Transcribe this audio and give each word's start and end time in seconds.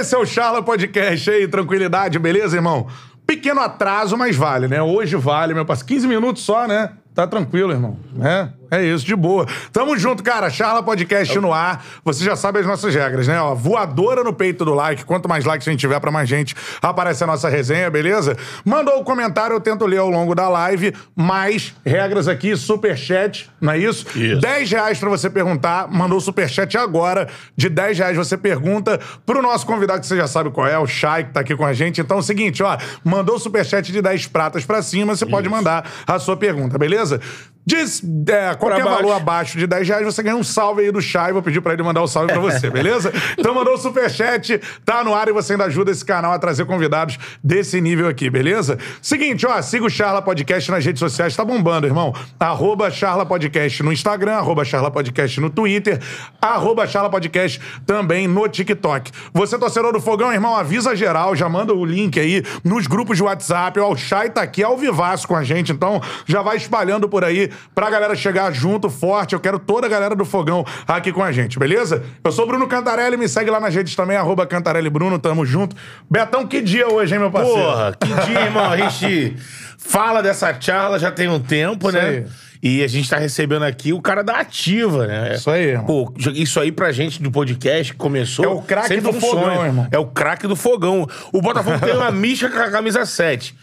esse 0.00 0.14
é 0.14 0.18
o 0.18 0.24
Charla 0.24 0.62
Podcast 0.62 1.30
aí, 1.30 1.46
tranquilidade, 1.46 2.18
beleza, 2.18 2.56
irmão? 2.56 2.86
Pequeno 3.26 3.60
atraso, 3.60 4.16
mas 4.16 4.34
vale, 4.34 4.66
né? 4.66 4.80
Hoje 4.82 5.14
vale, 5.14 5.52
meu 5.52 5.66
parceiro. 5.66 5.88
15 5.88 6.08
minutos 6.08 6.42
só, 6.42 6.66
né? 6.66 6.92
Tá 7.14 7.26
tranquilo, 7.26 7.72
irmão. 7.72 7.98
É, 8.22 8.48
é 8.70 8.84
isso, 8.84 9.04
de 9.04 9.16
boa. 9.16 9.44
Tamo 9.72 9.98
junto, 9.98 10.22
cara. 10.22 10.48
Charla 10.48 10.80
Podcast 10.80 11.36
no 11.40 11.52
ar. 11.52 11.84
Você 12.04 12.22
já 12.24 12.36
sabe 12.36 12.60
as 12.60 12.66
nossas 12.66 12.94
regras, 12.94 13.26
né? 13.26 13.40
Ó, 13.40 13.52
voadora 13.52 14.22
no 14.22 14.32
peito 14.32 14.64
do 14.64 14.72
like. 14.72 15.04
Quanto 15.04 15.28
mais 15.28 15.44
likes 15.44 15.66
a 15.66 15.72
gente 15.72 15.80
tiver 15.80 15.98
pra 15.98 16.12
mais 16.12 16.28
gente, 16.28 16.54
aparece 16.80 17.24
a 17.24 17.26
nossa 17.26 17.48
resenha, 17.48 17.90
beleza? 17.90 18.36
Mandou 18.64 19.00
o 19.00 19.04
comentário, 19.04 19.54
eu 19.54 19.60
tento 19.60 19.84
ler 19.86 19.98
ao 19.98 20.08
longo 20.08 20.36
da 20.36 20.48
live. 20.48 20.94
Mais 21.16 21.74
regras 21.84 22.28
aqui, 22.28 22.56
superchat, 22.56 23.50
não 23.60 23.72
é 23.72 23.78
isso? 23.78 24.06
Isso. 24.16 24.40
10 24.40 24.70
reais 24.70 24.98
pra 24.98 25.08
você 25.08 25.28
perguntar. 25.28 25.88
Mandou 25.90 26.20
superchat 26.20 26.78
agora. 26.78 27.28
De 27.56 27.68
10 27.68 27.98
reais 27.98 28.16
você 28.16 28.36
pergunta 28.36 29.00
pro 29.26 29.42
nosso 29.42 29.66
convidado, 29.66 30.00
que 30.00 30.06
você 30.06 30.16
já 30.16 30.28
sabe 30.28 30.50
qual 30.50 30.68
é, 30.68 30.78
o 30.78 30.86
Chay, 30.86 31.24
que 31.24 31.32
tá 31.32 31.40
aqui 31.40 31.56
com 31.56 31.66
a 31.66 31.72
gente. 31.72 32.00
Então 32.00 32.18
é 32.18 32.20
o 32.20 32.22
seguinte, 32.22 32.62
ó. 32.62 32.78
Mandou 33.02 33.36
superchat 33.36 33.90
de 33.90 34.00
10 34.00 34.28
pratas 34.28 34.64
pra 34.64 34.80
cima, 34.80 35.16
você 35.16 35.26
pode 35.26 35.48
mandar 35.48 35.90
a 36.06 36.18
sua 36.20 36.36
pergunta, 36.36 36.78
beleza? 36.78 36.99
empresa 37.00 37.20
Diz, 37.64 38.02
é, 38.28 38.54
qualquer 38.54 38.82
baixo. 38.82 39.02
valor 39.02 39.12
abaixo 39.12 39.58
de 39.58 39.66
10 39.66 39.88
reais, 39.88 40.04
você 40.04 40.22
ganha 40.22 40.34
um 40.34 40.42
salve 40.42 40.82
aí 40.82 40.90
do 40.90 41.00
Chay. 41.00 41.32
Vou 41.32 41.42
pedir 41.42 41.60
pra 41.60 41.74
ele 41.74 41.82
mandar 41.82 42.02
o 42.02 42.06
salve 42.06 42.32
pra 42.32 42.40
você, 42.40 42.68
beleza? 42.70 43.12
Então 43.38 43.54
mandou 43.54 43.74
o 43.74 43.78
superchat, 43.78 44.60
tá 44.84 45.04
no 45.04 45.14
ar 45.14 45.28
e 45.28 45.32
você 45.32 45.52
ainda 45.52 45.66
ajuda 45.66 45.90
esse 45.90 46.04
canal 46.04 46.32
a 46.32 46.38
trazer 46.38 46.64
convidados 46.64 47.18
desse 47.44 47.80
nível 47.80 48.08
aqui, 48.08 48.30
beleza? 48.30 48.78
Seguinte, 49.02 49.46
ó, 49.46 49.60
siga 49.60 49.84
o 49.84 49.90
Charla 49.90 50.22
Podcast 50.22 50.70
nas 50.70 50.84
redes 50.84 51.00
sociais, 51.00 51.36
tá 51.36 51.44
bombando, 51.44 51.86
irmão. 51.86 52.14
Arroba 52.38 52.90
Charla 52.90 53.26
Podcast 53.26 53.82
no 53.82 53.92
Instagram, 53.92 54.36
arroba 54.36 54.64
Charla 54.64 54.90
Podcast 54.90 55.38
no 55.40 55.50
Twitter, 55.50 56.00
arroba 56.40 56.86
Charla 56.86 57.10
Podcast 57.10 57.60
também 57.84 58.26
no 58.26 58.48
TikTok. 58.48 59.12
Você, 59.34 59.58
torcedor 59.58 59.92
do 59.92 60.00
Fogão, 60.00 60.32
irmão, 60.32 60.56
avisa 60.56 60.96
geral, 60.96 61.36
já 61.36 61.48
manda 61.48 61.74
o 61.74 61.84
link 61.84 62.18
aí 62.18 62.42
nos 62.64 62.86
grupos 62.86 63.18
de 63.18 63.22
WhatsApp. 63.22 63.78
Ó, 63.80 63.92
o 63.92 63.96
Chay 63.96 64.30
tá 64.30 64.40
aqui 64.40 64.62
ao 64.64 64.78
vivaço 64.78 65.28
com 65.28 65.36
a 65.36 65.44
gente, 65.44 65.72
então 65.72 66.00
já 66.26 66.40
vai 66.40 66.56
espalhando 66.56 67.08
por 67.08 67.22
aí 67.22 67.49
pra 67.74 67.90
galera 67.90 68.14
chegar 68.14 68.52
junto, 68.52 68.88
forte. 68.90 69.34
Eu 69.34 69.40
quero 69.40 69.58
toda 69.58 69.86
a 69.86 69.90
galera 69.90 70.14
do 70.14 70.24
Fogão 70.24 70.64
aqui 70.86 71.12
com 71.12 71.22
a 71.22 71.32
gente, 71.32 71.58
beleza? 71.58 72.02
Eu 72.22 72.32
sou 72.32 72.46
Bruno 72.46 72.66
Cantarelli, 72.66 73.16
me 73.16 73.28
segue 73.28 73.50
lá 73.50 73.60
nas 73.60 73.74
redes 73.74 73.94
também, 73.94 74.16
arroba 74.16 74.46
Cantarelli 74.46 74.90
Bruno, 74.90 75.18
tamo 75.18 75.44
junto. 75.44 75.76
Betão, 76.10 76.46
que 76.46 76.60
dia 76.60 76.88
hoje, 76.88 77.14
hein, 77.14 77.20
meu 77.20 77.30
parceiro? 77.30 77.60
Porra, 77.60 77.96
que 77.98 78.26
dia, 78.26 78.40
irmão. 78.40 78.70
A 78.70 78.76
gente 78.76 79.36
fala 79.78 80.22
dessa 80.22 80.54
charla 80.60 80.98
já 80.98 81.10
tem 81.10 81.28
um 81.28 81.40
tempo, 81.40 81.88
Isso 81.88 81.96
né? 81.98 82.08
aí. 82.08 82.26
E 82.62 82.84
a 82.84 82.86
gente 82.86 83.08
tá 83.08 83.16
recebendo 83.16 83.62
aqui 83.64 83.90
o 83.94 84.02
cara 84.02 84.22
da 84.22 84.34
Ativa, 84.38 85.06
né? 85.06 85.34
Isso 85.34 85.50
aí, 85.50 85.68
irmão. 85.68 85.86
Pô, 85.86 86.14
isso 86.34 86.60
aí 86.60 86.70
pra 86.70 86.92
gente 86.92 87.22
do 87.22 87.30
podcast 87.30 87.92
que 87.92 87.98
começou. 87.98 88.44
É 88.44 88.48
o 88.48 88.60
craque 88.60 89.00
do 89.00 89.08
um 89.08 89.12
fogão, 89.14 89.44
sonho. 89.44 89.64
irmão. 89.64 89.88
É 89.90 89.98
o 89.98 90.04
craque 90.06 90.46
do 90.46 90.54
fogão. 90.54 91.06
O 91.32 91.40
Botafogo 91.40 91.78
tem 91.80 91.96
uma 91.96 92.10
mística 92.12 92.50
com 92.50 92.62
a 92.62 92.70
camisa 92.70 93.06
7. 93.06 93.56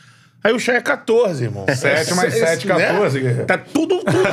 Aí 0.47 0.53
o 0.53 0.59
chá 0.59 0.75
é 0.75 0.81
14, 0.81 1.43
irmão. 1.43 1.65
Sete 1.75 2.13
mais 2.13 2.33
Esse- 2.33 2.45
sete, 2.45 2.67
14, 2.67 3.19
guerreiro. 3.19 3.45
Tá 3.45 3.57
tudo, 3.57 3.99
tudo, 3.99 4.23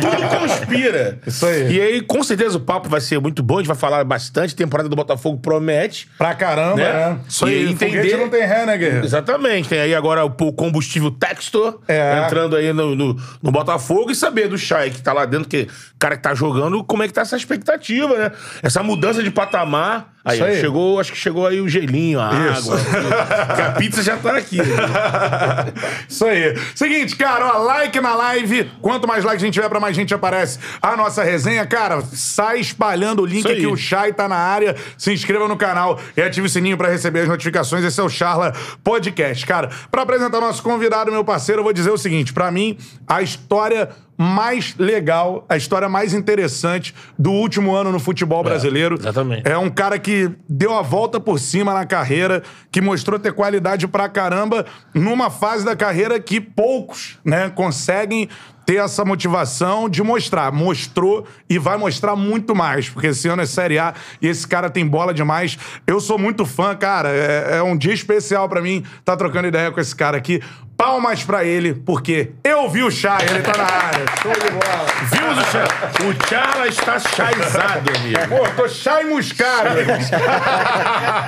tudo 0.00 0.38
conspira. 0.40 1.18
Isso 1.24 1.46
aí. 1.46 1.72
E 1.76 1.80
aí, 1.80 2.00
com 2.00 2.24
certeza, 2.24 2.56
o 2.56 2.60
papo 2.60 2.88
vai 2.88 3.00
ser 3.00 3.20
muito 3.20 3.40
bom. 3.40 3.54
A 3.54 3.58
gente 3.58 3.68
vai 3.68 3.76
falar 3.76 4.02
bastante. 4.02 4.56
Temporada 4.56 4.88
do 4.88 4.96
Botafogo 4.96 5.38
promete. 5.38 6.08
Pra 6.18 6.34
caramba, 6.34 6.74
Né? 6.76 6.92
né? 6.92 7.18
Isso 7.28 7.46
aí, 7.46 7.66
E 7.66 7.70
entender- 7.70 8.16
não 8.16 8.28
tem 8.28 8.44
ré, 8.44 8.66
né, 8.66 8.76
guerreiro? 8.76 9.04
Exatamente. 9.06 9.68
Tem 9.68 9.78
aí 9.80 9.94
agora 9.94 10.24
o 10.24 10.30
combustível 10.52 11.12
Textor 11.12 11.78
É. 11.86 12.20
entrando 12.24 12.56
aí 12.56 12.72
no, 12.72 12.96
no, 12.96 13.16
no 13.40 13.52
Botafogo 13.52 14.10
e 14.10 14.14
saber 14.16 14.48
do 14.48 14.58
Chay 14.58 14.90
que 14.90 15.00
tá 15.00 15.12
lá 15.12 15.24
dentro, 15.24 15.48
que 15.48 15.68
cara 16.00 16.16
que 16.16 16.22
tá 16.22 16.34
jogando, 16.34 16.82
como 16.82 17.04
é 17.04 17.06
que 17.06 17.12
tá 17.14 17.20
essa 17.20 17.36
expectativa, 17.36 18.16
né? 18.18 18.32
Essa 18.60 18.82
mudança 18.82 19.22
de 19.22 19.30
patamar. 19.30 20.14
Aí, 20.22 20.42
aí. 20.42 20.60
chegou, 20.60 21.00
acho 21.00 21.12
que 21.12 21.18
chegou 21.18 21.46
aí 21.46 21.62
o 21.62 21.68
gelinho, 21.68 22.20
a 22.20 22.30
Isso. 22.52 22.70
água. 22.74 23.54
que 23.56 23.62
a 23.62 23.70
pizza 23.72 24.02
já 24.02 24.18
tá 24.18 24.36
aqui. 24.36 24.58
Isso 26.08 26.24
aí. 26.24 26.56
Seguinte, 26.74 27.16
cara, 27.16 27.56
ó, 27.56 27.58
like 27.64 28.00
na 28.00 28.14
live. 28.14 28.70
Quanto 28.80 29.06
mais 29.06 29.24
like 29.24 29.36
a 29.36 29.44
gente 29.44 29.54
tiver, 29.54 29.68
pra 29.68 29.80
mais 29.80 29.96
gente 29.96 30.14
aparece 30.14 30.58
a 30.80 30.96
nossa 30.96 31.22
resenha. 31.22 31.66
Cara, 31.66 32.00
sai 32.12 32.60
espalhando 32.60 33.22
o 33.22 33.26
link 33.26 33.50
aqui. 33.50 33.66
O 33.66 33.76
Chay 33.76 34.12
tá 34.12 34.28
na 34.28 34.36
área. 34.36 34.76
Se 34.96 35.12
inscreva 35.12 35.48
no 35.48 35.56
canal 35.56 35.98
e 36.16 36.22
ative 36.22 36.46
o 36.46 36.50
sininho 36.50 36.76
pra 36.76 36.88
receber 36.88 37.20
as 37.20 37.28
notificações. 37.28 37.84
Esse 37.84 38.00
é 38.00 38.02
o 38.02 38.08
Charla 38.08 38.52
Podcast. 38.82 39.46
Cara, 39.46 39.70
pra 39.90 40.02
apresentar 40.02 40.40
nosso 40.40 40.62
convidado, 40.62 41.10
meu 41.10 41.24
parceiro, 41.24 41.60
eu 41.60 41.64
vou 41.64 41.72
dizer 41.72 41.90
o 41.90 41.98
seguinte. 41.98 42.32
Pra 42.32 42.50
mim, 42.50 42.78
a 43.06 43.22
história 43.22 43.90
mais 44.20 44.74
legal, 44.78 45.46
a 45.48 45.56
história 45.56 45.88
mais 45.88 46.12
interessante 46.12 46.94
do 47.18 47.30
último 47.30 47.74
ano 47.74 47.90
no 47.90 47.98
futebol 47.98 48.44
brasileiro. 48.44 48.96
exatamente. 49.00 49.48
É 49.48 49.56
um 49.56 49.70
cara 49.70 49.98
que 49.98 50.30
deu 50.46 50.74
a 50.74 50.82
volta 50.82 51.18
por 51.18 51.40
cima 51.40 51.72
na 51.72 51.86
carreira, 51.86 52.42
que 52.70 52.82
mostrou 52.82 53.18
ter 53.18 53.32
qualidade 53.32 53.88
pra 53.88 54.10
caramba 54.10 54.66
numa 54.92 55.30
fase 55.30 55.64
da 55.64 55.74
carreira 55.74 56.20
que 56.20 56.38
poucos, 56.38 57.18
né, 57.24 57.48
conseguem 57.48 58.28
ter 58.66 58.76
essa 58.76 59.04
motivação 59.04 59.88
de 59.88 60.02
mostrar. 60.02 60.52
Mostrou 60.52 61.26
e 61.48 61.58
vai 61.58 61.76
mostrar 61.76 62.14
muito 62.14 62.54
mais, 62.54 62.88
porque 62.88 63.08
esse 63.08 63.26
ano 63.26 63.42
é 63.42 63.46
Série 63.46 63.78
A 63.78 63.94
e 64.20 64.28
esse 64.28 64.46
cara 64.46 64.70
tem 64.70 64.86
bola 64.86 65.12
demais. 65.12 65.58
Eu 65.86 65.98
sou 65.98 66.18
muito 66.18 66.44
fã, 66.44 66.76
cara. 66.76 67.08
É, 67.08 67.56
é 67.56 67.62
um 67.62 67.76
dia 67.76 67.92
especial 67.94 68.48
pra 68.48 68.60
mim 68.60 68.84
estar 68.98 69.16
trocando 69.16 69.48
ideia 69.48 69.72
com 69.72 69.80
esse 69.80 69.96
cara 69.96 70.16
aqui. 70.16 70.40
Palmas 70.80 71.22
pra 71.22 71.44
ele, 71.44 71.74
porque 71.74 72.32
eu 72.42 72.66
vi 72.70 72.82
o 72.82 72.90
Chay, 72.90 73.26
ele 73.28 73.42
tá 73.42 73.52
na 73.54 73.64
área. 73.64 74.06
Show 74.22 74.32
de 74.32 74.50
bola. 74.50 74.86
Vimos 75.10 75.36
o 75.36 75.42
Chay? 75.50 75.66
O 76.08 76.14
Charla 76.26 76.66
está 76.68 76.98
chaizado, 76.98 77.90
amigo. 77.98 78.18
Pô, 78.30 78.48
tô. 78.62 78.66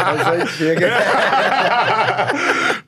Mas 0.06 0.26
aí 0.26 0.46
chega. 0.46 0.88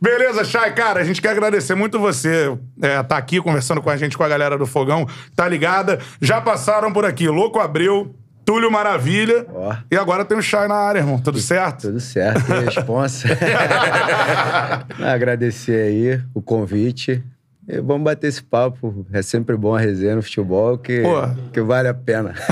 Beleza, 0.00 0.42
Chay, 0.42 0.72
cara, 0.72 1.00
a 1.00 1.04
gente 1.04 1.20
quer 1.20 1.32
agradecer 1.32 1.74
muito 1.74 2.00
você 2.00 2.56
é, 2.80 3.02
tá 3.02 3.18
aqui 3.18 3.42
conversando 3.42 3.82
com 3.82 3.90
a 3.90 3.96
gente, 3.98 4.16
com 4.16 4.24
a 4.24 4.28
galera 4.28 4.56
do 4.56 4.66
Fogão, 4.66 5.06
tá 5.36 5.46
ligada? 5.46 5.98
Já 6.18 6.40
passaram 6.40 6.90
por 6.94 7.04
aqui 7.04 7.28
Louco 7.28 7.60
Abreu, 7.60 8.16
Túlio 8.44 8.70
Maravilha 8.70 9.46
Ó. 9.52 9.74
e 9.90 9.96
agora 9.96 10.24
tem 10.24 10.36
o 10.36 10.42
Chay 10.42 10.68
na 10.68 10.74
área, 10.74 11.00
irmão. 11.00 11.18
Tudo 11.18 11.38
certo? 11.38 11.88
Tudo 11.88 12.00
certo, 12.00 12.52
e 12.52 12.64
responsa. 12.64 13.28
Agradecer 15.02 15.88
aí 15.88 16.20
o 16.34 16.42
convite. 16.42 17.24
E 17.66 17.80
vamos 17.80 18.04
bater 18.04 18.26
esse 18.26 18.42
papo. 18.42 19.06
É 19.10 19.22
sempre 19.22 19.56
bom 19.56 19.74
a 19.74 19.78
resenha 19.80 20.16
no 20.16 20.22
futebol, 20.22 20.76
que, 20.76 21.00
Pô. 21.00 21.22
que 21.50 21.60
vale 21.62 21.88
a 21.88 21.94
pena. 21.94 22.34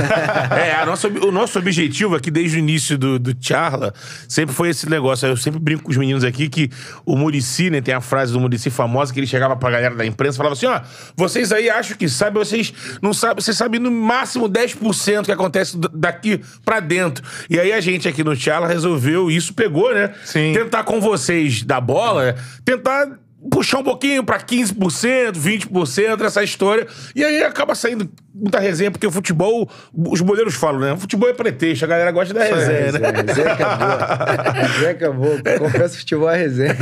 É, 0.52 0.72
a 0.74 0.86
nossa- 0.86 1.08
o 1.08 1.30
nosso 1.32 1.58
objetivo 1.58 2.14
aqui 2.14 2.30
desde 2.30 2.56
o 2.56 2.58
início 2.58 2.96
do, 2.98 3.18
do 3.18 3.34
Charla 3.40 3.92
sempre 4.28 4.54
foi 4.54 4.68
esse 4.70 4.88
negócio. 4.88 5.26
Eu 5.28 5.36
sempre 5.36 5.58
brinco 5.60 5.82
com 5.84 5.90
os 5.90 5.96
meninos 5.96 6.24
aqui 6.24 6.48
que 6.48 6.70
o 7.04 7.16
Murici, 7.16 7.68
né, 7.70 7.80
tem 7.80 7.94
a 7.94 8.00
frase 8.00 8.32
do 8.32 8.40
Murici 8.40 8.70
famosa 8.70 9.12
que 9.12 9.20
ele 9.20 9.26
chegava 9.26 9.54
pra 9.56 9.70
galera 9.70 9.94
da 9.94 10.04
imprensa 10.06 10.36
e 10.36 10.38
falava 10.38 10.54
assim: 10.54 10.66
ó, 10.66 10.80
vocês 11.16 11.52
aí 11.52 11.68
acham 11.70 11.96
que 11.96 12.08
sabem, 12.08 12.42
vocês 12.42 12.72
não 13.02 13.12
sabem, 13.12 13.42
vocês 13.42 13.56
sabem 13.56 13.80
no 13.80 13.90
máximo 13.90 14.48
10% 14.48 15.24
que 15.24 15.32
acontece 15.32 15.76
daqui 15.92 16.40
pra 16.64 16.80
dentro. 16.80 17.24
E 17.50 17.58
aí 17.58 17.72
a 17.72 17.80
gente 17.80 18.08
aqui 18.08 18.22
no 18.24 18.34
Charla 18.36 18.66
resolveu, 18.66 19.30
isso 19.30 19.52
pegou, 19.54 19.92
né? 19.94 20.12
Sim. 20.24 20.52
Tentar 20.54 20.84
com 20.84 21.00
vocês 21.00 21.62
da 21.62 21.80
bola, 21.80 22.34
tentar 22.64 23.18
puxar 23.50 23.78
um 23.78 23.82
pouquinho 23.82 24.24
pra 24.24 24.38
15%, 24.38 25.32
20% 25.32 26.24
essa 26.24 26.42
história. 26.42 26.86
E 27.14 27.24
aí 27.24 27.42
acaba 27.42 27.74
saindo 27.74 28.08
muita 28.34 28.58
resenha, 28.58 28.90
porque 28.90 29.06
o 29.06 29.10
futebol, 29.10 29.68
os 29.92 30.20
boleiros 30.20 30.54
falam, 30.54 30.80
né? 30.80 30.92
O 30.92 30.96
futebol 30.96 31.28
é 31.28 31.34
pretexto, 31.34 31.84
a 31.84 31.88
galera 31.88 32.10
gosta 32.10 32.32
da 32.32 32.44
resenha, 32.44 32.92
né? 32.92 33.22
Resenha 33.26 33.52
acabou. 33.52 34.52
Resenha 34.62 34.90
acabou. 34.90 35.38
Confesso 35.58 35.98
futebol 35.98 36.30
é 36.30 36.36
resenha. 36.36 36.76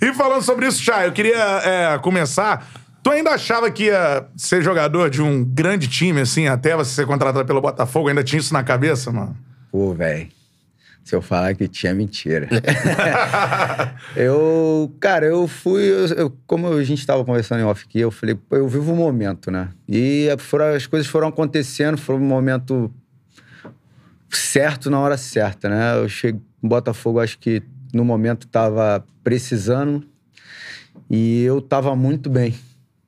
e 0.00 0.12
falando 0.14 0.42
sobre 0.42 0.66
isso, 0.66 0.82
Chay, 0.82 1.06
eu 1.06 1.12
queria 1.12 1.36
é, 1.64 1.98
começar. 1.98 2.66
Tu 3.02 3.10
ainda 3.10 3.30
achava 3.32 3.70
que 3.70 3.84
ia 3.84 4.26
ser 4.34 4.62
jogador 4.62 5.10
de 5.10 5.20
um 5.20 5.44
grande 5.44 5.86
time, 5.88 6.22
assim, 6.22 6.48
até 6.48 6.74
você 6.74 6.94
ser 6.94 7.06
contratado 7.06 7.44
pelo 7.44 7.60
Botafogo? 7.60 8.08
Ainda 8.08 8.24
tinha 8.24 8.40
isso 8.40 8.54
na 8.54 8.64
cabeça, 8.64 9.12
mano? 9.12 9.36
Pô, 9.70 9.92
velho. 9.92 10.28
Se 11.04 11.14
eu 11.14 11.20
falar 11.20 11.54
que 11.54 11.68
tinha, 11.68 11.92
mentira. 11.94 12.48
eu, 14.16 14.90
cara, 14.98 15.26
eu 15.26 15.46
fui. 15.46 15.82
eu- 15.82 16.06
eu- 16.16 16.36
como 16.46 16.66
a 16.72 16.82
gente 16.82 17.06
tava 17.06 17.24
conversando 17.24 17.60
em 17.60 17.64
off 17.64 17.84
aqui, 17.86 18.00
eu 18.00 18.10
falei, 18.10 18.34
pô, 18.34 18.56
eu 18.56 18.66
vivo 18.66 18.92
o 18.92 18.96
momento, 18.96 19.50
né? 19.50 19.68
E 19.88 20.28
foram- 20.38 20.74
as 20.74 20.86
coisas 20.86 21.06
foram 21.06 21.28
acontecendo, 21.28 21.98
foi 21.98 22.14
um 22.16 22.20
momento 22.20 22.90
certo 24.30 24.90
na 24.90 24.98
hora 24.98 25.16
certa, 25.16 25.68
né? 25.68 25.96
Eu 25.98 26.08
cheguei 26.08 26.40
no 26.62 26.68
Botafogo, 26.68 27.20
acho 27.20 27.38
que 27.38 27.62
no 27.92 28.04
momento 28.04 28.46
tava 28.46 29.04
precisando 29.22 30.02
e 31.10 31.42
eu 31.42 31.60
tava 31.60 31.94
muito 31.94 32.28
bem. 32.30 32.54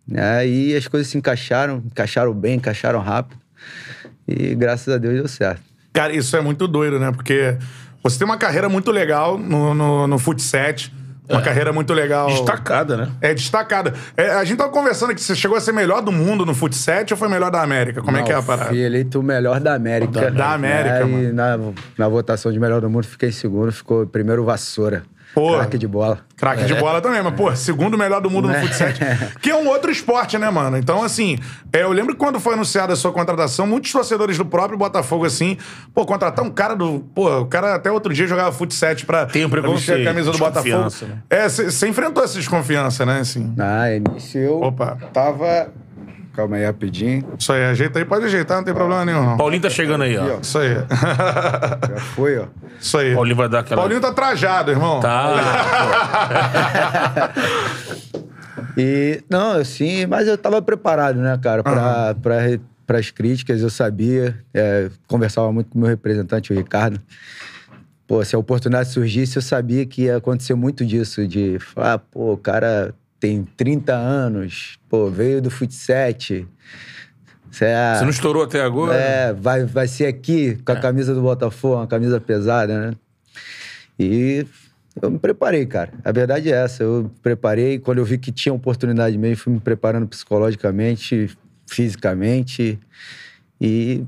Né? 0.06 0.46
E 0.46 0.76
as 0.76 0.86
coisas 0.86 1.08
se 1.08 1.18
encaixaram, 1.18 1.82
encaixaram 1.86 2.32
bem, 2.32 2.56
encaixaram 2.56 3.00
rápido. 3.00 3.40
E 4.28 4.54
graças 4.54 4.92
a 4.94 4.98
Deus 4.98 5.14
deu 5.14 5.26
certo. 5.28 5.62
Cara, 5.92 6.14
isso 6.14 6.36
é 6.36 6.40
muito 6.40 6.68
doido, 6.68 7.00
né? 7.00 7.10
Porque 7.10 7.56
você 8.08 8.18
tem 8.18 8.24
uma 8.26 8.36
carreira 8.36 8.68
muito 8.68 8.90
legal 8.90 9.38
no, 9.38 9.74
no, 9.74 10.06
no 10.06 10.18
futset, 10.18 10.92
Uma 11.28 11.42
carreira 11.42 11.72
muito 11.72 11.92
legal. 11.92 12.28
Destacada, 12.28 12.96
né? 12.96 13.08
É 13.20 13.34
destacada. 13.34 13.92
É, 14.16 14.30
a 14.30 14.44
gente 14.44 14.58
tava 14.58 14.70
conversando 14.70 15.14
que 15.14 15.20
você 15.20 15.34
chegou 15.34 15.56
a 15.56 15.60
ser 15.60 15.72
melhor 15.72 16.00
do 16.00 16.12
mundo 16.12 16.46
no 16.46 16.54
futsal 16.54 17.04
ou 17.10 17.16
foi 17.16 17.28
melhor 17.28 17.50
da 17.50 17.62
América? 17.62 18.00
Como 18.00 18.16
é 18.16 18.22
que 18.22 18.30
é 18.30 18.34
a 18.34 18.42
parada? 18.42 18.68
Fui 18.68 18.78
eleito 18.78 19.18
o 19.18 19.22
melhor 19.22 19.58
da 19.58 19.74
América. 19.74 20.30
Da 20.30 20.52
América, 20.52 20.98
É, 20.98 21.04
mano. 21.04 21.28
E 21.28 21.32
na, 21.32 21.58
na 21.98 22.08
votação 22.08 22.52
de 22.52 22.60
melhor 22.60 22.80
do 22.80 22.88
mundo, 22.88 23.04
fiquei 23.04 23.30
em 23.30 23.32
segundo. 23.32 23.72
Ficou 23.72 24.06
primeiro 24.06 24.44
Vassoura. 24.44 25.02
Porra. 25.36 25.58
Craque 25.58 25.76
de 25.76 25.86
bola. 25.86 26.18
Craque 26.34 26.64
de 26.64 26.74
bola 26.76 27.02
também, 27.02 27.22
mas, 27.22 27.34
pô, 27.34 27.54
segundo 27.54 27.98
melhor 27.98 28.22
do 28.22 28.30
mundo 28.30 28.48
no 28.48 28.54
futsal. 28.54 28.88
Que 29.42 29.50
é 29.50 29.54
um 29.54 29.68
outro 29.68 29.90
esporte, 29.90 30.38
né, 30.38 30.48
mano? 30.48 30.78
Então, 30.78 31.02
assim, 31.02 31.38
é, 31.70 31.82
eu 31.82 31.92
lembro 31.92 32.14
que 32.14 32.18
quando 32.18 32.40
foi 32.40 32.54
anunciada 32.54 32.94
a 32.94 32.96
sua 32.96 33.12
contratação, 33.12 33.66
muitos 33.66 33.92
torcedores 33.92 34.38
do 34.38 34.46
próprio 34.46 34.78
Botafogo, 34.78 35.26
assim, 35.26 35.58
pô, 35.94 36.06
contratar 36.06 36.42
um 36.42 36.48
cara 36.50 36.74
do. 36.74 37.00
Pô, 37.14 37.40
o 37.40 37.46
cara 37.46 37.74
até 37.74 37.92
outro 37.92 38.14
dia 38.14 38.26
jogava 38.26 38.50
futsal 38.50 38.96
pra, 39.06 39.26
Tem 39.26 39.44
um 39.44 39.50
pra 39.50 39.60
vestir 39.60 40.00
a 40.00 40.04
camisa 40.04 40.32
do 40.32 40.38
Botafogo. 40.38 40.84
desconfiança, 40.84 41.06
né? 41.06 41.18
É, 41.28 41.46
você 41.46 41.86
enfrentou 41.86 42.24
essa 42.24 42.38
desconfiança, 42.38 43.04
né, 43.04 43.20
assim. 43.20 43.52
Na 43.54 43.92
início 43.92 44.40
eu 44.40 44.62
Opa. 44.62 44.96
tava. 45.12 45.68
Calma 46.36 46.56
aí, 46.56 46.66
rapidinho. 46.66 47.26
Isso 47.38 47.50
aí, 47.50 47.64
ajeita 47.64 47.98
aí, 47.98 48.04
pode 48.04 48.26
ajeitar, 48.26 48.58
não 48.58 48.64
tem 48.64 48.74
problema 48.74 49.06
nenhum, 49.06 49.24
não. 49.24 49.36
Paulinho 49.38 49.62
tá 49.62 49.70
chegando 49.70 50.04
aí, 50.04 50.18
ó. 50.18 50.38
Isso 50.38 50.58
aí. 50.58 50.74
Já 51.88 51.96
foi, 52.14 52.38
ó. 52.38 52.44
Isso 52.78 52.98
aí. 52.98 53.14
Paulinho 53.14 53.36
vai 53.36 53.48
dar 53.48 53.60
aquela. 53.60 53.80
Paulinho 53.80 54.02
tá 54.02 54.12
trajado, 54.12 54.70
irmão. 54.70 55.00
Tá. 55.00 55.32
E, 58.78 59.22
não, 59.30 59.52
assim, 59.52 60.04
mas 60.04 60.28
eu 60.28 60.36
tava 60.36 60.60
preparado, 60.60 61.18
né, 61.18 61.38
cara, 61.42 61.62
pra, 61.62 62.14
pra, 62.14 62.36
para 62.86 62.98
as 62.98 63.10
críticas, 63.10 63.62
eu 63.62 63.70
sabia, 63.70 64.38
é, 64.52 64.90
conversava 65.06 65.50
muito 65.50 65.70
com 65.70 65.78
o 65.78 65.80
meu 65.80 65.88
representante, 65.88 66.52
o 66.52 66.56
Ricardo. 66.56 67.00
Pô, 68.06 68.22
se 68.22 68.36
a 68.36 68.38
oportunidade 68.38 68.90
surgisse, 68.90 69.36
eu 69.36 69.42
sabia 69.42 69.86
que 69.86 70.02
ia 70.02 70.18
acontecer 70.18 70.54
muito 70.54 70.84
disso, 70.84 71.26
de 71.26 71.58
falar, 71.58 71.98
pô, 71.98 72.34
o 72.34 72.36
cara 72.36 72.94
tem 73.18 73.44
30 73.56 73.94
anos, 73.94 74.78
pô, 74.88 75.10
veio 75.10 75.40
do 75.40 75.50
futset. 75.50 76.46
Você 77.50 77.64
é, 77.64 77.94
Você 77.94 78.04
não 78.04 78.10
estourou 78.10 78.42
até 78.42 78.60
agora? 78.60 78.94
é, 78.94 79.32
vai, 79.32 79.64
vai 79.64 79.88
ser 79.88 80.06
aqui 80.06 80.56
com 80.64 80.72
a 80.72 80.76
camisa 80.76 81.14
do 81.14 81.22
Botafogo, 81.22 81.76
uma 81.76 81.86
camisa 81.86 82.20
pesada, 82.20 82.90
né? 82.90 82.94
E 83.98 84.46
eu 85.00 85.10
me 85.10 85.18
preparei, 85.18 85.64
cara. 85.64 85.92
A 86.04 86.12
verdade 86.12 86.50
é 86.50 86.54
essa. 86.54 86.82
Eu 86.82 87.04
me 87.04 87.10
preparei. 87.22 87.78
Quando 87.78 87.98
eu 87.98 88.04
vi 88.04 88.18
que 88.18 88.30
tinha 88.30 88.52
oportunidade 88.52 89.16
mesmo, 89.16 89.36
fui 89.36 89.52
me 89.52 89.60
preparando 89.60 90.06
psicologicamente, 90.06 91.36
fisicamente. 91.66 92.78
E 93.60 94.04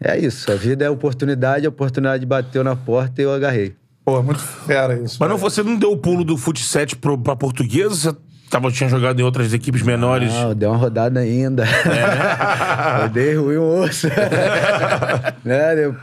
é 0.00 0.18
isso. 0.18 0.50
A 0.50 0.54
vida 0.54 0.84
é 0.84 0.90
oportunidade, 0.90 1.66
a 1.66 1.68
oportunidade 1.68 2.24
bateu 2.26 2.62
na 2.62 2.76
porta 2.76 3.20
e 3.20 3.24
eu 3.24 3.32
agarrei. 3.32 3.74
Pô, 4.04 4.22
muito 4.22 4.40
fera 4.40 4.98
isso. 4.98 5.18
Mas 5.20 5.28
não, 5.28 5.36
você 5.36 5.62
não 5.62 5.78
deu 5.78 5.92
o 5.92 5.96
pulo 5.96 6.24
do 6.24 6.36
futsal 6.36 6.86
pro, 7.00 7.18
pra 7.18 7.36
portuguesa? 7.36 8.12
Você 8.12 8.16
tava, 8.50 8.70
tinha 8.70 8.90
jogado 8.90 9.20
em 9.20 9.22
outras 9.22 9.54
equipes 9.54 9.82
menores? 9.82 10.32
Não, 10.32 10.54
deu 10.54 10.70
uma 10.70 10.76
rodada 10.76 11.20
ainda. 11.20 11.64
eu 13.02 13.08
dei 13.08 13.34
ruim 13.34 13.56
um 13.56 13.80
osso. 13.80 14.08
né? 15.44 15.84
eu, 15.84 15.94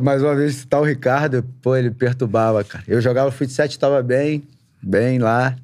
mais 0.00 0.22
uma 0.22 0.36
vez, 0.36 0.56
citar 0.56 0.80
o 0.80 0.84
Ricardo, 0.84 1.42
pô, 1.62 1.74
ele 1.74 1.90
perturbava, 1.90 2.62
cara. 2.62 2.84
Eu 2.86 3.00
jogava 3.00 3.30
futsal, 3.30 3.66
tava 3.80 4.02
bem, 4.02 4.44
bem 4.82 5.18
lá. 5.18 5.56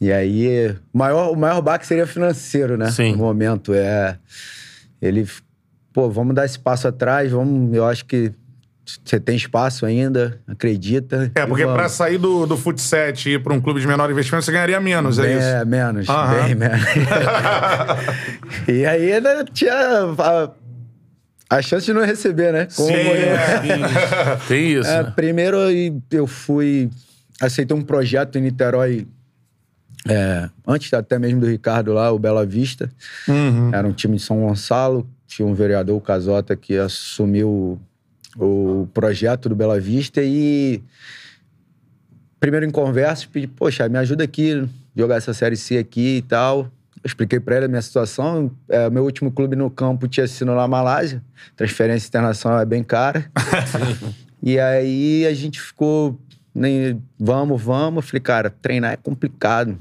E 0.00 0.10
aí, 0.10 0.74
o 0.94 0.98
maior, 0.98 1.32
o 1.32 1.36
maior 1.36 1.60
baque 1.60 1.86
seria 1.86 2.06
financeiro, 2.06 2.78
né? 2.78 2.90
Sim. 2.90 3.12
No 3.12 3.18
momento. 3.18 3.74
É, 3.74 4.16
ele, 5.02 5.28
pô, 5.92 6.08
vamos 6.08 6.34
dar 6.34 6.46
esse 6.46 6.58
passo 6.58 6.88
atrás, 6.88 7.30
vamos, 7.30 7.74
eu 7.74 7.86
acho 7.86 8.06
que 8.06 8.32
você 9.04 9.20
tem 9.20 9.36
espaço 9.36 9.84
ainda, 9.86 10.40
acredita. 10.48 11.30
É, 11.34 11.46
porque 11.46 11.64
pra 11.64 11.88
sair 11.88 12.18
do, 12.18 12.46
do 12.46 12.56
futsal 12.56 13.00
e 13.26 13.28
ir 13.30 13.42
pra 13.42 13.52
um 13.52 13.60
clube 13.60 13.80
de 13.80 13.86
menor 13.86 14.10
investimento, 14.10 14.44
você 14.44 14.52
ganharia 14.52 14.80
menos, 14.80 15.18
é 15.18 15.22
Bem, 15.22 15.38
isso? 15.38 15.46
É, 15.46 15.64
menos, 15.64 16.08
Aham. 16.08 16.42
bem 16.44 16.54
menos. 16.56 16.80
e 18.68 18.84
aí 18.86 19.12
ainda 19.12 19.44
tinha 19.52 19.72
a, 20.18 20.50
a 21.58 21.62
chance 21.62 21.86
de 21.86 21.92
não 21.92 22.04
receber, 22.04 22.52
né? 22.52 22.66
Como 22.74 22.88
Sim, 22.88 22.94
eu- 22.94 23.12
é. 23.14 23.60
Sim, 23.62 24.38
Tem 24.48 24.72
isso. 24.72 24.88
É, 24.90 25.02
né? 25.02 25.12
primeiro 25.14 25.56
eu- 25.56 26.02
eu 26.10 26.26
fui. 26.26 26.90
Aceitei 27.40 27.76
um 27.76 27.82
projeto 27.82 28.36
em 28.38 28.42
Niterói. 28.42 29.06
é, 30.08 30.48
antes 30.66 30.92
até 30.94 31.18
mesmo 31.18 31.40
do 31.40 31.46
Ricardo 31.46 31.92
lá, 31.92 32.10
o 32.12 32.18
Bela 32.18 32.44
Vista. 32.46 32.90
Uhum. 33.28 33.70
Era 33.72 33.86
um 33.86 33.92
time 33.92 34.16
de 34.16 34.22
São 34.22 34.40
Gonçalo. 34.40 35.08
Tinha 35.26 35.46
um 35.46 35.54
vereador, 35.54 35.96
o 35.96 36.00
Casota, 36.00 36.56
que 36.56 36.76
assumiu 36.76 37.80
o, 38.36 38.88
projeto 38.92 39.48
do 39.48 39.56
Bela 39.56 39.80
Vista 39.80 40.20
e. 40.22 40.82
Primeiro 42.38 42.64
em 42.64 42.70
conversa, 42.70 43.26
pedi, 43.30 43.46
poxa, 43.46 43.86
me 43.88 43.98
ajuda 43.98 44.24
aqui, 44.24 44.66
jogar 44.96 45.16
essa 45.16 45.34
Série 45.34 45.56
C 45.56 45.76
aqui 45.76 46.16
e 46.16 46.22
tal. 46.22 46.70
Eu 47.02 47.06
expliquei 47.06 47.38
pra 47.40 47.56
ele 47.56 47.66
a 47.66 47.68
minha 47.68 47.82
situação. 47.82 48.50
É, 48.68 48.88
meu 48.88 49.04
último 49.04 49.30
clube 49.30 49.56
no 49.56 49.70
campo 49.70 50.08
tinha 50.08 50.26
sido 50.26 50.54
na 50.54 50.68
Malásia. 50.68 51.22
Transferência 51.56 52.08
internacional 52.08 52.60
é 52.60 52.64
bem 52.64 52.82
cara. 52.82 53.30
e 54.42 54.58
aí 54.58 55.26
a 55.26 55.34
gente 55.34 55.60
ficou, 55.60 56.18
nem, 56.54 57.02
vamos, 57.18 57.60
vamos. 57.60 58.04
Eu 58.04 58.08
falei, 58.08 58.20
cara, 58.20 58.50
treinar 58.50 58.92
é 58.92 58.96
complicado. 58.96 59.78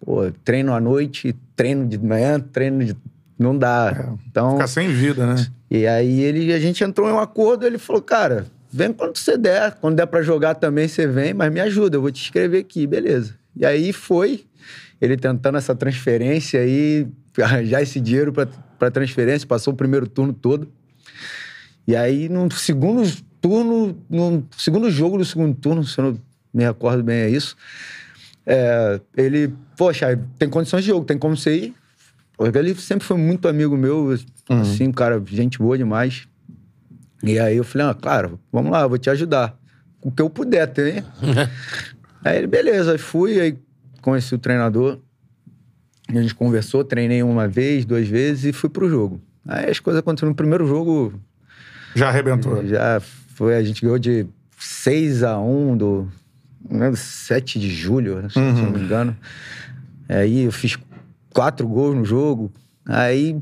Pô, 0.00 0.30
treino 0.44 0.72
à 0.72 0.80
noite, 0.80 1.36
treino 1.54 1.86
de 1.86 1.98
manhã, 1.98 2.40
treino 2.40 2.84
de... 2.84 2.96
Não 3.40 3.56
dá. 3.56 4.12
então, 4.28 4.52
Ficar 4.52 4.66
sem 4.66 4.88
vida, 4.92 5.26
né? 5.26 5.46
e 5.70 5.86
aí 5.86 6.20
ele, 6.20 6.52
a 6.52 6.58
gente 6.60 6.84
entrou 6.84 7.08
em 7.08 7.12
um 7.12 7.18
acordo, 7.18 7.66
ele 7.66 7.78
falou, 7.78 8.02
cara, 8.02 8.44
vem 8.70 8.92
quando 8.92 9.16
você 9.16 9.38
der. 9.38 9.76
Quando 9.80 9.96
der 9.96 10.04
pra 10.06 10.20
jogar 10.20 10.56
também, 10.56 10.86
você 10.86 11.06
vem, 11.06 11.32
mas 11.32 11.50
me 11.50 11.58
ajuda, 11.58 11.96
eu 11.96 12.02
vou 12.02 12.10
te 12.12 12.22
escrever 12.22 12.58
aqui, 12.58 12.86
beleza. 12.86 13.34
E 13.56 13.64
aí 13.64 13.94
foi, 13.94 14.44
ele 15.00 15.16
tentando 15.16 15.56
essa 15.56 15.74
transferência 15.74 16.60
aí, 16.60 17.08
arranjar 17.40 17.80
esse 17.80 17.98
dinheiro 17.98 18.30
pra 18.30 18.90
transferência, 18.90 19.48
passou 19.48 19.72
o 19.72 19.76
primeiro 19.76 20.06
turno 20.06 20.34
todo. 20.34 20.68
E 21.88 21.96
aí, 21.96 22.28
no 22.28 22.50
segundo 22.52 23.10
turno, 23.40 23.96
no 24.10 24.46
segundo 24.54 24.90
jogo 24.90 25.16
do 25.16 25.24
segundo 25.24 25.54
turno, 25.54 25.82
se 25.82 25.98
eu 25.98 26.04
não 26.04 26.18
me 26.52 26.62
recordo 26.62 27.02
bem, 27.02 27.20
é 27.20 27.30
isso. 27.30 27.56
é, 28.44 29.00
ele, 29.16 29.50
poxa, 29.78 30.18
tem 30.38 30.46
condições 30.48 30.82
de 30.84 30.88
jogo, 30.90 31.06
tem 31.06 31.16
como 31.16 31.34
você 31.34 31.56
ir. 31.56 31.79
Porque 32.42 32.56
ele 32.56 32.74
sempre 32.76 33.06
foi 33.06 33.18
muito 33.18 33.46
amigo 33.46 33.76
meu, 33.76 34.16
assim, 34.48 34.88
um 34.88 34.92
cara, 34.92 35.22
gente 35.26 35.58
boa 35.58 35.76
demais. 35.76 36.26
E 37.22 37.38
aí 37.38 37.58
eu 37.58 37.64
falei, 37.64 37.86
ah, 37.88 37.94
claro, 37.94 38.40
vamos 38.50 38.72
lá, 38.72 38.80
eu 38.80 38.88
vou 38.88 38.96
te 38.96 39.10
ajudar. 39.10 39.54
O 40.00 40.10
que 40.10 40.22
eu 40.22 40.30
puder, 40.30 40.66
tem. 40.66 41.04
aí 42.24 42.38
ele, 42.38 42.46
beleza, 42.46 42.92
aí 42.92 42.98
fui, 42.98 43.38
aí 43.38 43.58
conheci 44.00 44.34
o 44.34 44.38
treinador. 44.38 44.98
A 46.08 46.14
gente 46.14 46.34
conversou, 46.34 46.82
treinei 46.82 47.22
uma 47.22 47.46
vez, 47.46 47.84
duas 47.84 48.08
vezes 48.08 48.46
e 48.46 48.52
fui 48.54 48.70
pro 48.70 48.88
jogo. 48.88 49.20
Aí 49.46 49.68
as 49.70 49.78
coisas 49.78 50.00
aconteceram 50.00 50.30
no 50.30 50.34
primeiro 50.34 50.66
jogo, 50.66 51.12
Já 51.94 52.08
arrebentou. 52.08 52.66
já 52.66 53.00
foi, 53.34 53.54
a 53.54 53.62
gente 53.62 53.82
ganhou 53.82 53.98
de 53.98 54.26
6 54.58 55.22
a 55.24 55.38
1 55.38 55.76
do 55.76 56.08
não 56.70 56.80
lembro, 56.80 56.96
7 56.96 57.60
de 57.60 57.68
julho, 57.70 58.30
se 58.30 58.38
Uhum. 58.38 58.52
não 58.62 58.70
me 58.70 58.80
engano. 58.80 59.14
Aí 60.08 60.44
eu 60.44 60.52
fiz 60.52 60.76
quatro 61.32 61.66
gols 61.66 61.96
no 61.96 62.04
jogo. 62.04 62.52
Aí 62.86 63.36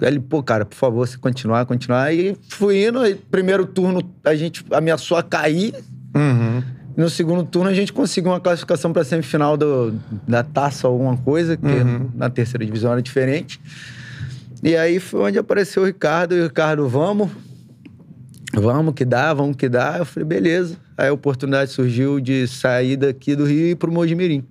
ele, 0.00 0.20
pô, 0.20 0.42
cara, 0.42 0.64
por 0.64 0.74
favor, 0.76 1.06
você 1.06 1.16
continuar, 1.16 1.64
continuar. 1.66 2.02
Aí 2.04 2.36
fui 2.48 2.86
indo, 2.86 3.00
primeiro 3.30 3.66
turno 3.66 4.02
a 4.24 4.34
gente 4.34 4.64
ameaçou 4.70 5.16
a 5.16 5.22
cair. 5.22 5.74
Uhum. 6.14 6.62
No 6.96 7.10
segundo 7.10 7.44
turno 7.44 7.68
a 7.68 7.74
gente 7.74 7.92
conseguiu 7.92 8.32
uma 8.32 8.40
classificação 8.40 8.92
para 8.92 9.04
semifinal 9.04 9.56
do, 9.56 9.94
da 10.26 10.42
taça, 10.42 10.86
alguma 10.86 11.16
coisa, 11.16 11.56
que 11.56 11.66
Uhum. 11.66 12.10
na 12.14 12.30
terceira 12.30 12.64
divisão 12.64 12.92
era 12.92 13.02
diferente. 13.02 13.60
E 14.62 14.74
aí 14.76 14.98
foi 14.98 15.20
onde 15.20 15.38
apareceu 15.38 15.82
o 15.82 15.86
Ricardo, 15.86 16.34
e 16.34 16.40
o 16.40 16.44
Ricardo, 16.44 16.88
vamos, 16.88 17.30
vamos 18.54 18.94
que 18.94 19.04
dá, 19.04 19.34
vamos 19.34 19.56
que 19.56 19.68
dá. 19.68 19.96
Eu 19.98 20.06
falei, 20.06 20.26
beleza. 20.26 20.76
Aí 20.96 21.08
a 21.08 21.12
oportunidade 21.12 21.70
surgiu 21.70 22.18
de 22.18 22.46
sair 22.48 22.96
daqui 22.96 23.36
do 23.36 23.44
Rio 23.44 23.66
e 23.66 23.70
ir 23.72 23.76
pro 23.76 23.92
Mojimirim. 23.92 24.42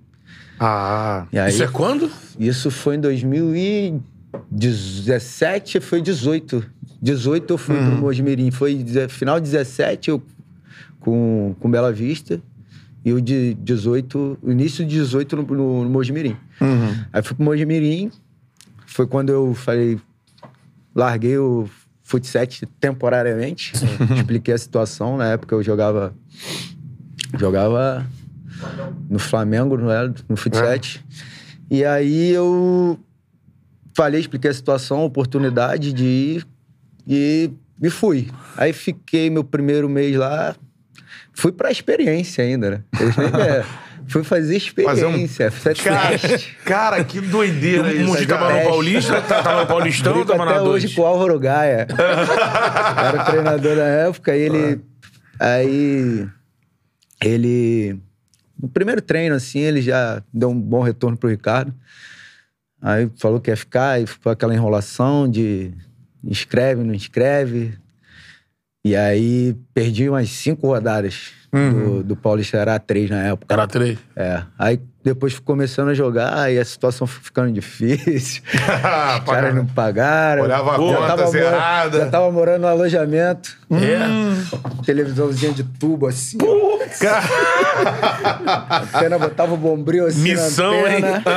Ah. 0.58 1.26
Aí, 1.32 1.50
Isso 1.50 1.62
é 1.62 1.68
quando? 1.68 2.10
isso 2.38 2.70
foi 2.70 2.96
em 2.96 3.00
2017, 3.00 5.80
foi 5.80 6.00
18. 6.02 6.64
18 7.02 7.52
eu 7.52 7.58
fui 7.58 7.76
pro 7.76 7.96
Mojimirim. 7.96 8.50
Foi 8.50 8.74
deze- 8.74 9.08
final 9.08 9.38
de 9.38 9.44
17 9.50 10.10
eu 10.10 10.22
com, 11.00 11.54
com 11.60 11.70
Bela 11.70 11.92
Vista. 11.92 12.40
E 13.04 13.12
o 13.12 13.20
de 13.20 13.54
18, 13.54 14.38
o 14.42 14.50
início 14.50 14.84
de 14.84 14.96
18 14.96 15.36
no, 15.36 15.42
no, 15.42 15.84
no 15.84 15.90
Mojimirim. 15.90 16.36
Uhum. 16.60 16.96
Aí 17.12 17.22
fui 17.22 17.36
pro 17.36 17.44
Mojimirim. 17.44 18.10
Foi 18.86 19.06
quando 19.06 19.30
eu 19.30 19.54
falei, 19.54 19.98
larguei 20.94 21.38
o 21.38 21.68
futsal 22.02 22.42
temporariamente. 22.80 23.72
Expliquei 24.16 24.54
a 24.54 24.58
situação. 24.58 25.16
Na 25.16 25.26
época 25.28 25.54
eu 25.54 25.62
jogava 25.62 26.12
jogava 27.38 28.04
no 29.08 29.18
Flamengo, 29.18 29.76
não 29.76 29.90
era? 29.90 30.12
no 30.28 30.36
futsal. 30.36 30.66
E 31.70 31.84
aí 31.84 32.30
eu 32.30 32.98
falei, 33.94 34.20
expliquei 34.20 34.50
a 34.50 34.54
situação, 34.54 35.00
a 35.00 35.04
oportunidade 35.04 35.92
de 35.92 36.04
ir 36.04 36.46
e, 37.06 37.50
e 37.82 37.90
fui. 37.90 38.28
Aí 38.56 38.72
fiquei 38.72 39.30
meu 39.30 39.42
primeiro 39.42 39.88
mês 39.88 40.16
lá, 40.16 40.54
Fui 41.36 41.52
pra 41.52 41.70
experiência 41.70 42.42
ainda, 42.42 42.70
né? 42.70 42.80
É, 43.46 43.62
fui 44.08 44.24
fazer 44.24 44.56
experiência. 44.56 45.50
Fazer 45.50 45.76
Cara, 45.82 46.18
teste. 46.18 46.56
cara, 46.64 47.04
que 47.04 47.20
doideira 47.20 47.92
isso. 47.92 48.06
Muji 48.06 48.26
tava 48.26 48.46
cara. 48.48 48.64
no 48.64 48.70
Paulista, 48.70 49.20
tá- 49.20 49.42
tava 49.42 49.60
no 49.60 49.66
Paulistão 49.66 50.12
ou 50.12 50.24
Brinco 50.24 50.32
tava 50.32 50.44
na 50.46 50.56
até 50.56 50.62
hoje 50.62 50.86
2? 50.86 50.94
com 50.96 51.02
o 51.02 51.04
Álvaro 51.04 51.38
Gaia. 51.38 51.86
Era 51.92 53.22
o 53.22 53.24
treinador 53.26 53.76
na 53.76 53.84
época 53.84 54.34
e 54.34 54.40
ele... 54.40 54.80
Aí... 55.38 56.26
Ele... 57.22 58.00
No 58.60 58.68
primeiro 58.68 59.02
treino, 59.02 59.34
assim, 59.34 59.58
ele 59.58 59.82
já 59.82 60.22
deu 60.32 60.50
um 60.50 60.60
bom 60.60 60.82
retorno 60.82 61.16
pro 61.16 61.28
Ricardo. 61.28 61.74
Aí 62.80 63.10
falou 63.16 63.40
que 63.40 63.50
ia 63.50 63.56
ficar, 63.56 64.00
e 64.00 64.06
ficou 64.06 64.30
aquela 64.32 64.54
enrolação 64.54 65.28
de 65.28 65.72
inscreve, 66.22 66.82
não 66.82 66.94
inscreve. 66.94 67.78
E 68.84 68.94
aí 68.94 69.56
perdi 69.74 70.08
umas 70.08 70.30
cinco 70.30 70.66
rodadas 70.68 71.32
do, 71.52 72.02
do 72.02 72.16
Paulista, 72.16 72.56
era 72.58 72.78
três 72.78 73.08
na 73.10 73.22
época. 73.22 73.52
Era 73.52 73.66
três. 73.66 73.98
É. 74.14 74.42
Aí 74.58 74.80
depois 75.06 75.38
começando 75.38 75.90
a 75.90 75.94
jogar 75.94 76.52
e 76.52 76.58
a 76.58 76.64
situação 76.64 77.06
ficando 77.06 77.52
difícil. 77.52 78.42
Os 79.22 79.24
caras 79.30 79.54
não 79.54 79.64
pagaram. 79.64 80.42
Olhava 80.42 80.74
a 80.74 80.76
conta 80.76 81.06
tava 81.06 81.26
zerada. 81.28 81.98
Já 82.00 82.06
tava 82.06 82.32
morando 82.32 82.62
no 82.62 82.66
alojamento. 82.66 83.56
É. 83.70 84.84
Televisãozinha 84.84 85.52
de 85.52 85.62
tubo 85.62 86.08
assim. 86.08 86.38
ó. 86.42 86.76
A 88.68 88.98
pena 88.98 89.18
botava 89.18 89.54
o 89.54 89.56
bombril 89.56 90.06
assim 90.06 90.22
Missão, 90.22 90.74
hein? 90.74 91.02
pena. 91.02 91.22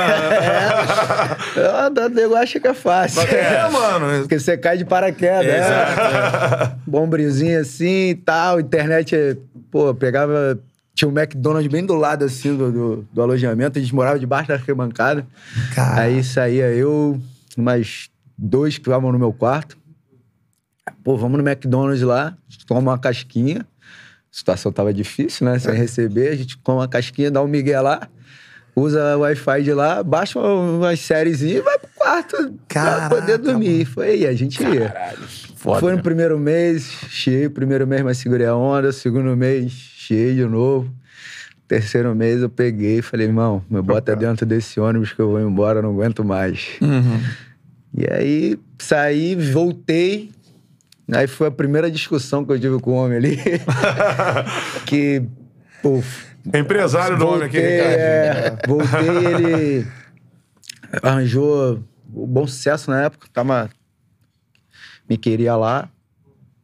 É. 1.56 2.06
O 2.06 2.08
nego 2.08 2.34
acha 2.34 2.58
que 2.60 2.68
é 2.68 2.74
fácil. 2.74 3.22
É, 3.22 3.68
mano. 3.70 4.20
Porque 4.20 4.38
você 4.38 4.56
cai 4.56 4.76
de 4.76 4.84
paraquedas. 4.84 5.46
né? 5.46 5.58
Exato. 5.58 6.76
Bombriozinho 6.86 7.60
assim 7.60 8.10
e 8.10 8.14
tal. 8.14 8.60
Internet, 8.60 9.14
é- 9.14 9.36
pô, 9.70 9.94
pegava. 9.94 10.58
Tinha 10.94 11.08
um 11.08 11.16
McDonald's 11.16 11.70
bem 11.70 11.86
do 11.86 11.94
lado 11.94 12.24
assim 12.24 12.54
do, 12.54 12.70
do, 12.70 13.08
do 13.12 13.22
alojamento. 13.22 13.78
A 13.78 13.80
gente 13.82 13.94
morava 13.94 14.18
debaixo 14.18 14.48
da 14.48 14.54
arquibancada. 14.54 15.26
Aí 15.98 16.22
saía 16.22 16.66
eu, 16.72 17.20
mais 17.56 18.10
dois 18.36 18.76
que 18.76 18.88
estavam 18.88 19.12
no 19.12 19.18
meu 19.18 19.32
quarto. 19.32 19.78
Pô, 21.04 21.16
vamos 21.16 21.42
no 21.42 21.48
McDonald's 21.48 22.02
lá, 22.02 22.36
toma 22.66 22.80
uma 22.80 22.98
casquinha. 22.98 23.60
A 23.60 24.36
situação 24.36 24.72
tava 24.72 24.92
difícil, 24.92 25.46
né? 25.46 25.58
Sem 25.58 25.74
receber, 25.74 26.28
a 26.28 26.36
gente 26.36 26.56
come 26.58 26.78
uma 26.78 26.88
casquinha, 26.88 27.30
dá 27.30 27.42
um 27.42 27.48
migué 27.48 27.80
lá, 27.80 28.08
usa 28.76 29.16
o 29.16 29.20
Wi-Fi 29.20 29.62
de 29.62 29.72
lá, 29.72 30.02
baixa 30.02 30.38
umas 30.38 31.00
séries 31.00 31.42
e 31.42 31.60
vai 31.60 31.78
pro 31.78 31.90
quarto 31.96 32.36
pra 32.36 32.52
Caraca, 32.68 33.14
poder 33.14 33.38
dormir. 33.38 33.84
Foi 33.84 34.08
aí, 34.08 34.26
a 34.26 34.34
gente 34.34 34.62
ia. 34.62 34.94
Foda, 35.60 35.78
Foi 35.78 35.90
no 35.90 35.98
né? 35.98 36.02
primeiro 36.02 36.38
mês, 36.38 36.90
chiei. 37.10 37.46
Primeiro 37.46 37.86
mês, 37.86 38.00
mas 38.02 38.16
segurei 38.16 38.46
a 38.46 38.56
onda. 38.56 38.92
Segundo 38.92 39.36
mês, 39.36 39.70
chiei 39.70 40.34
de 40.34 40.46
novo. 40.46 40.90
Terceiro 41.68 42.14
mês, 42.14 42.40
eu 42.40 42.48
peguei 42.48 43.00
e 43.00 43.02
falei, 43.02 43.26
irmão, 43.26 43.62
me 43.68 43.82
bota 43.82 44.16
dentro 44.16 44.46
desse 44.46 44.80
ônibus 44.80 45.12
que 45.12 45.20
eu 45.20 45.28
vou 45.28 45.38
embora, 45.38 45.82
não 45.82 45.90
aguento 45.90 46.24
mais. 46.24 46.78
E 47.94 48.10
aí, 48.10 48.58
saí, 48.78 49.34
voltei. 49.34 50.30
Aí 51.12 51.26
foi 51.26 51.48
a 51.48 51.50
primeira 51.50 51.90
discussão 51.90 52.42
que 52.42 52.52
eu 52.52 52.58
tive 52.58 52.80
com 52.80 52.92
o 52.92 52.94
homem 52.94 53.18
ali. 53.18 53.38
que, 54.86 55.22
pô, 55.82 56.02
Empresário 56.54 57.18
do 57.18 57.26
homem 57.28 57.44
aqui, 57.44 57.58
voltei, 57.58 57.76
Ricardo. 57.76 58.00
é, 58.00 58.66
voltei, 58.66 59.26
ele 59.26 59.86
arranjou 61.02 61.84
o 62.14 62.26
bom 62.26 62.46
sucesso 62.46 62.90
na 62.90 63.02
época, 63.02 63.28
tava, 63.30 63.68
me 65.10 65.18
queria 65.18 65.56
lá. 65.56 65.88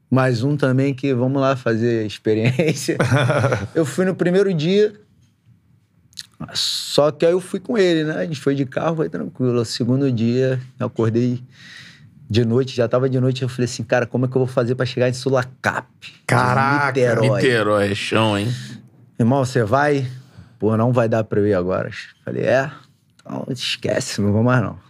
Mais 0.08 0.44
um 0.44 0.56
também 0.56 0.94
que 0.94 1.12
vamos 1.12 1.42
lá 1.42 1.56
fazer 1.56 2.06
experiência. 2.06 2.96
eu 3.74 3.84
fui 3.84 4.04
no 4.04 4.14
primeiro 4.14 4.54
dia, 4.54 4.94
só 6.54 7.10
que 7.10 7.26
aí 7.26 7.32
eu 7.32 7.40
fui 7.40 7.58
com 7.58 7.76
ele, 7.76 8.04
né? 8.04 8.18
A 8.18 8.24
gente 8.24 8.40
foi 8.40 8.54
de 8.54 8.64
carro, 8.64 8.96
foi 8.96 9.08
tranquilo. 9.08 9.60
O 9.60 9.64
segundo 9.64 10.10
dia, 10.12 10.60
eu 10.78 10.86
acordei 10.86 11.42
de 12.30 12.44
noite, 12.44 12.76
já 12.76 12.86
tava 12.86 13.10
de 13.10 13.18
noite, 13.18 13.42
eu 13.42 13.48
falei 13.48 13.64
assim, 13.64 13.82
cara, 13.82 14.06
como 14.06 14.26
é 14.26 14.28
que 14.28 14.36
eu 14.36 14.40
vou 14.44 14.46
fazer 14.46 14.76
pra 14.76 14.86
chegar 14.86 15.08
em 15.08 15.12
Sulacap? 15.12 15.88
Caraca, 16.24 17.00
Niterói. 17.00 17.42
Niterói, 17.42 17.90
é 17.90 17.94
chão, 17.96 18.38
hein? 18.38 18.48
Irmão, 19.18 19.44
você 19.44 19.64
vai? 19.64 20.06
Pô, 20.58 20.76
não 20.76 20.92
vai 20.92 21.08
dar 21.08 21.24
pra 21.24 21.40
eu 21.40 21.46
ir 21.48 21.54
agora. 21.54 21.90
Falei, 22.24 22.44
é? 22.44 22.70
Então 23.20 23.44
esquece, 23.50 24.20
não 24.20 24.32
vou 24.32 24.44
mais 24.44 24.62
não. 24.62 24.85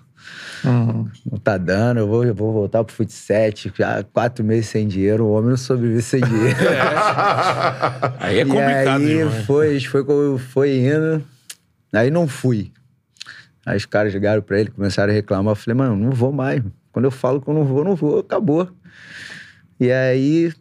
Não 0.65 1.39
tá 1.43 1.57
dando, 1.57 2.01
eu 2.01 2.09
vou, 2.09 2.25
eu 2.25 2.35
vou 2.35 2.53
voltar 2.53 2.83
pro 2.83 2.95
futsal. 2.95 3.37
Já 3.77 4.03
quatro 4.03 4.45
meses 4.45 4.67
sem 4.67 4.89
dinheiro, 4.89 5.25
o 5.25 5.33
homem 5.33 5.51
não 5.51 5.57
sobrevive 5.57 6.03
sem 6.03 6.21
dinheiro. 6.21 6.57
Aí 8.19 8.41
é 8.41 8.45
complicado, 8.45 9.03
e 9.03 9.13
aí 9.13 9.19
demais. 9.19 9.45
foi, 9.45 9.81
foi, 9.81 10.39
foi 10.39 10.79
indo, 10.79 11.25
aí 11.93 12.11
não 12.11 12.27
fui. 12.27 12.73
Aí 13.65 13.77
os 13.77 13.87
caras 13.87 14.13
ligaram 14.13 14.43
pra 14.43 14.61
ele, 14.61 14.71
começaram 14.71 15.13
a 15.13 15.15
reclamar. 15.15 15.53
Eu 15.53 15.57
falei, 15.57 15.77
mano, 15.77 15.97
não 15.97 16.11
vou 16.11 16.33
mais. 16.33 16.63
Quando 16.93 17.05
eu 17.05 17.11
falo 17.11 17.41
que 17.41 17.49
eu 17.49 17.55
não 17.55 17.65
vou, 17.65 17.85
não 17.85 17.95
vou, 17.95 18.21
acabou. 18.21 18.69
E 19.79 19.91
aí, 19.91 20.53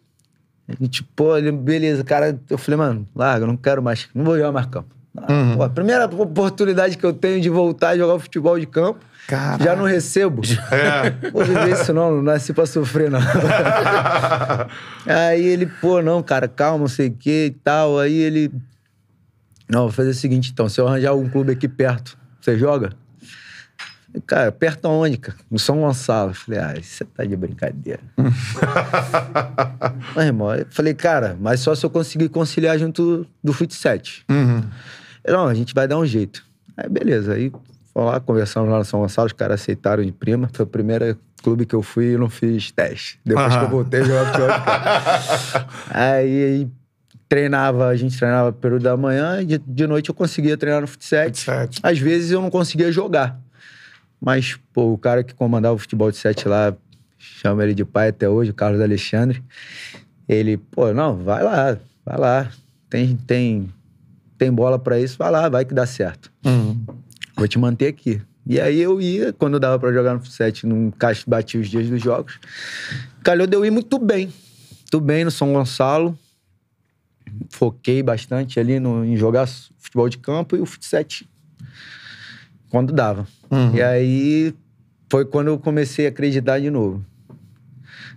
a 0.68 0.74
gente, 0.80 1.04
pô, 1.04 1.38
ele, 1.38 1.52
beleza, 1.52 2.04
cara, 2.04 2.40
eu 2.50 2.58
falei, 2.58 2.78
mano, 2.78 3.08
larga, 3.16 3.46
não 3.46 3.56
quero 3.56 3.82
mais, 3.82 4.08
não 4.14 4.24
vou 4.26 4.36
jogar 4.36 4.52
mais 4.52 4.66
campo. 4.66 4.90
Ah, 5.18 5.54
pô, 5.56 5.64
a 5.64 5.70
primeira 5.70 6.06
oportunidade 6.06 6.98
que 6.98 7.06
eu 7.06 7.14
tenho 7.14 7.40
de 7.40 7.50
voltar 7.50 7.90
a 7.90 7.98
jogar 7.98 8.20
futebol 8.20 8.60
de 8.60 8.66
campo, 8.66 9.00
Caraca. 9.28 9.64
já 9.64 9.76
não 9.76 9.86
recebo. 9.86 10.42
É. 10.72 11.32
Vou 11.32 11.44
viver 11.44 11.72
isso 11.72 11.92
não, 11.92 12.18
não 12.18 12.22
nasci 12.22 12.54
pra 12.54 12.66
sofrer, 12.66 13.10
não. 13.10 13.20
aí 15.06 15.44
ele, 15.44 15.66
pô, 15.66 16.02
não, 16.02 16.22
cara, 16.22 16.48
calma, 16.48 16.80
não 16.80 16.88
sei 16.88 17.08
o 17.08 17.12
que 17.12 17.48
e 17.48 17.52
tal. 17.52 18.00
Aí 18.00 18.16
ele. 18.16 18.52
Não, 19.68 19.84
vou 19.84 19.92
fazer 19.92 20.12
o 20.12 20.14
seguinte, 20.14 20.52
então, 20.52 20.70
se 20.70 20.80
eu 20.80 20.88
arranjar 20.88 21.10
algum 21.10 21.28
clube 21.28 21.52
aqui 21.52 21.68
perto, 21.68 22.16
você 22.40 22.58
joga? 22.58 22.92
Cara, 24.26 24.52
perto 24.52 24.86
aonde, 24.86 25.18
cara? 25.18 25.38
No 25.50 25.60
São 25.60 25.82
Gonçalo. 25.82 26.32
Eu 26.32 26.36
Falei, 26.36 26.60
ah, 26.60 26.74
você 26.82 27.04
tá 27.04 27.26
de 27.26 27.36
brincadeira. 27.36 28.00
mas, 30.16 30.26
irmão, 30.26 30.56
eu 30.56 30.66
falei, 30.70 30.94
cara, 30.94 31.36
mas 31.40 31.60
só 31.60 31.76
se 31.76 31.86
eu 31.86 31.90
conseguir 31.90 32.30
conciliar 32.30 32.78
junto 32.78 33.28
do 33.44 33.52
futsal. 33.52 33.98
Uhum. 34.30 34.64
Não, 35.28 35.48
a 35.48 35.54
gente 35.54 35.74
vai 35.74 35.88
dar 35.88 35.98
um 35.98 36.06
jeito. 36.06 36.46
Aí, 36.78 36.88
beleza. 36.88 37.34
Aí, 37.34 37.52
fomos 37.96 38.12
lá, 38.12 38.20
conversamos 38.20 38.70
lá 38.70 38.78
no 38.78 38.86
São 38.86 39.00
Gonçalo, 39.00 39.28
os 39.28 39.34
caras 39.34 39.62
aceitaram 39.62 40.04
de 40.04 40.12
prima. 40.12 40.50
Foi 40.52 40.66
o 40.66 40.68
primeiro 40.68 41.18
clube 41.42 41.66
que 41.66 41.74
eu 41.74 41.82
fui 41.82 42.14
e 42.14 42.18
não 42.18 42.30
fiz 42.30 42.72
teste. 42.72 43.20
Depois 43.24 43.56
que 43.56 43.64
eu 43.64 43.70
voltei, 43.70 44.02
eu 44.02 44.06
jogava 44.06 44.32
campo. 44.38 45.70
aí, 45.90 46.68
treinava, 47.30 47.88
a 47.88 47.96
gente 47.96 48.18
treinava 48.18 48.52
período 48.52 48.84
da 48.84 48.98
manhã 48.98 49.42
e 49.42 49.46
de, 49.46 49.58
de 49.60 49.88
noite 49.88 50.10
eu 50.10 50.16
conseguia 50.16 50.58
treinar 50.58 50.82
no 50.82 50.88
futsal. 50.88 51.20
Às 51.82 51.98
vezes 51.98 52.32
eu 52.32 52.42
não 52.42 52.50
conseguia 52.50 52.92
jogar. 52.92 53.40
Mas, 54.20 54.60
pô, 54.74 54.92
o 54.94 54.98
cara 54.98 55.24
que 55.24 55.34
comandava 55.34 55.76
o 55.76 55.78
futebol 55.78 56.12
de 56.12 56.18
sete 56.18 56.48
lá, 56.48 56.74
chama 57.18 57.64
ele 57.64 57.74
de 57.74 57.86
pai 57.86 58.10
até 58.10 58.28
hoje, 58.28 58.52
o 58.52 58.54
Carlos 58.54 58.82
Alexandre. 58.82 59.42
Ele, 60.28 60.58
pô, 60.58 60.94
não, 60.94 61.16
vai 61.16 61.44
lá, 61.44 61.78
vai 62.04 62.18
lá. 62.18 62.52
Tem, 62.90 63.16
tem, 63.16 63.70
tem 64.38 64.52
bola 64.52 64.80
pra 64.80 65.00
isso, 65.00 65.18
vai 65.18 65.30
lá, 65.30 65.48
vai 65.48 65.64
que 65.64 65.74
dá 65.74 65.86
certo. 65.86 66.32
Vou 67.36 67.48
te 67.48 67.60
manter 67.60 67.88
aqui. 67.88 68.22
E 68.48 68.60
aí 68.60 68.80
eu 68.80 69.02
ia, 69.02 69.34
quando 69.34 69.60
dava 69.60 69.80
pra 69.80 69.92
jogar 69.92 70.14
no 70.14 70.22
futsal, 70.22 70.48
não 70.64 70.92
caixa 70.92 71.24
batia 71.28 71.60
os 71.60 71.68
dias 71.68 71.90
dos 71.90 72.02
jogos. 72.02 72.40
Calhou 73.24 73.48
de 73.48 73.56
eu 73.56 73.66
ir 73.66 73.72
muito 73.72 73.98
bem. 73.98 74.32
Muito 74.82 75.00
bem 75.02 75.26
no 75.26 75.32
São 75.32 75.52
Gonçalo. 75.52 76.18
Foquei 77.50 78.04
bastante 78.04 78.60
ali 78.60 78.80
no, 78.80 79.04
em 79.04 79.18
jogar 79.18 79.48
futebol 79.78 80.08
de 80.08 80.20
campo 80.20 80.56
e 80.56 80.62
o 80.62 80.66
futsal 80.66 81.04
quando 82.70 82.94
dava. 82.94 83.28
E 83.74 83.82
aí 83.82 84.54
foi 85.10 85.26
quando 85.26 85.48
eu 85.48 85.58
comecei 85.58 86.06
a 86.06 86.10
acreditar 86.10 86.60
de 86.60 86.70
novo. 86.70 87.04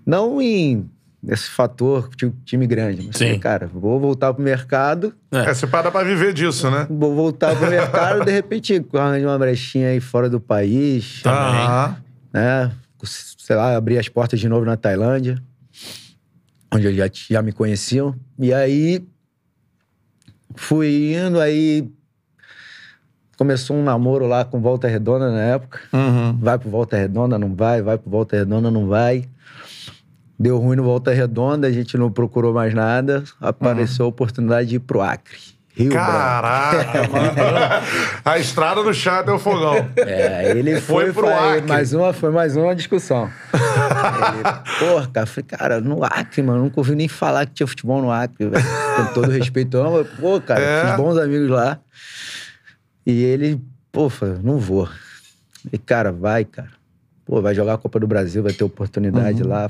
Não 0.05 0.43
em 0.43 0.89
esse 1.27 1.49
fator 1.51 2.09
ti- 2.15 2.33
time 2.45 2.67
grande, 2.67 3.03
mas 3.07 3.17
Sim. 3.17 3.25
falei, 3.25 3.39
cara, 3.41 3.67
vou 3.67 3.99
voltar 3.99 4.33
pro 4.33 4.43
mercado, 4.43 5.13
É, 5.33 5.53
você 5.53 5.67
para 5.67 5.91
pra 5.91 6.05
viver 6.05 6.33
disso, 6.33 6.71
né? 6.71 6.87
vou 6.89 7.15
voltar 7.15 7.57
pro 7.57 7.69
mercado, 7.69 8.25
de 8.25 8.31
repente 8.31 8.85
arranjo 8.95 9.27
uma 9.27 9.39
brechinha 9.39 9.89
aí 9.89 10.01
fora 10.01 10.31
do 10.31 10.41
país, 10.41 11.23
Aham. 11.27 11.97
né? 12.33 12.71
Sei 13.05 13.57
lá, 13.57 13.77
abrir 13.77 13.99
as 13.99 14.09
portas 14.09 14.39
de 14.39 14.49
novo 14.49 14.65
na 14.65 14.77
Tailândia, 14.77 15.43
onde 16.73 16.87
eu 16.87 16.95
já, 16.95 17.09
já 17.31 17.41
me 17.43 17.51
conheciam. 17.53 18.15
E 18.39 18.53
aí 18.53 19.03
fui 20.55 21.15
indo, 21.15 21.41
aí 21.41 21.89
começou 23.37 23.77
um 23.77 23.83
namoro 23.85 24.27
lá 24.27 24.45
com 24.45 24.61
Volta 24.61 24.89
Redonda 24.89 25.31
na 25.31 25.41
época. 25.41 25.81
Uhum. 25.93 26.37
Vai 26.41 26.59
pro 26.59 26.69
Volta 26.69 26.97
Redonda, 26.97 27.39
não 27.39 27.55
vai, 27.55 27.81
vai 27.83 27.97
pro 27.97 28.11
Volta 28.11 28.37
Redonda, 28.37 28.71
não 28.71 28.87
vai. 28.87 29.25
Deu 30.39 30.57
ruim 30.59 30.77
no 30.77 30.85
Volta 30.85 31.13
Redonda, 31.13 31.67
a 31.67 31.73
gente 31.73 31.97
não 31.99 32.11
procurou 32.13 32.53
mais 32.55 32.73
nada. 32.73 33.25
Apareceu 33.41 34.05
a 34.05 34.09
oportunidade 34.09 34.69
de 34.69 34.77
ir 34.77 34.81
pro 34.81 35.01
Acre. 35.01 35.37
Rio. 35.75 35.93
Caraca, 35.93 37.07
mano. 37.11 37.33
A 38.25 38.39
estrada 38.39 38.83
do 38.83 38.93
chá 38.93 39.25
o 39.33 39.39
fogão. 39.39 39.89
É, 39.97 40.51
ele 40.57 40.81
Foi 40.81 41.05
foi, 41.05 41.13
pro 41.13 41.23
foi 41.25 41.33
Acre. 41.33 41.69
mais 41.69 41.93
uma, 41.93 42.13
foi 42.13 42.31
mais 42.31 42.57
uma 42.57 42.75
discussão. 42.75 43.31
ele, 43.53 44.43
porra, 44.81 45.07
cara, 45.13 45.27
falei, 45.27 45.45
cara, 45.49 45.81
no 45.81 46.03
Acre, 46.05 46.43
mano, 46.43 46.65
nunca 46.65 46.81
ouvi 46.81 46.95
nem 46.97 47.07
falar 47.09 47.47
que 47.47 47.53
tinha 47.55 47.67
futebol 47.67 48.03
no 48.03 48.11
Acre, 48.11 48.49
velho. 48.49 48.65
Com 48.97 49.15
todo 49.15 49.31
respeito, 49.31 49.77
não, 49.81 49.93
mas, 49.93 50.09
pô, 50.19 50.41
cara, 50.41 50.61
É. 50.61 50.87
fiz 50.87 50.97
bons 50.97 51.17
amigos 51.17 51.49
lá. 51.49 51.79
E 53.07 53.23
ele, 53.23 53.61
pô, 53.93 54.11
não 54.43 54.59
vou. 54.59 54.89
E, 55.73 55.79
cara, 55.79 56.11
vai, 56.11 56.45
cara. 56.45 56.71
Pô, 57.25 57.41
vai 57.41 57.55
jogar 57.55 57.75
a 57.75 57.79
Copa 57.79 58.01
do 58.01 58.07
Brasil, 58.07 58.43
vai 58.43 58.53
ter 58.53 58.65
oportunidade 58.65 59.43
Uhum. 59.43 59.49
lá. 59.49 59.69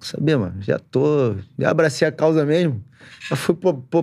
Saber, 0.00 0.36
mano, 0.36 0.54
já 0.60 0.78
tô. 0.78 1.34
Já 1.58 1.70
abracei 1.70 2.06
a 2.08 2.12
causa 2.12 2.44
mesmo. 2.44 2.82
Já 3.28 3.36
fui 3.36 3.54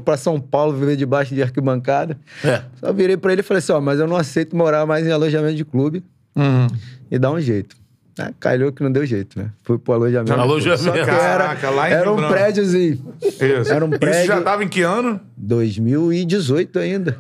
pra 0.04 0.16
São 0.18 0.40
Paulo 0.40 0.74
viver 0.78 0.96
debaixo 0.96 1.34
de 1.34 1.42
arquibancada. 1.42 2.18
É. 2.44 2.62
Só 2.80 2.94
virei 2.94 3.18
pra 3.18 3.32
ele 3.32 3.42
e 3.42 3.44
falei 3.44 3.60
assim: 3.60 3.72
ó, 3.72 3.82
mas 3.82 4.00
eu 4.00 4.08
não 4.08 4.16
aceito 4.16 4.56
morar 4.56 4.86
mais 4.86 5.06
em 5.08 5.12
alojamento 5.12 5.56
de 5.56 5.66
clube 5.66 6.04
Uhum. 6.36 6.68
e 7.10 7.18
dar 7.18 7.32
um 7.32 7.40
jeito. 7.40 7.76
Ah, 8.20 8.32
calhou 8.40 8.72
que 8.72 8.82
não 8.82 8.92
deu 8.92 9.06
jeito, 9.06 9.38
né? 9.40 9.52
Fui 9.64 9.78
pro 9.78 9.94
alojamento. 9.94 10.34
Alojamento. 10.34 10.84
Só 10.84 10.92
que 10.92 11.06
Caraca, 11.06 11.68
era, 11.68 11.76
lá 11.76 11.90
em 11.90 11.94
era 11.94 12.12
um 12.12 12.28
prédiozinho. 12.28 13.14
Isso. 13.22 13.42
Era 13.72 13.86
um 13.86 13.90
Isso 13.90 14.00
prédio- 14.00 14.26
já 14.28 14.42
tava 14.42 14.64
em 14.64 14.68
que 14.68 14.82
ano? 14.82 15.20
2018 15.38 16.80
ainda. 16.80 17.18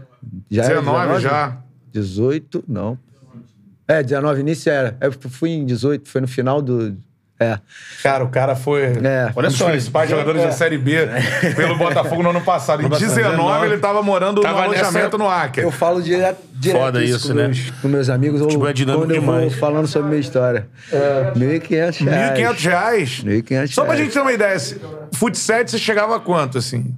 Já 0.49 0.63
era 0.63 0.79
19 0.79 1.19
já. 1.21 1.57
18, 1.91 2.63
não. 2.67 2.97
É, 3.87 4.01
19 4.03 4.41
início 4.41 4.69
era. 4.71 4.97
Eu 4.99 5.11
fui 5.11 5.51
em 5.51 5.65
18, 5.65 6.09
foi 6.09 6.21
no 6.21 6.27
final 6.27 6.61
do. 6.61 6.97
É. 7.39 7.59
Cara, 8.01 8.23
o 8.23 8.29
cara 8.29 8.55
foi 8.55 8.81
É. 8.83 9.31
um 9.35 9.41
dos 9.43 9.55
só, 9.55 9.69
principais 9.69 10.09
jogadores 10.09 10.41
da 10.41 10.51
Série 10.51 10.77
B 10.77 10.95
pelo 11.55 11.77
Botafogo 11.77 12.23
no 12.23 12.31
ano 12.31 12.41
passado. 12.41 12.81
Em 12.81 12.89
19, 12.89 13.65
ele 13.67 13.77
tava 13.77 14.01
morando 14.01 14.41
Tava 14.41 14.63
no 14.65 14.71
nessa- 14.71 14.85
alojamento 14.85 15.17
no 15.19 15.29
Acre. 15.29 15.61
Eu 15.63 15.69
falo 15.71 16.01
direto, 16.01 16.39
direto 16.51 16.81
Foda 16.81 17.03
isso, 17.03 17.27
com, 17.27 17.33
né? 17.35 17.43
meus, 17.45 17.69
com 17.79 17.87
meus 17.87 18.09
amigos 18.09 18.41
ou 18.41 18.47
Futebol 18.47 18.67
é 18.69 18.73
dinâmico 18.73 19.05
quando 19.05 19.13
eu 19.15 19.19
demais. 19.21 19.51
vou 19.51 19.59
falando 19.59 19.85
sobre 19.87 20.09
minha 20.09 20.19
história. 20.21 20.67
É. 20.91 21.31
1.500 21.35 21.99
reais. 21.99 22.31
1.500 22.39 22.63
reais. 22.65 23.23
1.500 23.23 23.73
Só 23.75 23.83
pra 23.83 23.93
reais. 23.93 24.05
gente 24.05 24.13
ter 24.15 24.21
uma 24.21 24.33
ideia, 24.33 24.57
se- 24.59 24.81
futsal 25.13 25.59
você 25.67 25.77
chegava 25.77 26.15
a 26.15 26.19
quanto, 26.19 26.57
assim? 26.57 26.95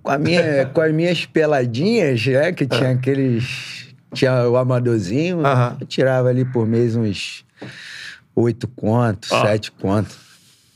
Com, 0.00 0.12
a 0.12 0.18
minha, 0.18 0.66
com 0.72 0.80
as 0.80 0.92
minhas 0.92 1.26
peladinhas, 1.26 2.24
né? 2.24 2.52
Que 2.52 2.66
tinha 2.66 2.90
aqueles. 2.92 3.86
Tinha 4.14 4.48
o 4.48 4.56
amadorzinho. 4.56 5.44
Aham. 5.44 5.76
Eu 5.80 5.86
tirava 5.88 6.28
ali 6.28 6.44
por 6.44 6.64
mês 6.66 6.94
uns 6.94 7.44
oito 8.36 8.68
contos, 8.68 9.28
sete 9.30 9.72
contos. 9.72 10.16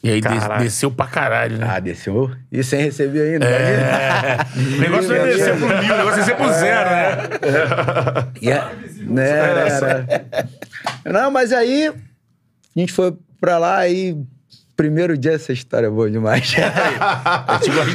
E 0.02 0.08
aí 0.10 0.20
des- 0.22 0.32
Caralho. 0.38 0.62
desceu 0.64 0.90
pra 0.90 1.06
caralho, 1.06 1.58
né? 1.58 1.66
Ah, 1.70 1.78
desceu. 1.78 2.30
E 2.50 2.64
sem 2.64 2.80
receber 2.80 3.34
ainda. 3.34 3.44
É. 3.46 4.38
O 4.56 4.80
negócio 4.80 5.08
não 5.10 5.16
é 5.16 5.24
descer 5.26 5.56
pro 5.58 5.68
mil, 5.68 5.76
o 5.94 5.96
negócio 5.98 6.12
é 6.12 6.16
descer 6.16 6.36
pro 6.36 6.52
zero, 6.54 6.90
né? 6.90 7.16
E 8.40 8.50
é- 8.50 8.64
né, 9.02 9.28
era, 9.28 9.60
era. 9.68 10.06
Não, 11.04 11.30
mas 11.30 11.52
aí 11.52 11.88
a 11.88 12.80
gente 12.80 12.92
foi 12.94 13.14
pra 13.38 13.58
lá 13.58 13.86
e 13.88 14.16
primeiro 14.74 15.18
dia 15.18 15.32
essa 15.32 15.52
história 15.52 15.86
é 15.88 15.90
boa 15.90 16.10
demais. 16.10 16.50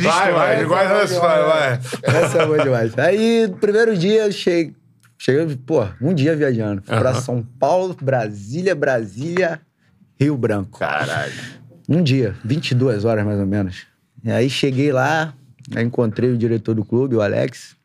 Vai, 0.04 0.32
vai, 0.32 0.62
igual 0.62 0.80
essa 0.84 1.14
história, 1.14 1.44
vai. 1.46 1.80
Essa 2.04 2.38
é 2.44 2.46
boa 2.46 2.60
demais. 2.64 2.98
Aí, 3.00 3.52
primeiro 3.60 3.98
dia, 3.98 4.26
eu 4.26 4.32
cheguei, 4.32 4.74
cheguei, 5.18 5.56
pô, 5.56 5.88
um 6.02 6.14
dia 6.14 6.36
viajando. 6.36 6.82
Fui 6.82 6.98
pra 6.98 7.12
Aham. 7.12 7.22
São 7.22 7.44
Paulo, 7.44 7.96
Brasília, 8.00 8.76
Brasília, 8.76 9.62
Rio 10.20 10.38
Branco. 10.38 10.80
Caralho. 10.80 11.34
Um 11.88 12.02
dia, 12.02 12.36
22 12.44 13.06
horas 13.06 13.26
mais 13.26 13.40
ou 13.40 13.46
menos. 13.46 13.86
E 14.24 14.32
aí 14.32 14.50
cheguei 14.50 14.92
lá, 14.92 15.34
encontrei 15.78 16.32
o 16.32 16.38
diretor 16.38 16.74
do 16.74 16.84
clube, 16.84 17.16
o 17.16 17.22
Alex. 17.22 17.76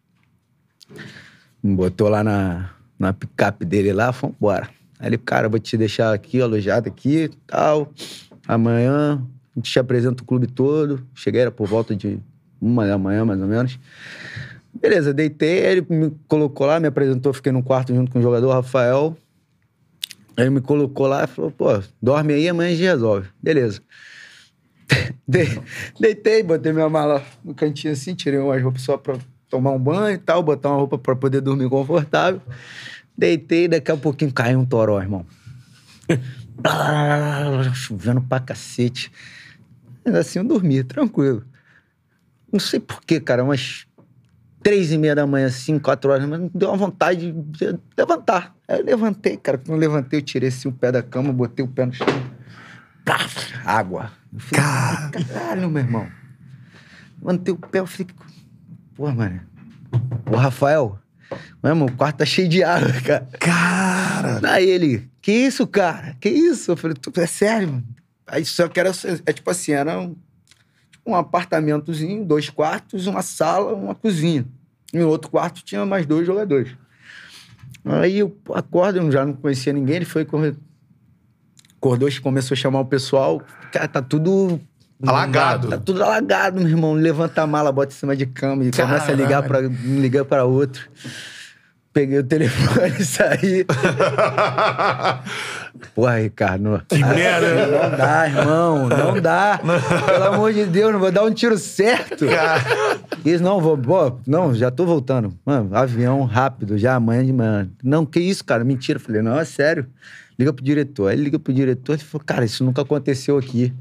Me 1.62 1.74
botou 1.74 2.08
lá 2.08 2.24
na, 2.24 2.70
na 2.98 3.12
picape 3.12 3.64
dele 3.64 3.92
lá, 3.92 4.12
fomos 4.12 4.36
embora. 4.36 4.68
Aí 4.98 5.08
ele, 5.08 5.18
cara, 5.18 5.48
vou 5.48 5.58
te 5.58 5.76
deixar 5.76 6.14
aqui, 6.14 6.40
alojado 6.40 6.88
aqui 6.88 7.24
e 7.24 7.28
tal. 7.46 7.92
Amanhã 8.48 9.22
a 9.54 9.58
gente 9.58 9.70
te 9.70 9.78
apresenta 9.78 10.22
o 10.22 10.26
clube 10.26 10.46
todo. 10.46 11.06
Cheguei, 11.14 11.42
era 11.42 11.50
por 11.50 11.68
volta 11.68 11.94
de 11.94 12.18
uma 12.60 12.86
da 12.86 12.98
manhã, 12.98 13.24
mais 13.24 13.40
ou 13.40 13.46
menos. 13.46 13.78
Beleza, 14.74 15.12
deitei, 15.12 15.58
ele 15.58 15.86
me 15.88 16.10
colocou 16.28 16.66
lá, 16.66 16.78
me 16.80 16.86
apresentou, 16.88 17.32
fiquei 17.32 17.52
no 17.52 17.62
quarto 17.62 17.94
junto 17.94 18.10
com 18.10 18.18
o 18.18 18.22
jogador 18.22 18.50
Rafael. 18.52 19.16
Aí 20.36 20.48
me 20.48 20.60
colocou 20.60 21.06
lá 21.06 21.24
e 21.24 21.26
falou, 21.26 21.50
pô, 21.50 21.66
dorme 22.00 22.32
aí, 22.32 22.48
amanhã 22.48 22.68
a 22.70 22.72
gente 22.72 22.82
resolve. 22.84 23.28
Beleza. 23.42 23.82
De- 25.26 25.60
Deitei, 25.98 26.42
botei 26.42 26.72
minha 26.72 26.88
mala 26.88 27.22
no 27.44 27.54
cantinho 27.54 27.92
assim, 27.92 28.14
tirei 28.14 28.38
umas 28.40 28.62
roupas 28.62 28.82
só 28.82 28.96
pra 28.96 29.18
tomar 29.48 29.72
um 29.72 29.78
banho 29.78 30.14
e 30.14 30.18
tal, 30.18 30.42
botar 30.42 30.70
uma 30.70 30.76
roupa 30.78 30.96
pra 30.96 31.14
poder 31.14 31.40
dormir 31.40 31.68
confortável. 31.68 32.40
Deitei, 33.18 33.68
daqui 33.68 33.90
a 33.90 33.96
pouquinho 33.96 34.32
caiu 34.32 34.58
um 34.60 34.64
toró, 34.64 35.00
irmão. 35.00 35.26
Chovendo 37.74 38.20
pra 38.22 38.40
cacete. 38.40 39.12
Mas 40.04 40.14
assim 40.14 40.38
eu 40.38 40.44
dormi, 40.44 40.82
tranquilo. 40.82 41.44
Não 42.52 42.58
sei 42.58 42.80
porquê, 42.80 43.20
cara, 43.20 43.44
umas 43.44 43.86
três 44.62 44.92
e 44.92 44.98
meia 44.98 45.14
da 45.14 45.26
manhã, 45.26 45.46
assim, 45.46 45.78
quatro 45.78 46.10
horas, 46.10 46.26
mas 46.28 46.40
deu 46.54 46.68
uma 46.68 46.76
vontade 46.76 47.32
de 47.32 47.78
levantar. 47.96 48.54
Aí 48.68 48.78
eu 48.80 48.84
levantei, 48.84 49.36
cara. 49.36 49.58
Quando 49.58 49.72
eu 49.72 49.76
levantei, 49.88 50.18
eu 50.20 50.22
tirei 50.24 50.48
assim 50.48 50.68
o 50.68 50.72
pé 50.72 50.92
da 50.92 51.02
cama, 51.02 51.32
botei 51.32 51.64
o 51.64 51.68
pé 51.68 51.86
no 51.86 51.92
chão. 51.92 52.06
Pá, 53.04 53.18
água. 53.64 54.12
Eu 54.32 54.40
falei, 54.40 55.24
caralho, 55.24 55.70
meu 55.70 55.82
irmão. 55.82 56.06
Levantei 57.20 57.54
o 57.54 57.56
pé, 57.56 57.80
eu 57.80 57.86
falei, 57.86 58.06
pô, 58.94 59.10
mano. 59.10 59.40
Ô, 60.30 60.36
Rafael, 60.36 60.98
meu 61.62 61.72
irmão, 61.72 61.88
o 61.88 61.92
quarto 61.92 62.18
tá 62.18 62.24
cheio 62.24 62.48
de 62.48 62.62
água, 62.62 62.92
cara. 63.02 63.28
Cara! 63.38 64.40
Aí 64.52 64.68
ele, 64.68 65.10
que 65.20 65.32
isso, 65.32 65.66
cara? 65.66 66.14
Que 66.20 66.28
isso? 66.28 66.70
Eu 66.72 66.76
falei, 66.76 66.96
"Tu- 66.96 67.12
é 67.20 67.26
sério, 67.26 67.68
mano? 67.68 67.84
Aí 68.26 68.44
só 68.44 68.68
que 68.68 68.78
era, 68.78 68.90
é 69.26 69.32
tipo 69.32 69.50
assim, 69.50 69.72
era 69.72 69.98
um, 69.98 70.14
um 71.10 71.16
apartamentozinho, 71.16 72.24
dois 72.24 72.48
quartos, 72.48 73.06
uma 73.06 73.22
sala, 73.22 73.74
uma 73.74 73.94
cozinha. 73.94 74.46
E 74.92 74.98
no 74.98 75.08
outro 75.08 75.30
quarto 75.30 75.62
tinha 75.64 75.84
mais 75.86 76.06
dois 76.06 76.26
jogadores. 76.26 76.72
Aí 77.84 78.18
eu 78.18 78.36
acordo, 78.54 78.98
eu 78.98 79.10
já 79.10 79.24
não 79.24 79.32
conhecia 79.32 79.72
ninguém, 79.72 79.96
ele 79.96 80.04
foi, 80.04 80.24
corre- 80.24 80.54
acordou, 81.76 82.08
começou 82.22 82.54
a 82.54 82.58
chamar 82.58 82.80
o 82.80 82.84
pessoal. 82.84 83.40
Cara, 83.72 83.88
tá 83.88 84.02
tudo... 84.02 84.60
Alagado. 85.06 85.68
Tá 85.68 85.78
tudo 85.78 86.04
alagado, 86.04 86.60
meu 86.60 86.68
irmão. 86.68 86.92
Levanta 86.92 87.40
a 87.40 87.46
mala, 87.46 87.72
bota 87.72 87.90
em 87.94 87.96
cima 87.96 88.14
de 88.14 88.26
cama 88.26 88.64
e 88.64 88.70
começa 88.70 89.10
a 89.10 89.14
ligar 89.14 89.42
para 89.42 89.60
um 89.66 89.98
ligar 89.98 90.26
para 90.26 90.44
outro. 90.44 90.90
Peguei 91.90 92.18
o 92.18 92.24
telefone 92.24 92.96
e 93.00 93.04
saí. 93.04 93.64
Porra, 95.94 96.18
Ricardo. 96.20 96.62
Não, 96.62 96.78
Que 96.80 96.98
merda. 96.98 97.66
não 97.66 97.96
dá, 97.96 98.28
irmão. 98.28 98.88
Não 98.88 99.20
dá. 99.20 99.60
Pelo 100.06 100.24
amor 100.24 100.52
de 100.52 100.64
Deus, 100.66 100.92
não 100.92 101.00
vou 101.00 101.12
dar 101.12 101.24
um 101.24 101.32
tiro 101.32 101.56
certo. 101.58 102.24
Isso, 103.24 103.42
não, 103.42 103.60
vou. 103.60 103.76
Pô, 103.78 104.18
não, 104.26 104.54
já 104.54 104.70
tô 104.70 104.84
voltando. 104.84 105.32
Mano, 105.44 105.74
avião 105.74 106.24
rápido, 106.24 106.76
já 106.76 106.94
amanhã 106.94 107.24
de 107.24 107.32
manhã. 107.32 107.68
Não, 107.82 108.04
que 108.04 108.20
isso, 108.20 108.44
cara? 108.44 108.64
Mentira. 108.64 108.98
Eu 108.98 109.02
Falei, 109.02 109.22
não, 109.22 109.38
é 109.38 109.44
sério. 109.44 109.86
Liga 110.38 110.52
pro 110.52 110.64
diretor. 110.64 111.08
Aí 111.08 111.16
ele 111.16 111.24
liga 111.24 111.38
pro 111.38 111.52
diretor 111.52 111.96
e 111.96 111.98
falou, 111.98 112.24
cara, 112.24 112.44
isso 112.44 112.64
nunca 112.64 112.82
aconteceu 112.82 113.36
aqui. 113.38 113.72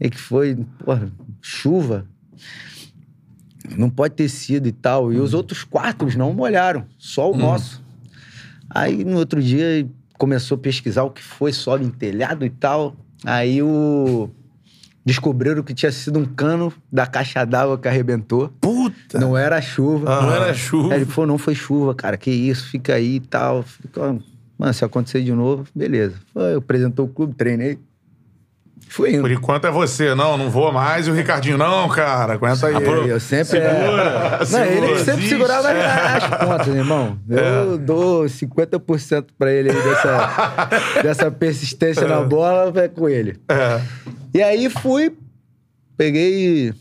E 0.00 0.10
que 0.10 0.18
foi, 0.18 0.56
porra, 0.84 1.10
chuva. 1.40 2.06
Não 3.76 3.88
pode 3.88 4.14
ter 4.14 4.28
sido 4.28 4.66
e 4.68 4.72
tal. 4.72 5.12
E 5.12 5.18
os 5.18 5.32
outros 5.32 5.64
quartos 5.64 6.14
não 6.14 6.32
molharam, 6.34 6.84
só 6.98 7.30
o 7.30 7.36
nosso. 7.36 7.82
Aí 8.68 9.04
no 9.04 9.18
outro 9.18 9.40
dia 9.42 9.86
começou 10.18 10.56
a 10.56 10.58
pesquisar 10.58 11.02
o 11.04 11.10
que 11.10 11.22
foi, 11.22 11.52
sobe 11.52 11.84
em 11.84 11.90
telhado 11.90 12.44
e 12.44 12.50
tal. 12.50 12.96
Aí 13.24 13.62
o. 13.62 14.28
Descobriram 15.06 15.62
que 15.62 15.74
tinha 15.74 15.92
sido 15.92 16.18
um 16.18 16.24
cano 16.24 16.72
da 16.90 17.06
caixa 17.06 17.44
d'água 17.44 17.76
que 17.76 17.86
arrebentou. 17.86 18.48
Puta. 18.58 19.18
Não 19.18 19.36
era 19.36 19.60
chuva. 19.60 20.22
Não 20.22 20.32
era 20.32 20.54
chuva. 20.54 20.94
Aí 20.94 21.00
ele 21.00 21.04
falou, 21.04 21.28
não 21.28 21.36
foi 21.36 21.54
chuva, 21.54 21.94
cara. 21.94 22.16
Que 22.16 22.30
isso, 22.30 22.66
fica 22.68 22.94
aí 22.94 23.16
e 23.16 23.20
tal. 23.20 23.62
Fica, 23.62 24.16
Mano, 24.58 24.72
se 24.72 24.84
acontecer 24.84 25.22
de 25.22 25.32
novo, 25.32 25.66
beleza. 25.74 26.14
Foi, 26.32 26.54
apresentou 26.54 27.04
o 27.06 27.08
clube, 27.08 27.34
treinei. 27.34 27.78
Fui 28.88 29.12
indo. 29.12 29.22
Por 29.22 29.30
enquanto 29.30 29.66
é 29.66 29.70
você. 29.70 30.14
Não, 30.14 30.36
não 30.36 30.50
vou 30.50 30.72
mais. 30.72 31.06
E 31.06 31.10
o 31.10 31.14
Ricardinho, 31.14 31.58
não, 31.58 31.88
cara. 31.88 32.34
Aguenta 32.34 32.66
aí. 32.66 32.74
Eu, 33.08 33.18
sempre. 33.20 33.46
Segura, 33.46 33.68
é... 33.70 34.52
Não, 34.52 34.64
ele 34.64 34.74
segura, 34.74 34.98
sempre 34.98 35.12
existe. 35.12 35.28
segurava 35.28 35.68
as 35.70 36.46
pontas, 36.46 36.66
irmão. 36.68 37.18
Eu 37.28 37.78
dou 37.78 38.24
50% 38.24 39.26
pra 39.38 39.52
ele 39.52 39.70
aí 39.70 39.82
dessa, 39.82 40.68
dessa 41.02 41.30
persistência 41.30 42.06
na 42.06 42.20
bola, 42.20 42.70
vai 42.70 42.88
com 42.88 43.08
ele. 43.08 43.36
É. 43.48 43.80
E 44.32 44.42
aí 44.42 44.70
fui, 44.70 45.16
peguei. 45.96 46.72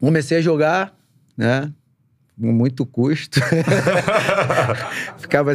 Comecei 0.00 0.38
a 0.38 0.40
jogar, 0.40 0.92
né? 1.36 1.72
Com 2.40 2.52
muito 2.52 2.86
custo. 2.86 3.40
ficava, 5.18 5.52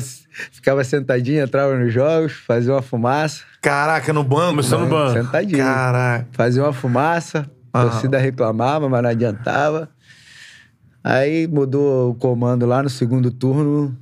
ficava 0.52 0.84
sentadinho, 0.84 1.44
entrava 1.44 1.78
nos 1.78 1.94
jogos, 1.94 2.34
fazia 2.34 2.74
uma 2.74 2.82
fumaça. 2.82 3.44
Caraca, 3.62 4.12
no 4.12 4.24
banco. 4.24 4.50
Começou 4.50 4.80
no 4.80 4.88
banco. 4.88 5.14
Sentadinho. 5.14 5.64
Caraca. 5.64 6.28
Fazia 6.32 6.62
uma 6.62 6.74
fumaça, 6.74 7.50
a 7.72 7.84
torcida 7.84 8.18
reclamava, 8.18 8.90
mas 8.90 9.02
não 9.02 9.10
adiantava. 9.10 9.90
Aí 11.04 11.48
mudou 11.48 12.12
o 12.12 12.16
comando 12.16 12.66
lá 12.66 12.84
no 12.84 12.90
segundo 12.90 13.32
turno. 13.32 13.98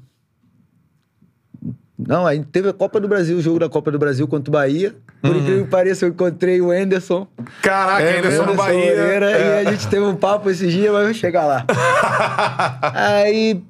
Não, 2.08 2.26
aí 2.26 2.44
teve 2.44 2.70
a 2.70 2.74
Copa 2.74 3.00
do 3.00 3.08
Brasil, 3.08 3.38
o 3.38 3.42
jogo 3.42 3.60
da 3.60 3.70
Copa 3.70 3.92
do 3.92 4.00
Brasil 4.00 4.28
contra 4.28 4.50
o 4.50 4.54
Bahia. 4.54 4.96
Por 5.22 5.36
incrível 5.36 5.66
que 5.66 5.70
pareça, 5.70 6.06
eu 6.06 6.10
encontrei 6.10 6.60
o 6.60 6.72
Anderson. 6.72 7.28
Caraca, 7.62 8.04
ainda 8.04 8.36
só 8.36 8.46
no 8.46 8.56
Bahia. 8.56 8.96
Moreira, 8.96 9.32
É. 9.32 9.64
E 9.64 9.68
a 9.68 9.72
gente 9.72 9.88
teve 9.88 10.04
um 10.04 10.16
papo 10.16 10.50
esses 10.50 10.72
dias, 10.72 10.92
mas 10.92 11.04
vamos 11.04 11.18
chegar 11.18 11.46
lá. 11.46 11.66
aí, 12.94 13.64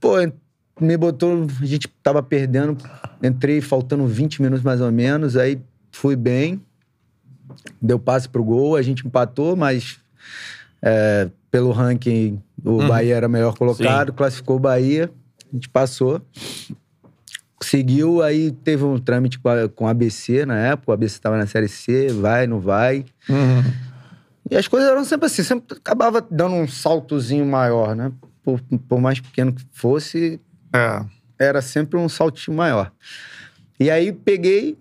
pô, 0.00 0.14
me 0.80 0.96
botou. 0.96 1.46
A 1.60 1.66
gente 1.66 1.88
tava 2.02 2.22
perdendo. 2.22 2.76
Entrei 3.22 3.60
faltando 3.60 4.06
20 4.06 4.42
minutos 4.42 4.64
mais 4.64 4.80
ou 4.80 4.92
menos. 4.92 5.36
Aí 5.36 5.60
fui 5.90 6.14
bem. 6.14 6.60
Deu 7.80 7.98
passe 7.98 8.28
pro 8.28 8.44
gol. 8.44 8.76
A 8.76 8.82
gente 8.82 9.06
empatou, 9.06 9.56
mas 9.56 9.98
é, 10.80 11.28
pelo 11.50 11.72
ranking 11.72 12.40
o 12.64 12.86
Bahia 12.86 13.16
era 13.16 13.28
melhor 13.28 13.56
colocado. 13.56 14.12
Classificou 14.12 14.56
o 14.56 14.60
Bahia. 14.60 15.10
A 15.52 15.56
gente 15.56 15.68
passou. 15.68 16.22
Seguiu, 17.62 18.22
aí 18.22 18.50
teve 18.50 18.84
um 18.84 18.98
trâmite 18.98 19.38
com 19.38 19.48
a, 19.48 19.68
com 19.68 19.86
a 19.86 19.90
ABC 19.90 20.44
na 20.44 20.58
época. 20.58 20.90
O 20.90 20.94
ABC 20.94 21.14
estava 21.16 21.36
na 21.36 21.46
Série 21.46 21.68
C, 21.68 22.08
vai, 22.08 22.46
não 22.46 22.60
vai. 22.60 23.04
Uhum. 23.28 23.62
E 24.50 24.56
as 24.56 24.66
coisas 24.68 24.90
eram 24.90 25.04
sempre 25.04 25.26
assim, 25.26 25.42
sempre 25.42 25.76
acabava 25.76 26.20
dando 26.30 26.54
um 26.56 26.66
saltozinho 26.66 27.46
maior, 27.46 27.94
né? 27.94 28.12
Por, 28.42 28.60
por 28.88 29.00
mais 29.00 29.20
pequeno 29.20 29.52
que 29.52 29.64
fosse, 29.72 30.40
É. 30.72 31.04
era 31.38 31.62
sempre 31.62 31.98
um 31.98 32.08
saltinho 32.08 32.56
maior. 32.56 32.92
E 33.78 33.90
aí 33.90 34.12
peguei. 34.12 34.76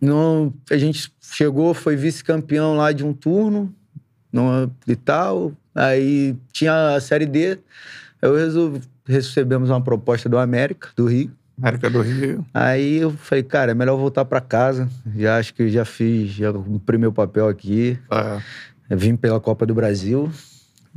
Não, 0.00 0.52
a 0.70 0.76
gente 0.76 1.10
chegou, 1.20 1.72
foi 1.72 1.96
vice-campeão 1.96 2.76
lá 2.76 2.92
de 2.92 3.04
um 3.04 3.12
turno 3.14 3.74
no, 4.32 4.70
e 4.86 4.94
tal. 4.94 5.52
Aí 5.74 6.36
tinha 6.52 6.96
a 6.96 7.00
Série 7.00 7.26
D. 7.26 7.58
Eu 8.20 8.36
resolvi, 8.36 8.80
recebemos 9.06 9.70
uma 9.70 9.80
proposta 9.80 10.28
do 10.28 10.38
América, 10.38 10.88
do 10.96 11.06
Rio. 11.06 11.30
América 11.58 11.88
do 11.88 12.02
Rio. 12.02 12.44
Aí 12.52 12.98
eu 12.98 13.10
falei, 13.12 13.42
cara, 13.42 13.70
é 13.70 13.74
melhor 13.74 13.96
voltar 13.96 14.24
pra 14.26 14.40
casa. 14.40 14.88
Já 15.16 15.38
acho 15.38 15.54
que 15.54 15.68
já 15.70 15.84
fiz, 15.84 16.30
já 16.32 16.52
cumpri 16.52 16.98
meu 16.98 17.12
papel 17.12 17.48
aqui. 17.48 17.98
É. 18.10 18.94
Vim 18.94 19.16
pela 19.16 19.40
Copa 19.40 19.64
do 19.64 19.74
Brasil. 19.74 20.30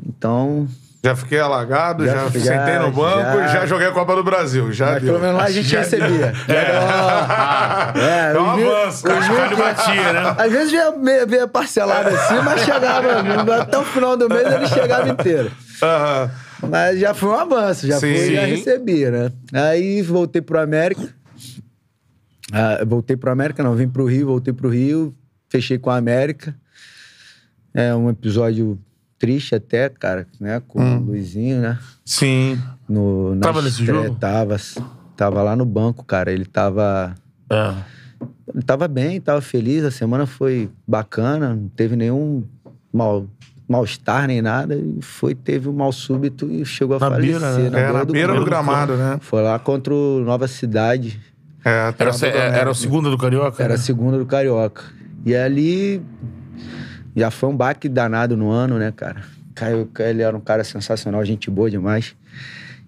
Então, 0.05 0.67
Já 1.03 1.15
fiquei 1.15 1.39
alagado, 1.39 2.05
já, 2.05 2.27
Já- 2.27 2.29
sentei 2.31 2.77
no 2.79 2.91
banco 2.91 3.37
já. 3.39 3.45
e 3.45 3.47
já 3.53 3.65
joguei 3.65 3.87
a 3.87 3.91
Copa 3.91 4.15
do 4.17 4.23
Brasil. 4.23 4.69
Já 4.73 4.87
mas 4.93 5.01
deu. 5.03 5.13
pelo 5.13 5.19
menos 5.23 5.37
lá 5.37 5.45
a 5.45 5.51
gente 5.51 5.67
Já 5.69 5.79
recebia. 5.79 6.33
É, 6.49 6.69
É, 7.99 8.33
é 8.35 8.39
um 8.39 8.55
mil- 8.57 8.75
avanço. 8.77 8.97
os 9.07 9.13
Cascalho 9.13 9.57
batia, 9.57 10.13
né? 10.13 10.35
Às 10.37 10.51
vezes 10.51 10.71
vinha, 10.71 11.25
vinha 11.25 11.47
parcelado 11.47 12.09
assim, 12.09 12.35
mas 12.43 12.61
chegava. 12.61 13.61
Até 13.61 13.77
o 13.77 13.83
final 13.85 14.17
do 14.17 14.27
mês 14.29 14.45
ele 14.53 14.67
chegava 14.67 15.07
inteiro. 15.09 15.49
Aham. 15.81 16.31
Mas 16.67 16.99
já 16.99 17.13
foi 17.13 17.29
um 17.29 17.35
avanço, 17.35 17.87
já 17.87 17.99
Sim. 17.99 18.15
foi, 18.15 18.33
já 18.33 18.45
Sim. 18.45 18.49
recebi, 18.51 19.05
né? 19.09 19.31
Aí 19.53 20.01
voltei 20.01 20.41
pro 20.41 20.59
América. 20.59 21.13
Ah, 22.51 22.83
voltei 22.85 23.15
pro 23.15 23.31
América, 23.31 23.63
não, 23.63 23.75
vim 23.75 23.87
pro 23.87 24.05
Rio, 24.05 24.27
voltei 24.27 24.53
pro 24.53 24.69
Rio, 24.69 25.15
fechei 25.47 25.77
com 25.77 25.89
a 25.89 25.97
América. 25.97 26.55
É 27.73 27.93
um 27.93 28.09
episódio 28.09 28.79
triste 29.19 29.53
até, 29.53 29.89
cara, 29.89 30.25
né? 30.39 30.61
Com 30.67 30.79
o 30.79 30.99
Luizinho, 30.99 31.61
né? 31.61 31.77
Sim. 32.03 32.59
No, 32.87 33.37
Tava 33.39 33.61
nesse 33.61 33.85
jogo? 33.85 34.15
Tava, 34.15 34.57
tava 35.15 35.43
lá 35.43 35.55
no 35.55 35.65
banco, 35.65 36.03
cara. 36.03 36.31
Ele 36.31 36.45
tava. 36.45 37.13
É. 37.49 37.75
Ele 38.53 38.63
tava 38.63 38.87
bem, 38.87 39.21
tava 39.21 39.41
feliz, 39.41 39.83
a 39.83 39.91
semana 39.91 40.25
foi 40.25 40.69
bacana, 40.87 41.55
não 41.55 41.69
teve 41.69 41.95
nenhum 41.95 42.43
mal 42.91 43.27
mal-estar 43.69 44.25
nem 44.27 44.41
nada, 44.41 44.75
e 44.75 44.97
foi, 45.01 45.35
teve 45.35 45.69
um 45.69 45.73
mal 45.73 45.91
súbito 45.91 46.49
e 46.51 46.65
chegou 46.65 46.97
a 46.97 46.99
Na 46.99 47.09
falecer. 47.11 47.39
beira, 47.39 47.57
né? 47.57 47.65
É, 47.67 47.93
na 47.93 48.03
beira 48.05 48.33
do 48.33 48.43
gramado, 48.43 48.97
né? 48.97 49.17
Foi 49.21 49.43
lá 49.43 49.57
contra 49.59 49.93
o 49.93 50.19
Nova 50.21 50.47
Cidade, 50.47 51.19
É, 51.63 51.93
Era, 51.99 52.11
se- 52.13 52.31
do 52.31 52.37
era, 52.37 52.71
o 52.71 52.73
segundo 52.75 53.11
do 53.11 53.17
Carioca? 53.17 53.61
era 53.63 53.73
a 53.75 53.77
né? 53.77 53.83
segunda 53.83 54.17
do 54.17 54.25
Carioca. 54.25 54.83
E 55.25 55.35
ali 55.35 56.01
já 57.15 57.29
foi 57.29 57.49
um 57.49 57.55
baque 57.55 57.87
danado 57.87 58.35
no 58.35 58.49
ano, 58.49 58.79
né, 58.79 58.91
cara? 58.95 59.21
Caio, 59.53 59.89
ele 59.99 60.21
era 60.21 60.35
um 60.35 60.39
cara 60.39 60.63
sensacional, 60.63 61.23
gente 61.25 61.49
boa 61.51 61.69
demais. 61.69 62.15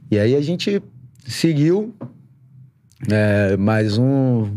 E 0.09 0.17
aí 0.17 0.35
a 0.35 0.41
gente 0.41 0.81
seguiu 1.27 1.93
é, 3.09 3.55
mais 3.57 3.97
um 3.97 4.49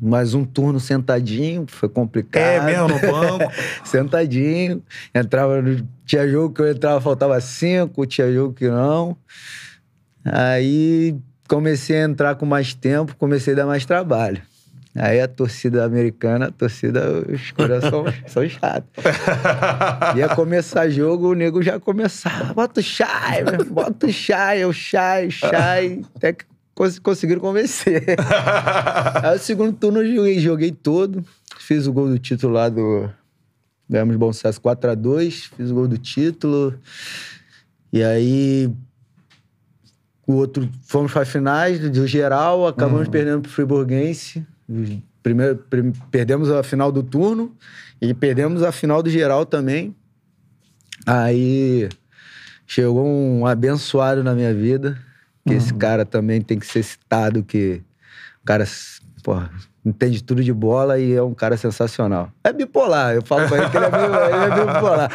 mais 0.00 0.32
um 0.34 0.44
turno 0.44 0.80
sentadinho, 0.80 1.66
foi 1.68 1.88
complicado. 1.88 2.42
É 2.42 2.60
mesmo, 2.64 2.88
no 2.88 3.00
banco. 3.00 3.52
sentadinho. 3.84 4.82
Entrava. 5.14 5.62
Tinha 6.06 6.26
jogo 6.28 6.54
que 6.54 6.62
eu 6.62 6.70
entrava, 6.70 7.00
faltava 7.00 7.40
cinco, 7.40 8.06
tinha 8.06 8.32
jogo 8.32 8.54
que 8.54 8.68
não. 8.68 9.16
Aí 10.24 11.16
comecei 11.48 12.00
a 12.00 12.04
entrar 12.04 12.34
com 12.36 12.46
mais 12.46 12.72
tempo, 12.72 13.14
comecei 13.16 13.52
a 13.52 13.56
dar 13.58 13.66
mais 13.66 13.84
trabalho. 13.84 14.40
Aí 14.96 15.20
a 15.20 15.28
torcida 15.28 15.84
americana, 15.84 16.46
a 16.46 16.50
torcida, 16.50 17.00
os 17.28 17.52
coração 17.52 18.04
são 18.26 18.48
chatos. 18.48 19.04
Ia 20.16 20.30
começar 20.30 20.88
jogo, 20.88 21.30
o 21.30 21.34
nego 21.34 21.62
já 21.62 21.78
começava. 21.78 22.52
Bota 22.54 22.80
o 22.80 23.52
meu, 23.52 23.64
bota 23.66 24.06
o 24.06 24.12
Chay, 24.12 24.64
o 24.64 24.72
Chay, 24.72 25.30
Chay. 25.30 26.02
Até 26.16 26.32
que 26.32 26.44
cons- 26.80 26.98
conseguiram 26.98 27.40
convencer. 27.40 28.04
Aí 29.22 29.36
o 29.36 29.38
segundo 29.38 29.72
turno 29.74 30.02
eu 30.02 30.14
joguei, 30.16 30.40
joguei 30.40 30.72
todo. 30.72 31.24
Fiz 31.58 31.86
o 31.86 31.92
gol 31.92 32.08
do 32.08 32.18
título 32.18 32.54
lá 32.54 32.68
do. 32.68 33.10
Ganhamos 33.88 34.16
bom 34.16 34.32
sucesso 34.32 34.60
4x2. 34.60 35.50
Fiz 35.56 35.70
o 35.70 35.74
gol 35.74 35.86
do 35.88 35.98
título. 35.98 36.78
E 37.92 38.02
aí. 38.02 38.70
O 40.26 40.34
outro. 40.34 40.68
Fomos 40.86 41.12
para 41.12 41.24
finais 41.24 41.78
do 41.90 42.06
geral, 42.06 42.66
acabamos 42.66 43.08
perdendo 43.08 43.42
pro 43.42 43.50
Friburguense. 43.50 44.46
Primeiro, 45.22 45.56
prim- 45.56 45.92
perdemos 46.10 46.50
a 46.50 46.62
final 46.62 46.90
do 46.90 47.02
turno 47.02 47.54
e 48.00 48.14
perdemos 48.14 48.62
a 48.62 48.72
final 48.72 49.02
do 49.02 49.10
geral 49.10 49.44
também. 49.44 49.94
Aí 51.06 51.88
chegou 52.66 53.04
um 53.06 53.44
abençoado 53.46 54.22
na 54.22 54.34
minha 54.34 54.54
vida, 54.54 54.96
que 55.46 55.54
esse 55.54 55.72
cara 55.74 56.04
também 56.04 56.40
tem 56.40 56.58
que 56.58 56.66
ser 56.66 56.82
citado, 56.82 57.42
que 57.42 57.82
o 58.42 58.44
cara, 58.46 58.64
porra, 59.22 59.50
entende 59.84 60.22
tudo 60.22 60.42
de 60.44 60.52
bola 60.52 60.98
e 60.98 61.12
é 61.14 61.22
um 61.22 61.34
cara 61.34 61.56
sensacional. 61.56 62.30
É 62.44 62.52
bipolar, 62.52 63.14
eu 63.14 63.22
falo 63.22 63.48
pra 63.48 63.58
ele 63.58 63.70
que 63.70 63.76
ele 63.76 63.86
é, 63.86 63.88
ele 63.88 64.60
é 64.60 64.74
bipolar. 64.74 65.10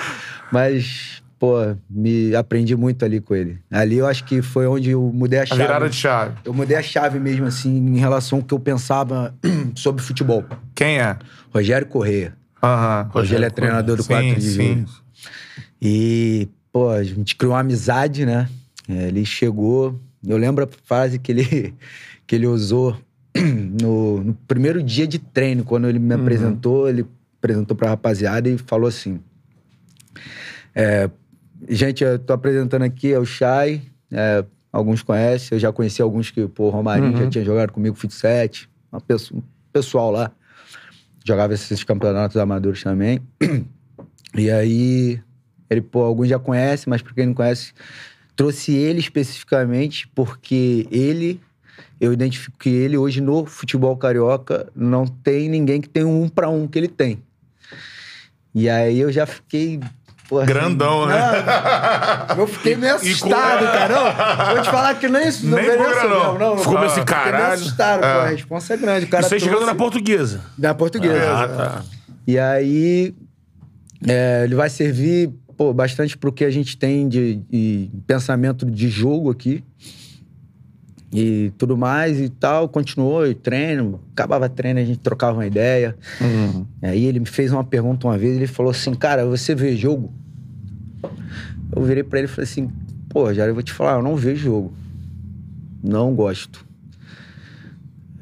Mas, 0.52 1.22
pô, 1.40 1.58
me 1.90 2.36
aprendi 2.36 2.76
muito 2.76 3.04
ali 3.06 3.20
com 3.20 3.36
ele. 3.36 3.60
Ali 3.72 3.98
eu 3.98 4.08
acho 4.08 4.24
que 4.26 4.42
foi 4.42 4.68
onde 4.68 4.92
eu 4.92 5.12
mudei 5.14 5.40
a 5.40 5.44
A 5.44 5.46
chave. 5.46 5.62
virada 5.62 5.90
de 5.90 5.96
chave. 5.96 6.36
Eu 6.44 6.54
mudei 6.54 6.78
a 6.78 6.82
chave 6.84 7.20
mesmo, 7.20 7.46
assim, 7.46 7.76
em 7.76 7.98
relação 7.98 8.40
ao 8.40 8.46
que 8.46 8.54
eu 8.54 8.60
pensava 8.60 9.34
sobre 9.76 10.02
futebol. 10.04 10.44
Quem 10.74 11.00
é? 11.00 11.18
Rogério 11.54 11.88
Correia. 11.88 12.36
Aham. 12.64 13.10
Hoje 13.14 13.36
ele 13.36 13.46
é 13.46 13.50
treinador 13.50 13.96
do 13.98 14.04
Sim, 14.04 14.08
4 14.10 14.36
de 14.36 14.50
sim. 14.50 14.86
E, 15.82 16.48
pô, 16.72 16.90
a 16.90 17.04
gente 17.04 17.36
criou 17.36 17.54
uma 17.54 17.60
amizade, 17.60 18.26
né? 18.26 18.50
Ele 18.88 19.26
chegou. 19.26 20.00
Eu 20.28 20.38
lembro 20.38 20.64
a 20.64 20.68
frase 20.86 21.20
que 21.20 21.32
ele, 21.32 21.74
que 22.26 22.36
ele 22.36 22.48
usou 22.48 22.98
no, 23.82 24.24
no 24.24 24.34
primeiro 24.48 24.82
dia 24.82 25.08
de 25.08 25.20
treino, 25.20 25.64
quando 25.64 25.88
ele 25.88 26.00
me 26.00 26.14
apresentou, 26.14 26.90
ele 26.90 27.06
apresentou 27.38 27.76
pra 27.76 27.90
rapaziada 27.90 28.50
e 28.50 28.58
falou 28.58 28.88
assim: 28.88 29.20
é, 30.74 31.10
Gente, 31.70 32.04
eu 32.04 32.20
tô 32.20 32.34
apresentando 32.34 32.84
aqui, 32.84 33.14
é 33.14 33.20
o 33.20 33.26
Chay. 33.26 33.82
é, 34.12 34.46
alguns 34.72 35.02
conhecem, 35.02 35.56
eu 35.56 35.60
já 35.60 35.72
conheci 35.72 36.02
alguns 36.02 36.30
que, 36.30 36.48
pô, 36.48 36.70
Romarinho 36.70 37.18
já 37.18 37.30
tinha 37.30 37.46
jogado 37.46 37.72
comigo 37.72 37.96
Fut 37.96 38.14
7, 38.14 38.70
uma 38.92 39.00
pessoa, 39.00 39.40
um 39.40 39.44
pessoal 39.72 40.12
lá. 40.12 40.32
Jogava 41.26 41.54
esses 41.54 41.84
campeonatos 41.84 42.38
amadores 42.38 42.84
também. 42.84 43.20
E 44.38 44.52
aí, 44.52 45.22
ele, 45.70 45.80
pô, 45.80 46.02
alguns 46.02 46.28
já 46.28 46.38
conhecem, 46.38 46.90
mas 46.90 47.02
pra 47.02 47.14
quem 47.14 47.26
não 47.28 47.34
conhece, 47.34 47.72
trouxe 48.36 48.74
ele 48.74 49.00
especificamente 49.00 50.08
porque 50.14 50.88
ele, 50.92 51.40
eu 52.00 52.12
identifico 52.14 52.58
que 52.60 52.70
ele 52.70 52.98
hoje 52.98 53.22
no 53.22 53.46
futebol 53.46 53.96
carioca 53.98 54.68
não 54.76 55.06
tem 55.08 55.48
ninguém 55.50 55.80
que 55.82 55.90
tem 55.90 56.04
um 56.04 56.24
um 56.24 56.30
pra 56.30 56.50
um 56.50 56.68
que 56.68 56.78
ele 56.78 56.88
tem. 56.88 57.22
E 58.54 58.70
aí 58.70 59.00
eu 59.00 59.12
já 59.12 59.26
fiquei. 59.26 59.80
pô, 60.30 60.40
assim, 60.40 60.48
Grandão, 60.48 61.06
né? 61.08 61.16
não, 62.30 62.38
eu 62.40 62.48
fiquei 62.48 62.76
meio 62.78 62.96
assustado, 62.96 63.66
cara. 63.66 63.94
Não, 63.94 64.56
vou 64.56 64.64
te 64.64 64.70
falar 64.72 64.96
que 64.96 65.10
nem 65.10 65.28
isso. 65.28 65.46
Não 65.46 65.58
Nem 65.58 65.66
por 65.72 65.78
grana, 65.78 66.04
não. 66.10 66.38
não. 66.40 66.58
Ficou 66.58 66.74
meio 66.76 66.86
assim, 66.86 67.02
Fiquei 67.02 67.16
meio 67.16 67.26
caralho. 67.32 67.54
assustado, 67.54 68.00
pô. 68.00 68.06
A 68.06 68.28
responsa 68.28 68.74
é 68.74 68.78
grande. 68.78 69.06
O 69.06 69.10
cara 69.10 69.24
Você 69.28 69.40
chegando 69.40 69.66
na 69.66 69.76
portuguesa. 69.76 70.42
da 70.58 70.74
portuguesa. 70.74 71.32
Ah, 71.34 71.48
tá. 71.50 71.84
E 72.26 72.40
aí, 72.40 73.14
é, 74.08 74.42
ele 74.46 74.56
vai 74.56 74.70
servir 74.70 75.32
pô, 75.58 75.74
bastante 75.74 76.18
pro 76.18 76.32
que 76.32 76.44
a 76.44 76.50
gente 76.52 76.78
tem 76.78 77.08
de, 77.08 77.36
de 77.50 77.90
pensamento 78.06 78.66
de 78.66 78.90
jogo 78.90 79.30
aqui. 79.30 79.64
E 81.14 81.52
tudo 81.58 81.78
mais 81.78 82.20
e 82.20 82.28
tal. 82.28 82.68
Continuou, 82.68 83.26
e 83.26 83.34
treino. 83.34 84.02
Acabava 84.12 84.50
treino, 84.50 84.80
a 84.80 84.84
gente 84.84 85.00
trocava 85.00 85.38
uma 85.38 85.48
ideia. 85.48 85.96
Uhum. 86.20 86.66
Aí 86.82 87.06
ele 87.06 87.20
me 87.20 87.26
fez 87.26 87.52
uma 87.54 87.64
pergunta 87.64 88.08
uma 88.08 88.18
vez, 88.18 88.36
ele 88.36 88.48
falou 88.48 88.72
assim, 88.72 88.94
cara, 88.94 89.26
você 89.26 89.56
vê 89.56 89.76
jogo? 89.76 90.12
Eu 91.74 91.84
virei 91.84 92.04
pra 92.04 92.20
ele 92.20 92.28
e 92.28 92.30
falei 92.30 92.44
assim: 92.44 92.70
pô, 93.10 93.34
já 93.34 93.46
eu 93.46 93.54
vou 93.54 93.64
te 93.64 93.72
falar, 93.72 93.94
eu 93.94 94.04
não 94.04 94.16
vejo 94.16 94.44
jogo. 94.44 94.74
Não 95.84 96.14
gosto. 96.14 96.66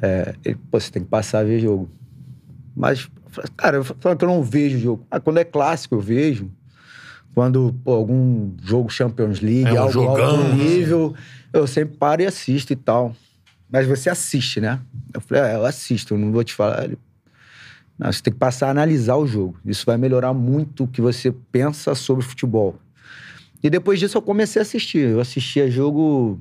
É, 0.02 0.36
ele, 0.43 0.58
pô, 0.69 0.80
você 0.80 0.91
tem 0.91 1.04
que 1.04 1.10
passar 1.10 1.39
a 1.39 1.43
ver 1.43 1.60
jogo. 1.60 1.89
Mas, 2.76 3.10
cara, 3.56 3.78
eu 3.78 3.84
falo 3.84 4.15
que 4.15 4.24
eu 4.24 4.30
não 4.30 4.43
vejo 4.43 4.78
jogo. 4.78 5.06
Ah, 5.10 5.19
quando 5.19 5.38
é 5.38 5.43
clássico, 5.43 5.96
eu 5.96 6.02
vejo. 6.02 6.50
Quando, 7.34 7.74
pô, 7.84 7.93
algum 7.93 8.52
jogo 8.63 8.89
Champions 8.89 9.41
League, 9.41 9.65
É 9.67 9.74
um 9.74 9.80
algo 9.80 9.91
jogão, 9.91 10.26
alto 10.26 10.43
né? 10.43 10.54
nível, 10.56 11.15
eu 11.52 11.65
sempre 11.65 11.98
paro 11.98 12.22
e 12.22 12.26
assisto 12.26 12.74
e 12.74 12.76
tal. 12.76 13.15
Mas 13.72 13.88
você 13.88 14.10
assiste, 14.10 14.62
né? 14.62 14.80
Eu 15.13 15.19
falei, 15.22 15.43
é, 15.43 15.56
eu 15.56 15.65
assisto, 15.65 16.13
eu 16.13 16.17
não 16.17 16.32
vou 16.32 16.43
te 16.43 16.54
falar. 16.54 16.84
Ele, 16.84 16.98
não, 17.98 18.12
você 18.12 18.22
tem 18.22 18.34
que 18.34 18.39
passar 18.39 18.67
a 18.67 18.72
analisar 18.72 19.15
o 19.15 19.26
jogo. 19.26 19.58
Isso 19.65 19.86
vai 19.86 19.98
melhorar 19.98 20.34
muito 20.34 20.84
o 20.84 20.88
que 20.88 21.02
você 21.02 21.34
pensa 21.52 21.96
sobre 21.96 22.24
futebol. 22.24 22.76
E 23.63 23.69
depois 23.69 24.00
disso 24.00 24.17
eu 24.17 24.22
comecei 24.22 24.60
a 24.60 24.63
assistir. 24.63 25.10
Eu 25.10 25.19
assistia 25.19 25.72
jogo 25.72 26.39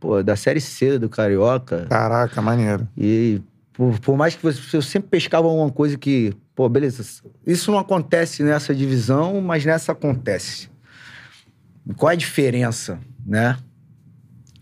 pô, 0.00 0.22
da 0.22 0.34
Série 0.34 0.60
C 0.60 0.98
do 0.98 1.08
Carioca. 1.08 1.86
Caraca, 1.88 2.40
maneiro. 2.42 2.88
E 2.96 3.40
por, 3.72 3.98
por 4.00 4.16
mais 4.16 4.34
que 4.34 4.42
você, 4.42 4.76
eu 4.76 4.82
sempre 4.82 5.08
pescava 5.08 5.46
alguma 5.46 5.70
coisa 5.70 5.96
que, 5.96 6.34
pô, 6.54 6.68
beleza, 6.68 7.22
isso 7.46 7.70
não 7.70 7.78
acontece 7.78 8.42
nessa 8.42 8.74
divisão, 8.74 9.40
mas 9.40 9.64
nessa 9.64 9.92
acontece. 9.92 10.68
Qual 11.96 12.10
é 12.10 12.14
a 12.14 12.16
diferença, 12.16 12.98
né? 13.26 13.58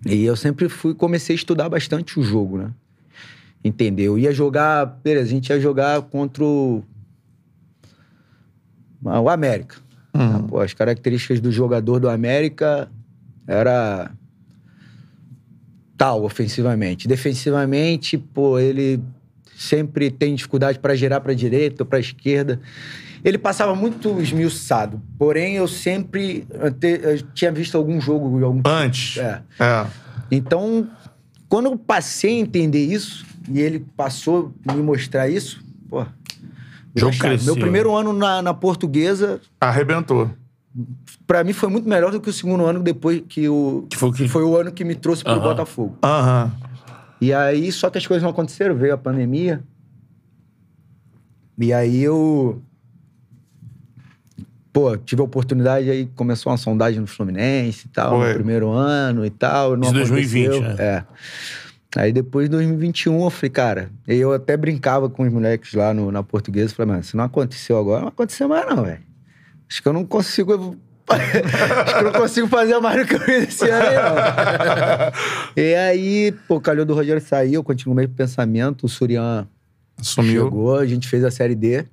E 0.07 0.25
eu 0.25 0.37
sempre 0.37 0.69
fui, 0.69 0.95
comecei 0.95 1.35
a 1.35 1.37
estudar 1.37 1.69
bastante 1.69 2.19
o 2.19 2.23
jogo, 2.23 2.59
né? 2.59 2.71
Entendeu? 3.63 4.19
Ia 4.19 4.33
jogar, 4.33 4.87
beleza, 4.87 5.27
a 5.27 5.31
gente 5.31 5.51
ia 5.51 5.61
jogar 5.61 6.01
contra 6.03 6.43
o, 6.43 6.83
o 9.03 9.29
América. 9.29 9.77
Ah, 10.13 10.43
pô, 10.49 10.61
as 10.61 10.73
características 10.73 11.41
do 11.41 11.53
jogador 11.53 12.01
do 12.01 12.09
América 12.09 12.91
era 13.47 14.11
tal 15.97 16.25
ofensivamente. 16.25 17.07
Defensivamente, 17.07 18.17
pô, 18.17 18.59
ele 18.59 19.01
sempre 19.61 20.11
tem 20.11 20.35
dificuldade 20.35 20.79
para 20.79 20.95
girar 20.95 21.21
para 21.21 21.35
direita 21.35 21.83
ou 21.83 21.87
para 21.87 21.99
esquerda. 22.01 22.59
Ele 23.23 23.37
passava 23.37 23.75
muito 23.75 24.19
esmiuçado. 24.21 25.03
Porém, 25.19 25.57
eu 25.57 25.69
sempre 25.69 26.47
eu 26.51 26.71
te- 26.73 27.01
eu 27.03 27.23
tinha 27.35 27.53
visto 27.53 27.77
algum 27.77 28.01
jogo 28.01 28.43
algum 28.45 28.63
Antes. 28.65 29.19
é. 29.19 29.43
É. 29.59 29.87
Então, 30.31 30.89
quando 31.49 31.67
eu 31.67 31.77
passei 31.77 32.39
a 32.39 32.41
entender 32.41 32.83
isso, 32.87 33.27
e 33.51 33.61
ele 33.61 33.85
passou 33.97 34.55
a 34.67 34.73
me 34.73 34.81
mostrar 34.83 35.29
isso, 35.29 35.63
pô. 35.91 36.07
jogo 36.97 37.15
meu 37.45 37.55
primeiro 37.57 37.95
ano 37.95 38.13
na, 38.15 38.41
na 38.41 38.55
portuguesa, 38.55 39.41
Arrebentou. 39.61 40.31
pra 41.27 41.45
mim, 41.45 41.53
foi 41.53 41.69
muito 41.69 41.87
melhor 41.89 42.11
do 42.13 42.21
que 42.21 42.31
o 42.31 42.33
segundo 42.33 42.65
ano 42.65 42.81
depois 42.83 43.23
que 43.29 43.47
o. 43.49 43.87
Que 43.91 43.97
foi 43.99 44.09
o 44.09 44.13
que- 44.13 44.29
foi 44.29 44.43
o 44.45 44.57
ano 44.57 44.73
que 44.73 44.85
me 44.85 44.95
trouxe 44.95 45.23
pro 45.23 45.33
Aham. 45.35 45.43
Botafogo. 45.43 45.99
Aham. 46.03 46.51
E 47.21 47.33
aí, 47.33 47.71
só 47.71 47.91
que 47.91 47.99
as 47.99 48.07
coisas 48.07 48.23
não 48.23 48.31
aconteceram, 48.31 48.75
veio 48.75 48.95
a 48.95 48.99
pandemia. 48.99 49.63
E 51.59 51.73
aí 51.73 52.03
eu. 52.03 52.63
Pô, 54.73 54.97
tive 54.97 55.21
a 55.21 55.25
oportunidade 55.25 55.91
aí, 55.91 56.07
começou 56.15 56.51
uma 56.51 56.57
sondagem 56.57 57.01
no 57.01 57.07
Fluminense 57.07 57.87
e 57.87 57.91
tal, 57.91 58.19
Foi. 58.19 58.29
no 58.29 58.35
primeiro 58.35 58.71
ano 58.71 59.27
e 59.27 59.31
tal. 59.31 59.77
Não 59.77 59.89
Isso 59.89 59.95
2020, 59.95 60.47
aconteceu. 60.47 60.77
né? 60.77 60.83
É. 60.83 61.05
Aí 61.97 62.13
depois, 62.13 62.47
em 62.47 62.51
2021, 62.51 63.25
eu 63.25 63.31
falei, 63.31 63.51
cara, 63.51 63.91
e 64.07 64.15
eu 64.15 64.33
até 64.33 64.57
brincava 64.57 65.11
com 65.11 65.25
os 65.25 65.33
moleques 65.33 65.75
lá 65.75 65.93
no, 65.93 66.13
na 66.13 66.23
portuguesa. 66.23 66.73
Falei, 66.73 66.93
mano, 66.93 67.05
se 67.05 67.17
não 67.17 67.25
aconteceu 67.25 67.77
agora, 67.77 68.03
não 68.03 68.09
aconteceu 68.09 68.49
mais 68.49 68.65
não, 68.67 68.85
velho. 68.85 69.01
Acho 69.69 69.83
que 69.83 69.89
eu 69.89 69.93
não 69.93 70.07
consigo. 70.07 70.77
Acho 71.13 71.95
que 71.95 72.01
eu 72.01 72.13
não 72.13 72.21
consigo 72.21 72.49
fazer 72.49 72.79
mais 72.79 73.01
do 73.01 73.07
que 73.07 73.15
eu 73.31 73.43
esse 73.43 73.69
ano 73.69 73.87
aí, 73.87 73.95
não. 73.97 74.13
e 75.63 75.75
aí, 75.75 76.33
pô, 76.47 76.61
calhou 76.61 76.85
do 76.85 76.95
Rogério 76.95 77.21
sair, 77.21 77.55
eu 77.55 77.65
continuo 77.65 77.95
o 77.95 77.97
mesmo 77.97 78.15
pensamento. 78.15 78.87
O 78.87 78.89
Surian 78.89 79.47
Sumiu. 80.01 80.45
chegou, 80.45 80.77
a 80.77 80.87
gente 80.87 81.09
fez 81.09 81.25
a 81.25 81.31
Série 81.31 81.55
D. 81.55 81.85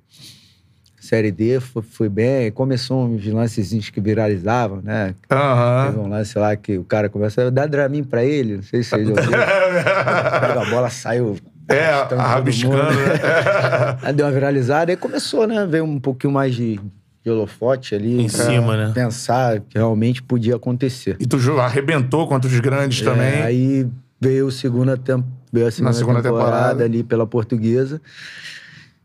Série 1.00 1.30
D 1.32 1.58
foi, 1.58 1.82
foi 1.82 2.08
bem, 2.08 2.50
começou 2.52 3.06
uns 3.06 3.24
lancezinhos 3.24 3.88
que 3.88 3.98
viralizavam, 4.00 4.82
né? 4.82 5.14
Aham. 5.30 5.86
Teve 5.86 5.98
um 6.00 6.08
lance 6.08 6.38
lá 6.38 6.54
que 6.54 6.76
o 6.76 6.84
cara 6.84 7.08
começa 7.08 7.46
a 7.46 7.50
dar 7.50 7.66
Dramin 7.66 8.04
pra 8.04 8.22
ele, 8.22 8.56
não 8.56 8.62
sei 8.62 8.82
se 8.82 8.90
vocês 8.90 9.08
ouviram. 9.08 9.30
Pega 9.30 10.60
a 10.60 10.70
bola, 10.70 10.90
saiu. 10.90 11.38
É, 11.68 11.90
rabiscando, 12.14 12.76
né? 12.76 13.98
Aí 14.02 14.12
deu 14.12 14.24
uma 14.26 14.32
viralizada, 14.32 14.90
aí 14.90 14.96
começou, 14.96 15.46
né? 15.46 15.66
Veio 15.66 15.84
um 15.84 16.00
pouquinho 16.00 16.32
mais 16.32 16.54
de, 16.54 16.80
de 17.24 17.30
holofote 17.30 17.94
ali. 17.94 18.22
Em 18.22 18.28
cima, 18.28 18.76
né? 18.76 18.92
Pensar 18.94 19.60
que 19.60 19.76
realmente 19.76 20.22
podia 20.22 20.56
acontecer. 20.56 21.16
E 21.18 21.26
tu 21.26 21.36
arrebentou 21.60 22.26
contra 22.26 22.50
os 22.50 22.60
grandes 22.60 23.00
também. 23.00 23.26
É, 23.26 23.42
aí 23.42 23.88
veio, 24.20 24.48
a 24.48 24.52
segunda 24.52 24.96
temp... 24.96 25.24
veio 25.52 25.66
a 25.66 25.70
segunda, 25.70 25.92
segunda 25.92 26.22
temporada, 26.22 26.50
temporada. 26.50 26.84
ali 26.84 27.02
pela 27.02 27.26
portuguesa. 27.26 28.00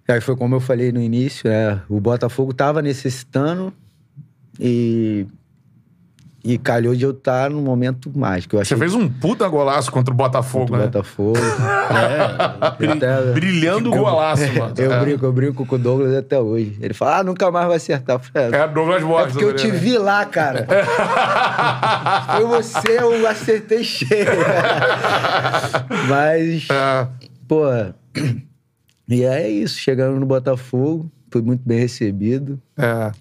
E 0.08 0.12
aí 0.12 0.22
foi 0.22 0.36
como 0.36 0.56
eu 0.56 0.60
falei 0.60 0.92
no 0.92 1.00
início, 1.00 1.50
né? 1.50 1.82
O 1.88 2.00
Botafogo 2.00 2.54
tava 2.54 2.82
necessitando 2.82 3.74
e. 4.60 5.26
E 6.46 6.58
calhou 6.58 6.94
de 6.94 7.06
eu 7.06 7.12
estar 7.12 7.50
no 7.50 7.62
momento 7.62 8.12
mágico. 8.14 8.58
Eu 8.58 8.66
Você 8.66 8.76
fez 8.76 8.94
um 8.94 9.08
puta 9.08 9.48
golaço 9.48 9.90
contra 9.90 10.14
o 10.14 10.18
Botafogo, 10.18 10.66
contra 10.66 10.76
o 10.76 10.80
né? 10.80 10.86
Botafogo. 10.88 11.38
É. 11.94 12.88
Até- 12.92 13.32
Brilhando 13.34 13.90
o 13.92 13.96
golaço, 13.96 14.44
mano. 14.54 14.74
Eu 14.78 14.92
É. 14.92 15.00
brinco, 15.00 15.26
eu 15.26 15.32
brinco 15.32 15.66
com 15.66 15.76
o 15.76 15.80
Douglas 15.80 16.14
até 16.16 16.40
hoje. 16.40 16.78
Ele 16.82 16.94
fala, 16.94 17.20
ah, 17.20 17.24
nunca 17.24 17.50
mais 17.52 17.68
vai 17.68 17.76
acertar. 17.78 18.20
Falei, 18.20 18.60
É 18.60 18.68
Douglas 18.68 19.02
é 19.04 19.06
Borges. 19.06 19.32
porque 19.34 19.46
eu 19.46 19.56
te 19.56 19.68
né? 19.68 19.74
vi 19.78 19.98
lá, 19.98 20.26
cara. 20.26 20.68
Foi 22.36 22.46
você, 22.46 23.00
eu 23.00 23.28
acertei 23.28 23.84
cheio. 23.84 24.26
Mas, 26.10 26.68
É. 26.70 27.08
pô. 27.48 27.64
E 29.08 29.24
é 29.24 29.48
isso. 29.50 29.78
Chegando 29.80 30.20
no 30.20 30.26
Botafogo, 30.26 31.10
fui 31.32 31.42
muito 31.42 31.62
bem 31.66 31.80
recebido. 31.80 32.60
É. 32.78 33.12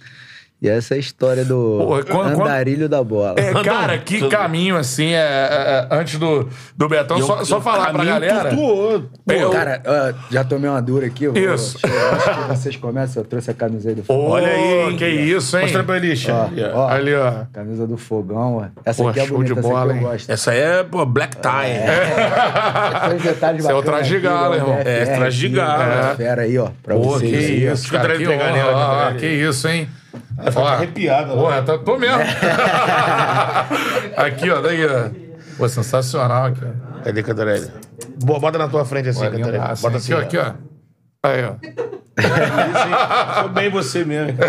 E 0.62 0.68
essa 0.68 0.94
é 0.94 0.96
a 0.96 1.00
história 1.00 1.44
do 1.44 1.78
Porra, 1.84 2.02
quando- 2.04 2.40
andarilho 2.40 2.88
da 2.88 3.02
bola. 3.02 3.34
É, 3.36 3.52
cara, 3.64 3.98
que 3.98 4.28
caminho, 4.28 4.76
assim, 4.76 5.08
é, 5.12 5.16
é, 5.16 5.88
é, 5.90 5.96
antes 5.98 6.20
do, 6.20 6.48
do 6.76 6.88
Betão, 6.88 7.18
E 7.18 7.22
só, 7.22 7.40
um- 7.40 7.44
só 7.44 7.60
falar 7.60 7.92
pra 7.92 8.04
galera. 8.04 8.54
Pô, 8.54 9.02
eu- 9.28 9.50
Cara, 9.50 9.82
já 10.30 10.44
tomei 10.44 10.70
uma 10.70 10.80
dura 10.80 11.06
aqui. 11.06 11.24
Eu 11.24 11.32
vou, 11.32 11.42
Isso. 11.54 11.78
eu 11.84 12.12
acho 12.12 12.30
que 12.42 12.48
vocês 12.48 12.76
começam. 12.76 13.22
Eu 13.24 13.28
trouxe 13.28 13.50
a 13.50 13.54
camisa 13.54 13.88
aí 13.88 13.96
do 13.96 14.04
fogão. 14.04 14.30
Olha 14.30 14.46
aí, 14.46 14.90
hein? 14.90 14.96
que 14.96 15.08
isso, 15.08 15.56
hein? 15.56 15.62
Mostra 15.64 15.82
pra 15.82 15.98
ó, 16.74 16.88
Ali, 16.88 17.12
ó. 17.12 17.32
camisa 17.52 17.84
do 17.84 17.96
fogão. 17.96 18.58
ó. 18.58 18.64
Essa 18.84 19.02
Pô, 19.02 19.08
aqui 19.08 19.18
é 19.18 19.24
de 19.24 19.32
bonita, 19.32 19.58
essa 19.58 19.68
bola, 19.68 19.84
aqui 19.86 19.92
hein? 19.98 20.04
eu 20.06 20.10
gosto. 20.12 20.30
Essa 20.30 20.54
é, 20.54 20.84
pô, 20.84 21.04
black 21.04 21.36
tie. 21.38 23.08
Tem 23.08 23.16
uns 23.16 23.22
detalhes 23.22 23.64
Esse 23.64 23.72
é 23.72 23.74
o 23.74 23.82
traje 23.82 24.14
de 24.14 24.20
gala, 24.20 24.56
irmão. 24.56 24.74
É, 24.78 25.04
traje 25.06 25.38
de 25.40 25.48
gala. 25.48 26.14
Fera 26.16 26.42
aí, 26.42 26.56
ó, 26.56 26.68
pra 26.84 26.94
vocês. 26.94 27.30
que 27.46 27.52
isso, 27.64 27.84
Fica 27.86 27.98
atrás 27.98 28.16
de 28.20 28.26
pegar 28.26 29.16
que 29.18 29.26
isso, 29.26 29.66
hein? 29.66 29.88
Ela 30.38 30.50
fica 30.50 30.64
arrepiada. 30.64 31.34
Porra, 31.34 31.60
né? 31.62 31.78
tô, 31.84 31.98
mesmo. 31.98 32.20
aqui, 34.16 34.50
ó, 34.50 34.60
daí, 34.60 34.86
ó. 34.86 35.10
Pô, 35.56 35.68
sensacional 35.68 36.46
aqui. 36.46 36.60
ó. 36.64 37.02
Cadê, 37.04 37.22
Cantarelli? 37.22 37.70
Boa, 38.24 38.38
bota 38.38 38.58
na 38.58 38.68
tua 38.68 38.84
frente 38.84 39.08
assim, 39.08 39.20
Olha, 39.20 39.30
Cantarelli. 39.30 39.58
lindaço, 39.58 39.82
Bota 39.82 39.96
assim, 39.96 40.12
aqui, 40.14 40.36
ó, 40.36 40.40
aqui, 40.42 40.50
ó. 40.50 41.28
Aí, 41.28 41.44
ó. 41.44 41.54
Sou 43.42 43.48
bem 43.50 43.70
você 43.70 44.04
mesmo. 44.04 44.36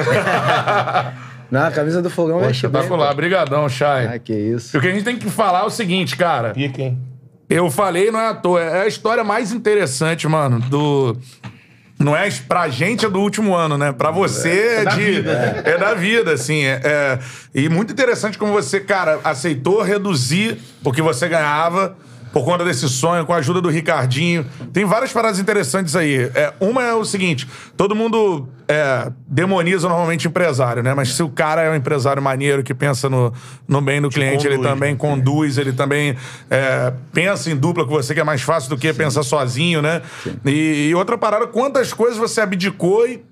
Não, 1.51 1.65
a 1.67 1.71
camisa 1.71 2.01
do 2.01 2.09
fogão 2.09 2.37
Pô, 2.37 2.43
é 2.43 2.47
bem. 2.47 2.51
espetacular. 2.51 3.13
Brigadão, 3.13 3.69
Chay. 3.69 4.07
Ah, 4.07 4.17
que 4.19 4.33
isso. 4.33 4.75
E 4.75 4.77
o 4.77 4.81
que 4.81 4.87
a 4.87 4.91
gente 4.91 5.03
tem 5.03 5.17
que 5.17 5.29
falar 5.29 5.59
é 5.61 5.63
o 5.63 5.69
seguinte, 5.69 6.17
cara. 6.17 6.49
Pica, 6.49 6.81
hein? 6.81 6.97
Eu 7.47 7.69
falei, 7.69 8.09
não 8.09 8.19
é 8.19 8.29
à 8.29 8.33
toa. 8.33 8.59
É 8.59 8.81
a 8.81 8.87
história 8.87 9.23
mais 9.23 9.51
interessante, 9.51 10.27
mano, 10.27 10.59
do. 10.61 11.15
Não 12.03 12.15
é 12.15 12.29
pra 12.47 12.67
gente, 12.69 13.05
é 13.05 13.09
do 13.09 13.19
último 13.19 13.55
ano, 13.55 13.77
né? 13.77 13.91
Pra 13.91 14.11
você 14.11 14.77
é, 14.79 14.83
da 14.83 14.91
de. 14.91 15.01
vida, 15.03 15.33
né? 15.33 15.61
É 15.65 15.77
da 15.77 15.93
vida, 15.93 16.33
assim. 16.33 16.63
É, 16.65 16.81
é- 16.83 17.19
E 17.55 17.69
muito 17.69 17.93
interessante 17.93 18.37
como 18.37 18.51
você, 18.51 18.79
cara, 18.79 19.19
aceitou 19.23 19.81
reduzir 19.81 20.57
o 20.83 20.91
que 20.91 21.01
você 21.01 21.27
ganhava 21.29 21.95
por 22.33 22.43
conta 22.43 22.65
desse 22.65 22.89
sonho, 22.89 23.25
com 23.27 23.31
a 23.31 23.37
ajuda 23.37 23.61
do 23.61 23.69
Ricardinho. 23.69 24.43
Tem 24.73 24.83
várias 24.83 25.13
paradas 25.13 25.39
interessantes 25.39 25.95
aí. 25.95 26.31
É, 26.33 26.51
uma 26.59 26.83
é 26.83 26.93
o 26.93 27.05
seguinte: 27.05 27.47
todo 27.77 27.95
mundo 27.95 28.49
é, 28.67 29.11
demoniza 29.27 29.87
normalmente 29.87 30.27
empresário, 30.27 30.81
né? 30.81 30.95
Mas 30.95 31.09
se 31.09 31.21
o 31.21 31.29
cara 31.29 31.61
é 31.61 31.69
um 31.69 31.75
empresário 31.75 32.21
maneiro 32.21 32.63
que 32.63 32.73
pensa 32.73 33.07
no, 33.07 33.31
no 33.67 33.79
bem 33.79 34.01
do 34.01 34.09
cliente, 34.09 34.47
ele 34.47 34.57
conduz, 34.57 34.73
também 34.73 34.91
né? 34.93 34.97
conduz, 34.97 35.57
ele 35.59 35.73
também 35.73 36.15
é, 36.49 36.91
pensa 37.13 37.51
em 37.51 37.55
dupla 37.55 37.85
com 37.85 37.91
você, 37.91 38.15
que 38.15 38.19
é 38.19 38.23
mais 38.23 38.41
fácil 38.41 38.71
do 38.71 38.77
que 38.77 38.91
pensar 38.93 39.21
sozinho, 39.21 39.79
né? 39.79 40.01
E, 40.43 40.87
e 40.89 40.95
outra 40.95 41.19
parada, 41.19 41.45
quantas 41.45 41.93
coisas 41.93 42.17
você 42.17 42.41
abdicou 42.41 43.07
e 43.07 43.23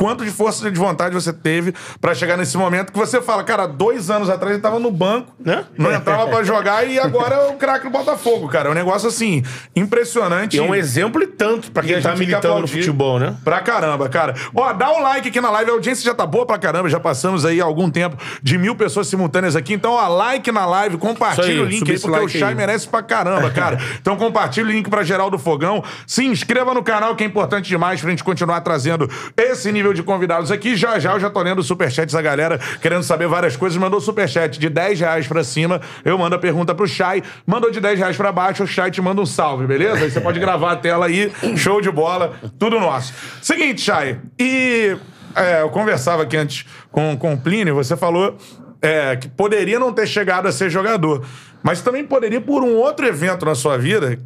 quanto 0.00 0.24
de 0.24 0.30
força 0.30 0.70
de 0.70 0.78
vontade 0.78 1.14
você 1.14 1.30
teve 1.30 1.74
pra 2.00 2.14
chegar 2.14 2.38
nesse 2.38 2.56
momento 2.56 2.90
que 2.90 2.98
você 2.98 3.20
fala, 3.20 3.44
cara, 3.44 3.66
dois 3.66 4.08
anos 4.08 4.30
atrás 4.30 4.54
ele 4.54 4.62
tava 4.62 4.78
no 4.78 4.90
banco, 4.90 5.30
Né? 5.38 5.66
não 5.76 5.92
entrava 5.92 6.26
pra 6.26 6.42
jogar 6.42 6.88
e 6.88 6.98
agora 6.98 7.34
é 7.34 7.48
o 7.50 7.52
craque 7.56 7.84
do 7.84 7.90
Botafogo, 7.90 8.48
cara. 8.48 8.70
É 8.70 8.72
um 8.72 8.74
negócio 8.74 9.08
assim, 9.08 9.42
impressionante. 9.76 10.56
E 10.56 10.60
é 10.60 10.62
um 10.62 10.74
exemplo 10.74 11.22
e 11.22 11.26
tanto 11.26 11.70
pra 11.70 11.84
E 11.84 11.88
quem 11.88 12.00
tá 12.00 12.16
militando 12.16 12.60
no 12.60 12.66
futebol, 12.66 13.18
né? 13.18 13.36
Pra 13.44 13.60
caramba, 13.60 14.08
cara. 14.08 14.34
Ó, 14.54 14.72
dá 14.72 14.90
um 14.90 15.02
like 15.02 15.28
aqui 15.28 15.38
na 15.40 15.50
live. 15.50 15.70
A 15.70 15.74
audiência 15.74 16.02
já 16.02 16.14
tá 16.14 16.24
boa 16.24 16.46
pra 16.46 16.56
caramba. 16.58 16.88
Já 16.88 16.98
passamos 16.98 17.44
aí 17.44 17.60
algum 17.60 17.90
tempo 17.90 18.16
de 18.42 18.56
mil 18.56 18.74
pessoas 18.74 19.06
simultâneas 19.06 19.54
aqui. 19.54 19.74
Então, 19.74 19.92
ó, 19.92 20.08
like 20.08 20.50
na 20.50 20.64
live, 20.64 20.96
compartilha 20.96 21.62
o 21.62 21.66
link 21.66 21.90
aí, 21.90 21.98
porque 21.98 22.06
o 22.16 22.20
like 22.20 22.38
Chay 22.38 22.48
aí. 22.48 22.54
merece 22.54 22.88
pra 22.88 23.02
caramba, 23.02 23.50
cara. 23.50 23.78
Então, 24.00 24.16
compartilha 24.16 24.66
o 24.66 24.70
link 24.70 24.88
pra 24.88 25.02
geral 25.02 25.28
do 25.30 25.38
Fogão. 25.38 25.84
Se 26.06 26.24
inscreva 26.24 26.72
no 26.72 26.82
canal, 26.82 27.14
que 27.14 27.22
é 27.22 27.26
importante 27.26 27.68
demais 27.68 28.00
pra 28.00 28.08
gente 28.08 28.24
continuar 28.24 28.60
trazendo 28.62 29.10
esse 29.36 29.70
nível 29.70 29.89
de 29.94 30.02
convidados 30.02 30.50
aqui. 30.50 30.76
Já 30.76 30.98
já 30.98 31.12
eu 31.12 31.20
já 31.20 31.30
tô 31.30 31.40
lendo 31.42 31.62
superchats 31.62 32.14
da 32.14 32.22
galera, 32.22 32.58
querendo 32.80 33.02
saber 33.02 33.28
várias 33.28 33.56
coisas. 33.56 33.78
Mandou 33.78 34.00
superchat 34.00 34.58
de 34.58 34.68
10 34.68 35.00
reais 35.00 35.26
pra 35.26 35.44
cima, 35.44 35.80
eu 36.04 36.16
mando 36.18 36.36
a 36.36 36.38
pergunta 36.38 36.74
pro 36.74 36.86
Chay. 36.86 37.22
Mandou 37.46 37.70
de 37.70 37.80
10 37.80 37.98
reais 37.98 38.16
pra 38.16 38.32
baixo, 38.32 38.64
o 38.64 38.66
Chay 38.66 38.90
te 38.90 39.00
manda 39.00 39.20
um 39.20 39.26
salve, 39.26 39.66
beleza? 39.66 40.04
Aí 40.04 40.10
você 40.10 40.20
pode 40.20 40.38
gravar 40.38 40.72
a 40.72 40.76
tela 40.76 41.06
aí, 41.06 41.32
show 41.56 41.80
de 41.80 41.90
bola, 41.90 42.34
tudo 42.58 42.78
nosso. 42.78 43.12
Seguinte, 43.42 43.80
Chay, 43.80 44.18
e 44.38 44.96
é, 45.34 45.62
eu 45.62 45.70
conversava 45.70 46.22
aqui 46.22 46.36
antes 46.36 46.66
com, 46.90 47.16
com 47.16 47.34
o 47.34 47.38
Plínio, 47.38 47.74
você 47.74 47.96
falou 47.96 48.36
é, 48.82 49.16
que 49.16 49.28
poderia 49.28 49.78
não 49.78 49.92
ter 49.92 50.06
chegado 50.06 50.46
a 50.46 50.52
ser 50.52 50.70
jogador, 50.70 51.24
mas 51.62 51.82
também 51.82 52.04
poderia 52.04 52.40
por 52.40 52.62
um 52.62 52.74
outro 52.76 53.06
evento 53.06 53.44
na 53.44 53.54
sua 53.54 53.76
vida 53.76 54.18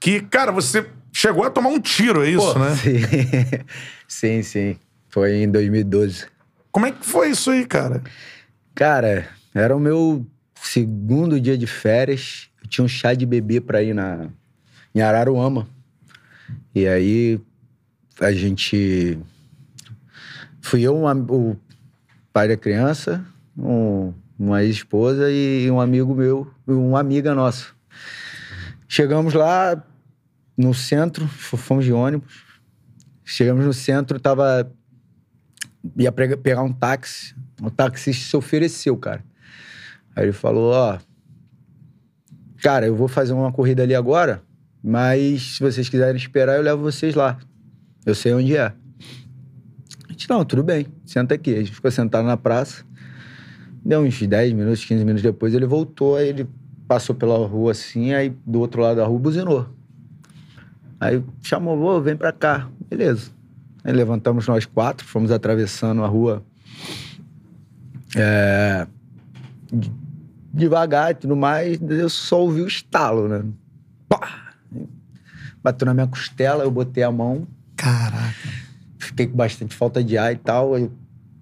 que, 0.00 0.20
cara, 0.20 0.52
você 0.52 0.86
chegou 1.12 1.44
a 1.44 1.50
tomar 1.50 1.70
um 1.70 1.80
tiro, 1.80 2.24
é 2.24 2.30
isso, 2.30 2.58
né? 2.58 2.74
Sim. 4.08 4.42
sim, 4.42 4.42
sim. 4.42 4.78
Foi 5.16 5.32
em 5.44 5.50
2012. 5.50 6.26
Como 6.70 6.84
é 6.84 6.92
que 6.92 7.06
foi 7.06 7.30
isso 7.30 7.50
aí, 7.50 7.64
cara? 7.64 8.02
Cara, 8.74 9.26
era 9.54 9.74
o 9.74 9.80
meu 9.80 10.26
segundo 10.60 11.40
dia 11.40 11.56
de 11.56 11.66
férias. 11.66 12.50
Eu 12.62 12.68
tinha 12.68 12.84
um 12.84 12.88
chá 12.88 13.14
de 13.14 13.24
bebê 13.24 13.58
pra 13.58 13.82
ir 13.82 13.94
na, 13.94 14.28
em 14.94 15.00
Araruama. 15.00 15.66
E 16.74 16.86
aí 16.86 17.40
a 18.20 18.30
gente. 18.30 19.18
Fui 20.60 20.82
eu, 20.82 20.94
um 20.94 21.08
am- 21.08 21.26
o 21.30 21.56
pai 22.30 22.46
da 22.48 22.56
criança, 22.58 23.24
um- 23.56 24.12
uma 24.38 24.62
ex-esposa 24.64 25.30
e 25.30 25.70
um 25.70 25.80
amigo 25.80 26.14
meu, 26.14 26.46
uma 26.66 27.00
amiga 27.00 27.34
nossa. 27.34 27.68
Chegamos 28.86 29.32
lá 29.32 29.82
no 30.58 30.74
centro, 30.74 31.26
fomos 31.26 31.86
de 31.86 31.92
ônibus. 31.94 32.44
Chegamos 33.24 33.64
no 33.64 33.72
centro, 33.72 34.20
tava. 34.20 34.70
Ia 35.96 36.10
pegar 36.10 36.62
um 36.62 36.72
táxi. 36.72 37.34
O 37.62 37.70
taxista 37.70 38.30
se 38.30 38.36
ofereceu, 38.36 38.96
cara. 38.96 39.24
Aí 40.14 40.24
ele 40.24 40.32
falou: 40.32 40.72
Ó, 40.72 40.98
cara, 42.62 42.86
eu 42.86 42.96
vou 42.96 43.08
fazer 43.08 43.32
uma 43.32 43.52
corrida 43.52 43.82
ali 43.82 43.94
agora, 43.94 44.42
mas 44.82 45.56
se 45.56 45.62
vocês 45.62 45.88
quiserem 45.88 46.16
esperar, 46.16 46.56
eu 46.56 46.62
levo 46.62 46.82
vocês 46.82 47.14
lá. 47.14 47.38
Eu 48.04 48.14
sei 48.14 48.32
onde 48.32 48.56
é. 48.56 48.72
A 50.08 50.12
gente, 50.12 50.28
não, 50.28 50.44
tudo 50.44 50.62
bem, 50.62 50.86
senta 51.04 51.34
aqui. 51.34 51.54
A 51.54 51.58
gente 51.58 51.72
ficou 51.72 51.90
sentado 51.90 52.24
na 52.24 52.36
praça. 52.36 52.84
Deu 53.84 54.00
uns 54.00 54.20
10 54.20 54.52
minutos, 54.52 54.84
15 54.84 55.04
minutos 55.04 55.22
depois, 55.22 55.54
ele 55.54 55.66
voltou, 55.66 56.16
aí 56.16 56.28
ele 56.28 56.48
passou 56.88 57.14
pela 57.14 57.36
rua 57.46 57.72
assim, 57.72 58.14
aí 58.14 58.34
do 58.44 58.60
outro 58.60 58.80
lado 58.80 58.96
da 58.96 59.04
rua 59.04 59.18
buzinou. 59.18 59.68
Aí 60.98 61.22
chamou, 61.42 62.00
vem 62.00 62.16
pra 62.16 62.32
cá. 62.32 62.68
Beleza. 62.88 63.35
Aí 63.86 63.92
levantamos 63.92 64.48
nós 64.48 64.66
quatro, 64.66 65.06
fomos 65.06 65.30
atravessando 65.30 66.02
a 66.02 66.08
rua 66.08 66.42
é, 68.16 68.84
de- 69.72 69.92
devagar 70.52 71.12
e 71.12 71.14
tudo 71.14 71.36
mais. 71.36 71.78
Eu 71.80 72.08
só 72.08 72.40
ouvi 72.40 72.62
o 72.62 72.66
estalo, 72.66 73.28
né? 73.28 73.44
Pá! 74.08 74.52
Bateu 75.62 75.86
na 75.86 75.94
minha 75.94 76.08
costela, 76.08 76.64
eu 76.64 76.70
botei 76.70 77.04
a 77.04 77.12
mão, 77.12 77.46
Caraca. 77.76 78.34
fiquei 78.98 79.28
com 79.28 79.36
bastante 79.36 79.74
falta 79.76 80.02
de 80.02 80.18
ar 80.18 80.32
e 80.32 80.36
tal. 80.36 80.76
Eu 80.76 80.90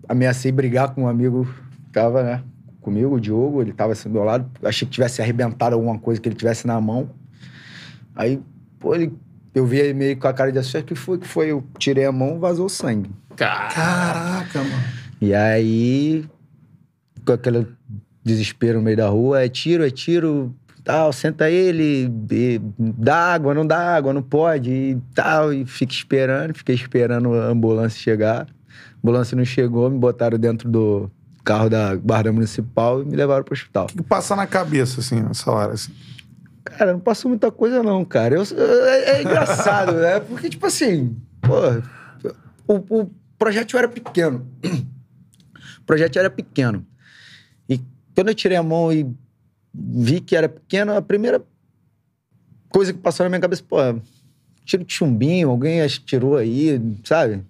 ameacei 0.07 0.53
brigar 0.53 0.95
com 0.95 1.05
um 1.05 1.09
amigo 1.09 1.47
que 1.47 1.91
tava, 1.93 2.23
né, 2.23 2.43
comigo, 2.83 3.15
o 3.15 3.21
Diogo, 3.21 3.63
ele 3.63 3.73
tava 3.73 3.93
assim 3.93 4.11
do 4.11 4.13
meu 4.13 4.25
lado. 4.25 4.51
Achei 4.63 4.87
que 4.87 4.93
tivesse 4.93 5.23
arrebentado 5.23 5.75
alguma 5.75 5.99
coisa 5.99 6.21
que 6.21 6.29
ele 6.29 6.37
tivesse 6.37 6.67
na 6.67 6.79
mão. 6.79 7.09
Aí, 8.15 8.39
pô, 8.79 8.95
ele, 8.95 9.11
eu 9.55 9.65
vi 9.65 9.79
ele 9.79 9.95
meio 9.95 10.17
com 10.17 10.27
a 10.27 10.33
cara 10.33 10.51
de 10.51 10.59
assusto. 10.59 10.79
O 10.79 10.85
que 10.85 10.95
foi? 10.95 11.19
que 11.19 11.29
foi? 11.29 11.51
Eu 11.51 11.65
tirei 11.79 12.05
a 12.05 12.13
mão 12.13 12.41
vazou 12.41 12.69
sangue. 12.69 13.11
Caraca, 13.37 14.59
mano. 14.59 14.85
E 15.21 15.33
aí, 15.33 16.25
com 17.25 17.33
aquele 17.33 17.67
desespero 18.23 18.79
no 18.79 18.85
meio 18.85 18.97
da 18.97 19.09
rua, 19.09 19.45
é 19.45 19.49
tiro, 19.49 19.87
é 19.87 19.91
tiro, 19.91 20.55
tal, 20.83 21.13
senta 21.13 21.51
ele, 21.51 22.11
e 22.31 22.61
dá 22.79 23.35
água, 23.35 23.55
não 23.55 23.67
dá 23.67 23.97
água, 23.97 24.13
não 24.13 24.23
pode, 24.23 24.71
e 24.71 24.99
tal, 25.15 25.53
e 25.53 25.65
fica 25.65 25.93
esperando, 25.93 26.55
fiquei 26.55 26.75
esperando 26.75 27.33
a 27.35 27.47
ambulância 27.47 28.01
chegar. 28.01 28.43
A 28.43 28.47
ambulância 29.03 29.37
não 29.37 29.45
chegou, 29.45 29.89
me 29.89 29.99
botaram 29.99 30.39
dentro 30.39 30.69
do 30.69 31.11
carro 31.45 31.69
da 31.69 31.95
guarda 31.95 32.33
municipal 32.33 33.03
e 33.03 33.05
me 33.05 33.15
levaram 33.15 33.45
pro 33.45 33.55
hospital. 33.55 33.85
O 33.85 33.97
que 33.97 34.03
passa 34.03 34.35
na 34.35 34.47
cabeça, 34.47 35.01
assim, 35.01 35.21
nessa 35.21 35.51
hora, 35.51 35.75
assim? 35.75 35.93
Cara, 36.79 36.93
não 36.93 37.01
passou 37.01 37.29
muita 37.29 37.51
coisa 37.51 37.83
não, 37.83 38.05
cara. 38.05 38.35
Eu, 38.37 38.43
é, 38.87 39.11
é 39.19 39.23
engraçado, 39.23 39.93
né? 39.95 40.21
Porque, 40.21 40.49
tipo 40.49 40.67
assim, 40.67 41.17
pô, 41.41 41.55
o, 42.67 43.01
o 43.03 43.11
projeto 43.39 43.77
era 43.77 43.89
pequeno. 43.89 44.47
O 44.65 45.85
projeto 45.87 46.19
era 46.19 46.31
pequeno. 46.31 46.85
E 47.69 47.81
quando 48.15 48.29
eu 48.29 48.35
tirei 48.35 48.57
a 48.57 48.63
mão 48.63 48.93
e 48.93 49.07
vi 49.73 50.21
que 50.21 50.35
era 50.37 50.49
pequeno, 50.49 50.97
a 50.97 51.03
primeira 51.03 51.43
coisa 52.69 52.93
que 52.93 52.99
passou 52.99 53.25
na 53.25 53.31
minha 53.31 53.41
cabeça, 53.41 53.63
pô, 53.69 53.77
tiro 54.65 54.85
de 54.85 54.93
chumbinho, 54.93 55.51
alguém 55.51 55.87
tirou 56.07 56.37
aí, 56.37 56.81
sabe? 57.05 57.43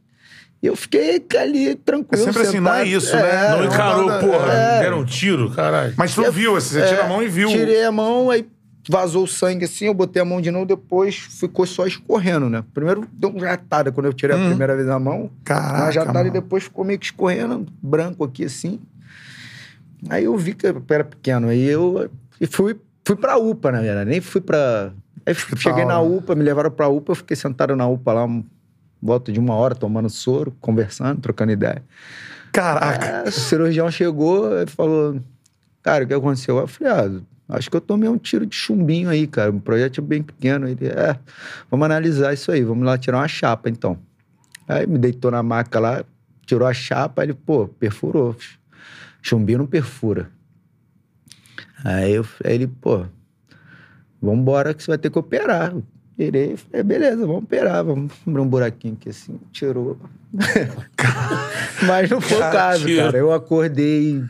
E 0.62 0.66
eu 0.66 0.74
fiquei 0.76 1.22
ali 1.38 1.74
tranquilo. 1.74 2.22
É 2.22 2.32
sempre 2.32 2.42
assim, 2.48 2.58
não 2.60 2.72
é 2.74 2.84
sentado. 2.84 2.96
isso, 2.96 3.14
né? 3.14 3.50
Não 3.50 3.62
É, 3.62 3.66
encarou, 3.66 4.10
é, 4.10 4.20
porra. 4.20 4.52
é. 4.52 4.80
Deram 4.80 5.00
um 5.00 5.04
tiro, 5.04 5.50
caralho. 5.50 5.92
Mas 5.96 6.14
tu 6.14 6.22
Eu- 6.22 6.32
viu, 6.32 6.52
você 6.54 6.80
é, 6.80 6.86
tira 6.88 7.04
a 7.04 7.08
mão 7.08 7.22
e 7.22 7.28
viu. 7.28 7.48
Tirei 7.48 7.84
a 7.84 7.92
mão, 7.92 8.30
aí 8.30 8.46
vazou 8.88 9.24
o 9.24 9.26
sangue 9.26 9.64
assim, 9.64 9.86
eu 9.86 9.94
botei 9.94 10.20
a 10.20 10.24
mão 10.24 10.40
de 10.40 10.50
novo, 10.50 10.66
depois 10.66 11.16
ficou 11.16 11.66
só 11.66 11.86
escorrendo, 11.86 12.48
né? 12.50 12.62
Primeiro 12.74 13.06
deu 13.12 13.30
uma 13.30 13.40
jatada 13.40 13.90
quando 13.90 14.06
eu 14.06 14.12
tirei 14.12 14.36
Hum. 14.36 14.44
a 14.44 14.48
primeira 14.48 14.76
vez 14.76 14.88
a 14.88 14.98
mão. 14.98 15.30
Caraca, 15.44 15.82
Uma 15.84 15.90
jatada 15.92 16.18
mano. 16.18 16.28
e 16.28 16.32
depois 16.32 16.64
ficou 16.64 16.84
meio 16.84 16.98
que 16.98 17.06
escorrendo, 17.06 17.66
branco 17.82 18.24
aqui 18.24 18.44
assim. 18.44 18.78
Aí 20.10 20.24
eu 20.24 20.36
vi 20.36 20.54
que 20.54 20.66
eu 20.66 20.82
era 20.90 21.04
pequeno. 21.04 21.48
Aí 21.48 21.64
eu 21.64 22.10
e 22.40 22.46
fui, 22.46 22.76
fui 23.06 23.16
pra 23.16 23.38
UPA, 23.38 23.72
na 23.72 23.80
verdade. 23.80 24.10
Nem 24.10 24.20
fui 24.20 24.40
pra. 24.40 24.92
Aí 25.24 25.32
Hospital, 25.32 25.58
cheguei 25.58 25.84
na? 25.86 26.00
UPA, 26.00 26.34
me 26.34 26.42
levaram 26.42 26.70
pra 26.70 26.88
UPA, 26.88 27.12
eu 27.12 27.16
fiquei 27.16 27.34
sentado 27.36 27.74
na 27.74 27.86
UPA 27.88 28.12
lá, 28.12 28.28
volta 29.00 29.32
de 29.32 29.40
uma 29.40 29.54
hora, 29.54 29.74
tomando 29.74 30.10
soro, 30.10 30.54
conversando, 30.60 31.20
trocando 31.22 31.52
ideia. 31.52 31.82
Caraca. 32.52 33.22
Aí, 33.22 33.28
o 33.28 33.32
cirurgião 33.32 33.90
chegou 33.90 34.60
e 34.62 34.66
falou: 34.66 35.18
Cara, 35.82 36.04
o 36.04 36.06
que 36.06 36.12
aconteceu? 36.12 36.58
Eu 36.58 36.66
falei: 36.66 36.92
Ah, 36.92 37.10
acho 37.48 37.70
que 37.70 37.76
eu 37.76 37.80
tomei 37.80 38.08
um 38.08 38.18
tiro 38.18 38.46
de 38.46 38.54
chumbinho 38.54 39.08
aí, 39.08 39.26
cara. 39.26 39.50
Um 39.50 39.60
projeto 39.60 40.00
bem 40.00 40.22
pequeno. 40.22 40.68
Ele, 40.68 40.86
é, 40.86 41.18
vamos 41.70 41.84
analisar 41.84 42.32
isso 42.32 42.50
aí, 42.50 42.62
vamos 42.62 42.84
lá 42.84 42.96
tirar 42.96 43.18
uma 43.18 43.28
chapa 43.28 43.68
então. 43.68 43.98
Aí 44.66 44.86
me 44.86 44.98
deitou 44.98 45.30
na 45.30 45.42
maca 45.42 45.78
lá, 45.78 46.04
tirou 46.46 46.66
a 46.66 46.72
chapa, 46.72 47.22
ele, 47.22 47.34
pô, 47.34 47.68
perfurou. 47.68 48.36
Chumbinho 49.20 49.58
não 49.58 49.66
perfura. 49.66 50.30
Aí, 51.84 52.14
eu, 52.14 52.26
aí 52.44 52.54
ele, 52.54 52.66
pô, 52.66 53.04
vambora 54.20 54.72
que 54.72 54.82
você 54.82 54.90
vai 54.90 54.98
ter 54.98 55.10
que 55.10 55.18
operar. 55.18 55.72
Eu 55.72 55.84
Tirei, 56.16 56.56
falei, 56.56 56.82
beleza, 56.84 57.26
vamos 57.26 57.42
operar, 57.42 57.84
vamos 57.84 58.12
abrir 58.24 58.40
um 58.40 58.46
buraquinho 58.46 58.94
aqui 58.94 59.08
assim, 59.08 59.38
tirou. 59.50 59.98
Mas 61.86 62.08
não 62.08 62.20
foi 62.20 62.36
o 62.36 62.40
caso, 62.40 62.86
cara. 62.96 63.18
Eu 63.18 63.32
acordei 63.32 64.22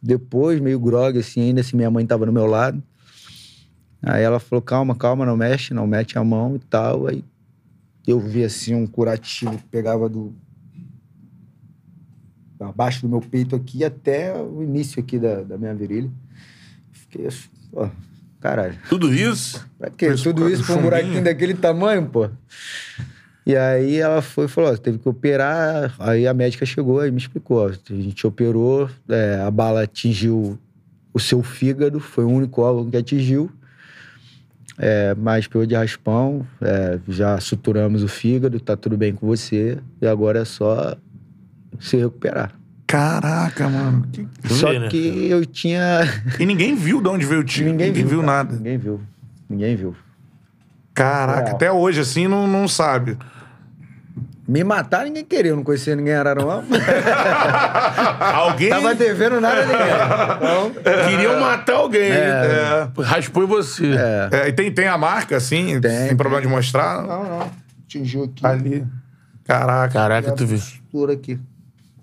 depois, 0.00 0.60
meio 0.60 0.78
grog, 0.78 1.18
assim, 1.18 1.40
ainda 1.40 1.60
assim, 1.60 1.76
minha 1.76 1.90
mãe 1.90 2.06
tava 2.06 2.24
do 2.24 2.32
meu 2.32 2.46
lado. 2.46 2.82
Aí 4.02 4.22
ela 4.22 4.38
falou, 4.38 4.62
calma, 4.62 4.94
calma, 4.94 5.26
não 5.26 5.36
mexe, 5.36 5.74
não 5.74 5.86
mete 5.86 6.18
a 6.18 6.24
mão 6.24 6.56
e 6.56 6.58
tal. 6.60 7.08
Aí 7.08 7.24
eu 8.06 8.20
vi, 8.20 8.44
assim, 8.44 8.74
um 8.74 8.86
curativo 8.86 9.56
que 9.56 9.64
pegava 9.64 10.08
do... 10.08 10.34
Abaixo 12.60 13.02
do 13.02 13.08
meu 13.08 13.20
peito 13.20 13.54
aqui 13.54 13.84
até 13.84 14.36
o 14.36 14.62
início 14.62 15.00
aqui 15.00 15.18
da, 15.18 15.42
da 15.42 15.56
minha 15.56 15.74
virilha. 15.74 16.10
Fiquei 16.90 17.26
assim, 17.26 17.48
pô, 17.70 17.88
caralho. 18.40 18.76
Tudo 18.88 19.14
isso? 19.14 19.64
Pra 19.78 19.90
quê? 19.90 20.08
Mas, 20.10 20.22
Tudo 20.22 20.48
isso 20.48 20.64
pra 20.64 20.74
um 20.74 20.82
buraquinho 20.82 21.22
daquele 21.22 21.54
tamanho, 21.54 22.08
pô. 22.08 22.28
E 23.48 23.56
aí 23.56 23.96
ela 23.96 24.20
foi 24.20 24.44
e 24.44 24.48
falou, 24.48 24.70
ó, 24.70 24.76
teve 24.76 24.98
que 24.98 25.08
operar. 25.08 25.94
Aí 25.98 26.26
a 26.26 26.34
médica 26.34 26.66
chegou 26.66 27.04
e 27.06 27.10
me 27.10 27.16
explicou, 27.16 27.64
ó, 27.64 27.68
a 27.70 27.94
gente 27.94 28.26
operou, 28.26 28.90
é, 29.08 29.40
a 29.40 29.50
bala 29.50 29.84
atingiu 29.84 30.58
o 31.14 31.18
seu 31.18 31.42
fígado, 31.42 31.98
foi 31.98 32.24
o 32.24 32.28
único 32.28 32.60
órgão 32.60 32.90
que 32.90 32.96
atingiu. 32.98 33.50
É, 34.78 35.14
mais 35.14 35.46
pior 35.46 35.66
de 35.66 35.74
raspão, 35.74 36.46
é, 36.60 36.98
já 37.08 37.40
suturamos 37.40 38.02
o 38.02 38.08
fígado, 38.08 38.60
tá 38.60 38.76
tudo 38.76 38.98
bem 38.98 39.14
com 39.14 39.26
você, 39.26 39.78
e 40.00 40.06
agora 40.06 40.40
é 40.40 40.44
só 40.44 40.94
se 41.80 41.96
recuperar. 41.96 42.52
Caraca, 42.86 43.66
mano. 43.66 44.06
Que- 44.12 44.28
Só 44.44 44.72
né, 44.72 44.88
que 44.88 45.26
eu 45.26 45.44
tinha. 45.46 46.00
E 46.38 46.44
ninguém 46.44 46.74
viu 46.74 47.00
de 47.00 47.08
onde 47.08 47.24
veio 47.24 47.40
o 47.40 47.44
tiro. 47.44 47.70
Ninguém, 47.70 47.92
viu, 47.92 48.20
cara. 48.20 48.22
nada. 48.26 48.56
Ninguém 48.56 48.76
viu. 48.78 49.00
Ninguém 49.48 49.74
viu. 49.74 49.96
Caraca, 50.94 51.44
Real. 51.44 51.56
até 51.56 51.72
hoje, 51.72 52.00
assim, 52.00 52.28
não, 52.28 52.46
não 52.46 52.68
sabe. 52.68 53.16
Me 54.48 54.64
matar, 54.64 55.04
ninguém 55.04 55.24
queria. 55.26 55.50
Eu 55.50 55.56
não 55.56 55.62
conhecia 55.62 55.94
ninguém 55.94 56.14
em 56.14 56.16
Araruama. 56.16 56.64
Alguém 58.32 58.70
Tava 58.70 58.94
devendo 58.94 59.40
nada 59.42 59.60
a 59.60 59.66
ninguém. 59.66 60.76
Então, 60.80 61.04
queriam 61.10 61.38
matar 61.38 61.74
alguém. 61.74 62.10
É. 62.10 62.88
Raspou 63.02 63.44
em 63.44 63.46
você. 63.46 63.94
é. 63.94 64.28
É, 64.32 64.48
e 64.48 64.52
tem, 64.52 64.72
tem 64.72 64.88
a 64.88 64.96
marca, 64.96 65.36
assim? 65.36 65.78
Tem, 65.80 66.08
Tem 66.08 66.16
problema 66.16 66.40
de 66.40 66.48
mostrar? 66.48 67.02
Não, 67.02 67.24
não. 67.24 67.50
Atingiu 67.84 68.24
aqui. 68.24 68.46
Ali. 68.46 68.86
Caraca. 69.44 69.92
Caraca, 69.92 70.32
tu 70.32 70.46
viu. 70.46 70.60
Por 70.90 71.10
aqui. 71.10 71.38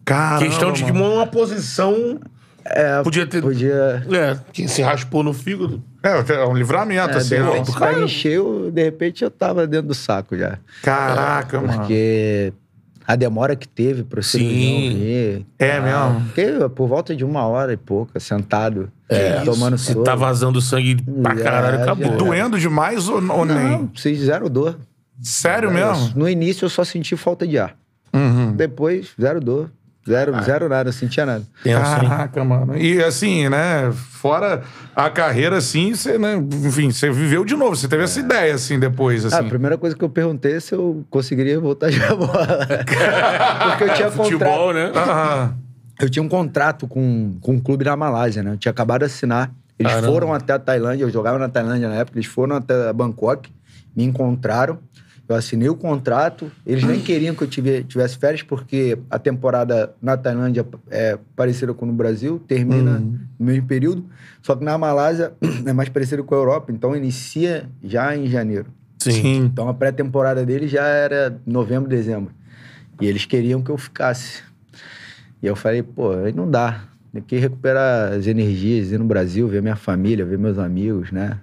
Caramba, 0.04 0.46
Questão 0.46 0.72
de 0.72 0.84
que 0.84 0.92
uma 0.92 1.26
posição. 1.26 2.20
É, 2.64 3.02
Podia 3.02 3.26
ter. 3.26 3.42
Podia. 3.42 4.04
É, 4.12 4.38
quem 4.54 4.68
se 4.68 4.84
raspou 4.84 5.24
no 5.24 5.34
fígado. 5.34 5.84
É, 6.08 6.34
é 6.34 6.46
um 6.46 6.54
livramento, 6.54 7.14
É, 7.14 7.18
assim. 7.18 7.36
de 7.36 7.42
ó. 7.42 7.52
repente, 7.52 7.72
o 7.72 7.74
cara 7.74 8.00
encheu, 8.00 8.70
de 8.72 8.84
repente 8.84 9.24
eu 9.24 9.32
tava 9.32 9.66
dentro 9.66 9.88
do 9.88 9.96
saco 9.96 10.38
já. 10.38 10.60
Caraca, 10.84 11.60
mano. 11.60 11.80
Porque 11.80 12.54
a 13.08 13.16
demora 13.16 13.56
que 13.56 13.68
teve 13.68 14.04
pro 14.04 14.22
cirurgião 14.22 14.78
Sim. 14.78 14.90
vir. 14.98 15.46
É 15.58 15.80
mesmo? 15.80 16.22
Porque 16.26 16.70
por 16.76 16.88
volta 16.88 17.16
de 17.16 17.26
uma 17.26 17.46
hora 17.48 17.74
e 17.74 17.78
pouca, 17.78 18.20
sentado, 18.20 18.92
tomando 19.44 19.78
Se 19.78 19.94
soro. 19.94 20.04
tá 20.04 20.16
vazando 20.16 20.62
sangue 20.62 20.96
pra 21.24 21.36
Já, 21.36 21.44
caralho, 21.44 21.78
já. 21.78 21.84
acabou. 21.84 22.18
Doendo 22.18 22.60
demais 22.60 23.10
ou, 23.10 23.16
ou 23.32 23.46
nem? 23.46 23.56
Não, 23.58 23.90
vocês 23.96 24.20
zero 24.20 24.50
dor. 24.50 24.78
Sério 25.22 25.72
mesmo? 25.72 26.12
No 26.16 26.28
início 26.30 26.66
eu 26.66 26.70
só 26.70 26.84
senti 26.84 27.16
falta 27.16 27.48
de 27.48 27.58
ar. 27.58 27.76
Uhum. 28.14 28.52
Depois, 28.56 29.10
zero 29.20 29.40
dor. 29.42 29.70
Zero, 30.08 30.44
zero 30.44 30.70
nada, 30.70 30.84
não 30.86 30.92
sentia 30.92 31.26
nada. 31.26 31.44
Tenso, 31.64 31.80
hein? 31.80 32.08
Caraca, 32.10 32.44
mano. 32.44 32.78
E 32.78 33.04
assim, 33.04 33.50
né? 33.50 33.92
Fora 33.92 34.62
a 34.96 35.10
carreira, 35.10 35.58
assim, 35.58 35.96
você, 35.96 36.18
né? 36.20 36.36
Enfim, 36.64 36.92
você 36.92 37.10
viveu 37.10 37.44
de 37.44 37.56
novo. 37.56 37.76
Você 37.76 37.88
teve 37.88 38.04
essa 38.04 38.20
ideia, 38.20 38.54
assim, 38.54 38.78
depois, 38.80 39.26
Ah, 39.26 39.30
assim. 39.30 39.46
a 39.48 39.50
primeira 39.50 39.78
coisa 39.80 39.96
que 39.96 40.04
eu 40.04 40.10
perguntei 40.10 40.54
é 40.58 40.60
se 40.60 40.76
eu 40.76 41.04
conseguiria 41.10 41.60
voltar 41.60 41.88
a 41.88 41.90
jogar 41.92 42.16
bola. 42.16 42.68
Porque 43.70 43.84
eu 43.86 43.94
tinha 43.96 44.12
Futebol, 44.12 44.68
contrato. 44.68 44.74
né? 44.74 44.92
Aham. 44.96 45.56
Eu 46.00 46.10
tinha 46.10 46.22
um 46.22 46.30
contrato 46.30 46.88
com, 46.88 47.38
com 47.42 47.54
um 47.54 47.60
clube 47.60 47.84
na 47.86 47.96
Malásia, 47.96 48.44
né? 48.44 48.52
Eu 48.52 48.58
tinha 48.58 48.72
acabado 48.72 49.00
de 49.00 49.06
assinar. 49.06 49.52
Eles 49.80 49.92
Caramba. 49.92 50.12
foram 50.14 50.34
até 50.34 50.54
a 50.54 50.60
Tailândia, 50.60 51.04
eu 51.04 51.10
jogava 51.10 51.40
na 51.40 51.50
Tailândia 51.50 51.90
na 51.90 51.96
época, 51.96 52.18
eles 52.18 52.28
foram 52.28 52.56
até 52.58 52.94
Bangkok, 52.94 53.50
me 53.96 54.04
encontraram, 54.06 54.78
eu 55.28 55.36
assinei 55.36 55.68
o 55.70 55.76
contrato. 55.76 56.52
Eles 56.66 56.84
nem 56.84 57.00
queriam 57.02 57.34
que 57.36 57.44
eu 57.44 57.48
tive- 57.48 57.84
tivesse 57.84 58.18
férias, 58.18 58.44
porque 58.44 58.98
a 59.10 59.18
temporada 59.18 59.94
na 60.02 60.16
Tailândia 60.16 60.66
é 60.90 61.18
parecida 61.36 61.74
com 61.74 61.86
no 61.86 61.94
Brasil, 61.94 62.40
termina 62.48 63.00
no 63.40 63.46
mesmo 63.46 63.68
período. 63.68 64.06
Só 64.42 64.56
que 64.56 64.64
na 64.64 64.78
Malásia 64.78 65.34
é 65.66 65.74
mais 65.74 65.90
parecido 65.90 66.24
com 66.24 66.36
a 66.36 66.38
Europa, 66.38 66.72
então 66.72 66.96
inicia 66.96 67.68
já 67.84 68.16
em 68.16 68.28
janeiro. 68.28 68.68
Sim. 69.00 69.46
Então 69.46 69.68
a 69.70 69.74
pré-temporada 69.74 70.46
deles 70.46 70.72
já 70.72 70.86
era 70.86 71.38
novembro, 71.46 71.90
dezembro. 71.90 72.32
E 73.02 73.08
eles 73.08 73.26
queriam 73.26 73.62
que 73.62 73.70
eu 73.70 73.78
ficasse. 73.78 74.42
E 75.44 75.48
eu 75.48 75.56
falei, 75.56 75.84
pô, 75.84 76.12
aí 76.14 76.32
não 76.34 76.50
dá. 76.50 76.86
Tem 77.14 77.22
que 77.22 77.38
recuperar 77.38 78.14
as 78.14 78.28
energias, 78.28 78.92
ir 78.92 78.98
no 79.00 79.06
Brasil, 79.06 79.48
ver 79.48 79.62
minha 79.62 79.76
família, 79.76 80.26
ver 80.26 80.38
meus 80.38 80.58
amigos, 80.58 81.12
né? 81.12 81.38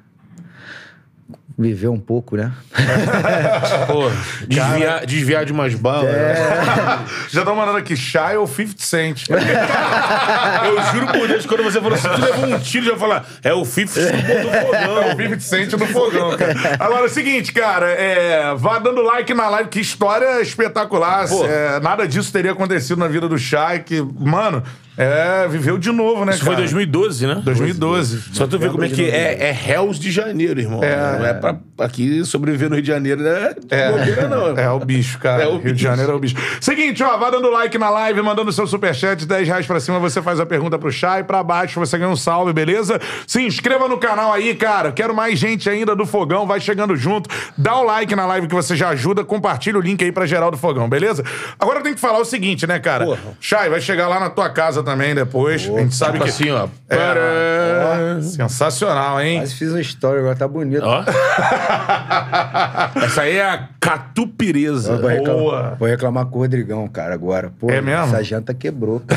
Viver 1.58 1.88
um 1.88 1.98
pouco, 1.98 2.36
né? 2.36 2.52
Pô, 3.86 4.10
desviar, 4.46 5.06
desviar 5.06 5.44
de 5.44 5.52
umas 5.52 5.74
balas. 5.74 6.14
É. 6.14 6.34
Já 7.30 7.40
estão 7.40 7.54
mandando 7.54 7.78
aqui, 7.78 7.96
Shy 7.96 8.36
ou 8.38 8.46
50 8.46 8.74
Cent. 8.78 9.24
Eu 9.30 10.82
juro 10.92 11.06
por 11.12 11.28
Deus, 11.28 11.46
quando 11.46 11.62
você 11.62 11.80
falou 11.80 11.94
assim, 11.94 12.08
tu 12.08 12.20
levou 12.20 12.46
um 12.46 12.58
tiro, 12.58 12.86
já 12.86 12.92
ia 12.92 12.98
falar, 12.98 13.26
é 13.42 13.52
o 13.52 13.64
FIFA 13.64 14.00
do 14.00 14.66
fogão. 14.66 15.02
É 15.02 15.14
o 15.14 15.16
50 15.16 15.40
Cent 15.40 15.70
do 15.70 15.86
fogão, 15.86 16.36
cara. 16.36 16.54
Agora 16.78 17.00
é 17.02 17.06
o 17.06 17.08
seguinte, 17.08 17.52
cara, 17.52 17.90
é, 17.90 18.54
vá 18.54 18.78
dando 18.78 19.02
like 19.02 19.32
na 19.34 19.48
live, 19.48 19.68
que 19.68 19.80
história 19.80 20.40
espetacular. 20.40 21.28
Pô. 21.28 21.44
É, 21.44 21.80
nada 21.80 22.06
disso 22.06 22.32
teria 22.32 22.52
acontecido 22.52 22.98
na 22.98 23.08
vida 23.08 23.28
do 23.28 23.38
Shy, 23.38 23.82
que, 23.84 24.02
mano, 24.18 24.62
é, 24.96 25.48
viveu 25.48 25.78
de 25.78 25.90
novo, 25.90 26.24
né, 26.24 26.32
Isso 26.32 26.44
foi 26.44 26.54
cara? 26.54 26.62
2012, 26.62 27.26
né? 27.26 27.40
2012. 27.42 28.22
Só 28.32 28.46
tu 28.46 28.58
ver 28.58 28.70
como 28.70 28.84
é 28.84 28.88
que 28.88 29.02
é, 29.02 29.48
é 29.48 29.50
Hells 29.50 29.98
de 29.98 30.10
Janeiro, 30.10 30.60
irmão. 30.60 30.82
É. 30.82 31.18
Não 31.18 31.26
é 31.26 31.34
pra 31.34 31.56
aqui 31.78 32.24
sobreviver 32.24 32.68
no 32.68 32.76
Rio 32.76 32.82
de 32.82 32.88
Janeiro, 32.88 33.22
né? 33.22 33.54
É, 33.70 33.90
Bobeira, 33.90 34.28
não. 34.28 34.56
é 34.56 34.70
o 34.70 34.78
bicho, 34.80 35.18
cara. 35.18 35.42
É 35.42 35.46
o 35.46 35.52
Rio 35.52 35.62
de 35.62 35.72
bicho. 35.72 35.84
Janeiro 35.84 36.12
é 36.12 36.14
o 36.14 36.18
bicho. 36.18 36.36
Seguinte, 36.60 37.02
ó, 37.02 37.16
vai 37.16 37.30
dando 37.30 37.50
like 37.50 37.76
na 37.78 37.88
live, 37.88 38.20
mandando 38.20 38.52
seu 38.52 38.66
superchat, 38.66 39.24
10 39.24 39.48
reais 39.48 39.66
pra 39.66 39.80
cima, 39.80 39.98
você 39.98 40.20
faz 40.20 40.38
a 40.38 40.44
pergunta 40.46 40.78
pro 40.78 40.92
Chay, 40.92 41.24
pra 41.24 41.42
baixo 41.42 41.80
você 41.80 41.96
ganha 41.96 42.10
um 42.10 42.16
salve, 42.16 42.52
beleza? 42.52 43.00
Se 43.26 43.40
inscreva 43.40 43.88
no 43.88 43.96
canal 43.96 44.32
aí, 44.32 44.54
cara. 44.54 44.92
Quero 44.92 45.14
mais 45.14 45.38
gente 45.38 45.70
ainda 45.70 45.96
do 45.96 46.04
Fogão, 46.04 46.46
vai 46.46 46.60
chegando 46.60 46.94
junto. 46.96 47.30
Dá 47.56 47.76
o 47.76 47.84
like 47.84 48.14
na 48.14 48.26
live 48.26 48.46
que 48.46 48.54
você 48.54 48.76
já 48.76 48.90
ajuda, 48.90 49.24
compartilha 49.24 49.78
o 49.78 49.80
link 49.80 50.04
aí 50.04 50.12
pra 50.12 50.26
geral 50.26 50.50
do 50.50 50.58
Fogão, 50.58 50.88
beleza? 50.88 51.24
Agora 51.58 51.78
eu 51.78 51.82
tenho 51.82 51.94
que 51.94 52.00
falar 52.00 52.18
o 52.18 52.24
seguinte, 52.24 52.66
né, 52.66 52.78
cara? 52.78 53.06
Porra. 53.06 53.20
Chay, 53.40 53.70
vai 53.70 53.80
chegar 53.80 54.06
lá 54.06 54.20
na 54.20 54.28
tua 54.28 54.50
casa 54.50 54.81
também 54.82 55.14
depois. 55.14 55.62
a 55.62 55.80
gente 55.80 55.94
sabe 55.94 56.12
Tipo 56.12 56.24
que... 56.24 56.30
assim, 56.30 56.50
ó. 56.50 56.66
É, 56.88 58.16
ó, 58.18 58.22
sensacional, 58.22 59.20
hein? 59.20 59.40
Mas 59.40 59.52
fiz 59.52 59.70
uma 59.70 59.80
história, 59.80 60.20
agora 60.20 60.36
tá 60.36 60.46
bonito. 60.48 60.82
Ó. 60.84 61.02
Essa 63.04 63.22
aí 63.22 63.36
é 63.36 63.44
a 63.48 63.68
catupireza. 63.80 64.96
Vou, 64.96 65.08
reclamar, 65.08 65.38
boa. 65.40 65.76
vou 65.78 65.88
reclamar 65.88 66.26
com 66.26 66.38
o 66.38 66.42
Rodrigão, 66.42 66.86
cara, 66.88 67.14
agora. 67.14 67.52
Pô, 67.58 67.70
É 67.70 67.80
mesmo? 67.80 68.04
Essa 68.04 68.22
janta 68.22 68.54
quebrou. 68.54 69.02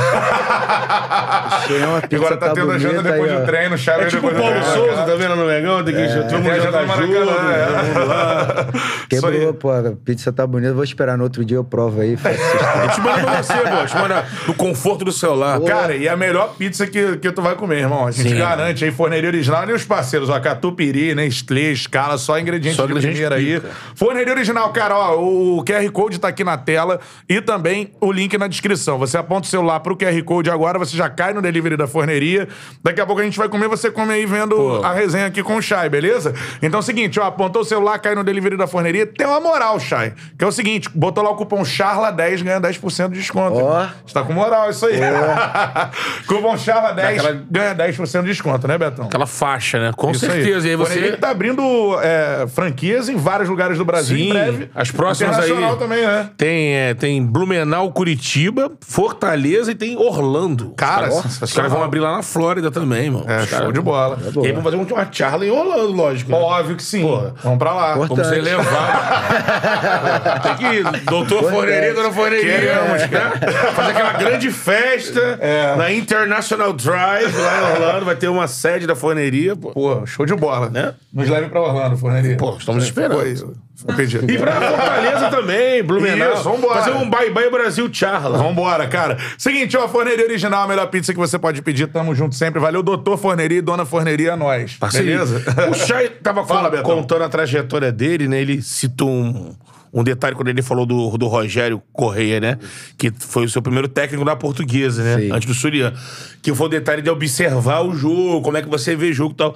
Uma 1.66 2.01
pizza, 2.01 2.16
Agora 2.18 2.38
tá 2.38 2.49
tendo 2.51 2.72
a 2.72 2.78
janta 2.78 3.01
depois 3.01 3.32
aí, 3.32 3.39
do 3.39 3.45
treino, 3.45 3.78
Chay 3.78 4.01
É 4.01 4.05
tipo 4.07 4.28
o 4.28 4.32
Paulo 4.34 4.49
treino, 4.49 4.66
Souza, 4.66 4.93
cara. 4.93 5.05
tá 5.05 5.16
vendo 5.16 5.36
no 5.36 5.45
Megão? 5.45 5.84
Tem 5.84 5.95
que 5.95 6.07
todo 6.07 6.28
Tem 6.28 6.38
mundo 6.39 6.51
a 6.51 6.59
jantar 6.59 6.88
junto. 6.88 6.97
Maracanã, 6.97 7.51
é. 7.51 8.74
né? 8.74 8.82
Quebrou, 9.09 9.53
pô, 9.53 9.72
a 9.72 9.93
pizza 10.03 10.32
tá 10.32 10.45
bonita. 10.45 10.74
Vou 10.74 10.84
esperar 10.84 11.18
no 11.18 11.24
outro 11.24 11.43
dia, 11.43 11.57
eu 11.57 11.63
provo 11.63 12.01
aí. 12.01 12.16
faço 12.18 12.38
Eu 12.38 12.89
te 12.89 13.01
mando 13.01 13.24
pra 13.24 13.43
você, 13.43 13.53
pô. 13.53 13.86
Te 13.86 13.95
mando 13.95 14.13
no 14.47 14.53
conforto 14.53 15.05
do 15.05 15.11
celular. 15.11 15.54
Cara, 15.61 15.95
e 15.95 16.07
a 16.07 16.15
melhor 16.15 16.55
pizza 16.57 16.87
que, 16.87 17.17
que 17.17 17.31
tu 17.31 17.41
vai 17.41 17.55
comer, 17.55 17.79
irmão. 17.79 18.07
A 18.07 18.11
gente 18.11 18.29
Sim. 18.29 18.37
garante 18.37 18.83
aí, 18.83 18.91
forneria 18.91 19.29
original 19.29 19.67
e 19.69 19.73
os 19.73 19.83
parceiros, 19.83 20.29
ó, 20.29 20.39
catupiry, 20.39 21.15
Nestlé, 21.15 21.71
escala, 21.71 22.17
só 22.17 22.39
ingredientes 22.39 22.77
Só 22.77 22.85
de 22.85 22.93
primeira 22.93 23.35
aí. 23.35 23.61
Forneria 23.95 24.33
original, 24.33 24.71
cara, 24.71 24.97
ó, 24.97 25.19
o 25.19 25.63
QR 25.63 25.89
Code 25.91 26.19
tá 26.19 26.27
aqui 26.29 26.43
na 26.43 26.57
tela 26.57 26.99
e 27.27 27.41
também 27.41 27.91
o 27.99 28.11
link 28.11 28.37
na 28.37 28.47
descrição. 28.47 28.97
Você 28.97 29.17
aponta 29.17 29.47
o 29.47 29.49
celular 29.49 29.79
pro 29.79 29.95
QR 29.95 30.21
Code 30.23 30.49
agora, 30.49 30.77
você 30.79 30.95
já 30.95 31.09
cai 31.09 31.33
no 31.33 31.41
delivery 31.41 31.77
da 31.77 31.87
forneria. 31.87 32.47
Daqui 32.83 33.01
a 33.01 33.05
pouco 33.05 33.21
a 33.21 33.23
gente 33.23 33.37
vai 33.37 33.49
comer, 33.49 33.67
você 33.67 33.89
come 33.91 34.13
aí 34.13 34.25
vendo 34.25 34.55
Pô. 34.55 34.83
a 34.83 34.93
resenha 34.93 35.27
aqui 35.27 35.43
com 35.43 35.55
o 35.55 35.61
Chay, 35.61 35.89
beleza? 35.89 36.33
Então 36.61 36.79
é 36.79 36.81
o 36.81 36.83
seguinte, 36.83 37.19
ó, 37.19 37.25
apontou 37.25 37.61
o 37.61 37.65
celular, 37.65 37.97
cai 37.99 38.15
no 38.15 38.23
delivery 38.23 38.57
da 38.57 38.67
forneria, 38.67 39.05
tem 39.05 39.25
uma 39.25 39.39
moral, 39.39 39.79
Chay. 39.79 40.13
Que 40.37 40.43
é 40.43 40.47
o 40.47 40.51
seguinte, 40.51 40.89
botou 40.93 41.23
lá 41.23 41.29
o 41.29 41.35
cupom 41.35 41.61
CHARLA10, 41.61 42.43
ganha 42.43 42.61
10% 42.61 43.09
de 43.09 43.19
desconto. 43.19 43.57
Ó. 43.57 43.87
Está 44.05 44.23
com 44.23 44.33
moral 44.33 44.69
isso 44.69 44.85
aí. 44.85 44.95
Cupom 46.27 46.57
Charla 46.57 46.91
10 46.93 47.17
Daquela- 47.21 47.41
ganha 47.49 47.75
10% 47.75 48.21
de 48.21 48.27
desconto, 48.27 48.67
né, 48.67 48.77
Betão? 48.77 49.05
Aquela 49.05 49.27
faixa, 49.27 49.79
né? 49.79 49.91
Com 49.95 50.11
Isso 50.11 50.25
certeza. 50.25 50.67
E 50.67 50.71
aí 50.71 50.75
você. 50.75 50.99
que 51.11 51.17
tá 51.17 51.29
abrindo 51.29 51.61
é, 52.01 52.45
franquias 52.47 53.09
em 53.09 53.15
vários 53.15 53.49
lugares 53.49 53.77
do 53.77 53.85
Brasil 53.85 54.17
Sim, 54.17 54.29
em 54.29 54.33
breve. 54.33 54.69
as 54.75 54.91
próximas 54.91 55.37
aí. 55.39 55.51
Também, 55.77 56.01
né? 56.05 56.29
Tem, 56.37 56.73
é, 56.75 56.93
tem 56.93 57.25
Blumenau, 57.25 57.91
Curitiba, 57.91 58.71
Fortaleza 58.81 59.71
e 59.71 59.75
tem 59.75 59.97
Orlando. 59.97 60.73
Cara, 60.75 61.07
os 61.07 61.09
caras, 61.09 61.13
sensacional. 61.23 61.43
os 61.47 61.53
caras 61.53 61.71
vão 61.71 61.83
abrir 61.83 61.99
lá 61.99 62.15
na 62.17 62.23
Flórida 62.23 62.71
também, 62.71 63.09
mano. 63.09 63.25
É, 63.27 63.45
show 63.45 63.71
de 63.71 63.81
bola. 63.81 64.17
E 64.41 64.47
aí 64.47 64.51
vão 64.53 64.63
fazer 64.63 64.75
uma 64.77 65.07
charla 65.11 65.45
em 65.45 65.49
Orlando, 65.51 65.91
lógico. 65.93 66.31
né? 66.31 66.37
Óbvio 66.37 66.75
que 66.75 66.83
sim. 66.83 67.01
Porra. 67.01 67.33
Vamos 67.43 67.59
pra 67.59 67.73
lá. 67.73 67.91
Importante. 67.95 68.17
Vamos 68.17 68.27
ser 68.29 68.41
levados. 68.41 69.05
Tem 70.43 70.55
que 70.55 70.65
ir. 70.65 70.83
Doutor 71.05 71.49
Forneria, 71.49 71.93
dona 71.93 72.11
Forneria. 72.11 72.59
Queremos, 72.59 73.09
né? 73.09 73.31
Fazer 73.73 73.91
aquela 73.91 74.13
grande 74.13 74.51
festa 74.51 75.34
É. 75.39 75.75
na 75.75 75.91
International 75.91 76.73
Drive, 76.73 77.36
lá 77.38 77.57
em 77.59 77.73
Orlando. 77.73 78.05
Vai 78.05 78.15
ter 78.15 78.27
uma 78.27 78.47
sede 78.47 78.86
da 78.88 78.95
Forneria, 78.95 79.55
pô. 79.55 79.71
Pô, 79.71 80.05
show 80.05 80.25
de 80.25 80.36
bola. 80.36 80.69
Né? 80.69 80.93
Nos 81.13 81.29
leve 81.29 81.49
pra 81.49 81.61
Orlando, 81.61 81.97
forneria. 81.97 82.38
Pô, 82.38 82.55
estamos 82.57 82.83
esperando. 82.83 83.55
Foi, 83.75 83.95
pedido. 83.95 84.29
E 84.31 84.38
pra 84.38 84.53
Fortaleza 84.53 85.29
também, 85.29 85.83
Blumenau. 85.83 86.33
Isso, 86.33 86.43
vambora. 86.43 86.81
Fazer 86.81 86.91
um 86.95 87.09
Bye 87.09 87.29
Bye 87.31 87.49
Brasil 87.49 87.89
charla. 87.91 88.38
Vambora, 88.38 88.88
cara. 88.88 89.17
Seguinte, 89.38 89.75
ó, 89.77 89.88
Forneria 89.88 90.25
Original, 90.25 90.63
a 90.63 90.67
melhor 90.67 90.88
pizza 90.88 91.13
que 91.13 91.19
você 91.19 91.38
pode 91.38 91.61
pedir. 91.61 91.88
Tamo 91.88 92.15
junto 92.15 92.36
sempre. 92.36 92.59
Valeu, 92.59 92.81
doutor 92.81 93.17
Forneria 93.17 93.59
e 93.59 93.61
dona 93.61 93.86
Forneria, 93.86 94.31
é 94.31 94.36
nóis. 94.36 94.73
Parceria. 94.77 95.17
Beleza? 95.25 95.43
O 95.69 95.73
Chay 95.73 96.09
tava 96.09 96.45
Fala, 96.45 96.69
Betão. 96.69 96.83
contando 96.83 97.23
a 97.23 97.29
trajetória 97.29 97.91
dele, 97.91 98.27
né? 98.27 98.39
Ele 98.41 98.61
citou 98.61 99.09
um, 99.09 99.53
um 99.95 100.03
detalhe 100.03 100.35
quando 100.35 100.49
ele 100.49 100.61
falou 100.61 100.85
do, 100.85 101.17
do 101.17 101.27
Rogério 101.27 101.81
Correia, 101.93 102.41
né? 102.41 102.59
Que 102.97 103.09
foi 103.17 103.45
o 103.45 103.49
seu 103.49 103.61
primeiro 103.61 103.87
técnico 103.87 104.25
da 104.25 104.35
portuguesa, 104.35 105.01
né? 105.01 105.21
Sim. 105.21 105.31
Antes 105.31 105.47
do 105.47 105.53
Surian. 105.53 105.93
Que 106.41 106.53
foi 106.53 106.67
o 106.67 106.69
detalhe 106.69 107.01
de 107.01 107.09
observar 107.09 107.81
o 107.81 107.95
jogo, 107.95 108.41
como 108.41 108.57
é 108.57 108.61
que 108.61 108.67
você 108.67 108.93
vê 108.93 109.11
o 109.11 109.13
jogo 109.13 109.31
e 109.31 109.37
tal. 109.37 109.55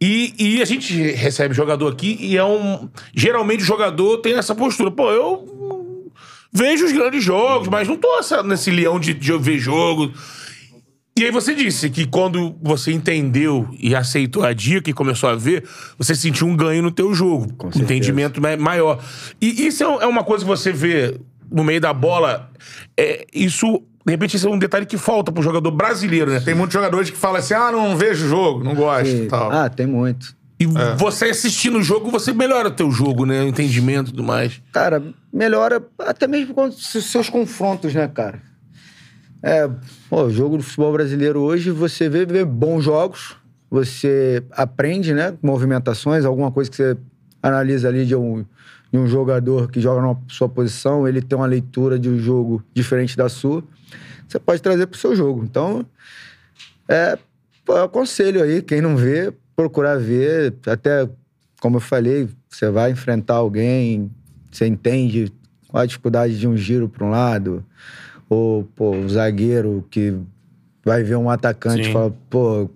E, 0.00 0.34
e 0.38 0.62
a 0.62 0.64
gente 0.64 0.92
recebe 1.12 1.54
jogador 1.54 1.86
aqui 1.86 2.18
e 2.20 2.36
é 2.36 2.44
um. 2.44 2.88
Geralmente 3.14 3.62
o 3.62 3.66
jogador 3.66 4.18
tem 4.18 4.34
essa 4.34 4.56
postura. 4.56 4.90
Pô, 4.90 5.12
eu 5.12 6.10
vejo 6.52 6.86
os 6.86 6.92
grandes 6.92 7.22
jogos, 7.22 7.68
mas 7.68 7.86
não 7.86 7.96
tô 7.96 8.08
nesse 8.42 8.72
leão 8.72 8.98
de, 8.98 9.14
de 9.14 9.38
ver 9.38 9.58
jogo. 9.58 10.12
E 11.20 11.24
aí 11.24 11.30
você 11.30 11.54
disse 11.54 11.90
que 11.90 12.06
quando 12.06 12.56
você 12.62 12.92
entendeu 12.92 13.68
e 13.78 13.94
aceitou 13.94 14.42
a 14.42 14.52
dica 14.54 14.88
e 14.88 14.92
começou 14.94 15.28
a 15.28 15.34
ver, 15.36 15.64
você 15.98 16.14
sentiu 16.14 16.46
um 16.46 16.56
ganho 16.56 16.82
no 16.82 16.90
teu 16.90 17.12
jogo. 17.12 17.44
um 17.44 17.70
certeza. 17.70 17.84
entendimento 17.84 18.40
ma- 18.40 18.56
maior. 18.56 18.98
E 19.40 19.66
isso 19.66 19.82
é 19.84 19.88
um- 19.88 20.00
é 20.02 20.06
uma 20.06 20.24
coisa 20.24 20.44
que 20.44 20.48
você 20.48 20.72
vê 20.72 21.20
no 21.50 21.62
meio 21.62 21.80
da 21.80 21.92
bola. 21.92 22.50
É, 22.96 23.26
isso, 23.34 23.82
de 24.06 24.12
repente, 24.12 24.36
isso 24.36 24.48
é 24.48 24.50
um 24.50 24.58
detalhe 24.58 24.86
que 24.86 24.96
falta 24.96 25.30
pro 25.30 25.42
jogador 25.42 25.70
brasileiro, 25.72 26.30
né? 26.30 26.40
Tem 26.40 26.54
muitos 26.54 26.72
jogadores 26.72 27.10
que 27.10 27.16
falam 27.18 27.36
assim: 27.36 27.52
ah, 27.54 27.70
não 27.70 27.96
vejo 27.98 28.24
o 28.24 28.28
jogo, 28.28 28.64
não 28.64 28.74
gosto 28.74 29.08
e 29.08 29.24
E- 29.24 29.26
tal. 29.26 29.50
Ah, 29.52 29.68
tem 29.68 29.86
muito. 29.86 30.34
E 30.58 30.66
você 30.98 31.26
assistindo 31.26 31.78
o 31.78 31.82
jogo, 31.82 32.10
você 32.10 32.32
melhora 32.34 32.68
o 32.68 32.70
teu 32.70 32.90
jogo, 32.90 33.24
né? 33.26 33.42
O 33.42 33.48
entendimento 33.48 34.08
e 34.08 34.10
tudo 34.10 34.22
mais. 34.22 34.60
Cara, 34.72 35.02
melhora 35.32 35.82
até 35.98 36.26
mesmo 36.26 36.52
com 36.54 36.64
os 36.64 36.82
seus 37.04 37.28
confrontos, 37.30 37.94
né, 37.94 38.06
cara? 38.08 38.40
É, 39.42 39.68
o 40.10 40.30
jogo 40.30 40.58
do 40.58 40.62
futebol 40.62 40.92
brasileiro 40.92 41.40
hoje, 41.40 41.70
você 41.70 42.08
vê, 42.08 42.26
vê 42.26 42.44
bons 42.44 42.84
jogos, 42.84 43.36
você 43.70 44.42
aprende, 44.50 45.14
né, 45.14 45.36
movimentações, 45.42 46.24
alguma 46.24 46.50
coisa 46.50 46.70
que 46.70 46.76
você 46.76 46.96
analisa 47.42 47.88
ali 47.88 48.04
de 48.04 48.14
um, 48.14 48.44
de 48.92 48.98
um 48.98 49.06
jogador 49.06 49.70
que 49.70 49.80
joga 49.80 50.02
na 50.02 50.16
sua 50.28 50.48
posição, 50.48 51.08
ele 51.08 51.22
tem 51.22 51.38
uma 51.38 51.46
leitura 51.46 51.98
de 51.98 52.10
um 52.10 52.18
jogo 52.18 52.62
diferente 52.74 53.16
da 53.16 53.28
sua, 53.28 53.64
você 54.28 54.38
pode 54.38 54.60
trazer 54.60 54.86
pro 54.86 54.98
seu 54.98 55.16
jogo. 55.16 55.42
Então, 55.42 55.86
é, 56.86 57.18
eu 57.66 57.84
aconselho 57.84 58.42
aí, 58.42 58.60
quem 58.60 58.80
não 58.80 58.96
vê, 58.96 59.32
procurar 59.56 59.96
ver, 59.96 60.54
até 60.66 61.08
como 61.60 61.76
eu 61.76 61.80
falei, 61.80 62.28
você 62.48 62.70
vai 62.70 62.90
enfrentar 62.90 63.34
alguém, 63.34 64.10
você 64.50 64.66
entende 64.66 65.32
qual 65.68 65.82
a 65.82 65.86
dificuldade 65.86 66.38
de 66.38 66.48
um 66.48 66.56
giro 66.56 66.88
para 66.88 67.04
um 67.04 67.10
lado, 67.10 67.64
ou 68.30 68.64
pô, 68.76 68.92
o 68.92 69.08
zagueiro 69.08 69.84
que 69.90 70.16
vai 70.84 71.02
ver 71.02 71.16
um 71.16 71.28
atacante 71.28 71.84
Sim. 71.84 71.90
e 71.90 71.92
fala, 71.92 72.14
pô, 72.30 72.70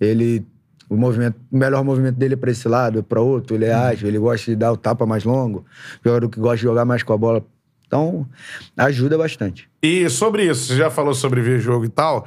ele 0.00 0.44
o 0.88 0.96
movimento, 0.96 1.36
o 1.50 1.56
melhor 1.56 1.82
movimento 1.82 2.16
dele 2.16 2.34
é 2.34 2.36
para 2.36 2.50
esse 2.50 2.68
lado, 2.68 2.98
é 2.98 3.02
para 3.02 3.20
outro, 3.20 3.56
ele 3.56 3.64
é 3.64 3.72
ágil, 3.72 4.08
ele 4.08 4.18
gosta 4.18 4.50
de 4.50 4.56
dar 4.56 4.72
o 4.72 4.76
tapa 4.76 5.04
mais 5.06 5.24
longo, 5.24 5.64
jogador 6.04 6.28
que 6.28 6.38
gosta 6.38 6.58
de 6.58 6.62
jogar 6.62 6.84
mais 6.84 7.02
com 7.02 7.12
a 7.12 7.16
bola. 7.16 7.44
Então, 7.86 8.26
ajuda 8.76 9.16
bastante. 9.16 9.68
E 9.82 10.08
sobre 10.10 10.44
isso, 10.44 10.66
você 10.66 10.76
já 10.76 10.90
falou 10.90 11.14
sobre 11.14 11.40
ver 11.40 11.60
jogo 11.60 11.84
e 11.84 11.88
tal. 11.88 12.26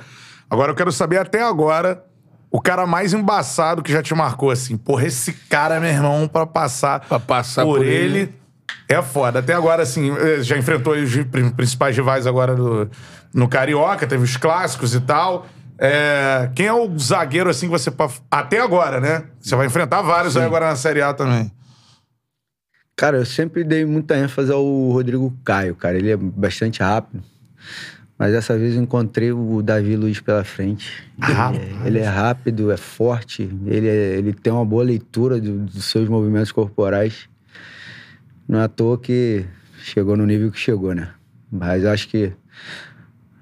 Agora 0.49 0.71
eu 0.71 0.75
quero 0.75 0.91
saber 0.91 1.17
até 1.17 1.43
agora 1.43 2.03
o 2.49 2.59
cara 2.59 2.87
mais 2.87 3.13
embaçado 3.13 3.83
que 3.83 3.91
já 3.91 4.01
te 4.01 4.13
marcou 4.15 4.51
assim. 4.51 4.77
Porra, 4.77 5.05
esse 5.05 5.33
cara, 5.33 5.79
meu 5.79 5.89
irmão, 5.89 6.27
pra 6.27 6.45
passar, 6.45 7.01
Pra 7.01 7.19
passar 7.19 7.63
por, 7.63 7.77
por 7.77 7.85
ele, 7.85 8.19
ele. 8.19 8.35
É 8.89 9.01
foda. 9.01 9.39
Até 9.39 9.53
agora, 9.53 9.83
assim, 9.83 10.11
eh, 10.11 10.41
já 10.41 10.57
enfrentou 10.57 10.93
os 10.95 11.15
pri- 11.25 11.51
principais 11.51 11.95
rivais 11.95 12.25
agora 12.27 12.55
no, 12.55 12.89
no 13.33 13.47
Carioca, 13.47 14.07
teve 14.07 14.23
os 14.23 14.35
clássicos 14.35 14.93
e 14.95 14.99
tal. 14.99 15.45
É, 15.77 16.49
quem 16.55 16.65
é 16.65 16.73
o 16.73 16.97
zagueiro, 16.99 17.49
assim, 17.49 17.67
que 17.67 17.71
você. 17.71 17.89
Até 18.29 18.59
agora, 18.59 18.99
né? 18.99 19.23
Você 19.39 19.55
vai 19.55 19.67
enfrentar 19.67 20.01
vários 20.01 20.35
aí 20.35 20.43
agora 20.43 20.67
na 20.67 20.75
Série 20.75 21.01
A 21.01 21.13
também. 21.13 21.49
Cara, 22.97 23.17
eu 23.17 23.25
sempre 23.25 23.63
dei 23.63 23.85
muita 23.85 24.17
ênfase 24.17 24.51
ao 24.51 24.61
Rodrigo 24.89 25.33
Caio, 25.45 25.73
cara. 25.75 25.97
Ele 25.97 26.11
é 26.11 26.17
bastante 26.17 26.81
rápido. 26.81 27.23
Mas 28.17 28.33
dessa 28.33 28.57
vez 28.57 28.75
eu 28.75 28.81
encontrei 28.81 29.31
o 29.31 29.61
Davi 29.61 29.95
Luiz 29.95 30.19
pela 30.19 30.43
frente. 30.43 31.01
Rapaz. 31.17 31.55
Ele 31.55 31.63
é, 31.83 31.87
ele 31.87 31.99
é 31.99 32.05
rápido, 32.09 32.69
é 32.69 32.75
forte, 32.75 33.43
ele, 33.65 33.87
é- 33.87 34.17
ele 34.17 34.33
tem 34.33 34.51
uma 34.51 34.65
boa 34.65 34.83
leitura 34.83 35.39
do- 35.39 35.59
dos 35.59 35.85
seus 35.85 36.09
movimentos 36.09 36.51
corporais. 36.51 37.29
Não 38.49 38.59
é 38.59 38.63
à 38.63 38.67
toa 38.67 38.97
que 38.97 39.45
chegou 39.77 40.17
no 40.17 40.25
nível 40.25 40.51
que 40.51 40.57
chegou, 40.57 40.95
né? 40.95 41.09
Mas 41.51 41.85
acho 41.85 42.09
que 42.09 42.33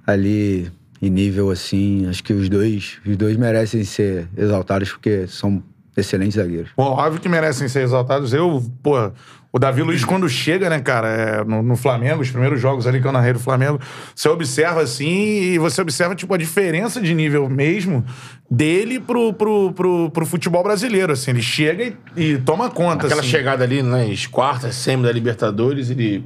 ali, 0.05 0.69
em 1.01 1.09
nível 1.09 1.49
assim, 1.49 2.05
acho 2.07 2.21
que 2.21 2.33
os 2.33 2.49
dois, 2.49 2.99
os 3.05 3.15
dois 3.15 3.37
merecem 3.37 3.85
ser 3.85 4.27
exaltados 4.35 4.91
porque 4.91 5.25
são 5.25 5.63
excelentes 5.95 6.35
zagueiros. 6.35 6.71
Bom, 6.75 6.91
óbvio 6.91 7.21
que 7.21 7.29
merecem 7.29 7.69
ser 7.69 7.83
exaltados. 7.83 8.33
Eu, 8.33 8.61
pô, 8.83 9.09
o 9.57 9.59
Davi 9.59 9.81
Luiz, 9.81 10.05
quando 10.05 10.29
chega, 10.29 10.69
né, 10.69 10.79
cara, 10.79 11.07
é, 11.07 11.43
no, 11.43 11.61
no 11.63 11.75
Flamengo, 11.75 12.21
os 12.21 12.29
primeiros 12.29 12.61
jogos 12.61 12.85
ali 12.87 13.01
que 13.01 13.07
eu 13.07 13.11
narrei 13.11 13.33
do 13.33 13.39
Flamengo, 13.39 13.79
você 14.15 14.29
observa 14.29 14.81
assim 14.81 15.07
e 15.53 15.57
você 15.57 15.81
observa, 15.81 16.15
tipo, 16.15 16.33
a 16.33 16.37
diferença 16.37 17.01
de 17.01 17.13
nível 17.13 17.49
mesmo 17.49 18.05
dele 18.49 18.99
pro, 18.99 19.33
pro, 19.33 19.71
pro, 19.73 20.11
pro 20.11 20.25
futebol 20.25 20.63
brasileiro, 20.63 21.11
assim. 21.11 21.31
Ele 21.31 21.41
chega 21.41 21.83
e, 22.15 22.33
e 22.33 22.37
toma 22.37 22.69
conta, 22.69 23.07
Aquela 23.07 23.21
assim. 23.21 23.29
chegada 23.29 23.63
ali 23.63 23.81
nas 23.81 24.27
quartas, 24.27 24.75
semi 24.75 25.03
da 25.03 25.11
Libertadores, 25.11 25.89
ele. 25.89 26.23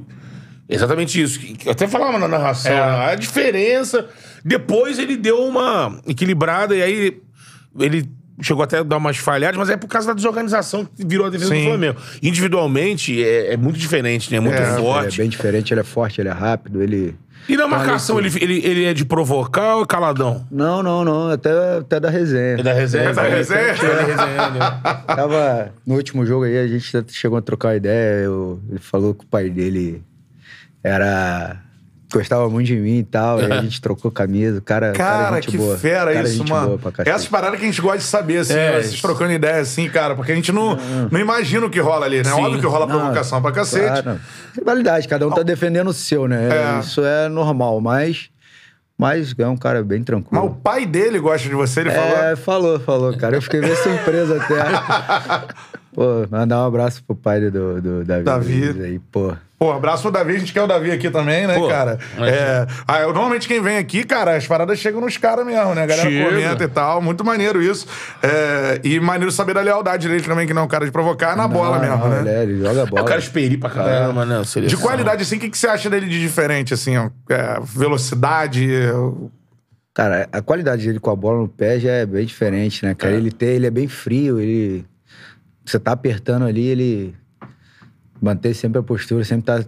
Exatamente 0.68 1.20
isso. 1.20 1.40
Eu 1.64 1.72
até 1.72 1.88
falava 1.88 2.18
na 2.18 2.28
narração, 2.28 2.70
É. 2.72 2.76
né? 2.76 3.12
a 3.12 3.14
diferença. 3.14 4.08
Depois 4.44 4.98
ele 4.98 5.16
deu 5.16 5.38
uma 5.44 6.00
equilibrada 6.06 6.74
e 6.76 6.82
aí 6.82 7.20
ele 7.78 8.08
chegou 8.40 8.62
até 8.64 8.78
a 8.78 8.82
dar 8.82 8.96
umas 8.96 9.16
falhadas, 9.18 9.56
mas 9.58 9.68
é 9.70 9.76
por 9.76 9.88
causa 9.88 10.08
da 10.08 10.14
desorganização 10.14 10.84
que 10.84 11.04
virou 11.04 11.26
a 11.26 11.30
defesa 11.30 11.50
Sim. 11.54 11.62
do 11.64 11.68
Flamengo. 11.68 11.98
Individualmente 12.22 13.22
é, 13.22 13.52
é 13.52 13.56
muito 13.56 13.78
diferente, 13.78 14.30
né? 14.30 14.38
É 14.38 14.40
muito 14.40 14.56
É, 14.56 14.62
é 14.62 14.76
forte. 14.76 15.18
bem 15.18 15.28
diferente, 15.28 15.72
ele 15.72 15.80
é 15.80 15.84
forte, 15.84 16.20
ele 16.20 16.28
é 16.28 16.32
rápido, 16.32 16.82
ele... 16.82 17.14
E 17.48 17.56
na 17.56 17.66
marcação, 17.66 18.20
ele, 18.20 18.30
ele, 18.40 18.64
ele 18.64 18.84
é 18.84 18.94
de 18.94 19.04
provocar 19.04 19.74
ou 19.76 19.82
é 19.82 19.86
caladão? 19.86 20.46
Não, 20.48 20.80
não, 20.80 21.04
não, 21.04 21.28
até, 21.28 21.50
até 21.78 21.98
da 21.98 22.08
resenha. 22.08 22.60
É 22.60 22.62
da 22.62 22.72
resenha. 22.72 23.04
É 23.10 23.12
da 23.12 23.22
resenha? 23.22 23.60
É 23.60 23.74
da 23.74 24.02
resenha, 24.02 24.50
né? 24.50 24.80
Tava 25.08 25.74
no 25.84 25.96
último 25.96 26.24
jogo 26.24 26.44
aí, 26.44 26.56
a 26.56 26.68
gente 26.68 27.04
chegou 27.12 27.36
a 27.36 27.42
trocar 27.42 27.68
uma 27.70 27.74
ideia. 27.76 28.24
eu- 28.26 28.60
ele 28.70 28.78
falou 28.78 29.12
que 29.12 29.24
o 29.24 29.26
pai 29.26 29.50
dele 29.50 30.04
era. 30.84 31.56
Gostava 32.12 32.48
muito 32.48 32.66
de 32.66 32.76
mim 32.76 32.98
e 32.98 33.04
tal. 33.04 33.40
e 33.40 33.50
a 33.50 33.60
gente 33.62 33.80
trocou 33.80 34.10
camisa. 34.10 34.58
O 34.58 34.62
cara. 34.62 34.92
Cara, 34.92 35.24
cara, 35.24 35.38
é 35.38 35.42
gente 35.42 35.50
que 35.52 35.56
boa. 35.58 35.76
fera 35.76 36.12
cara, 36.12 36.14
é 36.14 36.22
isso, 36.22 36.38
gente 36.38 36.50
mano. 36.50 36.66
Boa 36.68 36.78
pra 36.78 36.92
cacete. 36.92 37.10
Essas 37.14 37.28
paradas 37.28 37.58
que 37.58 37.64
a 37.64 37.68
gente 37.68 37.80
gosta 37.80 37.98
de 37.98 38.04
saber, 38.04 38.38
assim, 38.38 38.52
É, 38.54 38.56
né? 38.56 38.72
vocês 38.80 38.92
isso. 38.94 39.02
trocando 39.02 39.32
ideia, 39.32 39.60
assim, 39.60 39.88
cara, 39.88 40.14
porque 40.14 40.32
a 40.32 40.34
gente 40.34 40.52
não, 40.52 40.76
não 41.10 41.18
imagina 41.20 41.66
o 41.66 41.70
que 41.70 41.80
rola 41.80 42.06
ali, 42.06 42.18
né? 42.18 42.24
Sim. 42.24 42.40
Óbvio 42.42 42.60
que 42.60 42.66
rola 42.66 42.86
Não, 42.86 42.98
provocação 42.98 43.40
pra 43.42 43.52
cacete. 43.52 44.02
Claro. 44.02 44.20
Rivalidade, 44.56 45.08
cada 45.08 45.26
um 45.26 45.30
tá 45.30 45.42
defendendo 45.42 45.88
o 45.88 45.92
seu, 45.92 46.28
né? 46.28 46.48
É. 46.50 46.80
Isso 46.80 47.02
é 47.04 47.28
normal, 47.28 47.80
mas. 47.80 48.30
Mas 48.98 49.34
é 49.36 49.48
um 49.48 49.56
cara 49.56 49.82
bem 49.82 49.98
Mas 49.98 50.02
o 50.02 50.04
tranquilo. 50.04 50.60
pai 50.62 50.86
dele 50.86 51.18
gosta 51.18 51.48
de 51.48 51.54
você, 51.54 51.80
ele 51.80 51.90
falou. 51.90 52.16
É, 52.18 52.36
falou, 52.36 52.78
falou, 52.80 53.16
cara. 53.16 53.34
Eu 53.36 53.42
fiquei 53.42 53.60
bem 53.60 53.74
surpreso 53.74 54.34
até. 54.34 54.54
Pô, 55.92 56.26
mandar 56.30 56.62
um 56.62 56.66
abraço 56.66 57.02
pro 57.04 57.16
pai 57.16 57.40
do, 57.50 57.80
do 57.80 58.04
Davi. 58.04 58.22
Davi. 58.24 58.82
Aí, 58.82 58.98
pô. 58.98 59.34
Pô, 59.62 59.70
abraço 59.70 60.02
pro 60.02 60.10
Davi, 60.10 60.34
a 60.34 60.38
gente 60.40 60.52
quer 60.52 60.62
o 60.62 60.66
Davi 60.66 60.90
aqui 60.90 61.08
também, 61.08 61.46
né, 61.46 61.54
Pô, 61.54 61.68
cara? 61.68 61.96
É, 62.18 62.66
ah, 62.88 62.98
eu- 63.02 63.12
normalmente 63.12 63.46
quem 63.46 63.62
vem 63.62 63.76
aqui, 63.78 64.02
cara, 64.02 64.34
as 64.36 64.44
paradas 64.44 64.76
chegam 64.76 65.00
nos 65.00 65.16
caras 65.16 65.46
mesmo, 65.46 65.72
né? 65.72 65.84
A 65.84 65.86
galera 65.86 66.10
Chega. 66.10 66.28
comenta 66.30 66.64
e 66.64 66.66
tal, 66.66 67.00
muito 67.00 67.24
maneiro 67.24 67.62
isso. 67.62 67.86
É, 68.20 68.80
e 68.82 68.98
maneiro 68.98 69.30
saber 69.30 69.54
da 69.54 69.60
lealdade 69.60 70.08
dele 70.08 70.24
também, 70.24 70.48
que 70.48 70.52
não 70.52 70.62
é 70.62 70.64
um 70.64 70.68
cara 70.68 70.84
de 70.84 70.90
provocar, 70.90 71.34
é 71.34 71.36
na 71.36 71.46
bola 71.46 71.78
Não, 71.78 71.80
mesmo, 71.80 71.96
não, 71.96 72.08
né? 72.08 72.20
Ele, 72.22 72.28
é, 72.30 72.42
ele 72.42 72.58
joga 72.60 72.80
É 72.80 72.86
bola. 72.86 73.02
o 73.02 73.04
cara 73.04 73.20
esperi 73.20 73.56
pra 73.56 73.70
caramba, 73.70 74.24
né? 74.24 74.42
De 74.66 74.76
qualidade, 74.76 75.22
assim, 75.22 75.36
o 75.36 75.38
que, 75.38 75.48
que 75.48 75.56
você 75.56 75.68
acha 75.68 75.88
dele 75.88 76.08
de 76.08 76.18
diferente, 76.18 76.74
assim? 76.74 76.96
ó? 76.96 77.08
É, 77.30 77.60
velocidade, 77.62 78.68
Cara, 79.94 80.26
a 80.32 80.42
qualidade 80.42 80.84
dele 80.84 80.98
com 80.98 81.10
a 81.10 81.14
bola 81.14 81.38
no 81.38 81.46
pé 81.48 81.78
já 81.78 81.92
é 81.92 82.04
bem 82.04 82.26
diferente, 82.26 82.84
né, 82.84 82.96
cara? 82.96 83.14
Ele, 83.14 83.30
tem, 83.30 83.50
ele 83.50 83.66
é 83.68 83.70
bem 83.70 83.86
frio, 83.86 84.40
ele... 84.40 84.84
Você 85.64 85.78
tá 85.78 85.92
apertando 85.92 86.46
ali, 86.46 86.66
ele... 86.66 87.14
Manter 88.22 88.54
sempre 88.54 88.78
a 88.78 88.82
postura, 88.82 89.24
sempre 89.24 89.46
tá... 89.46 89.64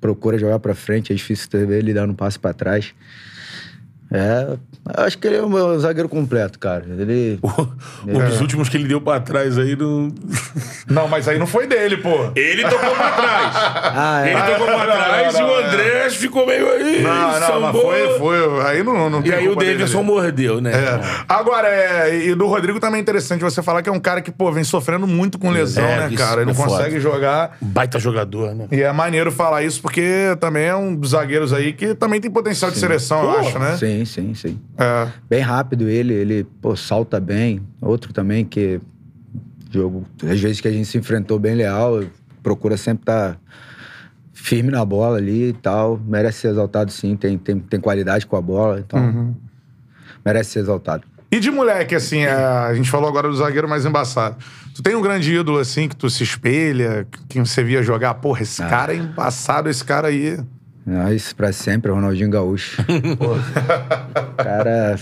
Procura 0.00 0.38
jogar 0.38 0.60
pra 0.60 0.76
frente, 0.76 1.12
é 1.12 1.16
difícil 1.16 1.50
ter 1.50 1.68
ele 1.70 1.92
dando 1.92 2.12
um 2.12 2.14
passo 2.14 2.38
pra 2.38 2.54
trás. 2.54 2.94
É... 4.10 4.46
eu 4.48 5.04
Acho 5.04 5.18
que 5.18 5.26
ele 5.26 5.36
é 5.36 5.42
um 5.42 5.48
meu 5.48 5.78
zagueiro 5.78 6.08
completo, 6.08 6.58
cara. 6.58 6.84
Ele... 6.98 7.38
Um 8.06 8.24
dos 8.24 8.40
últimos 8.40 8.68
que 8.68 8.76
ele 8.76 8.88
deu 8.88 9.00
pra 9.00 9.20
trás 9.20 9.58
aí 9.58 9.76
não. 9.76 10.12
Não, 10.88 11.06
mas 11.06 11.28
aí 11.28 11.38
não 11.38 11.46
foi 11.46 11.66
dele, 11.66 11.98
pô. 11.98 12.30
Ele 12.34 12.62
tocou 12.62 12.94
pra 12.94 13.10
trás. 13.10 13.56
Ah, 14.00 14.26
é. 14.26 14.32
Ele 14.32 14.42
tocou 14.42 14.66
pra 14.66 14.86
não, 14.86 14.86
trás 14.86 15.34
não, 15.34 15.40
e 15.40 15.42
o 15.42 15.46
não, 15.46 15.66
André 15.68 16.10
ficou 16.10 16.46
meio 16.46 16.70
aí. 16.70 17.02
Não, 17.02 17.40
não, 17.40 17.60
mas 17.60 17.82
foi, 17.82 18.18
foi. 18.18 18.66
Aí 18.66 18.82
não, 18.82 19.10
não 19.10 19.20
E 19.20 19.24
tem 19.24 19.34
aí 19.34 19.48
o 19.48 19.54
Davidson 19.54 20.02
mordeu, 20.02 20.60
né? 20.60 20.72
É. 20.72 21.00
Agora, 21.28 21.68
é, 21.68 22.26
e 22.26 22.34
do 22.34 22.46
Rodrigo 22.46 22.78
também 22.78 22.98
é 22.98 23.02
interessante 23.02 23.42
você 23.42 23.62
falar 23.62 23.82
que 23.82 23.88
é 23.88 23.92
um 23.92 24.00
cara 24.00 24.20
que, 24.20 24.30
pô, 24.30 24.52
vem 24.52 24.64
sofrendo 24.64 25.06
muito 25.06 25.38
com 25.38 25.50
lesão, 25.50 25.84
É, 25.84 26.08
né, 26.08 26.16
cara? 26.16 26.42
Ele 26.42 26.50
é 26.50 26.54
não 26.54 26.62
consegue 26.62 27.00
jogar. 27.00 27.56
Baita 27.60 27.98
jogador, 27.98 28.54
né? 28.54 28.66
E 28.70 28.82
é 28.82 28.92
maneiro 28.92 29.32
falar 29.32 29.62
isso 29.62 29.80
porque 29.82 30.36
também 30.40 30.66
é 30.66 30.76
um 30.76 30.94
dos 30.94 31.10
zagueiros 31.10 31.52
aí 31.52 31.72
que 31.72 31.94
também 31.94 32.20
tem 32.20 32.30
potencial 32.30 32.70
de 32.70 32.78
seleção, 32.78 33.22
eu 33.22 33.32
Pô, 33.32 33.38
acho, 33.38 33.58
né? 33.58 33.76
Sim, 33.76 33.97
sim, 34.04 34.34
sim. 34.34 34.58
É. 34.76 35.08
Bem 35.28 35.40
rápido 35.40 35.88
ele, 35.88 36.12
ele, 36.14 36.44
pô, 36.60 36.74
salta 36.76 37.18
bem. 37.20 37.60
Outro 37.80 38.12
também 38.12 38.44
que 38.44 38.80
jogo, 39.70 40.04
às 40.24 40.40
vezes 40.40 40.60
que 40.60 40.68
a 40.68 40.72
gente 40.72 40.86
se 40.86 40.96
enfrentou 40.98 41.38
bem 41.38 41.54
leal, 41.54 42.02
procura 42.42 42.76
sempre 42.76 43.02
estar 43.02 43.38
firme 44.32 44.70
na 44.70 44.84
bola 44.84 45.18
ali 45.18 45.48
e 45.48 45.52
tal. 45.52 46.00
Merece 46.06 46.38
ser 46.40 46.48
exaltado 46.48 46.90
sim, 46.92 47.16
tem, 47.16 47.36
tem, 47.36 47.58
tem 47.58 47.80
qualidade 47.80 48.26
com 48.26 48.36
a 48.36 48.40
bola, 48.40 48.80
então 48.80 48.98
Uhum. 49.00 49.34
merece 50.24 50.50
ser 50.52 50.60
exaltado. 50.60 51.04
E 51.30 51.38
de 51.40 51.50
moleque, 51.50 51.94
assim, 51.94 52.20
é, 52.20 52.32
a 52.32 52.72
gente 52.72 52.90
falou 52.90 53.06
agora 53.08 53.28
do 53.28 53.36
zagueiro 53.36 53.68
mais 53.68 53.84
embaçado. 53.84 54.36
Tu 54.74 54.82
tem 54.82 54.94
um 54.94 55.02
grande 55.02 55.34
ídolo, 55.34 55.58
assim, 55.58 55.86
que 55.86 55.94
tu 55.94 56.08
se 56.08 56.22
espelha, 56.22 57.06
que 57.28 57.38
você 57.38 57.62
via 57.62 57.82
jogar, 57.82 58.14
porra, 58.14 58.42
esse 58.42 58.62
cara 58.62 58.94
é 58.94 58.96
embaçado, 58.96 59.68
esse 59.68 59.84
cara 59.84 60.08
aí. 60.08 60.38
Isso 61.14 61.34
pra 61.36 61.52
sempre, 61.52 61.90
Ronaldinho 61.90 62.30
Gaúcho. 62.30 62.82
cara. 64.36 64.98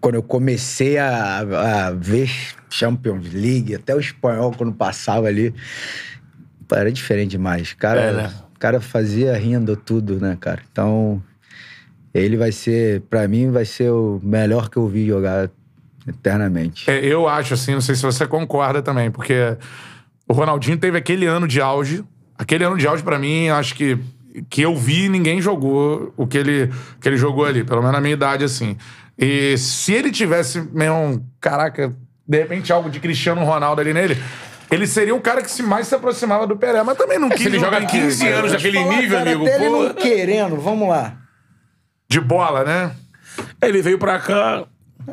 Quando 0.00 0.16
eu 0.16 0.22
comecei 0.22 0.98
a, 0.98 1.86
a 1.86 1.90
ver 1.92 2.28
Champions 2.68 3.32
League, 3.32 3.74
até 3.74 3.94
o 3.94 4.00
espanhol, 4.00 4.52
quando 4.56 4.72
passava 4.72 5.28
ali, 5.28 5.54
era 6.72 6.90
diferente 6.90 7.32
demais. 7.32 7.72
Cara, 7.72 8.00
É, 8.00 8.12
né? 8.12 8.34
cara 8.58 8.80
fazia 8.80 9.36
rindo 9.36 9.76
tudo, 9.76 10.18
né, 10.18 10.36
cara? 10.40 10.60
Então, 10.72 11.22
ele 12.12 12.36
vai 12.36 12.50
ser, 12.50 13.02
pra 13.02 13.28
mim, 13.28 13.50
vai 13.52 13.64
ser 13.64 13.90
o 13.90 14.20
melhor 14.24 14.68
que 14.68 14.76
eu 14.76 14.88
vi 14.88 15.06
jogar 15.06 15.48
eternamente. 16.06 16.90
É, 16.90 16.98
eu 17.04 17.28
acho, 17.28 17.54
assim, 17.54 17.72
não 17.72 17.80
sei 17.80 17.94
se 17.94 18.02
você 18.02 18.26
concorda 18.26 18.82
também, 18.82 19.08
porque 19.08 19.56
o 20.28 20.32
Ronaldinho 20.32 20.78
teve 20.78 20.98
aquele 20.98 21.26
ano 21.26 21.46
de 21.46 21.60
auge. 21.60 22.04
Aquele 22.42 22.64
ano 22.64 22.76
de 22.76 22.86
auge, 22.86 23.02
pra 23.02 23.18
mim, 23.18 23.48
acho 23.48 23.74
que 23.74 23.98
que 24.48 24.62
eu 24.62 24.74
vi, 24.74 25.08
ninguém 25.08 25.40
jogou 25.42 26.12
o 26.16 26.26
que 26.26 26.38
ele, 26.38 26.70
que 27.00 27.08
ele 27.08 27.16
jogou 27.16 27.44
ali, 27.44 27.62
pelo 27.64 27.80
menos 27.80 27.94
na 27.94 28.00
minha 28.00 28.14
idade, 28.14 28.44
assim. 28.44 28.76
E 29.18 29.56
se 29.58 29.92
ele 29.92 30.10
tivesse 30.10 30.60
mesmo, 30.72 31.22
caraca, 31.38 31.94
de 32.26 32.38
repente 32.38 32.72
algo 32.72 32.88
de 32.88 32.98
Cristiano 32.98 33.44
Ronaldo 33.44 33.82
ali 33.82 33.92
nele, 33.92 34.16
ele 34.70 34.86
seria 34.86 35.14
o 35.14 35.20
cara 35.20 35.42
que 35.42 35.50
se 35.50 35.62
mais 35.62 35.86
se 35.86 35.94
aproximava 35.94 36.46
do 36.46 36.56
Pelé, 36.56 36.82
mas 36.82 36.96
também 36.96 37.18
não 37.18 37.28
quis 37.28 37.42
Se 37.42 37.48
ele 37.48 37.58
joga 37.58 37.80
jogar 37.80 37.90
15 37.90 38.22
aqui, 38.24 38.32
anos 38.32 38.52
daquele 38.52 38.78
Falar, 38.78 38.96
nível, 38.96 39.18
cara, 39.18 39.30
amigo, 39.30 39.48
ele 39.48 39.68
não 39.68 39.94
querendo, 39.94 40.56
vamos 40.56 40.88
lá. 40.88 41.16
de 42.08 42.20
bola, 42.20 42.64
né? 42.64 42.92
Ele 43.60 43.82
veio 43.82 43.98
pra 43.98 44.18
cá. 44.18 44.64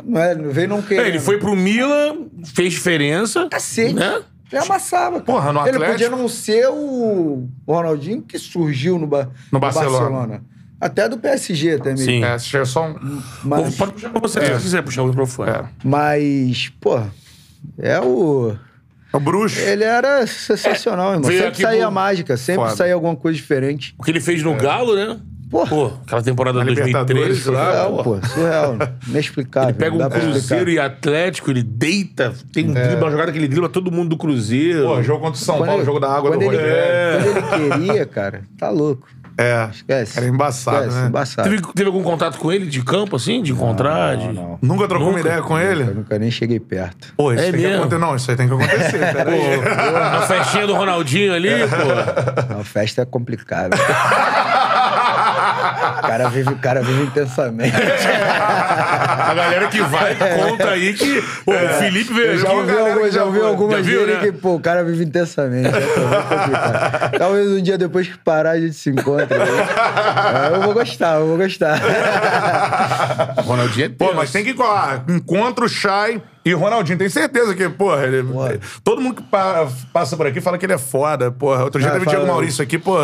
Não 0.06 0.22
é, 0.22 0.34
não 0.34 0.50
veio 0.50 0.70
não 0.70 0.82
querendo. 0.82 1.08
Ele 1.08 1.20
foi 1.20 1.38
pro 1.38 1.56
Milan, 1.56 2.28
fez 2.56 2.72
diferença. 2.74 3.50
Cacete. 3.50 3.94
Né? 3.94 4.22
Ele 4.52 4.62
amassava. 4.64 5.12
cara. 5.22 5.24
Porra, 5.26 5.54
no 5.54 5.60
Ele 5.62 5.70
Atlético- 5.70 5.92
podia 5.92 6.10
não 6.10 6.28
ser 6.28 6.68
o 6.70 7.48
Ronaldinho 7.68 8.22
que 8.22 8.38
surgiu 8.40 8.98
no, 8.98 9.06
ba... 9.08 9.30
No 9.52 9.60
Barcelona. 9.60 10.42
Até 10.82 11.10
do 11.10 11.18
PSG 11.18 11.78
também. 11.78 11.98
Sim. 11.98 12.24
É, 12.24 12.38
se 12.40 12.56
é 12.56 12.64
só 12.64 12.88
um. 12.88 13.22
Mas, 13.44 13.76
Pode 13.76 13.92
puxar 13.94 14.10
pra 14.12 14.20
você, 14.22 14.46
se 14.56 14.62
quiser 14.62 14.82
puxar 14.82 15.04
o 15.04 15.08
microfone. 15.08 15.52
É. 15.52 15.66
mas, 15.84 16.70
pô, 16.80 17.02
é 17.78 18.00
o. 18.00 18.56
É 19.12 19.18
o 19.18 19.20
bruxo. 19.20 19.60
Ele 19.60 19.84
era 19.84 20.26
sensacional, 20.26 21.14
irmão. 21.16 21.28
veio 21.28 21.44
Sempre 21.44 21.62
saía 21.62 21.82
pro- 21.84 21.92
mágica, 21.92 22.38
sempre 22.38 22.64
Foda. 22.64 22.76
saía 22.78 22.94
alguma 22.94 23.16
coisa 23.16 23.36
diferente. 23.36 23.94
O 23.98 24.04
que 24.04 24.12
ele 24.12 24.22
fez 24.22 24.42
no 24.42 24.56
Galo, 24.56 24.96
né? 24.96 25.20
Pô, 25.50 25.66
Pô, 25.66 25.92
aquela 26.06 26.22
temporada 26.22 26.60
Na 26.60 26.66
de 26.66 26.76
2013 26.76 27.10
Libertadores, 27.10 27.46
lá, 27.48 27.66
surreal, 27.66 28.04
pô. 28.04 28.28
surreal. 28.28 28.78
Inexplicável. 29.08 29.70
Ele 29.70 29.78
pega 29.80 29.98
não 29.98 30.06
um 30.06 30.10
Cruzeiro 30.10 30.70
e 30.70 30.78
Atlético, 30.80 31.50
ele 31.50 31.64
deita, 31.64 32.34
tem 32.54 32.70
um 32.70 32.74
drible, 32.74 32.96
uma 32.98 33.10
jogada 33.12 33.32
que 33.32 33.38
ele 33.40 33.48
dribla 33.48 33.68
todo 33.68 33.92
mundo 33.92 34.10
do 34.10 34.18
Cruzeiro. 34.18 34.84
Pô, 34.86 35.02
jogo 35.02 35.22
contra 35.22 35.42
o 35.42 35.44
São 35.44 35.56
Quando 35.58 35.66
Paulo, 35.68 35.82
ele- 35.82 35.86
jogo 35.88 36.00
da 36.00 36.08
água 36.16 36.30
quando 36.32 36.40
do 36.40 36.46
ele, 36.46 36.56
Rogério. 36.58 37.44
quando 37.50 37.62
ele 37.64 37.88
queria, 37.88 38.06
cara, 38.06 38.42
tá 38.60 38.70
louco. 38.70 39.08
É. 39.42 39.70
Esquece. 39.72 40.18
Era 40.20 40.28
embaçado, 40.28 40.78
Esquece, 40.80 40.98
né? 41.02 41.08
Embaçado. 41.08 41.50
Teve, 41.50 41.62
teve 41.74 41.88
algum 41.88 42.04
contato 42.04 42.38
com 42.38 42.52
ele 42.52 42.66
de 42.66 42.84
campo, 42.84 43.16
assim? 43.16 43.42
De 43.42 43.54
encontrar? 43.54 44.18
de... 44.18 44.26
Não, 44.28 44.34
não. 44.34 44.60
Nunca 44.62 44.86
trocou 44.86 45.08
uma 45.08 45.18
Nunca. 45.18 45.30
ideia 45.30 45.42
com 45.42 45.58
ele? 45.58 45.84
Eu 45.84 45.96
nunca 45.96 46.20
nem 46.20 46.30
cheguei 46.30 46.60
perto. 46.60 47.14
Pô, 47.16 47.32
isso 47.32 47.42
É 47.44 47.46
tem 47.50 47.54
que 47.62 47.66
mesmo? 47.66 47.78
acontecer. 47.84 48.02
Não, 48.02 48.16
isso 48.18 48.32
aí 48.32 48.36
tem 48.36 48.48
que 48.50 48.54
acontecer. 48.54 49.00
Peraí. 49.16 49.58
Pô, 49.62 49.92
na 49.98 50.22
festinha 50.24 50.68
do 50.68 50.76
Ronaldinho 50.76 51.34
ali, 51.34 51.48
pô. 51.70 52.54
Não, 52.54 52.64
festa 52.66 53.04
é 53.04 53.06
complicado. 53.06 53.78
o, 55.98 56.02
cara 56.02 56.30
vive, 56.30 56.50
o 56.54 56.58
cara 56.58 56.82
vive 56.82 57.04
intensamente. 57.04 57.74
A 57.76 59.34
galera 59.34 59.68
que 59.68 59.82
vai 59.82 60.16
conta 60.16 60.70
aí 60.70 60.94
que 60.94 61.22
pô, 61.46 61.54
o 61.54 61.70
Felipe 61.80 62.14
veio 62.14 62.32
Eu 62.34 62.38
já 62.38 62.52
ouvi, 62.52 62.78
algumas, 62.78 63.14
já 63.14 63.24
ouvi 63.24 63.42
algumas 63.42 63.76
Já 63.78 63.82
viu, 63.82 64.00
dele 64.06 64.14
né? 64.14 64.20
que, 64.26 64.32
pô, 64.32 64.56
o 64.56 64.60
cara 64.60 64.84
vive 64.84 65.04
intensamente. 65.04 65.70
É. 65.70 67.18
Talvez 67.18 67.48
um 67.50 67.62
dia 67.62 67.78
depois 67.78 68.08
que 68.08 68.18
parar 68.18 68.52
a 68.52 68.60
gente 68.60 68.74
se 68.74 68.90
encontre. 68.90 69.38
aí. 69.42 69.50
É, 69.50 70.56
eu 70.56 70.62
vou 70.62 70.74
gostar, 70.74 71.16
eu 71.20 71.28
vou 71.28 71.38
gostar. 71.38 71.80
Ronaldinho 73.46 73.86
é 73.86 73.90
Pô, 73.90 74.14
mas 74.14 74.32
tem 74.32 74.44
que 74.44 74.54
colar. 74.54 75.04
Encontra 75.08 75.66
o 75.66 75.70
Chay 75.70 76.22
e 76.46 76.54
o 76.54 76.58
Ronaldinho. 76.60 76.98
Tenho 76.98 77.10
certeza 77.10 77.56
que, 77.56 77.68
porra, 77.70 78.04
ele, 78.04 78.24
todo 78.84 79.02
mundo 79.02 79.16
que 79.16 79.24
pa- 79.24 79.68
passa 79.94 80.16
por 80.18 80.28
aqui 80.28 80.40
fala 80.42 80.58
que 80.58 80.66
ele 80.66 80.74
é 80.74 80.78
foda. 80.78 81.32
Porra, 81.32 81.64
outro 81.64 81.80
dia 81.80 81.90
Ah, 81.90 81.94
teve 81.94 82.06
o 82.06 82.10
Diego 82.10 82.28
Maurício 82.28 82.64
aqui, 82.64 82.78
pô, 82.78 82.98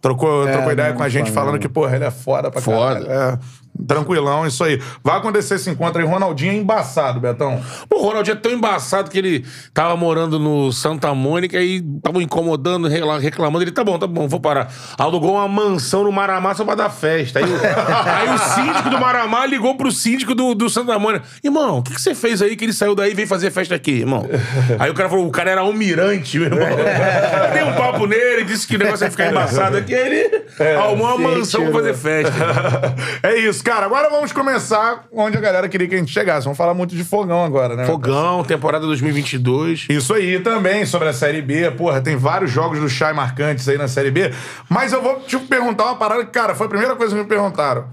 trocou, 0.00 0.48
É, 0.48 0.52
trocou 0.52 0.72
ideia 0.72 0.92
com 0.92 1.02
a 1.02 1.08
gente 1.08 1.30
falando 1.30 1.58
que, 1.58 1.68
porra, 1.68 1.96
ele 1.96 2.04
é 2.04 2.10
foda 2.10 2.50
pra 2.50 2.60
Foda. 2.60 3.04
caralho. 3.06 3.34
É. 3.34 3.38
Tranquilão, 3.86 4.46
isso 4.46 4.62
aí. 4.64 4.80
Vai 5.02 5.16
acontecer 5.18 5.54
esse 5.56 5.70
encontro 5.70 6.00
aí. 6.00 6.06
Ronaldinho 6.06 6.52
é 6.52 6.56
embaçado, 6.56 7.20
Betão. 7.20 7.60
Pô, 7.88 7.98
o 7.98 8.02
Ronaldinho 8.06 8.34
é 8.36 8.40
tão 8.40 8.52
embaçado 8.52 9.10
que 9.10 9.18
ele 9.18 9.44
tava 9.74 9.96
morando 9.96 10.38
no 10.38 10.72
Santa 10.72 11.14
Mônica 11.14 11.60
e 11.60 11.82
tava 12.02 12.22
incomodando, 12.22 12.88
recla- 12.88 13.18
reclamando. 13.18 13.64
Ele, 13.64 13.70
tá 13.72 13.82
bom, 13.84 13.98
tá 13.98 14.06
bom, 14.06 14.26
vou 14.28 14.40
parar. 14.40 14.72
Alugou 14.98 15.32
uma 15.34 15.48
mansão 15.48 16.04
no 16.04 16.12
Maramá 16.12 16.54
só 16.54 16.64
pra 16.64 16.74
dar 16.74 16.90
festa. 16.90 17.38
Aí, 17.38 17.44
o- 17.44 17.56
aí 17.60 18.34
o 18.34 18.38
síndico 18.38 18.90
do 18.90 18.98
Maramá 18.98 19.46
ligou 19.46 19.76
pro 19.76 19.90
síndico 19.90 20.34
do, 20.34 20.54
do 20.54 20.68
Santa 20.70 20.98
Mônica. 20.98 21.24
Irmão, 21.42 21.78
o 21.78 21.82
que, 21.82 21.94
que 21.94 22.00
você 22.00 22.14
fez 22.14 22.40
aí 22.42 22.56
que 22.56 22.64
ele 22.64 22.72
saiu 22.72 22.94
daí 22.94 23.12
e 23.12 23.14
veio 23.14 23.28
fazer 23.28 23.50
festa 23.50 23.74
aqui, 23.74 23.90
irmão? 23.92 24.26
Aí 24.78 24.90
o 24.90 24.94
cara 24.94 25.08
falou, 25.08 25.26
o 25.26 25.30
cara 25.30 25.50
era 25.50 25.60
almirante, 25.60 26.38
meu 26.38 26.46
irmão. 26.48 26.66
Dei 27.52 27.62
um 27.62 27.72
papo 27.74 28.06
nele, 28.06 28.44
disse 28.44 28.66
que 28.66 28.76
o 28.76 28.78
negócio 28.78 29.04
ia 29.04 29.10
ficar 29.10 29.30
embaçado 29.30 29.76
aqui. 29.76 29.94
Aí 29.94 30.08
ele 30.26 30.44
arrumou 30.78 31.06
uma 31.16 31.18
mansão 31.30 31.62
pra 31.62 31.70
tirou. 31.70 31.92
fazer 31.92 31.94
festa. 31.94 32.94
é 33.22 33.38
isso, 33.38 33.62
cara. 33.64 33.69
Agora 33.78 34.10
vamos 34.10 34.32
começar 34.32 35.04
onde 35.12 35.36
a 35.36 35.40
galera 35.40 35.68
queria 35.68 35.86
que 35.86 35.94
a 35.94 35.98
gente 35.98 36.12
chegasse. 36.12 36.44
Vamos 36.44 36.58
falar 36.58 36.74
muito 36.74 36.94
de 36.94 37.04
fogão 37.04 37.44
agora, 37.44 37.76
né? 37.76 37.86
Fogão, 37.86 38.42
temporada 38.42 38.84
2022. 38.86 39.86
Isso 39.88 40.12
aí 40.12 40.40
também 40.40 40.84
sobre 40.84 41.08
a 41.08 41.12
Série 41.12 41.40
B. 41.40 41.70
Porra, 41.70 42.00
tem 42.00 42.16
vários 42.16 42.50
jogos 42.50 42.80
do 42.80 42.88
Chay 42.88 43.12
marcantes 43.12 43.68
aí 43.68 43.78
na 43.78 43.88
Série 43.88 44.10
B. 44.10 44.32
Mas 44.68 44.92
eu 44.92 45.00
vou 45.02 45.20
te 45.20 45.38
perguntar 45.38 45.84
uma 45.84 45.96
parada 45.96 46.24
que, 46.24 46.30
cara, 46.30 46.54
foi 46.54 46.66
a 46.66 46.68
primeira 46.68 46.96
coisa 46.96 47.14
que 47.14 47.22
me 47.22 47.28
perguntaram. 47.28 47.86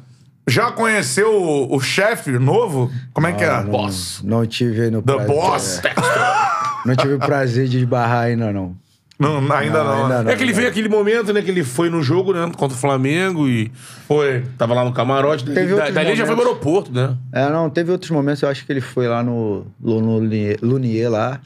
Já 0.47 0.71
conheceu 0.71 1.33
o, 1.33 1.75
o 1.75 1.79
chefe 1.79 2.31
novo? 2.31 2.89
Como 3.13 3.27
é 3.27 3.33
que 3.33 3.43
é? 3.43 3.51
não, 3.61 3.65
Boss. 3.65 4.21
Não 4.23 4.45
tive 4.45 4.89
no 4.89 5.01
The 5.01 5.13
prazer, 5.13 5.35
Boss? 5.35 5.81
não 6.85 6.95
tive 6.95 7.13
o 7.15 7.19
prazer 7.19 7.67
de 7.67 7.77
esbarrar 7.79 8.23
ainda, 8.23 8.51
não. 8.51 8.75
Não, 9.19 9.37
ainda 9.51 9.83
não. 9.83 10.03
ainda 10.03 10.23
não. 10.23 10.31
É 10.31 10.35
que 10.35 10.43
ele 10.43 10.53
veio 10.53 10.67
aquele 10.67 10.87
momento, 10.87 11.33
né? 11.33 11.41
Que 11.41 11.49
ele 11.49 11.63
foi 11.63 11.89
no 11.89 12.03
jogo, 12.03 12.33
né? 12.33 12.51
Contra 12.55 12.77
o 12.77 12.79
Flamengo 12.79 13.47
e 13.47 13.71
Foi. 14.07 14.43
tava 14.57 14.75
lá 14.75 14.85
no 14.85 14.93
camarote. 14.93 15.43
Teve 15.43 15.69
da, 15.69 15.75
outros 15.75 15.93
dali 15.93 16.15
já 16.15 16.25
foi 16.25 16.35
pro 16.35 16.45
aeroporto, 16.45 16.91
né? 16.91 17.17
É, 17.31 17.49
não, 17.49 17.69
teve 17.69 17.91
outros 17.91 18.11
momentos, 18.11 18.43
eu 18.43 18.49
acho 18.49 18.65
que 18.65 18.71
ele 18.71 18.81
foi 18.81 19.07
lá 19.07 19.23
no, 19.23 19.65
no 19.79 19.99
Lunier, 19.99 20.59
Lunier 20.61 21.09
lá, 21.09 21.41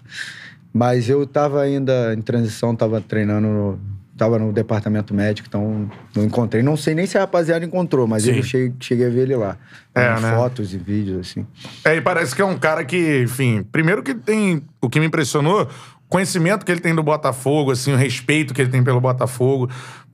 mas 0.74 1.09
eu 1.09 1.26
tava 1.26 1.61
ainda 1.61 2.13
em 2.13 2.22
transição, 2.22 2.76
tava 2.76 2.99
treinando, 2.99 3.47
no, 3.47 3.80
tava 4.17 4.38
no 4.38 4.51
departamento 4.51 5.13
médico, 5.13 5.47
então 5.47 5.89
não 6.13 6.26
encontrei. 6.26 6.61
Não 6.61 6.76
sei 6.76 6.93
nem 6.93 7.07
se 7.07 7.17
a 7.17 7.22
rapaziada 7.22 7.63
encontrou, 7.63 8.05
mas 8.05 8.24
Sim. 8.24 8.36
eu 8.36 8.43
cheguei, 8.43 8.74
cheguei 8.82 9.07
a 9.07 9.09
ver 9.09 9.22
ele 9.22 9.36
lá. 9.38 9.57
É, 9.95 10.19
né? 10.19 10.36
Fotos 10.36 10.74
e 10.74 10.78
vídeos, 10.78 11.22
assim. 11.22 11.47
É, 11.86 11.95
e 11.95 12.01
parece 12.01 12.36
que 12.36 12.41
é 12.41 12.45
um 12.45 12.57
cara 12.57 12.84
que, 12.84 13.24
enfim, 13.24 13.63
primeiro 13.72 14.03
que 14.03 14.13
tem. 14.13 14.61
O 14.82 14.89
que 14.89 14.99
me 14.99 15.05
impressionou, 15.05 15.67
conhecimento 16.12 16.66
que 16.66 16.72
ele 16.72 16.82
tem 16.82 16.93
do 16.93 17.01
Botafogo, 17.01 17.72
assim, 17.72 17.93
o 17.93 17.95
respeito 17.95 18.53
que 18.53 18.62
ele 18.62 18.70
tem 18.70 18.84
pelo 18.84 18.99
Botafogo. 18.99 19.70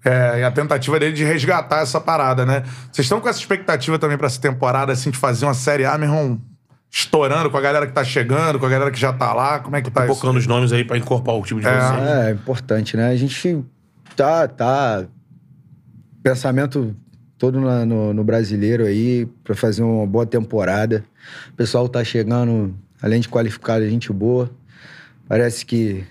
É, 0.06 0.40
e 0.40 0.44
a 0.44 0.52
tentativa 0.52 1.00
dele 1.00 1.12
de 1.14 1.24
resgatar 1.26 1.80
essa 1.82 2.00
parada, 2.00 2.46
né? 2.46 2.62
Vocês 2.92 3.06
estão 3.06 3.20
com 3.20 3.28
essa 3.28 3.40
expectativa 3.40 3.98
também 3.98 4.16
pra 4.18 4.28
essa 4.28 4.40
temporada, 4.40 4.92
assim, 4.94 5.10
de 5.10 5.18
fazer 5.18 5.46
uma 5.46 5.56
série 5.56 5.86
A, 5.86 5.98
meu 5.98 6.08
irmão, 6.08 6.40
estourando 6.92 7.50
com 7.50 7.58
a 7.58 7.62
galera 7.62 7.88
que 7.88 7.94
tá 7.94 8.04
chegando, 8.04 8.60
com 8.60 8.66
a 8.68 8.70
galera 8.70 8.92
que 8.92 9.00
já 9.00 9.12
tá 9.12 9.34
lá? 9.34 9.60
Como 9.60 9.76
é 9.76 9.82
que 9.82 9.90
tá 9.90 10.06
isso? 10.06 10.14
Focando 10.16 10.38
os 10.38 10.46
nomes 10.46 10.72
aí 10.72 10.86
pra 10.86 10.98
incorporar 11.00 11.42
o 11.42 11.44
time 11.44 11.62
de 11.62 11.68
vocês. 11.68 12.08
É, 12.08 12.30
é 12.30 12.32
importante, 12.32 12.96
né? 12.96 13.10
A 13.10 13.16
gente 13.16 13.66
tá, 14.16 14.48
tá 14.48 15.04
pensamento 16.24 16.96
todo 17.38 17.60
na- 17.60 17.86
no, 17.86 18.14
no 18.14 18.24
brasileiro 18.24 18.86
aí 18.86 19.28
para 19.44 19.56
fazer 19.56 19.84
uma 19.84 20.06
boa 20.06 20.26
temporada. 20.26 21.04
O 21.52 21.56
pessoal 21.56 21.90
tá 21.90 22.04
chegando, 22.04 22.74
além 23.02 23.20
de 23.20 23.28
qualificado, 23.30 23.88
gente 23.90 24.12
boa. 24.14 24.50
Parece 25.28 25.66
que 25.66 26.04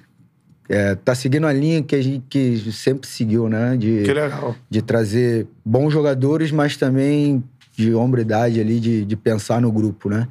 é, 0.69 0.95
tá 0.95 1.15
seguindo 1.15 1.47
a 1.47 1.53
linha 1.53 1.83
que 1.83 1.95
a 1.95 2.03
gente 2.03 2.25
que 2.29 2.73
sempre 2.73 3.09
seguiu, 3.09 3.49
né? 3.49 3.77
De, 3.77 4.03
Que 4.03 4.13
legal. 4.13 4.57
de 4.69 4.83
trazer 4.83 5.47
bons 5.65 5.93
jogadores, 5.93 6.51
mas 6.51 6.77
também 6.77 7.43
de 7.77 7.95
hombridade 7.95 8.61
ali, 8.61 8.81
de, 8.81 9.05
de 9.05 9.17
pensar 9.17 9.61
no 9.61 9.71
grupo, 9.71 10.09
né? 10.09 10.27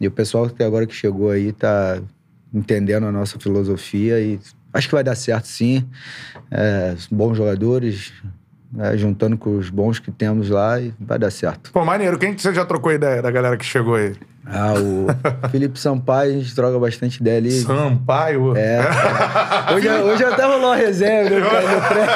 E 0.00 0.06
o 0.06 0.10
pessoal 0.10 0.46
até 0.46 0.64
agora 0.64 0.86
que 0.86 0.94
chegou 0.94 1.30
aí 1.30 1.52
tá 1.52 2.00
entendendo 2.52 3.06
a 3.06 3.12
nossa 3.12 3.38
filosofia 3.38 4.20
e 4.20 4.38
acho 4.72 4.88
que 4.88 4.94
vai 4.94 5.04
dar 5.04 5.14
certo 5.14 5.46
sim. 5.46 5.86
É, 6.50 6.96
bons 7.10 7.36
jogadores, 7.36 8.12
né, 8.72 8.96
juntando 8.96 9.36
com 9.36 9.58
os 9.58 9.68
bons 9.68 9.98
que 9.98 10.10
temos 10.10 10.48
lá 10.48 10.80
e 10.80 10.94
vai 10.98 11.18
dar 11.18 11.30
certo. 11.30 11.70
Pô, 11.72 11.84
maneiro. 11.84 12.18
Quem 12.18 12.34
que 12.34 12.40
você 12.40 12.54
já 12.54 12.64
trocou 12.64 12.92
ideia 12.92 13.20
da 13.20 13.30
galera 13.30 13.56
que 13.56 13.64
chegou 13.64 13.94
aí? 13.96 14.14
Ah, 14.44 14.74
o 14.74 15.06
Felipe 15.50 15.78
Sampaio, 15.78 16.32
a 16.32 16.34
gente 16.34 16.52
troca 16.54 16.76
bastante 16.78 17.20
ideia 17.20 17.38
ali. 17.38 17.50
Sampaio. 17.52 18.56
É. 18.56 18.80
Hoje, 19.72 19.88
hoje 19.88 20.24
até 20.24 20.44
rolou 20.44 20.66
uma 20.70 20.76
resenha 20.76 21.22
no, 21.30 21.38
no 21.38 21.48
treino. 21.88 22.10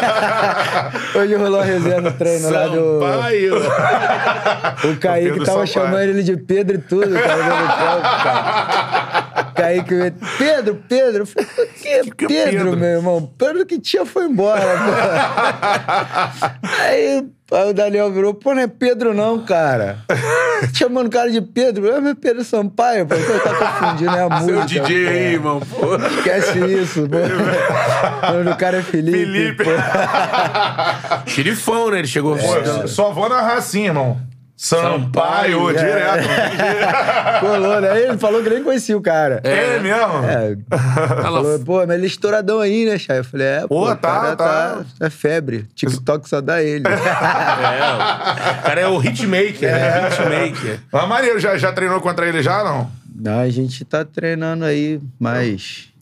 Hoje 1.15 1.35
rolou 1.37 1.61
uma 1.61 1.65
resenha 1.65 2.01
no 2.01 2.13
treino 2.13 2.51
lá 2.51 2.67
do. 2.67 3.01
Sampaio. 3.01 3.55
O 4.91 4.97
Kaique 4.97 5.39
tava 5.45 5.45
Sampaio. 5.45 5.67
chamando 5.69 6.01
ele 6.03 6.23
de 6.25 6.37
Pedro 6.37 6.77
e 6.77 6.79
tudo, 6.79 7.15
cara, 7.15 7.37
no 7.37 7.67
campo, 7.69 8.23
cara. 8.25 9.16
Kaique, 9.57 10.13
Pedro, 10.39 10.83
Pedro. 10.89 11.23
Eu 11.23 11.27
falei, 11.27 11.49
por 11.49 11.67
que 11.69 11.75
que 11.81 11.89
é 11.89 12.03
Pedro, 12.03 12.27
Pedro? 12.29 12.77
meu 12.77 12.89
irmão? 12.89 13.33
Pedro 13.39 13.65
que 13.67 13.79
tinha 13.81 14.05
foi 14.05 14.27
embora, 14.27 14.61
pô. 14.63 14.91
Aí, 16.83 17.25
aí 17.53 17.71
o 17.71 17.73
Daniel 17.73 18.13
virou, 18.13 18.35
pô, 18.35 18.55
não 18.55 18.63
é 18.63 18.67
Pedro 18.67 19.15
não, 19.15 19.45
cara. 19.45 19.99
Chamando 20.75 21.07
o 21.07 21.11
cara 21.11 21.31
de 21.31 21.41
Pedro. 21.41 21.89
É, 21.91 22.01
meu 22.01 22.15
Pedro 22.15 22.45
Sampaio, 22.45 23.07
pô. 23.07 23.15
Você 23.15 23.39
tá 23.41 23.55
confundindo, 23.55 24.11
é 24.17 24.23
a 24.23 24.41
Seu 24.41 24.55
música. 24.55 24.67
DJ 24.67 25.05
pô. 25.05 25.11
aí, 25.11 25.33
irmão. 25.33 25.61
Pô. 25.61 25.97
Esquece 25.97 26.59
isso, 26.59 27.09
pô. 27.09 27.17
O 28.29 28.33
nome 28.33 28.51
do 28.51 28.57
cara 28.57 28.79
é 28.79 28.83
Felipe. 28.83 29.19
Felipe. 29.19 29.65
Xerifão, 31.27 31.91
né? 31.91 31.99
Ele 32.01 32.09
chegou. 32.09 32.37
Pô, 32.37 32.89
Só 32.89 33.11
vou 33.13 33.29
narrar 33.29 33.55
assim, 33.59 33.87
irmão. 33.87 34.17
Sampaio, 34.57 35.67
Sampaio, 35.67 35.69
direto. 35.77 36.29
Colou, 37.41 37.81
né? 37.81 38.03
Ele 38.03 38.19
falou 38.19 38.43
que 38.43 38.49
nem 38.49 38.63
conhecia 38.65 38.97
o 38.97 39.03
cara. 39.03 39.41
É, 39.45 39.79
mesmo? 39.79 40.25
É, 40.25 40.57
falou, 41.23 41.59
pô, 41.61 41.87
mas 41.87 41.91
ele 41.91 42.05
é 42.05 42.07
estouradão 42.07 42.61
aí, 42.61 42.87
né, 42.87 42.99
Chay? 42.99 43.19
Eu 43.19 43.25
falei, 43.25 43.47
é, 43.47 43.61
pô, 43.61 43.69
Pô, 43.69 43.93
o 43.93 43.97
cara 43.97 44.35
tá, 44.35 44.85
É 44.99 45.11
febre. 45.11 45.67
TikTok 45.75 46.27
só 46.27 46.41
dá 46.41 46.63
ele. 46.63 46.85
É, 46.97 48.51
o 48.61 48.63
cara 48.63 48.81
é 48.81 48.89
o 48.89 48.99
hitmaker, 48.99 49.73
né? 49.73 50.09
Hitmaker. 50.09 50.81
Mas 50.91 51.09
maneiro, 51.09 51.39
já, 51.39 51.57
já 51.57 51.73
treinou 51.73 52.01
contra 52.01 52.27
ele 52.27 52.43
já, 52.43 52.63
não? 52.65 52.91
Não, 53.15 53.41
a 53.41 53.49
gente 53.49 53.85
tá 53.85 54.05
treinando 54.05 54.65
aí, 54.65 55.01
mas... 55.19 55.89
Não 55.89 55.95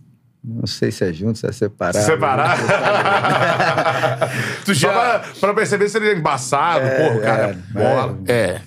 sei 0.66 0.90
se 0.90 1.04
é 1.04 1.12
junto, 1.12 1.38
se 1.38 1.46
é 1.46 1.52
separado. 1.52 2.04
Separar? 2.04 2.58
Tu 4.64 4.74
Só 4.74 4.88
já. 4.88 4.92
pra, 4.92 5.22
pra 5.40 5.54
perceber 5.54 5.88
se 5.88 5.96
ele 5.96 6.10
é 6.10 6.14
embaçado, 6.14 6.80
porra, 6.88 7.14
o 7.16 7.20
cara. 7.20 7.42
é, 7.42 7.54
bola. 7.72 8.18
É. 8.26 8.60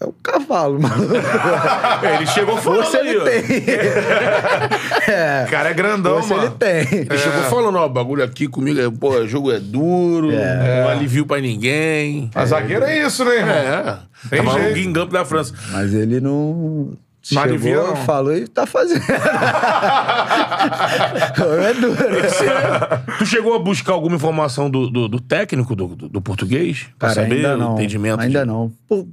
É 0.00 0.04
o 0.04 0.12
cavalo, 0.20 0.80
mano. 0.82 1.10
Ele 2.16 2.26
chegou 2.26 2.56
falando 2.56 2.82
Força 2.82 2.98
aí, 2.98 3.08
ele 3.08 3.18
ó. 3.20 3.24
tem. 3.24 3.38
é. 5.14 5.44
O 5.46 5.50
cara 5.50 5.70
é 5.70 5.74
grandão, 5.74 6.14
Força 6.14 6.34
mano. 6.34 6.46
ele 6.48 6.54
tem. 6.58 6.98
Ele 7.08 7.18
chegou 7.18 7.42
falando, 7.44 7.76
ó, 7.78 7.86
o 7.86 7.88
bagulho 7.88 8.24
aqui 8.24 8.48
comigo 8.48 8.80
é, 8.80 8.90
pô, 8.90 9.10
o 9.10 9.28
jogo 9.28 9.52
é 9.52 9.60
duro, 9.60 10.32
não 10.32 10.88
alivio 10.88 11.24
pra 11.24 11.40
ninguém. 11.40 12.28
A 12.34 12.44
zagueira 12.44 12.90
é 12.90 13.06
isso, 13.06 13.24
né, 13.24 13.36
irmão? 13.36 13.54
É. 13.54 13.98
Tem 14.28 14.42
Tava 14.42 14.58
jeito. 14.58 14.68
no 14.70 14.74
Guingamp 14.74 15.12
da 15.12 15.24
França. 15.24 15.54
Mas 15.70 15.94
ele 15.94 16.20
não... 16.20 16.94
Chegou, 17.22 17.86
não. 17.88 17.96
falou 17.96 18.36
e 18.36 18.48
tá 18.48 18.66
fazendo. 18.66 19.00
é 21.62 21.74
duro. 21.74 21.96
Tu 23.18 23.26
chegou 23.26 23.54
a 23.54 23.58
buscar 23.60 23.92
alguma 23.92 24.16
informação 24.16 24.68
do, 24.68 24.90
do, 24.90 25.08
do 25.08 25.20
técnico 25.20 25.76
do, 25.76 25.86
do, 25.94 26.20
português? 26.20 26.88
Pra 26.98 27.10
Cara, 27.10 27.22
saber 27.22 27.36
ainda 27.36 27.54
o 27.54 27.58
não. 27.58 27.74
entendimento? 27.74 28.20
Ainda 28.20 28.40
de- 28.40 28.46
não. 28.46 28.72
Pô, 28.88 29.06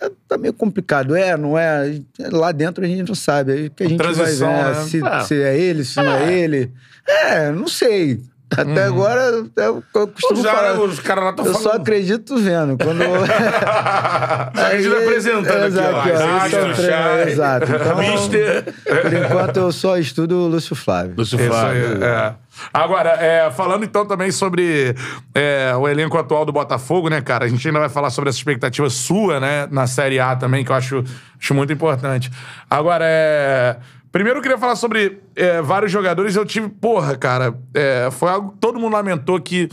é, 0.00 0.10
tá 0.28 0.36
meio 0.36 0.52
complicado. 0.52 1.16
É, 1.16 1.34
não 1.36 1.56
é? 1.58 2.00
Lá 2.30 2.52
dentro 2.52 2.84
a 2.84 2.86
gente 2.88 3.08
não 3.08 3.14
sabe. 3.14 3.52
Aí 3.52 3.70
que 3.70 3.84
a 3.84 3.88
gente 3.88 3.98
vai 4.02 4.12
ver 4.12 4.38
né? 4.38 4.74
se, 4.86 5.02
É. 5.04 5.20
se 5.20 5.42
é 5.42 5.58
ele, 5.58 5.84
se 5.84 5.96
não 5.96 6.12
é 6.12 6.32
ele. 6.32 6.70
É, 7.06 7.50
não 7.50 7.68
sei. 7.68 8.20
Até 8.56 8.84
agora, 8.84 9.20
eu, 9.56 9.82
eu 9.94 10.08
costumo 10.08 10.42
Já, 10.42 10.54
falar... 10.54 10.74
né, 10.74 10.80
os 10.80 10.98
caras 10.98 11.24
lá 11.24 11.30
estão 11.30 11.46
Eu 11.46 11.52
falando. 11.52 11.70
só 11.70 11.76
acredito 11.76 12.36
vendo. 12.36 12.76
Quando... 12.76 13.02
acredita 14.60 14.98
apresentando 14.98 15.64
aqui, 15.64 15.66
exato, 15.66 15.94
ó. 15.94 15.98
ó, 15.98 16.06
esse 16.06 16.22
é 16.22 16.36
Astro, 16.36 16.60
treino, 16.60 16.74
Chay, 16.74 17.30
Exato. 17.30 17.66
Então, 17.80 17.98
Mister. 17.98 18.64
por 18.84 19.12
enquanto, 19.14 19.56
eu 19.58 19.72
só 19.72 19.96
estudo 19.98 20.36
o 20.36 20.48
Lúcio 20.48 20.74
Flávio. 20.74 21.14
Lúcio 21.16 21.38
Flávio. 21.38 21.96
aí, 21.96 22.02
é. 22.02 22.34
Agora, 22.74 23.10
é, 23.10 23.50
falando 23.52 23.84
então 23.84 24.04
também 24.04 24.30
sobre 24.30 24.94
é, 25.34 25.72
o 25.76 25.88
elenco 25.88 26.18
atual 26.18 26.44
do 26.44 26.52
Botafogo, 26.52 27.08
né, 27.08 27.20
cara? 27.20 27.44
A 27.44 27.48
gente 27.48 27.66
ainda 27.66 27.78
vai 27.78 27.88
falar 27.88 28.10
sobre 28.10 28.28
essa 28.30 28.38
expectativa 28.38 28.90
sua, 28.90 29.38
né, 29.40 29.68
na 29.70 29.86
Série 29.86 30.18
A 30.18 30.34
também, 30.34 30.64
que 30.64 30.72
eu 30.72 30.76
acho, 30.76 31.04
acho 31.40 31.54
muito 31.54 31.72
importante. 31.72 32.30
Agora, 32.68 33.04
é. 33.06 33.76
Primeiro 34.12 34.38
eu 34.38 34.42
queria 34.42 34.58
falar 34.58 34.74
sobre 34.76 35.20
é, 35.36 35.62
vários 35.62 35.92
jogadores. 35.92 36.34
Eu 36.34 36.44
tive, 36.44 36.68
porra, 36.68 37.16
cara, 37.16 37.54
é, 37.74 38.08
foi 38.10 38.28
algo 38.30 38.52
que 38.52 38.58
todo 38.58 38.78
mundo 38.78 38.92
lamentou 38.94 39.40
que. 39.40 39.68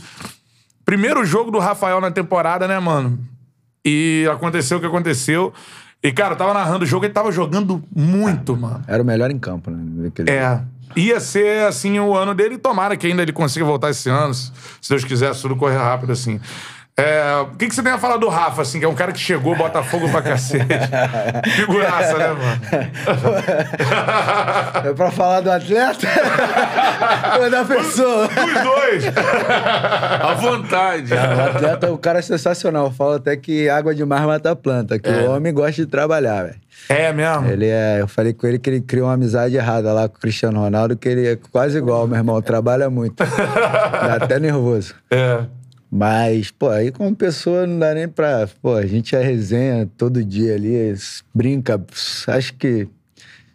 Primeiro 0.84 1.24
jogo 1.24 1.50
do 1.50 1.58
Rafael 1.58 2.00
na 2.00 2.10
temporada, 2.10 2.66
né, 2.66 2.78
mano? 2.78 3.18
E 3.84 4.26
aconteceu 4.32 4.78
o 4.78 4.80
que 4.80 4.86
aconteceu. 4.86 5.52
E, 6.02 6.12
cara, 6.12 6.34
eu 6.34 6.38
tava 6.38 6.54
narrando 6.54 6.84
o 6.84 6.86
jogo, 6.86 7.04
ele 7.04 7.12
tava 7.12 7.32
jogando 7.32 7.82
muito, 7.94 8.56
mano. 8.56 8.82
Era 8.86 9.02
o 9.02 9.06
melhor 9.06 9.30
em 9.30 9.38
campo, 9.38 9.70
né? 9.70 10.08
Aquele- 10.08 10.30
É. 10.30 10.62
Ia 10.96 11.20
ser, 11.20 11.66
assim, 11.66 11.98
o 11.98 12.16
ano 12.16 12.34
dele. 12.34 12.56
Tomara 12.56 12.96
que 12.96 13.06
ainda 13.06 13.20
ele 13.22 13.32
consiga 13.32 13.64
voltar 13.64 13.90
esse 13.90 14.08
ano. 14.08 14.32
Se 14.32 14.50
Deus 14.88 15.04
quiser, 15.04 15.34
se 15.34 15.42
tudo 15.42 15.54
correr 15.56 15.76
rápido, 15.76 16.12
assim. 16.12 16.40
É, 16.98 17.42
o 17.42 17.46
que, 17.56 17.68
que 17.68 17.74
você 17.76 17.80
tem 17.80 17.92
a 17.92 17.98
falar 17.98 18.16
do 18.16 18.28
Rafa, 18.28 18.62
assim, 18.62 18.80
que 18.80 18.84
é 18.84 18.88
um 18.88 18.94
cara 18.94 19.12
que 19.12 19.20
chegou, 19.20 19.54
Botafogo 19.54 20.10
pra 20.10 20.20
cacete. 20.20 20.66
Figuraça, 21.54 22.18
né, 22.18 22.28
mano? 22.28 22.60
É 24.84 24.92
pra 24.92 25.08
falar 25.12 25.40
do 25.40 25.52
atleta 25.52 26.08
ou 27.40 27.48
da 27.48 27.64
pessoa? 27.64 28.26
Os 28.26 28.62
dois! 28.64 29.04
À 30.20 30.34
vontade. 30.34 31.14
O 31.14 31.56
atleta, 31.56 31.92
o 31.92 31.98
cara 31.98 32.18
é 32.18 32.22
sensacional. 32.22 32.86
Eu 32.86 32.92
falo 32.92 33.12
até 33.12 33.36
que 33.36 33.68
água 33.68 33.94
demais 33.94 34.24
mata 34.24 34.50
a 34.50 34.56
planta, 34.56 34.98
que 34.98 35.08
o 35.08 35.30
homem 35.30 35.54
gosta 35.54 35.80
de 35.80 35.86
trabalhar, 35.86 36.46
velho. 36.46 36.56
É 36.88 37.12
mesmo? 37.12 37.46
Ele 37.46 37.66
é. 37.66 38.00
Eu 38.00 38.08
falei 38.08 38.32
com 38.32 38.44
ele 38.46 38.58
que 38.58 38.70
ele 38.70 38.80
criou 38.80 39.06
uma 39.06 39.14
amizade 39.14 39.54
errada 39.54 39.92
lá 39.92 40.08
com 40.08 40.16
o 40.16 40.20
Cristiano 40.20 40.58
Ronaldo, 40.58 40.96
que 40.96 41.08
ele 41.08 41.28
é 41.28 41.38
quase 41.52 41.78
igual, 41.78 42.08
meu 42.08 42.16
irmão. 42.16 42.42
Trabalha 42.42 42.90
muito. 42.90 43.22
Dá 43.22 44.14
até 44.14 44.40
nervoso. 44.40 44.94
É. 45.10 45.42
Mas, 45.90 46.50
pô, 46.50 46.68
aí 46.68 46.90
como 46.92 47.14
pessoa 47.16 47.66
não 47.66 47.78
dá 47.78 47.94
nem 47.94 48.06
pra. 48.08 48.46
Pô, 48.60 48.74
a 48.74 48.84
gente 48.86 49.16
é 49.16 49.22
resenha 49.22 49.88
todo 49.96 50.22
dia 50.22 50.54
ali, 50.54 50.94
brinca. 51.34 51.80
Acho 52.26 52.54
que 52.54 52.86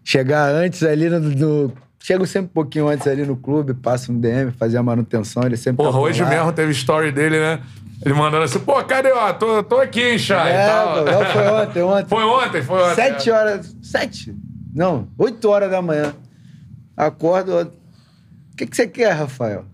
chegar 0.03 0.49
antes 0.49 0.81
ali 0.83 1.09
no. 1.09 1.19
no- 1.19 1.73
chego 1.99 2.25
sempre 2.25 2.47
um 2.49 2.53
pouquinho 2.53 2.87
antes 2.89 3.05
ali 3.07 3.23
no 3.25 3.37
clube, 3.37 3.73
passo 3.75 4.11
no 4.11 4.19
DM, 4.19 4.51
fazer 4.51 4.77
a 4.77 4.83
manutenção, 4.83 5.43
ele 5.43 5.55
sempre. 5.55 5.77
tá 5.77 5.83
Porra, 5.83 5.99
por 5.99 6.09
hoje 6.09 6.23
lá. 6.23 6.29
mesmo 6.29 6.51
teve 6.53 6.71
story 6.71 7.11
dele, 7.11 7.39
né? 7.39 7.59
Ele 8.03 8.13
mandando 8.15 8.43
assim, 8.43 8.59
pô, 8.59 8.83
cadê, 8.83 9.11
ó? 9.13 9.31
Tô, 9.31 9.63
tô 9.63 9.77
aqui, 9.79 10.01
hein, 10.01 10.17
Chay? 10.17 10.51
É, 10.51 10.67
não, 10.67 11.25
foi 11.31 11.47
ontem, 11.61 11.81
ontem. 11.83 12.09
Foi 12.09 12.23
ontem, 12.23 12.61
foi 12.61 12.81
ontem. 12.83 12.95
Sete 12.95 13.29
horas. 13.31 13.77
Sete? 13.81 14.35
Não, 14.75 15.07
oito 15.17 15.47
horas 15.49 15.69
da 15.71 15.81
manhã. 15.81 16.13
Acordo. 16.97 17.71
O 18.51 18.55
que, 18.57 18.65
que 18.65 18.75
você 18.75 18.87
quer, 18.87 19.11
Rafael? 19.13 19.65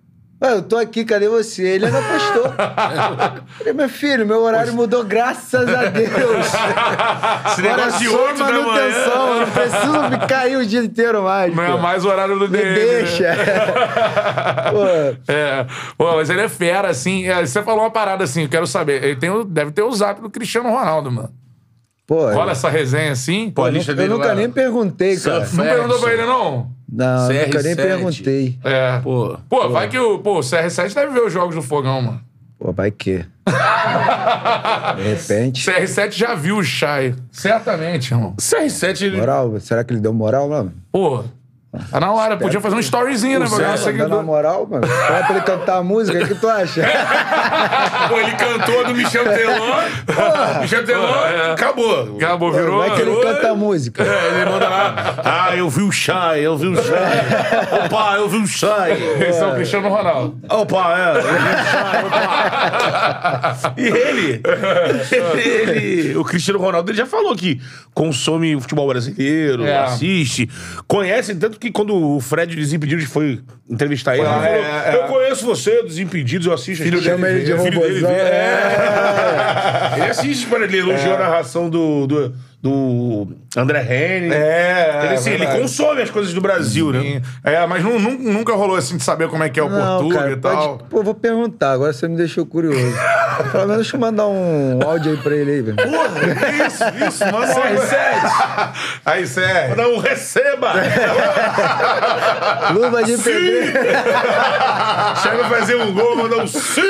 Ué, 0.42 0.54
eu 0.54 0.62
tô 0.62 0.78
aqui, 0.78 1.04
cadê 1.04 1.28
você? 1.28 1.64
Ele 1.64 1.86
ainda 1.86 2.02
postou. 2.02 2.44
Falei, 3.58 3.74
meu 3.74 3.90
filho, 3.90 4.26
meu 4.26 4.40
horário 4.42 4.72
mudou, 4.74 5.04
graças 5.04 5.68
a 5.68 5.86
Deus. 5.88 6.46
Esse 7.52 7.62
negócio 7.62 8.00
de 8.00 8.08
só 8.08 8.26
8 8.28 8.38
da 8.40 8.46
manutenção, 8.46 9.34
eu 9.34 9.40
não 9.42 9.52
preciso 9.52 10.04
ficar 10.22 10.40
aí 10.40 10.56
o 10.56 10.66
dia 10.66 10.80
inteiro 10.80 11.24
mais. 11.24 11.54
Não 11.54 11.64
é 11.64 11.78
mais 11.82 12.06
o 12.06 12.08
horário 12.08 12.40
do 12.40 12.48
Me 12.48 12.58
DM. 12.58 12.70
né? 12.70 12.74
deixa. 12.76 13.36
Pô, 14.72 15.32
É. 15.32 15.66
Pô, 15.98 16.16
mas 16.16 16.30
ele 16.30 16.42
é 16.42 16.48
fera, 16.50 16.88
assim. 16.90 17.28
É, 17.28 17.46
Você 17.46 17.62
falou 17.62 17.82
uma 17.84 17.92
parada 17.92 18.24
assim, 18.24 18.44
eu 18.44 18.50
quero 18.50 18.66
saber. 18.66 19.04
Ele 19.04 19.16
tem, 19.18 19.30
deve 19.46 19.72
ter 19.72 19.82
o 19.84 19.92
zap 19.92 20.22
do 20.22 20.30
Cristiano 20.30 20.70
Ronaldo, 20.70 21.12
mano. 21.12 21.34
pô, 22.08 22.32
Rola 22.32 22.54
essa 22.54 22.70
resenha 22.70 23.12
assim. 23.12 23.52
Pô, 23.52 23.66
a 23.66 23.68
eu, 23.68 23.74
lista 23.74 23.92
nunca- 23.92 24.02
eu 24.04 24.08
dele 24.08 24.18
nunca 24.18 24.28
lá. 24.30 24.36
nem 24.36 24.50
perguntei, 24.50 25.18
cara. 25.18 25.40
Não 25.52 25.64
perguntou 25.66 26.00
pra 26.00 26.14
ele, 26.14 26.26
não? 26.26 26.79
Não, 26.92 27.28
nunca 27.28 27.62
nem 27.62 27.76
CR7. 27.76 27.76
perguntei. 27.76 28.60
É. 28.64 29.00
Pô. 29.00 29.38
Pô, 29.48 29.70
vai 29.70 29.88
que 29.88 29.98
o, 29.98 30.20
pô, 30.20 30.40
o 30.40 30.42
CR7 30.42 30.94
deve 30.94 31.14
ver 31.14 31.22
os 31.22 31.34
jogos 31.34 31.56
do 31.56 31.62
Fogão, 31.62 32.02
mano. 32.02 32.22
Pô, 32.58 32.74
vai 32.74 32.92
que. 32.92 33.26
De 34.98 35.04
repente. 35.04 35.70
CR7 35.70 36.12
já 36.12 36.36
viu 36.36 36.58
o 36.58 36.64
Chay. 36.64 37.16
Certamente, 37.32 38.12
irmão. 38.14 38.36
CR7, 38.38 39.04
ele... 39.04 39.18
Moral, 39.18 39.60
será 39.60 39.84
que 39.84 39.94
ele 39.94 40.02
deu 40.02 40.14
moral, 40.14 40.50
mano? 40.50 40.74
Pô, 40.92 41.24
tá 41.92 42.00
na 42.00 42.12
hora. 42.12 42.38
Podia 42.38 42.60
fazer 42.60 42.76
um 42.76 42.80
storyzinho, 42.80 43.40
né? 43.40 43.46
Pra 43.48 43.92
ganhar 43.92 44.08
na 44.08 44.22
moral, 44.24 44.68
mano. 44.70 44.88
Fala 44.88 45.24
pra 45.26 45.36
ele 45.36 45.46
cantar 45.46 45.78
a 45.78 45.84
música, 45.84 46.24
o 46.24 46.28
que 46.28 46.36
tu 46.36 46.48
acha? 46.50 46.82
Pô, 48.10 48.20
ele 48.20 48.32
cantou 48.32 48.86
do 48.86 48.96
Michel 48.96 49.24
Teló. 49.24 50.62
Michel 50.62 50.86
Teló, 50.86 51.14
acabou. 51.54 52.16
Acabou, 52.18 52.52
virou. 52.52 52.80
Vai 52.80 52.96
que 52.96 53.02
ele 53.02 53.16
canta 53.22 53.52
a 53.52 53.56
música. 53.56 54.04
É, 54.04 54.42
ele 54.42 54.50
manda 54.50 54.68
lá. 54.68 55.16
Ah, 55.24 55.56
eu 55.56 55.70
vi 55.70 55.84
o 55.84 55.92
Chai, 55.92 56.40
eu 56.42 56.58
vi 56.58 56.68
o 56.68 56.76
Chai. 56.76 57.86
Opa, 57.86 58.16
eu 58.18 58.28
vi 58.30 58.38
o 58.38 58.48
Chai. 58.48 58.94
Esse 59.28 59.42
é 59.42 59.46
o 59.48 59.54
Cristiano 59.56 59.90
Ronaldo. 59.90 60.40
Opa, 60.50 60.98
é, 60.98 61.18
eu 61.18 61.22
vi 61.22 61.28
o 61.28 61.66
Chai, 61.72 62.06
opa. 62.06 63.74
E 63.78 63.86
ele, 63.88 64.42
ele, 65.38 66.18
o 66.18 66.24
Cristiano 66.24 66.60
Ronaldo, 66.60 66.90
ele 66.92 66.98
já 66.98 67.06
falou 67.06 67.36
que 67.36 67.62
consome 67.94 68.60
futebol 68.60 68.88
brasileiro, 68.88 69.66
É. 69.66 69.78
assiste, 69.80 70.50
conhece, 70.88 71.36
tanto 71.36 71.59
que 71.60 71.72
quando 71.72 71.96
o 71.96 72.20
Fred 72.20 72.56
Desimpedidos 72.56 73.06
foi 73.06 73.42
entrevistar 73.70 74.14
ele, 74.16 74.22
ele 74.22 74.30
Ah, 74.30 74.40
falou, 74.40 74.48
é, 74.48 74.90
é. 74.90 74.96
eu 74.96 75.04
conheço 75.08 75.46
você, 75.46 75.84
Desimpedidos, 75.84 76.48
eu 76.48 76.54
assisto. 76.54 76.84
Filho 76.84 77.02
Chama 77.02 77.30
ele 77.30 77.44
de 77.44 77.52
é 77.52 77.60
filho 77.60 77.80
dele. 77.80 78.06
É. 78.06 79.92
Ele 79.98 80.06
assiste, 80.06 80.48
para 80.48 80.64
ele 80.64 80.78
elogiou 80.78 81.16
a 81.16 81.20
narração 81.20 81.70
do, 81.70 82.08
do, 82.08 82.34
do 82.62 83.28
André 83.56 83.80
Henry. 83.82 84.34
É, 84.34 85.02
Ele, 85.06 85.14
assim, 85.16 85.30
ele 85.30 85.38
verdade. 85.40 85.62
consome 85.62 86.02
as 86.02 86.10
coisas 86.10 86.34
do 86.34 86.42
Brasil, 86.42 86.92
né? 86.92 87.02
Sim. 87.02 87.22
É, 87.44 87.66
mas 87.66 87.84
nu- 87.84 87.98
nu- 87.98 88.20
nunca 88.20 88.54
rolou 88.54 88.76
assim 88.76 88.98
de 88.98 89.04
saber 89.04 89.30
como 89.30 89.44
é 89.44 89.50
que 89.50 89.60
é 89.60 89.64
o 89.64 89.70
Portuga 89.70 90.16
cara, 90.18 90.32
e 90.32 90.36
tal. 90.36 90.78
pode- 90.78 90.90
Pô, 90.90 91.02
vou 91.04 91.14
perguntar, 91.16 91.72
agora 91.72 91.94
você 91.94 92.08
me 92.08 92.18
deixou 92.18 92.46
curioso. 92.46 92.78
Pelo 93.52 93.64
menos 93.64 93.78
deixa 93.78 93.96
eu 93.96 94.00
mandar 94.02 94.28
um 94.28 94.80
áudio 94.86 95.12
aí 95.14 95.18
pra 95.18 95.36
ele 95.36 95.52
aí, 95.52 95.62
velho. 95.62 95.78
Porra, 95.78 96.68
isso, 96.68 96.84
isso, 97.08 97.26
manda 97.32 97.48
um 97.48 97.54
CR7. 97.54 98.74
Aí, 99.06 99.26
sério. 99.26 99.76
Não 99.78 99.98
receba! 100.00 100.74
Luva 102.74 103.04
de 103.04 103.18
pedreiro. 103.18 103.72
Chega 105.24 105.46
a 105.46 105.50
fazer 105.50 105.76
um 105.76 105.94
gol, 105.94 106.16
mandar 106.16 106.38
um 106.38 106.48
sim! 106.48 106.82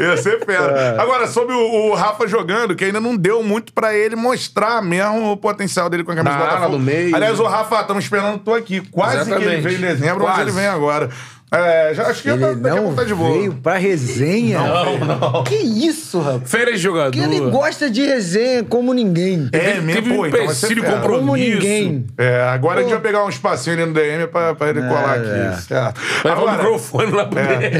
Ia 0.00 0.16
ser 0.16 0.44
fera. 0.44 0.96
Agora, 1.00 1.26
sobre 1.26 1.54
o, 1.54 1.90
o 1.90 1.94
Rafa 1.94 2.26
jogando, 2.26 2.74
que 2.74 2.84
ainda 2.84 3.00
não 3.00 3.16
deu 3.16 3.42
muito 3.42 3.72
pra 3.72 3.94
ele 3.94 4.16
mostrar 4.22 4.80
mesmo 4.82 5.32
o 5.32 5.36
potencial 5.36 5.90
dele 5.90 6.04
com 6.04 6.12
a 6.12 6.14
camisa 6.14 6.34
Na 6.36 6.40
do 6.42 6.46
Botafogo. 6.48 6.72
no 6.72 6.78
meio, 6.78 7.14
Aliás, 7.14 7.38
né? 7.38 7.44
o 7.44 7.48
Rafa, 7.48 7.80
estamos 7.80 8.04
esperando 8.04 8.38
tu 8.38 8.54
aqui. 8.54 8.80
Quase 8.90 9.16
que 9.24 9.30
ele 9.30 9.34
Exatamente. 9.34 9.62
veio 9.62 9.78
em 9.78 9.80
dezembro, 9.80 10.24
mas 10.24 10.34
Quase. 10.36 10.40
ele 10.42 10.50
vem 10.52 10.66
agora. 10.68 11.10
É, 11.54 11.92
já, 11.92 12.06
acho 12.06 12.22
que 12.22 12.30
Ele 12.30 12.38
tá, 12.40 12.52
daqui 12.54 12.78
a 12.78 12.80
não 12.80 12.94
tá 12.94 13.04
de 13.04 13.14
boa. 13.14 13.30
veio 13.30 13.52
pra 13.56 13.76
resenha. 13.76 14.58
Não, 14.58 14.98
não. 15.00 15.44
Que 15.44 15.56
isso, 15.56 16.18
rapaz? 16.18 16.50
Férias 16.50 16.76
de 16.76 16.82
jogador. 16.82 17.10
Que 17.10 17.20
ele 17.20 17.40
gosta 17.50 17.90
de 17.90 18.00
resenha 18.06 18.64
como 18.64 18.94
ninguém. 18.94 19.50
É, 19.52 19.78
mesmo, 19.78 20.14
pô, 20.16 20.22
um 20.22 20.26
então 20.26 20.46
vai 20.46 20.54
ser 20.54 20.66
empecilho 20.68 20.82
fera. 20.82 20.94
compromisso. 20.96 21.26
Como 21.26 21.36
ninguém. 21.36 22.06
É, 22.16 22.40
agora 22.44 22.80
a 22.80 22.82
gente 22.82 22.92
vai 22.92 23.02
pegar 23.02 23.22
um 23.26 23.28
espacinho 23.28 23.76
ali 23.76 23.84
no 23.84 23.92
DM 23.92 24.26
pra, 24.28 24.54
pra 24.54 24.70
ele 24.70 24.80
colar 24.80 25.16
aqui. 25.18 25.28
é. 25.28 25.52
Certo. 25.60 26.00
Vai 26.22 26.32
levar 26.32 26.36
o 26.42 26.48
Agora, 26.48 26.56
microfone 26.56 27.12
lá 27.12 27.26
pro 27.26 27.38
dele. 27.46 27.76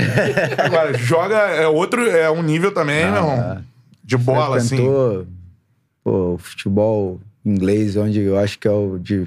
agora, 0.59 0.99
joga 0.99 1.37
é 1.37 1.67
outro, 1.67 2.07
é 2.11 2.31
um 2.31 2.43
nível 2.43 2.73
também, 2.73 3.07
meu 3.07 3.17
irmão. 3.17 3.59
De 4.05 4.19
bola, 4.19 4.59
assim. 4.59 4.77
Pô, 6.05 6.35
o 6.35 6.39
futebol 6.39 7.21
inglês, 7.45 7.97
onde 7.97 8.21
eu 8.21 8.39
acho 8.39 8.59
que 8.59 8.67
é 8.67 8.71
o 8.71 8.99
de 8.99 9.27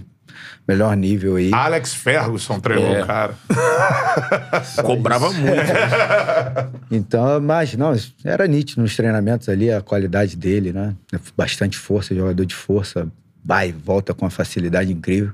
melhor 0.68 0.96
nível 0.98 1.36
aí. 1.36 1.52
Alex 1.54 1.94
Ferguson 1.94 2.60
treinou 2.60 2.96
É. 2.96 3.06
cara. 3.06 3.36
Cobrava 4.84 5.32
muito. 5.32 5.56
Então, 6.92 7.42
mas 7.42 7.74
não, 7.76 7.96
era 8.24 8.46
nítido 8.48 8.82
nos 8.82 8.96
treinamentos 8.96 9.50
ali 9.50 9.72
a 9.72 9.82
qualidade 9.82 10.36
dele, 10.36 10.72
né? 10.72 10.94
Bastante 11.36 11.78
força, 11.78 12.14
jogador 12.14 12.46
de 12.46 12.54
força, 12.54 13.08
vai 13.44 13.70
e 13.70 13.72
volta 13.72 14.14
com 14.14 14.24
uma 14.24 14.30
facilidade 14.30 14.94
incrível. 14.94 15.32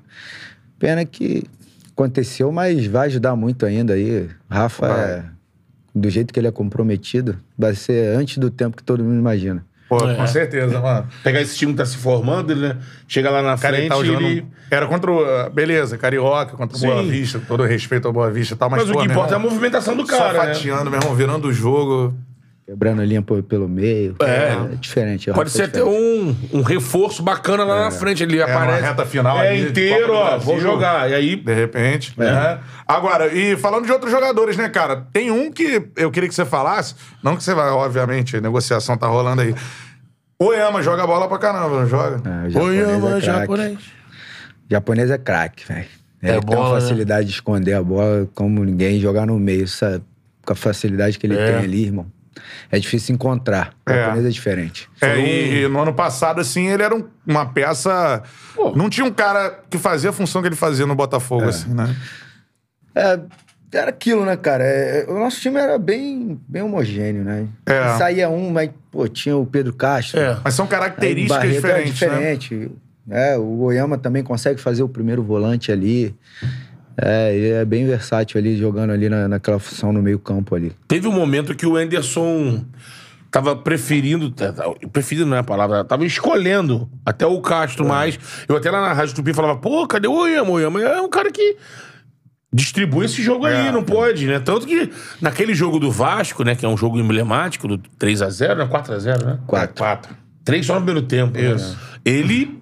Pena 0.80 1.04
que 1.06 1.44
aconteceu, 1.92 2.52
mas 2.52 2.86
vai 2.88 3.08
ajudar 3.08 3.36
muito 3.36 3.66
ainda 3.66 3.94
aí. 3.94 4.30
Rafa, 4.50 4.88
é, 4.88 5.24
do 5.94 6.10
jeito 6.10 6.34
que 6.34 6.40
ele 6.40 6.48
é 6.48 6.52
comprometido, 6.52 7.38
vai 7.58 7.76
ser 7.76 8.16
antes 8.16 8.38
do 8.38 8.50
tempo 8.50 8.78
que 8.78 8.84
todo 8.84 9.04
mundo 9.04 9.20
imagina. 9.20 9.64
Pô, 9.98 10.08
É. 10.10 10.16
com 10.16 10.26
certeza, 10.26 10.80
mano. 10.80 11.06
Pegar 11.22 11.42
esse 11.42 11.58
time 11.58 11.74
que 11.74 11.80
tá 11.80 11.86
se 11.86 11.98
formando, 11.98 12.50
ele, 12.52 12.62
né? 12.62 12.78
Chega 13.10 13.30
lá 13.30 13.42
na 13.42 13.58
Cara, 13.58 13.76
ele 13.76 13.88
frente 13.88 13.90
tava 13.90 14.06
jogando. 14.06 14.26
ele... 14.26 14.46
Era 14.70 14.88
contra 14.88 15.12
o. 15.12 15.50
Beleza, 15.50 15.98
Carioca, 15.98 16.56
contra 16.56 16.78
o 16.78 16.80
Sim. 16.80 16.88
Boa 16.88 17.04
Vista, 17.04 17.42
todo 17.46 17.64
respeito 17.66 18.08
ao 18.08 18.14
Boa 18.14 18.32
Vista 18.32 18.54
e 18.54 18.58
tal, 18.58 18.70
mas, 18.70 18.84
Mas 18.84 18.90
o 18.90 18.94
pô, 18.94 19.00
que 19.02 19.08
meu 19.08 19.16
importa 19.18 19.34
é 19.34 19.36
a 19.36 19.40
movimentação 19.40 19.94
do 19.98 20.08
Só 20.08 20.18
cara, 20.18 20.32
né? 20.46 20.54
fatiando, 20.54 20.90
meu 20.90 20.98
irmão, 20.98 21.14
virando 21.14 21.50
o 21.50 21.52
jogo. 21.54 22.14
Quebrando 22.66 23.02
a 23.02 23.06
linha 23.06 23.22
por- 23.22 23.42
pelo 23.44 23.68
meio. 23.68 24.16
É. 24.22 24.76
diferente. 24.80 25.30
o 25.30 25.34
Pode 25.34 25.50
é 25.50 25.52
ser 25.54 25.64
até 25.64 25.80
diferente. 25.84 26.38
um, 26.54 26.60
um 26.60 26.62
reforço 26.62 27.22
bacana 27.22 27.64
lá 27.64 27.86
na 27.86 27.92
frente. 27.92 28.24
Ele 28.24 28.38
uma 28.38 28.46
aparece. 28.46 28.82
reta 28.84 29.06
final 29.06 29.38
É 29.40 29.50
ali, 29.50 29.68
inteiro, 29.70 30.14
ó. 30.14 30.38
Vou 30.38 30.60
jogar. 30.60 31.10
E 31.10 31.14
aí. 31.14 31.36
De 31.36 31.54
repente. 31.54 32.14
É. 32.18 32.24
né? 32.24 32.60
Agora, 32.88 33.28
e 33.34 33.58
falando 33.58 33.86
de 33.86 33.92
outros 33.92 34.12
jogadores, 34.12 34.56
né, 34.56 34.70
cara? 34.70 35.06
Tem 35.12 35.32
um 35.32 35.52
que 35.52 35.84
eu 35.98 36.12
queria 36.12 36.30
que 36.30 36.36
você 36.36 36.46
falasse. 36.46 36.96
Não 37.24 37.36
que 37.36 37.44
você 37.44 37.54
vai, 37.54 37.70
obviamente, 37.70 38.38
a 38.38 38.42
negociação 38.42 38.96
tá 38.98 39.08
rolando 39.08 39.42
aí. 39.42 39.54
O 40.40 40.54
Yama 40.54 40.82
joga 40.82 41.06
bola 41.06 41.28
pra 41.28 41.38
caramba, 41.40 41.82
não 41.82 41.88
joga? 41.88 42.22
É, 42.30 42.48
o 42.48 42.50
japonês 42.50 42.88
Oyama, 42.88 43.18
é 43.18 43.22
japonês. 43.22 43.78
japonês 44.70 45.12
é 45.12 45.18
craque, 45.18 45.68
velho. 45.68 45.86
É 46.22 46.32
tem 46.34 46.42
bola, 46.42 46.60
uma 46.70 46.76
né? 46.76 46.82
facilidade 46.82 47.28
de 47.28 47.34
esconder 47.34 47.74
a 47.74 47.84
bola 47.84 48.28
como 48.36 48.64
ninguém, 48.64 49.00
jogar 49.00 49.26
no 49.26 49.38
meio, 49.40 49.68
sabe? 49.68 50.04
Com 50.46 50.54
a 50.54 50.56
facilidade 50.56 51.18
que 51.20 51.26
ele 51.28 51.38
É. 51.38 51.46
tem 51.46 51.56
ali, 51.64 51.84
irmão. 51.86 52.06
É 52.72 52.80
difícil 52.80 53.14
encontrar. 53.16 53.74
O 53.88 53.92
É. 53.92 54.04
japonês 54.04 54.26
é 54.26 54.30
diferente. 54.30 54.90
É, 55.02 55.20
e, 55.20 55.64
e 55.64 55.68
no 55.68 55.80
ano 55.82 55.94
passado, 55.94 56.40
assim, 56.42 56.68
ele 56.68 56.82
era 56.84 56.96
um- 56.96 57.06
uma 57.28 57.46
peça. 57.46 58.24
Pô. 58.56 58.72
Não 58.76 58.90
tinha 58.90 59.06
um 59.06 59.12
cara 59.12 59.60
que 59.70 59.78
fazia 59.78 60.10
a 60.10 60.14
função 60.14 60.42
que 60.42 60.48
ele 60.48 60.56
fazia 60.56 60.86
no 60.86 60.96
Botafogo, 60.96 61.46
assim, 61.46 61.74
né? 61.74 61.94
É, 62.96 63.20
era 63.74 63.90
aquilo, 63.90 64.26
né, 64.26 64.36
cara? 64.36 64.64
É, 64.64 65.06
o 65.08 65.20
nosso 65.20 65.40
time 65.40 65.58
era 65.60 65.78
bem, 65.78 66.40
bem 66.48 66.62
homogêneo, 66.62 67.24
né? 67.24 67.48
É. 67.66 67.98
Saía 67.98 68.30
um, 68.30 68.50
mas, 68.52 68.70
pô, 68.92 69.08
tinha 69.08 69.36
o 69.36 69.46
Pedro 69.46 69.74
Castro. 69.74 70.20
É. 70.20 70.38
Mas 70.44 70.54
são 70.54 70.68
características 70.68 71.44
é 71.44 71.48
diferentes, 71.48 72.02
né? 72.02 72.08
diferente. 72.36 72.72
É, 73.10 73.38
o 73.38 73.62
Oyama 73.62 73.98
também 73.98 74.24
consegue 74.24 74.60
fazer 74.62 74.84
o 74.84 74.90
primeiro 74.90 75.24
volante 75.24 75.72
ali. 75.72 76.16
É, 76.98 77.36
ele 77.36 77.50
é 77.50 77.66
bem 77.66 77.86
versátil 77.86 78.40
ali, 78.40 78.58
jogando 78.58 78.92
ali 78.92 79.10
na, 79.10 79.28
naquela 79.28 79.60
função 79.60 79.92
no 79.94 80.02
meio 80.02 80.20
campo 80.20 80.56
ali. 80.56 80.72
Teve 80.88 81.08
um 81.08 81.12
momento 81.12 81.56
que 81.56 81.66
o 81.66 81.76
Anderson 81.78 82.64
tava 83.32 83.56
preferindo. 83.56 84.30
tá, 84.30 84.54
Preferindo 84.92 85.26
não 85.28 85.38
é 85.38 85.40
a 85.40 85.44
palavra, 85.44 85.84
tava 85.86 86.06
escolhendo 86.06 86.90
até 87.06 87.26
o 87.26 87.40
Castro 87.42 87.88
mais. 87.88 88.20
Eu 88.48 88.56
até 88.58 88.70
lá 88.70 88.82
na 88.82 88.94
Rádio 88.94 89.16
Tupi 89.16 89.34
falava, 89.34 89.58
pô, 89.58 89.88
cadê 89.88 90.08
o 90.08 90.14
Oyama? 90.14 90.50
O 90.50 90.54
Oyama 90.54 90.82
é 90.82 91.02
um 91.02 91.10
cara 91.10 91.32
que. 91.32 91.56
Distribui 92.54 93.06
esse 93.06 93.24
jogo 93.24 93.46
aí, 93.46 93.68
É. 93.68 93.72
não 93.72 93.82
pode, 93.82 94.28
né? 94.28 94.38
Tanto 94.38 94.68
que 94.68 94.92
naquele 95.22 95.54
jogo 95.56 95.80
do 95.80 95.90
Vasco, 95.90 96.44
né? 96.44 96.54
Que 96.54 96.66
é 96.66 96.70
um 96.70 96.76
jogo 96.76 97.00
emblemático, 97.00 97.66
do 97.66 97.78
3x0, 97.98 98.58
né? 98.58 98.66
4x0, 98.70 99.26
né? 99.26 99.40
Quatro. 99.48 99.76
Quatro. 99.78 100.16
Três 100.44 100.66
só 100.66 100.74
no 100.78 100.82
primeiro 100.86 101.08
tempo. 101.08 101.40
Isso. 101.40 101.78
Ele. 102.04 102.61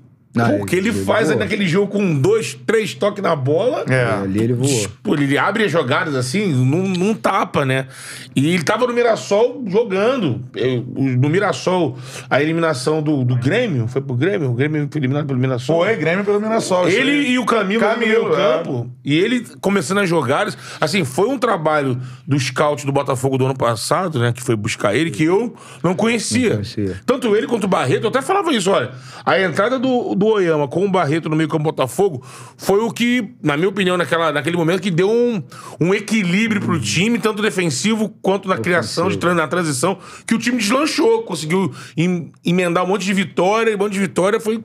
O 0.61 0.65
que 0.65 0.75
ele 0.75 0.89
ele 0.89 1.03
faz 1.05 1.27
voou. 1.29 1.39
naquele 1.39 1.67
jogo 1.67 1.91
com 1.91 2.13
dois, 2.15 2.53
três 2.65 2.93
toques 2.93 3.21
na 3.21 3.35
bola. 3.35 3.83
É. 3.89 4.03
Ali 4.23 4.43
ele 4.43 4.53
voou. 4.53 4.87
Pô, 5.01 5.15
ele 5.15 5.37
abre 5.37 5.63
as 5.63 5.71
jogadas 5.71 6.13
assim, 6.15 6.53
não, 6.53 6.83
não 6.87 7.13
tapa, 7.15 7.65
né? 7.65 7.87
E 8.35 8.53
ele 8.53 8.63
tava 8.63 8.85
no 8.85 8.93
Mirassol 8.93 9.63
jogando. 9.67 10.45
Eu- 10.55 10.85
No 10.95 11.29
Mirassol, 11.29 11.97
a 12.29 12.41
eliminação 12.41 13.01
do, 13.01 13.23
do 13.25 13.35
Grêmio, 13.35 13.87
foi 13.87 14.01
pro 14.01 14.13
Grêmio? 14.15 14.51
O 14.51 14.53
Grêmio 14.53 14.87
foi 14.91 15.01
eliminado 15.01 15.25
pelo 15.25 15.39
Mirassol. 15.39 15.83
Foi 15.83 15.95
Grêmio 15.95 16.23
pelo 16.23 16.39
Mirassol. 16.39 16.87
Ele 16.87 17.29
e 17.31 17.39
o 17.39 17.45
Camilo, 17.45 17.81
Camilo, 17.81 18.23
no 18.23 18.29
meio 18.29 18.37
campo. 18.37 18.91
E 19.03 19.17
ele 19.17 19.45
começando 19.59 19.97
as 19.97 20.07
jogadas. 20.07 20.55
Assim, 20.79 21.03
foi 21.03 21.27
um 21.27 21.39
trabalho 21.39 21.99
do 22.27 22.39
scout 22.39 22.85
do 22.85 22.91
Botafogo 22.91 23.37
do 23.37 23.45
ano 23.45 23.55
passado, 23.57 24.19
né? 24.19 24.31
Que 24.31 24.43
foi 24.43 24.55
buscar 24.55 24.95
ele, 24.95 25.09
que 25.09 25.23
eu 25.23 25.55
não 25.83 25.95
conhecia. 25.95 26.49
Não 26.49 26.55
conhecia. 26.57 27.01
Tanto 27.05 27.35
ele 27.35 27.47
quanto 27.47 27.63
o 27.63 27.67
Barreto, 27.67 28.03
eu 28.03 28.09
até 28.09 28.21
falava 28.21 28.51
isso, 28.53 28.69
olha. 28.69 28.91
A 29.25 29.41
entrada 29.41 29.77
do, 29.79 30.15
do 30.19 30.25
Oyama 30.27 30.67
com 30.67 30.85
o 30.85 30.89
Barreto 30.91 31.29
no 31.29 31.35
meio 31.35 31.47
campo 31.49 31.63
Botafogo 31.63 32.23
foi 32.57 32.79
o 32.79 32.91
que, 32.91 33.31
na 33.41 33.55
minha 33.55 33.69
opinião, 33.69 33.95
naquela, 33.97 34.31
naquele 34.31 34.57
momento, 34.57 34.81
que 34.81 34.91
deu 34.91 35.09
um, 35.09 35.41
um 35.79 35.93
equilíbrio 35.93 36.61
pro 36.61 36.79
time, 36.79 37.17
tanto 37.19 37.41
defensivo 37.41 38.09
quanto 38.21 38.47
na 38.47 38.57
criação, 38.57 39.09
de, 39.09 39.17
na 39.33 39.47
transição, 39.47 39.97
que 40.27 40.35
o 40.35 40.37
time 40.37 40.57
deslanchou, 40.57 41.23
conseguiu 41.23 41.73
em- 41.95 42.31
emendar 42.45 42.83
um 42.83 42.87
monte 42.87 43.05
de 43.05 43.13
vitória, 43.13 43.71
e 43.71 43.75
um 43.75 43.77
monte 43.77 43.93
de 43.93 43.99
vitória 43.99 44.39
foi. 44.39 44.63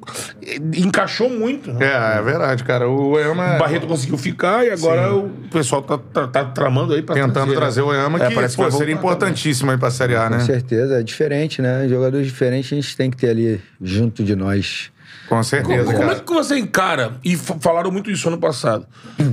encaixou 0.76 1.28
muito. 1.30 1.72
né? 1.72 1.84
É, 1.86 2.18
é 2.18 2.22
verdade, 2.22 2.64
cara. 2.64 2.88
O 2.88 3.10
Oyama. 3.10 3.56
O 3.56 3.58
Barreto 3.58 3.86
conseguiu 3.86 4.18
ficar 4.18 4.64
e 4.66 4.70
agora 4.70 5.08
Sim. 5.08 5.14
o 5.16 5.30
pessoal 5.50 5.82
tá, 5.82 5.98
tá- 5.98 6.26
tá 6.26 6.44
tramando 6.44 6.92
aí 6.94 7.02
pra 7.02 7.14
Tentando 7.14 7.54
trazer 7.54 7.82
o 7.82 7.86
Oyama, 7.86 8.18
É, 8.22 8.28
que 8.28 8.34
parece 8.34 8.56
que 8.56 8.62
pô, 8.62 8.70
seria 8.70 8.94
importantíssimo 8.94 9.70
aí 9.70 9.78
pra 9.78 9.90
Série 9.90 10.16
A, 10.16 10.28
né? 10.30 10.38
Com 10.38 10.44
certeza, 10.44 11.00
é 11.00 11.02
diferente, 11.02 11.62
né? 11.62 11.86
Jogadores 11.88 12.26
diferentes 12.26 12.72
a 12.72 12.76
gente 12.76 12.96
tem 12.96 13.10
que 13.10 13.16
ter 13.16 13.30
ali 13.30 13.60
junto 13.80 14.24
de 14.24 14.34
nós. 14.34 14.90
Com 15.28 15.42
certeza, 15.42 15.84
Como, 15.84 15.96
como 15.96 16.10
é 16.10 16.14
cara. 16.14 16.20
que 16.20 16.32
você 16.34 16.58
encara? 16.58 17.14
E 17.24 17.36
falaram 17.36 17.90
muito 17.90 18.10
isso 18.10 18.28
ano 18.28 18.36
passado. 18.38 18.86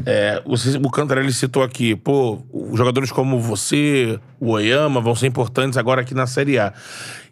É, 0.05 0.41
você, 0.45 0.77
o 0.77 0.89
Cantarelli 0.89 1.33
citou 1.33 1.61
aqui, 1.63 1.95
pô, 1.95 2.41
jogadores 2.73 3.11
como 3.11 3.39
você, 3.39 4.17
o 4.39 4.51
Oyama, 4.51 5.01
vão 5.01 5.13
ser 5.15 5.27
importantes 5.27 5.77
agora 5.77 6.01
aqui 6.01 6.13
na 6.13 6.25
Série 6.25 6.57
A. 6.57 6.73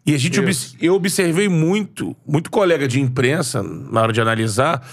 E 0.06 0.14
a 0.14 0.18
gente 0.18 0.40
obs- 0.40 0.76
eu 0.82 0.94
observei 0.96 1.48
muito, 1.48 2.16
muito 2.28 2.50
colega 2.52 2.88
de 2.88 3.00
imprensa, 3.00 3.64
na 3.64 4.02
hora 4.02 4.12
de 4.14 4.20
analisar, 4.20 4.86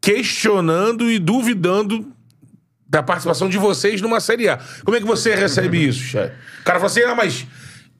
questionando 0.00 1.10
e 1.10 1.18
duvidando 1.18 2.06
da 2.88 3.02
participação 3.02 3.48
de 3.48 3.58
vocês 3.58 4.00
numa 4.00 4.20
Série 4.20 4.48
A. 4.48 4.58
Como 4.84 4.96
é 4.96 5.00
que 5.00 5.06
você 5.06 5.34
recebe 5.34 5.86
isso, 5.86 6.00
chefe? 6.00 6.34
O 6.60 6.64
cara 6.64 6.78
fala 6.78 6.90
assim, 6.90 7.02
ah, 7.02 7.14
mas 7.14 7.46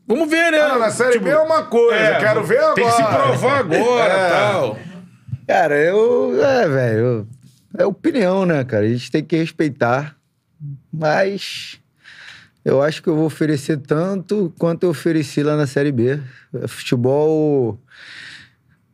vamos 0.07 0.29
ver, 0.31 0.51
né? 0.53 0.61
Ah, 0.61 0.79
na 0.79 0.91
Série 0.91 1.19
B 1.19 1.29
é 1.29 1.39
uma 1.39 1.65
coisa, 1.65 2.17
quero 2.21 2.43
ver 2.45 2.59
agora. 2.59 2.75
Tem 2.75 2.85
que 2.85 2.93
se 2.93 3.03
provar 3.03 3.59
agora 3.59 4.13
É. 4.15 4.31
tal. 4.31 4.79
Cara, 5.49 5.75
eu. 5.79 6.45
É, 6.45 6.69
velho. 6.69 7.27
É 7.79 7.87
opinião, 7.87 8.45
né, 8.45 8.63
cara? 8.65 8.85
A 8.85 8.89
gente 8.89 9.11
tem 9.11 9.25
que 9.25 9.35
respeitar. 9.35 10.15
Mas. 10.93 11.81
Eu 12.63 12.83
acho 12.83 13.03
que 13.03 13.09
eu 13.09 13.17
vou 13.17 13.25
oferecer 13.25 13.79
tanto 13.79 14.53
quanto 14.59 14.83
eu 14.83 14.91
ofereci 14.91 15.43
lá 15.43 15.57
na 15.57 15.67
Série 15.67 15.91
B. 15.91 16.21
Futebol. 16.67 17.81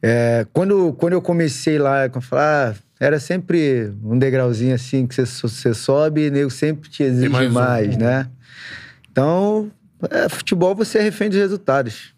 é, 0.01 0.47
quando, 0.53 0.93
quando 0.93 1.15
eu 1.15 1.21
comecei 1.21 1.77
lá, 1.77 2.09
quando 2.09 2.23
eu 2.23 2.29
falava, 2.29 2.77
ah, 2.79 2.83
era 3.01 3.19
sempre 3.19 3.93
um 4.05 4.17
degrauzinho 4.17 4.77
assim 4.77 5.09
que 5.09 5.15
você, 5.17 5.25
você 5.25 5.75
sobe 5.75 6.27
e 6.27 6.31
nego 6.31 6.51
sempre 6.51 6.89
te 6.89 7.03
exige 7.03 7.29
mais 7.29 7.51
mais, 7.51 7.97
um. 7.97 7.99
né? 7.99 8.31
Então, 9.11 9.73
é, 10.09 10.29
futebol 10.29 10.73
você 10.73 10.99
é 10.99 11.03
refém 11.03 11.29
dos 11.29 11.39
resultados. 11.39 12.14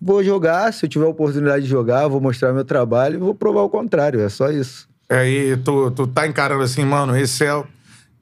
Vou 0.00 0.22
jogar, 0.24 0.72
se 0.72 0.84
eu 0.84 0.88
tiver 0.88 1.04
a 1.06 1.08
oportunidade 1.08 1.64
de 1.64 1.70
jogar, 1.70 2.06
vou 2.08 2.20
mostrar 2.20 2.52
meu 2.52 2.64
trabalho 2.64 3.16
e 3.16 3.18
vou 3.18 3.34
provar 3.34 3.62
o 3.62 3.68
contrário, 3.70 4.20
é 4.20 4.28
só 4.28 4.50
isso. 4.50 4.88
É, 5.08 5.28
e 5.28 5.56
tu, 5.58 5.90
tu 5.90 6.06
tá 6.06 6.26
encarando 6.26 6.62
assim, 6.62 6.84
mano, 6.84 7.16
esse 7.16 7.44
é. 7.44 7.54
o- 7.54 7.66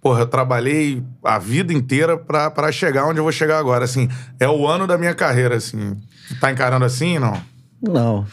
Porra, 0.01 0.23
eu 0.23 0.27
trabalhei 0.27 1.01
a 1.23 1.39
vida 1.39 1.73
inteira 1.73 2.17
pra, 2.19 2.51
pra 2.51 2.73
chegar 2.73 3.07
onde 3.07 3.21
eu 3.21 3.23
vou 3.23 3.31
chegar 3.31 3.57
agora. 3.61 3.85
Assim, 3.85 4.09
é 4.41 4.49
o 4.49 4.67
ano 4.67 4.85
da 4.85 4.99
minha 4.99 5.15
carreira, 5.15 5.55
assim. 5.55 5.97
Tu 6.27 6.41
tá 6.41 6.51
encarando 6.51 6.85
assim, 6.85 7.21
não? 7.21 7.41
Não, 7.81 8.27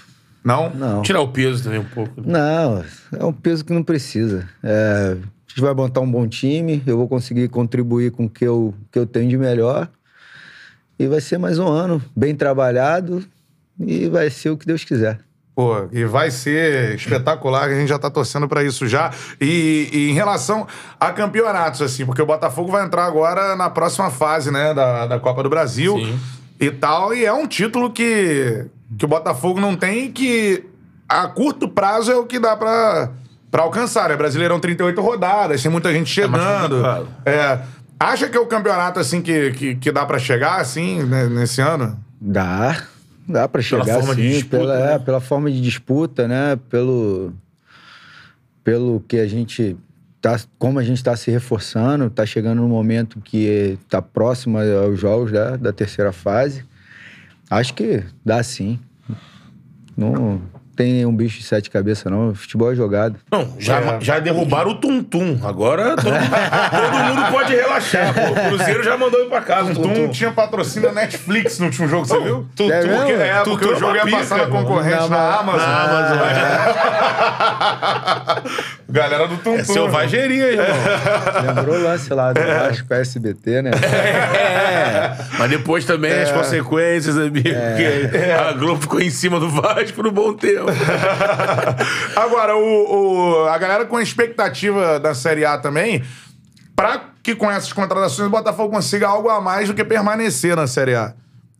Não? 0.43 0.71
não. 0.73 1.01
Tirar 1.03 1.21
o 1.21 1.27
peso 1.27 1.63
também 1.63 1.77
um 1.79 1.83
pouco. 1.85 2.11
Não, 2.25 2.83
é 3.15 3.23
um 3.23 3.31
peso 3.31 3.63
que 3.63 3.71
não 3.71 3.83
precisa. 3.83 4.49
É, 4.63 5.11
a 5.15 5.49
gente 5.49 5.61
vai 5.61 5.75
montar 5.75 5.99
um 6.01 6.09
bom 6.11 6.27
time, 6.27 6.81
eu 6.87 6.97
vou 6.97 7.07
conseguir 7.07 7.47
contribuir 7.49 8.09
com 8.09 8.25
o 8.25 8.29
que 8.29 8.45
eu, 8.45 8.73
que 8.91 8.97
eu 8.97 9.05
tenho 9.05 9.29
de 9.29 9.37
melhor. 9.37 9.87
E 10.99 11.07
vai 11.07 11.21
ser 11.21 11.37
mais 11.37 11.57
um 11.57 11.67
ano 11.67 12.01
bem 12.13 12.35
trabalhado 12.35 13.23
e 13.79 14.09
vai 14.09 14.29
ser 14.29 14.49
o 14.49 14.57
que 14.57 14.65
Deus 14.65 14.83
quiser. 14.83 15.19
Pô, 15.55 15.87
e 15.91 16.05
vai 16.05 16.29
ser 16.29 16.95
espetacular, 16.95 17.67
que 17.67 17.73
a 17.73 17.79
gente 17.79 17.89
já 17.89 17.99
tá 17.99 18.09
torcendo 18.09 18.47
pra 18.47 18.63
isso 18.63 18.87
já. 18.87 19.11
E, 19.39 19.89
e 19.91 20.09
em 20.09 20.13
relação 20.13 20.67
a 20.99 21.11
campeonatos, 21.11 21.81
assim, 21.81 22.05
porque 22.05 22.21
o 22.21 22.25
Botafogo 22.25 22.71
vai 22.71 22.85
entrar 22.85 23.05
agora 23.05 23.55
na 23.55 23.69
próxima 23.69 24.09
fase, 24.09 24.51
né, 24.51 24.73
da, 24.73 25.05
da 25.07 25.19
Copa 25.19 25.41
do 25.43 25.49
Brasil 25.49 25.95
Sim. 25.97 26.19
e 26.59 26.71
tal. 26.71 27.13
E 27.13 27.25
é 27.25 27.33
um 27.33 27.47
título 27.47 27.91
que, 27.91 28.65
que 28.97 29.05
o 29.05 29.07
Botafogo 29.07 29.59
não 29.59 29.75
tem 29.75 30.05
e 30.05 30.09
que 30.09 30.65
a 31.07 31.27
curto 31.27 31.67
prazo 31.67 32.11
é 32.11 32.15
o 32.15 32.25
que 32.25 32.39
dá 32.39 32.55
pra, 32.55 33.11
pra 33.49 33.63
alcançar. 33.63 34.09
né? 34.09 34.15
Brasileirão 34.15 34.59
38 34.59 35.01
rodadas, 35.01 35.61
tem 35.61 35.71
muita 35.71 35.91
gente 35.91 36.25
mais 36.27 36.43
chegando. 36.43 36.75
complicado. 36.75 37.07
É, 37.25 37.59
acha 37.99 38.29
que 38.29 38.37
é 38.37 38.39
o 38.39 38.45
campeonato, 38.45 38.99
assim, 38.99 39.21
que, 39.21 39.51
que, 39.51 39.75
que 39.75 39.91
dá 39.91 40.05
pra 40.05 40.17
chegar, 40.17 40.61
assim, 40.61 41.03
né, 41.03 41.27
nesse 41.27 41.61
ano? 41.61 41.99
Dá, 42.19 42.83
dá 43.27 43.47
para 43.47 43.61
chegar 43.61 43.85
forma 43.85 44.15
de 44.15 44.21
sim, 44.21 44.29
disputa, 44.29 44.57
pela, 44.57 44.79
né? 44.79 44.93
é, 44.93 44.99
pela 44.99 45.21
forma 45.21 45.51
de 45.51 45.61
disputa, 45.61 46.27
né? 46.27 46.57
Pelo, 46.69 47.33
pelo 48.63 49.03
que 49.07 49.19
a 49.19 49.27
gente 49.27 49.77
tá, 50.21 50.39
como 50.57 50.79
a 50.79 50.83
gente 50.83 50.97
está 50.97 51.15
se 51.15 51.29
reforçando, 51.29 52.09
tá 52.09 52.25
chegando 52.25 52.61
num 52.61 52.69
momento 52.69 53.19
que 53.21 53.77
tá 53.89 54.01
próximo 54.01 54.57
aos 54.57 54.99
jogos 54.99 55.31
da, 55.31 55.57
da 55.57 55.73
terceira 55.73 56.11
fase. 56.11 56.63
Acho 57.49 57.73
que 57.73 58.03
dá 58.23 58.41
sim. 58.43 58.79
Não 59.97 60.41
tem 60.79 60.93
nenhum 60.93 61.13
bicho 61.13 61.39
de 61.39 61.43
sete 61.43 61.69
cabeças, 61.69 62.09
não. 62.09 62.33
Futebol 62.33 62.71
é 62.71 62.75
jogado. 62.75 63.17
Não, 63.29 63.53
já, 63.59 63.79
É. 63.79 63.97
já 63.99 64.17
derrubaram 64.17 64.71
o 64.71 64.75
Tum-Tum. 64.75 65.37
Agora 65.43 65.97
todo, 65.97 66.05
todo 66.07 67.03
mundo 67.03 67.31
pode 67.33 67.53
relaxar, 67.53 68.13
pô. 68.13 68.21
O 68.21 68.35
Cruzeiro 68.49 68.81
já 68.81 68.97
mandou 68.97 69.19
ir 69.19 69.27
pra 69.27 69.41
casa. 69.41 69.71
o 69.71 69.75
Tu 69.75 69.81
Tum-Tum. 69.81 70.07
tinha 70.09 70.31
patrocínio 70.31 70.87
da 70.87 70.95
Netflix 70.95 71.59
no 71.59 71.65
último 71.65 71.85
jogo, 71.89 72.05
você 72.05 72.17
viu? 72.21 72.47
Tu, 72.55 72.71
É 72.71 72.79
porque, 72.87 73.11
É, 73.11 73.43
porque 73.43 73.65
o 73.67 73.77
jogo 73.77 73.93
é 73.93 73.97
ia 73.97 74.05
uma 74.05 74.17
passar 74.19 74.37
na 74.37 74.45
concorrente 74.47 74.95
Não, 75.01 75.09
na 75.09 75.43
mas- 75.43 75.61
Amazon. 75.61 76.17
Galera 78.89 79.27
do 79.27 79.37
Tum 79.37 79.55
É 79.55 79.63
selvageria, 79.63 80.45
irmão. 80.51 80.65
Lembrou 81.55 81.75
o 81.75 81.83
lance 81.83 82.11
lá 82.13 82.33
do 82.33 82.41
Vasco 82.41 82.87
com 82.87 82.93
a 82.93 82.97
SBT, 82.97 83.61
né? 83.61 83.71
É, 83.71 85.15
mas 85.37 85.49
depois 85.49 85.85
também 85.85 86.11
É. 86.11 86.23
as 86.23 86.31
consequências, 86.31 87.15
amigo. 87.17 87.43
que 87.43 88.31
A 88.31 88.51
Globo 88.53 88.81
ficou 88.81 88.99
em 88.99 89.09
cima 89.11 89.39
do 89.39 89.47
Vasco 89.49 89.93
por 89.93 90.07
um 90.07 90.11
bom 90.11 90.33
tempo. 90.33 90.65
Agora, 92.15 92.55
o, 92.55 93.43
o- 93.43 93.47
a 93.47 93.57
galera 93.57 93.85
com 93.85 93.97
a 93.97 94.01
expectativa 94.03 94.99
da 94.99 95.13
Série 95.13 95.45
A 95.45 95.57
também, 95.57 96.03
pra 96.75 97.01
que 97.21 97.35
com 97.35 97.49
essas 97.49 97.71
contratações 97.73 98.27
o 98.27 98.31
Botafogo 98.31 98.73
consiga 98.73 99.07
algo 99.07 99.29
a 99.29 99.39
mais 99.39 99.67
do 99.67 99.73
que 99.75 99.83
permanecer 99.83 100.55
na 100.55 100.65
Série 100.67 100.95
A. 100.95 101.13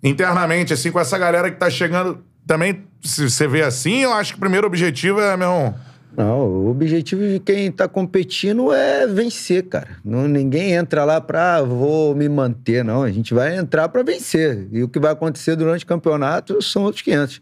Internamente, 0.04 0.74
assim, 0.74 0.92
com 0.92 1.00
essa 1.00 1.18
galera 1.18 1.52
que 1.52 1.58
tá 1.58 1.70
chegando 1.70 2.24
também, 2.48 2.84
se 3.04 3.30
você 3.30 3.48
vê 3.48 3.62
assim, 3.62 4.00
eu 4.04 4.14
acho 4.14 4.32
que 4.34 4.38
o 4.38 4.40
primeiro 4.40 4.66
objetivo 4.66 5.20
é, 5.22 5.36
meu 5.38 5.48
irmão, 5.48 5.76
Não, 6.18 6.48
o 6.48 6.70
objetivo 6.70 7.22
de 7.22 7.40
quem 7.40 7.72
tá 7.72 7.88
competindo 7.88 8.74
é 8.74 9.08
vencer, 9.08 9.64
cara. 9.64 9.98
Não, 10.04 10.28
ninguém 10.28 10.74
entra 10.74 11.06
lá 11.06 11.22
pra 11.22 11.58
ah, 11.58 11.62
vou 11.62 12.14
me 12.16 12.28
manter, 12.28 12.84
não. 12.84 13.04
A 13.04 13.12
gente 13.12 13.34
vai 13.34 13.58
entrar 13.58 13.88
pra 13.90 14.04
vencer. 14.04 14.68
E 14.72 14.84
o 14.84 14.90
que 14.90 15.00
vai 15.00 15.12
acontecer 15.12 15.56
durante 15.56 15.86
o 15.86 15.88
campeonato 15.88 16.62
são 16.62 16.84
outros 16.84 17.02
500. 17.02 17.42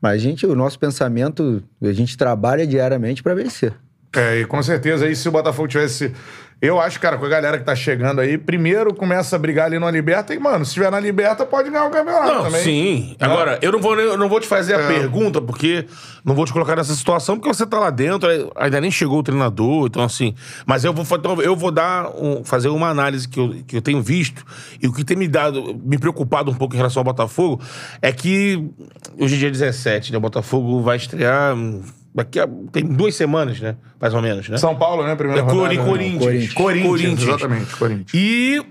Mas 0.00 0.14
a 0.14 0.18
gente, 0.18 0.44
o 0.44 0.54
nosso 0.54 0.78
pensamento, 0.78 1.62
a 1.80 1.92
gente 1.92 2.16
trabalha 2.16 2.66
diariamente 2.66 3.22
pra 3.22 3.34
vencer. 3.34 3.72
É, 4.14 4.40
e 4.40 4.44
com 4.44 4.62
certeza 4.62 5.06
aí 5.06 5.16
se 5.16 5.28
o 5.28 5.32
Botafogo 5.32 5.68
tivesse. 5.68 6.12
Eu 6.62 6.80
acho, 6.80 7.00
cara, 7.00 7.18
com 7.18 7.26
a 7.26 7.28
galera 7.28 7.58
que 7.58 7.64
tá 7.64 7.74
chegando 7.74 8.20
aí, 8.20 8.38
primeiro 8.38 8.94
começa 8.94 9.34
a 9.34 9.38
brigar 9.38 9.66
ali 9.66 9.80
na 9.80 9.90
Liberta 9.90 10.32
e, 10.32 10.38
mano, 10.38 10.64
se 10.64 10.68
estiver 10.70 10.92
na 10.92 11.00
Liberta, 11.00 11.44
pode 11.44 11.68
ganhar 11.68 11.86
o 11.86 11.90
campeonato 11.90 12.32
Não, 12.34 12.44
também. 12.44 12.62
sim. 12.62 13.16
Agora, 13.18 13.58
eu 13.60 13.72
não 13.72 13.80
vou, 13.80 13.98
eu 13.98 14.16
não 14.16 14.28
vou 14.28 14.38
te 14.38 14.46
fazer 14.46 14.76
a 14.76 14.80
É. 14.80 14.86
pergunta, 14.86 15.40
porque 15.42 15.86
não 16.24 16.36
vou 16.36 16.44
te 16.46 16.52
colocar 16.52 16.76
nessa 16.76 16.94
situação, 16.94 17.34
porque 17.36 17.52
você 17.52 17.66
tá 17.66 17.80
lá 17.80 17.90
dentro, 17.90 18.28
ainda 18.54 18.80
nem 18.80 18.92
chegou 18.92 19.18
o 19.18 19.22
treinador, 19.24 19.86
então 19.86 20.04
assim. 20.04 20.36
Mas 20.64 20.84
eu 20.84 20.92
vou, 20.92 21.04
então, 21.18 21.42
eu 21.42 21.56
vou 21.56 21.72
dar 21.72 22.08
um- 22.16 22.44
fazer 22.44 22.68
uma 22.68 22.88
análise 22.88 23.26
que 23.28 23.40
eu, 23.40 23.56
que 23.66 23.76
eu 23.78 23.82
tenho 23.82 24.00
visto, 24.00 24.44
e 24.80 24.86
o 24.86 24.92
que 24.92 25.02
tem 25.04 25.16
me 25.16 25.26
dado, 25.26 25.74
me 25.84 25.98
preocupado 25.98 26.52
um 26.52 26.54
pouco 26.54 26.74
em 26.74 26.76
relação 26.76 27.00
ao 27.00 27.04
Botafogo, 27.04 27.60
é 28.00 28.12
que 28.12 28.70
hoje 29.18 29.34
é 29.34 29.38
dia 29.38 29.50
17, 29.50 30.12
né? 30.12 30.18
O 30.18 30.20
Botafogo 30.20 30.80
vai 30.80 30.96
estrear. 30.96 31.56
Daqui 32.14 32.38
a, 32.38 32.46
tem 32.70 32.84
duas 32.84 33.14
semanas, 33.14 33.58
né? 33.60 33.74
Mais 34.00 34.12
ou 34.12 34.20
menos, 34.20 34.48
né? 34.48 34.58
São 34.58 34.76
Paulo, 34.76 35.02
né? 35.04 35.14
Primeira 35.16 35.42
É 35.42 35.44
Cori- 35.44 35.76
rodada, 35.76 35.82
né? 35.82 35.84
Corinthians. 35.88 36.52
Corinthians. 36.52 36.86
Corinthians, 36.86 37.22
exatamente, 37.22 37.76
Corinthians. 37.76 38.10
E 38.14 38.62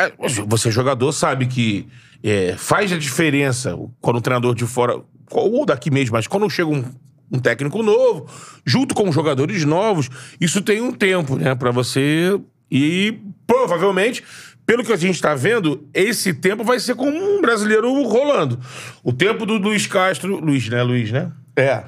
é, 0.00 0.12
você, 0.46 0.70
jogador, 0.70 1.12
sabe 1.12 1.46
que 1.46 1.86
é, 2.22 2.54
faz 2.56 2.92
a 2.92 2.98
diferença 2.98 3.78
quando 4.00 4.16
um 4.16 4.20
treinador 4.20 4.54
de 4.54 4.66
fora, 4.66 5.00
ou 5.30 5.64
daqui 5.64 5.90
mesmo, 5.90 6.14
mas 6.16 6.26
quando 6.26 6.50
chega 6.50 6.68
um, 6.68 6.84
um 7.30 7.38
técnico 7.38 7.80
novo, 7.82 8.26
junto 8.64 8.92
com 8.94 9.12
jogadores 9.12 9.64
novos, 9.64 10.08
isso 10.40 10.60
tem 10.60 10.80
um 10.80 10.90
tempo, 10.92 11.36
né, 11.36 11.54
pra 11.54 11.70
você. 11.70 12.40
E 12.70 13.18
provavelmente. 13.46 14.24
Pelo 14.66 14.84
que 14.84 14.92
a 14.92 14.96
gente 14.96 15.20
tá 15.20 15.34
vendo, 15.34 15.88
esse 15.92 16.32
tempo 16.32 16.62
vai 16.62 16.78
ser 16.78 16.94
com 16.94 17.08
um 17.08 17.40
brasileiro 17.40 17.90
rolando. 18.04 18.60
O 19.02 19.12
tempo 19.12 19.44
do 19.44 19.54
Luiz 19.56 19.84
Castro. 19.88 20.38
Luiz, 20.38 20.68
né? 20.68 20.80
Luiz, 20.84 21.10
né? 21.10 21.32
É. 21.56 21.82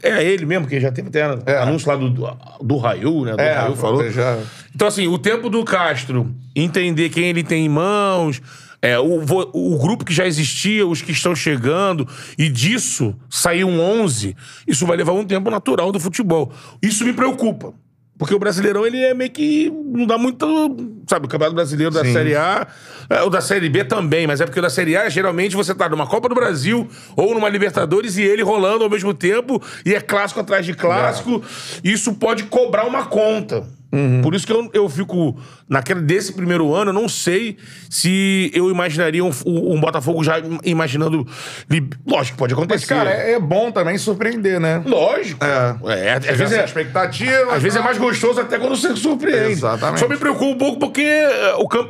Se- 0.00 0.06
É 0.06 0.22
ele 0.24 0.46
mesmo, 0.46 0.66
que 0.66 0.78
já 0.80 0.90
teve 0.92 1.08
até 1.08 1.20
É. 1.46 1.58
anúncio 1.58 1.88
lá 1.88 1.96
do, 1.96 2.08
do, 2.10 2.76
Raul, 2.76 3.24
né? 3.24 3.32
Do 3.34 3.40
É, 3.40 3.52
Raul 3.54 3.76
falou. 3.76 4.10
já- 4.10 4.38
Então, 4.74 4.86
assim, 4.88 5.06
o 5.08 5.18
tempo 5.18 5.48
do 5.50 5.64
Castro, 5.64 6.34
entender 6.54 7.08
quem 7.10 7.24
ele 7.24 7.42
tem 7.42 7.66
em 7.66 7.68
mãos, 7.68 8.40
é, 8.80 8.98
o, 8.98 9.20
o 9.52 9.78
grupo 9.78 10.04
que 10.04 10.14
já 10.14 10.24
existia, 10.26 10.86
os 10.86 11.02
que 11.02 11.10
estão 11.10 11.34
chegando, 11.34 12.06
e 12.38 12.48
disso 12.48 13.14
sair 13.28 13.64
um 13.64 13.80
11, 13.80 14.36
isso 14.66 14.86
vai 14.86 14.96
levar 14.96 15.12
um 15.12 15.24
tempo 15.24 15.50
natural 15.50 15.90
do 15.90 15.98
futebol. 15.98 16.52
Isso 16.80 17.04
me 17.04 17.12
preocupa. 17.12 17.72
Porque 18.18 18.34
o 18.34 18.38
Brasileirão, 18.38 18.84
ele 18.84 19.00
é 19.02 19.14
meio 19.14 19.30
que. 19.30 19.70
Não 19.70 20.04
dá 20.04 20.18
muito. 20.18 20.44
Sabe, 21.08 21.26
o 21.26 21.28
Campeonato 21.28 21.54
Brasileiro 21.54 21.94
da 21.94 22.04
Sim. 22.04 22.12
Série 22.12 22.34
A, 22.34 22.66
é, 23.08 23.22
o 23.22 23.30
da 23.30 23.40
Série 23.40 23.68
B 23.68 23.84
também, 23.84 24.26
mas 24.26 24.40
é 24.40 24.44
porque 24.44 24.58
o 24.58 24.62
da 24.62 24.68
Série 24.68 24.96
A, 24.96 25.08
geralmente, 25.08 25.54
você 25.54 25.72
tá 25.72 25.88
numa 25.88 26.06
Copa 26.06 26.28
do 26.28 26.34
Brasil 26.34 26.88
ou 27.16 27.32
numa 27.32 27.48
Libertadores 27.48 28.16
e 28.16 28.22
ele 28.22 28.42
rolando 28.42 28.82
ao 28.82 28.90
mesmo 28.90 29.14
tempo, 29.14 29.62
e 29.86 29.94
é 29.94 30.00
clássico 30.00 30.40
atrás 30.40 30.66
de 30.66 30.74
clássico. 30.74 31.40
Isso 31.84 32.12
pode 32.14 32.42
cobrar 32.44 32.84
uma 32.84 33.06
conta. 33.06 33.77
Por 34.22 34.34
isso 34.34 34.46
que 34.46 34.52
eu, 34.52 34.68
eu 34.74 34.88
fico. 34.88 35.36
Naquele, 35.68 36.00
desse 36.02 36.32
primeiro 36.32 36.74
ano, 36.74 36.90
eu 36.90 36.94
não 36.94 37.08
sei 37.08 37.56
se 37.88 38.50
eu 38.54 38.70
imaginaria 38.70 39.24
um, 39.24 39.30
um 39.46 39.80
Botafogo 39.80 40.22
já 40.22 40.34
imaginando. 40.64 41.26
Lógico, 42.06 42.36
pode 42.38 42.54
Mas, 42.54 42.62
acontecer. 42.64 42.86
cara, 42.86 43.10
é, 43.10 43.32
é 43.32 43.40
bom 43.40 43.70
também 43.70 43.96
surpreender, 43.98 44.60
né? 44.60 44.82
Lógico. 44.84 45.42
É. 45.44 45.76
É, 46.06 46.12
às 46.12 46.28
Às 46.28 46.36
vezes 46.36 46.56
é, 46.58 46.64
expectativa. 46.64 47.54
às 47.54 47.62
vezes 47.62 47.78
é 47.78 47.82
mais 47.82 47.96
gostoso 47.98 48.40
até 48.40 48.58
quando 48.58 48.76
você 48.76 48.94
surpreende. 48.96 49.52
Exatamente. 49.52 50.00
Só 50.00 50.08
me 50.08 50.16
preocupa 50.16 50.46
um 50.54 50.58
pouco 50.58 50.78
porque 50.78 51.00
eh, 51.02 51.54
o, 51.58 51.66
cam- 51.68 51.88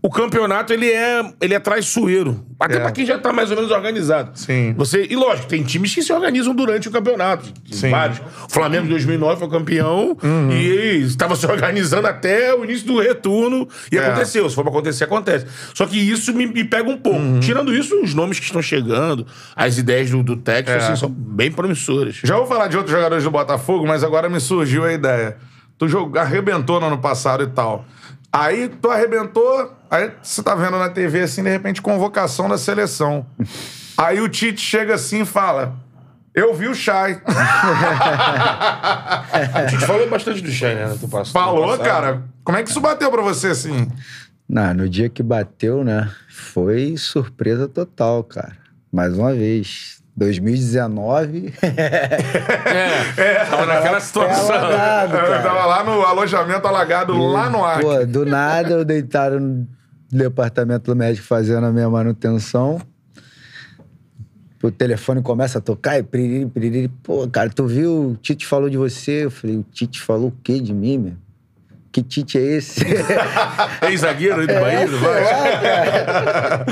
o 0.00 0.08
campeonato 0.10 0.72
ele 0.72 0.88
é, 0.90 1.22
ele 1.40 1.54
é 1.54 1.58
traiçoeiro. 1.58 2.44
Até 2.60 2.76
É. 2.76 2.80
pra 2.80 2.90
quem 2.92 3.04
já 3.04 3.18
tá 3.18 3.32
mais 3.32 3.50
ou 3.50 3.56
menos 3.56 3.70
organizado. 3.70 4.30
Sim. 4.38 4.72
Você, 4.76 5.06
e 5.10 5.16
lógico, 5.16 5.48
tem 5.48 5.62
times 5.62 5.94
que 5.94 6.02
se 6.02 6.12
organizam 6.12 6.54
durante 6.54 6.88
o 6.88 6.90
campeonato. 6.90 7.52
Sim. 7.70 7.90
Vários. 7.90 8.18
O 8.18 8.48
Flamengo 8.52 8.86
em 8.86 8.88
2009 8.88 9.38
foi 9.40 9.48
campeão 9.48 10.16
Uhum. 10.22 10.50
e 10.52 11.02
estava 11.02 11.34
se 11.36 11.46
organizando 11.46 12.06
até 12.06 12.54
o 12.54 12.64
início 12.64 12.86
do 12.86 13.00
retorno 13.00 13.68
e 13.90 13.96
É. 13.98 14.06
aconteceu. 14.06 14.48
Se 14.48 14.54
for 14.54 14.62
pra 14.62 14.70
acontecer, 14.72 15.04
acontece. 15.04 15.46
Só 15.74 15.84
que 15.86 15.96
isso 15.98 16.32
me, 16.32 16.46
me 16.46 16.64
pega 16.64 16.88
um 16.88 16.96
pouco. 16.96 17.18
Uhum. 17.18 17.40
Tirando 17.40 17.74
isso, 17.74 18.00
os 18.02 18.14
nomes 18.14 18.38
que 18.38 18.44
estão 18.46 18.62
chegando, 18.62 19.26
as 19.56 19.78
ideias 19.78 20.10
do, 20.10 20.22
do 20.22 20.36
técnico, 20.36 20.80
É. 20.80 20.84
assim, 20.84 20.96
são 20.96 21.10
bem 21.10 21.50
promissoras. 21.50 22.20
Já 22.22 22.36
vou 22.36 22.46
falar 22.46 22.68
de 22.68 22.76
outros 22.76 22.94
jogadores 22.94 23.24
do 23.24 23.30
Botafogo, 23.30 23.86
mas 23.86 24.04
agora 24.04 24.28
me 24.28 24.38
surgiu 24.40 24.84
a 24.84 24.92
ideia. 24.92 25.36
Tu 25.76 25.86
jog... 25.88 26.16
arrebentou 26.18 26.80
no 26.80 26.86
ano 26.86 26.98
passado 26.98 27.42
e 27.44 27.46
tal. 27.48 27.84
Aí 28.32 28.68
tu 28.68 28.90
arrebentou, 28.90 29.72
aí 29.90 30.10
você 30.22 30.42
tá 30.42 30.54
vendo 30.54 30.78
na 30.78 30.88
TV 30.88 31.22
assim, 31.22 31.42
de 31.42 31.50
repente, 31.50 31.80
convocação 31.82 32.48
da 32.48 32.58
seleção. 32.58 33.26
aí 33.96 34.20
o 34.20 34.28
Tite 34.28 34.60
chega 34.60 34.94
assim 34.94 35.22
e 35.22 35.26
fala: 35.26 35.74
Eu 36.34 36.54
vi 36.54 36.68
o 36.68 36.74
Chay. 36.74 37.20
A 39.54 39.66
gente 39.66 39.86
falou 39.86 40.08
bastante 40.08 40.40
do 40.40 40.50
Shane, 40.50 40.74
né? 40.74 40.94
Do 41.00 41.08
passo, 41.08 41.32
Falou, 41.32 41.72
do 41.72 41.78
passado. 41.78 41.86
cara. 41.86 42.22
Como 42.44 42.56
é 42.58 42.62
que 42.62 42.70
isso 42.70 42.80
bateu 42.80 43.10
pra 43.10 43.22
você 43.22 43.48
assim? 43.48 43.88
Não, 44.48 44.72
no 44.74 44.88
dia 44.88 45.08
que 45.08 45.22
bateu, 45.22 45.84
né? 45.84 46.10
Foi 46.30 46.96
surpresa 46.96 47.68
total, 47.68 48.24
cara. 48.24 48.56
mais 48.92 49.16
uma 49.16 49.32
vez. 49.34 49.98
2019. 50.16 51.54
É, 53.16 53.44
tava 53.44 53.66
naquela 53.66 54.00
situação. 54.00 54.52
alagado, 54.54 55.16
Eu 55.16 55.22
cara. 55.22 55.42
tava 55.42 55.66
lá 55.66 55.84
no 55.84 56.02
alojamento 56.02 56.66
alagado, 56.66 57.16
lá 57.16 57.48
no 57.48 57.64
ar. 57.64 57.80
Pô, 57.80 58.04
do 58.04 58.24
nada 58.26 58.70
eu 58.70 58.84
deitado 58.84 59.38
no 59.38 59.66
departamento 60.10 60.90
do 60.92 60.96
médico 60.96 61.26
fazendo 61.26 61.64
a 61.66 61.72
minha 61.72 61.88
manutenção. 61.88 62.80
O 64.62 64.70
telefone 64.72 65.22
começa 65.22 65.58
a 65.58 65.60
tocar 65.60 65.98
e 65.98 66.02
piriri, 66.02 66.46
piriri. 66.46 66.88
Pô, 67.02 67.28
cara, 67.28 67.48
tu 67.48 67.66
viu? 67.66 68.10
O 68.10 68.16
Tite 68.16 68.44
falou 68.44 68.68
de 68.68 68.76
você. 68.76 69.24
Eu 69.24 69.30
falei, 69.30 69.56
o 69.56 69.62
Tite 69.62 70.00
falou 70.00 70.28
o 70.28 70.32
quê 70.42 70.58
de 70.60 70.74
mim, 70.74 70.98
meu? 70.98 71.12
Que 71.92 72.02
Tite 72.02 72.38
é 72.38 72.42
esse? 72.42 72.80
Ex-zagueiro 73.88 74.40
aí 74.40 74.46
do 74.46 74.54
Bahia, 74.54 74.86
do 74.88 74.96
É, 74.96 74.98
Vasco. 74.98 75.42
lá, 75.42 75.60
cara. 75.60 76.66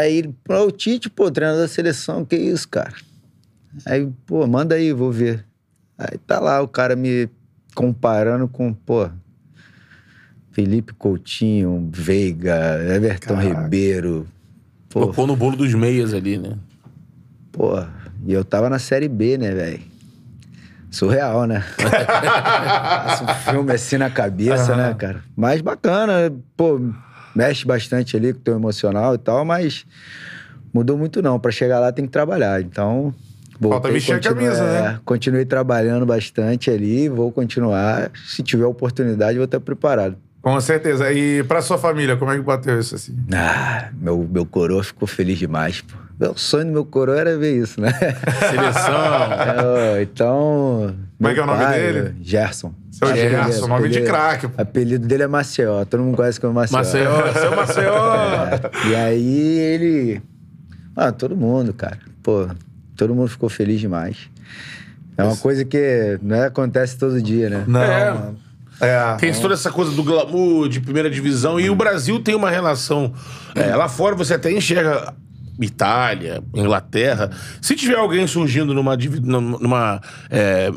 Aí, 0.00 0.16
ele, 0.18 0.34
pô, 0.44 0.66
o 0.66 0.70
Tite, 0.70 1.10
pô, 1.10 1.30
treinador 1.30 1.62
da 1.62 1.68
seleção, 1.68 2.24
que 2.24 2.36
isso, 2.36 2.68
cara? 2.68 2.94
Aí, 3.84 4.08
pô, 4.24 4.46
manda 4.46 4.76
aí, 4.76 4.92
vou 4.92 5.10
ver. 5.10 5.44
Aí 5.98 6.18
tá 6.26 6.38
lá 6.38 6.62
o 6.62 6.68
cara 6.68 6.94
me 6.94 7.28
comparando 7.74 8.46
com, 8.48 8.72
pô, 8.72 9.08
Felipe 10.56 10.94
Coutinho, 10.94 11.90
Veiga, 11.92 12.82
Everton 12.88 13.36
Caraca. 13.36 13.60
Ribeiro. 13.64 14.26
Pô, 14.88 15.00
Colocou 15.00 15.26
no 15.26 15.36
bolo 15.36 15.54
dos 15.54 15.74
meias 15.74 16.14
ali, 16.14 16.38
né? 16.38 16.56
pô, 17.52 17.78
e 18.24 18.32
eu 18.32 18.42
tava 18.42 18.70
na 18.70 18.78
Série 18.78 19.06
B, 19.06 19.36
né, 19.36 19.50
velho? 19.50 19.80
Surreal, 20.90 21.44
né? 21.44 21.62
Passa 21.76 23.24
um 23.24 23.52
filme 23.52 23.70
assim 23.70 23.98
na 23.98 24.08
cabeça, 24.08 24.74
né, 24.74 24.94
cara? 24.94 25.22
Mas 25.36 25.60
bacana, 25.60 26.32
pô, 26.56 26.80
mexe 27.34 27.66
bastante 27.66 28.16
ali 28.16 28.32
com 28.32 28.38
o 28.38 28.42
teu 28.42 28.54
emocional 28.54 29.14
e 29.14 29.18
tal, 29.18 29.44
mas 29.44 29.84
mudou 30.72 30.96
muito 30.96 31.20
não. 31.20 31.38
Pra 31.38 31.50
chegar 31.50 31.80
lá 31.80 31.92
tem 31.92 32.06
que 32.06 32.10
trabalhar. 32.12 32.62
Então. 32.62 33.14
Falta 33.60 33.68
voltei, 33.68 33.92
vestir 33.92 34.14
a 34.14 34.20
camisa, 34.20 34.64
né? 34.64 34.94
é, 34.94 35.00
Continuei 35.04 35.44
trabalhando 35.44 36.06
bastante 36.06 36.70
ali, 36.70 37.10
vou 37.10 37.30
continuar. 37.30 38.10
Se 38.26 38.42
tiver 38.42 38.64
oportunidade, 38.64 39.36
vou 39.36 39.44
estar 39.44 39.60
preparado. 39.60 40.16
Com 40.46 40.60
certeza. 40.60 41.12
E 41.12 41.42
pra 41.42 41.60
sua 41.60 41.76
família, 41.76 42.16
como 42.16 42.30
é 42.30 42.36
que 42.36 42.40
bateu 42.42 42.78
isso 42.78 42.94
assim? 42.94 43.16
Ah, 43.34 43.88
meu, 44.00 44.28
meu 44.30 44.46
coroa 44.46 44.84
ficou 44.84 45.08
feliz 45.08 45.38
demais, 45.40 45.80
pô. 45.80 45.96
Meu 46.20 46.36
sonho 46.36 46.66
do 46.66 46.70
meu 46.72 46.84
coroa 46.84 47.18
era 47.18 47.36
ver 47.36 47.60
isso, 47.60 47.80
né? 47.80 47.90
Seleção. 47.92 48.94
É, 49.98 50.02
então. 50.02 50.94
Como 51.18 51.28
é 51.28 51.34
que 51.34 51.40
é 51.40 51.42
o 51.42 51.46
nome 51.46 51.64
pai, 51.64 51.80
dele? 51.80 52.14
Gerson. 52.22 52.72
Seu 52.92 53.08
Apelido- 53.08 53.30
Gerson, 53.30 53.66
nome 53.66 53.88
de 53.88 53.98
apelido- 53.98 54.06
craque, 54.12 54.46
pô. 54.48 54.62
apelido 54.62 55.04
dele 55.08 55.22
é 55.24 55.26
Maceió. 55.26 55.84
Todo 55.84 56.04
mundo 56.04 56.16
conhece 56.16 56.40
como 56.40 56.52
Maceió. 56.54 56.78
Maceió, 56.78 57.32
seu 57.32 57.56
Maceió. 57.56 57.94
É, 58.84 58.88
E 58.88 58.94
aí 58.94 59.58
ele. 59.58 60.22
Ah, 60.94 61.10
todo 61.10 61.36
mundo, 61.36 61.74
cara. 61.74 61.98
Pô, 62.22 62.46
todo 62.96 63.12
mundo 63.16 63.26
ficou 63.28 63.48
feliz 63.48 63.80
demais. 63.80 64.30
É 65.18 65.24
uma 65.24 65.36
coisa 65.36 65.64
que 65.64 66.20
não 66.22 66.36
é, 66.36 66.46
acontece 66.46 66.96
todo 66.96 67.20
dia, 67.20 67.50
né? 67.50 67.64
Não. 67.66 67.80
É. 67.82 68.45
É. 68.80 69.16
Tem 69.18 69.32
toda 69.32 69.54
essa 69.54 69.70
coisa 69.70 69.90
do 69.92 70.02
glamour, 70.02 70.68
de 70.68 70.80
primeira 70.80 71.08
divisão. 71.10 71.58
E 71.58 71.70
o 71.70 71.74
Brasil 71.74 72.20
tem 72.20 72.34
uma 72.34 72.50
relação. 72.50 73.12
é, 73.54 73.74
lá 73.74 73.88
fora 73.88 74.14
você 74.14 74.34
até 74.34 74.52
enxerga 74.52 75.14
Itália, 75.60 76.42
Inglaterra. 76.54 77.30
Se 77.62 77.74
tiver 77.74 77.96
alguém 77.96 78.26
surgindo 78.26 78.74
numa, 78.74 78.94
numa 78.94 80.00
é, 80.30 80.70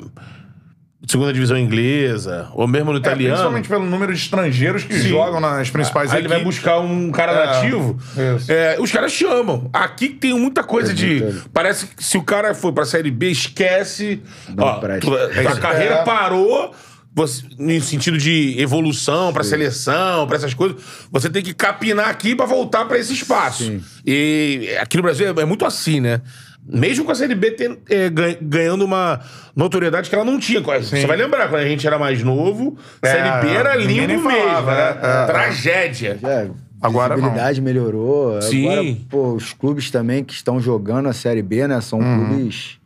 segunda 1.05 1.33
divisão 1.33 1.57
inglesa, 1.57 2.47
ou 2.53 2.65
mesmo 2.67 2.91
no 2.91 2.97
É, 2.97 3.01
italiano. 3.01 3.33
principalmente 3.35 3.67
pelo 3.67 3.85
número 3.85 4.13
de 4.13 4.19
estrangeiros 4.19 4.83
que 4.85 4.93
Sim. 4.93 5.09
jogam 5.09 5.41
nas 5.41 5.69
principais 5.69 6.11
Aí 6.13 6.19
ele 6.19 6.27
vai 6.29 6.37
equipes. 6.37 6.55
buscar 6.59 6.79
um 6.79 7.11
cara 7.11 7.31
É, 7.33 7.45
nativo. 7.47 7.99
é, 8.47 8.77
os 8.79 8.89
caras 8.91 9.11
chamam. 9.11 9.69
Aqui 9.73 10.07
tem 10.09 10.33
muita 10.39 10.63
coisa 10.63 10.93
de. 10.93 11.21
Parece 11.53 11.87
que 11.87 12.01
se 12.03 12.17
o 12.17 12.23
cara 12.23 12.53
for 12.53 12.71
pra 12.71 12.85
Série 12.85 13.11
B, 13.11 13.31
esquece. 13.31 14.21
Não 14.55 14.63
Ó, 14.63 14.79
É 14.85 15.39
a 15.39 15.51
isso. 15.51 15.59
carreira 15.59 15.95
É. 15.95 16.03
parou. 16.05 16.73
Você, 17.19 17.43
no 17.57 17.81
sentido 17.81 18.17
de 18.17 18.55
evolução 18.57 19.33
pra 19.33 19.43
seleção, 19.43 20.25
pra 20.25 20.37
essas 20.37 20.53
coisas, 20.53 20.81
você 21.11 21.29
tem 21.29 21.43
que 21.43 21.53
capinar 21.53 22.07
aqui 22.07 22.33
pra 22.33 22.45
voltar 22.45 22.85
pra 22.85 22.97
esse 22.97 23.11
espaço. 23.13 23.65
Sim. 23.65 23.81
E 24.05 24.69
aqui 24.79 24.95
no 24.95 25.03
Brasil 25.03 25.27
é, 25.27 25.41
é 25.41 25.45
muito 25.45 25.65
assim, 25.65 25.99
né? 25.99 26.21
Mesmo 26.65 27.03
com 27.03 27.11
a 27.11 27.15
Série 27.15 27.35
B 27.35 27.51
ten- 27.51 27.77
é, 27.89 28.09
gan- 28.09 28.37
ganhando 28.41 28.85
uma 28.85 29.19
notoriedade 29.53 30.07
que 30.09 30.15
ela 30.15 30.23
não 30.23 30.39
tinha. 30.39 30.61
Você 30.61 31.05
vai 31.05 31.17
lembrar, 31.17 31.49
quando 31.49 31.61
a 31.61 31.67
gente 31.67 31.85
era 31.85 31.99
mais 31.99 32.23
novo, 32.23 32.77
É, 33.01 33.11
Série 33.11 33.41
B 33.47 33.53
era 33.53 33.75
limbo 33.75 34.07
nem 34.07 34.17
mesmo, 34.17 34.29
falava, 34.29 34.71
né? 34.75 34.93
né? 34.93 35.23
É. 35.23 35.25
Tragédia. 35.25 36.19
É, 36.23 36.47
Agora 36.81 37.15
a 37.15 37.17
visibilidade 37.17 37.59
melhorou. 37.61 38.41
Sim. 38.41 38.65
Agora, 38.71 38.95
pô, 39.09 39.33
os 39.33 39.51
clubes 39.51 39.91
também 39.91 40.23
que 40.23 40.31
estão 40.33 40.61
jogando 40.61 41.09
a 41.09 41.13
Série 41.13 41.41
B, 41.41 41.67
né? 41.67 41.81
São 41.81 41.99
Uhum. 41.99 42.27
clubes 42.27 42.78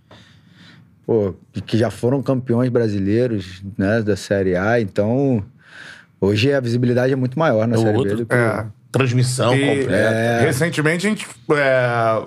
pô, 1.13 1.61
que 1.61 1.77
já 1.77 1.91
foram 1.91 2.21
campeões 2.23 2.69
brasileiros 2.69 3.61
né, 3.77 4.01
da 4.01 4.15
Série 4.15 4.55
A. 4.55 4.79
Então, 4.81 5.43
hoje 6.19 6.51
a 6.51 6.59
visibilidade 6.59 7.13
é 7.13 7.15
muito 7.15 7.37
maior 7.37 7.67
na 7.67 7.75
É 7.75 7.79
Série 7.79 7.97
outro- 7.97 8.15
B 8.17 8.23
do 8.23 8.25
que... 8.25 8.35
É. 8.35 8.65
Transmissão 8.93 9.55
E, 9.55 9.59
completa. 9.79 9.91
é, 9.93 10.39
recentemente 10.41 11.07
a 11.07 11.09
gente. 11.09 11.27
é, 11.51 11.85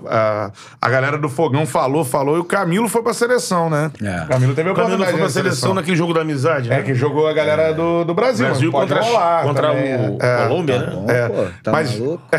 a, 0.09 0.51
a 0.83 0.89
galera 0.91 1.17
do 1.17 1.29
Fogão 1.29 1.65
falou, 1.65 2.05
falou, 2.05 2.37
e 2.37 2.41
o 2.41 2.45
Camilo 2.45 2.89
foi 2.89 3.03
pra 3.05 3.15
seleção, 3.15 3.71
né? 3.71 3.91
É. 4.03 4.25
O 4.25 4.27
Camilo 4.27 4.53
teve 4.53 4.69
a 4.71 4.75
Camilo 4.75 5.05
foi 5.05 5.13
pra 5.15 5.23
na 5.23 5.29
seleção 5.31 5.73
naquele 5.75 5.97
jogo 5.97 6.13
da 6.13 6.23
amizade, 6.23 6.69
É, 6.73 6.79
né? 6.79 6.83
que 6.83 6.93
jogou 6.93 7.29
a 7.29 7.33
galera 7.33 7.73
do, 7.73 8.03
do 8.05 8.13
Brasil. 8.15 8.45
Brasil 8.47 8.73
pode 8.73 8.93
contra, 8.93 9.07
rolar 9.09 9.43
contra 9.45 9.69
também, 9.69 9.95
o 10.11 10.19
é. 10.21 10.49
Colômbia, 10.49 10.81
Tá 10.81 10.87
né? 10.87 10.93
bom, 10.93 11.07
É, 11.09 11.29
pô, 11.29 11.45
tá 11.63 11.71
mas- 11.73 11.99
maluco? 11.99 12.23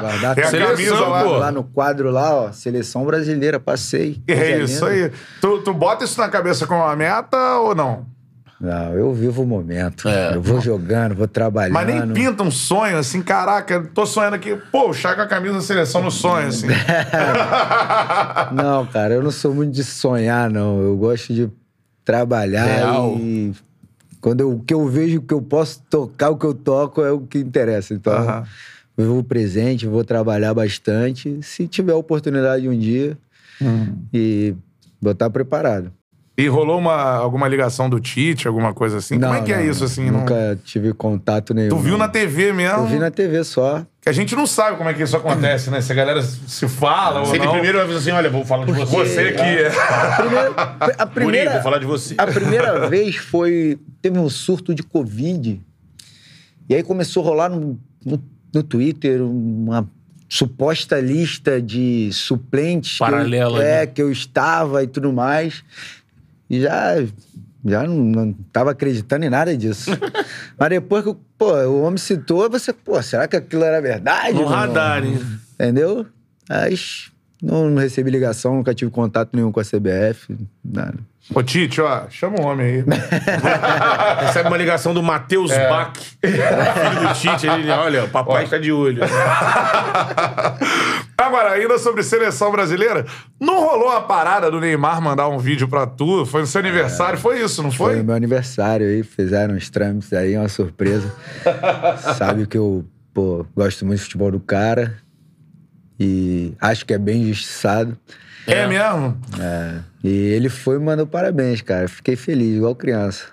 Guardar 0.00 0.34
Tem 0.34 0.44
a 0.44 0.50
tudo. 0.50 0.58
camisa 0.60 0.76
Seleção, 0.76 1.10
lá. 1.10 1.24
pô. 1.24 1.30
Lá 1.36 1.52
no 1.52 1.64
quadro 1.64 2.10
lá, 2.10 2.34
ó, 2.34 2.52
seleção 2.52 3.04
brasileira, 3.04 3.60
passei. 3.60 4.22
É 4.26 4.58
isso 4.60 4.84
aí. 4.86 5.10
Tu, 5.40 5.58
tu 5.58 5.74
bota 5.74 6.04
isso 6.04 6.18
na 6.18 6.28
cabeça 6.28 6.66
como 6.66 6.80
uma 6.82 6.96
meta 6.96 7.36
ou 7.58 7.74
não? 7.74 8.06
Não, 8.60 8.92
eu 8.94 9.14
vivo 9.14 9.42
o 9.42 9.46
momento. 9.46 10.08
É. 10.08 10.34
Eu 10.34 10.42
vou 10.42 10.60
jogando, 10.60 11.14
vou 11.14 11.28
trabalhando. 11.28 11.74
Mas 11.74 11.86
nem 11.86 12.08
pinta 12.12 12.42
um 12.42 12.50
sonho 12.50 12.98
assim, 12.98 13.22
caraca, 13.22 13.80
tô 13.94 14.04
sonhando 14.04 14.34
aqui, 14.34 14.56
pô, 14.72 14.90
o 14.90 14.92
com 14.92 15.08
a 15.08 15.26
camisa 15.26 15.54
da 15.54 15.60
seleção 15.60 16.02
no 16.02 16.10
sonho, 16.10 16.48
assim. 16.48 16.66
Não, 18.52 18.84
cara, 18.86 19.14
eu 19.14 19.22
não 19.22 19.30
sou 19.30 19.54
muito 19.54 19.72
de 19.72 19.84
sonhar, 19.84 20.50
não. 20.50 20.80
Eu 20.80 20.96
gosto 20.96 21.32
de 21.32 21.48
trabalhar 22.04 22.64
Real. 22.64 23.16
e 23.18 23.52
quando 24.20 24.40
eu, 24.40 24.52
o 24.52 24.60
que 24.60 24.74
eu 24.74 24.86
vejo, 24.88 25.18
o 25.18 25.22
que 25.22 25.34
eu 25.34 25.42
posso 25.42 25.80
tocar, 25.88 26.30
o 26.30 26.36
que 26.36 26.46
eu 26.46 26.54
toco 26.54 27.02
é 27.02 27.12
o 27.12 27.20
que 27.20 27.38
interessa. 27.38 27.94
Então, 27.94 28.44
eu 28.96 29.14
vou 29.14 29.22
presente, 29.22 29.86
vou 29.86 30.02
trabalhar 30.02 30.52
bastante. 30.54 31.38
Se 31.42 31.68
tiver 31.68 31.94
oportunidade 31.94 32.68
um 32.68 32.76
dia 32.76 33.16
Hum. 33.60 33.96
e 34.12 34.54
vou 35.00 35.12
estar 35.12 35.28
preparado. 35.30 35.92
E 36.40 36.46
rolou 36.46 36.78
uma, 36.78 36.94
alguma 37.16 37.48
ligação 37.48 37.90
do 37.90 37.98
Tite, 37.98 38.46
alguma 38.46 38.72
coisa 38.72 38.98
assim? 38.98 39.18
Como 39.18 39.34
é 39.34 39.42
que 39.42 39.52
é 39.52 39.66
isso, 39.66 39.82
assim? 39.82 40.08
não- 40.08 40.20
Nunca 40.20 40.56
tive 40.64 40.92
contato 40.94 41.52
nenhum. 41.52 41.70
Tu 41.70 41.78
viu 41.78 41.92
não. 41.92 41.98
na 41.98 42.08
TV 42.08 42.52
mesmo? 42.52 42.78
Eu 42.78 42.86
vi 42.86 42.96
na 42.96 43.10
TV 43.10 43.42
só. 43.42 43.84
Que 44.00 44.08
a 44.08 44.12
gente 44.12 44.36
não 44.36 44.46
sabe 44.46 44.76
como 44.76 44.88
é 44.88 44.94
que 44.94 45.02
isso 45.02 45.16
acontece, 45.16 45.68
né? 45.68 45.80
Se 45.80 45.90
a 45.90 45.96
galera 45.96 46.22
se 46.22 46.68
fala 46.68 47.24
Se 47.24 47.30
ou 47.30 47.34
ele 47.34 47.44
não. 47.44 47.52
primeiro 47.54 47.80
avisa 47.80 47.98
assim, 47.98 48.12
olha, 48.12 48.30
vou 48.30 48.44
falar 48.44 48.64
de 48.66 48.72
você. 48.72 48.86
Você 48.96 49.20
é. 49.30 49.66
A 49.68 50.16
primeira, 50.16 50.48
a 50.56 50.64
Bonito, 51.04 51.10
primeira, 51.12 51.52
vou 51.54 51.62
falar 51.62 51.78
de 51.78 51.86
você. 51.86 52.14
A 52.16 52.26
primeira 52.28 52.88
vez 52.88 53.16
foi. 53.16 53.76
Teve 54.00 54.16
um 54.20 54.28
surto 54.30 54.72
de 54.72 54.84
Covid. 54.84 55.60
E 56.68 56.74
aí 56.76 56.84
começou 56.84 57.24
a 57.24 57.26
rolar 57.26 57.48
no, 57.48 57.76
no, 58.06 58.22
no 58.54 58.62
Twitter 58.62 59.20
uma 59.22 59.90
suposta 60.28 61.00
lista 61.00 61.60
de 61.60 62.10
suplentes. 62.12 62.96
que 62.98 63.02
eu- 63.02 63.08
Paralela, 63.08 63.64
é, 63.64 63.80
né? 63.80 63.86
que 63.86 64.00
eu 64.00 64.12
estava 64.12 64.84
e 64.84 64.86
tudo 64.86 65.12
mais. 65.12 65.64
E 66.48 66.60
já. 66.60 66.94
Já 67.64 67.82
não, 67.82 67.96
não 67.96 68.32
tava 68.52 68.70
acreditando 68.70 69.26
em 69.26 69.30
nada 69.30 69.54
disso. 69.56 69.90
Mas 70.56 70.68
depois 70.70 71.04
que 71.04 71.14
pô, 71.36 71.52
o 71.52 71.82
homem 71.82 71.98
citou, 71.98 72.48
você, 72.48 72.72
pô, 72.72 73.02
será 73.02 73.26
que 73.26 73.36
aquilo 73.36 73.64
era 73.64 73.80
verdade? 73.82 74.32
No 74.34 74.44
radar, 74.46 75.04
hein? 75.04 75.20
Entendeu? 75.54 76.06
Mas 76.48 77.10
não, 77.42 77.68
não 77.68 77.82
recebi 77.82 78.10
ligação, 78.10 78.54
nunca 78.54 78.72
tive 78.74 78.90
contato 78.92 79.30
nenhum 79.32 79.50
com 79.50 79.60
a 79.60 79.64
CBF, 79.64 80.36
nada. 80.64 80.98
Ô, 81.34 81.42
Tite, 81.42 81.80
ó, 81.80 82.08
chama 82.08 82.40
o 82.40 82.46
homem 82.46 82.66
aí. 82.66 82.84
Recebe 84.24 84.48
uma 84.48 84.56
ligação 84.56 84.94
do 84.94 85.02
Matheus 85.02 85.50
É. 85.50 85.68
Bach, 85.68 85.92
filho 85.96 87.08
do 87.08 87.14
Tite. 87.14 87.46
Ele, 87.46 87.70
olha, 87.70 88.04
o 88.04 88.08
papai 88.08 88.44
está 88.44 88.56
de 88.56 88.72
olho. 88.72 89.02
Agora, 91.20 91.50
ainda 91.50 91.78
sobre 91.78 92.04
seleção 92.04 92.52
brasileira, 92.52 93.04
não 93.40 93.58
rolou 93.58 93.88
a 93.90 94.00
parada 94.00 94.48
do 94.52 94.60
Neymar 94.60 95.02
mandar 95.02 95.26
um 95.28 95.36
vídeo 95.36 95.66
pra 95.66 95.84
tu? 95.84 96.24
Foi 96.24 96.42
no 96.42 96.46
seu 96.46 96.60
aniversário, 96.60 97.18
foi 97.18 97.42
isso, 97.42 97.60
não 97.60 97.72
Foi 97.72 97.86
foi? 97.88 97.96
no 97.96 98.04
meu 98.04 98.14
aniversário 98.14 98.86
aí, 98.86 99.02
fizeram 99.02 99.56
os 99.56 99.68
trâmites 99.68 100.12
aí, 100.12 100.36
uma 100.36 100.48
surpresa. 100.48 101.12
Sabe 102.16 102.46
que 102.46 102.56
eu, 102.56 102.84
pô, 103.12 103.44
gosto 103.56 103.84
muito 103.84 103.98
do 103.98 104.02
futebol 104.04 104.30
do 104.30 104.38
cara 104.38 104.96
e 105.98 106.54
acho 106.60 106.86
que 106.86 106.94
é 106.94 106.98
bem 106.98 107.22
injustiçado. 107.22 107.98
É, 108.46 108.68
mesmo? 108.68 109.20
É, 109.40 109.80
e 110.04 110.08
ele 110.08 110.48
foi 110.48 110.76
e 110.76 110.78
mandou 110.78 111.04
parabéns, 111.04 111.60
cara. 111.62 111.88
Fiquei 111.88 112.14
feliz, 112.14 112.56
igual 112.56 112.76
criança. 112.76 113.24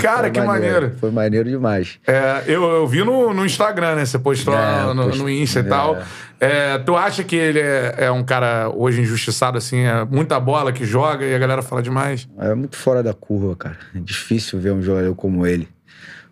Cara, 0.00 0.22
Foi 0.22 0.30
que 0.30 0.40
maneiro. 0.40 0.92
Foi 0.98 1.10
maneiro 1.10 1.48
demais. 1.48 1.98
É, 2.06 2.42
eu, 2.46 2.62
eu 2.64 2.86
vi 2.86 3.04
no, 3.04 3.32
no 3.34 3.44
Instagram, 3.44 3.96
né? 3.96 4.04
Você 4.04 4.18
postou 4.18 4.54
É, 4.54 4.92
no, 4.94 5.04
post- 5.04 5.18
no 5.22 5.28
Insta 5.30 5.60
e 5.60 5.62
é. 5.62 5.64
tal. 5.66 5.98
É, 6.38 6.78
tu 6.78 6.94
acha 6.96 7.24
que 7.24 7.34
ele 7.36 7.60
é, 7.60 7.94
é 7.98 8.10
um 8.10 8.22
cara 8.24 8.68
hoje 8.68 9.00
injustiçado, 9.00 9.56
assim? 9.58 9.80
É 9.84 10.04
muita 10.04 10.38
bola 10.38 10.72
que 10.72 10.84
joga 10.84 11.24
e 11.24 11.34
a 11.34 11.38
galera 11.38 11.62
fala 11.62 11.82
demais? 11.82 12.28
É 12.38 12.54
muito 12.54 12.76
fora 12.76 13.02
da 13.02 13.14
curva, 13.14 13.56
cara. 13.56 13.76
É 13.94 13.98
difícil 13.98 14.58
ver 14.60 14.72
um 14.72 14.82
jogador 14.82 15.14
como 15.14 15.46
ele. 15.46 15.68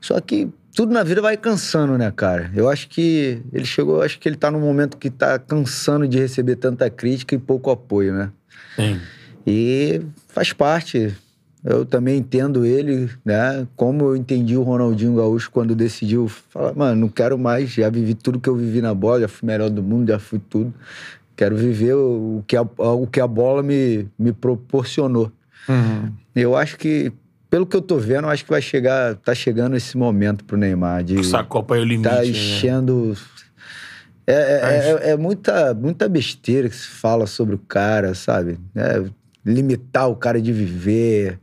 Só 0.00 0.20
que 0.20 0.50
tudo 0.76 0.92
na 0.92 1.02
vida 1.02 1.22
vai 1.22 1.36
cansando, 1.36 1.96
né, 1.96 2.12
cara? 2.14 2.50
Eu 2.54 2.68
acho 2.68 2.88
que 2.88 3.40
ele 3.52 3.64
chegou, 3.64 3.96
eu 3.96 4.02
acho 4.02 4.18
que 4.18 4.28
ele 4.28 4.36
tá 4.36 4.50
num 4.50 4.60
momento 4.60 4.98
que 4.98 5.08
tá 5.08 5.38
cansando 5.38 6.06
de 6.06 6.18
receber 6.18 6.56
tanta 6.56 6.90
crítica 6.90 7.34
e 7.34 7.38
pouco 7.38 7.70
apoio, 7.70 8.12
né? 8.12 8.30
Sim. 8.76 9.00
E 9.46 10.02
faz 10.28 10.52
parte. 10.52 11.14
Eu 11.64 11.86
também 11.86 12.18
entendo 12.18 12.66
ele, 12.66 13.08
né? 13.24 13.66
Como 13.74 14.04
eu 14.04 14.16
entendi 14.16 14.54
o 14.54 14.62
Ronaldinho 14.62 15.16
Gaúcho 15.16 15.50
quando 15.50 15.74
decidiu 15.74 16.28
falar, 16.28 16.74
mano, 16.74 17.00
não 17.00 17.08
quero 17.08 17.38
mais, 17.38 17.70
já 17.70 17.88
vivi 17.88 18.12
tudo 18.14 18.38
que 18.38 18.48
eu 18.48 18.54
vivi 18.54 18.82
na 18.82 18.92
bola, 18.92 19.20
já 19.22 19.28
fui 19.28 19.46
melhor 19.46 19.70
do 19.70 19.82
mundo, 19.82 20.08
já 20.08 20.18
fui 20.18 20.38
tudo. 20.38 20.74
Quero 21.34 21.56
viver 21.56 21.94
o 21.94 22.44
que 22.46 22.54
a, 22.54 22.62
o 22.62 23.06
que 23.06 23.18
a 23.18 23.26
bola 23.26 23.62
me, 23.62 24.06
me 24.18 24.30
proporcionou. 24.32 25.32
Eu 26.36 26.54
acho 26.54 26.76
que, 26.76 27.10
pelo 27.48 27.64
que 27.66 27.74
eu 27.74 27.80
tô 27.80 27.96
vendo, 27.96 28.24
eu 28.26 28.30
acho 28.30 28.44
que 28.44 28.50
vai 28.50 28.60
chegar, 28.60 29.16
tá 29.16 29.34
chegando 29.34 29.74
esse 29.74 29.96
momento 29.96 30.44
pro 30.44 30.58
Neymar 30.58 31.02
de 31.02 31.18
Essa 31.18 31.42
Copa 31.42 31.76
é 31.76 31.80
o 31.80 31.84
limite. 31.84 32.08
tá 32.10 32.16
né? 32.16 32.26
enchendo. 32.26 33.16
É, 34.26 34.32
é, 34.34 35.08
é- 35.08 35.10
é 35.12 35.16
muita, 35.16 35.72
muita 35.74 36.08
besteira 36.08 36.68
que 36.68 36.76
se 36.76 36.88
fala 36.88 37.26
sobre 37.26 37.54
o 37.54 37.58
cara, 37.58 38.14
sabe? 38.14 38.58
É, 38.74 39.02
limitar 39.44 40.08
o 40.08 40.16
cara 40.16 40.40
de 40.40 40.52
viver, 40.52 41.38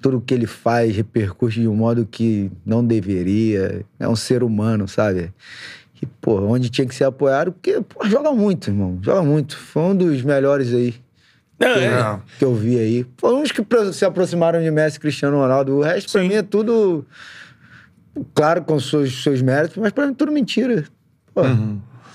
tudo 0.00 0.20
que 0.20 0.32
ele 0.34 0.46
faz 0.46 0.94
repercute 0.94 1.60
de 1.60 1.68
um 1.68 1.74
modo 1.74 2.06
que 2.06 2.50
não 2.64 2.84
deveria. 2.84 3.84
É 3.98 4.08
um 4.08 4.16
ser 4.16 4.42
humano, 4.42 4.88
sabe? 4.88 5.32
E, 6.02 6.06
pô, 6.06 6.40
onde 6.40 6.70
tinha 6.70 6.86
que 6.86 6.94
ser 6.94 7.04
apoiado, 7.04 7.52
porque, 7.52 7.80
pô, 7.82 8.06
joga 8.06 8.32
muito, 8.32 8.70
irmão. 8.70 8.98
Joga 9.02 9.22
muito. 9.22 9.56
Foi 9.56 9.82
um 9.82 9.94
dos 9.96 10.22
melhores 10.22 10.72
aí 10.72 10.94
Não, 11.58 11.68
é. 11.68 11.84
É. 11.86 12.20
que 12.38 12.44
eu 12.44 12.54
vi 12.54 12.78
aí. 12.78 13.06
Foram 13.18 13.42
uns 13.42 13.52
que 13.52 13.62
se 13.92 14.04
aproximaram 14.04 14.62
de 14.62 14.70
Messi 14.70 14.98
Cristiano 14.98 15.36
Ronaldo. 15.36 15.76
O 15.76 15.82
resto, 15.82 16.10
pra 16.10 16.22
mim, 16.22 16.32
é 16.32 16.42
tudo. 16.42 17.04
Claro, 18.34 18.62
com 18.62 18.80
seus, 18.80 19.22
seus 19.22 19.40
méritos, 19.42 19.76
mas 19.76 19.92
pra 19.92 20.06
mim, 20.06 20.14
tudo 20.14 20.32
mentira. 20.32 20.84
Pô, 21.34 21.42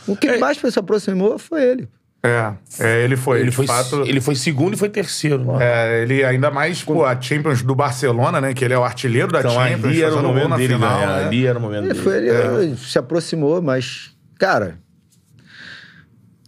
O 0.07 0.15
que 0.15 0.37
mais 0.37 0.57
se 0.57 0.79
aproximou 0.79 1.37
foi 1.37 1.63
ele. 1.63 1.87
É, 2.25 2.53
é, 2.79 3.03
ele 3.03 3.15
foi. 3.15 3.39
Ele 3.41 3.49
de 3.49 3.55
foi, 3.55 3.67
fato, 3.67 4.01
ele 4.05 4.19
foi 4.19 4.35
segundo 4.35 4.73
e 4.73 4.77
foi 4.77 4.89
terceiro. 4.89 5.43
né? 5.43 5.57
É, 5.61 6.01
ele 6.03 6.23
ainda 6.23 6.49
mais, 6.49 6.83
pô, 6.83 7.05
a 7.05 7.19
Champions 7.19 7.61
do 7.61 7.75
Barcelona, 7.75 8.41
né? 8.41 8.53
Que 8.53 8.65
ele 8.65 8.73
é 8.73 8.77
o 8.77 8.83
artilheiro 8.83 9.31
da 9.31 9.39
Então 9.39 9.51
Champions, 9.51 9.85
ali 9.85 10.01
era 10.03 10.15
o 10.15 10.23
momento 10.23 10.49
na 10.49 10.57
dele 10.57 10.73
final, 10.73 10.99
né? 10.99 11.25
Ali 11.25 11.45
era 11.45 11.59
o 11.59 11.61
momento 11.61 11.83
Ele, 11.85 11.93
dele. 11.93 12.03
foi, 12.03 12.17
ele 12.17 12.63
ele 12.65 12.77
se 12.77 12.97
aproximou, 12.97 13.61
mas, 13.61 14.11
cara, 14.39 14.77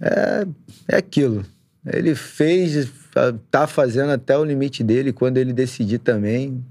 é, 0.02 0.48
é 0.88 0.98
aquilo. 0.98 1.46
Ele 1.86 2.16
fez, 2.16 2.90
tá 3.50 3.66
fazendo 3.66 4.12
até 4.12 4.38
o 4.38 4.44
limite 4.44 4.84
dele. 4.84 5.14
Quando 5.14 5.38
ele 5.38 5.54
decidir 5.54 6.00
também, 6.00 6.64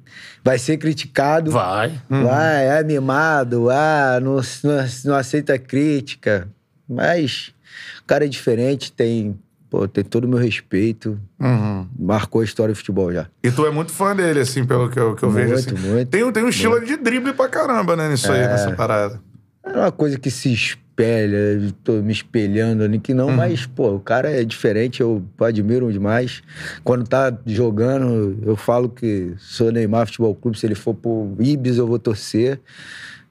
vai 0.44 0.58
ser 0.58 0.76
criticado. 0.76 1.50
Vai. 1.50 1.92
Vai, 2.08 2.66
é 2.80 2.84
mimado, 2.84 3.70
ah, 3.70 4.18
não, 4.20 4.36
não, 4.36 4.86
não 5.06 5.14
aceita 5.14 5.58
crítica. 5.58 6.48
Mas 6.88 7.52
cara 8.06 8.24
é 8.24 8.28
diferente, 8.28 8.92
tem, 8.92 9.38
pô, 9.68 9.86
tem 9.88 10.04
todo 10.04 10.24
o 10.24 10.28
meu 10.28 10.38
respeito. 10.38 11.18
Uhum. 11.40 11.86
Marcou 11.98 12.40
a 12.40 12.44
história 12.44 12.72
do 12.72 12.76
futebol 12.76 13.12
já. 13.12 13.26
E 13.42 13.50
tu 13.50 13.66
é 13.66 13.70
muito 13.70 13.92
fã 13.92 14.14
dele, 14.14 14.40
assim, 14.40 14.64
pelo 14.64 14.88
que 14.88 14.98
eu, 14.98 15.14
que 15.14 15.22
eu 15.22 15.30
Muito, 15.30 15.48
vejo. 15.48 15.54
Assim. 15.54 15.88
muito, 15.88 16.08
Tem, 16.08 16.32
tem 16.32 16.44
um 16.44 16.48
estilo 16.48 16.84
de 16.84 16.96
drible 16.96 17.32
pra 17.32 17.48
caramba, 17.48 17.96
né? 17.96 18.08
Nisso 18.08 18.30
aí, 18.32 18.40
É. 18.40 18.48
nessa 18.48 18.72
parada. 18.72 19.20
É 19.64 19.70
uma 19.76 19.90
coisa 19.92 20.16
que 20.18 20.30
se 20.30 20.52
espelha, 20.52 21.60
tô 21.82 21.94
me 21.94 22.12
espelhando 22.12 22.84
ali, 22.84 22.98
que 23.00 23.12
não, 23.12 23.30
mas, 23.32 23.66
pô, 23.66 23.96
o 23.96 24.00
cara 24.00 24.30
é 24.30 24.44
diferente, 24.44 25.00
eu 25.00 25.22
admiro 25.40 25.92
demais. 25.92 26.40
Quando 26.84 27.06
tá 27.06 27.36
jogando, 27.44 28.38
eu 28.42 28.54
falo 28.56 28.88
que 28.88 29.34
sou 29.38 29.72
Neymar 29.72 30.06
Futebol 30.06 30.34
Clube, 30.36 30.56
se 30.58 30.64
ele 30.64 30.74
for 30.76 30.94
pro 30.94 31.34
Ibis, 31.40 31.78
eu 31.78 31.86
vou 31.86 31.98
torcer. 31.98 32.60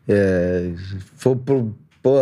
É, 0.07 0.72
for 1.15 1.35
pro. 1.35 1.73
Pô, 2.06 2.19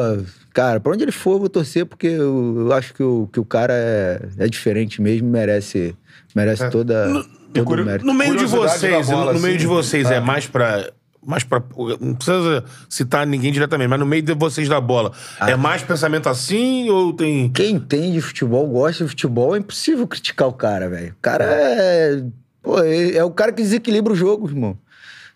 cara, 0.53 0.79
pra 0.79 0.93
onde 0.93 1.03
ele 1.03 1.11
for, 1.11 1.33
eu 1.33 1.39
vou 1.39 1.49
torcer, 1.49 1.85
porque 1.85 2.07
eu, 2.07 2.55
eu 2.67 2.71
acho 2.71 2.93
que 2.93 3.03
o, 3.03 3.27
que 3.33 3.37
o 3.37 3.43
cara 3.43 3.73
é, 3.73 4.21
é 4.37 4.47
diferente 4.47 5.01
mesmo, 5.01 5.27
merece, 5.29 5.93
merece 6.33 6.69
toda. 6.69 7.05
todo 7.53 7.65
curi- 7.65 7.81
o 7.81 7.85
mérito. 7.85 8.05
No 8.05 8.13
meio 8.13 8.37
de 8.37 8.45
vocês, 8.45 9.07
bola, 9.09 9.33
no 9.33 9.41
meio 9.41 9.55
assim, 9.55 9.61
de 9.61 9.67
vocês 9.67 10.09
é 10.09 10.21
tá. 10.21 10.21
mais 10.21 10.47
pra. 10.47 10.89
Mais 11.21 11.43
pra. 11.43 11.61
Não 11.99 12.15
precisa 12.15 12.63
citar 12.87 13.27
ninguém 13.27 13.51
diretamente, 13.51 13.89
mas 13.89 13.99
no 13.99 14.05
meio 14.05 14.21
de 14.21 14.33
vocês 14.33 14.69
da 14.69 14.79
bola. 14.79 15.11
Ah. 15.37 15.51
É 15.51 15.57
mais 15.57 15.81
pensamento 15.81 16.29
assim 16.29 16.89
ou 16.89 17.11
tem. 17.11 17.49
Quem 17.49 17.75
entende 17.75 18.21
futebol, 18.21 18.65
gosta 18.65 19.03
de 19.03 19.09
futebol, 19.09 19.53
é 19.53 19.59
impossível 19.59 20.07
criticar 20.07 20.47
o 20.47 20.53
cara, 20.53 20.87
velho. 20.87 21.11
O 21.11 21.21
cara 21.21 21.43
é. 21.43 22.23
Pô, 22.61 22.79
é 22.79 23.17
é 23.17 23.23
o 23.25 23.31
cara 23.31 23.51
que 23.51 23.61
desequilibra 23.61 24.13
o 24.13 24.15
jogo, 24.15 24.47
irmão. 24.47 24.77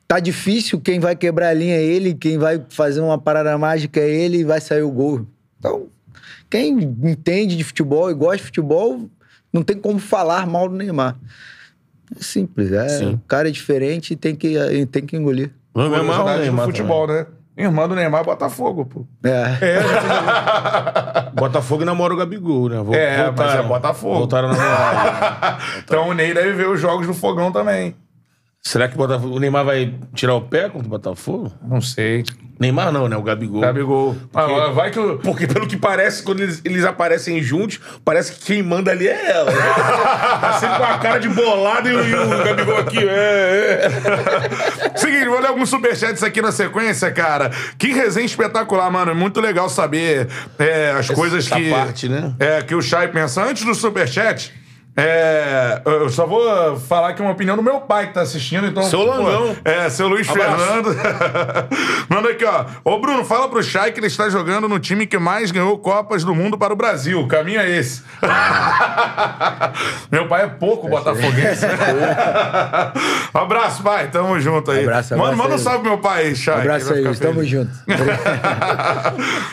Tá 0.07 0.19
difícil, 0.19 0.79
quem 0.79 0.99
vai 0.99 1.15
quebrar 1.15 1.49
a 1.49 1.53
linha 1.53 1.75
é 1.75 1.83
ele, 1.83 2.13
quem 2.13 2.37
vai 2.37 2.63
fazer 2.69 3.01
uma 3.01 3.17
parada 3.17 3.57
mágica 3.57 3.99
é 3.99 4.09
ele 4.09 4.37
e 4.37 4.43
vai 4.43 4.61
sair 4.61 4.81
o 4.83 4.89
gol. 4.91 5.25
Então, 5.59 5.87
quem 6.49 6.69
entende 7.03 7.57
de 7.57 7.63
futebol 7.63 8.09
e 8.09 8.13
gosta 8.13 8.37
de 8.37 8.43
futebol, 8.43 9.09
não 9.51 9.61
tem 9.63 9.77
como 9.77 9.99
falar 9.99 10.47
mal 10.47 10.69
do 10.69 10.75
Neymar. 10.75 11.17
É 12.17 12.23
simples, 12.23 12.71
é. 12.71 12.87
Sim. 12.87 13.13
O 13.15 13.21
cara 13.27 13.49
é 13.49 13.51
diferente 13.51 14.13
e 14.13 14.15
tem 14.15 14.33
que, 14.33 14.55
tem 14.85 15.05
que 15.05 15.17
engolir. 15.17 15.51
Não 15.75 15.93
é 15.93 16.01
mal, 16.01 16.23
do 16.23 16.39
Neymar 16.39 16.65
futebol, 16.67 17.05
né? 17.07 17.25
Irmã 17.57 17.89
do 17.89 17.95
Neymar, 17.95 18.23
Botafogo, 18.23 18.85
pô. 18.85 19.05
É. 19.23 19.43
também. 19.57 21.33
Botafogo 21.35 21.83
namora 21.83 22.13
o 22.13 22.17
Gabigol, 22.17 22.69
né? 22.69 22.77
Vol- 22.81 22.93
É, 22.95 23.31
mas 23.31 23.55
é 23.55 23.63
Botafogo. 23.63 24.15
Voltaram 24.19 24.49
a 24.49 24.53
namorar. 24.53 25.59
Então 25.83 26.07
o 26.09 26.13
Ney 26.13 26.33
deve 26.33 26.53
ver 26.53 26.69
os 26.69 26.79
jogos 26.79 27.07
do 27.07 27.13
Fogão 27.13 27.51
também. 27.51 27.95
Será 28.63 28.87
que 28.89 28.95
o 28.95 28.97
Botafogo- 28.97 29.35
o 29.35 29.39
Neymar 29.39 29.63
vai 29.63 29.93
tirar 30.13 30.33
o 30.35 30.41
pé 30.41 30.67
contra 30.69 30.87
o 30.87 30.89
Botafogo? 30.89 31.53
Não 31.65 31.79
sei. 31.79 32.23
Neymar 32.59 32.91
não, 32.91 33.07
né? 33.07 33.15
O 33.15 33.21
Gabigol. 33.21 33.61
Gabigol. 33.61 34.15
Ah, 34.33 34.71
vai 34.71 34.91
que 34.91 34.99
o. 34.99 35.19
Porque 35.19 35.47
pelo 35.47 35.67
que 35.67 35.77
parece, 35.77 36.21
quando 36.23 36.41
eles, 36.41 36.61
eles 36.65 36.83
aparecem 36.83 37.41
juntos, 37.41 37.79
parece 38.03 38.33
que 38.33 38.39
quem 38.45 38.63
manda 38.63 38.91
ali 38.91 39.07
é 39.07 39.31
ela. 39.31 39.51
né? 39.51 39.57
tá 40.41 40.53
sempre 40.59 40.77
com 40.77 40.83
a 40.83 40.97
cara 40.97 41.19
de 41.19 41.29
bolado 41.29 41.87
e, 41.87 41.95
o- 41.95 42.03
e 42.05 42.13
o 42.15 42.43
Gabigol 42.43 42.77
aqui. 42.79 42.97
É, 43.07 43.89
é. 44.91 44.97
Seguinte, 44.97 45.25
vou 45.29 45.39
ler 45.39 45.47
alguns 45.47 45.69
superchats 45.69 46.21
aqui 46.23 46.41
na 46.41 46.51
sequência, 46.51 47.09
cara. 47.11 47.51
Que 47.77 47.93
resenha 47.93 48.25
espetacular, 48.25 48.91
mano. 48.91 49.11
É 49.11 49.13
muito 49.13 49.39
legal 49.39 49.69
saber 49.69 50.27
é, 50.59 50.91
as 50.91 51.09
coisas 51.09 51.45
essa 51.45 51.55
que. 51.55 51.69
parte, 51.69 52.09
né? 52.09 52.33
É, 52.39 52.61
que 52.63 52.75
o 52.75 52.81
Chay 52.81 53.07
pensa. 53.07 53.43
Antes 53.43 53.63
do 53.63 53.73
superchat. 53.75 54.51
É, 54.99 55.79
eu 55.85 56.09
só 56.09 56.25
vou 56.25 56.75
falar 56.79 57.09
aqui 57.09 57.21
uma 57.21 57.29
opinião 57.31 57.55
do 57.55 57.61
meu 57.61 57.79
pai 57.81 58.07
que 58.07 58.13
tá 58.15 58.21
assistindo, 58.21 58.65
então. 58.65 58.81
Seu 58.81 59.03
Langão. 59.05 59.55
É, 59.63 59.87
seu 59.89 60.07
Luiz 60.07 60.27
Abraço. 60.27 60.57
Fernando. 60.57 60.95
Manda 62.09 62.29
aqui, 62.29 62.43
ó. 62.43 62.65
Ô, 62.83 62.99
Bruno, 62.99 63.23
fala 63.23 63.47
pro 63.47 63.61
Chay 63.61 63.91
que 63.91 63.99
ele 63.99 64.07
está 64.07 64.27
jogando 64.29 64.67
no 64.67 64.79
time 64.79 65.05
que 65.05 65.19
mais 65.19 65.51
ganhou 65.51 65.77
Copas 65.77 66.23
do 66.23 66.33
Mundo 66.33 66.57
para 66.57 66.73
o 66.73 66.75
Brasil. 66.75 67.19
O 67.21 67.27
caminho 67.27 67.59
é 67.59 67.69
esse. 67.69 68.01
meu 70.11 70.27
pai 70.27 70.45
é 70.45 70.47
pouco 70.47 70.87
botafoguense. 70.89 71.65
um 73.35 73.37
abraço, 73.37 73.83
pai. 73.83 74.07
Tamo 74.09 74.39
junto 74.39 74.71
aí. 74.71 74.81
Abraço, 74.83 75.15
manda, 75.15 75.23
abraço 75.33 75.37
manda 75.43 75.53
um 75.53 75.57
aí. 75.57 75.63
salve 75.63 75.79
pro 75.81 75.89
meu 75.89 75.99
pai, 75.99 76.33
Chay. 76.35 76.53
Abraço 76.61 76.93
que 76.93 77.07
aí, 77.07 77.15
tamo 77.17 77.43
junto. 77.45 77.71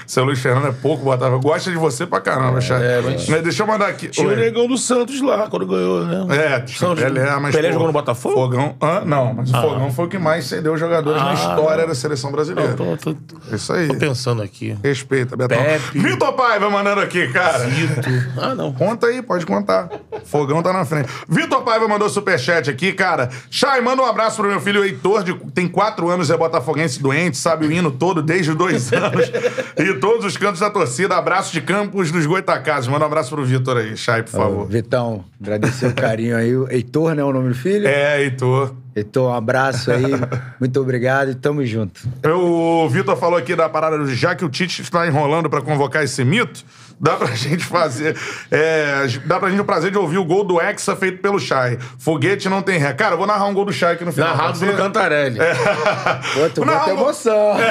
Seu 0.07 0.25
Luiz 0.25 0.39
Fernando 0.41 0.69
é 0.69 0.73
pouco 0.73 1.05
botafogo. 1.05 1.41
Gosta 1.41 1.71
de 1.71 1.77
você 1.77 2.07
pra 2.07 2.21
caramba, 2.21 2.61
Chay. 2.61 2.83
É, 2.83 3.01
mas- 3.03 3.29
Mas 3.29 3.43
Deixa 3.43 3.63
eu 3.63 3.67
mandar 3.67 3.89
aqui. 3.89 4.09
Tinha 4.09 4.27
o 4.27 4.35
negão 4.37 4.67
do 4.67 4.79
Santos 4.79 5.21
lá, 5.21 5.34
quando 5.51 5.67
ganhou, 5.67 6.05
né? 6.05 6.37
É, 6.37 6.67
Santos- 6.67 7.03
Pelé, 7.03 7.37
mas. 7.41 7.55
Pelé 7.55 7.69
pô, 7.69 7.73
jogou 7.75 7.87
no 7.89 7.93
Botafogo? 7.93 8.35
Fogão. 8.35 8.77
Ah, 8.81 9.03
não, 9.05 9.35
mas 9.35 9.51
o 9.51 9.61
Fogão 9.61 9.91
foi 9.93 10.05
o 10.07 10.09
que 10.09 10.19
mais 10.19 10.45
cedeu 10.47 10.77
jogadores 10.77 11.21
na 11.21 11.31
Ah. 11.31 11.35
história 11.35 11.87
da 11.87 11.95
seleção 11.95 12.31
brasileira. 12.33 12.75
Tô, 12.75 12.97
tô- 12.97 13.17
Isso 13.55 13.73
aí. 13.73 13.89
tô 13.89 13.95
pensando 13.97 14.43
aqui. 14.43 14.77
Respeita, 14.83 15.37
Betão. 15.37 15.57
Pepe. 15.59 15.99
Vitor 15.99 16.33
Paiva 16.35 16.71
mandando 16.71 17.01
aqui, 17.01 17.29
cara. 17.29 17.59
Zito. 17.69 18.01
Ah, 18.41 18.55
não. 18.55 18.73
Conta 18.73 19.07
aí, 19.09 19.23
pode 19.23 19.45
contar. 19.47 19.89
Fogão 20.25 20.63
tá 20.63 20.73
na 20.73 20.85
frente. 20.85 21.09
Vitor 21.29 21.63
Paiva 21.63 21.87
mandou 21.89 22.09
superchat 22.09 22.71
aqui, 22.71 22.93
cara. 22.93 23.29
Chay, 23.51 23.81
manda 23.81 24.03
um 24.03 24.07
abraço 24.07 24.37
pro 24.37 24.49
meu 24.49 24.61
filho 24.61 24.85
Heitor, 24.85 25.23
de- 25.23 25.35
tem 25.53 25.69
quatro 25.69 26.09
anos, 26.09 26.31
é 26.31 26.37
botafoguense 26.37 27.01
doente, 27.03 27.37
sabe 27.37 27.67
o 27.67 27.73
hino 27.73 27.91
todo 27.91 28.23
desde 28.23 28.55
dois 28.55 28.91
anos. 28.93 29.31
e 29.77 29.95
todos 29.95 30.25
os 30.25 30.37
cantos 30.37 30.61
da 30.61 30.71
torcida. 30.71 31.17
Abraço 31.17 31.53
de 31.53 31.61
Campos 31.61 32.11
dos 32.11 32.27
Goitacazes. 32.27 32.89
Manda 32.89 33.05
um 33.05 33.07
abraço 33.07 33.31
pro 33.31 33.45
Vitor 33.45 33.77
aí, 33.77 33.97
Chay, 33.97 34.23
por 34.23 34.31
favor. 34.33 34.67
Vitão, 34.67 35.24
agradecer 35.41 35.87
o 35.87 35.95
carinho 35.95 36.37
aí. 36.37 36.57
O 36.57 36.71
Heitor, 36.71 37.15
né? 37.15 37.25
O 37.25 37.33
nome 37.33 37.51
do 37.51 37.55
filho? 37.55 37.87
É, 37.87 38.23
Heitor. 38.23 38.75
Então, 38.97 39.27
um 39.27 39.33
abraço 39.35 39.91
aí. 39.91 40.05
Muito 40.61 40.81
obrigado 40.81 41.31
e 41.31 41.35
tamo 41.35 41.65
junto. 41.65 42.01
O 42.25 42.89
Vitor 42.89 43.17
falou 43.17 43.39
aqui 43.39 43.57
da 43.57 43.69
parada 43.69 43.99
do 43.99 44.15
já 44.15 44.35
que 44.35 44.45
o 44.45 44.49
Tite 44.49 44.83
está 44.83 45.07
enrolando 45.07 45.51
pra 45.51 45.61
convocar 45.61 46.05
esse 46.05 46.25
mito, 46.25 46.65
dá 47.01 47.13
pra 47.17 47.29
gente 47.35 47.65
fazer. 47.65 48.17
é, 48.51 49.07
dá 49.25 49.39
pra 49.39 49.51
gente 49.51 49.61
o 49.61 49.65
prazer 49.65 49.91
de 49.91 49.99
ouvir 49.99 50.19
o 50.19 50.25
gol 50.25 50.45
do 50.45 50.61
Hexa 50.61 50.95
feito 50.97 51.19
pelo 51.21 51.39
Chay. 51.39 51.79
Foguete 51.99 52.49
não 52.49 52.63
tem 52.63 52.79
ré. 52.79 52.93
Cara, 52.93 53.15
eu 53.15 53.19
vou 53.19 53.27
narrar 53.27 53.47
um 53.47 53.55
gol 53.55 53.65
do 53.65 53.73
Chay 53.73 53.93
aqui 53.95 54.05
no 54.05 54.13
final. 54.13 54.37
Narrado 54.37 54.59
pelo 54.59 54.77
Cantarelli. 54.77 55.39
Pô, 55.39 56.51
tu 56.55 56.65
bota 56.67 56.91
um 56.91 56.99
emoção. 56.99 57.57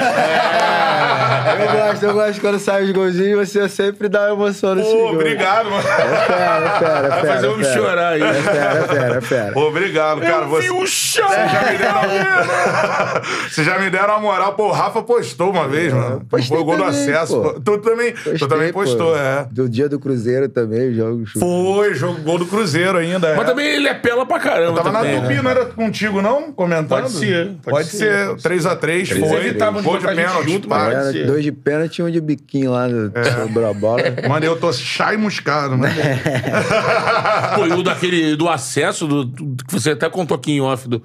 Eu 1.44 1.72
gosto, 1.72 2.02
eu 2.04 2.14
gosto 2.14 2.40
quando 2.40 2.58
sai 2.58 2.84
os 2.84 2.92
golzinhos, 2.92 3.48
você 3.48 3.68
sempre 3.68 4.08
dá 4.08 4.30
emoção 4.30 4.74
nesse 4.74 4.90
Pô, 4.90 4.96
gol. 4.98 5.12
obrigado, 5.14 5.70
mano. 5.70 5.86
É 5.86 6.26
fera, 6.26 6.66
é 6.66 6.78
fera, 6.78 7.06
é 7.06 7.08
Vai 7.10 7.26
fazer 7.26 7.46
é 7.46 7.50
eu 7.50 7.56
me 7.58 7.64
fera. 7.64 7.74
chorar 7.78 8.08
aí. 8.08 8.22
É 8.22 8.32
fera, 8.34 8.78
é 8.78 8.82
fera, 8.88 9.16
é 9.16 9.20
fera. 9.20 9.58
Obrigado, 9.58 10.20
cara. 10.20 10.46
Você... 10.46 10.70
o 10.70 10.86
chão! 10.86 11.28
Vocês 11.28 11.50
já 11.52 11.62
me 11.70 11.78
deram 11.78 12.00
Vocês 13.48 13.66
já 13.66 13.78
me 13.78 13.90
deram 13.90 14.14
a 14.14 14.20
moral. 14.20 14.54
Pô, 14.54 14.68
o 14.68 14.72
Rafa 14.72 15.02
postou 15.02 15.50
uma 15.50 15.68
vez, 15.68 15.92
mano. 15.92 16.24
postei 16.28 16.48
Foi 16.48 16.58
o 16.58 16.64
gol 16.64 16.76
do 16.76 16.84
também, 16.84 17.00
acesso. 17.00 17.40
pô. 17.40 17.50
pô. 17.54 17.60
Tu 17.60 17.78
também, 17.78 18.12
tu 18.12 18.30
Gostei, 18.30 18.48
também 18.48 18.72
pô. 18.72 18.78
É. 19.16 19.46
Do 19.50 19.68
dia 19.68 19.88
do 19.88 19.98
Cruzeiro 19.98 20.48
também, 20.48 20.90
o 20.90 20.94
jogo. 20.94 21.24
Foi, 21.38 21.94
jogo, 21.94 22.20
gol 22.22 22.38
do 22.38 22.46
Cruzeiro 22.46 22.98
ainda. 22.98 23.28
é. 23.28 23.36
Mas 23.36 23.46
também 23.46 23.66
ele 23.66 23.88
é 23.88 23.94
pela 23.94 24.24
pra 24.26 24.38
caramba. 24.38 24.82
Tava 24.82 24.92
também, 24.92 25.14
na 25.16 25.20
Tupi, 25.22 25.34
né? 25.34 25.42
não 25.42 25.50
era 25.50 25.64
contigo, 25.66 26.20
não? 26.22 26.52
Comentando? 26.52 26.88
Pode 26.88 27.10
ser, 27.12 27.46
Pode, 27.62 27.76
pode 27.76 27.88
ser. 27.88 28.28
3x3, 28.36 28.88
Eles 28.90 29.08
foi. 29.28 29.46
evitavam 29.46 29.80
de 29.80 29.86
Gol 29.86 29.98
de 29.98 30.04
botar 30.04 30.14
pênalti. 30.16 30.50
junto, 30.50 30.68
mas- 30.68 30.92
Era 30.94 31.12
ser. 31.12 31.26
dois 31.26 31.42
de 31.44 31.52
pênalti 31.52 31.98
e 31.98 32.02
um 32.02 32.10
de 32.10 32.20
biquinho 32.20 32.70
lá, 32.72 32.86
no, 32.88 33.12
sobrou 33.42 33.70
a 33.70 33.72
bola. 33.74 34.02
Mano, 34.28 34.44
eu 34.44 34.56
tô 34.58 34.72
chá 34.72 35.14
e 35.14 35.16
moscado, 35.16 35.76
né? 35.76 35.90
E 37.68 37.72
o 37.72 37.82
daquele 37.82 38.36
do 38.36 38.48
acesso, 38.48 39.06
do, 39.06 39.24
do- 39.24 39.64
que 39.64 39.72
você 39.72 39.90
até 39.90 40.08
contou 40.08 40.36
aqui 40.36 40.52
em 40.52 40.60
off, 40.60 40.88
do, 40.88 41.02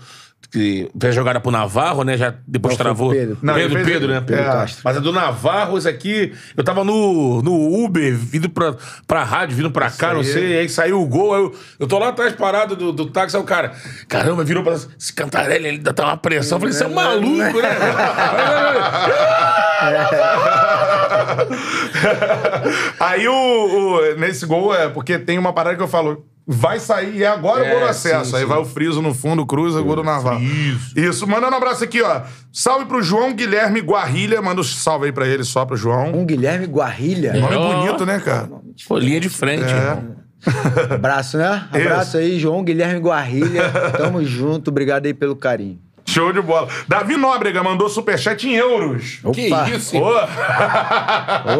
que 0.51 0.89
fez 0.99 1.13
a 1.13 1.15
jogada 1.15 1.39
pro 1.39 1.51
Navarro, 1.51 2.03
né? 2.03 2.17
Já 2.17 2.33
depois 2.47 2.73
Não, 2.73 2.77
travou. 2.83 3.11
Pedro. 3.11 3.37
Não, 3.41 3.53
Pedro, 3.53 3.73
fez- 3.75 3.87
Pedro, 3.87 4.07
né? 4.13 4.21
Pedro 4.25 4.43
É. 4.43 4.47
Castro. 4.47 4.81
Mas 4.83 4.97
a 4.97 4.99
do 4.99 5.11
Navarro, 5.11 5.77
esse 5.77 5.87
aqui, 5.87 6.33
eu 6.57 6.63
tava 6.63 6.83
no, 6.83 7.41
no 7.41 7.83
Uber, 7.85 8.15
vindo 8.17 8.49
pra, 8.49 8.75
pra 9.05 9.23
rádio, 9.23 9.55
vindo 9.55 9.71
pra 9.71 9.89
cá, 9.91 10.11
não 10.13 10.21
aí. 10.21 10.25
sei, 10.25 10.57
aí 10.59 10.69
saiu 10.69 11.01
o 11.01 11.05
gol, 11.05 11.35
eu, 11.35 11.55
eu 11.79 11.87
tô 11.87 11.99
lá 11.99 12.09
atrás 12.09 12.33
parado 12.33 12.75
do, 12.75 12.91
do 12.91 13.05
táxi, 13.07 13.35
aí 13.35 13.41
o 13.41 13.45
cara, 13.45 13.73
caramba, 14.07 14.43
virou 14.43 14.63
pra 14.63 14.73
esse 14.73 15.13
Cantarelli, 15.13 15.67
ele 15.67 15.77
ainda 15.77 15.93
tá 15.93 16.05
uma 16.05 16.17
pressão. 16.17 16.57
Eu 16.57 16.59
falei, 16.61 16.73
você 16.73 16.83
é 16.83 16.87
maluco, 16.87 17.61
né? 17.61 17.69
Aí 22.99 23.27
o, 23.27 23.33
o- 23.33 24.15
Nesse 24.17 24.45
gol 24.45 24.73
é 24.73 24.89
porque 24.89 25.17
tem 25.19 25.37
uma 25.37 25.53
parada 25.53 25.75
que 25.75 25.83
eu 25.83 25.87
falo. 25.87 26.25
Vai 26.51 26.79
sair, 26.79 27.17
e 27.17 27.23
é 27.23 27.27
agora 27.27 27.61
o 27.61 27.63
É, 27.65 27.69
gol 27.69 27.79
do 27.81 27.85
acesso. 27.85 28.31
sim, 28.31 28.35
Aí 28.37 28.41
sim. 28.41 28.47
vai 28.47 28.57
o 28.57 28.65
friso 28.65 29.03
no 29.03 29.13
fundo, 29.13 29.45
cruza, 29.45 29.79
gol 29.81 29.97
do 29.97 30.03
Navarro. 30.03 30.41
Isso. 30.41 30.99
Isso. 30.99 31.27
Mandando 31.27 31.53
um 31.53 31.57
abraço 31.57 31.83
aqui, 31.83 32.01
ó. 32.01 32.21
Salve 32.51 32.85
pro 32.85 33.03
João 33.03 33.33
Guilherme 33.33 33.81
Guarrilha. 33.81 34.41
Manda 34.41 34.59
um 34.59 34.63
salve 34.63 35.05
aí 35.05 35.11
pra 35.11 35.27
ele, 35.27 35.43
só 35.43 35.63
pro 35.63 35.77
João. 35.77 36.11
Um 36.11 36.25
Guilherme 36.25 36.65
Guarrilha. 36.65 37.33
Nome 37.33 37.55
Ó. 37.55 37.73
bonito, 37.75 38.03
né, 38.03 38.19
cara? 38.19 38.49
Pô, 38.87 38.97
linha 38.97 39.19
de 39.19 39.29
frente, 39.29 39.65
É. 39.65 39.67
irmão. 39.77 40.15
Abraço, 40.95 41.37
né? 41.37 41.67
Abraço 41.71 42.17
aí, 42.17 42.39
João 42.39 42.63
Guilherme 42.63 42.99
Guarrilha. 42.99 43.69
Tamo 43.95 44.23
junto, 44.25 44.69
obrigado 44.71 45.05
aí 45.05 45.13
pelo 45.13 45.35
carinho. 45.35 45.77
Show 46.05 46.33
de 46.33 46.41
bola. 46.41 46.67
Davi 46.87 47.15
Nóbrega 47.15 47.61
mandou 47.61 47.87
superchat 47.89 48.47
em 48.47 48.55
euros. 48.55 49.19
Que 49.35 49.53
Opa, 49.53 49.69
isso, 49.69 49.91
Pô, 49.91 50.13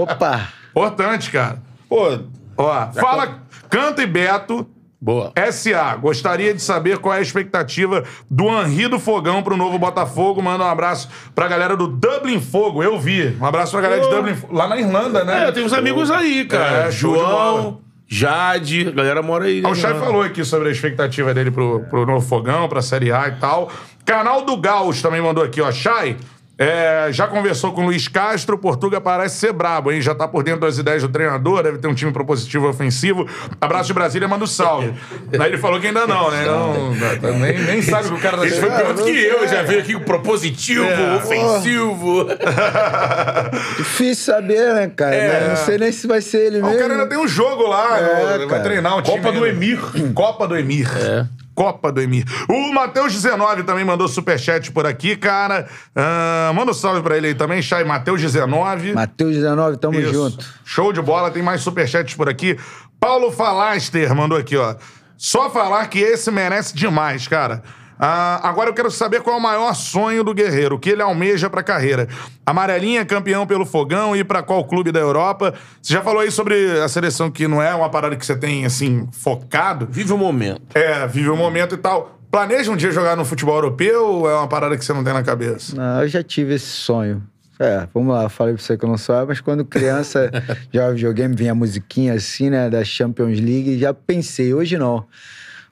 Opa! 0.02 0.48
importante, 0.72 1.30
cara. 1.32 1.62
Pô, 1.88 2.20
Ó, 2.58 2.92
fala, 2.94 3.40
Canta 3.70 4.02
e 4.02 4.08
Beto. 4.08 4.68
Boa. 5.02 5.32
SA, 5.52 5.96
gostaria 5.96 6.54
de 6.54 6.62
saber 6.62 6.98
qual 6.98 7.14
é 7.16 7.20
a 7.20 7.22
expectativa 7.22 8.04
do 8.30 8.46
Henri 8.50 8.88
do 8.88 9.00
Fogão 9.00 9.42
pro 9.42 9.56
novo 9.58 9.78
Botafogo. 9.80 10.42
Manda 10.42 10.64
um 10.64 10.68
abraço 10.68 11.10
pra 11.34 11.48
galera 11.48 11.76
do 11.78 11.88
Dublin 11.88 12.40
Fogo. 12.42 12.84
Eu 12.84 13.00
vi. 13.00 13.36
Um 13.40 13.46
abraço 13.46 13.72
pra 13.72 13.82
galera 13.82 14.02
de 14.02 14.08
Pô. 14.08 14.16
Dublin 14.16 14.36
Fogo. 14.36 14.54
Lá 14.54 14.68
na 14.68 14.78
Irlanda, 14.78 15.24
né? 15.24 15.44
É, 15.44 15.48
eu 15.48 15.54
tenho 15.54 15.66
uns 15.66 15.74
amigos 15.74 16.12
aí, 16.12 16.46
cara. 16.46 16.88
É, 16.88 16.90
de 16.90 17.04
bola. 17.04 17.18
João, 17.18 17.82
Jade, 18.08 18.88
a 18.88 18.92
galera 18.92 19.22
mora 19.22 19.46
aí. 19.46 19.62
Ah, 19.64 19.68
O 19.68 19.72
né? 19.72 19.76
Chay 19.78 19.94
falou 19.94 20.22
aqui 20.24 20.44
sobre 20.44 20.70
a 20.70 20.72
expectativa 20.72 21.34
dele 21.34 21.52
pro, 21.52 21.82
pro 21.90 22.06
novo 22.06 22.26
Fogão, 22.26 22.68
pra 22.68 22.82
Série 22.82 23.12
A 23.12 23.28
e 23.28 23.32
tal. 23.34 23.72
Canal 24.04 24.44
do 24.44 24.58
Gaus 24.58 25.02
também 25.02 25.22
mandou 25.22 25.44
aqui, 25.44 25.62
ó. 25.62 25.72
Chay, 25.72 26.18
é, 26.60 27.08
já 27.12 27.26
conversou 27.26 27.72
com 27.72 27.82
o 27.82 27.86
Luiz 27.86 28.08
Castro, 28.10 28.56
o 28.56 28.60
Portuga 28.60 29.00
parece 29.00 29.38
ser 29.38 29.54
brabo, 29.54 29.92
hein? 29.92 30.02
Já 30.02 30.14
tá 30.14 30.28
por 30.28 30.44
dentro 30.44 30.60
das 30.62 30.78
ideias 30.78 31.02
do 31.02 31.08
treinador, 31.08 31.64
deve 31.64 31.78
ter 31.78 31.88
um 31.88 31.94
time 31.96 32.12
propositivo 32.12 32.66
e 32.66 32.70
ofensivo. 32.70 33.26
Abraço 33.62 33.88
de 33.88 33.94
Brasília, 33.94 34.28
manda 34.28 34.44
um 34.44 34.48
salve. 34.48 34.94
Aí 35.40 35.48
ele 35.48 35.58
falou 35.58 35.80
que 35.80 35.88
ainda 35.88 36.06
não, 36.06 36.30
né? 36.30 36.44
Não, 36.46 37.40
nem, 37.40 37.58
nem 37.60 37.82
sabe 37.82 38.08
o 38.08 38.12
que 38.12 38.18
o 38.18 38.20
cara 38.22 38.38
tá 38.38 38.46
Ele 38.46 38.56
foi 38.56 38.70
pior 38.70 38.94
do 38.94 39.04
que 39.06 39.10
eu, 39.24 39.48
já 39.48 39.64
veio 39.64 39.80
aqui 39.80 39.94
com 39.94 40.02
propositivo, 40.04 40.84
É. 40.84 41.16
ofensivo. 41.16 42.26
Difícil 43.78 44.34
saber, 44.34 44.74
né, 44.74 44.92
cara? 44.94 45.16
É. 45.16 45.50
Não 45.50 45.56
sei 45.56 45.78
nem 45.78 45.92
se 45.92 46.08
vai 46.08 46.22
ser 46.22 46.40
ele 46.48 46.58
Ah, 46.60 46.64
O 46.64 46.66
mesmo. 46.66 46.80
cara 46.82 46.94
ainda 46.94 47.08
tem 47.08 47.18
um 47.18 47.28
jogo 47.28 47.68
lá, 47.68 47.98
É, 48.00 48.38
vai 48.40 48.48
cara. 48.48 48.64
treinar 48.64 48.98
um 48.98 49.02
time. 49.02 49.18
Copa 49.18 49.32
do. 49.32 49.46
Emir. 49.46 49.80
Copa 50.14 50.48
do 50.48 50.58
Emir. 50.58 50.90
É. 50.98 51.26
Copa 51.60 51.92
do 51.92 52.00
Emir. 52.00 52.24
O 52.48 52.74
Matheus19 52.74 53.66
também 53.66 53.84
mandou 53.84 54.08
superchat 54.08 54.72
por 54.72 54.86
aqui, 54.86 55.18
cara. 55.18 55.68
Ah, 55.94 56.54
manda 56.56 56.72
um 56.72 56.74
salve 56.74 57.02
pra 57.02 57.18
ele 57.18 57.28
aí 57.28 57.36
também, 57.36 57.62
Chay 57.62 57.84
Matheus19. 57.84 58.94
Matheus 58.94 59.36
19, 59.36 59.76
tamo 59.76 60.00
Isso. 60.00 60.14
junto. 60.14 60.46
Show 60.64 60.94
de 60.94 61.02
bola, 61.02 61.30
tem 61.30 61.44
mais 61.44 61.60
superchats 61.60 62.16
por 62.16 62.30
aqui. 62.30 62.58
Paulo 62.98 63.30
Falaster 63.30 64.16
mandou 64.16 64.38
aqui, 64.38 64.56
ó. 64.56 64.76
Só 65.18 65.50
falar 65.50 65.86
que 65.88 66.00
esse 66.00 66.32
merece 66.32 66.74
demais, 66.74 67.28
cara. 67.28 67.62
Ah, 68.00 68.40
agora 68.48 68.70
eu 68.70 68.74
quero 68.74 68.90
saber 68.90 69.22
qual 69.22 69.36
é 69.36 69.40
o 69.40 69.42
maior 69.42 69.74
sonho 69.76 70.24
do 70.24 70.34
Guerreiro, 70.34 70.76
o 70.76 70.80
que 70.80 70.90
ele 70.90 71.02
almeja 71.02 71.50
pra 71.50 71.62
carreira. 71.62 72.08
Amarelinha, 72.46 73.04
campeão 73.04 73.46
pelo 73.46 73.66
Fogão 73.66 74.16
e 74.16 74.24
pra 74.24 74.42
qual 74.42 74.64
clube 74.64 74.90
da 74.90 75.02
Europa? 75.02 75.54
Você 75.82 75.94
já 75.94 76.02
falou 76.02 76.22
aí 76.22 76.32
sobre 76.32 76.80
a 76.80 76.88
seleção 76.88 77.30
que 77.30 77.46
não 77.46 77.62
é 77.62 77.76
uma 77.76 77.90
parada 77.90 78.16
que 78.16 78.26
você 78.26 78.38
tem, 78.38 78.66
assim, 78.66 79.06
focado. 79.12 79.86
Vive 79.92 80.14
o 80.14 80.18
momento. 80.18 80.62
É, 80.74 81.06
vive 81.08 81.30
o 81.30 81.36
momento 81.36 81.76
e 81.76 81.78
tal. 81.78 82.18
Planeja 82.32 82.72
um 82.72 82.78
dia 82.78 82.92
jogar 82.92 83.18
no 83.18 83.26
futebol 83.26 83.56
europeu 83.56 84.06
ou 84.06 84.30
é 84.30 84.36
uma 84.36 84.48
parada 84.48 84.78
que 84.78 84.86
você 84.86 84.94
não 84.94 85.04
tem 85.04 85.14
na 85.14 85.24
cabeça? 85.24 85.76
Não, 85.76 86.04
eu 86.04 86.08
já 86.08 86.24
tive 86.24 86.54
esse 86.54 86.68
sonho. 86.68 87.22
É, 87.60 87.86
vamos 87.94 88.16
lá, 88.16 88.30
falei 88.30 88.54
pra 88.54 88.64
você 88.64 88.78
que 88.78 88.86
eu 88.86 88.90
não 88.90 88.98
sou, 88.98 89.28
mas 89.28 89.42
quando 89.42 89.66
criança, 89.66 90.32
já 90.72 90.90
videogame, 90.92 91.36
vinha 91.36 91.54
musiquinha 91.54 92.14
assim, 92.14 92.50
né, 92.50 92.70
da 92.70 92.86
Champions 92.86 93.38
League, 93.42 93.78
já 93.78 93.94
pensei, 93.94 94.54
hoje 94.54 94.78
não. 94.78 95.06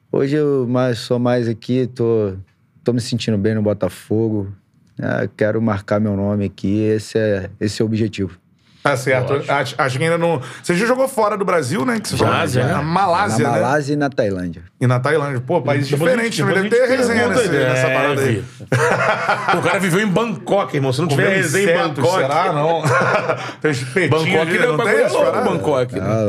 Hoje 0.09 0.37
eu 0.37 0.65
mais, 0.65 0.99
sou 0.99 1.19
mais 1.19 1.49
aqui, 1.49 1.85
tô, 1.85 2.37
tô 2.81 2.93
me 2.93 3.01
sentindo 3.01 3.37
bem 3.37 3.53
no 3.53 3.61
Botafogo, 3.61 4.53
é, 4.97 5.27
quero 5.35 5.61
marcar 5.61 5.99
meu 5.99 6.15
nome 6.15 6.45
aqui, 6.45 6.79
esse 6.79 7.17
é, 7.17 7.49
esse 7.59 7.81
é 7.81 7.83
o 7.83 7.87
objetivo. 7.87 8.39
Tá 8.89 8.97
certo. 8.97 9.43
Acho, 9.47 9.75
acho 9.77 9.97
que 9.97 10.03
ainda 10.03 10.17
não. 10.17 10.41
Você 10.63 10.75
já 10.75 10.85
jogou 10.85 11.07
fora 11.07 11.37
do 11.37 11.43
Brasil, 11.45 11.85
né? 11.85 11.99
Que 11.99 12.09
você 12.09 12.17
Já, 12.17 12.45
já. 12.45 12.63
Na 12.67 12.81
Malásia, 12.81 13.43
na 13.47 13.53
né? 13.53 13.59
Malásia 13.61 13.93
e 13.93 13.95
na 13.95 14.09
Tailândia. 14.09 14.61
E 14.79 14.87
na 14.87 14.99
Tailândia. 14.99 15.41
Pô, 15.45 15.61
país 15.61 15.87
Depois 15.87 16.11
diferente 16.11 16.37
gente- 16.37 16.47
também. 16.47 16.69
Deve 16.69 16.69
depois 16.69 16.89
ter 16.89 16.97
gente 16.97 17.07
resenha 17.07 17.27
nesse, 17.29 17.49
nessa 17.49 17.87
parada 17.89 18.21
aí. 18.21 18.43
O 19.57 19.61
cara 19.61 19.79
viveu 19.79 19.99
em 20.01 20.07
Bangkok, 20.07 20.75
irmão. 20.75 20.93
Se 20.93 21.01
não 21.01 21.07
tiver 21.07 21.29
resenha 21.35 21.71
em 21.71 21.77
Bangkok. 21.77 22.15
será? 22.21 22.53
Não. 22.53 22.81
tem 23.61 23.71
os 23.71 23.83
peitinhos 23.83 24.23
Bangkok 24.23 24.49
ali, 24.49 24.59
não, 24.59 24.77
não 24.77 24.85
tem 24.85 24.95
é 24.95 25.07
louco, 25.07 25.25
parada? 25.25 25.49
Bangkok. 25.49 25.95
né? 25.99 26.01
Ah, 26.07 26.21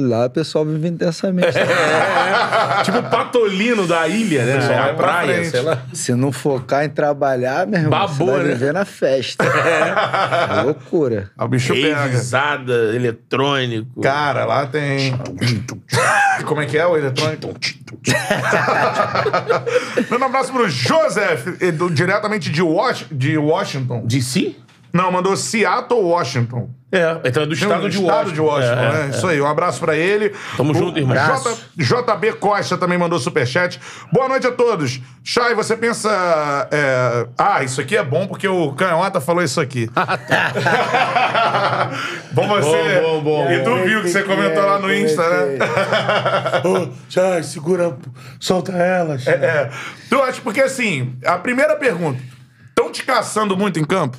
lá, 0.00 0.18
lá 0.18 0.26
o 0.26 0.30
pessoal 0.30 0.64
vive 0.64 0.88
intensamente. 0.88 1.56
É, 1.58 2.82
tipo 2.82 2.98
o 2.98 3.02
patolino 3.04 3.86
da 3.86 4.06
ilha, 4.08 4.44
né? 4.44 4.60
Só 4.60 4.72
É 4.72 4.78
a 4.78 4.94
pra 4.94 4.94
praia, 4.94 5.44
sei 5.44 5.60
lá. 5.62 5.78
Se 5.92 6.14
não 6.14 6.32
focar 6.32 6.84
em 6.84 6.88
trabalhar, 6.88 7.66
meu 7.66 7.80
irmão, 7.80 7.90
Babou, 8.00 8.14
você 8.14 8.24
vai 8.32 8.42
né? 8.44 8.52
viver 8.54 8.72
na 8.72 8.84
festa. 8.84 9.44
É 10.54 10.62
loucura. 10.62 11.30
Ah, 11.36 11.44
O 11.44 11.48
bicho 11.48 11.72
pega. 11.88 12.04
Revisada, 12.04 12.94
eletrônico. 12.94 14.00
Cara, 14.00 14.44
lá 14.44 14.66
tem. 14.66 15.14
Como 16.44 16.60
é 16.60 16.66
que 16.66 16.76
é 16.76 16.86
o 16.86 16.96
eletrônico? 16.96 17.48
Manda 20.10 20.24
um 20.24 20.28
abraço 20.28 20.52
pro 20.52 20.68
Joseph, 20.68 21.46
diretamente 21.92 22.50
de, 22.50 22.62
de 23.12 23.38
Washington. 23.38 24.06
De 24.06 24.22
si? 24.22 24.56
Não, 24.94 25.10
mandou 25.10 25.36
Seattle, 25.36 26.00
Washington. 26.00 26.70
É, 26.92 27.18
então 27.24 27.42
é 27.42 27.46
do 27.46 27.54
estado, 27.54 27.80
Do 27.82 27.90
de, 27.90 27.96
estado 28.00 28.16
Washington. 28.28 28.32
de 28.34 28.40
Washington, 28.40 28.80
É, 28.80 28.92
né? 28.92 29.06
é. 29.06 29.08
Isso 29.16 29.26
aí, 29.26 29.40
um 29.40 29.48
abraço 29.48 29.80
pra 29.80 29.96
ele. 29.96 30.32
Tamo 30.56 30.70
O 30.70 30.74
junto, 30.76 30.96
irmão. 30.96 31.16
J- 31.16 31.56
JB 31.76 32.34
Costa 32.34 32.78
também 32.78 32.96
mandou 32.96 33.18
superchat. 33.18 33.80
Boa 34.12 34.28
noite 34.28 34.46
a 34.46 34.52
todos. 34.52 35.00
Chay, 35.24 35.56
você 35.56 35.76
pensa. 35.76 36.08
é, 36.70 37.26
Ah, 37.36 37.64
isso 37.64 37.80
aqui 37.80 37.96
é 37.96 38.04
bom 38.04 38.28
porque 38.28 38.46
o 38.46 38.70
Canhota 38.74 39.20
falou 39.20 39.42
isso 39.42 39.60
aqui. 39.60 39.90
bom 42.32 42.48
você. 42.48 43.00
Bom, 43.00 43.20
bom, 43.20 43.22
bom. 43.22 43.50
E 43.50 43.62
tu 43.64 43.74
viu 43.84 44.02
que 44.02 44.08
você 44.10 44.22
comentou 44.22 44.64
lá 44.64 44.78
no 44.78 44.92
Insta, 44.94 45.22
né? 45.28 45.58
Ô, 46.64 46.88
Chay, 47.08 47.42
segura, 47.42 47.96
solta 48.38 48.72
ela. 48.72 49.18
Chay. 49.18 49.34
É. 49.34 49.70
Tu 50.08 50.20
acha, 50.22 50.40
porque 50.42 50.60
assim, 50.60 51.16
a 51.24 51.38
primeira 51.38 51.76
pergunta. 51.76 52.20
Estão 52.68 52.90
te 52.90 53.04
caçando 53.04 53.56
muito 53.56 53.78
em 53.78 53.84
campo? 53.84 54.18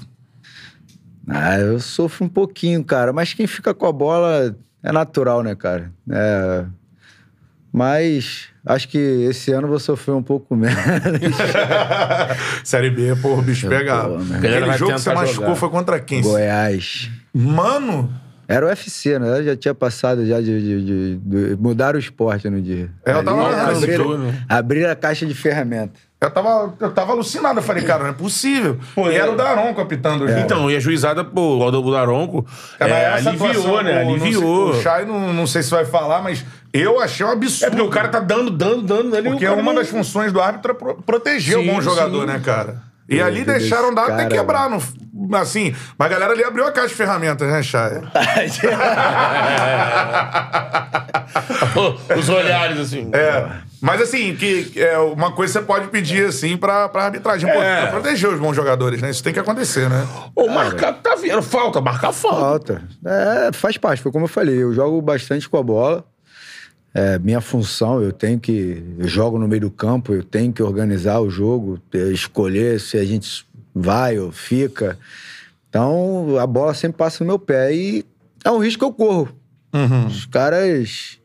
Ah, 1.28 1.58
eu 1.60 1.80
sofro 1.80 2.26
um 2.26 2.30
pouquinho, 2.30 2.84
cara. 2.84 3.12
Mas 3.14 3.34
quem 3.34 3.48
fica 3.48 3.74
com 3.74 3.86
a 3.88 3.92
bola 3.92 4.56
é 4.84 4.92
natural, 4.92 5.42
né, 5.44 5.56
cara? 5.56 5.92
É... 6.10 6.66
Mas 7.74 8.48
Acho 8.66 8.88
que 8.88 8.98
esse 8.98 9.52
ano 9.52 9.66
eu 9.68 9.70
vou 9.70 9.80
sofrer 9.80 10.14
um 10.14 10.24
pouco 10.24 10.56
menos. 10.58 10.76
Série 12.64 12.90
B, 12.90 13.16
pô, 13.22 13.36
o 13.36 13.42
bicho 13.42 13.68
pegava. 13.70 14.18
né? 14.24 14.38
Aquele 14.38 14.74
jogo 14.78 14.94
que 14.94 15.00
você 15.02 15.14
machucou 15.14 15.44
jogar. 15.46 15.56
foi 15.56 15.70
contra 15.70 16.00
quem? 16.00 16.22
Goiás. 16.22 17.12
Mano, 17.34 18.12
Era 18.48 18.66
o 18.66 18.70
UFC, 18.70 19.20
né? 19.20 19.40
Eu 19.40 19.44
já 19.44 19.56
tinha 19.56 19.74
passado 19.76 20.26
já 20.26 20.40
de, 20.42 20.46
de, 20.62 20.86
de- 20.86 21.18
de- 21.18 21.56
Mudar 21.58 21.96
o 21.96 22.00
esporte 22.00 22.50
no 22.50 22.60
dia. 22.62 22.90
É, 23.06 23.12
eu 23.12 23.24
tava 23.24 23.72
abrir, 23.72 23.96
jogo, 23.98 24.18
né? 24.18 24.44
abrir 24.50 24.86
a 24.88 24.96
caixa 24.96 25.26
de 25.26 25.34
ferramentas. 25.36 26.00
Eu 26.26 26.32
tava, 26.32 26.74
eu 26.80 26.92
tava 26.92 27.12
alucinado. 27.14 27.60
Eu 27.60 27.64
falei, 27.64 27.84
cara, 27.84 28.04
não 28.04 28.10
é 28.10 28.14
possível. 28.14 28.78
Pô, 28.94 29.10
e 29.10 29.16
é. 29.16 29.18
era 29.20 29.32
o 29.32 29.36
Daronco 29.36 29.80
apitando 29.82 30.24
o 30.26 30.28
jogo. 30.28 30.40
Então, 30.40 30.70
e 30.70 30.76
a 30.76 30.80
juizada, 30.80 31.24
pô, 31.24 31.58
o 31.58 31.92
Daronco 31.92 32.46
É, 32.80 32.88
é, 32.90 33.06
aliviou, 33.14 33.50
atuação, 33.50 33.84
né? 33.84 34.02
o- 34.04 34.06
não 34.06 34.14
Aliviou. 34.16 34.70
O 34.72 34.82
Chay, 34.82 35.06
não, 35.06 35.34
não 35.34 35.48
sei 35.48 35.64
se 35.64 35.72
vai 35.72 35.86
falar, 35.86 36.22
mas 36.22 36.44
eu 36.74 37.00
achei 37.00 37.26
um 37.26 37.30
absurdo. 37.32 37.66
É 37.66 37.70
porque 37.70 37.82
o 37.88 37.90
cara 37.90 38.08
tá 38.10 38.20
dando, 38.20 38.50
dando, 38.52 38.82
dando 38.84 39.16
ali. 39.16 39.30
Porque 39.30 39.48
o 39.48 39.54
uma 39.54 39.64
não- 39.74 39.76
das 39.76 39.88
funções 39.90 40.32
do 40.32 40.42
árbitro 40.42 40.72
é 40.72 40.76
pro- 40.76 40.96
proteger 40.96 41.58
Sim, 41.58 41.70
o 41.70 41.74
bom 41.74 41.82
jogador, 41.82 42.22
sim. 42.22 42.34
né, 42.34 42.42
cara? 42.44 42.82
E 43.08 43.22
ali 43.22 43.44
Deus 43.46 43.60
deixaram 43.60 43.94
dar 43.94 44.10
até 44.12 44.26
quebrar. 44.28 44.70
No, 44.70 44.82
assim, 45.38 45.74
mas 45.98 46.08
a 46.08 46.10
galera 46.14 46.34
ali 46.34 46.44
abriu 46.44 46.66
a 46.66 46.72
caixa 46.72 46.90
de 46.90 46.96
ferramentas, 46.96 47.48
né, 47.48 47.62
Chay? 47.64 48.02
Os 52.18 52.30
olhares, 52.30 52.80
assim. 52.80 53.10
É. 53.14 53.48
Mas 53.82 54.02
assim, 54.02 54.36
que 54.36 54.74
é 54.78 54.98
uma 54.98 55.32
coisa 55.34 55.54
você 55.54 55.62
pode 55.62 55.88
pedir, 55.90 56.28
assim, 56.28 56.58
pra, 56.58 56.90
pra 56.90 57.04
arbitragem. 57.06 57.52
Pô, 57.52 57.62
É. 57.62 57.82
pra 57.82 57.92
proteger 57.92 58.30
os 58.30 58.40
bons 58.40 58.56
jogadores, 58.56 59.02
né? 59.02 59.10
Isso 59.12 59.24
tem 59.24 59.34
que 59.34 59.40
acontecer, 59.40 59.90
né? 59.90 60.06
Ou 60.36 60.50
marcar, 60.50 60.94
tá 60.94 61.16
vendo? 61.16 61.42
Falta, 61.42 61.82
marcar 61.82 62.12
falta. 62.12 62.40
Falta. 62.40 62.82
É, 63.06 63.52
faz 63.54 63.78
parte, 63.78 64.02
foi 64.02 64.12
como 64.12 64.26
eu 64.26 64.30
falei. 64.30 64.62
Eu 64.64 64.74
jogo 64.74 65.02
bastante 65.02 65.48
com 65.48 65.58
a 65.58 65.64
bola. 65.64 66.04
É 66.98 67.20
minha 67.20 67.42
função, 67.42 68.02
eu 68.02 68.14
tenho 68.14 68.40
que. 68.40 68.82
Eu 68.98 69.06
jogo 69.06 69.38
no 69.38 69.50
meio 69.50 69.64
do 69.64 69.70
campo, 69.70 70.14
eu 70.14 70.24
tenho 70.24 70.54
que 70.54 70.64
organizar 70.64 71.20
o 71.20 71.30
jogo, 71.30 71.78
eh, 71.94 72.14
escolher 72.14 72.80
se 72.80 72.98
a 72.98 73.04
gente 73.04 73.46
vai 73.74 74.18
ou 74.18 74.32
fica. 74.32 74.98
Então, 75.68 76.38
a 76.40 76.48
bola 76.48 76.74
sempre 76.74 76.98
passa 76.98 77.22
no 77.22 77.28
meu 77.28 77.38
pé. 77.38 77.76
E 77.76 78.06
é 78.46 78.50
um 78.50 78.60
risco 78.60 78.80
que 78.80 78.86
eu 78.86 78.94
corro. 78.94 79.28
Os 80.08 80.26
caras. 80.26 81.20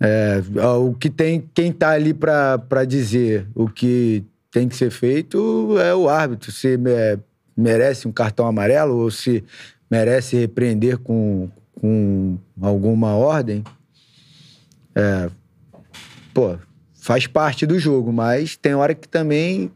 é, 0.00 0.42
o 0.80 0.92
que 0.94 1.10
tem. 1.10 1.48
Quem 1.54 1.70
tá 1.70 1.90
ali 1.90 2.12
pra 2.12 2.84
dizer 2.84 3.46
o 3.54 3.68
que 3.68 4.24
tem 4.50 4.68
que 4.68 4.74
ser 4.74 4.90
feito 4.90 5.78
é 5.78 5.94
o 5.94 6.08
árbitro. 6.08 6.50
Se 6.50 6.76
é, 6.88 7.16
merece 7.56 8.08
um 8.08 8.12
cartão 8.12 8.44
amarelo 8.44 8.96
ou 8.96 9.12
se 9.12 9.44
merece 9.88 10.36
repreender 10.36 10.98
com, 10.98 11.48
com 11.80 12.36
alguma 12.60 13.14
ordem. 13.14 13.62
É, 14.96 15.28
pô, 16.32 16.56
faz 17.00 17.26
parte 17.26 17.66
do 17.66 17.78
jogo, 17.78 18.12
mas 18.12 18.56
tem 18.56 18.74
hora 18.74 18.94
que 18.94 19.06
também 19.06 19.70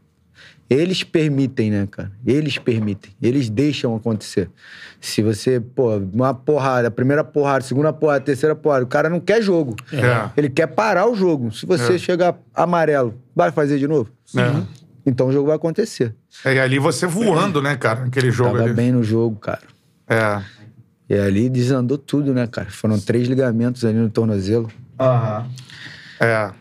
eles 0.69 1.03
permitem, 1.03 1.69
né, 1.69 1.87
cara? 1.89 2.11
Eles 2.25 2.57
permitem, 2.57 3.11
eles 3.21 3.49
deixam 3.49 3.95
acontecer. 3.95 4.49
Se 4.99 5.21
você, 5.21 5.59
pô, 5.59 5.97
uma 5.97 6.33
porrada, 6.33 6.87
a 6.87 6.91
primeira 6.91 7.23
porrada, 7.23 7.59
a 7.59 7.67
segunda 7.67 7.91
porrada, 7.93 8.19
a 8.19 8.25
terceira 8.25 8.55
porrada, 8.55 8.83
o 8.85 8.87
cara 8.87 9.09
não 9.09 9.19
quer 9.19 9.41
jogo. 9.41 9.75
É. 9.93 10.29
Ele 10.37 10.49
quer 10.49 10.67
parar 10.67 11.07
o 11.07 11.15
jogo. 11.15 11.51
Se 11.51 11.65
você 11.65 11.95
É. 11.95 11.97
chegar 11.97 12.37
amarelo, 12.53 13.13
vai 13.35 13.51
fazer 13.51 13.77
de 13.77 13.87
novo? 13.87 14.09
É. 14.35 14.63
Então 15.05 15.27
o 15.27 15.31
jogo 15.31 15.47
vai 15.47 15.55
acontecer. 15.57 16.15
É, 16.45 16.53
e 16.55 16.59
ali 16.59 16.79
você 16.79 17.05
voando, 17.05 17.61
né, 17.61 17.75
cara? 17.75 18.01
Naquele 18.05 18.31
jogo 18.31 18.51
Tava 18.53 18.63
ali. 18.65 18.73
bem 18.73 18.91
no 18.91 19.03
jogo, 19.03 19.35
cara. 19.39 19.61
É. 20.07 20.41
E 21.09 21.15
ali 21.15 21.49
desandou 21.49 21.97
tudo, 21.97 22.33
né, 22.33 22.47
cara? 22.47 22.69
Foram 22.69 22.97
três 22.99 23.27
ligamentos 23.27 23.83
ali 23.83 23.97
no 23.97 24.09
tornozelo. 24.09 24.69
Aham. 25.01 25.45
É. 26.19 26.51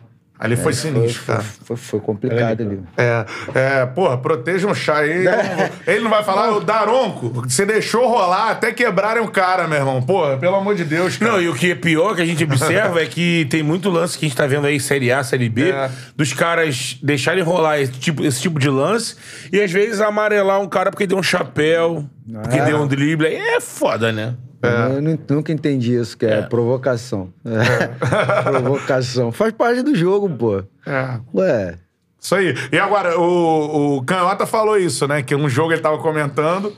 Ali 0.43 0.57
foi 0.57 0.73
sinistro, 0.73 1.23
foi, 1.23 1.35
cara. 1.35 1.47
foi, 1.65 1.77
foi 1.77 2.01
complicado 2.01 2.63
ali. 2.63 2.81
É, 2.97 3.27
é, 3.55 3.85
porra, 3.85 4.17
protejam 4.17 4.71
o 4.71 4.75
Chay. 4.75 5.11
Ele, 5.11 5.29
ele 5.87 6.01
não 6.01 6.09
vai 6.09 6.25
falar, 6.25 6.53
o 6.57 6.61
Daronco, 6.61 7.29
você 7.47 7.67
deixou 7.67 8.09
rolar 8.09 8.49
até 8.53 8.73
quebrarem 8.73 9.23
o 9.23 9.29
cara, 9.29 9.69
meu 9.69 9.77
irmão. 9.77 10.01
Porra, 10.01 10.39
pelo 10.39 10.57
amor 10.57 10.75
de 10.75 10.83
Deus, 10.85 11.19
cara. 11.19 11.33
Não, 11.33 11.43
e 11.43 11.47
o 11.51 11.55
que 11.55 11.73
é 11.73 11.75
pior 11.75 12.17
que 12.17 12.23
a 12.23 12.25
gente 12.25 12.43
observa 12.43 13.03
é 13.03 13.05
que 13.05 13.47
tem 13.51 13.63
muito 13.63 13.91
lance 13.91 14.17
que 14.17 14.25
a 14.25 14.29
gente 14.31 14.37
tá 14.39 14.47
vendo 14.47 14.67
aí, 14.67 14.81
Série 14.81 15.13
A, 15.13 15.23
Série 15.23 15.51
B, 15.51 15.73
É. 15.73 15.91
dos 16.17 16.33
caras 16.33 16.97
deixarem 17.03 17.43
rolar 17.45 17.79
esse 17.79 17.93
tipo, 17.93 18.25
esse 18.25 18.41
tipo 18.41 18.59
de 18.59 18.71
lance 18.71 19.17
e 19.53 19.61
às 19.61 19.71
vezes 19.71 20.01
amarelar 20.01 20.59
um 20.59 20.69
cara 20.71 20.91
porque 20.91 21.07
deu 21.07 21.19
um 21.19 21.23
chapéu, 21.23 22.07
porque 22.45 22.59
É. 22.59 22.65
deu 22.65 22.81
um 22.81 22.87
drible. 22.87 23.27
Aí 23.27 23.37
é 23.37 23.61
foda, 23.61 24.11
né? 24.11 24.35
Eu 24.63 25.01
nu- 25.03 25.19
nunca 25.29 25.53
entendi 25.53 25.95
isso, 25.95 26.17
que 26.19 26.27
é, 26.27 26.43
provocação. 26.43 27.33
É. 27.45 27.87
provocação. 28.45 29.33
Faz 29.33 29.53
parte 29.53 29.83
do 29.83 29.95
jogo, 29.95 30.29
pô. 30.29 30.63
É. 30.87 31.19
Ué, 31.35 31.79
Isso 32.21 32.35
aí. 32.35 32.55
E 32.71 32.79
agora, 32.79 33.19
o, 33.19 33.97
o 33.97 34.03
Canhota 34.03 34.45
falou 34.47 34.77
isso, 34.79 35.07
né? 35.09 35.23
Que 35.23 35.35
um 35.35 35.49
jogo 35.49 35.73
ele 35.73 35.81
tava 35.81 35.99
comentando. 35.99 36.73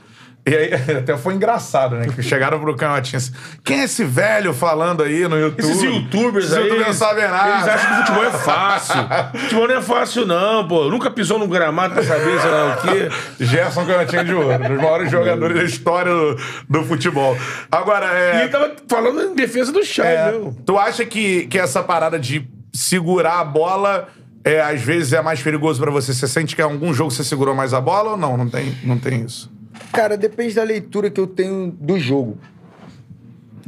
E 0.45 0.53
aí, 0.53 0.73
até 0.99 1.15
foi 1.15 1.35
engraçado, 1.35 1.95
né? 1.95 2.07
Que 2.13 2.21
chegaram 2.21 2.59
pro 2.59 2.75
Canhotinha 2.75 3.17
assim: 3.17 3.31
quem 3.63 3.79
é 3.79 3.83
esse 3.85 4.03
velho 4.03 4.53
falando 4.53 5.01
aí 5.01 5.25
no 5.27 5.39
YouTube? 5.39 5.61
Esses 5.69 5.81
youtubers 5.81 6.45
Esses 6.45 6.57
aí. 6.57 6.63
youtubers 6.63 6.87
não 6.87 6.93
sabem 6.93 7.23
nada. 7.29 7.49
Eles 7.55 7.67
acham 7.69 7.89
que 7.91 7.99
futebol 8.01 8.23
é 8.25 8.31
fácil. 8.31 8.95
futebol 9.39 9.67
não 9.69 9.75
é 9.75 9.81
fácil, 9.81 10.25
não, 10.25 10.67
pô. 10.67 10.89
Nunca 10.89 11.09
pisou 11.09 11.39
num 11.39 11.47
gramado 11.47 11.93
pra 11.93 12.03
saber, 12.03 12.41
sei 12.41 12.49
lá 12.51 12.75
o 12.77 12.81
quê. 12.81 13.09
Gerson 13.45 13.85
Canhotinha 13.85 14.25
de 14.25 14.33
Ouro, 14.33 14.53
um 14.65 14.67
dos 14.67 14.77
maiores 14.81 15.09
jogadores 15.11 15.57
da 15.57 15.63
história 15.63 16.11
do, 16.11 16.37
do 16.69 16.83
futebol. 16.83 17.37
Agora, 17.71 18.05
E 18.07 18.17
é. 18.37 18.39
ele 18.41 18.49
tava 18.49 18.71
falando 18.89 19.21
em 19.21 19.35
defesa 19.35 19.71
do 19.71 19.83
Chay, 19.83 20.05
É, 20.07 20.31
meu. 20.31 20.53
tu 20.65 20.77
acha 20.77 21.05
que, 21.05 21.47
que 21.47 21.57
essa 21.57 21.81
parada 21.81 22.19
de 22.19 22.45
segurar 22.73 23.39
a 23.39 23.43
bola 23.45 24.09
é, 24.43 24.59
às 24.59 24.81
vezes 24.81 25.13
é 25.13 25.21
mais 25.21 25.41
perigoso 25.41 25.79
pra 25.79 25.89
você? 25.89 26.13
Você 26.13 26.27
sente 26.27 26.53
que 26.53 26.61
em 26.61 26.65
algum 26.65 26.93
jogo 26.93 27.11
você 27.11 27.23
segurou 27.23 27.55
mais 27.55 27.73
a 27.73 27.79
bola 27.79 28.11
ou 28.11 28.17
não? 28.17 28.35
Não 28.35 28.49
tem, 28.49 28.77
não 28.83 28.97
tem 28.97 29.21
isso. 29.23 29.49
Cara, 29.93 30.17
depende 30.17 30.55
da 30.55 30.63
leitura 30.63 31.09
que 31.11 31.19
eu 31.19 31.27
tenho 31.27 31.71
do 31.79 31.99
jogo. 31.99 32.37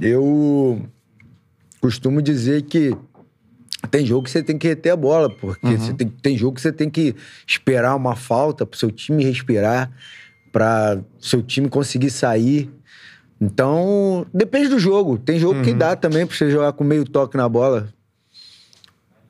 Eu 0.02 0.82
costumo 1.80 2.20
dizer 2.22 2.64
que 2.64 2.98
tem 3.92 4.04
jogo 4.04 4.24
que 4.24 4.32
você 4.32 4.42
tem 4.42 4.58
que 4.58 4.68
reter 4.68 4.92
a 4.92 4.96
bola, 4.96 5.30
porque 5.30 5.78
você 5.78 5.94
tem, 5.94 6.08
tem 6.08 6.36
jogo 6.38 6.56
que 6.56 6.62
você 6.62 6.72
tem 6.72 6.90
que 6.90 7.16
esperar 7.48 7.96
uma 7.96 8.16
falta 8.16 8.66
pro 8.66 8.78
seu 8.78 8.90
time 8.92 9.24
respirar, 9.24 9.92
para 10.52 11.00
seu 11.20 11.44
time 11.44 11.70
conseguir 11.70 12.10
sair. 12.10 12.72
Então, 13.40 14.26
depende 14.34 14.70
do 14.70 14.80
jogo. 14.80 15.20
Tem 15.20 15.38
jogo 15.38 15.62
que 15.62 15.74
dá 15.74 15.96
também 15.96 16.26
pra 16.26 16.36
você 16.36 16.50
jogar 16.50 16.74
com 16.74 16.84
meio 16.84 17.06
toque 17.06 17.38
na 17.38 17.48
bola. 17.48 17.94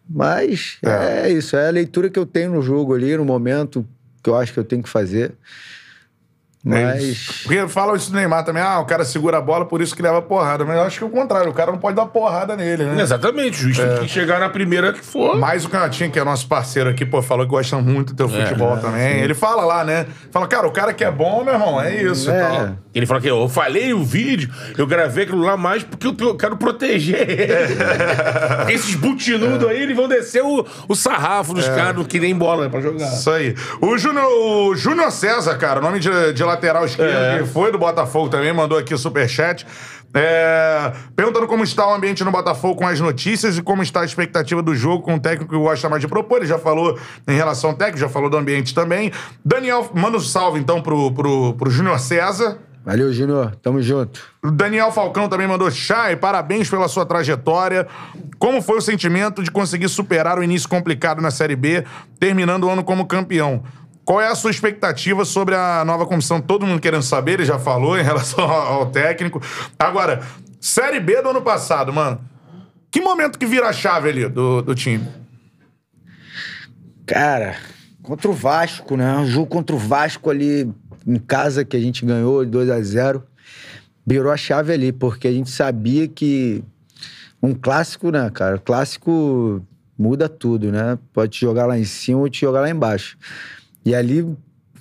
Mas 0.10 0.78
É. 0.82 1.28
é 1.28 1.32
isso, 1.32 1.58
é 1.58 1.68
a 1.68 1.72
leitura 1.72 2.10
que 2.10 2.18
eu 2.18 2.26
tenho 2.26 2.54
no 2.54 2.62
jogo 2.62 2.94
ali, 2.94 3.18
no 3.18 3.26
momento 3.26 3.86
que 4.24 4.30
eu 4.30 4.36
acho 4.36 4.54
que 4.54 4.60
eu 4.60 4.64
tenho 4.64 4.82
que 4.82 4.90
fazer. 4.90 5.34
É 6.68 6.84
Mas. 6.86 7.42
Porque 7.44 7.68
falam 7.68 7.96
isso 7.96 8.10
do 8.12 8.18
Neymar 8.18 8.44
também, 8.44 8.62
ah, 8.62 8.80
o 8.80 8.86
cara 8.86 9.06
segura 9.06 9.38
a 9.38 9.42
bola, 9.42 9.66
por 9.66 9.82
isso 9.82 9.96
que 9.96 10.02
leva 10.02 10.22
porrada. 10.22 10.66
Mas 10.66 10.76
eu 10.78 10.84
acho 10.84 10.98
que 10.98 11.04
é 11.04 11.08
o 11.08 11.10
contrário, 11.10 11.50
o 11.52 11.54
cara 11.54 11.72
não 11.72 11.78
pode 11.78 11.96
dar 11.96 12.06
porrada 12.08 12.56
nele, 12.56 12.86
né? 12.86 13.02
Exatamente, 13.02 13.60
o 13.60 13.62
juiz 13.74 13.78
tem 13.78 14.00
que 14.00 14.08
chegar 14.08 14.40
na 14.40 14.50
primeira 14.50 14.92
que 14.92 15.04
for. 15.06 15.38
Mais 15.38 15.64
o 15.66 15.70
Canhotinha, 15.70 16.10
que 16.10 16.18
é 16.20 16.24
nosso 16.24 16.48
parceiro 16.48 16.90
aqui, 16.90 17.06
pô, 17.06 17.22
falou 17.22 17.46
que 17.46 17.52
gosta 17.52 17.78
muito 17.78 18.14
do 18.14 18.18
teu 18.18 18.30
futebol 18.30 18.78
também. 18.78 19.20
Ele 19.22 19.34
fala 19.34 19.64
lá, 19.64 19.84
né? 19.84 20.08
Fala, 20.32 20.48
cara, 20.48 20.68
o 20.68 20.72
cara 20.72 20.94
que 20.94 21.04
é 21.04 21.12
bom, 21.12 21.44
meu 21.44 21.54
irmão, 21.54 21.80
é 21.80 22.02
isso. 22.02 22.30
e 22.30 22.34
É. 22.34 22.40
tal. 22.40 22.70
Ele 22.96 23.06
falou 23.06 23.22
que 23.22 23.30
eu 23.30 23.50
falei 23.50 23.94
o 23.94 24.04
vídeo, 24.04 24.50
eu 24.78 24.88
gravei 24.88 25.26
aquilo 25.26 25.42
lá 25.42 25.58
mais 25.58 25.84
porque 25.84 26.08
eu, 26.08 26.16
eu 26.20 26.36
quero 26.36 26.56
proteger 26.58 27.30
ele. 27.30 27.76
Porque 28.58 28.74
Esses 28.74 28.96
butinudos 28.96 29.68
aí, 29.68 29.84
eles 29.84 29.96
vão 29.96 30.08
descer 30.08 30.42
o, 30.44 30.66
o 30.88 30.96
sarrafo 30.96 31.54
dos 31.54 31.68
caras 31.68 32.06
que 32.08 32.20
nem 32.20 32.34
bola 32.36 32.70
pra 32.70 32.80
jogar. 32.82 33.12
Isso 33.14 33.30
aí. 33.30 33.54
O 33.82 33.98
Júnior, 33.98 34.26
o 34.26 34.76
Júnior 34.76 35.12
César, 35.12 35.56
cara, 35.58 35.82
nome 35.82 36.00
de, 36.00 36.34
de 36.34 36.44
lateral 36.56 36.86
esquerdo, 36.86 37.44
que 37.44 37.50
foi 37.50 37.72
do 37.72 37.78
Botafogo 37.78 38.30
também, 38.30 38.54
mandou 38.54 38.78
aqui 38.78 38.94
o 38.94 38.98
superchat. 38.98 39.66
É, 40.18 40.94
perguntando 41.14 41.46
como 41.46 41.62
está 41.66 41.86
o 41.86 41.94
ambiente 41.94 42.24
no 42.24 42.32
Botafogo 42.32 42.76
com 42.76 42.88
as 42.88 43.02
notícias 43.02 43.58
e 43.58 43.62
como 43.62 43.84
está 43.84 44.00
a 44.00 44.06
expectativa 44.06 44.62
do 44.64 44.74
jogo 44.74 45.04
com 45.04 45.16
o 45.16 45.20
técnico 45.20 45.54
que 45.54 45.60
gosta 45.60 45.90
mais 45.90 46.02
de 46.02 46.08
propor. 46.08 46.38
Ele 46.38 46.46
já 46.46 46.58
falou 46.58 46.98
em 47.28 47.36
relação 47.36 47.72
ao 47.72 47.76
técnico, 47.76 48.00
já 48.00 48.08
falou 48.08 48.30
do 48.30 48.38
ambiente 48.38 48.74
também. 48.74 49.12
Daniel, 49.44 49.90
manda 49.94 50.16
um 50.16 50.22
salve 50.22 50.58
então 50.58 50.82
pro, 50.82 51.12
pro, 51.12 51.54
pro 51.56 51.70
Júnior 51.70 52.00
César. 52.00 52.58
Valeu, 52.86 53.12
Júnior. 53.12 53.56
Tamo 53.62 53.82
junto. 53.82 54.22
Daniel 54.54 54.92
Falcão 54.92 55.28
também 55.28 55.48
mandou 55.48 55.70
Chay, 55.70 56.16
parabéns 56.16 56.70
pela 56.70 56.88
sua 56.88 57.06
trajetória. 57.06 57.86
Como 58.38 58.62
foi 58.62 58.78
o 58.78 58.82
sentimento 58.82 59.44
de 59.44 59.52
conseguir 59.52 59.90
superar 59.90 60.38
o 60.38 60.44
início 60.44 60.70
complicado 60.70 61.20
na 61.20 61.32
Série 61.32 61.56
B, 61.56 61.84
terminando 62.20 62.66
o 62.66 62.70
ano 62.70 62.84
como 62.84 63.06
campeão? 63.06 63.64
Qual 64.06 64.22
é 64.22 64.28
a 64.28 64.36
sua 64.36 64.52
expectativa 64.52 65.26
sobre 65.26 65.56
a 65.56 65.84
nova 65.84 66.06
comissão? 66.06 66.40
Todo 66.40 66.66
mundo 66.66 66.80
querendo 66.80 67.02
saber, 67.02 67.34
ele 67.34 67.46
já 67.46 67.58
falou 67.58 67.98
em 67.98 68.04
relação 68.04 68.44
ao, 68.46 68.86
técnico. 68.86 69.42
Agora, 69.80 70.22
Série 70.62 71.00
B 71.00 71.22
do 71.24 71.30
ano 71.30 71.42
passado, 71.42 71.92
mano. 71.92 72.22
Que 72.92 73.02
momento 73.02 73.40
que 73.40 73.46
vira 73.46 73.68
a 73.68 73.74
chave 73.74 74.10
ali 74.10 74.30
do, 74.30 74.62
do 74.62 74.76
time? 74.76 75.08
Cara, 77.06 77.58
contra 78.04 78.30
o 78.30 78.34
Vasco, 78.34 78.96
né? 78.96 79.18
Um 79.18 79.26
jogo 79.26 79.48
contra 79.48 79.76
o 79.76 79.80
Vasco 79.80 80.30
ali 80.30 80.72
em 81.06 81.18
casa 81.18 81.66
que 81.66 81.76
a 81.76 81.80
gente 81.80 82.06
ganhou 82.06 82.46
2 82.46 82.70
a 82.70 82.82
0 82.82 83.24
Virou 84.08 84.32
a 84.32 84.38
chave 84.38 84.72
ali, 84.72 84.92
porque 84.92 85.28
a 85.28 85.32
gente 85.32 85.50
sabia 85.50 86.08
que 86.08 86.64
um 87.42 87.56
clássico, 87.56 88.12
né, 88.12 88.30
cara? 88.32 88.60
Clássico 88.60 89.66
muda 89.98 90.30
tudo, 90.30 90.72
né? 90.72 90.98
Pode 91.12 91.32
te 91.32 91.42
jogar 91.42 91.66
lá 91.66 91.78
em 91.78 91.86
cima 91.86 92.20
ou 92.20 92.30
te 92.30 92.42
jogar 92.42 92.62
lá 92.62 92.70
embaixo. 92.70 93.18
E 93.86 93.94
ali 93.94 94.26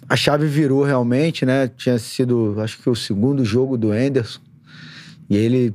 a 0.09 0.17
chave 0.17 0.47
virou 0.47 0.83
realmente, 0.83 1.45
né? 1.45 1.69
Tinha 1.69 1.99
sido, 1.99 2.57
acho 2.59 2.81
que 2.81 2.89
o 2.89 2.95
segundo 2.95 3.45
jogo 3.45 3.77
do 3.77 3.93
Anderson. 3.93 4.41
E 5.29 5.37
ele 5.37 5.75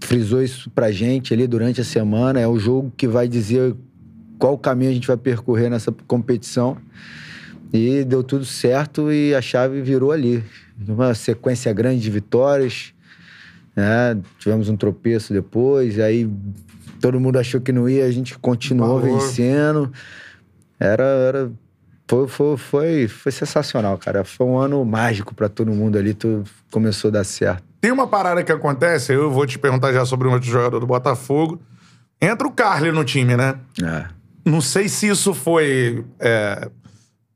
frisou 0.00 0.42
isso 0.42 0.70
pra 0.70 0.90
gente 0.90 1.32
ali 1.32 1.46
durante 1.46 1.80
a 1.80 1.84
semana. 1.84 2.40
É 2.40 2.46
o 2.46 2.58
jogo 2.58 2.92
que 2.96 3.06
vai 3.06 3.28
dizer 3.28 3.74
qual 4.38 4.56
caminho 4.56 4.90
a 4.90 4.94
gente 4.94 5.06
vai 5.06 5.16
percorrer 5.16 5.70
nessa 5.70 5.92
competição. 6.06 6.76
E 7.72 8.04
deu 8.04 8.22
tudo 8.22 8.44
certo 8.44 9.12
e 9.12 9.34
a 9.34 9.42
chave 9.42 9.80
virou 9.82 10.12
ali. 10.12 10.42
Uma 10.86 11.14
sequência 11.14 11.72
grande 11.72 12.00
de 12.00 12.10
vitórias. 12.10 12.92
Né? 13.74 14.18
Tivemos 14.38 14.68
um 14.68 14.76
tropeço 14.76 15.32
depois, 15.32 15.98
aí 15.98 16.28
todo 17.00 17.20
mundo 17.20 17.38
achou 17.38 17.60
que 17.60 17.72
não 17.72 17.88
ia, 17.88 18.06
a 18.06 18.10
gente 18.10 18.38
continuou 18.38 19.00
vencendo. 19.00 19.92
Era, 20.80 21.04
era 21.04 21.52
foi, 22.08 22.26
foi, 22.26 22.56
foi, 22.56 23.08
foi 23.08 23.32
sensacional, 23.32 23.98
cara. 23.98 24.24
Foi 24.24 24.46
um 24.46 24.58
ano 24.58 24.82
mágico 24.84 25.34
pra 25.34 25.48
todo 25.48 25.70
mundo 25.70 25.98
ali, 25.98 26.14
tudo 26.14 26.44
começou 26.70 27.08
a 27.08 27.12
dar 27.12 27.24
certo. 27.24 27.62
Tem 27.80 27.92
uma 27.92 28.06
parada 28.06 28.42
que 28.42 28.50
acontece, 28.50 29.12
eu 29.12 29.30
vou 29.30 29.46
te 29.46 29.58
perguntar 29.58 29.92
já 29.92 30.04
sobre 30.06 30.26
um 30.26 30.32
outro 30.32 30.48
jogador 30.48 30.80
do 30.80 30.86
Botafogo. 30.86 31.60
Entra 32.20 32.48
o 32.48 32.50
Carly 32.50 32.90
no 32.90 33.04
time, 33.04 33.36
né? 33.36 33.56
É. 33.82 34.06
Não 34.44 34.60
sei 34.60 34.88
se 34.88 35.06
isso 35.06 35.34
foi 35.34 36.04
é, 36.18 36.68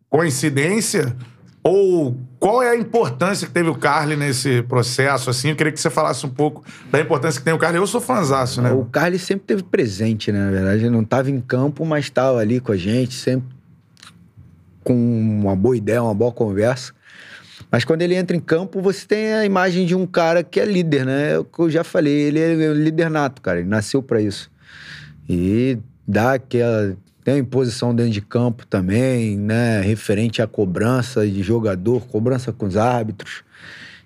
coincidência 0.08 1.14
ou 1.62 2.16
qual 2.40 2.62
é 2.62 2.70
a 2.70 2.76
importância 2.76 3.46
que 3.46 3.52
teve 3.52 3.68
o 3.68 3.74
Carly 3.74 4.16
nesse 4.16 4.62
processo, 4.62 5.30
assim. 5.30 5.50
Eu 5.50 5.56
queria 5.56 5.70
que 5.70 5.80
você 5.80 5.90
falasse 5.90 6.24
um 6.26 6.30
pouco 6.30 6.64
da 6.90 6.98
importância 6.98 7.38
que 7.38 7.44
tem 7.44 7.54
o 7.54 7.58
Carly. 7.58 7.76
Eu 7.76 7.86
sou 7.86 8.00
fãzaço, 8.00 8.60
né? 8.60 8.72
O 8.72 8.86
Carlos 8.86 9.22
sempre 9.22 9.44
teve 9.46 9.62
presente, 9.62 10.32
né? 10.32 10.46
Na 10.46 10.50
verdade, 10.50 10.82
ele 10.82 10.90
não 10.90 11.02
estava 11.02 11.30
em 11.30 11.40
campo, 11.40 11.84
mas 11.84 12.06
estava 12.06 12.38
ali 12.38 12.58
com 12.58 12.72
a 12.72 12.76
gente, 12.76 13.14
sempre 13.14 13.61
com 14.82 14.94
uma 14.94 15.56
boa 15.56 15.76
ideia, 15.76 16.02
uma 16.02 16.14
boa 16.14 16.32
conversa. 16.32 16.92
Mas 17.70 17.84
quando 17.84 18.02
ele 18.02 18.14
entra 18.14 18.36
em 18.36 18.40
campo, 18.40 18.80
você 18.80 19.06
tem 19.06 19.32
a 19.32 19.44
imagem 19.44 19.86
de 19.86 19.94
um 19.94 20.06
cara 20.06 20.42
que 20.42 20.60
é 20.60 20.64
líder, 20.64 21.06
né? 21.06 21.38
É 21.38 21.42
que 21.42 21.58
eu 21.58 21.70
já 21.70 21.82
falei, 21.82 22.12
ele 22.12 22.38
é 22.38 22.70
um 22.70 22.74
líder 22.74 23.08
nato, 23.08 23.40
cara. 23.40 23.60
Ele 23.60 23.68
nasceu 23.68 24.02
para 24.02 24.20
isso. 24.20 24.50
E 25.28 25.78
dá 26.06 26.34
aquela. 26.34 26.96
Tem 27.24 27.34
a 27.34 27.38
imposição 27.38 27.94
dentro 27.94 28.12
de 28.12 28.20
campo 28.20 28.66
também, 28.66 29.38
né? 29.38 29.80
Referente 29.80 30.42
à 30.42 30.46
cobrança 30.46 31.26
de 31.26 31.42
jogador, 31.42 32.06
cobrança 32.08 32.52
com 32.52 32.66
os 32.66 32.76
árbitros. 32.76 33.44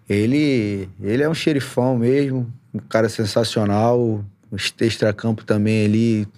Ele, 0.08 0.88
ele 1.02 1.22
é 1.22 1.28
um 1.28 1.34
xerifão 1.34 1.98
mesmo, 1.98 2.46
um 2.72 2.78
cara 2.78 3.08
sensacional. 3.08 4.24
O 4.48 4.56
extra-campo 4.80 5.44
também 5.44 5.86
ali 5.86 6.28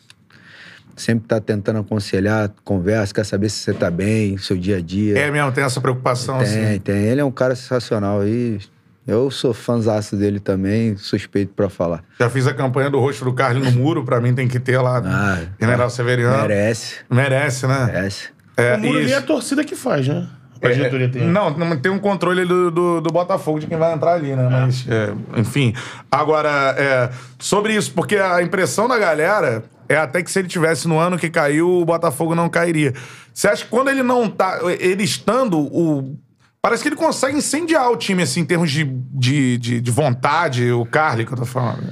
sempre 0.99 1.27
tá 1.29 1.41
tentando 1.41 1.79
aconselhar, 1.81 2.51
conversa, 2.65 3.15
quer 3.15 3.25
saber 3.25 3.49
se 3.49 3.59
você 3.61 3.73
tá 3.73 3.91
bem, 3.91 4.37
seu 4.39 4.57
dia 4.57 4.77
a 4.79 4.81
dia. 4.81 5.19
É 5.19 5.31
mesmo, 5.31 5.51
tem 5.53 5.65
essa 5.65 5.81
preocupação, 5.81 6.39
Tem, 6.39 6.47
assim. 6.47 6.79
tem. 6.81 6.97
Ele 7.05 7.21
é 7.21 7.25
um 7.25 7.31
cara 7.31 7.55
sensacional 7.57 8.27
e 8.27 8.59
eu 9.07 9.31
sou 9.31 9.55
fãzaço 9.55 10.17
dele 10.17 10.39
também, 10.41 10.97
suspeito 10.97 11.53
pra 11.55 11.69
falar. 11.71 12.05
Já 12.21 12.29
fiz 12.29 12.47
a 12.47 12.53
campanha 12.53 12.91
do 12.91 12.99
rosto 13.01 13.25
do 13.25 13.33
Carly 13.33 13.61
no 13.61 13.71
muro, 13.73 14.05
pra 14.05 14.21
mim 14.21 14.35
tem 14.35 14.47
que 14.47 14.61
ter 14.61 14.79
lá. 14.79 15.03
Ah, 15.05 15.39
General 15.61 15.89
Severiano. 15.89 16.43
Merece, 16.43 16.97
Merece, 17.11 17.67
né? 17.67 17.87
merece. 17.87 18.29
É, 18.57 18.75
o 18.75 18.79
muro 18.81 18.99
ali 18.99 19.13
é 19.13 19.17
a 19.17 19.23
torcida 19.23 19.65
que 19.65 19.75
faz, 19.77 20.07
né? 20.09 20.29
A 20.61 20.67
É, 20.69 20.73
diretoria 20.73 21.09
tem. 21.09 21.23
Não, 21.25 21.51
não 21.57 21.77
tem 21.79 21.91
um 21.93 22.01
controle 22.01 22.45
do, 22.45 22.71
do, 22.73 23.01
do 23.01 23.11
Botafogo 23.13 23.61
de 23.61 23.69
quem 23.69 23.79
vai 23.79 23.95
entrar 23.95 24.15
ali, 24.15 24.35
né? 24.35 24.49
Mas, 24.51 24.85
é, 24.89 25.15
enfim. 25.41 25.73
Agora, 26.11 26.75
é, 26.77 27.11
sobre 27.39 27.75
isso, 27.75 27.93
porque 27.95 28.17
a 28.17 28.43
impressão 28.43 28.89
da 28.89 28.99
galera 28.99 29.63
é 29.89 29.97
até 29.97 30.23
que 30.23 30.31
se 30.31 30.39
ele 30.39 30.49
tivesse 30.49 30.87
no 30.87 30.99
ano 30.99 31.19
que 31.19 31.31
caiu, 31.31 31.69
o 31.81 31.85
Botafogo 31.85 32.35
não 32.35 32.49
cairia. 32.49 32.93
Você 33.33 33.49
acha 33.49 33.65
que 33.65 33.71
quando 33.71 33.89
ele 33.89 34.03
não 34.03 34.29
tá. 34.29 34.59
Ele 34.79 35.03
estando, 35.03 35.59
o. 35.59 36.17
Parece 36.61 36.83
que 36.83 36.89
ele 36.89 36.97
consegue 36.97 37.39
incendiar 37.39 37.91
o 37.91 37.97
time, 37.97 38.23
assim, 38.23 38.41
em 38.41 38.45
termos 38.45 38.71
de, 38.71 38.85
de, 38.85 39.57
de, 39.59 39.81
de 39.81 39.91
vontade, 39.91 40.71
o 40.73 40.85
Carly 40.85 41.25
que 41.25 41.33
eu 41.33 41.37
tô 41.37 41.45
falando. 41.47 41.85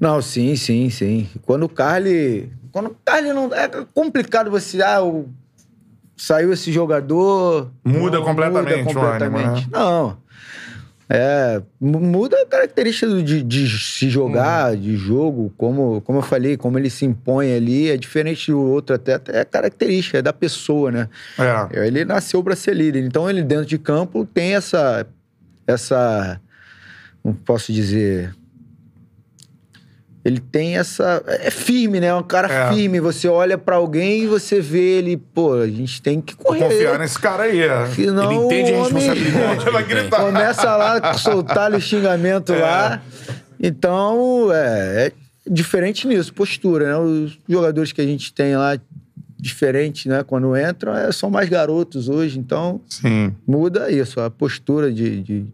Não, 0.00 0.22
sim, 0.22 0.54
sim, 0.54 0.88
sim. 0.88 1.28
Quando 1.42 1.64
o 1.64 1.68
Carly. 1.68 2.50
Quando 2.70 2.86
o 2.90 2.96
Carly 3.04 3.32
não. 3.32 3.52
É 3.52 3.68
complicado 3.92 4.50
você. 4.50 4.80
Ah, 4.82 5.02
o- 5.02 5.28
saiu 6.16 6.52
esse 6.52 6.72
jogador. 6.72 7.70
Muda 7.84 8.18
não, 8.18 8.24
completamente 8.24 8.84
Muda 8.84 8.94
completamente. 9.00 9.44
ânimo, 9.46 9.60
né? 9.62 9.66
Não. 9.72 10.16
É, 11.10 11.62
mu- 11.80 12.00
muda 12.00 12.36
a 12.42 12.44
característica 12.46 13.06
de, 13.22 13.42
de 13.42 13.68
se 13.78 14.10
jogar, 14.10 14.72
Uhum. 14.74 14.80
de 14.80 14.96
jogo, 14.96 15.52
como, 15.56 16.00
como 16.02 16.18
eu 16.18 16.22
falei, 16.22 16.56
como 16.56 16.78
ele 16.78 16.90
se 16.90 17.06
impõe 17.06 17.54
ali, 17.54 17.88
é 17.90 17.96
diferente 17.96 18.50
do 18.50 18.60
outro, 18.60 18.94
até, 18.94 19.14
até 19.14 19.40
é 19.40 19.44
característica, 19.44 20.18
é 20.18 20.22
da 20.22 20.34
pessoa, 20.34 20.90
né? 20.90 21.08
É. 21.72 21.86
Ele 21.86 22.04
nasceu 22.04 22.42
para 22.44 22.54
ser 22.54 22.74
líder. 22.76 23.04
Então 23.04 23.28
ele 23.28 23.42
dentro 23.42 23.64
de 23.64 23.78
campo 23.78 24.26
tem 24.26 24.54
essa 24.54 25.06
essa 25.66 26.40
não 27.24 27.32
posso 27.32 27.72
dizer 27.72 28.34
ele 30.28 30.40
tem 30.40 30.76
essa 30.78 31.22
é 31.26 31.50
firme, 31.50 31.98
né? 32.00 32.08
É 32.08 32.14
um 32.14 32.22
cara 32.22 32.48
É. 32.52 32.72
firme. 32.74 33.00
Você 33.00 33.26
olha 33.26 33.56
para 33.58 33.76
alguém 33.76 34.22
e 34.22 34.26
você 34.26 34.60
vê 34.60 34.98
ele, 34.98 35.16
pô, 35.16 35.54
a 35.54 35.66
gente 35.66 36.00
tem 36.00 36.20
que 36.20 36.34
Vou 36.36 36.46
correr. 36.46 36.60
confiar 36.60 36.98
nesse 36.98 37.18
cara 37.18 37.44
aí. 37.44 37.60
É. 37.60 37.86
Senão 37.88 38.30
Ele 38.30 38.44
entende 38.44 38.72
o 38.72 38.76
a 38.76 38.86
homem 38.86 38.92
responsabilidade. 39.08 39.64
que 39.64 39.70
Vai 39.72 39.84
gritar. 39.84 40.20
Começa 40.20 40.76
lá 40.76 40.98
a 40.98 41.14
soltar 41.18 41.72
o 41.72 41.80
xingamento 41.80 42.52
É. 42.52 42.58
lá. 42.60 43.02
Então, 43.60 44.50
é, 44.52 45.06
é 45.08 45.12
diferente 45.50 46.06
nisso, 46.06 46.32
postura, 46.32 46.86
né? 46.86 46.96
Os 46.98 47.38
jogadores 47.48 47.90
que 47.92 48.00
a 48.00 48.06
gente 48.06 48.32
tem 48.32 48.56
lá, 48.56 48.78
diferente, 49.40 50.08
né? 50.08 50.24
Quando 50.24 50.56
entram, 50.56 50.96
é, 50.96 51.10
são 51.12 51.30
mais 51.30 51.48
garotos 51.48 52.08
hoje. 52.08 52.38
Então, 52.38 52.80
Sim. 52.88 53.32
muda 53.46 53.90
isso, 53.90 54.20
a 54.20 54.28
postura 54.30 54.92
de, 54.92 55.22
de 55.22 55.46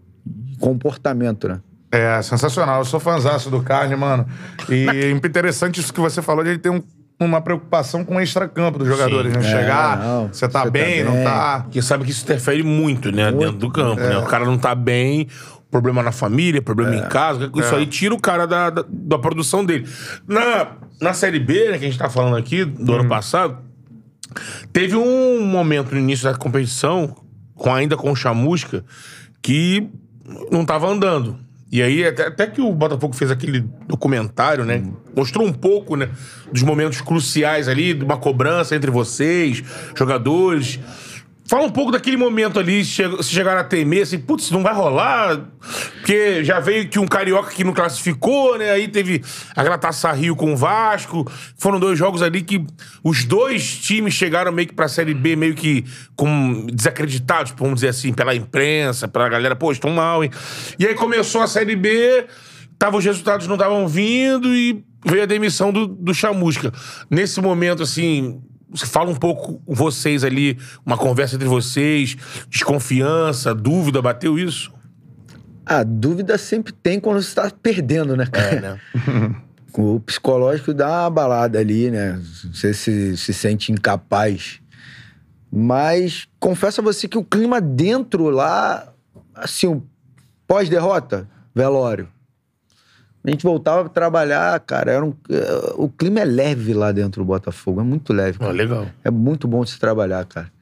comportamento, 0.59 1.49
né? 1.49 1.61
É, 1.97 2.21
sensacional. 2.23 2.81
Eu 2.81 2.85
sou 2.85 2.99
fãzaço 2.99 3.51
do 3.51 3.63
Carly, 3.63 3.95
mano. 3.97 4.27
E 4.69 4.87
é 4.91 5.11
interessante 5.11 5.81
isso 5.81 5.93
que 5.93 6.01
você 6.01 6.21
falou 6.23 6.43
de 6.43 6.51
ele 6.51 6.59
ter 6.59 6.71
um- 6.71 6.83
uma 7.21 7.41
preocupação 7.41 8.05
com 8.05 8.17
o 8.17 8.21
extracampo 8.21 8.79
dos 8.79 8.89
jogadores, 8.89 9.33
né? 9.33 9.39
É, 9.39 9.43
Chegar, 9.51 9.99
não, 9.99 10.29
você 10.33 10.49
tá 10.49 10.59
você 10.61 10.65
tá 10.65 10.71
bem, 10.71 11.05
não 11.05 11.13
bem. 11.13 11.25
tá. 11.25 11.61
Porque 11.63 11.81
sabe 11.81 12.05
que 12.05 12.11
isso 12.11 12.25
interfere 12.25 12.63
muito, 12.65 13.13
né? 13.13 13.31
Dentro 13.31 13.53
do 13.59 13.71
campo, 13.71 14.01
né? 14.01 14.19
O 14.19 14.25
cara 14.27 14.45
não 14.45 14.59
tá 14.59 14.75
bem, 14.75 15.29
problema 15.71 16.03
na 16.03 16.11
família, 16.13 16.61
problema 16.61 16.97
em 16.97 17.09
casa, 17.09 17.49
isso 17.55 17.75
É. 17.75 17.79
aí 17.79 17.87
tira 17.87 18.13
o 18.15 18.21
cara 18.21 18.47
da, 18.47 18.71
da, 18.71 18.85
da 18.89 19.19
produção 19.19 19.65
dele. 19.65 19.89
Na, 20.27 20.73
na 21.01 21.13
Série 21.15 21.39
B, 21.39 21.71
né, 21.71 21.79
que 21.79 21.85
a 21.85 21.89
gente 21.89 21.99
tá 21.99 22.11
falando 22.11 22.37
aqui, 22.37 22.65
do 22.65 22.93
Uhum. 22.93 23.01
ano 23.01 23.09
passado, 23.09 23.59
teve 24.73 24.97
um 24.97 25.45
momento 25.47 25.93
no 25.95 26.01
início 26.01 26.25
da 26.31 26.37
competição, 26.37 27.15
com, 27.55 27.73
ainda 27.73 27.97
com 27.97 28.11
o 28.11 28.17
Chamusca, 28.17 28.85
que 29.41 29.89
não 30.51 30.65
tava 30.65 30.89
andando. 30.89 31.39
E 31.75 31.83
aí, 31.83 32.07
até, 32.07 32.29
até 32.29 32.47
que 32.47 32.61
o 32.61 32.73
Botafogo 32.73 33.17
fez 33.17 33.33
aquele 33.33 33.65
documentário, 33.89 34.65
né? 34.65 34.81
Mostrou 35.13 35.45
um 35.45 35.53
pouco, 35.53 35.97
né? 35.97 36.09
Dos 36.53 36.63
momentos 36.63 37.01
cruciais 37.01 37.67
ali, 37.67 37.93
de 37.93 38.05
uma 38.05 38.17
cobrança 38.17 38.77
entre 38.77 38.93
vocês, 38.93 39.61
jogadores. 39.93 40.79
Fala 41.47 41.65
um 41.65 41.71
pouco 41.71 41.93
daquele 41.93 42.17
momento 42.17 42.59
ali, 42.59 42.83
se 42.85 42.93
che- 43.03 43.23
se 43.23 43.31
chegaram 43.31 43.61
a 43.61 43.65
temer, 43.65 44.03
assim, 44.03 44.19
putz, 44.19 44.51
não 44.51 44.63
vai 44.63 44.73
rolar. 44.73 45.45
Porque 45.93 46.43
já 46.43 46.59
veio 46.59 46.89
que 46.89 46.99
um 46.99 47.07
carioca 47.07 47.51
que 47.51 47.63
não 47.63 47.73
classificou, 47.75 48.57
né? 48.59 48.71
Aí 48.71 48.89
teve 48.89 49.23
aquela 49.55 49.77
taça 49.77 50.11
Rio 50.13 50.35
com 50.37 50.55
o 50.55 50.57
Vasco. 50.57 51.31
Foram 51.59 51.79
dois 51.79 51.99
jogos 51.99 52.23
ali 52.23 52.41
que 52.43 52.65
os 53.03 53.25
dois 53.25 53.77
times 53.79 54.15
chegaram 54.15 54.53
meio 54.53 54.69
que 54.69 54.75
pra 54.75 54.89
Série 54.89 55.13
B, 55.13 55.37
meio 55.37 55.55
que 55.55 55.85
com 56.17 56.67
desacreditados, 56.73 57.53
vamos 57.59 57.75
dizer 57.77 57.89
assim, 57.89 58.13
pela 58.13 58.35
imprensa, 58.35 59.07
pela 59.07 59.29
galera, 59.29 59.55
pô, 59.55 59.71
estão 59.71 59.91
mal, 59.91 60.25
hein? 60.25 60.31
E 60.79 60.87
aí 60.87 60.95
começou 60.95 61.43
a 61.43 61.47
Série 61.47 61.77
B, 61.77 62.25
tava, 62.79 62.97
os 62.97 63.05
resultados 63.05 63.47
não 63.47 63.57
estavam 63.57 63.87
vindo 63.87 64.55
e 64.55 64.83
veio 65.05 65.25
a 65.25 65.27
demissão 65.27 65.71
do, 65.71 65.87
do 65.87 66.15
Chamusca. 66.15 66.73
Nesse 67.11 67.39
momento, 67.41 67.83
assim, 67.83 68.41
fala 68.77 69.11
um 69.11 69.15
pouco 69.15 69.61
com 69.65 69.75
vocês 69.75 70.25
ali, 70.25 70.59
uma 70.85 70.97
conversa 70.97 71.37
entre 71.37 71.49
vocês, 71.49 72.17
desconfiança, 72.49 73.55
dúvida, 73.55 74.03
bateu 74.03 74.39
isso? 74.39 74.73
A 75.67 75.83
dúvida 75.83 76.37
sempre 76.37 76.73
tem 76.73 77.01
quando 77.01 77.23
você 77.23 77.35
tá 77.35 77.51
perdendo, 77.63 78.17
né, 78.17 78.27
cara? 78.27 78.57
É, 78.57 78.61
né? 78.61 78.81
O 79.77 79.99
psicológico 79.99 80.73
dá 80.73 81.03
uma 81.03 81.11
balada 81.11 81.59
ali, 81.59 81.91
né? 81.91 82.21
Você 82.53 82.73
se, 82.73 83.17
se 83.17 83.35
sente 83.35 83.73
incapaz. 83.73 84.61
Mas 85.51 86.29
confesso 86.39 86.81
a 86.81 86.85
você 86.85 87.09
que 87.09 87.19
o 87.19 87.25
clima 87.25 87.61
dentro 87.61 88.31
lá, 88.31 88.93
assim, 89.35 89.83
pós-derrota, 90.47 91.29
velório. 91.53 92.09
A 93.27 93.31
gente 93.31 93.43
voltava 93.43 93.85
pra 93.85 93.89
trabalhar, 93.89 94.61
cara, 94.61 94.93
era 94.93 95.05
um, 95.05 95.15
eh, 95.31 95.73
o 95.77 95.89
clima 95.89 96.21
é 96.21 96.25
leve 96.27 96.75
lá 96.75 96.93
dentro 96.93 97.23
do 97.23 97.27
Botafogo, 97.27 97.81
é 97.81 97.85
muito 97.85 98.13
leve. 98.13 98.39
Cara. 98.39 98.53
legal. 98.53 98.87
É 99.03 99.11
muito 99.11 99.49
bom 99.49 99.65
de 99.65 99.71
se 99.71 99.79
trabalhar, 99.79 100.27
cara. 100.27 100.53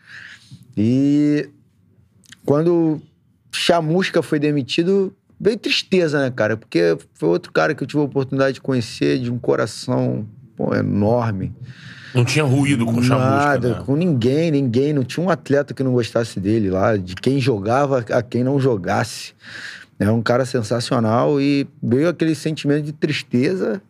E 0.77 1.49
quando 2.45 3.01
Chamusca 3.51 4.23
foi 4.23 4.39
demitido, 4.39 5.13
veio 5.41 5.59
tristeza, 5.59 6.21
né, 6.21 6.31
cara? 6.31 6.57
Porque 6.57 6.97
foi 7.15 7.29
outro 7.29 7.51
cara 7.53 7.75
que 7.75 7.83
eu 7.83 7.87
tive 7.87 8.01
a 8.01 8.05
oportunidade 8.05 8.55
de 8.55 8.61
conhecer, 8.61 9.19
de 9.19 9.31
um 9.31 9.39
coração 9.39 10.25
pô, 10.57 10.73
enorme. 10.73 11.53
Não 12.15 12.25
tinha 12.25 12.45
ruído 12.45 12.85
com 12.85 12.93
o 12.93 13.03
Chamusca, 13.03 13.31
Nada, 13.31 13.69
né? 13.71 13.83
com 13.85 13.97
ninguém, 13.97 14.53
ninguém. 14.53 14.93
Não 14.93 15.03
tinha 15.03 15.25
um 15.25 15.31
atleta 15.31 15.75
que 15.75 15.83
não 15.83 15.93
gostasse 15.93 16.39
dele 16.39 16.71
lá, 16.71 16.97
de 16.97 17.17
quem 17.17 17.41
jogava 17.41 18.05
a 18.11 18.23
quem 18.23 18.45
não 18.45 18.61
jogasse. 18.61 19.35
É 19.99 20.11
um 20.11 20.23
cara 20.23 20.45
sensacional 20.45 21.41
e 21.41 21.67
veio 21.83 22.09
aquele 22.09 22.35
sentimento 22.35 22.85
de 22.85 22.93
tristeza, 22.93 23.81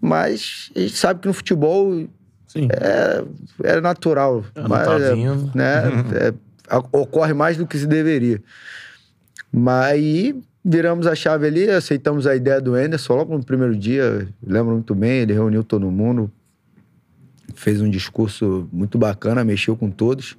mas 0.00 0.70
a 0.74 0.80
gente 0.80 0.96
sabe 0.96 1.20
que 1.20 1.28
no 1.28 1.34
futebol 1.34 2.08
é, 2.56 3.24
é 3.62 3.80
natural. 3.80 4.44
mas, 4.68 4.86
tá 4.86 4.98
é, 4.98 5.14
vindo. 5.14 5.50
né, 5.54 5.82
é, 6.14 6.34
ocorre 6.92 7.32
mais 7.32 7.56
do 7.56 7.66
que 7.66 7.78
se 7.78 7.86
deveria. 7.86 8.42
Mas 9.52 9.92
aí 9.92 10.42
viramos 10.64 11.06
a 11.06 11.14
chave 11.14 11.46
ali, 11.46 11.68
aceitamos 11.70 12.26
a 12.26 12.34
ideia 12.34 12.60
do 12.60 12.74
Anderson 12.74 13.14
logo 13.14 13.36
no 13.36 13.44
primeiro 13.44 13.76
dia. 13.76 14.28
Lembro 14.44 14.74
muito 14.74 14.94
bem, 14.94 15.20
ele 15.20 15.32
reuniu 15.32 15.62
todo 15.64 15.90
mundo, 15.90 16.30
fez 17.54 17.80
um 17.80 17.90
discurso 17.90 18.68
muito 18.72 18.98
bacana, 18.98 19.44
mexeu 19.44 19.76
com 19.76 19.90
todos. 19.90 20.36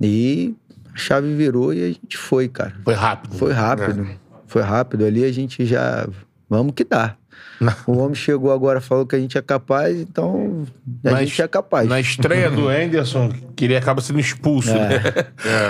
E 0.00 0.54
a 0.98 1.02
chave 1.04 1.34
virou 1.34 1.72
e 1.72 1.82
a 1.84 1.88
gente 1.88 2.16
foi, 2.16 2.48
cara. 2.48 2.74
Foi 2.84 2.94
rápido. 2.94 3.36
Foi 3.36 3.52
rápido. 3.52 4.08
Foi 4.46 4.62
rápido. 4.62 5.04
Ali 5.04 5.24
a 5.24 5.32
gente 5.32 5.64
já. 5.64 6.06
Vamos 6.50 6.72
que 6.74 6.84
dá. 6.84 7.14
O 7.86 7.98
homem 7.98 8.14
chegou 8.14 8.52
agora, 8.52 8.80
falou 8.80 9.04
que 9.06 9.16
a 9.16 9.18
gente 9.18 9.36
é 9.36 9.42
capaz, 9.42 10.00
então 10.00 10.64
a 11.04 11.10
Na 11.12 11.18
gente 11.20 11.32
es- 11.32 11.40
é 11.40 11.48
capaz. 11.48 11.88
Na 11.88 11.98
estreia 12.00 12.48
do 12.50 12.68
Anderson, 12.68 13.30
que 13.56 13.64
ele 13.64 13.76
acaba 13.76 14.00
sendo 14.00 14.20
expulso, 14.20 14.70
É. 14.70 14.74
né? 14.88 15.02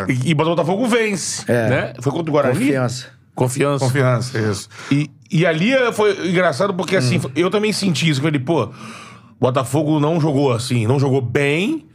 E, 0.08 0.30
e 0.30 0.32
o 0.32 0.36
Botafogo 0.36 0.86
vence, 0.86 1.44
É. 1.50 1.68
né? 1.68 1.92
Foi 2.00 2.12
contra 2.12 2.28
o 2.30 2.32
Guarani? 2.32 2.58
Confiança. 2.58 3.06
Confiança. 3.34 3.84
Confiança, 3.84 4.38
isso. 4.38 4.68
E, 4.90 5.10
e 5.30 5.46
ali 5.46 5.70
foi 5.94 6.28
engraçado 6.28 6.74
porque, 6.74 6.94
Hum. 6.96 6.98
assim, 6.98 7.20
eu 7.36 7.50
também 7.50 7.72
senti 7.72 8.08
isso. 8.08 8.20
Eu 8.20 8.24
falei, 8.24 8.40
pô, 8.40 8.70
Botafogo 9.40 9.98
não 10.00 10.20
jogou 10.20 10.52
assim, 10.52 10.86
não 10.86 10.98
jogou 11.00 11.22
bem, 11.22 11.86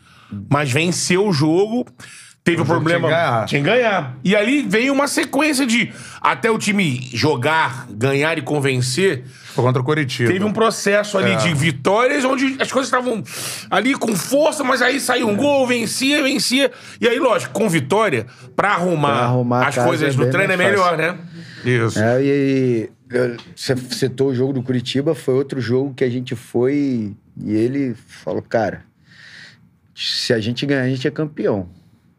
mas 0.49 0.71
venceu 0.71 1.27
o 1.27 1.33
jogo. 1.33 1.85
Teve 2.43 2.61
o 2.61 2.65
jogo 2.65 2.81
problema. 2.81 3.07
tinha 3.07 3.09
que 3.09 3.15
ganhar. 3.15 3.45
Tinha 3.45 3.61
que 3.61 3.67
ganhar. 3.69 4.17
E 4.23 4.35
ali 4.35 4.61
veio 4.63 4.91
uma 4.91 5.07
sequência 5.07 5.65
de 5.65 5.93
até 6.19 6.51
o 6.51 6.57
time 6.57 6.99
jogar, 7.13 7.87
ganhar 7.89 8.37
e 8.37 8.41
convencer. 8.41 9.23
Foi 9.53 9.63
contra 9.63 9.81
o 9.81 9.85
Coritiba. 9.85 10.29
Teve 10.31 10.43
um 10.43 10.51
processo 10.51 11.17
ali 11.17 11.31
É. 11.31 11.35
de 11.37 11.53
vitórias 11.53 12.25
onde 12.25 12.57
as 12.59 12.69
coisas 12.71 12.87
estavam 12.91 13.23
ali 13.69 13.93
com 13.95 14.13
força, 14.15 14.61
mas 14.63 14.81
aí 14.81 14.99
saiu 14.99 15.29
um 15.29 15.37
gol, 15.37 15.65
vencia, 15.65 16.21
vencia. 16.21 16.69
E 16.99 17.07
aí, 17.07 17.17
lógico, 17.17 17.53
com 17.53 17.69
vitória, 17.69 18.25
pra 18.55 18.71
arrumar, 18.73 19.13
Pra 19.17 19.25
arrumar 19.25 19.67
as 19.67 19.75
coisas 19.77 20.13
é 20.13 20.17
do 20.17 20.23
bem 20.23 20.31
treino 20.31 20.53
é 20.53 20.57
melhor, 20.57 20.97
né? 20.97 21.17
Isso. 21.63 21.97
É, 21.99 22.21
e 22.21 22.89
você 23.55 23.77
citou 23.91 24.29
o 24.31 24.35
jogo 24.35 24.51
do 24.51 24.61
Curitiba, 24.63 25.15
foi 25.15 25.35
outro 25.35 25.61
jogo 25.61 25.93
que 25.93 26.03
a 26.03 26.09
gente 26.09 26.35
foi 26.35 27.13
e 27.41 27.53
ele 27.55 27.95
falou, 28.23 28.41
cara, 28.41 28.81
se 29.95 30.33
a 30.33 30.39
gente 30.39 30.65
ganhar, 30.65 30.81
a 30.81 30.89
gente 30.89 31.07
é 31.07 31.11
campeão. 31.11 31.69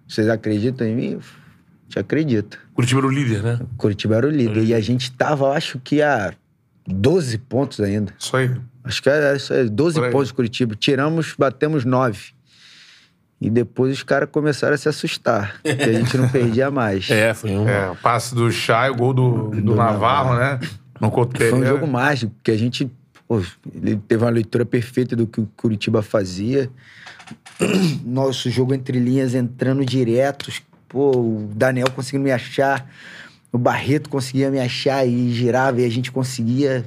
Vocês 0.07 0.29
acreditam 0.29 0.87
em 0.87 0.95
mim? 0.95 1.15
A 1.15 1.85
gente 1.85 1.99
acredita. 1.99 2.59
Curitiba 2.75 3.01
era 3.01 3.07
o 3.07 3.11
líder, 3.11 3.43
né? 3.43 3.61
Curitiba 3.77 4.17
era 4.17 4.27
o 4.27 4.31
líder. 4.31 4.65
E 4.65 4.75
a 4.75 4.81
gente 4.81 5.13
tava, 5.13 5.53
acho 5.53 5.79
que 5.79 6.03
a 6.03 6.33
12 6.87 7.39
pontos 7.39 7.81
ainda. 7.81 8.13
Isso 8.19 8.37
aí. 8.37 8.51
Acho 8.83 9.03
que 9.03 9.09
era 9.09 9.35
isso 9.37 9.53
aí, 9.53 9.69
12 9.69 9.97
Por 9.97 10.05
aí. 10.05 10.13
pontos 10.13 10.29
de 10.29 10.35
Curitiba. 10.35 10.75
Tiramos, 10.75 11.35
batemos 11.39 11.85
9. 11.85 12.35
E 13.41 13.51
depois 13.51 13.93
os 13.93 14.03
caras 14.03 14.29
começaram 14.31 14.75
a 14.75 14.79
se 14.79 14.89
assustar. 14.89 15.61
que 15.63 15.71
a 15.71 15.93
gente 15.93 16.17
não 16.17 16.29
perdia 16.29 16.71
mais. 16.71 17.09
É, 17.15 17.35
foi 17.35 17.51
um. 17.51 17.69
É, 17.69 17.91
o 17.91 17.97
passe 17.97 18.35
do 18.35 18.51
Chay, 18.51 18.91
o 18.91 18.95
gol 18.95 19.15
do, 19.15 19.49
do, 19.51 19.75
Navarro, 19.75 20.37
né? 20.37 20.61
No 21.01 21.11
Couto 21.11 21.39
Foi 21.39 21.53
um 21.53 21.65
jogo 21.65 21.87
mágico, 21.87 22.33
porque 22.37 22.51
a 22.51 22.57
gente. 22.57 22.91
pô, 23.27 23.43
ele 23.75 23.97
teve 23.97 24.25
uma 24.25 24.31
leitura 24.31 24.65
perfeita 24.65 25.17
do 25.17 25.27
que 25.27 25.41
o 25.41 25.47
Curitiba 25.57 26.03
fazia. 26.03 26.71
Nosso 28.05 28.51
jogo 28.51 28.75
entre 28.75 28.99
linhas 28.99 29.35
entrando 29.35 29.85
diretos. 29.85 30.63
Pô, 30.89 31.11
o 31.11 31.51
Daniel 31.55 31.91
conseguindo 31.91 32.25
me 32.25 32.33
achar. 32.33 32.89
O 33.53 33.59
Barreto 33.59 34.09
conseguia 34.09 34.51
me 34.51 34.61
achar 34.61 35.07
e 35.07 35.33
girava 35.33 35.81
e 35.81 35.85
a 35.85 35.91
gente 35.91 36.11
conseguia. 36.11 36.85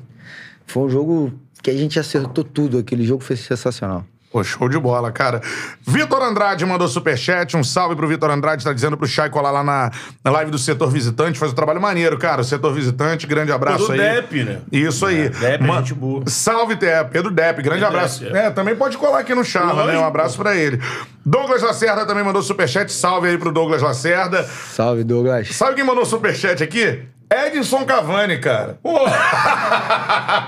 Foi 0.65 0.83
um 0.83 0.89
jogo 0.89 1.33
que 1.63 1.69
a 1.69 1.75
gente 1.75 1.99
acertou 1.99 2.43
tudo. 2.43 2.77
Aquele 2.77 3.05
jogo 3.05 3.23
foi 3.23 3.35
sensacional. 3.35 4.05
Pô, 4.29 4.43
show 4.43 4.67
de 4.67 4.77
bola, 4.77 5.09
cara. 5.09 5.41
Vitor 5.81 6.21
Andrade 6.21 6.65
mandou 6.65 6.87
superchat. 6.89 7.55
Um 7.55 7.63
salve 7.63 7.95
pro 7.95 8.07
Vitor 8.07 8.29
Andrade. 8.29 8.61
Tá 8.63 8.73
dizendo 8.73 8.97
pro 8.97 9.07
Chay 9.07 9.29
colar 9.29 9.51
lá 9.51 9.63
na, 9.63 9.89
na 10.23 10.31
live 10.31 10.51
do 10.51 10.57
setor 10.57 10.91
visitante. 10.91 11.39
Faz 11.39 11.53
um 11.53 11.55
trabalho 11.55 11.79
maneiro, 11.79 12.17
cara. 12.17 12.41
O 12.41 12.43
setor 12.43 12.73
visitante, 12.73 13.25
grande 13.25 13.53
abraço 13.53 13.85
do 13.87 13.93
aí. 13.93 13.97
Depp, 13.97 14.43
né? 14.43 14.59
Isso 14.69 15.05
aí. 15.05 15.29
Depp 15.29 15.63
é 15.63 15.67
Ma- 15.67 15.77
gente 15.77 15.93
boa. 15.93 16.23
Salve, 16.27 16.75
Depp. 16.75 17.09
Pedro 17.11 17.31
Depp, 17.31 17.61
grande 17.61 17.81
Pedro 17.81 17.95
abraço. 17.97 18.19
Depp, 18.25 18.35
É, 18.37 18.49
também 18.51 18.75
pode 18.75 18.97
colar 18.97 19.19
aqui 19.19 19.33
no 19.33 19.45
Charla, 19.45 19.85
né? 19.85 19.97
Um 19.97 20.05
abraço 20.05 20.37
pra 20.37 20.53
ele. 20.55 20.81
Douglas 21.25 21.61
Lacerda 21.61 22.05
também 22.05 22.23
mandou 22.23 22.41
superchat. 22.41 22.91
Salve 22.91 23.29
aí 23.29 23.37
pro 23.37 23.51
Douglas 23.51 23.81
Lacerda. 23.81 24.43
Salve, 24.43 25.05
Douglas. 25.05 25.55
Sabe 25.55 25.75
quem 25.75 25.85
mandou 25.85 26.05
superchat 26.05 26.61
aqui? 26.61 27.01
Edson 27.29 27.85
Cavani, 27.85 28.39
cara. 28.39 28.79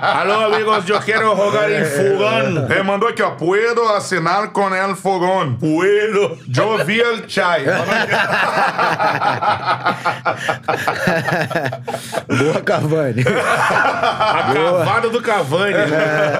Alô, 0.00 0.46
amigos, 0.46 0.88
eu 0.88 0.98
quero 1.00 1.36
jogar 1.36 1.70
em 1.70 1.84
fogão. 1.84 2.66
Ele 2.70 2.82
mandou 2.82 3.06
aqui, 3.10 3.22
ó. 3.22 3.32
Puedo 3.32 3.82
assinar 3.88 4.48
com 4.48 4.74
el 4.74 4.96
fogón. 4.96 5.58
Puedo. 5.58 6.38
Yo 6.48 6.82
vi 6.86 7.00
el 7.00 7.28
chai. 7.28 7.66
Boa, 12.26 12.62
Cavani. 12.64 13.24
A 13.26 14.54
cavada 14.54 15.10
do 15.10 15.20
Cavani. 15.20 15.74
É. 15.74 15.86
né? 15.86 16.32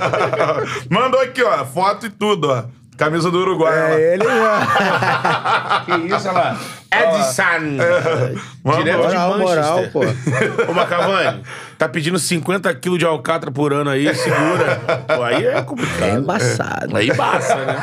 Mandou 0.89 1.21
aqui, 1.21 1.43
ó. 1.43 1.67
Foto 1.67 2.07
e 2.07 2.11
tudo, 2.11 2.51
ó. 2.51 2.65
Camisa 3.01 3.31
do 3.31 3.39
Uruguai. 3.39 3.93
é 3.95 4.13
ele 4.15 4.25
mesmo. 4.25 4.41
Que 5.87 6.15
isso, 6.15 6.29
olha 6.29 6.33
lá. 6.39 6.57
Edson. 6.93 8.43
Vamos 8.63 8.79
Direto 8.85 9.01
de 9.09 9.17
Moral, 9.17 9.39
moral, 9.39 9.77
Manchester. 9.77 9.93
pô. 9.93 10.71
Ô, 10.71 10.75
Macavani, 10.75 11.43
tá 11.79 11.89
pedindo 11.89 12.19
50 12.19 12.75
quilos 12.75 12.99
de 12.99 13.07
alcatra 13.07 13.51
por 13.51 13.73
ano 13.73 13.89
aí, 13.89 14.15
segura. 14.15 14.81
Pô, 15.17 15.23
aí 15.23 15.47
é 15.47 15.57
É 15.59 15.63
complicado. 15.63 16.19
embaçado. 16.19 16.97
Aí 16.97 17.11
basta, 17.15 17.55
né? 17.57 17.77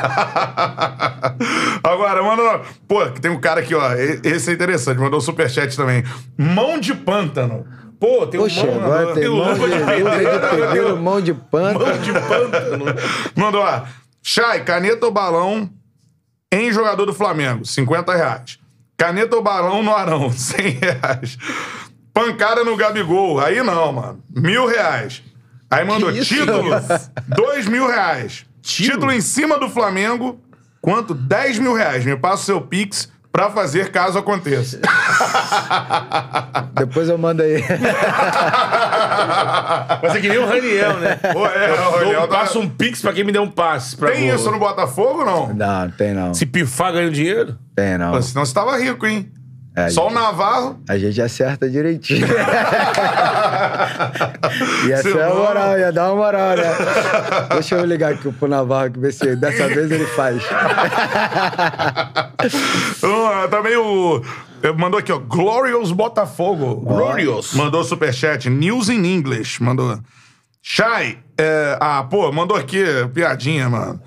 Agora, 1.82 2.22
mano, 2.22 2.60
pô, 2.86 3.04
tem 3.06 3.30
um 3.30 3.40
cara 3.40 3.60
aqui, 3.60 3.74
ó. 3.74 3.92
Esse 4.22 4.50
é 4.50 4.54
interessante, 4.54 4.98
mandou 5.00 5.18
um 5.18 5.22
superchat 5.22 5.76
também. 5.76 6.04
Mão 6.36 6.78
de 6.78 6.94
pântano. 6.94 7.66
Pô, 7.98 8.24
tem 8.28 8.38
um 8.38 8.44
Poxa, 8.44 8.64
mão, 8.64 8.76
agora 8.84 9.14
tem 9.14 9.28
mão 9.28 9.52
de, 9.54 9.60
luva 9.60 9.68
de 9.68 10.02
luva 10.02 10.16
de 10.18 10.56
pedreiro, 10.56 10.96
mão 10.96 11.20
de 11.20 11.34
pano. 11.34 11.80
Mão 11.80 11.98
de 11.98 12.12
pântano. 12.12 12.84
Mandou, 13.34 13.62
ó. 13.62 13.80
Chay, 14.22 14.62
caneta 14.64 15.06
ou 15.06 15.12
balão 15.12 15.70
em 16.52 16.72
jogador 16.72 17.06
do 17.06 17.14
Flamengo, 17.14 17.64
50 17.64 18.14
reais. 18.14 18.58
Caneta 18.96 19.36
ou 19.36 19.42
balão 19.42 19.82
no 19.82 19.94
Arão, 19.94 20.30
100 20.32 20.70
reais. 20.70 21.38
Pancada 22.12 22.64
no 22.64 22.76
Gabigol, 22.76 23.38
aí 23.40 23.62
não, 23.62 23.92
mano. 23.92 24.22
Mil 24.34 24.66
reais. 24.66 25.22
Aí 25.70 25.84
mandou 25.84 26.10
isso? 26.10 26.34
título, 26.34 26.70
dois 27.28 27.66
mil 27.66 27.86
reais. 27.86 28.46
Título 28.62 29.12
em 29.12 29.20
cima 29.20 29.58
do 29.58 29.68
Flamengo, 29.68 30.40
quanto? 30.80 31.14
10 31.14 31.58
mil 31.58 31.74
reais. 31.74 32.04
Me 32.04 32.16
passa 32.16 32.42
o 32.42 32.46
seu 32.46 32.60
Pix 32.60 33.10
pra 33.32 33.50
fazer 33.50 33.90
caso 33.90 34.18
aconteça. 34.18 34.80
Depois 36.74 37.08
eu 37.08 37.18
mando 37.18 37.42
aí. 37.42 37.62
Mas 40.02 40.14
é 40.16 40.20
que 40.20 40.28
nem 40.28 40.38
o 40.38 40.46
Raniel, 40.46 40.96
né? 40.98 41.16
Pô, 41.16 41.46
é, 41.46 41.72
o 41.72 41.76
Dou 41.76 41.90
Raniel 41.98 42.22
um, 42.24 42.28
tá- 42.28 42.38
passa 42.38 42.58
um 42.58 42.68
pix 42.68 43.00
pra 43.00 43.12
quem 43.12 43.24
me 43.24 43.32
der 43.32 43.40
um 43.40 43.50
passe. 43.50 43.96
Pra 43.96 44.10
Tem 44.12 44.26
gol. 44.26 44.36
isso 44.36 44.50
no 44.50 44.58
Botafogo 44.58 45.20
ou 45.20 45.24
não? 45.26 45.54
Não, 45.54 45.90
tem 45.90 46.14
não. 46.14 46.32
Se 46.34 46.46
pifar, 46.46 46.92
ganha 46.92 47.10
dinheiro? 47.10 47.56
Tem 47.74 47.98
não. 47.98 48.12
Pô, 48.12 48.22
Senão 48.22 48.44
você 48.44 48.54
tava 48.54 48.76
rico, 48.76 49.06
hein? 49.06 49.30
É, 49.78 49.88
Só 49.90 50.06
o 50.06 50.08
gente. 50.10 50.18
Navarro. 50.18 50.80
A 50.88 50.98
gente 50.98 51.22
acerta 51.22 51.70
direitinho. 51.70 52.26
ia 54.88 54.96
Se 54.96 55.12
ser 55.12 55.22
a 55.22 55.32
moral, 55.32 55.78
ia 55.78 55.92
dar 55.92 56.06
uma 56.12 56.16
moral, 56.24 56.56
né? 56.56 56.64
Deixa 57.52 57.76
eu 57.76 57.84
ligar 57.84 58.12
aqui 58.14 58.32
pro 58.32 58.48
Navarro, 58.48 58.90
que 58.90 58.98
ver 58.98 59.12
se 59.12 59.36
dessa 59.36 59.68
vez 59.68 59.88
ele 59.90 60.06
faz. 60.06 60.42
Ah, 63.02 63.48
Também 63.48 63.76
o. 63.76 64.22
eh, 64.62 64.72
Mandou 64.72 64.98
aqui, 65.00 65.12
ó. 65.12 65.18
Glorious 65.18 65.90
Botafogo. 65.92 66.76
Glorious. 66.76 67.52
Mandou 67.54 67.82
superchat. 67.84 68.48
News 68.48 68.88
in 68.88 69.04
English. 69.04 69.62
Mandou. 69.62 69.98
Shai. 70.62 71.18
é, 71.38 71.76
ah, 71.80 72.04
pô, 72.08 72.30
mandou 72.32 72.56
aqui 72.56 72.84
piadinha, 73.14 73.68
mano. 73.68 74.00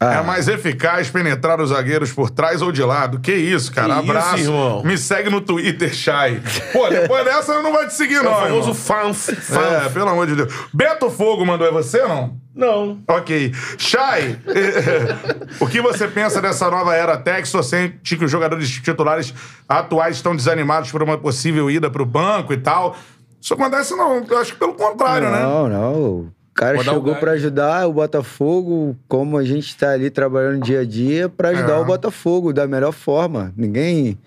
Ah. 0.00 0.14
É 0.14 0.22
mais 0.22 0.46
eficaz 0.46 1.10
penetrar 1.10 1.60
os 1.60 1.70
zagueiros 1.70 2.12
por 2.12 2.30
trás 2.30 2.62
ou 2.62 2.70
de 2.70 2.82
lado. 2.84 3.18
Que 3.18 3.32
isso, 3.34 3.72
cara. 3.72 3.94
Que 3.96 4.00
isso, 4.02 4.10
Abraço. 4.10 4.38
irmão? 4.38 4.82
Me 4.84 4.96
segue 4.96 5.28
no 5.28 5.40
Twitter, 5.40 5.92
Shai. 5.92 6.40
Pô, 6.72 6.88
depois 6.88 7.24
dessa 7.26 7.52
eu 7.54 7.62
não 7.64 7.72
vai 7.72 7.88
te 7.88 7.94
seguir, 7.94 8.14
É 8.18 8.22
não. 8.22 8.32
o 8.32 8.36
famoso 8.40 8.74
fanf. 8.74 9.28
É, 9.30 9.88
pelo 9.88 10.08
amor 10.08 10.28
de 10.28 10.36
Deus. 10.36 10.54
Beto 10.72 11.10
Fogo 11.10 11.44
mandou, 11.44 11.66
é 11.66 11.72
você 11.72 12.00
não? 12.06 12.36
Não. 12.54 13.00
Ok. 13.08 13.52
Shai, 13.76 14.38
o 15.60 15.66
que 15.66 15.80
você 15.80 16.06
pensa 16.06 16.40
dessa 16.40 16.70
nova 16.70 16.94
era 16.94 17.16
Tex? 17.16 17.52
Ou 17.54 17.62
sente 17.64 18.16
que 18.16 18.24
os 18.24 18.30
jogadores 18.30 18.70
titulares 18.70 19.34
atuais 19.68 20.16
estão 20.16 20.34
desanimados 20.36 20.92
por 20.92 21.02
uma 21.02 21.18
possível 21.18 21.68
ida 21.70 21.90
pro 21.90 22.06
banco 22.06 22.52
e 22.52 22.56
tal? 22.56 22.96
Isso 23.40 23.54
acontece 23.54 23.94
não. 23.96 24.24
Eu 24.28 24.38
acho 24.38 24.52
que 24.52 24.58
pelo 24.58 24.74
contrário, 24.74 25.30
né? 25.30 25.40
Não, 25.42 25.68
não. 25.68 26.32
Cara 26.58 26.82
chegou 26.82 27.14
pra 27.16 27.32
ajudar 27.32 27.86
o 27.88 27.92
Botafogo, 27.92 28.96
como 29.06 29.38
a 29.38 29.44
gente 29.44 29.76
tá 29.76 29.90
ali 29.92 30.10
trabalhando 30.10 30.62
dia 30.64 30.80
a 30.80 30.84
dia, 30.84 31.28
pra 31.28 31.50
ajudar 31.50 31.74
É. 31.74 31.78
o 31.78 31.84
Botafogo 31.84 32.52
da 32.52 32.66
melhor 32.66 32.92
forma. 32.92 33.52
Ninguém 33.56 34.18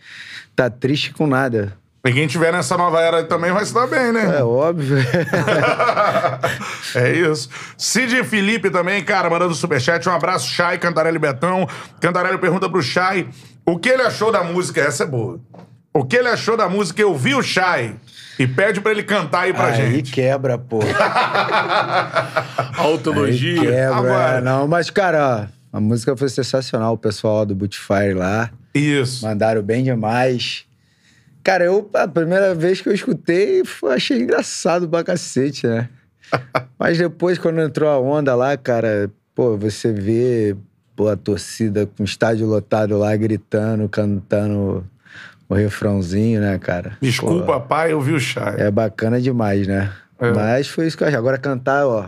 tá 0.56 0.70
triste 0.70 1.14
com 1.14 1.28
nada. 1.28 1.74
Quem 2.04 2.26
tiver 2.26 2.52
nessa 2.52 2.76
nova 2.78 3.00
era 3.00 3.24
também 3.26 3.52
vai 3.52 3.64
se 3.64 3.74
dar 3.74 3.86
bem, 3.86 4.12
né? 4.12 4.38
É 4.40 4.44
óbvio. 4.44 4.98
é 6.96 7.12
isso. 7.12 7.50
Cid 7.78 8.24
Felipe 8.24 8.70
também, 8.72 9.04
cara, 9.04 9.30
mandando 9.30 9.54
superchat. 9.54 10.08
Um 10.10 10.14
abraço, 10.14 10.48
Chay, 10.50 10.78
Cantarelli 10.80 11.20
Betão. 11.20 11.68
Cantarelli 12.00 12.38
pergunta 12.40 12.70
pro 12.70 12.82
Chay 12.82 13.28
o 13.66 13.78
que 13.78 13.90
ele 13.90 14.02
achou 14.02 14.32
da 14.32 14.44
música. 14.44 14.82
Essa 14.82 15.04
é 15.04 15.06
boa. 15.06 15.40
O 15.94 16.04
que 16.06 16.16
ele 16.16 16.30
achou 16.30 16.58
da 16.58 16.68
música 16.70 17.02
Eu 17.02 17.16
Vi 17.16 17.36
o 17.36 17.44
Chay. 17.44 17.96
E 18.40 18.48
pede 18.48 18.82
pra 18.82 18.92
ele 18.92 19.04
cantar 19.04 19.42
aí 19.42 19.54
pra 19.54 19.68
Aí 19.68 19.92
gente. 19.92 20.12
quebra, 20.12 20.58
pô. 20.58 20.80
Aí 20.84 20.92
Autologia. 22.78 23.60
quebra. 23.62 23.96
Agora. 23.96 24.42
não, 24.42 24.68
mas, 24.68 24.90
cara, 24.90 25.50
ó, 25.74 25.78
a 25.78 25.80
música 25.80 26.16
foi 26.16 26.30
sensacional. 26.30 26.94
O 26.94 26.98
pessoal 26.98 27.46
do 27.46 27.56
Bootfire 27.56 28.14
lá. 28.14 28.50
Isso. 28.74 29.26
Mandaram 29.26 29.62
bem 29.62 29.84
demais. 29.84 30.66
Cara, 31.44 31.66
eu, 31.66 31.90
a 31.94 32.08
primeira 32.08 32.54
vez 32.54 32.82
que 32.82 32.90
eu 32.90 32.94
escutei, 32.94 33.64
foi- 33.66 33.96
achei 33.96 34.20
engraçado 34.22 34.88
pra 34.88 35.04
cacete, 35.04 35.66
né? 35.68 35.90
Mas 36.80 36.98
depois, 36.98 37.38
quando 37.38 37.60
entrou 37.62 37.90
a 37.90 38.00
onda 38.00 38.34
lá, 38.36 38.56
cara, 38.56 39.10
pô, 39.36 39.58
você 39.58 39.92
vê 39.92 40.56
pô, 40.96 41.10
a 41.10 41.16
torcida 41.18 41.86
com 41.86 42.04
o 42.04 42.06
estádio 42.06 42.46
lotado 42.48 42.98
lá, 42.98 43.16
gritando, 43.16 43.90
cantando 43.90 44.86
o 45.54 45.58
refrãozinho, 45.58 46.42
né, 46.42 46.58
cara? 46.60 46.94
Desculpa, 47.02 47.54
Pô, 47.54 47.62
pai, 47.62 47.92
eu 47.92 48.02
vi 48.02 48.14
o 48.14 48.20
Chay. 48.20 48.56
é 48.58 48.72
bacana 48.72 49.20
demais, 49.20 49.68
né? 49.68 49.92
É. 50.20 50.32
Mas 50.32 50.68
foi 50.68 50.88
isso 50.88 50.98
que 50.98 51.04
eu 51.04 51.08
achei. 51.08 51.18
Agora 51.18 51.38
cantar, 51.38 51.86
ó, 51.86 52.06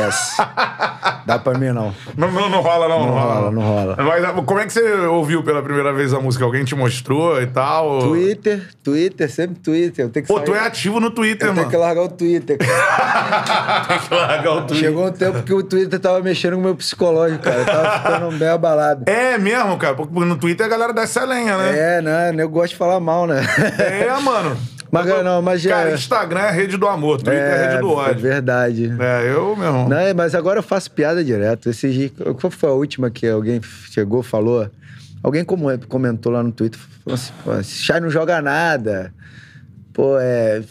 esquece. 0.00 0.36
Dá 1.26 1.38
pra 1.38 1.56
mim, 1.58 1.68
não. 1.72 1.94
Não, 2.16 2.30
não, 2.30 2.48
não 2.50 2.60
rola, 2.60 2.86
não. 2.88 3.06
Não 3.06 3.12
rola, 3.14 3.50
não 3.50 3.62
rola. 3.62 3.96
Mas, 3.98 4.44
como 4.44 4.60
é 4.60 4.66
que 4.66 4.72
você 4.72 4.92
ouviu 5.06 5.42
pela 5.42 5.62
primeira 5.62 5.92
vez 5.92 6.12
a 6.12 6.20
música? 6.20 6.44
Alguém 6.44 6.64
te 6.64 6.74
mostrou 6.74 7.40
e 7.40 7.46
tal? 7.46 8.00
Twitter, 8.00 8.68
Twitter, 8.82 9.30
sempre 9.30 9.56
Twitter. 9.62 10.04
Eu 10.04 10.10
tenho 10.10 10.26
que 10.26 10.32
Pô, 10.32 10.36
sair- 10.38 10.44
tu 10.46 10.54
é 10.54 10.60
ativo 10.60 11.00
no 11.00 11.10
Twitter, 11.10 11.48
Eu 11.48 11.54
mano. 11.54 11.68
que 11.70 11.76
largar 11.76 12.02
o 12.02 12.08
Twitter. 12.08 12.58
cara. 12.58 14.00
Largar 14.10 14.52
o 14.52 14.62
Twitter. 14.62 14.76
Chegou 14.76 15.06
um 15.06 15.12
tempo 15.12 15.42
que 15.42 15.52
o 15.54 15.62
Twitter 15.62 15.98
tava 15.98 16.20
mexendo 16.20 16.54
com 16.54 16.60
o 16.60 16.64
meu 16.64 16.74
psicológico, 16.76 17.42
cara. 17.42 17.56
Eu 17.60 17.66
tava 17.66 17.98
ficando 17.98 18.38
bem 18.38 18.48
abalado. 18.48 19.04
É 19.06 19.38
mesmo, 19.38 19.76
cara. 19.78 19.94
Porque 19.94 20.12
no 20.20 20.36
Twitter 20.36 20.66
a 20.66 20.68
galera 20.68 20.92
desce 20.92 21.18
a 21.18 21.24
lenha, 21.24 21.56
né? 21.56 21.98
É, 21.98 22.02
né? 22.02 22.34
Eu 22.36 22.48
gosto 22.48 22.72
de 22.72 22.76
falar 22.76 23.00
mal, 23.00 23.26
né? 23.26 23.42
É, 23.78 24.20
mano. 24.20 24.56
Mas, 24.94 25.08
Eu 25.08 25.24
não, 25.24 25.42
mas 25.42 25.66
Cara, 25.66 25.90
é- 25.90 25.94
Instagram 25.94 26.40
é 26.40 26.48
a 26.48 26.52
rede 26.52 26.76
do 26.76 26.86
amor, 26.86 27.16
Twitter 27.20 27.34
é, 27.42 27.52
a 27.64 27.68
rede 27.70 27.80
do 27.80 27.88
é 27.88 27.94
ódio. 27.94 28.20
verdade. 28.20 28.92
É, 28.98 29.32
eu, 29.32 29.56
meu 29.56 29.66
irmão. 29.66 29.88
Não, 29.88 29.96
é, 29.96 30.14
mas 30.14 30.34
agora 30.34 30.60
eu 30.60 30.62
faço 30.62 30.90
piada 30.90 31.24
direto. 31.24 31.68
Esse 31.68 32.12
qual 32.40 32.50
foi 32.50 32.68
a 32.68 32.72
última 32.72 33.10
que 33.10 33.26
alguém 33.26 33.60
chegou, 33.90 34.22
falou? 34.22 34.70
Alguém 35.22 35.44
comentou 35.44 36.30
lá 36.30 36.42
no 36.42 36.52
Twitter, 36.52 36.78
falou 37.02 37.14
assim, 37.14 37.32
pô, 37.42 37.58
esse 37.58 37.82
Chay 37.82 37.98
não 37.98 38.10
joga 38.10 38.40
nada. 38.40 39.12
Pô, 39.92 40.18
é 40.18 40.62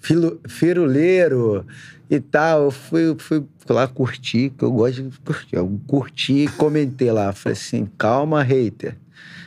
filo, 0.00 0.38
firuleiro 0.46 1.66
e 2.10 2.20
tal. 2.20 2.64
Eu 2.64 2.70
fui, 2.70 3.16
fui 3.18 3.44
lá 3.68 3.88
curtir, 3.88 4.50
que 4.50 4.62
eu 4.64 4.70
gosto 4.70 5.02
de 5.02 5.18
curtir. 5.20 5.56
Eu 5.56 5.80
curti 5.86 6.44
e 6.44 6.48
comentei 6.48 7.10
lá. 7.10 7.32
Falei 7.32 7.56
assim, 7.58 7.88
calma, 7.98 8.42
hater. 8.42 8.96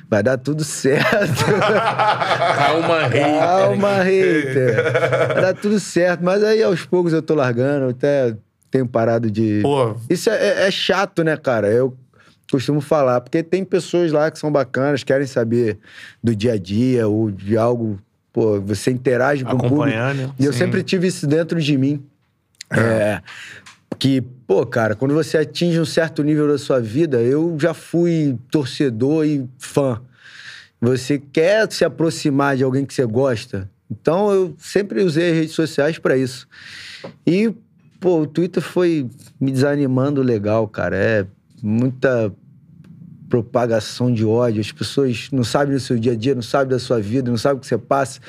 Vai 0.09 0.23
dar 0.23 0.37
tudo 0.37 0.63
certo. 0.63 1.43
Calma, 2.57 3.07
rei. 3.07 3.21
Calma, 3.21 4.03
hater. 4.03 4.75
Vai 5.33 5.41
dar 5.41 5.53
tudo 5.53 5.79
certo. 5.79 6.23
Mas 6.23 6.43
aí, 6.43 6.63
aos 6.63 6.85
poucos, 6.85 7.11
eu 7.13 7.21
tô 7.21 7.35
largando. 7.35 7.89
Até 7.89 8.35
tenho 8.71 8.87
parado 8.87 9.29
de... 9.29 9.59
Pô, 9.61 9.95
Isso 10.09 10.29
é, 10.29 10.35
é- 10.63 10.67
é 10.67 10.71
chato, 10.71 11.23
né, 11.23 11.35
cara? 11.35 11.67
Eu 11.67 11.95
costumo 12.49 12.79
falar, 12.79 13.19
porque 13.19 13.43
tem 13.43 13.65
pessoas 13.65 14.11
lá 14.13 14.31
que 14.31 14.39
são 14.39 14.49
bacanas, 14.51 15.03
querem 15.03 15.27
saber 15.27 15.77
do 16.23 16.33
dia 16.35 16.53
a 16.53 16.57
dia 16.57 17.07
ou 17.07 17.29
de 17.29 17.57
algo. 17.57 17.99
Pô, 18.31 18.61
você 18.61 18.91
interage 18.91 19.43
com 19.43 19.51
o 19.51 19.57
público. 19.57 19.75
Acompanhando. 19.83 20.33
E 20.39 20.45
eu 20.45 20.53
sempre 20.53 20.83
tive 20.83 21.07
isso 21.07 21.27
dentro 21.27 21.59
de 21.61 21.77
mim. 21.77 22.01
É, 22.71 23.21
que, 23.99 24.21
pô, 24.21 24.65
cara, 24.65 24.95
quando 24.95 25.13
você 25.13 25.37
atinge 25.37 25.79
um 25.79 25.85
certo 25.85 26.23
nível 26.23 26.47
da 26.47 26.57
sua 26.57 26.79
vida, 26.79 27.21
eu 27.21 27.57
já 27.59 27.73
fui 27.73 28.37
torcedor 28.51 29.25
e 29.25 29.47
fã. 29.57 30.01
Você 30.79 31.17
quer 31.17 31.71
se 31.71 31.83
aproximar 31.83 32.55
de 32.55 32.63
alguém 32.63 32.85
que 32.85 32.93
você 32.93 33.05
gosta. 33.05 33.69
Então 33.89 34.31
eu 34.31 34.55
sempre 34.57 35.03
usei 35.03 35.31
as 35.31 35.35
redes 35.35 35.55
sociais 35.55 35.97
pra 35.97 36.17
isso. 36.17 36.47
E, 37.25 37.53
pô, 37.99 38.21
o 38.21 38.27
Twitter 38.27 38.61
foi 38.61 39.09
me 39.39 39.51
desanimando 39.51 40.21
legal, 40.21 40.67
cara. 40.67 40.95
É 40.95 41.25
muita 41.63 42.31
propagação 43.29 44.13
de 44.13 44.25
ódio. 44.25 44.61
As 44.61 44.71
pessoas 44.71 45.29
não 45.31 45.43
sabem 45.43 45.73
do 45.73 45.79
seu 45.79 45.97
dia 45.97 46.13
a 46.13 46.15
dia, 46.15 46.35
não 46.35 46.41
sabem 46.41 46.69
da 46.69 46.79
sua 46.79 46.99
vida, 46.99 47.29
não 47.29 47.37
sabem 47.37 47.57
o 47.57 47.61
que 47.61 47.67
você 47.67 47.77
passa, 47.77 48.19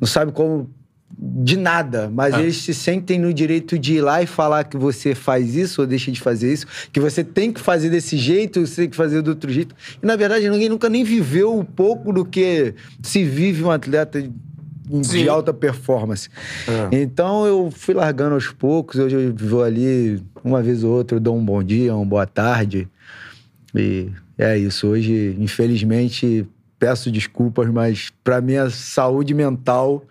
não 0.00 0.06
sabem 0.06 0.32
como. 0.34 0.70
De 1.16 1.56
nada, 1.56 2.10
mas 2.12 2.34
eles 2.34 2.56
se 2.56 2.74
sentem 2.74 3.18
no 3.18 3.32
direito 3.32 3.78
de 3.78 3.94
ir 3.94 4.00
lá 4.00 4.22
e 4.22 4.26
falar 4.26 4.64
que 4.64 4.76
você 4.76 5.14
faz 5.14 5.54
isso 5.54 5.80
ou 5.80 5.86
deixa 5.86 6.10
de 6.10 6.20
fazer 6.20 6.52
isso, 6.52 6.66
que 6.92 6.98
você 6.98 7.22
tem 7.22 7.52
que 7.52 7.60
fazer 7.60 7.88
desse 7.88 8.16
jeito, 8.16 8.66
você 8.66 8.82
tem 8.82 8.90
que 8.90 8.96
fazer 8.96 9.22
do 9.22 9.28
outro 9.28 9.50
jeito. 9.50 9.74
E 10.02 10.06
na 10.06 10.16
verdade 10.16 10.48
ninguém 10.48 10.68
nunca 10.68 10.88
nem 10.88 11.04
viveu 11.04 11.56
um 11.56 11.64
pouco 11.64 12.12
do 12.12 12.24
que 12.24 12.74
se 13.02 13.22
vive 13.22 13.62
um 13.62 13.70
atleta 13.70 14.20
de- 14.20 14.32
Sim. 15.02 15.28
alta 15.28 15.52
performance. 15.54 16.28
Então 16.90 17.46
eu 17.46 17.70
fui 17.70 17.94
largando 17.94 18.34
aos 18.34 18.48
poucos, 18.50 18.98
hoje 19.00 19.14
eu 19.16 19.34
vou 19.34 19.62
ali, 19.62 20.20
uma 20.42 20.62
vez 20.62 20.82
ou 20.84 20.92
outra, 20.92 21.16
eu 21.16 21.20
dou 21.20 21.36
um 21.36 21.44
bom 21.44 21.62
dia, 21.62 21.94
uma 21.94 22.04
boa 22.04 22.26
tarde. 22.26 22.88
E 23.74 24.08
é 24.36 24.58
isso. 24.58 24.86
Hoje, 24.88 25.36
infelizmente, 25.38 26.46
peço 26.84 27.10
desculpas, 27.10 27.68
mas 27.70 28.12
pra 28.22 28.42
minha 28.42 28.68
saúde 28.68 29.32
mental, 29.32 30.04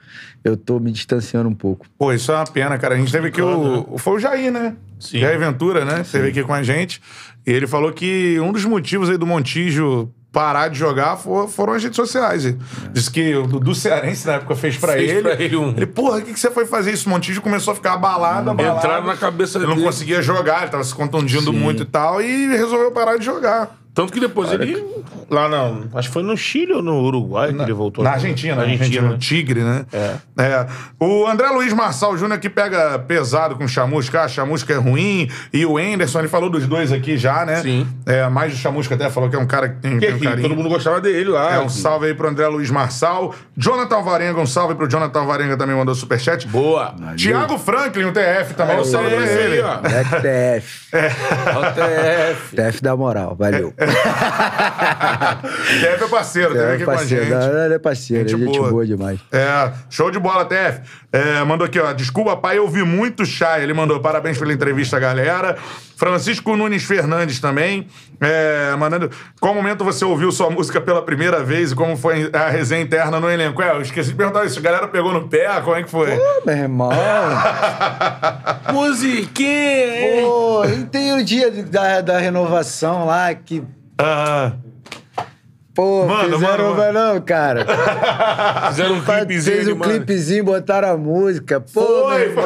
eu 0.44 0.58
tô 0.58 0.80
me 0.80 0.92
distanciando 0.92 1.48
um 1.48 1.54
pouco. 1.54 1.86
pô, 2.00 2.12
isso 2.12 2.32
é 2.32 2.36
uma 2.36 2.46
pena, 2.46 2.78
cara. 2.80 2.96
A 2.96 2.98
gente 2.98 3.12
teve 3.12 3.28
aqui 3.28 3.42
o. 3.42 3.96
Foi 4.00 4.14
o 4.16 4.20
Jair, 4.20 4.52
né? 4.52 4.76
Sim. 5.00 5.20
Jair 5.20 5.38
Ventura, 5.38 5.86
né? 5.86 6.02
Esteve 6.02 6.30
aqui 6.30 6.42
com 6.44 6.54
a 6.54 6.64
gente. 6.64 7.00
E 7.46 7.52
ele 7.52 7.68
falou 7.68 7.92
que 7.92 8.40
um 8.40 8.52
dos 8.52 8.66
motivos 8.66 9.08
aí 9.10 9.18
do 9.18 9.28
Montijo 9.28 10.10
parar 10.32 10.68
de 10.70 10.80
jogar 10.80 11.16
fo- 11.16 11.48
foram 11.48 11.74
as 11.74 11.84
redes 11.84 11.96
sociais. 11.96 12.44
E 12.46 12.58
Disse 12.92 13.12
que 13.12 13.36
o 13.36 13.46
Dudu 13.46 13.76
Cearense, 13.76 14.26
na 14.26 14.34
época, 14.34 14.56
fez 14.56 14.76
pra 14.78 14.94
Fez 14.94 15.12
ele. 15.12 15.22
pra 15.22 15.34
ele 15.40 15.56
um- 15.56 15.70
Ele, 15.78 15.86
porra, 15.86 16.18
o 16.18 16.22
que, 16.24 16.34
que 16.34 16.40
você 16.40 16.50
foi 16.50 16.66
fazer 16.66 16.92
isso? 16.92 17.08
O 17.08 17.12
Montijo 17.12 17.40
começou 17.40 17.74
a 17.74 17.76
ficar 17.76 17.94
abalado, 17.94 18.50
abalado. 18.50 18.78
Entraram 18.80 19.06
na 19.06 19.16
cabeça 19.16 19.60
Ele 19.60 19.68
não 19.68 19.76
dele. 19.76 19.86
conseguia 19.86 20.24
jogar, 20.24 20.64
ele 20.64 20.72
tava 20.72 20.84
se 20.84 20.96
contundindo 20.96 21.54
muito 21.54 21.84
e 21.84 21.86
tal, 21.86 22.20
e 22.20 22.48
resolveu 22.48 22.92
parar 22.92 23.18
de 23.18 23.26
jogar. 23.26 23.78
Tanto 23.94 24.12
que 24.12 24.20
depois 24.20 24.52
ele. 24.52 24.84
Lá 25.30 25.48
não. 25.48 25.84
Acho 25.94 26.08
que 26.10 26.14
foi 26.14 26.24
no 26.24 26.36
Chile 26.36 26.74
ou 26.74 26.82
no 26.82 27.00
Uruguai 27.02 27.54
que 27.54 27.62
ele 27.62 27.74
voltou. 27.74 28.04
Na 28.04 28.12
Argentina, 28.12 28.56
Na 28.56 28.62
na 28.64 28.68
Argentina, 28.72 28.86
Argentina. 29.08 29.08
no 29.14 29.18
Tigre, 29.18 29.62
né? 29.62 29.86
É. 29.94 30.16
É. 30.38 30.68
O 31.00 31.28
André 31.28 31.48
Luiz 31.50 31.72
Marçal 31.74 32.18
Júnior 32.18 32.40
que 32.40 32.50
pega 32.50 32.98
pesado 33.00 33.56
com 33.56 33.64
o 33.66 33.68
Chamusca, 33.68 34.22
ah, 34.24 34.28
Chamusca 34.28 34.74
é 34.74 34.78
ruim. 34.78 35.30
E 35.52 35.66
o 35.66 35.78
Anderson, 35.78 36.20
ele 36.20 36.28
falou 36.28 36.50
dos 36.50 36.66
dois 36.68 36.92
aqui 36.92 37.18
já, 37.18 37.46
né? 37.46 37.58
Sim. 37.62 37.88
É, 38.06 38.28
mais 38.30 38.54
o 38.54 38.58
Chamusca 38.58 38.96
até 38.96 39.10
falou 39.10 39.30
que 39.30 39.36
é 39.36 39.40
um 39.40 39.46
cara 39.48 39.70
que 39.70 39.80
tem, 39.82 40.00
Que 40.00 40.06
tem 40.08 40.12
um 40.12 40.16
aqui, 40.16 40.26
carinho. 40.26 40.48
todo 40.50 40.58
mundo 40.58 40.70
gostava 40.70 41.00
dele 41.00 41.30
lá. 41.30 41.54
É, 41.56 41.60
um 41.60 41.70
salve 41.70 42.08
aí 42.08 42.14
pro 42.14 42.28
André 42.28 42.48
Luiz 42.48 42.70
Marçal. 42.72 43.34
Jonathan 43.56 44.02
Varenga, 44.02 44.40
um 44.40 44.46
salve 44.48 44.74
pro 44.76 44.88
Jonathan 44.90 45.26
Varenga 45.26 45.56
também 45.56 45.76
mandou 45.76 45.94
superchat. 45.94 46.48
Boa. 46.48 46.96
Tiago 47.16 47.58
Franklin, 47.60 48.06
o 48.06 48.12
TF, 48.12 48.54
também. 48.56 48.76
Olha 48.76 48.82
um 48.82 48.86
salve 48.86 49.10
pra 49.10 49.26
ele. 49.26 49.62
ó. 49.62 49.80
É 49.84 50.04
que 50.04 50.22
TF. 50.62 50.88
Olha 51.56 51.70
o 51.70 51.74
TF. 51.74 52.56
TF 52.56 52.82
dá 52.82 52.96
moral, 52.96 53.36
valeu. 53.38 53.74
TF 55.82 56.04
é 56.04 56.08
parceiro, 56.08 56.54
teve 56.54 56.72
aqui 56.74 56.84
É 56.84 56.86
com 56.86 56.92
a 56.92 56.96
parceiro, 56.96 57.26
gente. 57.26 57.34
não, 57.34 57.66
ele 57.66 57.74
é 57.74 57.80
parceiro, 57.80 58.30
Gente 58.30 58.42
é 58.42 58.46
gente 58.46 58.58
boa. 58.58 58.70
boa, 58.70 58.86
demais. 58.86 59.20
É, 59.32 59.72
show 59.90 60.10
de 60.12 60.20
bola, 60.20 60.46
TF. 60.46 60.82
É, 61.12 61.44
mandou 61.44 61.66
aqui, 61.66 61.80
ó. 61.80 61.94
Desculpa, 61.94 62.36
pai, 62.38 62.58
eu 62.58 62.68
vi 62.68 62.84
muito 62.84 63.26
chá. 63.26 63.60
Ele 63.60 63.74
mandou 63.74 64.00
parabéns 64.00 64.38
pela 64.38 64.52
entrevista, 64.52 65.00
galera. 65.00 65.56
Francisco 65.96 66.56
Nunes 66.56 66.84
Fernandes 66.84 67.40
também. 67.40 67.88
É, 68.20 68.76
mandando. 68.78 69.12
Qual 69.40 69.54
momento 69.54 69.84
você 69.84 70.04
ouviu 70.04 70.32
sua 70.32 70.50
música 70.50 70.82
pela 70.82 71.02
primeira 71.04 71.44
vez 71.44 71.72
e 71.72 71.76
como 71.76 71.96
foi 71.96 72.32
a 72.34 72.50
resenha 72.50 72.82
interna 72.82 73.20
no 73.20 73.30
elenco? 73.30 73.62
É, 73.62 73.72
eu 73.72 73.82
esqueci 73.82 74.10
de 74.10 74.16
perguntar 74.16 74.44
isso. 74.46 74.58
A 74.58 74.62
galera 74.62 74.88
pegou 74.88 75.14
no 75.14 75.28
pé? 75.28 75.48
Como 75.62 75.76
é 75.76 75.84
que 75.84 75.90
foi? 75.90 76.18
Ô, 76.18 76.42
meu 76.46 76.56
irmão. 76.56 76.90
Musiquinha! 78.74 80.22
Pô, 80.24 80.66
e 80.66 80.86
tem 80.86 81.14
o 81.14 81.24
dia 81.24 81.52
da, 81.52 82.02
da 82.02 82.18
renovação 82.18 83.06
lá 83.06 83.34
que. 83.36 83.64
Ah, 83.98 84.54
Pô, 85.76 86.06
Manda, 86.06 86.36
fizeram. 86.38 86.76
manda, 86.76 86.92
Não, 86.94 87.20
cara. 87.22 87.66
Fizeram 88.70 88.96
um 88.98 89.02
clipezinho. 89.04 89.56
Fez 89.56 89.68
um 89.68 89.76
mano. 89.76 89.92
clipezinho, 89.92 90.44
botaram 90.44 90.90
a 90.90 90.98
música. 90.98 91.60
Pô, 91.60 91.82
Foi, 91.82 92.16
meu 92.20 92.30
irmão. 92.30 92.44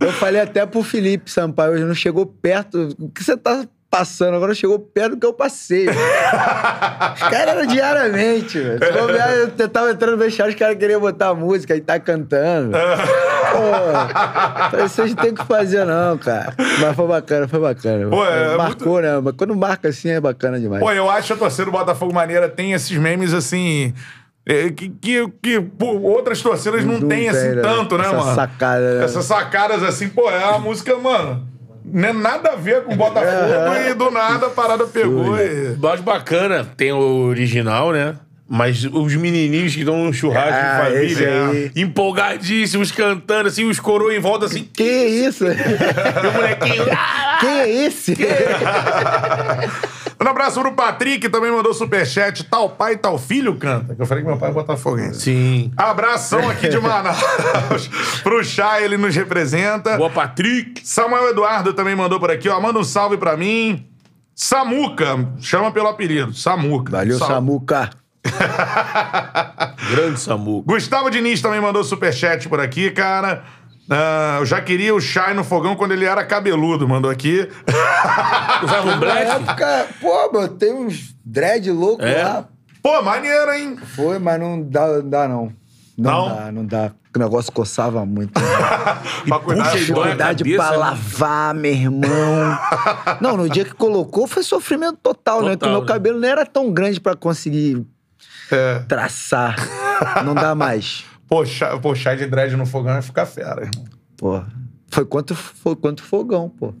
Eu 0.00 0.12
falei 0.12 0.40
até 0.40 0.64
pro 0.64 0.82
Felipe 0.82 1.30
Sampaio, 1.30 1.72
hoje 1.74 1.84
não 1.84 1.94
chegou 1.94 2.24
perto. 2.24 2.88
O 2.98 3.10
que 3.10 3.22
você 3.22 3.36
tá 3.36 3.66
passando 3.90 4.36
agora 4.36 4.54
chegou 4.54 4.78
perto 4.78 5.10
do 5.10 5.16
que 5.20 5.26
eu 5.26 5.32
passei. 5.32 5.88
os 5.88 7.20
caras 7.28 7.48
eram 7.48 7.66
diariamente, 7.66 8.58
velho. 8.60 8.78
Bobear, 8.78 9.30
Eu 9.58 9.68
tava 9.68 9.90
entrando 9.90 10.12
no 10.12 10.16
vestiário, 10.18 10.54
os 10.54 10.58
caras 10.58 10.76
queriam 10.78 11.00
botar 11.00 11.28
a 11.30 11.34
música 11.34 11.74
e 11.74 11.80
tá 11.80 11.98
cantando. 11.98 12.70
Pô, 12.72 14.70
falei, 14.70 14.88
vocês 14.88 15.10
não 15.10 15.16
tem 15.16 15.32
o 15.32 15.34
que 15.34 15.44
fazer, 15.44 15.84
não, 15.84 16.16
cara. 16.18 16.54
Mas 16.80 16.94
foi 16.94 17.06
bacana, 17.08 17.48
foi 17.48 17.58
bacana. 17.60 18.08
Pô, 18.08 18.24
é 18.24 18.56
Marcou, 18.56 19.00
né? 19.00 19.18
Mas 19.20 19.34
quando 19.36 19.56
marca 19.56 19.88
assim 19.88 20.10
é 20.10 20.20
bacana 20.20 20.60
demais. 20.60 20.80
Pô, 20.82 20.92
eu 20.92 21.10
acho 21.10 21.26
que 21.28 21.32
a 21.32 21.36
torcida 21.36 21.64
do 21.64 21.72
Botafogo 21.72 22.14
Maneira 22.14 22.48
tem 22.48 22.72
esses 22.72 22.96
memes 22.96 23.34
assim. 23.34 23.92
é, 24.46 24.70
Que, 24.70 24.88
que, 24.88 25.28
que 25.42 25.60
pô, 25.60 25.98
outras 26.00 26.40
torcidas 26.40 26.84
não, 26.84 27.00
Não 27.00 27.08
têm 27.08 27.28
assim 27.28 27.48
né? 27.56 27.62
tanto, 27.62 27.98
né, 27.98 28.04
Essa 28.06 28.16
mano? 28.16 28.34
sacada, 28.36 28.94
né? 28.98 29.04
Essas 29.04 29.24
sacadas 29.24 29.82
assim, 29.82 30.08
pô, 30.08 30.30
é 30.30 30.44
uma 30.46 30.58
música, 30.60 30.96
mano. 30.96 31.46
Não 31.92 32.08
é 32.08 32.12
nada 32.12 32.50
a 32.52 32.56
ver 32.56 32.82
com 32.84 32.96
Botafogo 32.96 33.74
e 33.88 33.94
do 33.94 34.10
nada 34.10 34.46
a 34.46 34.50
parada 34.50 34.84
pegou 34.86 35.36
e. 35.38 35.76
Eu 35.80 35.88
acho 35.88 36.02
bacana, 36.02 36.64
tem 36.76 36.92
o 36.92 36.98
original, 37.26 37.92
né? 37.92 38.14
Mas 38.52 38.84
os 38.84 39.14
menininhos 39.14 39.72
que 39.74 39.80
estão 39.80 39.96
no 40.04 40.12
churrasco 40.12 40.50
Ah, 40.52 40.88
de 40.90 41.14
família, 41.14 41.46
aí. 41.50 41.70
empolgadíssimos, 41.76 42.90
cantando, 42.90 43.46
assim, 43.48 43.64
os 43.64 43.78
coroas 43.78 44.16
em 44.16 44.18
volta, 44.18 44.46
assim, 44.46 44.68
Que 44.72 44.82
isso? 44.82 45.44
e 45.46 46.26
o 46.26 46.32
molequinho. 46.32 46.84
"Ah!" 46.92 47.38
Quem 47.40 47.50
é 47.60 47.68
esse? 47.86 48.16
Um 50.22 50.28
abraço 50.28 50.60
pro 50.60 50.72
Patrick, 50.72 51.28
também 51.30 51.50
mandou 51.50 51.72
superchat. 51.72 52.44
Tal 52.44 52.68
pai, 52.70 52.96
tal 52.98 53.18
filho 53.18 53.56
canta. 53.56 53.94
Que 53.94 54.02
eu 54.02 54.06
falei 54.06 54.22
que 54.22 54.28
meu 54.28 54.38
pai 54.38 54.50
é 54.50 54.52
botafoguense. 54.52 55.20
Sim. 55.20 55.72
Abração 55.76 56.48
aqui 56.50 56.68
de 56.68 56.78
Manaus. 56.78 57.18
pro 58.22 58.44
Chay, 58.44 58.84
ele 58.84 58.98
nos 58.98 59.16
representa. 59.16 59.96
Boa, 59.96 60.10
Patrick. 60.10 60.86
Samuel 60.86 61.30
Eduardo 61.30 61.72
também 61.72 61.96
mandou 61.96 62.20
por 62.20 62.30
aqui, 62.30 62.48
ó. 62.50 62.60
Manda 62.60 62.78
um 62.78 62.84
salve 62.84 63.16
pra 63.16 63.34
mim. 63.36 63.86
Samuca, 64.34 65.26
chama 65.38 65.70
pelo 65.72 65.88
apelido. 65.88 66.34
Samuca. 66.34 66.92
Valeu, 66.92 67.18
Sal- 67.18 67.28
Samuca. 67.28 67.90
Grande 69.90 70.20
Samu. 70.20 70.62
Gustavo 70.62 71.10
Diniz 71.10 71.40
também 71.40 71.60
mandou 71.60 71.82
superchat 71.82 72.48
por 72.48 72.60
aqui, 72.60 72.90
cara. 72.90 73.42
Ah, 73.90 74.36
eu 74.38 74.46
já 74.46 74.60
queria 74.60 74.94
o 74.94 75.00
Chay 75.00 75.34
no 75.34 75.42
fogão 75.42 75.74
quando 75.74 75.92
ele 75.92 76.04
era 76.04 76.24
cabeludo, 76.24 76.88
mandou 76.88 77.10
aqui. 77.10 77.48
Usava 78.62 78.86
um 78.86 78.90
Na 78.92 78.96
black? 78.96 79.30
época, 79.30 79.86
pô, 80.00 80.32
mano, 80.32 80.48
tem 80.48 80.72
uns 80.72 81.14
dread 81.24 81.70
louco 81.72 82.04
É? 82.04 82.22
lá. 82.22 82.44
Pô, 82.82 83.02
maneiro, 83.02 83.52
hein? 83.52 83.76
Foi, 83.96 84.18
mas 84.18 84.38
não 84.40 84.62
dá, 84.62 84.86
não 84.86 85.08
dá 85.08 85.28
não. 85.28 85.52
Não, 85.98 86.10
Não? 86.28 86.28
dá, 86.36 86.52
não 86.52 86.64
dá. 86.64 86.92
O 87.14 87.18
negócio 87.18 87.50
coçava 87.52 88.06
muito. 88.06 88.40
né? 88.40 88.46
Pra 89.28 89.38
cuidar 89.40 89.64
puxa 89.64 89.76
da 89.76 89.80
e 89.82 89.86
dói 89.92 90.12
a 90.12 90.14
Dificuldade 90.14 90.44
cabeça, 90.44 90.62
pra 90.62 90.70
né? 90.70 90.76
lavar, 90.78 91.54
meu 91.54 91.72
irmão. 91.72 92.58
Não, 93.20 93.36
no 93.36 93.48
dia 93.50 93.64
que 93.64 93.74
colocou 93.74 94.28
foi 94.28 94.44
sofrimento 94.44 94.98
total, 95.02 95.42
né? 95.42 95.48
Que 95.50 95.54
o 95.56 95.58
Total, 95.58 95.72
meu 95.72 95.80
né? 95.80 95.86
cabelo 95.88 96.20
não 96.20 96.28
era 96.28 96.46
tão 96.46 96.72
grande 96.72 97.00
pra 97.00 97.16
conseguir 97.16 97.84
É. 98.52 98.78
traçar. 98.86 99.56
Não 100.24 100.34
dá 100.34 100.54
mais. 100.54 101.04
Pô, 101.30 101.94
Chay 101.94 102.16
de 102.16 102.26
dread 102.26 102.56
no 102.56 102.66
fogão 102.66 102.94
ia 102.96 103.02
ficar 103.02 103.24
fera, 103.24 103.62
irmão. 103.62 103.84
Pô. 104.16 104.42
Foi 104.88 105.04
quanto, 105.04 105.34
foi 105.34 105.76
quanto 105.76 106.02
fogão, 106.02 106.48
pô. 106.48 106.74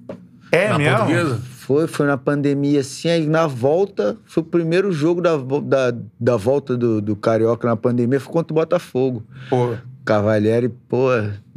É 0.50 0.68
Na 0.68 0.78
mesmo? 0.78 0.96
portuguesa? 0.98 1.40
Foi, 1.60 1.86
foi 1.86 2.06
na 2.06 2.16
pandemia, 2.18 2.80
assim, 2.80 3.08
aí 3.08 3.26
na 3.28 3.46
volta, 3.46 4.16
foi 4.26 4.42
o 4.42 4.46
primeiro 4.46 4.90
jogo 4.90 5.20
da, 5.20 5.36
da, 5.36 5.96
da 6.18 6.36
volta 6.36 6.76
do, 6.76 7.00
do 7.00 7.14
Carioca 7.14 7.68
na 7.68 7.76
pandemia, 7.76 8.18
foi 8.18 8.32
contra 8.32 8.52
o 8.52 8.56
Botafogo. 8.56 9.22
Pô, 9.48 9.76
Cavalieri, 10.04 10.68
pô, 10.68 11.06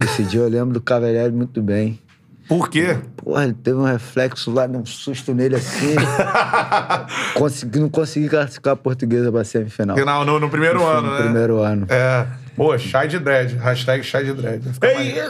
esse 0.03 0.22
dia 0.24 0.41
eu 0.41 0.48
lembro 0.48 0.76
do 0.76 0.82
Cavalieri 0.82 1.32
muito 1.34 1.60
bem. 1.64 1.99
por 2.48 2.70
quê? 2.70 2.95
Porra, 3.18 3.45
ele 3.45 3.53
teve 3.53 3.78
um 3.80 3.84
reflexo 3.86 4.52
lá, 4.52 4.68
deu 4.68 4.82
um 4.82 4.86
susto 4.86 5.34
nele 5.34 5.56
assim. 5.56 5.95
consegui, 7.34 7.80
não 7.80 7.90
consegui 7.90 8.30
classificar 8.30 8.74
a 8.74 8.76
portuguesa 8.78 9.32
pra 9.32 9.44
semifinal. 9.44 9.98
Não, 9.98 10.24
no, 10.24 10.40
no 10.40 10.49
primeiro 10.49 10.80
Foi 10.82 10.94
ano, 10.95 11.07
no 11.07 11.14
né? 11.15 11.22
primeiro 11.24 11.57
ano. 11.64 11.88
É. 11.90 12.28
Pô, 12.55 12.77
Chay 12.77 13.07
de 13.07 13.19
dread. 13.19 13.55
Hashtag 13.55 14.03
Chay 14.03 14.25
de 14.25 14.34
dread. 14.34 14.63
Ei, 14.81 15.19
eh, 15.19 15.30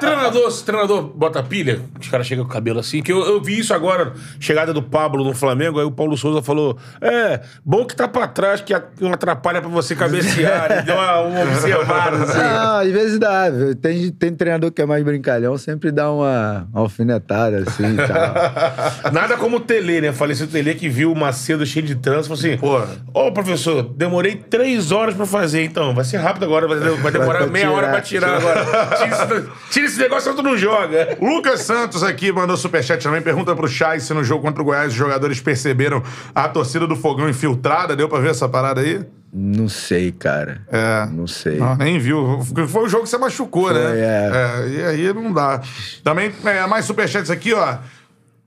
treinador, 0.00 0.52
treinador 0.64 1.02
bota 1.02 1.42
pilha, 1.42 1.80
os 2.00 2.08
caras 2.08 2.26
chegam 2.26 2.44
com 2.44 2.50
o 2.50 2.52
cabelo 2.52 2.80
assim, 2.80 3.02
que 3.02 3.12
eu, 3.12 3.24
eu 3.24 3.40
vi 3.40 3.58
isso 3.58 3.74
agora, 3.74 4.12
chegada 4.40 4.72
do 4.72 4.82
Pablo 4.82 5.24
no 5.24 5.34
Flamengo, 5.34 5.78
aí 5.78 5.84
o 5.84 5.90
Paulo 5.90 6.16
Souza 6.16 6.42
falou, 6.42 6.78
é, 7.00 7.40
bom 7.64 7.84
que 7.84 7.94
tá 7.94 8.08
pra 8.08 8.26
trás, 8.26 8.60
que 8.60 8.74
não 9.00 9.12
atrapalha 9.12 9.60
pra 9.60 9.70
você 9.70 9.94
cabecear, 9.94 10.70
ele 10.70 10.82
deu 10.82 10.94
uma, 10.94 11.20
uma 11.20 11.42
observada, 11.42 12.16
assim. 12.16 12.38
Ah, 12.38 12.80
às 12.80 12.90
vezes 12.90 13.18
dá. 13.18 13.44
Tem, 13.80 14.10
tem 14.10 14.34
treinador 14.34 14.70
que 14.70 14.82
é 14.82 14.86
mais 14.86 15.02
brincalhão, 15.04 15.56
sempre 15.58 15.90
dá 15.90 16.10
uma, 16.10 16.66
uma 16.72 16.80
alfinetada 16.82 17.64
assim 17.66 17.94
e 17.94 17.96
tal. 17.96 19.12
Nada 19.12 19.36
como 19.36 19.56
o 19.56 19.60
Tele, 19.60 20.00
né? 20.00 20.12
Falecido 20.12 20.50
Tele 20.50 20.74
que 20.74 20.88
viu 20.88 21.12
o 21.12 21.16
Macedo 21.16 21.64
cheio 21.66 21.84
de 21.84 21.94
trânsito, 21.94 22.36
falou 22.36 22.38
assim, 22.38 22.58
Pô. 22.58 23.20
ô 23.20 23.32
professor, 23.32 23.82
demorei 23.82 24.36
três 24.36 24.92
horas 24.92 25.14
pra 25.14 25.26
fazer, 25.26 25.64
então, 25.64 25.94
vai 25.94 26.04
ser 26.04 26.18
rápido 26.18 26.44
agora, 26.44 26.53
vai, 26.62 26.78
vai 26.78 27.12
demorar 27.12 27.38
Vai 27.40 27.48
meia 27.48 27.66
tirar. 27.66 27.76
hora 27.76 27.88
pra 27.88 28.00
tirar 28.00 28.36
agora. 28.36 28.64
Tira 28.96 29.16
esse, 29.16 29.50
tira 29.70 29.86
esse 29.86 29.98
negócio, 29.98 30.22
senão 30.24 30.36
tu 30.36 30.42
não 30.42 30.56
joga. 30.56 31.16
Lucas 31.20 31.60
Santos 31.62 32.02
aqui 32.02 32.32
mandou 32.32 32.56
superchat 32.56 33.02
também. 33.02 33.20
Pergunta 33.22 33.54
pro 33.54 33.68
Chay 33.68 34.00
se 34.00 34.14
no 34.14 34.22
jogo 34.24 34.42
contra 34.42 34.62
o 34.62 34.64
Goiás 34.64 34.88
os 34.88 34.94
jogadores 34.94 35.40
perceberam 35.40 36.02
a 36.34 36.48
torcida 36.48 36.86
do 36.86 36.96
fogão 36.96 37.28
infiltrada. 37.28 37.94
Deu 37.96 38.08
pra 38.08 38.18
ver 38.20 38.30
essa 38.30 38.48
parada 38.48 38.80
aí? 38.80 39.04
Não 39.36 39.68
sei, 39.68 40.12
cara. 40.12 40.62
É. 40.70 41.06
Não 41.10 41.26
sei. 41.26 41.58
Não, 41.58 41.74
nem 41.76 41.98
viu. 41.98 42.40
Foi 42.68 42.84
o 42.84 42.88
jogo 42.88 43.02
que 43.02 43.10
você 43.10 43.18
machucou, 43.18 43.64
Foi, 43.64 43.74
né? 43.74 43.98
é. 44.00 44.68
E 44.68 44.82
aí 44.84 45.12
não 45.12 45.32
dá. 45.32 45.60
Também, 46.04 46.32
é, 46.44 46.64
mais 46.68 46.84
superchats 46.84 47.30
aqui, 47.30 47.52
ó. 47.52 47.76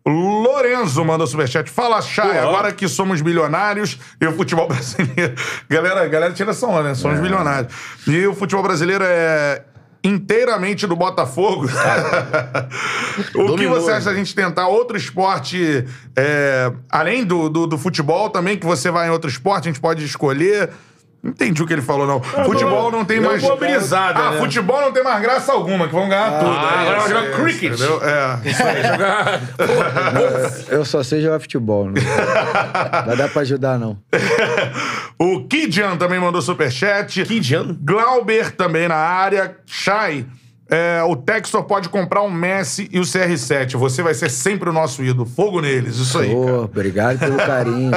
Lorenzo 0.10 1.04
mandou 1.04 1.28
superchat. 1.28 1.70
Fala, 1.70 2.02
Chay, 2.02 2.32
Pô, 2.32 2.50
agora 2.50 2.72
que 2.72 2.88
somos 2.88 3.22
bilionários 3.22 4.00
e 4.20 4.26
o 4.26 4.34
futebol 4.34 4.68
brasileiro. 4.70 5.36
galera, 5.70 6.08
galera 6.08 6.34
tira 6.34 6.52
essa 6.52 6.66
onda, 6.66 6.84
né? 6.84 6.92
É. 6.92 6.96
Somos 6.96 7.20
bilionários. 7.20 7.74
E 8.08 8.26
o 8.26 8.34
futebol 8.34 8.64
brasileiro 8.64 9.04
é 9.06 9.64
inteiramente 10.04 10.88
do 10.88 10.96
Botafogo. 10.96 11.66
o 13.18 13.24
que 13.24 13.48
Dominou, 13.48 13.76
você 13.76 13.92
né? 13.92 13.98
acha 13.98 14.06
da 14.10 14.16
gente 14.16 14.34
tentar 14.34 14.68
outro 14.68 14.96
esporte, 14.98 15.86
é, 16.16 16.72
além 16.90 17.26
do, 17.26 17.50
do, 17.50 17.68
do 17.68 17.78
futebol 17.78 18.30
também, 18.30 18.58
que 18.58 18.66
você 18.66 18.90
vai 18.90 19.08
em 19.08 19.12
outro 19.12 19.30
esporte, 19.30 19.68
a 19.68 19.72
gente 19.72 19.82
pode 19.82 20.06
escolher. 20.06 20.70
Não 21.28 21.34
entendi 21.34 21.62
o 21.62 21.68
que 21.68 21.74
ele 21.74 21.82
falou, 21.82 22.08
não. 22.08 22.24
futebol 22.24 22.90
não 22.90 23.04
tem 23.04 23.20
mais. 23.20 23.44
brisada, 23.60 24.18
ah, 24.18 24.32
né? 24.32 24.40
futebol 24.40 24.80
não 24.80 24.94
tem 24.94 25.04
mais 25.04 25.22
graça 25.22 25.52
alguma, 25.52 25.86
que 25.86 25.94
vão 25.94 26.08
ganhar 26.08 26.40
tudo. 26.40 26.52
Ah, 26.52 26.80
agora 26.80 27.00
vai 27.00 27.10
jogar 27.10 27.26
é 27.26 27.30
isso, 27.30 27.42
cricket. 27.42 27.74
entendeu? 27.74 28.02
É. 28.02 28.40
Jogar. 28.88 29.42
Eu 30.72 30.86
só 30.86 31.04
sei 31.04 31.22
jogar 31.22 31.42
futebol. 31.42 31.88
Não 31.88 31.94
vai 33.06 33.18
dar 33.18 33.28
pra 33.28 33.42
ajudar, 33.42 33.78
não. 33.78 33.98
o 35.20 35.46
Kidian 35.50 35.98
também 35.98 36.18
mandou 36.18 36.42
superchat. 36.42 37.26
Kidian? 37.26 37.78
Glauber 37.82 38.52
também 38.52 38.88
na 38.88 38.96
área. 38.96 39.58
Chay. 39.66 40.26
É, 40.70 41.02
o 41.04 41.16
Textor 41.16 41.64
pode 41.64 41.88
comprar 41.90 42.22
um 42.22 42.30
Messi 42.30 42.90
e 42.92 43.00
o 43.00 43.04
CR7. 43.04 43.78
Você 43.78 44.04
vai 44.04 44.14
ser 44.14 44.30
sempre 44.30 44.70
o 44.70 44.74
nosso 44.74 45.04
ídolo. 45.04 45.26
Fogo 45.26 45.62
neles, 45.62 45.96
isso 45.96 46.20
aí. 46.20 46.30
Pô, 46.30 46.46
cara. 46.46 46.58
obrigado 46.58 47.20
pelo 47.20 47.38
carinho. 47.38 47.92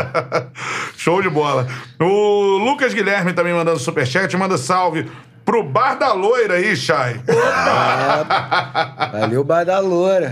Show 0.97 1.21
de 1.21 1.29
bola. 1.29 1.67
O 1.99 2.59
Lucas 2.59 2.95
Guilherme 2.95 3.33
também 3.33 3.53
mandando 3.53 3.79
superchat. 3.79 4.37
Manda 4.37 4.57
salve 4.57 5.11
pro 5.45 5.65
Bar 5.65 5.95
da 5.97 6.13
Loira 6.13 6.55
aí, 6.55 6.77
Chay. 6.77 7.21
Valeu, 9.13 9.43
Bar 9.43 9.65
da 9.65 9.81
Loura. 9.81 10.31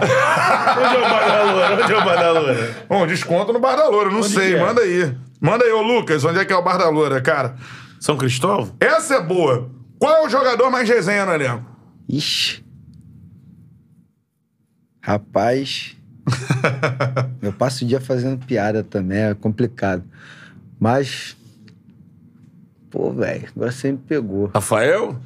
Onde 0.78 0.94
é 0.94 0.98
o 0.98 1.10
Badalora? 1.10 1.82
Onde 1.82 1.92
é 1.92 1.96
o 1.96 2.04
Badalora? 2.04 2.76
Bom, 2.88 3.06
desconto 3.06 3.52
no 3.52 3.58
Bar 3.58 3.76
da 3.76 3.88
Loira, 3.88 4.10
não 4.10 4.22
sei. 4.22 4.50
que 4.50 4.56
é? 4.56 4.64
Manda 4.64 4.80
aí. 4.82 5.12
Manda 5.40 5.64
aí, 5.64 5.72
ô 5.72 5.82
Lucas, 5.82 6.24
onde 6.24 6.38
é 6.38 6.44
que 6.44 6.52
é 6.52 6.56
o 6.56 6.62
Bar 6.62 6.78
da 6.78 6.88
Loira, 6.88 7.20
cara? 7.20 7.56
São 7.98 8.16
Cristóvão? 8.16 8.70
Essa 8.78 9.16
é 9.16 9.20
boa. 9.20 9.68
Qual 9.98 10.14
é 10.14 10.24
o 10.24 10.28
jogador 10.28 10.70
mais 10.70 10.88
resenha 10.88 11.26
no 11.26 11.32
elenco? 11.32 11.77
Ixi. 12.08 12.64
Rapaz. 15.00 15.96
eu 17.42 17.52
passo 17.52 17.84
o 17.84 17.88
dia 17.88 18.00
fazendo 18.00 18.44
piada 18.44 18.82
também, 18.82 19.18
é 19.18 19.34
complicado. 19.34 20.02
Mas. 20.78 21.36
Pô, 22.90 23.12
velho, 23.12 23.48
agora 23.54 23.70
você 23.70 23.92
me 23.92 23.98
pegou. 23.98 24.50
Rafael? 24.54 25.16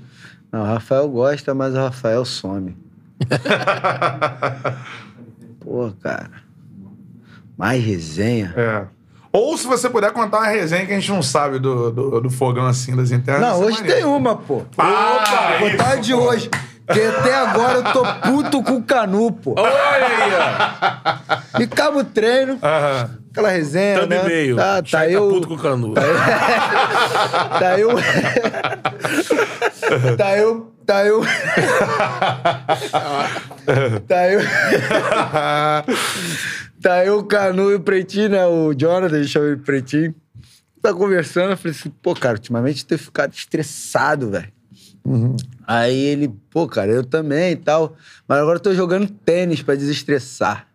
Não, 0.50 0.62
o 0.62 0.64
Rafael 0.64 1.08
gosta, 1.08 1.54
mas 1.54 1.74
o 1.74 1.78
Rafael 1.78 2.24
some. 2.24 2.76
Pô, 5.60 5.92
cara. 6.00 6.30
Mais 7.56 7.82
resenha. 7.82 8.52
É. 8.56 8.86
Ou 9.32 9.56
se 9.56 9.66
você 9.66 9.88
puder 9.88 10.12
contar 10.12 10.40
uma 10.40 10.48
resenha 10.48 10.84
que 10.84 10.92
a 10.92 10.98
gente 10.98 11.10
não 11.10 11.22
sabe 11.22 11.58
do, 11.58 11.90
do, 11.90 12.20
do 12.20 12.30
fogão 12.30 12.66
assim 12.66 12.94
das 12.94 13.10
internas. 13.10 13.40
Não, 13.40 13.60
hoje 13.60 13.78
maneiro. 13.78 13.96
tem 13.96 14.04
uma, 14.04 14.36
pô. 14.36 14.62
Ah, 14.76 15.56
contar 15.58 15.94
isso, 15.94 16.02
de 16.02 16.12
pô. 16.12 16.18
hoje. 16.18 16.50
Porque 16.92 17.00
até 17.00 17.34
agora 17.34 17.78
eu 17.78 17.84
tô 17.84 18.04
puto 18.20 18.62
com 18.62 18.76
o 18.76 18.82
Canu, 18.82 19.32
pô. 19.32 19.54
Olha 19.56 20.06
aí, 20.06 20.30
ó. 20.34 21.60
E 21.60 21.62
acaba 21.64 22.00
o 22.00 22.04
treino, 22.04 22.58
Aham. 22.62 23.18
aquela 23.30 23.48
resenha, 23.48 24.00
Thumb 24.00 24.10
né? 24.10 24.20
e-mail. 24.24 24.56
Tá, 24.56 24.82
tá 24.82 24.84
Chay 24.84 25.16
eu... 25.16 25.28
puto 25.30 25.48
com 25.48 25.54
o 25.54 25.58
Canu. 25.58 25.94
Tá 27.58 27.78
eu... 27.78 27.88
tá 30.16 30.36
eu... 30.36 30.72
Tá 30.84 31.06
eu... 31.06 31.22
tá 34.06 34.30
eu... 34.30 34.40
tá 36.82 37.04
eu, 37.04 37.18
o 37.18 37.24
Canu 37.24 37.70
e 37.70 37.76
o 37.76 37.80
Pretinho, 37.80 38.30
né? 38.30 38.46
O 38.46 38.74
Jonathan, 38.74 39.14
deixa 39.14 39.38
eu 39.38 39.52
ir 39.52 39.58
Pretinho. 39.58 40.14
Tá 40.82 40.92
conversando, 40.92 41.52
eu 41.52 41.56
falei 41.56 41.76
assim, 41.78 41.90
pô, 42.02 42.14
cara, 42.14 42.34
ultimamente 42.34 42.82
eu 42.82 42.88
tenho 42.88 42.98
ficado 42.98 43.32
estressado, 43.32 44.30
velho. 44.30 44.52
Aí 45.72 45.98
ele, 45.98 46.28
pô, 46.50 46.68
cara, 46.68 46.92
eu 46.92 47.02
também 47.02 47.52
e 47.52 47.56
tal. 47.56 47.96
Mas 48.28 48.38
agora 48.38 48.56
eu 48.56 48.62
tô 48.62 48.74
jogando 48.74 49.08
tênis 49.08 49.62
pra 49.62 49.74
desestressar. 49.74 50.66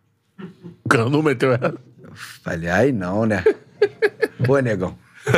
O 0.83 0.89
Canu 0.89 1.21
meteu 1.21 1.53
ela. 1.53 1.75
Falei, 2.43 2.67
ai 2.67 2.91
não, 2.91 3.27
né? 3.27 3.43
Pô, 4.43 4.57
negão. 4.57 4.97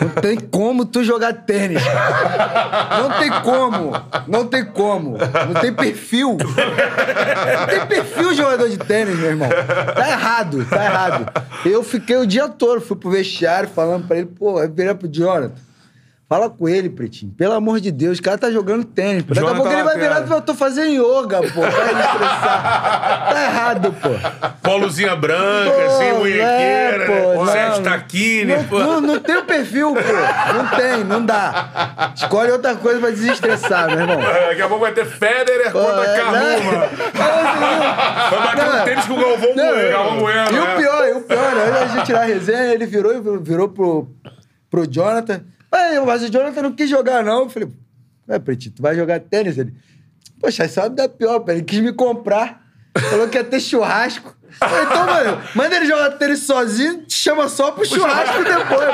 Não 0.00 0.08
tem 0.20 0.38
como 0.38 0.84
tu 0.84 1.02
jogar 1.02 1.32
tênis. 1.32 1.82
Não 1.82 3.18
tem 3.18 3.30
como. 3.42 3.92
Não 4.28 4.46
tem 4.46 4.64
como. 4.64 5.16
Não 5.18 5.60
tem 5.60 5.72
perfil. 5.72 6.36
Não 6.38 7.66
tem 7.66 7.86
perfil 7.86 8.34
jogador 8.34 8.68
de 8.68 8.78
tênis, 8.78 9.18
meu 9.18 9.30
irmão. 9.30 9.48
Tá 9.48 10.08
errado, 10.08 10.64
tá 10.66 10.84
errado. 10.84 11.32
Eu 11.64 11.82
fiquei 11.82 12.16
o 12.16 12.26
dia 12.26 12.48
todo, 12.48 12.80
fui 12.80 12.96
pro 12.96 13.10
vestiário 13.10 13.68
falando 13.68 14.06
pra 14.06 14.18
ele, 14.18 14.26
pô, 14.26 14.60
eu 14.60 14.72
virei 14.72 14.94
pro 14.94 15.08
Jonathan. 15.08 15.69
Fala 16.30 16.48
com 16.48 16.68
ele, 16.68 16.88
Pretinho. 16.88 17.32
Pelo 17.36 17.54
amor 17.54 17.80
de 17.80 17.90
Deus, 17.90 18.20
o 18.20 18.22
cara 18.22 18.38
tá 18.38 18.52
jogando 18.52 18.84
tênis. 18.84 19.24
Pô. 19.24 19.34
Daqui 19.34 19.48
a 19.48 19.52
pouco 19.52 19.68
ele 19.72 19.82
vai 19.82 19.98
virar 19.98 20.24
e 20.24 20.30
eu 20.30 20.40
tô 20.40 20.54
fazendo 20.54 20.92
yoga, 20.92 21.40
pô. 21.42 21.60
Pra 21.60 21.68
estressar. 21.68 23.30
Tá 23.34 23.44
errado, 23.46 23.92
pô. 24.00 24.08
Polozinha 24.62 25.16
branca, 25.16 25.72
Pô, 25.72 25.86
assim, 25.86 26.04
é, 26.04 26.12
munhequeira, 26.12 27.06
pô, 27.34 27.44
né? 27.46 27.52
Sete 27.52 27.82
taquine, 27.82 28.54
Não, 28.54 28.64
pô. 28.64 28.78
não, 28.78 29.00
não 29.00 29.18
tem 29.18 29.36
o 29.38 29.44
perfil, 29.44 29.92
pô. 29.92 30.52
Não 30.54 30.68
tem, 30.68 31.04
não 31.04 31.26
dá. 31.26 32.12
Escolhe 32.14 32.52
outra 32.52 32.76
coisa 32.76 33.00
pra 33.00 33.10
desestressar, 33.10 33.88
meu 33.88 33.98
irmão. 33.98 34.20
Daqui 34.20 34.62
a 34.62 34.68
pouco 34.68 34.82
vai 34.84 34.92
ter 34.92 35.06
Federer 35.06 35.72
contra 35.72 36.04
é, 36.06 36.16
Carruma. 36.16 36.38
né? 36.38 36.88
Vai 38.30 38.40
bater 38.46 38.64
Não. 38.66 38.80
um 38.80 38.84
tênis 38.84 39.04
com 39.06 39.14
o 39.14 39.20
Galvão 39.20 39.54
Bueno. 39.54 39.90
Galvão 39.90 40.18
Bueno, 40.20 40.52
E 40.52 40.56
é. 40.56 40.62
o 40.62 40.76
pior, 40.76 41.08
e 41.08 41.12
o 41.12 41.20
pior, 41.22 41.54
né? 41.56 41.80
Antes 41.82 41.94
de 41.94 42.04
tirar 42.04 42.20
a 42.20 42.24
resenha, 42.24 42.72
ele 42.74 42.86
virou, 42.86 43.40
virou 43.42 43.68
pro, 43.68 44.08
pro 44.70 44.86
Jonathan. 44.88 45.42
"Ué, 45.72 46.00
Mas 46.00 46.22
o 46.22 46.30
Jonathan 46.30 46.62
não 46.62 46.72
quis 46.72 46.88
jogar, 46.88 47.22
não. 47.24 47.44
Eu 47.44 47.50
falei, 47.50 47.68
ué, 48.28 48.38
Pretinho, 48.38 48.74
tu 48.74 48.82
vai 48.82 48.94
jogar 48.94 49.20
tênis? 49.20 49.58
Ele, 49.58 49.74
poxa, 50.40 50.64
isso 50.64 50.80
é 50.80 50.88
da 50.88 51.08
pior. 51.08 51.44
Ele 51.48 51.62
quis 51.62 51.80
me 51.80 51.92
comprar. 51.92 52.64
Falou 53.10 53.28
que 53.28 53.36
ia 53.38 53.44
ter 53.44 53.60
churrasco. 53.60 54.36
Falei, 54.60 54.84
então, 54.84 55.06
mano, 55.06 55.38
manda 55.54 55.76
ele 55.76 55.86
jogar 55.86 56.10
tênis 56.10 56.40
sozinho, 56.46 57.02
te 57.06 57.14
chama 57.14 57.48
só 57.48 57.70
pro 57.70 57.84
churrasco 57.86 58.44
depois. 58.44 58.88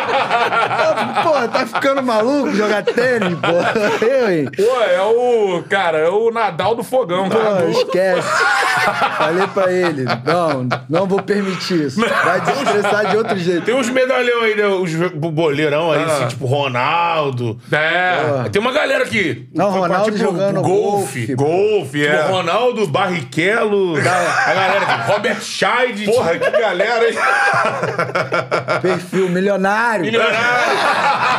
Pô, 1.22 1.30
Pô, 1.30 1.48
tá 1.48 1.66
ficando 1.66 2.02
maluco 2.02 2.54
jogar 2.54 2.82
tênis, 2.84 3.34
pô. 3.38 4.04
Eu, 4.04 4.30
hein? 4.30 4.48
Pô, 4.56 4.80
é 4.82 5.00
o. 5.02 5.62
Cara, 5.68 5.98
é 5.98 6.08
o 6.08 6.30
Nadal 6.30 6.74
do 6.76 6.84
fogão, 6.84 7.28
Pô, 7.28 7.36
cara. 7.38 7.68
esquece. 7.70 8.28
Falei 9.18 9.46
pra 9.48 9.72
ele, 9.72 10.04
não, 10.24 10.68
não 10.88 11.06
vou 11.06 11.22
permitir 11.22 11.86
isso. 11.86 12.00
Vai 12.00 12.40
desestressar 12.42 13.06
de 13.10 13.16
outro 13.16 13.36
jeito. 13.38 13.64
Tem 13.64 13.74
uns 13.74 13.88
medalhão 13.90 14.42
aí, 14.42 14.54
né? 14.54 14.66
Os 14.66 14.92
boleirão 15.32 15.90
aí, 15.92 16.04
assim, 16.04 16.28
tipo 16.28 16.46
Ronaldo. 16.46 17.58
É. 17.72 18.48
Tem 18.50 18.60
uma 18.62 18.72
galera 18.72 19.04
que. 19.04 19.48
Não, 19.54 19.70
Ronaldo 19.70 20.16
jogando 20.16 20.62
golfe. 20.62 21.34
golfe. 21.34 21.34
Golfe, 21.34 22.00
Tipo, 22.00 22.12
é. 22.12 22.22
Ronaldo, 22.28 22.86
Barrichello, 22.86 23.96
a 23.96 24.00
galera 24.54 24.80
aqui, 24.86 25.12
Robert 25.12 25.40
Scheid, 25.56 26.04
Porra, 26.04 26.36
que 26.38 26.50
galera, 26.50 27.08
hein? 27.08 27.16
Perfil 28.82 29.28
milionário. 29.30 30.04
milionário, 30.04 30.78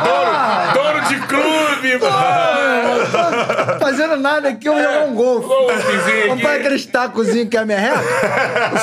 dono, 0.04 0.72
dono 0.74 1.00
de 1.08 1.16
clube, 1.20 1.98
mano. 1.98 2.98
Não 2.98 3.66
tô 3.66 3.78
fazendo 3.78 4.16
nada 4.16 4.48
aqui, 4.48 4.66
eu 4.68 4.74
vou 4.74 4.82
jogar 4.82 5.04
um 5.04 5.14
golfe. 5.14 5.46
Golfezinho 5.48 6.28
Comprar 6.28 6.50
aqui. 6.50 6.60
aqueles 6.60 6.86
tacozinhos 6.86 7.48
que 7.48 7.56
é 7.56 7.60
a 7.60 7.64
minha 7.64 7.78
reta. 7.78 8.00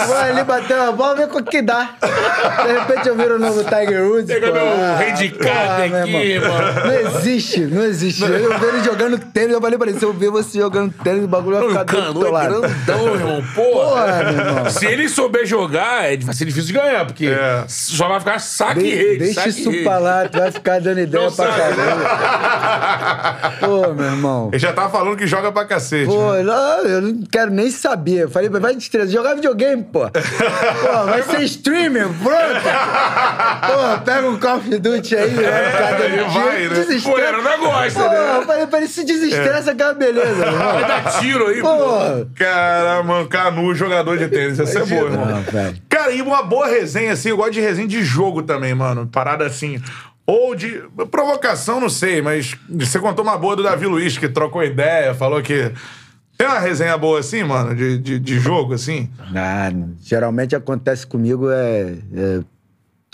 Vou 0.08 0.16
ali 0.18 0.44
bater 0.44 0.78
uma 0.78 0.92
bola, 0.94 1.16
ver 1.16 1.28
o 1.32 1.44
que 1.44 1.62
dá. 1.62 1.90
De 2.66 2.72
repente 2.72 3.10
eu 3.10 3.16
viro 3.16 3.36
o 3.36 3.40
novo 3.40 3.62
Tiger 3.64 4.04
Woods. 4.06 4.28
Pega 4.28 4.52
meu 4.52 4.62
Ah, 4.66 5.00
handicap 5.02 5.46
porra, 5.46 5.88
meu 5.90 6.02
aqui, 6.18 6.40
mano. 6.40 6.86
Não 6.86 6.94
existe, 7.20 7.60
não 7.62 7.84
existe. 7.84 8.24
Eu 8.24 8.58
vi 8.58 8.66
ele 8.68 8.84
jogando 8.84 9.20
tênis, 9.20 9.52
eu 9.52 9.62
falei 9.62 9.78
pra 9.78 9.90
ele, 9.90 10.00
se 10.00 10.06
eu 10.06 10.14
ver 10.14 10.30
você 10.30 10.60
jogando 10.60 10.94
tênis, 11.04 11.26
o 11.26 11.28
bagulho 11.28 11.60
vai 11.74 11.86
ficar 11.86 12.02
do 12.14 12.20
teu 12.20 12.28
é 12.30 12.32
lado. 12.32 12.62
grandão, 12.62 13.16
irmão. 13.16 13.44
Porra. 13.54 13.86
Porra, 14.06 14.24
meu 14.32 14.46
irmão. 14.46 14.70
Se 14.70 14.86
ele 14.86 15.10
souber 15.26 15.46
jogar, 15.46 16.06
é- 16.12 16.18
vai 16.18 16.34
ser 16.36 16.46
difícil 16.46 16.68
de 16.68 16.74
ganhar, 16.74 17.06
porque 17.06 17.28
É. 17.28 17.64
só 17.68 18.08
vai 18.08 18.20
ficar 18.20 18.40
saque 18.40 18.80
e 18.80 18.84
De, 18.84 18.96
rede. 18.96 19.18
deixa 19.20 19.34
saque 19.42 19.50
isso 19.50 19.70
rede. 19.72 19.84
pra 19.84 19.98
lá, 19.98 20.28
tu 20.30 20.38
vai 20.38 20.52
ficar 20.52 20.80
dando 20.80 21.00
ideia 21.00 21.26
Não 21.26 21.32
pra 21.32 21.46
sabe. 21.52 21.76
caramba. 21.76 22.06
Pô, 23.60 23.94
meu 23.94 24.06
irmão. 24.06 24.50
Ele 24.52 24.60
já 24.60 24.72
tava 24.74 24.90
falando 24.90 25.18
que 25.18 25.26
joga 25.28 25.52
pra 25.52 25.66
cacete. 25.66 26.06
Pô, 26.06 26.34
né? 26.34 26.44
não, 26.44 26.78
eu 26.86 27.02
não 27.02 27.24
quero 27.32 27.52
nem 27.52 27.70
saber. 27.72 28.24
Eu 28.24 28.30
falei, 28.30 28.50
vai 28.50 28.76
destreza, 28.76 29.12
jogar 29.12 29.36
videogame, 29.36 29.84
pô. 29.84 30.02
Pô, 30.10 31.06
vai 31.06 31.22
ser 31.24 31.42
streamer, 31.44 32.08
pronto. 32.22 32.62
Pô, 33.66 34.02
pega 34.06 34.30
um 34.30 34.38
Call 34.40 34.58
of 34.58 34.70
Duty 34.80 35.16
aí, 35.16 35.30
vai 35.30 35.72
ficar 35.72 35.92
dando 35.92 36.04
ele 36.04 36.24
vai, 36.24 36.60
né? 36.62 36.70
desestressa. 36.70 37.10
Pô, 37.10 37.18
era 37.18 37.38
negócio, 37.42 38.00
Pô, 38.02 38.10
né? 38.10 38.38
eu 38.38 38.42
falei 38.46 38.68
pra 38.68 38.80
ele, 38.80 38.88
se 38.88 39.04
desestressa 39.04 39.74
que 39.76 39.82
é 39.82 39.86
uma 39.86 39.94
beleza. 39.94 40.52
Vai 40.52 40.86
dar 40.88 41.20
tiro 41.20 41.48
aí, 41.48 41.62
pô. 41.62 41.68
Pô, 41.76 42.26
Caramba, 42.36 43.28
Canu, 43.28 43.74
jogador 43.76 44.18
de 44.18 44.28
tênis. 44.28 44.60
Essa 44.60 44.80
é 44.80 44.86
boa, 44.86 45.10
irmão. 45.22 45.44
Cara, 45.90 46.12
e 46.12 46.22
uma 46.22 46.44
boa 46.44 46.68
resenha, 46.68 47.14
assim, 47.14 47.30
eu 47.30 47.38
gosto 47.38 47.54
de 47.54 47.62
resenha 47.62 47.88
de 47.88 48.04
jogo 48.04 48.44
também, 48.44 48.74
mano. 48.74 49.08
Parada 49.08 49.46
assim. 49.46 49.82
Ou 50.26 50.56
de. 50.56 50.84
Provocação, 51.12 51.80
não 51.80 51.90
sei, 51.90 52.22
mas 52.22 52.56
você 52.70 53.00
contou 53.00 53.24
uma 53.24 53.38
boa 53.38 53.56
do 53.56 53.64
Davi 53.64 53.86
Luiz, 53.86 54.18
que 54.18 54.28
trocou 54.28 54.64
ideia, 54.64 55.14
falou 55.14 55.42
que. 55.42 55.72
Tem 56.38 56.48
uma 56.48 56.60
resenha 56.60 56.98
boa 56.98 57.20
assim, 57.20 57.44
mano, 57.44 57.74
de, 57.74 57.98
de, 57.98 58.20
de 58.20 58.40
jogo, 58.40 58.74
assim? 58.74 59.10
Ah, 59.34 59.72
geralmente 60.02 60.54
acontece 60.54 61.08
comigo 61.08 61.50
é, 61.50 61.96
é 62.14 62.40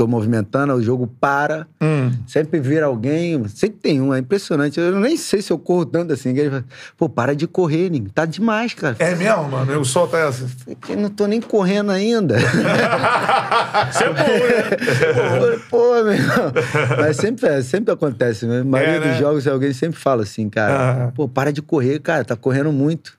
tô 0.02 0.08
movimentando, 0.08 0.74
o 0.74 0.82
jogo 0.82 1.06
para, 1.20 1.68
Hum. 1.80 2.12
sempre 2.26 2.60
vira 2.60 2.88
alguém, 2.88 3.48
sempre 3.48 3.78
tem 3.80 4.02
um, 4.02 4.12
é 4.12 4.18
impressionante. 4.18 4.80
Eu 4.80 5.00
nem 5.00 5.16
sei 5.16 5.44
se 5.44 5.52
eu 5.54 5.60
corro 5.60 5.86
tanto 5.86 6.12
assim. 6.14 6.30
Ele 6.30 6.50
fala, 6.50 6.66
Pô, 6.98 7.08
para 7.08 7.36
de 7.36 7.46
correr, 7.46 7.90
Ninho. 7.92 8.10
Tá 8.10 8.26
demais, 8.26 8.74
cara. 8.74 8.96
É 8.98 9.14
mesmo, 9.14 9.44
mano? 9.50 9.72
Eu 9.72 9.86
solto 9.86 10.16
essa. 10.16 10.48
Eu 10.90 10.98
não 10.98 11.10
tô 11.12 11.28
nem 11.28 11.40
correndo 11.40 11.92
ainda. 11.92 12.36
Isso 13.92 14.04
é 14.04 14.10
bom, 14.10 14.16
né? 14.24 15.60
Pô, 15.70 16.04
meu 16.04 16.14
irmão. 16.14 16.52
Mas 16.98 17.18
sempre, 17.18 17.48
é, 17.48 17.62
sempre 17.62 17.94
acontece, 17.94 18.48
né? 18.48 18.62
A 18.62 18.64
maioria 18.64 18.96
É, 18.96 19.00
né? 19.00 19.10
dos 19.10 19.18
jogos 19.20 19.48
alguém 19.48 19.72
sempre 19.74 20.00
fala 20.00 20.24
assim, 20.24 20.50
cara. 20.50 20.74
Aham. 21.04 21.12
Pô, 21.16 21.28
para 21.28 21.54
de 21.54 21.62
correr, 21.62 22.00
cara, 22.00 22.26
tá 22.26 22.36
correndo 22.36 22.72
muito. 22.72 23.14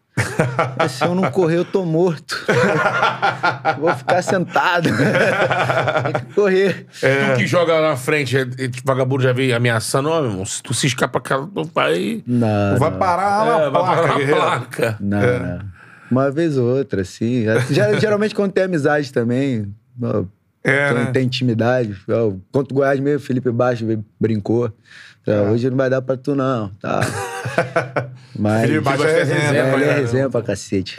Se 0.91 1.05
eu 1.05 1.15
não 1.15 1.31
correr, 1.31 1.57
eu 1.59 1.65
tô 1.65 1.85
morto. 1.85 2.37
Vou 3.79 3.95
ficar 3.95 4.23
sentado. 4.23 4.89
Tem 6.05 6.13
que 6.13 6.35
correr. 6.35 6.87
Tu 7.01 7.39
que 7.39 7.47
joga 7.47 7.75
lá 7.75 7.91
na 7.91 7.97
frente, 7.97 8.37
é- 8.37 8.43
é- 8.43 8.69
tipo, 8.69 8.83
vagabundo 8.85 9.23
já 9.23 9.33
veio 9.33 9.57
ameaçando, 9.57 10.11
ó, 10.11 10.21
meu 10.21 10.31
irmão, 10.31 10.45
se 10.45 10.63
tu 10.63 10.75
se 10.75 10.87
escapa, 10.87 11.21
cara, 11.21 11.47
tu 11.55 11.65
vai... 11.75 12.23
Não, 12.27 12.77
Vai 12.79 12.91
não. 12.91 12.99
parar 12.99 13.47
na 13.47 13.53
É, 13.53 13.71
vai 13.71 13.71
placa, 13.71 14.03
parar 14.03 14.19
na 14.19 14.27
placa. 14.35 14.97
Não, 15.01 15.21
não. 15.21 15.73
Uma 16.11 16.31
vez 16.31 16.59
ou 16.59 16.67
outra, 16.77 17.01
assim. 17.03 17.45
Ger- 17.71 17.99
Geralmente 17.99 18.35
quando 18.35 18.53
tem 18.53 18.65
amizade 18.65 19.11
também, 19.13 19.75
É, 20.63 20.89
quando 20.89 21.05
né? 21.07 21.11
tem 21.13 21.25
intimidade. 21.25 21.97
Contra 22.53 22.73
o 22.73 22.77
Goiás 22.77 23.01
mesmo, 23.01 23.19
o 23.19 23.23
Felipe 23.27 23.51
Baixo 23.51 23.87
brincou. 24.21 24.71
É. 25.27 25.35
Ah, 25.35 25.43
Hoje 25.51 25.70
não 25.70 25.77
vai 25.77 25.89
dar 25.89 26.03
pra 26.03 26.16
tu, 26.16 26.35
não. 26.35 26.69
Tá. 26.81 27.01
Mas. 28.39 28.62
Felipe 28.62 28.85
Baixo 28.85 29.05
é 29.05 29.12
resenha, 29.12 29.39
É, 29.39 29.70
pra 29.70 29.81
ele 29.81 29.90
é 29.90 29.93
resenha 29.94 30.31
pra 30.31 30.43
cacete. 30.43 30.97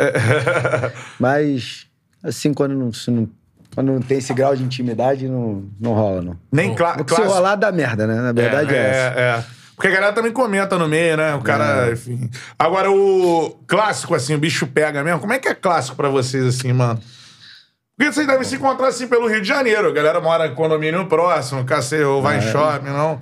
Mas, 1.19 1.87
assim, 2.23 2.53
quando 2.53 2.73
não, 2.73 2.93
se 2.93 3.11
não, 3.11 3.27
quando 3.73 3.91
não 3.91 4.01
tem 4.01 4.19
esse 4.19 4.33
grau 4.33 4.55
de 4.55 4.63
intimidade, 4.63 5.27
não, 5.27 5.65
não 5.79 5.93
rola, 5.93 6.21
não. 6.21 6.37
Nem 6.51 6.73
cla 6.75 6.95
Porque 6.95 7.15
se 7.15 7.21
rolar, 7.21 7.55
dá 7.55 7.71
merda, 7.71 8.07
né? 8.07 8.15
Na 8.15 8.31
verdade 8.31 8.73
é, 8.73 8.77
essa. 8.77 9.19
É, 9.19 9.21
é. 9.21 9.43
Porque 9.75 9.87
a 9.87 9.91
galera 9.91 10.13
também 10.13 10.31
comenta 10.31 10.77
no 10.77 10.87
meio, 10.87 11.17
né? 11.17 11.33
O 11.33 11.41
cara, 11.41 11.91
enfim. 11.91 12.29
Agora, 12.57 12.91
o 12.91 13.57
clássico, 13.67 14.13
assim, 14.13 14.35
o 14.35 14.37
bicho 14.37 14.67
pega 14.67 15.03
mesmo. 15.03 15.19
Como 15.19 15.33
é 15.33 15.39
que 15.39 15.47
é 15.47 15.55
clássico 15.55 15.97
pra 15.97 16.09
vocês, 16.09 16.45
assim, 16.45 16.71
mano? 16.71 16.99
Porque 17.97 18.13
vocês 18.13 18.25
devem 18.25 18.43
se 18.43 18.55
encontrar, 18.55 18.87
assim, 18.87 19.07
pelo 19.07 19.27
Rio 19.27 19.41
de 19.41 19.47
Janeiro. 19.47 19.89
A 19.89 19.91
galera 19.91 20.21
mora 20.21 20.47
em 20.47 20.53
condomínio 20.53 21.05
próximo, 21.07 21.65
cacete, 21.65 22.03
ou 22.03 22.21
vai 22.21 22.37
em 22.37 22.41
shopping, 22.41 22.89
não? 22.89 23.19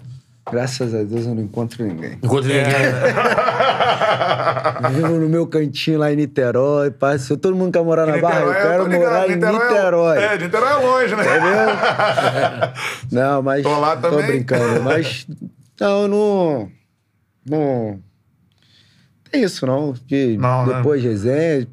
Graças 0.50 0.94
a 0.96 1.04
Deus 1.04 1.26
eu 1.26 1.36
não 1.36 1.44
encontro 1.44 1.84
ninguém. 1.86 2.18
Enquanto 2.22 2.46
ninguém... 2.46 2.64
Vivo 4.92 5.20
no 5.20 5.30
meu 5.30 5.46
cantinho 5.48 6.00
lá 6.00 6.12
em 6.12 6.16
Niterói. 6.16 6.92
Se 7.20 7.38
todo 7.38 7.56
mundo 7.56 7.72
quer 7.72 7.84
morar 7.84 8.06
na 8.08 8.18
Barra, 8.18 8.42
eu 8.42 8.54
quero 8.54 8.84
tô 8.84 8.90
ligado, 8.90 9.02
morar 9.04 9.30
em 9.30 9.34
é- 9.34 9.36
Niterói. 9.36 10.18
É, 10.24 10.38
Niterói 10.38 10.72
é 10.72 10.76
longe, 10.76 11.16
né? 11.16 11.24
Não, 13.12 13.42
mas. 13.44 13.64
Tô 13.64 13.80
lá 13.80 13.96
também. 13.98 14.26
brincando. 14.26 14.82
Mas. 14.84 15.28
Não, 15.80 16.08
não. 16.08 16.70
Não. 17.48 18.00
Tem 19.32 19.44
isso, 19.44 19.66
não. 19.66 19.94
De, 20.06 20.38
Não, 20.38 20.66
né? 20.66 20.76
depois 20.78 21.02
de 21.02 21.08
resenha. 21.08 21.68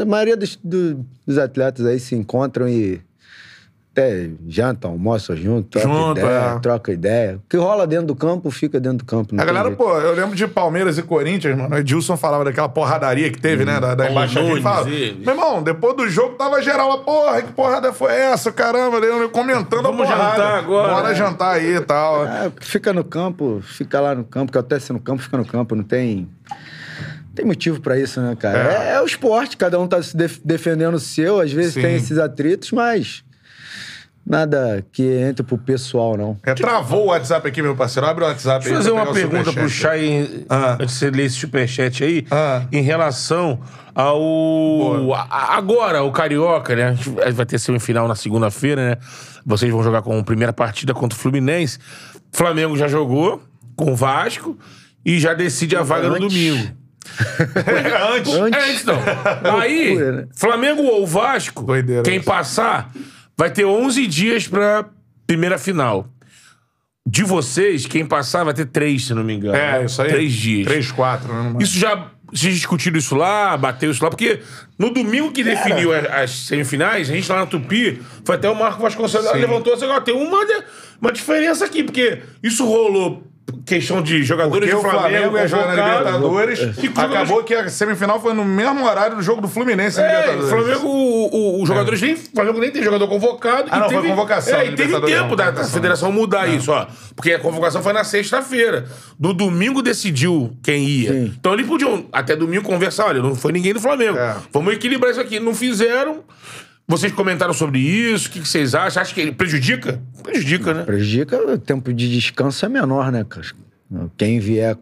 A 0.00 0.04
maioria 0.04 0.36
dos, 0.36 0.56
do- 0.62 1.04
dos 1.26 1.38
atletas 1.38 1.86
aí 1.86 1.98
se 1.98 2.14
encontram 2.14 2.68
e. 2.68 3.00
até 3.92 4.30
janta, 4.48 4.88
almoça 4.88 5.36
junto, 5.36 5.68
troca 5.68 5.86
Junto, 5.86 6.18
ideia, 6.20 6.54
é. 6.56 6.58
troca 6.60 6.92
ideia. 6.92 7.36
O 7.36 7.48
que 7.48 7.56
rola 7.58 7.86
dentro 7.86 8.06
do 8.06 8.14
campo, 8.16 8.50
fica 8.50 8.80
dentro 8.80 8.98
do 8.98 9.04
campo. 9.04 9.34
A 9.38 9.44
galera, 9.44 9.66
jeito. 9.66 9.76
pô, 9.76 9.98
eu 9.98 10.14
lembro 10.14 10.34
de 10.34 10.48
Palmeiras 10.48 10.96
e 10.96 11.02
Corinthians, 11.02 11.56
mano. 11.56 11.74
O 11.74 11.78
Edilson 11.78 12.16
falava 12.16 12.42
daquela 12.44 12.70
porradaria 12.70 13.30
que 13.30 13.38
teve, 13.38 13.66
né? 13.66 13.78
Da, 13.78 13.94
da 13.94 14.04
Paulo 14.06 14.10
embaixadinha. 14.58 14.96
Ele. 15.08 15.20
Meu 15.24 15.34
irmão, 15.34 15.62
depois 15.62 15.94
do 15.94 16.08
jogo 16.08 16.34
tava 16.36 16.62
geral 16.62 16.88
lá, 16.88 16.98
porra, 16.98 17.42
que 17.42 17.52
porrada 17.52 17.92
foi 17.92 18.12
essa? 18.14 18.50
Caramba, 18.50 18.96
eu 18.98 19.28
comentando 19.28 19.82
Vamos 19.82 20.00
a 20.08 20.12
porrada. 20.12 20.30
jantar 20.36 20.58
agora, 20.58 20.94
Bora 20.94 21.08
né? 21.10 21.14
jantar 21.14 21.54
aí 21.56 21.76
e 21.76 21.80
tal. 21.82 22.26
É, 22.26 22.50
fica 22.62 22.94
no 22.94 23.04
campo, 23.04 23.60
fica 23.62 24.00
lá 24.00 24.14
no 24.14 24.24
campo, 24.24 24.50
que 24.50 24.58
até 24.58 24.78
se 24.78 24.90
no 24.92 25.00
campo, 25.00 25.22
fica 25.22 25.36
no 25.36 25.44
campo, 25.44 25.74
não 25.74 25.84
tem. 25.84 26.26
não 26.48 27.32
Tem 27.34 27.44
motivo 27.44 27.78
pra 27.80 27.98
isso, 27.98 28.22
né, 28.22 28.34
cara? 28.40 28.58
É. 28.58 28.88
É, 28.88 28.94
é 28.94 29.02
o 29.02 29.04
esporte, 29.04 29.54
cada 29.56 29.78
um 29.78 29.86
tá 29.86 30.02
se 30.02 30.16
def- 30.16 30.40
defendendo 30.42 30.94
o 30.94 30.98
seu, 31.00 31.40
às 31.40 31.52
vezes 31.52 31.74
Sim. 31.74 31.82
tem 31.82 31.96
esses 31.96 32.16
atritos, 32.16 32.72
mas 32.72 33.22
nada 34.26 34.84
que 34.92 35.02
entre 35.02 35.42
pro 35.44 35.58
pessoal, 35.58 36.16
não. 36.16 36.36
É, 36.44 36.54
travou 36.54 37.04
o 37.04 37.06
WhatsApp 37.08 37.46
aqui, 37.48 37.60
meu 37.62 37.74
parceiro. 37.76 38.06
Abre 38.06 38.24
o 38.24 38.26
WhatsApp 38.26 38.64
Deixa 38.64 38.70
eu 38.74 38.78
aí. 38.78 38.82
fazer 38.84 38.90
pra 38.92 39.02
uma 39.02 39.12
pegar 39.12 39.26
o 39.26 39.30
pergunta 39.30 39.52
pro. 39.60 39.68
Chay, 39.68 40.44
Ah. 40.48 40.74
antes 40.80 40.94
de 40.94 40.98
você 40.98 41.10
ler 41.10 41.24
esse 41.26 41.36
superchat 41.36 42.04
aí, 42.04 42.26
Ah. 42.30 42.62
em 42.72 42.82
relação 42.82 43.60
ao. 43.94 45.12
a- 45.14 45.56
agora, 45.56 46.02
o 46.02 46.12
Carioca, 46.12 46.74
né? 46.74 46.96
Vai 47.34 47.46
ter 47.46 47.58
semifinal 47.58 48.06
na 48.08 48.14
segunda-feira, 48.14 48.90
né? 48.90 48.96
Vocês 49.44 49.70
vão 49.72 49.82
jogar 49.82 50.02
com 50.02 50.18
a 50.18 50.22
primeira 50.22 50.52
partida 50.52 50.94
contra 50.94 51.16
o 51.16 51.20
Fluminense. 51.20 51.78
Flamengo 52.32 52.76
já 52.76 52.86
jogou 52.88 53.42
com 53.76 53.92
o 53.92 53.96
Vasco 53.96 54.56
e 55.04 55.18
já 55.18 55.34
decide 55.34 55.76
a 55.76 55.82
vaga 55.82 56.08
no 56.08 56.18
domingo. 56.20 56.70
Antes. 58.14 58.32
É, 58.32 58.70
antes 58.70 58.84
não. 58.84 58.94
Aí, 59.60 59.88
Loucura, 59.88 60.12
né? 60.12 60.26
Flamengo 60.34 60.82
ou 60.84 61.06
Vasco, 61.06 61.62
Doideira 61.64 62.02
quem 62.02 62.16
isso. 62.18 62.24
passar, 62.24 62.90
vai 63.36 63.50
ter 63.50 63.64
11 63.64 64.06
dias 64.06 64.48
pra 64.48 64.86
primeira 65.26 65.58
final. 65.58 66.08
De 67.04 67.24
vocês, 67.24 67.84
quem 67.84 68.06
passar 68.06 68.44
vai 68.44 68.54
ter 68.54 68.66
três, 68.66 69.06
se 69.06 69.14
não 69.14 69.24
me 69.24 69.34
engano. 69.34 69.56
É, 69.56 69.84
isso 69.84 70.00
aí. 70.00 70.08
Três 70.08 70.32
dias. 70.32 70.66
Três, 70.66 70.92
quatro, 70.92 71.32
né? 71.32 71.58
Isso 71.60 71.76
já. 71.76 72.10
Vocês 72.32 72.54
discutiram 72.54 72.96
isso 72.96 73.14
lá, 73.14 73.56
bateu 73.58 73.90
isso 73.90 74.02
lá, 74.02 74.08
porque 74.08 74.40
no 74.78 74.88
domingo 74.88 75.32
que 75.32 75.44
definiu 75.44 75.92
as, 75.92 76.06
as 76.06 76.30
semifinais, 76.30 77.10
a 77.10 77.12
gente 77.12 77.30
lá 77.30 77.40
na 77.40 77.46
Tupi, 77.46 78.00
foi 78.24 78.36
até 78.36 78.48
o 78.48 78.54
Marco 78.54 78.80
Vasconcelos 78.80 79.30
levantou 79.34 79.74
assim, 79.74 79.84
ó, 79.84 80.00
tem 80.00 80.14
uma, 80.14 80.40
uma 80.98 81.12
diferença 81.12 81.66
aqui, 81.66 81.84
porque 81.84 82.22
isso 82.42 82.64
rolou 82.64 83.30
questão 83.66 84.02
de 84.02 84.22
jogadores 84.24 84.70
Porque 84.70 84.82
do 84.82 84.86
o 84.86 84.90
Flamengo 84.90 85.36
ia 85.38 85.46
jogar 85.48 85.76
na. 85.76 85.98
Libertadores. 85.98 86.60
E 86.82 86.88
quando 86.88 87.14
Acabou 87.14 87.44
que 87.44 87.54
a 87.54 87.68
semifinal 87.68 88.20
foi 88.20 88.32
no 88.32 88.44
mesmo 88.44 88.84
horário 88.84 89.16
do 89.16 89.22
jogo 89.22 89.40
do 89.40 89.48
Fluminense 89.48 89.98
na 89.98 90.04
É, 90.06 90.08
o 90.08 90.32
Libertadores. 90.32 90.50
Flamengo, 90.50 90.88
o, 90.88 91.28
o- 91.58 91.62
os 91.62 91.68
jogadores 91.68 92.00
nem. 92.00 92.14
O 92.14 92.18
Flamengo 92.34 92.58
nem 92.60 92.70
tem 92.70 92.82
jogador 92.82 93.06
convocado. 93.08 93.68
Ah, 93.70 93.76
e 93.76 93.80
não, 93.80 93.86
foi 93.88 93.96
teve, 93.98 94.08
convocação, 94.08 94.58
É, 94.58 94.66
e 94.66 94.74
teve 94.74 95.00
tempo 95.02 95.36
da, 95.36 95.50
da 95.50 95.64
federação 95.64 96.10
mudar 96.12 96.46
isso, 96.48 96.72
ó. 96.72 96.86
Porque 97.14 97.32
a 97.32 97.38
convocação 97.38 97.82
foi 97.82 97.92
na 97.92 98.04
sexta-feira. 98.04 98.86
No 99.18 99.32
domingo 99.32 99.82
decidiu 99.82 100.56
quem 100.62 100.84
ia. 100.84 101.12
Sim. 101.12 101.34
Então 101.38 101.54
eles 101.54 101.66
podiam, 101.66 102.06
até 102.12 102.34
domingo, 102.34 102.64
conversar: 102.64 103.06
olha, 103.06 103.22
não 103.22 103.34
foi 103.34 103.52
ninguém 103.52 103.72
do 103.72 103.80
Flamengo. 103.80 104.18
É. 104.18 104.36
Vamos 104.52 104.72
equilibrar 104.74 105.10
isso 105.10 105.20
aqui. 105.20 105.38
Não 105.38 105.54
fizeram. 105.54 106.20
Vocês 106.92 107.10
comentaram 107.10 107.54
sobre 107.54 107.78
isso, 107.78 108.28
o 108.28 108.32
que, 108.32 108.40
vocês 108.40 108.74
acham? 108.74 109.00
Acha 109.00 109.14
que 109.14 109.20
ele 109.22 109.32
prejudica? 109.32 109.98
Prejudica, 110.22 110.74
né? 110.74 110.84
Prejudica, 110.84 111.52
o 111.52 111.56
tempo 111.56 111.90
de 111.90 112.06
descanso 112.06 112.66
é 112.66 112.68
menor, 112.68 113.10
né? 113.10 113.24
Quem 114.14 114.38
vier. 114.38 114.76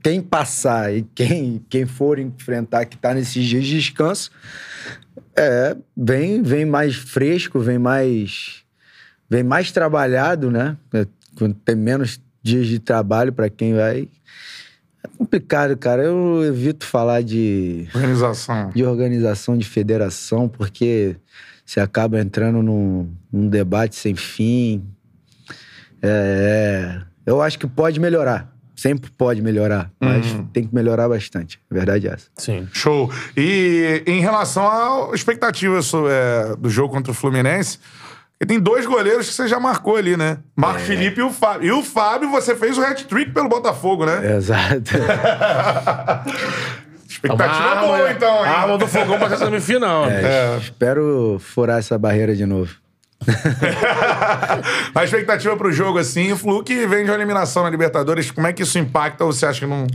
Quem 0.00 0.22
passar 0.22 0.94
e 0.94 1.02
quem, 1.16 1.60
quem 1.68 1.84
for 1.84 2.20
enfrentar 2.20 2.84
que 2.84 2.96
tá 2.96 3.12
nesses 3.12 3.44
dias 3.44 3.64
de 3.64 3.80
descanso, 3.80 4.30
é, 5.34 5.76
vem, 5.96 6.44
vem 6.44 6.64
mais 6.64 6.94
fresco, 6.94 7.58
vem 7.58 7.76
mais. 7.76 8.62
Vem 9.28 9.42
mais 9.42 9.72
trabalhado, 9.72 10.48
né? 10.48 10.76
É, 10.92 11.04
tem 11.64 11.74
menos 11.74 12.20
dias 12.40 12.68
de 12.68 12.78
trabalho 12.78 13.32
para 13.32 13.50
quem 13.50 13.74
vai. 13.74 14.08
É 15.04 15.08
complicado, 15.16 15.76
cara. 15.76 16.02
Eu 16.02 16.44
evito 16.44 16.84
falar 16.84 17.22
de 17.22 17.86
Organização. 17.94 18.70
de 18.74 18.84
organização 18.84 19.56
de 19.56 19.64
federação, 19.66 20.48
porque 20.48 21.16
você 21.64 21.80
acaba 21.80 22.20
entrando 22.20 22.62
num, 22.62 23.10
num 23.32 23.48
debate 23.48 23.94
sem 23.96 24.14
fim. 24.16 24.84
É, 26.02 27.00
é, 27.00 27.02
eu 27.26 27.40
acho 27.42 27.58
que 27.58 27.66
pode 27.66 27.98
melhorar. 28.00 28.52
Sempre 28.74 29.10
pode 29.10 29.42
melhorar, 29.42 29.90
mas 29.98 30.24
tem 30.52 30.64
que 30.64 30.72
melhorar 30.72 31.08
bastante. 31.08 31.60
A 31.68 31.74
verdade 31.74 32.06
é 32.06 32.12
essa. 32.12 32.28
Sim. 32.36 32.68
Show. 32.72 33.10
E 33.36 34.04
em 34.06 34.20
relação 34.20 34.64
à 35.10 35.12
expectativa 35.14 35.82
so- 35.82 36.08
é, 36.08 36.54
do 36.56 36.70
jogo 36.70 36.94
contra 36.94 37.10
o 37.10 37.14
Fluminense, 37.14 37.80
e 38.40 38.46
tem 38.46 38.60
dois 38.60 38.86
goleiros 38.86 39.28
que 39.28 39.34
você 39.34 39.48
já 39.48 39.58
marcou 39.58 39.96
ali, 39.96 40.16
né? 40.16 40.38
Marco 40.56 40.80
Felipe 40.80 41.20
e 41.20 41.22
o 41.22 41.30
Fábio. 41.30 41.68
E 41.68 41.72
o 41.72 41.82
Fábio, 41.82 42.30
você 42.30 42.54
fez 42.54 42.78
o 42.78 42.82
hat-trick 42.82 43.32
pelo 43.32 43.48
Botafogo, 43.48 44.06
né? 44.06 44.36
Exato. 44.36 44.92
Expectativa 47.08 47.76
boa, 47.76 48.12
então, 48.12 48.44
hein? 48.44 48.52
A 48.52 48.60
arma 48.60 48.78
do 48.78 48.86
fogão 48.86 49.18
pra 49.18 49.26
essa 49.26 49.38
semifinal. 49.38 50.06
É, 50.06 50.56
Espero 50.58 51.38
furar 51.40 51.78
essa 51.78 51.98
barreira 51.98 52.34
de 52.36 52.46
novo. 52.46 52.74
A 54.94 55.04
expectativa 55.04 55.56
pro 55.56 55.72
jogo, 55.72 55.98
assim, 55.98 56.30
o 56.32 56.36
Flu 56.36 56.62
que 56.62 56.86
vem 56.86 57.04
de 57.04 57.10
uma 57.10 57.16
eliminação 57.16 57.62
na 57.64 57.70
Libertadores, 57.70 58.30
como 58.30 58.46
é 58.46 58.52
que 58.52 58.62
isso 58.62 58.78
impacta 58.78 59.24
ou 59.24 59.32
você 59.32 59.46
acha 59.46 59.60
que 59.60 59.66
não... 59.66 59.86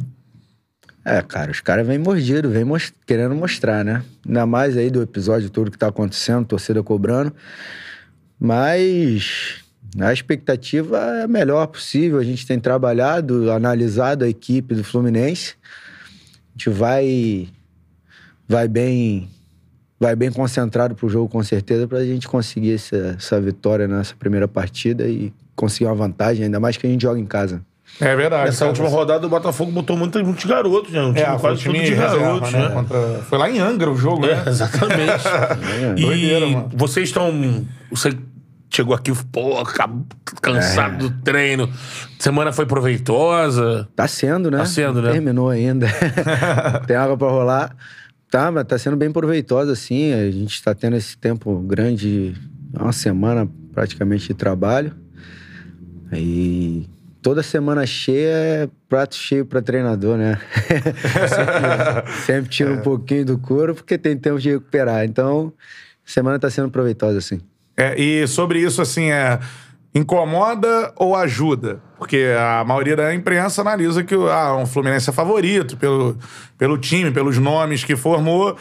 É, 1.06 1.22
cara, 1.22 1.52
os 1.52 1.60
caras 1.62 1.86
vêm 1.86 1.98
mordidos, 1.98 2.52
vêm 2.52 2.64
mos- 2.64 2.94
querendo 3.06 3.36
mostrar, 3.36 3.84
né? 3.84 4.04
Ainda 4.26 4.46
mais 4.46 4.78
aí 4.78 4.90
do 4.90 5.02
episódio 5.02 5.50
todo 5.50 5.70
que 5.72 5.78
tá 5.78 5.88
acontecendo, 5.88 6.46
torcida 6.46 6.82
cobrando. 6.82 7.34
Mas 8.48 9.56
a 9.98 10.12
expectativa 10.12 10.98
é 10.98 11.24
a 11.24 11.28
melhor 11.30 11.66
possível. 11.68 12.20
A 12.20 12.24
gente 12.26 12.46
tem 12.46 12.60
trabalhado, 12.60 13.50
analisado 13.50 14.26
a 14.26 14.28
equipe 14.28 14.76
do 14.76 14.84
Fluminense. 14.84 15.56
A 16.54 16.58
gente 16.58 16.70
vai, 16.70 17.48
vai 18.46 18.68
bem 18.68 19.30
vai 19.98 20.14
bem 20.18 20.30
concentrado 20.30 20.94
pro 20.94 21.08
jogo, 21.08 21.30
com 21.30 21.42
certeza, 21.42 21.88
pra 21.88 22.04
gente 22.04 22.28
conseguir 22.28 22.74
essa, 22.74 23.16
essa 23.18 23.40
vitória 23.40 23.88
nessa 23.88 24.14
primeira 24.14 24.50
partida 24.50 25.08
e 25.08 25.32
conseguir 25.56 25.86
uma 25.86 25.96
vantagem, 25.96 26.44
ainda 26.44 26.60
mais 26.60 26.76
que 26.76 26.86
a 26.86 26.90
gente 26.90 27.02
joga 27.02 27.18
em 27.22 27.26
casa. 27.26 27.62
É 28.02 28.14
verdade. 28.14 28.46
Nessa 28.48 28.60
cara. 28.66 28.70
última 28.72 28.90
rodada, 28.90 29.26
o 29.26 29.30
Botafogo 29.30 29.72
botou 29.72 29.96
muitos 29.96 30.22
muitos 30.22 30.44
garotos, 30.44 30.92
né? 30.92 31.02
Um 31.02 31.14
time 31.14 31.22
É, 31.22 31.26
foi 31.28 31.36
o 31.36 31.40
quase 31.40 31.62
time 31.62 31.76
tudo 31.76 31.86
de 31.86 31.94
reserva, 31.94 32.18
garotos, 32.20 32.52
né? 32.52 32.60
né? 32.68 32.70
Contra- 32.76 33.22
Foi 33.30 33.38
lá 33.38 33.50
em 33.50 33.60
Angra 33.60 33.90
o 33.92 33.96
jogo, 33.96 34.26
É, 34.26 34.36
né? 34.36 34.44
exatamente. 34.48 35.24
e 35.96 36.02
Doideira, 36.02 36.48
mano. 36.48 36.70
vocês 36.74 37.08
estão. 37.08 37.32
Você 37.90 38.10
chegou 38.74 38.96
aqui, 38.96 39.12
pô, 39.32 39.64
ca- 39.64 39.90
cansado 40.42 41.10
do 41.10 41.22
treino. 41.22 41.70
Semana 42.20 42.52
foi 42.52 42.66
proveitosa. 42.66 43.88
Tá 43.96 44.08
sendo, 44.08 44.50
né? 44.50 44.58
Tá 44.60 44.66
sendo, 44.66 45.02
né? 45.02 45.12
Terminou 45.12 45.50
ainda. 45.50 45.88
Tem 46.88 46.96
água 46.96 47.18
pra 47.18 47.28
rolar. 47.30 47.76
Tá, 48.32 48.52
mas 48.52 48.66
tá 48.66 48.78
sendo 48.80 48.98
bem 48.98 49.12
proveitosa, 49.12 49.74
assim. 49.74 50.12
A 50.14 50.32
gente 50.32 50.62
tá 50.64 50.74
tendo 50.74 50.96
esse 50.96 51.16
tempo 51.18 51.56
grande, 51.60 52.34
uma 52.74 52.92
semana 52.92 53.48
praticamente 53.72 54.28
de 54.28 54.34
trabalho. 54.34 54.92
Aí 56.12 56.88
toda 57.22 57.42
semana 57.44 57.86
cheia 57.86 58.34
é 58.36 58.70
prato 58.90 59.16
cheio 59.16 59.46
pra 59.46 59.62
treinador, 59.62 60.18
né? 60.18 60.40
sempre, 61.30 62.12
sempre 62.26 62.50
tira 62.50 62.74
um 62.74 62.82
pouquinho 62.82 63.26
do 63.26 63.38
couro 63.38 63.76
porque 63.76 63.98
tem 63.98 64.18
tempo 64.18 64.40
de 64.40 64.50
recuperar. 64.52 65.06
Então, 65.06 65.54
semana 66.04 66.40
tá 66.40 66.50
sendo 66.50 66.70
proveitosa, 66.70 67.20
assim. 67.20 67.40
É, 67.76 68.00
e 68.00 68.28
sobre 68.28 68.60
isso, 68.60 68.82
assim, 68.82 69.12
é. 69.12 69.40
Incomoda 69.96 70.92
ou 70.96 71.16
ajuda? 71.16 71.80
Porque 72.00 72.26
a 72.36 72.64
maioria 72.66 72.96
da 72.96 73.14
imprensa 73.14 73.62
analisa 73.62 74.04
que 74.04 74.16
ah, 74.16 74.56
um 74.56 74.66
Fluminense 74.66 75.08
é 75.08 75.14
favorito 75.14 75.78
pelo, 75.78 76.18
pelo 76.58 76.80
time, 76.80 77.12
pelos 77.12 77.38
nomes 77.38 77.84
que 77.84 77.96
formou. 77.96 78.58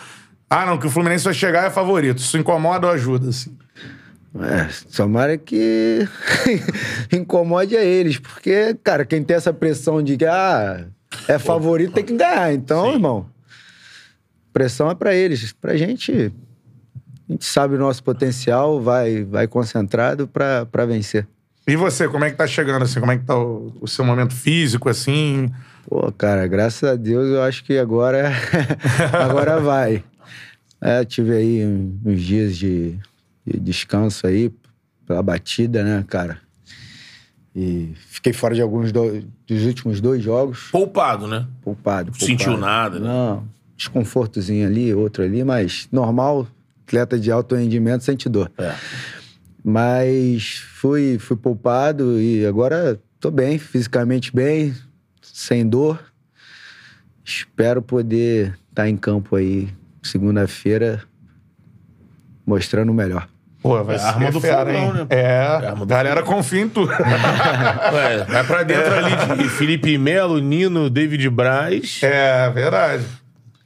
Ah, 0.50 0.66
não, 0.66 0.76
que 0.76 0.86
o 0.86 0.90
Fluminense 0.90 1.24
vai 1.24 1.32
chegar 1.32 1.64
é 1.64 1.70
favorito. 1.70 2.18
Isso 2.18 2.36
incomoda 2.36 2.86
ou 2.86 2.92
ajuda, 2.92 3.30
assim? 3.30 3.56
É, 4.34 4.68
tomara 4.94 5.38
que 5.38 6.06
incomode 7.12 7.76
a 7.76 7.84
eles, 7.84 8.18
porque, 8.18 8.74
cara, 8.82 9.04
quem 9.04 9.22
tem 9.22 9.36
essa 9.36 9.52
pressão 9.52 10.02
de 10.02 10.16
que 10.16 10.26
ah, 10.26 10.86
é 11.28 11.38
favorito 11.38 11.92
tem 11.92 12.04
que 12.04 12.14
ganhar. 12.14 12.52
Então, 12.52 12.92
irmão, 12.92 13.26
pressão 14.52 14.90
é 14.90 14.94
pra 14.94 15.14
eles. 15.14 15.52
Pra 15.52 15.76
gente, 15.76 16.32
a 17.28 17.32
gente 17.32 17.44
sabe 17.44 17.74
o 17.74 17.78
nosso 17.78 18.02
potencial, 18.02 18.80
vai, 18.80 19.24
vai 19.24 19.46
concentrado 19.46 20.26
pra, 20.28 20.66
pra 20.66 20.84
vencer. 20.86 21.26
E 21.66 21.76
você, 21.76 22.08
como 22.08 22.24
é 22.24 22.30
que 22.30 22.36
tá 22.36 22.46
chegando, 22.46 22.82
assim? 22.82 22.98
Como 23.00 23.12
é 23.12 23.18
que 23.18 23.24
tá 23.24 23.38
o, 23.38 23.72
o 23.80 23.86
seu 23.88 24.04
momento 24.04 24.34
físico, 24.34 24.88
assim? 24.88 25.48
Pô, 25.88 26.10
cara, 26.12 26.46
graças 26.46 26.88
a 26.88 26.96
Deus 26.96 27.28
eu 27.28 27.42
acho 27.42 27.62
que 27.64 27.78
agora, 27.78 28.32
agora 29.24 29.60
vai. 29.60 30.02
É, 30.80 31.04
tive 31.04 31.32
aí 31.36 31.64
um- 31.64 31.96
uns 32.04 32.20
dias 32.20 32.56
de, 32.56 32.98
de 33.46 33.60
descanso 33.60 34.26
aí, 34.26 34.52
pela 35.06 35.22
batida, 35.22 35.82
né, 35.84 36.04
cara? 36.08 36.38
E 37.54 37.92
fiquei 38.08 38.32
fora 38.32 38.54
de 38.54 38.62
alguns 38.62 38.90
do- 38.92 39.22
dos 39.46 39.64
últimos 39.64 40.00
dois 40.00 40.22
jogos, 40.22 40.68
Poupado, 40.72 41.26
né? 41.28 41.46
poupado. 41.62 42.10
poupado. 42.10 42.24
Sentiu 42.24 42.56
nada, 42.56 42.98
né? 42.98 43.06
Não, 43.06 43.44
desconfortozinho 43.76 44.66
ali, 44.66 44.92
outro 44.94 45.22
ali, 45.22 45.44
mas 45.44 45.86
normal, 45.92 46.46
atleta 46.86 47.18
de 47.18 47.30
alto 47.30 47.54
rendimento 47.54 48.02
sente 48.04 48.28
dor. 48.28 48.50
É. 48.58 48.72
Mas 49.64 50.56
fui, 50.74 51.18
fui 51.18 51.36
poupado 51.36 52.20
e 52.20 52.44
agora 52.44 53.00
tô 53.20 53.30
bem, 53.30 53.58
fisicamente 53.58 54.34
bem, 54.34 54.74
sem 55.22 55.66
dor. 55.66 55.98
Espero 57.24 57.80
poder 57.80 58.58
estar 58.70 58.88
em 58.88 58.96
campo 58.96 59.36
aí 59.36 59.68
segunda-feira 60.02 61.02
mostrando 62.44 62.90
o 62.90 62.94
melhor. 62.94 63.28
Pô, 63.62 63.82
vai 63.84 63.94
É 63.94 63.98
a 63.98 64.02
ser 64.02 64.08
arma 64.08 64.30
do 64.32 64.40
fera, 64.40 64.56
fogão, 64.66 64.74
hein? 64.86 64.92
né? 64.94 65.06
É, 65.10 65.20
É 65.20 65.36
a 65.38 65.70
arma 65.70 65.86
do 65.86 65.86
galera 65.86 66.22
confia 66.24 66.60
em 66.62 66.68
tu. 66.68 66.82
Ué, 67.94 68.24
vai 68.24 68.44
pra 68.44 68.64
dentro 68.64 68.92
ali 68.92 69.38
de 69.44 69.48
Felipe 69.48 69.96
Melo, 69.96 70.40
Nino, 70.40 70.90
David 70.90 71.30
Braz. 71.30 72.00
é, 72.02 72.50
verdade. 72.50 73.04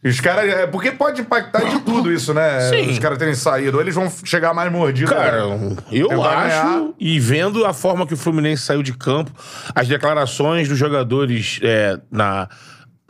Os 0.09 0.20
caras. 0.20 0.49
É, 0.53 0.66
porque 0.66 0.93
pode 0.93 1.20
impactar 1.20 1.65
de 1.65 1.81
tudo 1.81 2.12
isso, 2.12 2.33
né? 2.33 2.61
Sim. 2.70 2.91
Os 2.91 2.99
caras 2.99 3.19
terem 3.19 3.35
saído. 3.35 3.77
Ou 3.77 3.83
eles 3.83 3.95
vão 3.95 4.11
chegar 4.24 4.53
mais 4.55 4.70
mordidos. 4.70 5.12
Cara, 5.12 5.47
né? 5.57 5.77
eu 5.91 6.09
Tentar 6.09 6.28
acho, 6.39 6.62
ganhar. 6.69 6.89
e 6.99 7.19
vendo 7.20 7.65
a 7.65 7.73
forma 7.73 8.07
que 8.07 8.15
o 8.15 8.16
Fluminense 8.16 8.62
saiu 8.62 8.83
de 8.83 8.93
campo, 8.93 9.31
as 9.74 9.89
declarações 9.89 10.69
dos 10.69 10.78
jogadores 10.78 11.59
é, 11.62 11.99
na. 12.11 12.49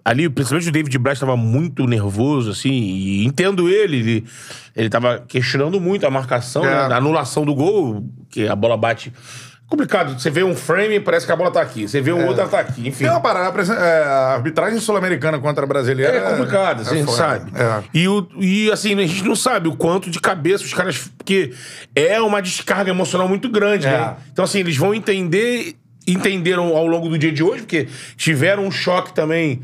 Ali, 0.04 0.28
principalmente 0.28 0.68
o 0.68 0.72
David 0.72 0.96
Braz 0.98 1.16
estava 1.16 1.36
muito 1.36 1.84
nervoso, 1.84 2.52
assim, 2.52 2.70
e 2.70 3.24
entendo 3.26 3.68
ele. 3.68 3.96
Ele, 3.96 4.24
ele 4.76 4.88
tava 4.88 5.18
questionando 5.26 5.80
muito 5.80 6.06
a 6.06 6.10
marcação, 6.10 6.64
É. 6.64 6.88
né, 6.88 6.94
a 6.94 6.98
anulação 6.98 7.44
do 7.44 7.52
gol, 7.52 8.04
que 8.30 8.46
a 8.46 8.54
bola 8.54 8.76
bate. 8.76 9.12
Complicado. 9.68 10.18
Você 10.18 10.30
vê 10.30 10.44
um 10.44 10.54
frame, 10.54 11.00
parece 11.00 11.26
que 11.26 11.32
a 11.32 11.36
bola 11.36 11.50
tá 11.50 11.60
aqui. 11.60 11.88
Você 11.88 12.00
vê 12.00 12.12
um 12.12 12.24
outro, 12.24 12.40
ela 12.42 12.48
tá 12.50 12.60
aqui. 12.60 12.86
Enfim. 12.86 13.04
Tem 13.04 13.10
uma 13.10 13.20
parada. 13.20 13.60
é, 13.72 14.04
a 14.04 14.34
arbitragem 14.34 14.78
sul-americana 14.78 15.40
contra 15.40 15.64
a 15.64 15.66
brasileira. 15.66 16.16
É 16.16 16.20
complicado, 16.20 16.82
assim, 16.82 16.94
a 16.94 16.98
gente 16.98 17.12
sabe. 17.12 17.50
É. 17.54 17.82
E, 17.92 18.06
o, 18.06 18.28
e 18.38 18.70
assim, 18.70 18.94
a 18.94 19.06
gente 19.06 19.24
não 19.24 19.34
sabe 19.34 19.66
o 19.68 19.74
quanto 19.76 20.08
de 20.08 20.20
cabeça 20.20 20.62
os 20.64 20.72
caras. 20.72 21.10
Porque 21.18 21.52
é 21.96 22.20
uma 22.20 22.40
descarga 22.40 22.90
emocional 22.90 23.28
muito 23.28 23.48
grande, 23.48 23.86
É. 23.88 23.90
né? 23.90 24.16
Então, 24.32 24.44
assim, 24.44 24.60
eles 24.60 24.76
vão 24.76 24.94
entender. 24.94 25.74
Entenderam 26.06 26.76
ao 26.76 26.86
longo 26.86 27.08
do 27.08 27.18
dia 27.18 27.32
de 27.32 27.42
hoje, 27.42 27.62
porque 27.62 27.88
tiveram 28.16 28.64
um 28.64 28.70
choque 28.70 29.12
também, 29.12 29.60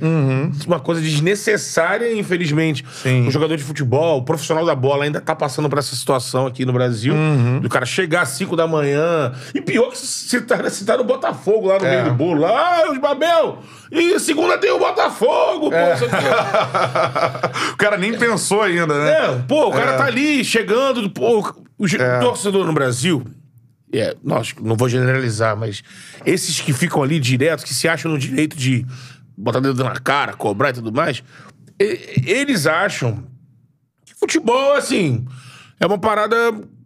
uma 0.66 0.80
coisa 0.80 1.00
desnecessária, 1.00 2.12
infelizmente. 2.16 2.84
Sim. 3.02 3.28
O 3.28 3.30
jogador 3.30 3.56
de 3.56 3.62
futebol, 3.62 4.18
o 4.18 4.22
profissional 4.24 4.64
da 4.66 4.74
bola, 4.74 5.04
ainda 5.04 5.20
tá 5.20 5.34
passando 5.36 5.68
por 5.68 5.78
essa 5.78 5.94
situação 5.94 6.46
aqui 6.46 6.64
no 6.64 6.72
Brasil. 6.72 7.14
Do 7.60 7.68
cara 7.68 7.86
chegar 7.86 8.22
às 8.22 8.30
5 8.30 8.56
da 8.56 8.66
manhã. 8.66 9.32
E 9.54 9.60
pior 9.60 9.90
que 9.90 9.98
se 9.98 10.40
tá, 10.42 10.68
se 10.68 10.84
tá 10.84 10.96
no 10.96 11.04
Botafogo 11.04 11.68
lá 11.68 11.78
no 11.78 11.86
É. 11.86 11.90
meio 11.90 12.04
do 12.10 12.14
bolo. 12.16 12.44
Ah, 12.44 12.90
os 12.90 12.98
Babel! 12.98 13.58
E 13.90 14.18
segunda 14.18 14.56
tem 14.58 14.70
o 14.72 14.78
Botafogo, 14.78 15.70
pô, 15.70 15.76
É. 15.76 15.92
aqui. 15.92 16.04
o 17.72 17.76
cara 17.76 17.96
nem 17.96 18.16
pensou 18.16 18.62
ainda, 18.62 18.86
né? 18.86 19.10
É, 19.12 19.42
pô, 19.46 19.68
o 19.68 19.72
cara 19.72 19.92
tá 19.96 20.04
ali 20.06 20.44
chegando. 20.44 21.08
Pô, 21.10 21.40
o 21.78 21.86
É. 21.86 22.18
torcedor 22.20 22.66
no 22.66 22.72
Brasil. 22.72 23.22
É, 23.92 24.16
não 24.60 24.74
vou 24.74 24.88
generalizar, 24.88 25.54
mas 25.56 25.82
esses 26.24 26.60
que 26.60 26.72
ficam 26.72 27.02
ali 27.02 27.20
direto, 27.20 27.62
que 27.64 27.74
se 27.74 27.86
acham 27.86 28.10
no 28.10 28.18
direito 28.18 28.56
de 28.56 28.86
botar 29.36 29.60
dedo 29.60 29.84
na 29.84 29.96
cara, 29.96 30.32
cobrar 30.32 30.70
e 30.70 30.74
tudo 30.74 30.90
mais, 30.92 31.22
e- 31.78 32.22
eles 32.26 32.66
acham 32.66 33.24
que 34.04 34.14
futebol, 34.14 34.74
assim, 34.74 35.26
é 35.78 35.86
uma 35.86 35.98
parada. 35.98 36.36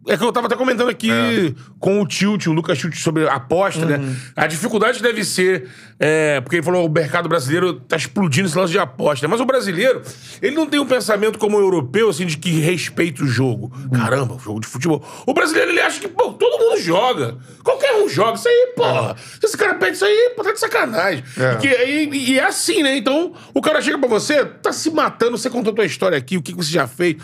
É 0.07 0.15
que 0.17 0.23
eu 0.23 0.31
tava 0.31 0.47
até 0.47 0.55
comentando 0.55 0.89
aqui 0.89 1.11
É. 1.11 1.53
com 1.79 2.01
o 2.01 2.07
Tilt, 2.07 2.47
o 2.47 2.53
Lucas 2.53 2.77
Tilt, 2.77 2.95
sobre 2.95 3.27
aposta, 3.27 3.81
Uhum. 3.81 3.87
né? 3.97 4.15
A 4.35 4.47
dificuldade 4.47 5.01
deve 5.01 5.23
ser. 5.23 5.67
é, 5.99 6.39
porque 6.41 6.57
ele 6.57 6.63
falou 6.63 6.85
o 6.85 6.89
mercado 6.91 7.27
brasileiro 7.27 7.73
tá 7.73 7.95
explodindo 7.97 8.47
esse 8.47 8.55
lance 8.55 8.71
de 8.71 8.77
aposta. 8.77 9.27
Mas 9.27 9.41
o 9.41 9.45
brasileiro, 9.45 10.03
ele 10.43 10.55
não 10.55 10.67
tem 10.67 10.79
um 10.79 10.85
pensamento 10.85 11.39
como 11.39 11.57
o 11.57 11.59
europeu, 11.59 12.07
assim, 12.09 12.23
de 12.27 12.37
que 12.37 12.51
respeita 12.59 13.23
o 13.23 13.27
jogo. 13.27 13.71
Caramba, 13.95 14.35
o 14.35 14.39
jogo 14.39 14.59
de 14.59 14.67
futebol. 14.67 15.03
O 15.25 15.33
brasileiro, 15.33 15.71
ele 15.71 15.81
acha 15.81 15.99
que, 15.99 16.07
pô, 16.07 16.33
todo 16.33 16.59
mundo 16.63 16.79
joga. 16.79 17.37
Qualquer 17.63 17.95
um 17.95 18.07
joga. 18.07 18.35
Isso 18.37 18.47
aí, 18.47 18.73
porra. 18.75 19.15
Se 19.39 19.47
esse 19.47 19.57
cara 19.57 19.73
pede 19.73 19.95
isso 19.95 20.05
aí, 20.05 20.33
pô, 20.35 20.43
tá 20.43 20.51
de 20.53 20.59
sacanagem. 20.59 21.23
É. 21.35 21.53
E, 21.53 21.57
que- 21.57 21.67
e- 22.15 22.31
e 22.33 22.39
é 22.39 22.43
assim, 22.43 22.83
né? 22.83 22.95
Então, 22.95 23.33
o 23.51 23.59
cara 23.59 23.81
chega 23.81 23.97
pra 23.97 24.07
você, 24.07 24.45
tá 24.45 24.71
se 24.71 24.91
matando, 24.91 25.35
você 25.35 25.49
contou 25.49 25.71
a 25.73 25.75
tua 25.77 25.85
história 25.85 26.15
aqui, 26.15 26.37
o 26.37 26.43
que 26.43 26.51
que 26.51 26.57
você 26.63 26.71
já 26.71 26.85
fez. 26.87 27.15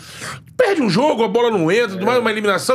Perde 0.56 0.82
um 0.82 0.90
jogo, 0.90 1.22
a 1.22 1.28
bola 1.28 1.48
não 1.48 1.70
entra, 1.70 1.90
tudo 1.90 2.06
mais, 2.06 2.18
uma 2.18 2.30
eliminação. 2.32 2.73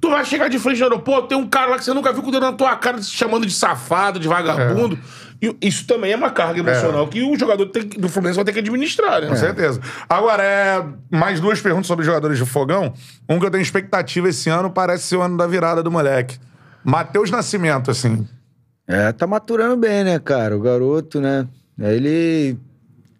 Tu 0.00 0.10
vai 0.10 0.24
chegar 0.24 0.48
de 0.48 0.58
frente 0.58 0.78
no 0.80 0.84
aeroporto, 0.86 1.28
tem 1.28 1.38
um 1.38 1.46
cara 1.48 1.70
lá 1.70 1.78
que 1.78 1.84
você 1.84 1.94
nunca 1.94 2.12
viu 2.12 2.22
com 2.22 2.28
o 2.28 2.32
dedo 2.32 2.42
na 2.44 2.52
tua 2.52 2.74
cara, 2.76 2.98
te 2.98 3.06
chamando 3.06 3.46
de 3.46 3.52
safado, 3.52 4.18
de 4.18 4.26
vagabundo. 4.28 4.98
E 5.40 5.56
isso 5.60 5.86
também 5.86 6.12
é 6.12 6.16
uma 6.16 6.30
carga 6.30 6.60
emocional 6.60 7.06
que 7.08 7.22
o 7.22 7.36
jogador 7.38 7.66
tem 7.66 7.88
que- 7.88 7.98
do 7.98 8.08
Fluminense 8.08 8.36
vai 8.36 8.44
ter 8.44 8.52
que 8.52 8.58
administrar, 8.60 9.20
né? 9.20 9.28
Com 9.28 9.36
certeza. 9.36 9.80
Agora, 10.08 10.42
é, 10.42 10.84
mais 11.10 11.40
duas 11.40 11.60
perguntas 11.60 11.86
sobre 11.88 12.04
jogadores 12.04 12.38
de 12.38 12.44
fogão. 12.44 12.92
Um 13.28 13.38
que 13.40 13.46
eu 13.46 13.50
tenho 13.50 13.62
expectativa 13.62 14.28
esse 14.28 14.48
ano 14.50 14.70
parece 14.70 15.04
ser 15.04 15.16
o 15.16 15.22
ano 15.22 15.36
da 15.36 15.46
virada 15.46 15.82
do 15.82 15.90
moleque. 15.90 16.38
Matheus 16.84 17.30
Nascimento, 17.30 17.90
assim. 17.90 18.26
É, 18.86 19.12
tá 19.12 19.26
maturando 19.26 19.76
bem, 19.76 20.02
né, 20.04 20.18
cara? 20.18 20.56
O 20.56 20.60
garoto, 20.60 21.20
né? 21.20 21.46
Ele. 21.80 22.56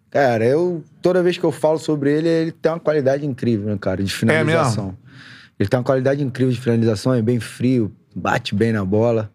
Cara, 0.09 0.45
eu. 0.45 0.83
Toda 1.01 1.23
vez 1.23 1.37
que 1.37 1.43
eu 1.43 1.51
falo 1.51 1.77
sobre 1.79 2.11
ele, 2.11 2.27
ele 2.29 2.51
tem 2.51 2.71
uma 2.71 2.79
qualidade 2.79 3.25
incrível, 3.25 3.67
né, 3.71 3.77
cara? 3.79 4.03
De 4.03 4.13
finalização. 4.13 4.95
Ele 5.59 5.69
tem 5.69 5.77
uma 5.77 5.83
qualidade 5.83 6.23
incrível 6.23 6.53
de 6.53 6.59
finalização, 6.59 7.13
é 7.13 7.21
bem 7.21 7.39
frio, 7.39 7.91
bate 8.15 8.55
bem 8.55 8.71
na 8.71 8.83
bola. 8.83 9.31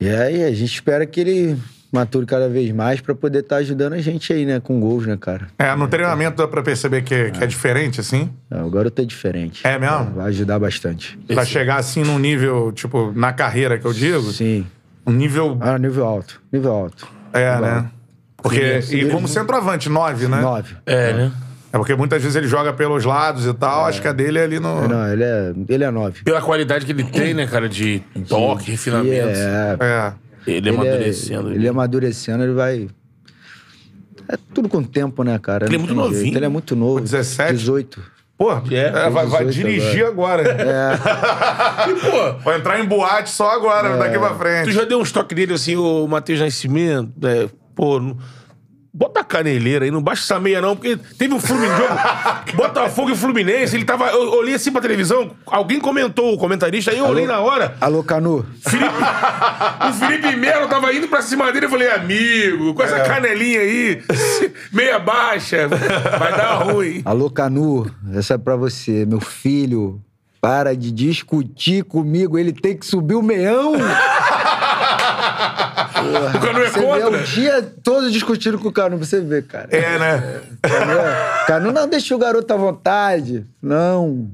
E 0.00 0.08
aí, 0.08 0.44
a 0.44 0.50
gente 0.52 0.72
espera 0.72 1.04
que 1.04 1.20
ele 1.20 1.58
mature 1.92 2.26
cada 2.26 2.48
vez 2.48 2.70
mais 2.70 3.00
pra 3.00 3.14
poder 3.14 3.40
estar 3.40 3.56
ajudando 3.56 3.94
a 3.94 3.98
gente 4.00 4.32
aí, 4.32 4.44
né? 4.44 4.60
Com 4.60 4.78
gols, 4.78 5.06
né, 5.06 5.16
cara? 5.18 5.48
É, 5.58 5.74
no 5.74 5.88
treinamento 5.88 6.36
dá 6.36 6.46
pra 6.46 6.62
perceber 6.62 7.02
que, 7.02 7.30
que 7.30 7.42
é 7.42 7.46
diferente, 7.46 8.00
assim. 8.00 8.30
É, 8.50 8.62
o 8.62 8.70
garoto 8.70 9.00
é 9.02 9.04
diferente. 9.04 9.66
É 9.66 9.78
mesmo? 9.78 10.12
Vai 10.16 10.28
ajudar 10.28 10.58
bastante. 10.58 11.18
Pra 11.26 11.44
chegar 11.44 11.76
assim 11.76 12.04
num 12.04 12.18
nível, 12.18 12.70
tipo, 12.72 13.12
na 13.14 13.32
carreira 13.32 13.78
que 13.78 13.86
eu 13.86 13.92
digo, 13.92 14.30
Sim. 14.32 14.66
um 15.06 15.12
nível. 15.12 15.56
Ah, 15.60 15.78
nível 15.78 16.04
alto. 16.06 16.40
Nível 16.52 16.72
alto. 16.72 17.08
É, 17.32 17.58
né? 17.60 17.90
Porque. 18.36 18.82
Sim, 18.82 18.96
E 18.98 19.10
como 19.10 19.26
centroavante, 19.26 19.88
nove, 19.88 20.28
né? 20.28 20.40
Nove. 20.40 20.76
É, 20.86 21.12
né? 21.12 21.32
É 21.72 21.76
porque 21.76 21.94
muitas 21.94 22.22
vezes 22.22 22.34
ele 22.34 22.46
joga 22.48 22.72
pelos 22.72 23.04
lados 23.04 23.44
e 23.46 23.52
tal. 23.52 23.84
Acho 23.84 24.00
que 24.00 24.08
a 24.08 24.12
dele 24.12 24.38
é 24.38 24.44
ali 24.44 24.58
no. 24.58 24.88
Não, 24.88 25.12
ele 25.12 25.22
é, 25.22 25.52
ele 25.68 25.84
é 25.84 25.90
nove. 25.90 26.22
Pela 26.24 26.40
qualidade 26.40 26.86
que 26.86 26.92
ele 26.92 27.04
tem, 27.04 27.34
né, 27.34 27.46
cara, 27.46 27.68
de 27.68 28.02
toque, 28.28 28.70
refinamento. 28.70 29.10
é, 29.38 29.76
É. 29.80 30.12
Ele, 30.50 30.70
amadurecendo. 30.70 31.48
Ele, 31.50 31.56
ele 31.58 31.68
amadurecendo, 31.68 32.42
ele 32.42 32.54
vai. 32.54 32.88
É 34.30 34.36
tudo 34.54 34.68
com 34.68 34.82
tempo, 34.82 35.22
né, 35.22 35.38
cara? 35.38 35.66
Ele 35.66 35.74
é 35.74 35.78
Não 35.78 35.84
muito 35.84 35.94
tem 35.94 36.02
novinho. 36.04 36.22
jeito. 36.22 36.38
Ele 36.38 36.44
é 36.46 36.48
muito 36.48 36.74
novo. 36.76 37.00
17? 37.00 37.52
18. 37.54 38.02
Pô, 38.38 38.52
É, 38.70 38.74
é, 38.76 39.10
vai, 39.10 39.26
vai 39.26 39.44
18 39.44 39.50
dirigir 39.52 40.06
agora. 40.06 40.42
E, 41.88 41.94
pô, 42.00 42.38
Vai 42.44 42.56
entrar 42.58 42.78
em 42.80 42.84
boate 42.86 43.30
só 43.30 43.50
agora, 43.50 43.96
daqui 43.96 44.18
pra 44.18 44.30
tu 44.30 44.34
frente. 44.38 44.72
já 44.72 44.84
deu 44.84 45.00
uns 45.00 45.10
toques 45.12 45.34
dele 45.36 45.54
assim, 45.54 45.76
o 45.76 46.06
Matheus 46.06 46.40
Nascimento, 46.40 47.12
é, 47.26 47.48
pô, 47.74 47.98
não- 48.00 48.16
bota 48.98 49.20
a 49.20 49.24
caneleira 49.24 49.84
aí, 49.84 49.92
não 49.92 50.02
baixa 50.02 50.22
essa 50.24 50.40
meia 50.40 50.60
não, 50.60 50.74
porque 50.74 50.96
teve 51.16 51.32
um 51.32 51.38
Fluminense, 51.38 51.78
Botafogo 52.56 53.10
e 53.12 53.16
Fluminense, 53.16 53.76
ele 53.76 53.84
tava, 53.84 54.08
eu 54.08 54.32
olhei 54.32 54.54
assim 54.54 54.72
pra 54.72 54.80
televisão, 54.80 55.30
alguém 55.46 55.78
comentou, 55.78 56.34
o 56.34 56.36
comentarista, 56.38 56.90
aí 56.90 56.98
eu 56.98 57.06
olhei 57.06 57.24
na 57.24 57.38
hora, 57.38 57.76
Alô, 57.80 58.02
Canu. 58.02 58.44
o 58.48 59.92
Felipe 59.92 60.34
Melo 60.34 60.66
tava 60.66 60.92
indo 60.92 61.06
pra 61.06 61.22
cima 61.22 61.52
dele, 61.52 61.66
eu 61.66 61.70
falei, 61.70 61.88
amigo, 61.90 62.74
com 62.74 62.82
essa 62.82 62.98
canelinha 63.00 63.60
aí, 63.60 64.02
meia 64.72 64.98
baixa, 64.98 65.68
vai 65.68 66.36
dar 66.36 66.54
ruim. 66.64 67.00
Alô, 67.04 67.30
Canu. 67.30 67.88
Essa 68.14 68.34
é 68.34 68.38
pra 68.38 68.56
você, 68.56 69.06
meu 69.06 69.20
filho. 69.20 70.00
Para 70.40 70.76
de 70.76 70.92
discutir 70.92 71.82
comigo. 71.82 72.38
Ele 72.38 72.52
tem 72.52 72.76
que 72.76 72.86
subir 72.86 73.16
o 73.16 73.22
meião. 73.22 73.72
O 76.00 76.40
Canu 76.40 76.60
é 76.62 76.68
Você 76.70 76.78
vê 76.80 76.86
contra? 76.86 77.08
o 77.10 77.22
dia 77.24 77.62
todo 77.82 78.10
discutindo 78.10 78.58
com 78.58 78.68
o 78.68 78.72
Canu, 78.72 78.96
pra 78.98 79.06
você 79.06 79.20
ver, 79.20 79.44
cara. 79.46 79.68
É, 79.70 79.98
né? 79.98 80.40
Entendeu? 80.64 81.00
Canu, 81.46 81.72
não 81.72 81.88
deixa 81.88 82.14
o 82.14 82.18
garoto 82.18 82.52
à 82.52 82.56
vontade. 82.56 83.44
Não. 83.62 84.30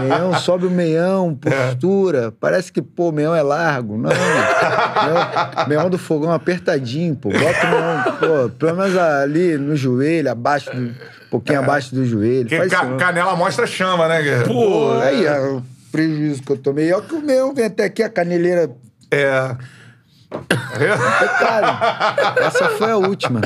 Meião, 0.00 0.34
sobe 0.38 0.66
o 0.66 0.70
meião, 0.70 1.34
postura. 1.34 2.32
Parece 2.40 2.72
que, 2.72 2.80
pô, 2.80 3.08
o 3.08 3.12
meião 3.12 3.34
é 3.34 3.42
largo. 3.42 3.96
Não. 3.98 4.10
Meião, 4.10 5.66
meião 5.68 5.90
do 5.90 5.98
fogão 5.98 6.32
apertadinho, 6.32 7.14
pô. 7.16 7.30
Bota 7.30 7.66
o 7.66 7.70
meião, 7.70 8.02
pô, 8.44 8.50
pelo 8.50 8.76
menos 8.76 8.96
ali 8.96 9.56
no 9.58 9.74
joelho, 9.76 10.30
abaixo 10.30 10.70
do, 10.70 10.82
um 10.82 10.94
pouquinho 11.30 11.58
abaixo 11.60 11.94
do 11.94 12.04
joelho. 12.06 12.48
Porque 12.48 12.68
ca- 12.68 12.84
não. 12.84 12.96
canela 12.96 13.34
mostra 13.36 13.66
chama, 13.66 14.06
né, 14.08 14.22
Guerreiro? 14.22 14.48
Pô, 14.52 14.92
Aí, 15.00 15.26
é 15.26 15.38
o 15.40 15.62
prejuízo 15.90 16.42
que 16.42 16.52
eu 16.52 16.56
tomei. 16.58 16.92
Olha 16.92 17.02
que 17.02 17.14
o 17.14 17.20
meião 17.22 17.52
vem 17.54 17.66
até 17.66 17.84
aqui, 17.84 18.02
a 18.02 18.08
caneleira 18.08 18.70
É. 19.10 19.54
Cara, 21.38 22.34
essa 22.38 22.68
foi 22.70 22.90
a 22.90 22.96
última. 22.96 23.40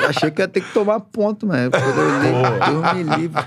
Eu 0.00 0.08
achei 0.08 0.30
que 0.30 0.40
ia 0.42 0.48
ter 0.48 0.60
que 0.60 0.72
tomar 0.72 1.00
ponto, 1.00 1.46
mano. 1.46 1.70
Quando 1.70 2.00
eu 2.00 2.82
Deus 2.82 2.92
me 2.94 3.02
livre. 3.16 3.44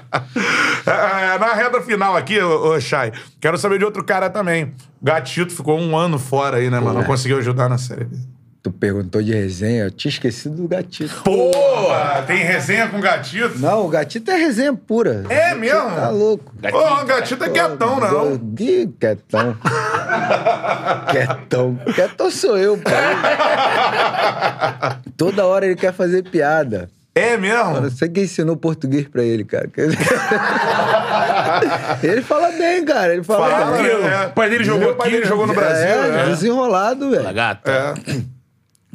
É, 0.85 1.37
Na 1.37 1.53
reta 1.53 1.81
final 1.81 2.15
aqui, 2.15 2.39
ô, 2.41 2.73
ô 2.75 2.79
Chay, 2.79 3.11
quero 3.39 3.57
saber 3.57 3.79
de 3.79 3.85
outro 3.85 4.03
cara 4.03 4.29
também. 4.29 4.73
Gatito 5.01 5.53
ficou 5.53 5.79
um 5.79 5.97
ano 5.97 6.17
fora 6.19 6.57
aí, 6.57 6.69
né, 6.69 6.79
mano? 6.79 6.99
Não 6.99 7.05
conseguiu 7.05 7.37
ajudar 7.37 7.69
na 7.69 7.77
série 7.77 8.05
B. 8.05 8.17
Tu 8.61 8.69
perguntou 8.71 9.23
de 9.23 9.31
resenha, 9.33 9.85
eu 9.85 9.91
tinha 9.91 10.09
esquecido 10.09 10.53
do 10.55 10.67
gatito. 10.67 11.15
Porra! 11.23 12.23
Tem 12.27 12.43
resenha 12.43 12.89
com 12.89 12.99
gatito? 12.99 13.57
Não, 13.57 13.85
o 13.85 13.87
gatito 13.87 14.29
é 14.31 14.35
resenha 14.35 14.73
pura. 14.73 15.23
É 15.29 15.55
mesmo? 15.55 15.89
Tá 15.91 16.09
louco. 16.09 16.53
Porra, 16.69 17.05
gatito 17.05 17.41
é 17.45 17.49
quietão, 17.49 17.99
não. 18.01 18.33
Ih, 18.59 18.87
quietão. 18.99 19.55
quietão. 21.09 21.79
Quietão 21.95 22.29
sou 22.29 22.57
eu, 22.57 22.77
pô. 22.77 22.89
Toda 25.15 25.45
hora 25.45 25.65
ele 25.65 25.77
quer 25.77 25.93
fazer 25.93 26.23
piada. 26.23 26.89
É 27.15 27.37
mesmo? 27.37 27.79
Você 27.81 28.09
que 28.09 28.19
ensinou 28.21 28.57
português 28.57 29.07
pra 29.07 29.23
ele, 29.23 29.45
cara. 29.45 29.69
ele 32.03 32.21
fala 32.21 32.51
bem, 32.51 32.83
cara. 32.83 33.13
Ele 33.13 33.23
fala, 33.23 33.49
Fala, 33.49 33.77
bem. 33.77 34.01
né? 34.01 34.25
O 34.27 34.31
pai 34.31 34.49
dele 34.49 34.63
jogou 34.65 34.91
O 34.91 34.95
pai 34.95 35.07
aqui, 35.07 35.15
dele 35.17 35.27
jogou 35.27 35.47
no 35.47 35.53
Brasil, 35.53 35.87
é, 35.87 36.11
né? 36.11 36.25
desenrolado, 36.25 37.09
velho. 37.11 37.33
Gata. 37.33 37.71
É. 37.71 37.93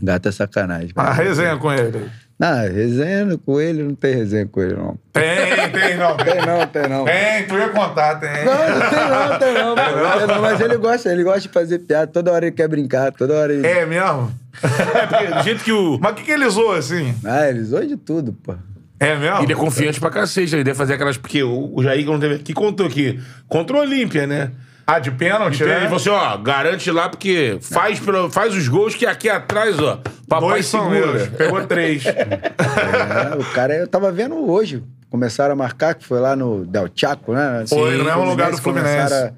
Gato 0.03 0.29
é 0.29 0.33
sacanagem. 0.33 0.91
A 0.97 1.13
resenha 1.13 1.57
com 1.57 1.73
ele. 1.73 2.11
Não, 2.39 2.63
resenha 2.63 3.39
com 3.39 3.61
ele, 3.61 3.83
não 3.85 3.95
tem 3.95 4.17
resenha 4.17 4.47
com 4.47 4.61
ele, 4.61 4.75
não. 4.75 4.99
Tem, 5.13 5.71
tem, 5.71 5.97
não. 5.97 6.17
Tem 6.19 6.45
não, 6.45 6.67
tem 6.67 6.89
não. 6.89 7.05
Tem, 7.05 7.47
tu 7.47 7.55
ia 7.55 7.69
contar, 7.69 8.17
tem. 8.17 8.45
Não, 8.45 8.53
não 8.53 8.91
tem 8.91 9.09
não, 9.09 9.39
tem 9.39 9.55
não, 9.55 9.75
pô, 9.75 9.83
não 9.83 10.19
tem 10.19 10.27
não. 10.27 10.43
Mas 10.43 10.61
ele 10.61 10.77
gosta, 10.77 11.13
ele 11.13 11.23
gosta 11.23 11.41
de 11.41 11.49
fazer 11.49 11.79
piada. 11.79 12.09
Toda 12.09 12.33
hora 12.33 12.47
ele 12.47 12.55
quer 12.55 12.67
brincar, 12.67 13.13
toda 13.13 13.35
hora 13.35 13.53
ele... 13.53 13.65
É 13.65 13.87
mesmo? 13.87 14.33
É, 14.63 15.07
porque 15.07 15.27
do 15.27 15.43
jeito 15.43 15.65
que 15.65 15.73
o. 15.73 15.99
Mas 16.01 16.13
o 16.13 16.15
que, 16.17 16.23
que 16.25 16.31
ele 16.31 16.49
zoou 16.49 16.73
assim? 16.73 17.15
Ah, 17.25 17.49
ele 17.49 17.63
zoa 17.63 17.87
de 17.87 17.97
tudo, 17.97 18.33
pô. 18.33 18.55
É 18.99 19.17
mesmo? 19.17 19.43
Ele 19.43 19.53
é 19.53 19.57
confiante 19.57 20.01
pra 20.01 20.11
cacete, 20.11 20.55
ele 20.55 20.65
deve 20.65 20.77
fazer 20.77 20.95
aquelas. 20.95 21.17
Porque 21.17 21.43
o, 21.43 21.83
Jair, 21.83 22.05
que 22.05 22.11
não 22.11 22.21
teve 22.21 22.37
aqui, 22.37 22.53
contou 22.53 22.89
que 22.89 23.21
contra 23.49 23.77
o 23.77 23.81
Olímpia, 23.81 24.27
né? 24.27 24.51
Ah, 24.87 24.99
de 24.99 25.11
pênalti, 25.11 25.63
Ele 25.63 25.71
né? 25.73 25.81
falou 25.83 25.97
assim: 25.97 26.11
ó, 26.11 26.37
garante 26.37 26.91
lá, 26.91 27.09
porque 27.09 27.59
faz, 27.63 27.99
pelo- 28.01 28.31
faz 28.31 28.55
os 28.55 28.69
gols 28.69 28.95
que 28.95 29.07
aqui 29.07 29.29
atrás, 29.31 29.79
ó, 29.81 30.01
papai 30.29 30.49
Dois 30.51 30.67
segura. 30.67 31.27
Pegou 31.37 31.67
três. 31.67 32.05
É, 32.15 33.37
o 33.37 33.45
cara, 33.53 33.75
eu 33.75 33.87
tava 33.89 34.11
vendo 34.13 34.35
hoje. 34.51 34.83
Começaram 35.11 35.53
a 35.53 35.57
marcar, 35.57 35.95
que 35.95 36.05
foi 36.05 36.19
lá 36.19 36.35
no 36.35 36.65
Del 36.67 36.89
Chaco, 36.95 37.33
né? 37.33 37.65
Foi, 37.69 37.97
no 37.97 38.05
mesmo 38.05 38.25
lugar 38.25 38.51
do 38.51 38.59
Fluminense. 38.59 39.15
a- 39.15 39.33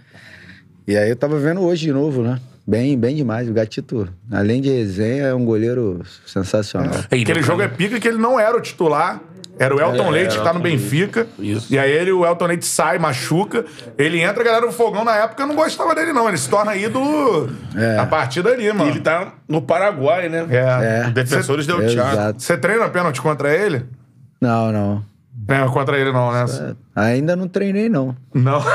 E 0.88 0.96
aí 0.96 1.10
eu 1.10 1.16
tava 1.16 1.38
vendo 1.38 1.60
hoje 1.60 1.86
de 1.86 1.92
novo, 1.92 2.22
né? 2.22 2.40
Bem, 2.66 2.98
bem 2.98 3.14
demais. 3.14 3.48
O 3.48 3.52
Gatito, 3.52 4.08
além 4.32 4.60
de 4.62 4.70
resenha, 4.70 5.24
é 5.26 5.34
um 5.34 5.44
goleiro 5.44 6.00
sensacional. 6.26 6.94
Aquele 7.10 7.42
jogo 7.42 7.60
é 7.62 7.68
pica 7.68 8.00
que 8.00 8.08
ele 8.08 8.18
não 8.18 8.40
era 8.40 8.56
o 8.56 8.60
titular. 8.60 9.20
Era 9.58 9.74
o 9.74 9.80
Elton 9.80 10.08
É, 10.08 10.10
Leite, 10.10 10.36
que 10.38 10.44
tá 10.44 10.52
no. 10.52 10.60
Benfica. 10.60 11.26
Isso. 11.38 11.72
E 11.72 11.78
aí 11.78 11.90
ele, 11.90 12.12
o 12.12 12.26
Elton 12.26 12.46
Leite 12.46 12.66
sai, 12.66 12.98
machuca. 12.98 13.64
Ele 13.96 14.20
entra, 14.20 14.42
a 14.42 14.44
galera 14.44 14.66
do 14.66 14.72
Fogão 14.72 15.04
na 15.04 15.16
época 15.16 15.46
não 15.46 15.54
gostava 15.54 15.94
dele, 15.94 16.12
não. 16.12 16.28
Ele 16.28 16.36
se 16.36 16.48
torna 16.48 16.76
ídolo 16.76 17.48
É. 17.74 17.98
a 17.98 18.06
partir 18.06 18.42
dali, 18.42 18.70
mano. 18.72 18.90
Ele 18.90 19.00
tá 19.00 19.32
no 19.48 19.62
Paraguai, 19.62 20.28
né? 20.28 20.46
É. 20.50 21.06
É. 21.06 21.10
Defensores 21.10 21.66
deu 21.66 21.78
Thiago. 21.78 22.12
Exato. 22.12 22.42
Você 22.42 22.56
treina 22.58 22.88
pênalti 22.90 23.20
contra 23.22 23.54
ele? 23.54 23.86
Não, 24.40 24.70
não. 24.70 25.02
Treina 25.46 25.68
contra 25.68 25.98
ele, 25.98 26.12
não, 26.12 26.32
né? 26.32 26.44
Ainda 26.94 27.36
não 27.36 27.46
treinei, 27.48 27.88
não. 27.88 28.16
Não. 28.34 28.60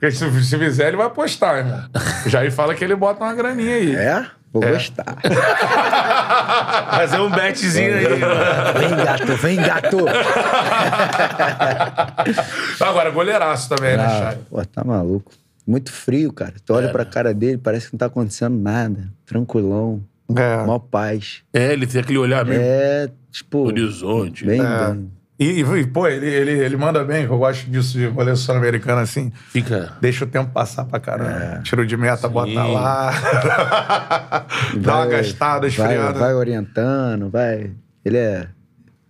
Porque 0.00 0.10
se, 0.10 0.44
se 0.44 0.58
fizer, 0.58 0.88
ele 0.88 0.96
vai 0.96 1.06
apostar, 1.06 1.58
irmão. 1.58 1.82
Já 2.26 2.40
aí 2.40 2.50
fala 2.50 2.74
que 2.74 2.84
ele 2.84 2.94
bota 2.94 3.22
uma 3.24 3.34
graninha 3.34 3.74
aí. 3.76 3.94
É? 3.96 4.26
Vou 4.52 4.62
gostar. 4.62 5.16
Fazer 6.96 7.20
um 7.20 7.30
betzinho 7.30 7.94
aí. 7.94 8.06
Vem, 8.06 8.96
gato, 9.04 9.36
vem, 9.36 9.56
gato. 9.56 9.96
Agora, 12.80 13.10
goleiraço 13.10 13.68
também, 13.68 13.96
né, 13.96 14.04
Ah, 14.04 14.30
Chay? 14.32 14.38
pô, 14.50 14.64
tá 14.64 14.82
maluco. 14.84 15.32
Muito 15.66 15.92
frio, 15.92 16.32
cara. 16.32 16.54
Tu 16.64 16.72
olha 16.72 16.86
É. 16.86 16.92
pra 16.92 17.04
cara 17.04 17.34
dele, 17.34 17.58
parece 17.58 17.86
que 17.88 17.94
não 17.94 17.98
tá 17.98 18.06
acontecendo 18.06 18.56
nada. 18.58 19.08
Tranquilão. 19.26 20.00
É. 20.34 20.64
Mó 20.64 20.78
paz. 20.78 21.42
É, 21.52 21.72
ele 21.72 21.86
tem 21.86 22.00
aquele 22.00 22.18
olhar 22.18 22.44
meio 22.44 22.60
É, 22.60 23.08
tipo. 23.30 23.58
horizonte. 23.66 24.44
Bem, 24.46 24.60
É. 24.60 24.64
bem. 24.92 25.10
E, 25.38 25.60
e, 25.60 25.86
pô, 25.86 26.08
ele, 26.08 26.26
ele, 26.26 26.50
ele 26.50 26.76
manda 26.76 27.04
bem, 27.04 27.22
eu 27.24 27.38
gosto 27.38 27.70
disso 27.70 27.96
de 27.96 28.08
goleiro 28.08 28.36
sul-americano 28.36 29.00
assim. 29.00 29.30
Fica. 29.50 29.92
Deixa 30.00 30.24
o 30.24 30.26
tempo 30.26 30.50
passar 30.50 30.84
pra 30.84 30.98
caramba. 30.98 31.30
É. 31.30 31.62
Tiro 31.62 31.86
de 31.86 31.96
meta, 31.96 32.28
bota 32.28 32.64
lá. 32.64 33.12
Dá 34.76 34.96
uma 34.96 35.06
gastada, 35.06 35.60
vai, 35.60 35.68
esfriada. 35.68 36.18
vai 36.18 36.34
orientando, 36.34 37.30
vai. 37.30 37.70
Ele 38.04 38.16
é. 38.16 38.48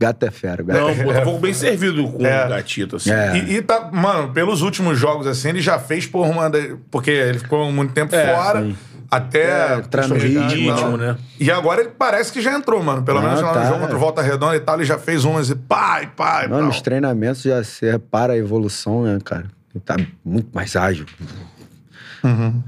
Gato 0.01 0.25
é 0.27 0.31
fera, 0.31 0.63
gato. 0.63 0.79
Não, 0.81 0.95
pô, 0.95 1.11
um 1.13 1.23
pouco 1.25 1.41
bem 1.41 1.53
servido 1.53 2.07
com 2.13 2.25
É. 2.25 2.47
o 2.47 2.49
gatito, 2.51 2.97
assim. 2.97 3.11
É. 3.11 3.37
E, 3.37 3.57
e 3.57 3.63
tá, 3.63 3.91
mano, 3.93 4.33
pelos 4.33 4.63
últimos 4.63 4.97
jogos, 4.97 5.27
assim, 5.27 5.49
ele 5.49 5.61
já 5.61 5.77
fez 5.79 6.07
por 6.07 6.25
uma. 6.25 6.49
Porque 6.91 7.11
ele 7.11 7.41
ficou 7.41 7.73
muito 7.73 7.93
tempo 7.93 8.15
É, 8.15 8.33
fora. 8.37 8.63
sim. 8.63 8.77
Até. 9.11 9.73
É, 9.73 10.07
no 10.07 10.19
de 10.19 10.27
ritmo, 10.27 10.97
né? 10.97 11.17
E 11.41 11.51
agora 11.51 11.81
ele 11.81 11.91
parece 11.91 12.33
que 12.33 12.41
já 12.43 12.53
entrou, 12.53 12.83
mano. 12.83 13.03
Pelo 13.03 13.21
Não, 13.21 13.27
menos 13.29 13.43
lá 13.43 13.49
no 13.49 13.55
tá. 13.55 13.65
jogo 13.67 13.81
contra 13.81 13.97
o 13.97 13.99
Volta 13.99 14.23
Redonda 14.23 14.57
e 14.57 14.61
tal, 14.61 14.75
ele 14.77 14.85
já 14.85 14.99
fez 14.99 15.25
umas 15.25 15.49
e 15.49 15.55
pai, 15.55 16.11
pai, 16.15 16.47
Não, 16.47 16.59
tal. 16.59 16.67
nos 16.67 16.83
treinamentos 16.83 17.43
já 17.43 17.63
se 17.65 17.91
repara 17.91 18.35
a 18.35 18.37
evolução, 18.37 19.05
né, 19.05 19.19
cara? 19.25 19.47
Ele 19.75 19.83
tá 19.85 19.97
muito 20.25 20.51
mais 20.55 20.77
ágil. 20.77 21.07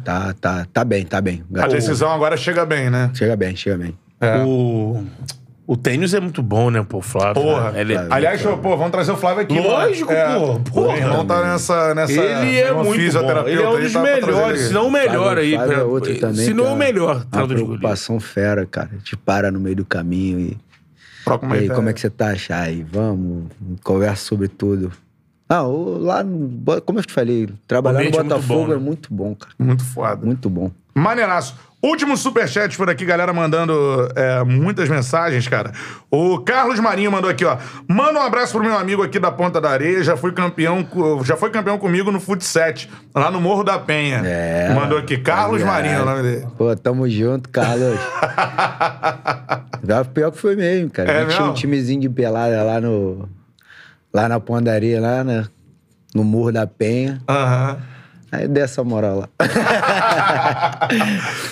Tá, 0.05 0.35
tá, 0.41 0.67
tá 0.73 0.85
bem, 0.85 1.05
tá 1.05 1.21
bem. 1.21 1.45
A 1.59 1.67
decisão 1.67 2.11
agora 2.11 2.37
chega 2.37 2.65
bem, 2.65 2.89
né? 2.89 3.11
Chega 3.15 3.37
bem, 3.37 3.55
chega 3.57 3.77
bem. 3.77 3.99
É. 4.21 4.39
O, 4.39 5.05
o 5.73 5.77
tênis 5.77 6.13
é 6.15 6.21
muito 6.21 6.43
bom, 6.43 6.71
né, 6.71 6.85
pô, 6.87 7.01
Flávio? 7.01 7.43
Porra. 7.43 7.73
Ele, 7.79 7.95
Flávio. 7.95 8.13
Aliás, 8.13 8.43
pô, 8.43 8.77
vamos 8.77 8.91
trazer 8.91 9.13
o 9.13 9.17
Flávio 9.17 9.43
aqui. 9.43 9.59
Lógico, 9.61 10.13
mano. 10.13 10.61
pô. 10.65 10.73
Porra, 10.73 10.95
O 10.95 10.97
irmão 10.97 11.27
tá 11.27 11.45
nessa. 11.45 11.95
nessa 11.95 12.13
ele 12.13 12.59
é 12.59 12.73
muito 12.73 12.87
bom. 12.89 12.95
Ele 13.47 13.63
é 13.63 13.69
um 13.69 13.81
dos 13.81 13.93
tá 13.93 14.03
melhores, 14.03 14.61
se 14.63 14.73
não 14.73 14.89
o 14.89 14.91
melhor 14.91 15.35
Flávio- 15.35 15.43
aí. 15.43 15.53
Flávio 15.55 15.73
pra- 15.75 15.81
é 15.83 15.85
outro 15.85 16.19
também. 16.19 16.45
se 16.45 16.53
não 16.55 16.65
o 16.65 16.69
é 16.69 16.75
melhor 16.77 17.27
Uma 17.33 17.47
preocupação 17.47 18.19
fera, 18.19 18.67
cara. 18.67 18.91
Te 19.05 19.17
para 19.17 19.51
no 19.51 19.61
meio 19.61 19.77
do 19.77 19.85
caminho 19.85 20.41
e. 20.41 20.59
Troca 21.25 21.45
uma 21.47 21.55
E 21.55 21.59
aí, 21.59 21.65
ideia. 21.67 21.77
como 21.77 21.89
é 21.89 21.93
que 21.93 22.01
você 22.01 22.11
tá, 22.11 22.35
Chay? 22.35 22.85
Vamos, 22.91 23.45
conversa 23.85 24.25
sobre 24.25 24.49
tudo. 24.49 24.91
Ah, 25.49 25.65
o- 25.65 25.99
lá, 25.99 26.23
no, 26.25 26.81
como 26.83 26.99
eu 26.99 27.05
te 27.05 27.13
falei, 27.13 27.49
trabalhar 27.69 27.95
no 27.99 28.07
ambiente 28.09 28.19
é 28.19 28.23
muito 28.23 28.35
Botafogo 28.35 28.61
bom, 28.63 28.69
né? 28.69 28.75
é 28.75 28.79
muito 28.79 29.15
bom, 29.15 29.35
cara. 29.35 29.53
Muito 29.59 29.85
foda. 29.85 30.25
Muito 30.27 30.49
bom. 30.51 30.71
Maneiraço. 30.95 31.55
Último 31.83 32.15
superchat 32.15 32.77
por 32.77 32.91
aqui, 32.91 33.07
galera 33.07 33.33
mandando 33.33 34.07
é, 34.15 34.45
muitas 34.45 34.87
mensagens, 34.87 35.49
cara. 35.49 35.73
O 36.11 36.39
Carlos 36.41 36.79
Marinho 36.79 37.11
mandou 37.11 37.31
aqui, 37.31 37.43
ó. 37.43 37.57
Manda 37.89 38.21
um 38.21 38.23
abraço 38.23 38.53
pro 38.53 38.63
meu 38.63 38.77
amigo 38.77 39.03
aqui 39.03 39.19
da 39.19 39.33
Ponta 39.33 39.63
da 39.63 39.71
Areia, 39.71 40.05
já 40.05 40.15
foi 40.15 40.31
campeão, 40.33 40.87
já 41.25 41.39
foi 41.39 41.49
campeão 41.49 41.79
comigo 41.79 42.13
no 42.13 42.21
Fut 42.21 42.45
7, 42.45 42.91
lá 43.15 43.31
no 43.31 43.41
Morro 43.41 43.65
da 43.65 43.79
Penha. 43.79 44.21
É. 44.23 44.75
Mandou 44.75 44.99
aqui, 44.99 45.17
Carlos 45.17 45.63
Obrigado. 45.63 45.75
Marinho, 45.75 45.95
é 45.95 46.03
o 46.03 46.05
nome 46.05 46.23
dele. 46.23 46.47
Pô, 46.59 46.77
tamo 46.77 47.09
junto, 47.09 47.49
Carlos. 47.49 47.99
Pior 50.13 50.33
que 50.33 50.39
foi 50.39 50.57
mesmo, 50.57 50.91
cara. 50.91 51.11
É 51.11 51.25
tinha 51.25 51.45
um 51.45 51.55
timezinho 51.55 52.03
de 52.03 52.11
pelada 52.11 52.63
lá 52.63 52.79
no. 52.79 53.27
Lá 54.13 54.29
na 54.29 54.39
Pondaria, 54.39 55.01
lá 55.01 55.25
né, 55.25 55.47
no 56.15 56.25
Morro 56.25 56.53
da 56.53 56.67
Penha. 56.67 57.23
Aham. 57.27 57.79
Aí 58.33 58.47
dei 58.47 58.63
essa 58.63 58.85
moral 58.85 59.19
lá. 59.21 59.29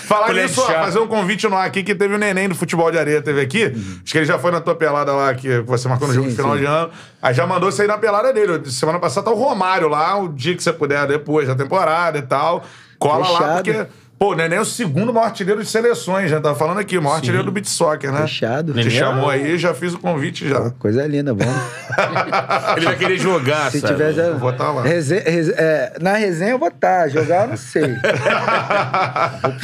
Falar 0.06 0.32
nisso, 0.32 0.60
ó, 0.60 0.66
fazer 0.66 0.98
um 1.00 1.08
convite 1.08 1.48
no 1.48 1.56
ar 1.56 1.66
aqui 1.66 1.82
que 1.82 1.94
teve 1.94 2.14
o 2.14 2.18
neném 2.18 2.48
do 2.48 2.54
futebol 2.54 2.90
de 2.90 2.98
areia, 2.98 3.20
teve 3.20 3.40
aqui. 3.40 3.64
Acho 3.64 4.12
que 4.12 4.18
ele 4.18 4.26
já 4.26 4.38
foi 4.38 4.50
na 4.52 4.60
tua 4.60 4.74
pelada 4.74 5.12
lá, 5.12 5.34
que 5.34 5.60
você 5.60 5.88
marcou 5.88 6.06
no 6.06 6.14
Sim, 6.14 6.20
jogo 6.20 6.30
de 6.30 6.36
final 6.36 6.52
sim. 6.54 6.60
de 6.60 6.66
ano. 6.66 6.90
Aí 7.20 7.34
já 7.34 7.46
mandou 7.46 7.70
você 7.70 7.84
ir 7.84 7.88
na 7.88 7.98
pelada 7.98 8.32
dele. 8.32 8.70
Semana 8.70 8.98
passada 8.98 9.24
tá 9.24 9.32
o 9.32 9.34
Romário 9.34 9.88
lá, 9.88 10.16
o 10.18 10.28
dia 10.28 10.54
que 10.54 10.62
você 10.62 10.72
puder, 10.72 11.06
depois 11.06 11.48
da 11.48 11.54
temporada 11.54 12.18
e 12.18 12.22
tal. 12.22 12.62
Cola 12.98 13.28
lá, 13.28 13.38
Fechado. 13.38 13.54
porque. 13.64 13.86
Pô, 14.18 14.32
o 14.32 14.34
neném 14.34 14.58
é 14.58 14.60
o 14.60 14.64
segundo 14.64 15.14
maior 15.14 15.26
artilheiro 15.26 15.62
de 15.62 15.68
seleções, 15.68 16.28
já 16.28 16.40
tava 16.40 16.58
falando 16.58 16.78
aqui, 16.80 16.98
o 16.98 17.02
maior 17.02 17.16
artilheiro 17.16 17.44
do 17.44 17.52
beat 17.52 17.66
soccer, 17.66 18.10
né? 18.10 18.22
Fechado. 18.22 18.72
Te 18.72 18.76
Neném 18.78 18.90
chamou 18.90 19.30
é- 19.30 19.36
aí, 19.36 19.56
já 19.56 19.72
fiz 19.72 19.94
o 19.94 19.98
convite 20.00 20.48
já. 20.48 20.70
Coisa 20.72 21.06
linda, 21.06 21.32
vamos. 21.32 21.54
Ele 22.76 22.84
vai 22.86 22.96
querer 22.96 23.16
jogar, 23.18 23.70
Se 23.70 23.78
sabe? 23.78 23.92
tiver. 23.92 24.12
já- 24.12 24.30
Vou 24.32 24.52
tá 24.52 24.72
lá. 24.72 24.82
É, 24.88 25.92
na 26.00 26.14
resenha 26.14 26.50
eu 26.50 26.58
vou 26.58 26.66
estar, 26.68 27.08
jogar 27.08 27.42
eu 27.44 27.48
não 27.50 27.56
sei. 27.56 27.94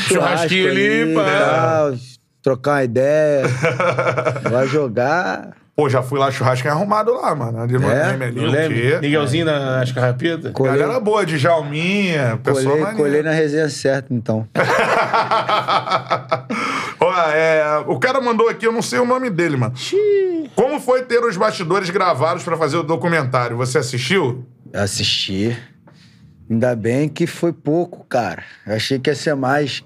Churrasquinho 0.08 0.70
ali, 0.70 1.10
e 1.10 1.14
pá. 1.14 1.24
tal, 1.24 1.94
trocar 2.42 2.70
uma 2.72 2.84
ideia. 2.84 3.42
Vai 4.50 4.66
jogar. 4.68 5.50
Pô, 5.76 5.88
já 5.88 6.02
fui 6.02 6.20
lá 6.20 6.30
churrasco 6.30 6.68
arrumado 6.68 7.12
lá, 7.12 7.34
mano. 7.34 7.60
Ali 7.60 7.72
no 7.72 7.90
É? 7.90 8.12
Ali, 8.12 8.40
Não 8.40 8.48
o 8.48 8.52
quê? 8.68 8.98
Miguelzinho 9.02 9.44
nas 9.44 9.90
carrapetas? 9.90 10.52
Colei, 10.52 10.78
Galera 10.78 11.00
boa, 11.00 11.26
de 11.26 11.36
Jalminha, 11.36 12.38
pessoal 12.44 12.64
colei, 12.64 12.80
maneiro. 12.80 12.96
colei 12.96 13.22
na 13.22 13.32
resenha 13.32 13.68
certa, 13.68 14.14
então. 14.14 14.46
Ó, 17.00 17.12
é, 17.32 17.78
o 17.88 17.98
cara 17.98 18.20
mandou 18.20 18.48
aqui, 18.48 18.66
eu 18.66 18.72
não 18.72 18.82
sei 18.82 19.00
o 19.00 19.04
nome 19.04 19.30
dele, 19.30 19.56
mano. 19.56 19.74
Como 20.54 20.78
foi 20.80 21.02
ter 21.02 21.18
os 21.24 21.36
bastidores 21.36 21.90
gravados 21.90 22.44
pra 22.44 22.56
fazer 22.56 22.76
o 22.76 22.82
documentário? 22.84 23.56
Você 23.56 23.78
assistiu? 23.78 24.46
Assisti. 24.72 25.56
Ainda 26.48 26.76
bem 26.76 27.08
que 27.08 27.26
foi 27.26 27.52
pouco, 27.52 28.04
cara. 28.08 28.44
Eu 28.66 28.76
achei 28.76 28.98
que 29.00 29.10
ia 29.10 29.16
ser 29.16 29.34
mais. 29.34 29.82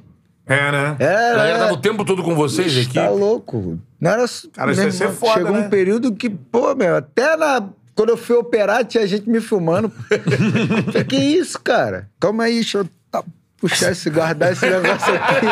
É, 0.48 0.72
né? 0.72 0.96
É, 0.98 1.30
A 1.30 1.36
galera 1.36 1.56
é. 1.56 1.58
tava 1.58 1.72
o 1.74 1.76
tempo 1.76 2.04
todo 2.04 2.22
com 2.22 2.34
vocês 2.34 2.72
Ixi, 2.72 2.86
aqui. 2.86 2.94
Tá 2.94 3.10
louco. 3.10 3.78
Não 4.00 4.10
era. 4.10 4.24
Cara, 4.52 4.72
isso 4.72 4.82
ia 4.82 4.90
ser 4.90 5.10
foda, 5.10 5.34
Chegou 5.34 5.52
né? 5.52 5.66
um 5.66 5.68
período 5.68 6.14
que, 6.14 6.30
pô, 6.30 6.74
meu, 6.74 6.96
até 6.96 7.36
na. 7.36 7.62
Quando 7.94 8.10
eu 8.10 8.16
fui 8.16 8.36
operar, 8.36 8.84
tinha 8.84 9.06
gente 9.06 9.28
me 9.28 9.40
filmando. 9.40 9.92
Que 11.08 11.16
isso, 11.16 11.60
cara? 11.60 12.08
Calma 12.18 12.44
aí, 12.44 12.54
deixa 12.54 12.78
eu. 12.78 12.88
Tá, 13.10 13.22
puxar 13.60 13.90
esse, 13.92 14.08
guardar 14.08 14.52
esse 14.52 14.64
negócio 14.64 15.14
aqui. 15.14 15.46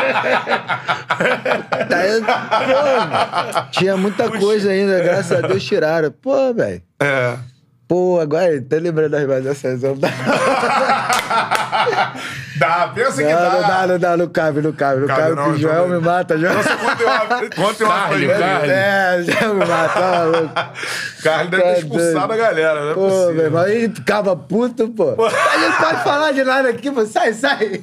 Daí, 1.88 2.20
pô, 2.20 3.62
tinha 3.72 3.96
muita 3.96 4.30
coisa 4.30 4.70
ainda, 4.70 5.02
graças 5.02 5.32
a 5.32 5.40
Deus 5.46 5.64
tiraram. 5.64 6.10
Pô, 6.10 6.54
velho. 6.54 6.82
É. 7.00 7.36
Pô, 7.88 8.18
agora 8.20 8.58
até 8.58 8.78
lembrando 8.78 9.10
das 9.10 9.26
mais 9.26 9.44
dessas. 9.44 9.80
Dá, 12.58 12.90
pensa 12.94 13.22
que 13.22 13.32
não, 13.32 13.38
dá. 13.40 13.50
não 13.50 13.60
dá, 13.68 13.86
não 13.86 13.98
dá, 13.98 14.16
não 14.16 14.28
cabe, 14.28 14.60
não 14.62 14.72
cabe, 14.72 15.00
não 15.00 15.06
Cabe 15.06 15.20
cabe, 15.22 15.34
não, 15.36 15.44
que 15.44 15.50
o 15.50 15.58
Joel 15.58 15.88
me 15.88 15.98
mata, 15.98 16.38
Joel. 16.38 16.54
Nossa, 16.54 16.76
Conta 16.76 17.04
uma, 17.04 17.18
conta 17.50 17.84
uma 17.84 17.94
Carne, 17.94 18.26
coisa. 18.26 18.40
carne. 18.40 18.68
É, 18.70 19.22
já 19.22 19.48
me 19.48 19.64
mata, 19.66 19.88
tá 20.00 20.00
maluco. 20.00 20.50
Carlos 21.22 21.50
deve 21.50 21.62
ter 21.62 21.72
Tá 21.72 21.78
expulsado 21.78 22.12
doido. 22.28 22.32
a 22.32 22.36
galera, 22.36 22.80
não 22.84 22.90
é 22.90 22.94
Pô, 22.94 23.00
possível. 23.02 23.32
meu 23.34 23.44
irmão, 23.44 23.62
aí 23.62 23.88
ficava 23.90 24.34
puto, 24.36 24.88
pô. 24.88 25.14
A 25.26 25.58
gente 25.58 25.76
pode 25.76 26.02
falar 26.04 26.32
de 26.32 26.44
nada 26.44 26.68
aqui, 26.70 26.90
pô. 26.90 27.04
Sai, 27.04 27.32
sai. 27.34 27.80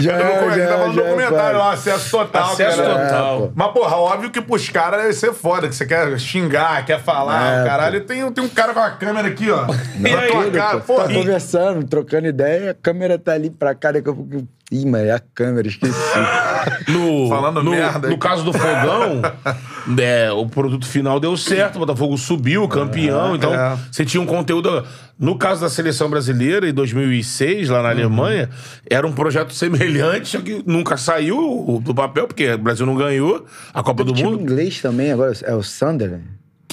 já, 0.00 0.12
Eu 0.12 0.24
não- 0.48 0.54
já, 0.56 0.68
falando 0.68 0.88
no 0.88 1.02
documentário 1.02 1.58
lá, 1.58 1.72
acesso 1.72 2.10
total. 2.10 2.52
Acesso 2.52 2.76
cara. 2.82 2.94
total. 3.06 3.34
É, 3.36 3.38
pô. 3.40 3.52
Mas, 3.54 3.72
porra, 3.72 3.96
óbvio 3.96 4.30
que 4.30 4.40
pros 4.40 4.68
caras 4.68 5.00
deve 5.02 5.12
ser 5.14 5.32
foda, 5.32 5.68
que 5.68 5.74
você 5.74 5.86
quer 5.86 6.18
xingar, 6.18 6.84
quer 6.84 7.00
falar, 7.02 7.62
É, 7.64 7.66
caralho. 7.68 8.00
Tem, 8.04 8.30
tem 8.32 8.44
um 8.44 8.48
cara 8.48 8.72
com 8.74 8.80
a 8.80 8.90
câmera 8.90 9.28
aqui, 9.28 9.50
ó. 9.50 9.62
Na 9.66 10.22
tua 10.28 10.50
cara. 10.50 10.80
Pô. 10.86 10.94
Tá 10.96 11.10
e- 11.10 11.14
conversando, 11.14 11.86
trocando 11.86 12.26
ideia, 12.26 12.70
a 12.70 12.74
câmera 12.74 13.18
tá 13.18 13.32
ali 13.32 13.50
pra 13.50 13.74
cá, 13.74 13.92
daqui 13.92 14.08
a 14.08 14.12
pouco. 14.12 14.46
Ih, 14.72 14.86
mas 14.86 15.02
é 15.02 15.12
a 15.12 15.20
câmera, 15.20 15.68
esqueci. 15.68 15.92
No, 16.88 17.28
Falando 17.28 17.62
no, 17.62 17.72
merda 17.72 18.08
no 18.08 18.16
caso 18.16 18.42
do 18.42 18.52
Fogão, 18.52 19.20
é, 20.00 20.32
o 20.32 20.46
produto 20.46 20.86
final 20.86 21.20
deu 21.20 21.36
certo, 21.36 21.76
o 21.76 21.78
Botafogo 21.80 22.16
subiu, 22.16 22.66
campeão. 22.66 23.36
então, 23.36 23.52
é. 23.54 23.76
você 23.92 24.02
tinha 24.04 24.20
um 24.22 24.24
conteúdo. 24.26 24.82
No 25.18 25.36
caso 25.36 25.60
da 25.60 25.68
seleção 25.68 26.08
brasileira, 26.08 26.66
em 26.68 26.72
2006, 26.72 27.68
lá 27.68 27.82
na 27.82 27.88
Uhum. 27.90 27.94
Alemanha, 27.94 28.48
era 28.90 29.06
um 29.06 29.12
projeto 29.12 29.52
semelhante, 29.52 30.28
só 30.28 30.40
que 30.40 30.62
nunca 30.66 30.96
saiu 30.96 31.80
do 31.84 31.94
papel, 31.94 32.26
porque 32.26 32.50
o 32.54 32.58
Brasil 32.58 32.86
não 32.86 32.96
ganhou 32.96 33.44
a 33.74 33.82
Copa 33.82 34.02
do 34.02 34.12
Time 34.14 34.30
Mundo, 34.30 34.42
inglês 34.42 34.80
também, 34.80 35.12
agora 35.12 35.32
é 35.42 35.54
o 35.54 35.62
Sunderland, 35.62 36.24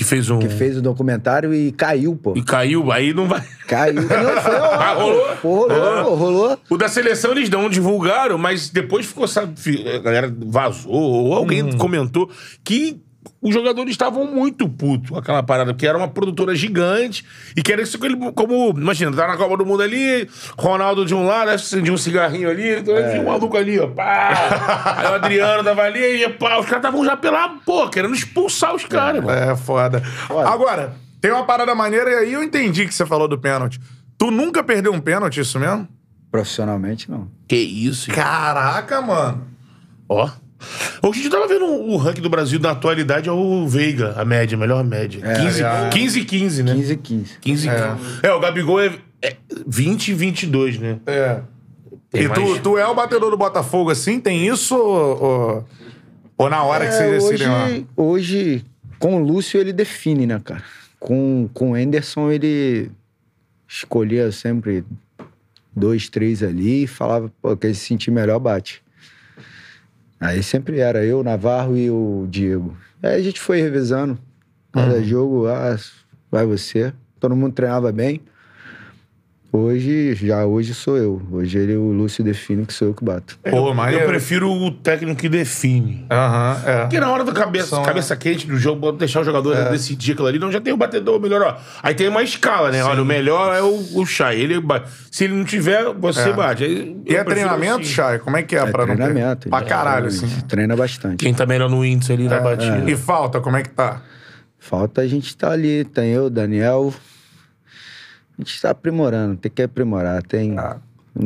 que 0.04 0.08
fez 0.10 0.30
um. 0.32 0.40
que 0.40 0.50
fez 0.50 0.78
o 0.78 0.82
documentário 0.82 1.54
e 1.54 1.72
caiu, 1.72 2.16
pô. 2.16 2.34
E 2.36 2.42
caiu, 2.44 2.92
aí 2.92 3.14
não 3.14 3.28
vai. 3.28 3.44
Caiu. 3.68 4.02
Não, 4.02 4.42
foi 4.42 4.56
ó, 4.60 4.66
Ah, 4.74 4.94
rolou? 4.94 5.28
Pô, 5.42 5.68
rolou, 5.68 6.04
pô, 6.04 6.16
rolou. 6.16 6.60
O 6.70 6.78
da 6.78 6.88
seleção 6.88 7.32
eles 7.32 7.50
não 7.50 7.70
divulgaram, 7.70 8.38
mas 8.38 8.70
depois 8.70 9.06
ficou, 9.06 9.28
sabe, 9.28 9.54
a 9.96 10.00
galera 10.00 10.34
vazou, 10.48 10.92
ou 10.92 11.34
alguém 11.36 11.64
Hum. 11.64 11.78
comentou 11.78 12.30
que 12.64 13.00
os 13.42 13.54
jogadores 13.54 13.92
estavam 13.92 14.26
muito 14.26 14.70
putos 14.70 15.18
aquela 15.18 15.42
parada, 15.42 15.74
porque 15.74 15.88
era 15.88 15.98
uma 15.98 16.08
produtora 16.08 16.54
gigante 16.56 17.26
e 17.58 17.62
que 17.64 17.74
era 17.74 17.82
isso 17.82 17.98
que 17.98 18.06
ele, 18.06 18.16
como, 18.34 18.70
imagina, 18.78 19.12
tá 19.16 19.28
na 19.28 19.36
Copa 19.36 19.58
do 19.58 19.66
Mundo 19.66 19.82
ali, 19.82 20.30
Ronaldo 20.58 21.04
de 21.06 21.16
um 21.16 21.26
lado, 21.26 21.50
acendia 21.50 21.92
um 21.92 21.98
cigarrinho 21.98 22.50
ali, 22.50 22.80
então 22.80 22.96
É. 22.96 23.10
tinha 23.10 23.22
um 23.24 23.26
maluco 23.26 23.58
ali, 23.58 23.80
ó, 23.80 23.88
pá. 23.88 24.30
Aí 24.98 25.08
o 25.12 25.16
Adriano 25.16 25.64
tava 25.64 25.82
ali, 25.82 26.24
e 26.24 26.30
pá, 26.30 26.60
os 26.60 26.66
caras 26.68 26.84
estavam 26.86 27.04
já 27.04 27.18
pela, 27.18 27.50
pô, 27.66 27.90
querendo 27.90 28.14
expulsar 28.14 28.76
os 28.76 28.86
caras, 28.86 29.24
mano. 29.24 29.38
É, 29.38 29.56
foda. 29.56 30.04
Agora, 30.46 30.94
tem 31.20 31.32
uma 31.32 31.44
parada 31.46 31.74
maneira 31.74 32.10
e 32.12 32.16
aí 32.16 32.34
eu 32.34 32.44
entendi 32.44 32.86
que 32.86 32.94
você 32.94 33.06
falou 33.06 33.28
do 33.28 33.38
pênalti. 33.40 33.80
Tu 34.18 34.30
nunca 34.30 34.64
perdeu 34.64 34.94
um 34.94 35.00
pênalti, 35.00 35.40
isso 35.40 35.60
mesmo? 35.60 35.88
Profissionalmente, 36.32 37.10
não. 37.10 37.28
Que 37.48 37.56
isso? 37.58 38.10
Caraca, 38.12 39.02
mano. 39.02 39.48
Ó. 40.08 40.30
Hoje 41.02 41.20
a 41.20 41.24
gente 41.24 41.32
tava 41.32 41.48
vendo 41.48 41.66
o 41.66 41.98
ranking 41.98 42.22
do 42.22 42.30
Brasil 42.30 42.60
na 42.60 42.72
atualidade 42.72 43.28
é 43.28 43.32
o 43.32 43.68
Veiga, 43.68 44.14
a 44.16 44.24
média, 44.24 44.56
a 44.56 44.60
melhor 44.60 44.84
média. 44.84 45.22
15, 45.22 45.64
é. 45.64 45.90
15 45.90 46.20
e 46.20 46.26
15, 46.26 46.64
né? 46.64 46.76
15 46.76 46.94
e 46.94 46.98
15. 46.98 47.38
15 47.42 47.68
e 47.68 47.72
15. 47.72 48.20
É, 48.24 48.32
o 48.34 48.40
Gabigol 48.40 48.80
é, 48.80 48.96
é 49.22 49.36
20 49.68 50.10
e 50.10 50.14
22, 50.14 50.78
né? 50.80 51.00
É. 51.06 51.40
Tem 52.12 52.24
e 52.26 52.30
tu, 52.30 52.42
mais- 52.42 52.62
tu 52.62 52.78
é 52.78 52.86
o 52.88 52.94
batedor 52.94 53.32
do 53.32 53.38
Botafogo 53.38 53.90
assim? 53.90 54.20
Tem 54.20 54.46
isso 54.48 54.76
ou, 54.78 55.24
ou, 55.24 55.66
ou 56.38 56.50
na 56.50 56.62
hora 56.64 56.86
que 56.86 56.94
É, 56.94 56.98
vocês 56.98 57.24
decidem 57.24 57.48
lá? 57.48 57.66
hoje, 57.66 57.86
hoje, 57.96 58.66
com 59.00 59.16
o 59.22 59.26
Lúcio, 59.26 59.60
ele 59.60 59.72
define, 59.74 60.26
né, 60.28 60.40
cara? 60.44 60.64
Com, 61.00 61.50
com 61.54 61.72
o 61.72 61.76
Anderson, 61.76 62.30
ele 62.30 62.92
escolhia 63.68 64.32
sempre 64.32 64.84
dois, 65.76 66.10
três 66.10 66.44
ali 66.44 66.84
e 66.84 66.88
falava, 66.88 67.32
pô, 67.42 67.56
quem 67.56 67.74
se 67.74 67.80
sentir 67.86 68.12
melhor, 68.12 68.38
bate. 68.40 68.84
Aí 70.22 70.44
sempre 70.44 70.80
era 70.80 71.04
eu, 71.04 71.24
Navarro 71.24 71.76
e 71.76 71.90
o 71.90 72.28
Diego. 72.30 72.78
Aí 73.02 73.16
a 73.16 73.22
gente 73.24 73.40
foi 73.42 73.60
revezando. 73.60 74.20
Cada 74.72 74.94
Uhum. 74.98 75.04
jogo, 75.04 75.48
ah, 75.48 75.76
vai 76.32 76.46
você. 76.46 76.94
Todo 77.20 77.36
mundo 77.36 77.54
treinava 77.54 77.92
bem. 77.92 78.22
Hoje, 79.54 80.16
já 80.16 80.46
hoje 80.46 80.74
sou 80.74 80.98
eu. 80.98 81.22
Hoje 81.30 81.58
ele, 81.58 81.76
o 81.76 81.92
Lúcio 81.92 82.24
define 82.24 82.66
que 82.66 82.74
sou 82.74 82.88
eu 82.88 82.94
que 82.94 83.04
bato. 83.04 83.38
Pô, 83.50 83.74
mas 83.74 83.94
Eu 83.94 84.08
prefiro 84.08 84.50
o 84.50 84.72
técnico 84.72 85.20
que 85.20 85.28
define. 85.28 86.06
Aham, 86.10 86.62
é. 86.66 86.80
Porque 86.84 86.98
na 87.02 87.12
hora 87.12 87.26
da 87.26 87.34
cabeça, 87.34 87.68
São, 87.68 87.84
cabeça 87.84 88.16
quente 88.16 88.48
do 88.48 88.56
jogo, 88.58 88.94
deixar 88.94 89.20
o 89.20 89.24
jogador 89.26 89.54
decidir 89.70 90.14
aquilo 90.14 90.28
ali, 90.28 90.40
não, 90.40 90.50
já 90.50 90.62
tem 90.62 90.72
o 90.72 90.78
batedor 90.78 91.20
melhor, 91.20 91.42
ó. 91.42 91.58
Aí 91.84 91.94
tem 91.94 92.08
uma 92.08 92.24
escala, 92.24 92.72
né? 92.72 92.82
Olha, 92.82 93.02
o 93.02 93.06
melhor 93.06 93.54
é 93.54 93.62
o, 93.62 94.00
o 94.00 94.06
Chay. 94.06 94.40
Ele, 94.40 94.56
se 95.12 95.26
ele 95.26 95.34
não 95.34 95.44
tiver, 95.44 95.84
você 96.00 96.30
É. 96.30 96.34
bate. 96.34 96.64
Aí 96.64 96.96
E 97.06 97.14
é 97.14 97.22
treinamento, 97.22 97.82
assim. 97.82 97.90
Chay? 97.90 98.20
Como 98.20 98.38
é 98.38 98.44
que 98.44 98.56
é, 98.56 98.60
É 98.60 98.66
pra 98.68 98.86
não 98.86 98.96
ter? 98.96 99.04
treinamento. 99.04 99.50
Pra 99.50 99.64
caralho, 99.64 100.08
assim. 100.08 100.28
Treina 100.48 100.78
bastante. 100.78 101.18
Quem 101.18 101.34
tá 101.34 101.46
melhor 101.46 101.70
no 101.70 101.84
índice 101.84 102.14
ali 102.14 102.26
na 102.30 102.40
batida. 102.40 102.90
E 102.90 102.96
falta, 102.96 103.42
como 103.42 103.58
é 103.58 103.64
que 103.64 103.70
tá? 103.72 104.02
Falta 104.58 105.02
a 105.02 105.08
gente 105.08 105.36
tá 105.36 105.52
ali, 105.52 105.84
tem 105.84 106.12
eu, 106.12 106.30
Daniel. 106.30 106.94
A 108.40 108.44
gente 108.44 108.62
tá 108.62 108.70
aprimorando, 108.72 109.36
tem 109.38 109.52
que 109.52 109.62
aprimorar. 109.62 110.22
Tem. 110.24 110.58
Ah. 110.58 110.78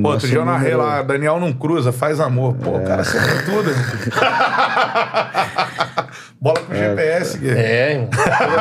Pô, 0.02 0.10
outro 0.10 0.28
dia 0.28 0.40
eu 0.40 0.46
narrei 0.46 0.76
lá, 0.76 1.04
Daniel 1.04 1.40
não 1.40 1.54
cruza, 1.54 1.92
faz 1.92 2.20
amor. 2.20 2.56
Pô, 2.56 2.72
o 2.78 2.84
cara 2.84 3.02
acertou 3.04 3.44
tudo. 3.64 3.70
Bola 6.42 6.60
com 6.60 6.74
GPS. 6.76 7.38
aqui. 7.38 7.50
É, 7.50 7.92
irmão. 7.94 8.10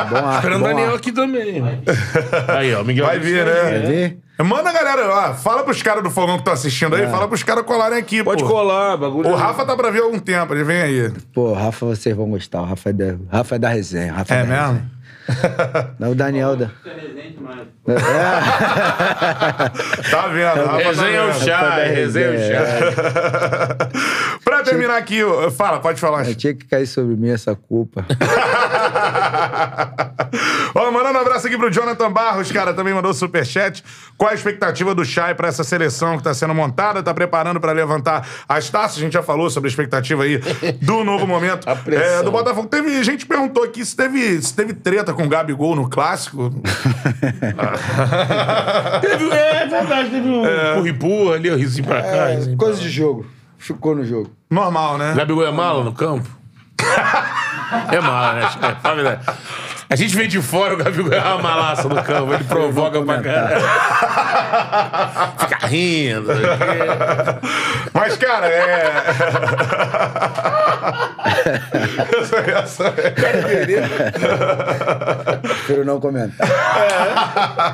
Bom 0.09 0.17
ar, 0.17 0.35
Esperando 0.35 0.61
o 0.61 0.67
Daniel 0.67 0.89
ar. 0.91 0.95
aqui 0.95 1.11
também. 1.11 1.55
irmão. 1.57 1.79
Aí, 2.47 2.73
ó, 2.75 2.83
Miguel. 2.83 3.05
Vai 3.05 3.19
vir, 3.19 3.45
né? 3.45 3.53
Quer 3.53 3.87
ver? 3.87 4.19
Manda 4.43 4.69
a 4.69 4.73
galera, 4.73 5.07
ó, 5.09 5.33
fala 5.33 5.63
pros 5.63 5.81
caras 5.81 6.03
do 6.03 6.11
Fogão 6.11 6.35
que 6.35 6.41
estão 6.41 6.53
assistindo 6.53 6.93
aí, 6.95 7.07
fala 7.07 7.25
pros 7.25 7.41
caras 7.41 7.63
colarem 7.63 7.97
aqui, 7.97 8.21
Pode 8.21 8.43
pô. 8.43 8.49
colar, 8.49 8.97
bagulho. 8.97 9.29
O 9.29 9.35
Rafa 9.35 9.65
tá 9.65 9.75
pra 9.77 9.89
ver 9.89 10.01
há 10.01 10.03
algum 10.03 10.19
tempo, 10.19 10.53
ele 10.53 10.63
vem 10.65 10.81
aí. 10.81 11.11
Pô, 11.33 11.53
Rafa, 11.53 11.85
vocês 11.85 12.13
vão 12.15 12.29
gostar. 12.29 12.61
O 12.61 12.65
Rafa 12.65 12.89
é 12.89 12.93
da, 12.93 13.15
Rafa 13.31 13.55
é 13.55 13.59
da 13.59 13.69
resenha. 13.69 14.11
Rafa 14.13 14.33
É 14.33 14.43
da 14.43 14.47
mesmo? 14.47 14.65
resenha. 14.73 14.91
Não, 15.99 16.11
o 16.11 16.15
Daniel 16.15 16.55
da. 16.55 16.69
Tá 20.09 20.27
vendo, 20.27 20.63
tá 20.63 20.77
Resenha 20.77 21.25
o 21.25 21.33
chá, 21.33 21.75
resenha 21.83 22.31
o 22.31 22.37
chá. 22.37 23.89
pra 24.43 24.63
terminar 24.63 24.97
aqui, 24.97 25.19
fala, 25.55 25.79
pode 25.79 25.99
falar. 25.99 26.25
tinha 26.35 26.53
que 26.53 26.65
cair 26.65 26.87
sobre 26.87 27.15
mim 27.15 27.29
essa 27.29 27.55
culpa. 27.55 28.05
Ó, 30.75 30.91
mandando 30.91 31.17
um 31.17 31.21
abraço 31.21 31.47
aqui 31.47 31.57
pro 31.57 31.71
Jonathan 31.71 32.11
Barros, 32.11 32.51
cara, 32.51 32.73
também 32.73 32.93
mandou 32.93 33.13
superchat. 33.13 33.83
Qual 34.17 34.29
a 34.29 34.33
expectativa 34.33 34.93
do 34.93 35.05
Chay 35.05 35.33
pra 35.35 35.47
essa 35.47 35.63
seleção 35.63 36.17
que 36.17 36.23
tá 36.23 36.33
sendo 36.33 36.53
montada? 36.53 37.01
Tá 37.01 37.13
preparando 37.13 37.59
pra 37.59 37.71
levantar 37.71 38.27
as 38.47 38.69
taças? 38.69 38.97
A 38.97 39.01
gente 39.01 39.13
já 39.13 39.23
falou 39.23 39.49
sobre 39.49 39.67
a 39.67 39.71
expectativa 39.71 40.23
aí 40.23 40.37
do 40.81 41.03
novo 41.05 41.25
momento 41.27 41.67
é, 41.69 42.23
do 42.23 42.31
Botafogo. 42.31 42.67
Teve 42.67 43.03
gente 43.03 43.25
que 43.25 43.29
perguntou 43.29 43.63
aqui 43.63 43.85
se 43.85 43.95
teve, 43.95 44.41
se 44.41 44.53
teve 44.53 44.73
treta 44.73 45.13
com 45.13 45.23
o 45.23 45.29
Gabigol 45.29 45.75
no 45.75 45.89
clássico. 45.89 46.51
Teve, 49.01 49.29
é 49.29 49.65
verdade, 49.67 50.09
teve 50.09 50.27
um 50.27 50.43
purri-purra 50.75 51.35
ali, 51.35 51.49
o 51.49 51.55
risinho 51.57 51.87
pra 51.87 52.01
cá. 52.01 52.09
pra 52.09 52.55
Coisa 52.57 52.79
de 52.79 52.89
jogo. 52.89 53.25
Ficou 53.57 53.95
no 53.95 54.05
jogo. 54.05 54.31
Normal, 54.49 54.97
né? 54.97 55.13
Gabigol 55.15 55.45
é 55.45 55.51
mala 55.51 55.83
no 55.83 55.93
campo? 55.93 56.29
É 57.91 57.99
mala, 57.99 58.33
né? 58.33 58.41
É, 58.61 58.75
fala 58.75 58.93
a 58.93 58.95
verdade. 58.95 59.25
A 59.87 59.95
gente 59.95 60.15
vem 60.15 60.27
de 60.27 60.41
fora, 60.41 60.73
o 60.73 60.77
Gabigol 60.77 61.13
é 61.13 61.19
uma 61.19 61.37
malaça 61.43 61.87
no 61.87 62.01
campo, 62.03 62.33
ele 62.33 62.43
provoca 62.43 63.01
pra 63.03 63.21
caralho. 63.21 63.65
Fica 65.37 65.67
rindo. 65.67 66.31
Mas, 67.93 68.17
cara, 68.17 68.47
é. 68.47 69.03
essa, 72.19 72.35
essa 72.37 72.93
Prefiro 75.41 75.85
não 75.85 75.99
comentar. 75.99 76.47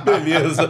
Beleza. 0.03 0.69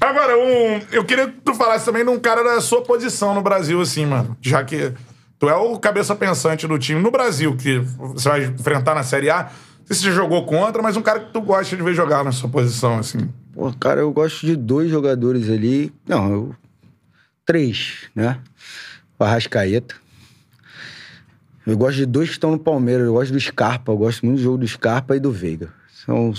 Agora, 0.00 0.36
um, 0.38 0.80
eu 0.92 1.04
queria 1.04 1.26
que 1.26 1.40
tu 1.42 1.54
falasse 1.54 1.86
também 1.86 2.04
de 2.04 2.10
um 2.10 2.18
cara 2.18 2.44
da 2.44 2.60
sua 2.60 2.82
posição 2.82 3.34
no 3.34 3.40
Brasil, 3.42 3.80
assim, 3.80 4.04
mano. 4.04 4.36
Já 4.42 4.62
que 4.62 4.92
tu 5.40 5.48
é 5.48 5.56
o 5.56 5.76
cabeça 5.78 6.14
pensante 6.14 6.68
do 6.68 6.78
time 6.78 7.00
no 7.00 7.10
Brasil, 7.10 7.56
que 7.56 7.78
você 7.78 8.28
vai 8.28 8.44
enfrentar 8.44 8.94
na 8.94 9.02
Série 9.02 9.30
A. 9.30 9.50
Você 9.86 10.12
jogou 10.12 10.44
contra, 10.44 10.80
mas 10.82 10.96
um 10.96 11.02
cara 11.02 11.18
que 11.18 11.32
tu 11.32 11.40
gosta 11.40 11.74
de 11.74 11.82
ver 11.82 11.94
jogar 11.94 12.22
na 12.22 12.30
sua 12.30 12.48
posição, 12.48 12.98
assim. 12.98 13.28
Pô, 13.52 13.72
cara, 13.72 14.00
eu 14.02 14.12
gosto 14.12 14.46
de 14.46 14.54
dois 14.54 14.88
jogadores 14.88 15.48
ali. 15.48 15.92
Não, 16.06 16.30
eu... 16.30 16.56
três, 17.44 18.08
né? 18.14 18.38
O 19.18 19.24
Arrascaeta. 19.24 19.96
Eu 21.66 21.76
gosto 21.76 21.96
de 21.96 22.06
dois 22.06 22.28
que 22.28 22.34
estão 22.34 22.52
no 22.52 22.58
Palmeiras. 22.58 23.06
Eu 23.06 23.14
gosto 23.14 23.32
do 23.32 23.40
Scarpa. 23.40 23.90
Eu 23.90 23.96
gosto 23.96 24.24
muito 24.24 24.38
do 24.38 24.42
jogo 24.44 24.58
do 24.58 24.68
Scarpa 24.68 25.16
e 25.16 25.20
do 25.20 25.32
Veiga. 25.32 25.72
São 26.06 26.32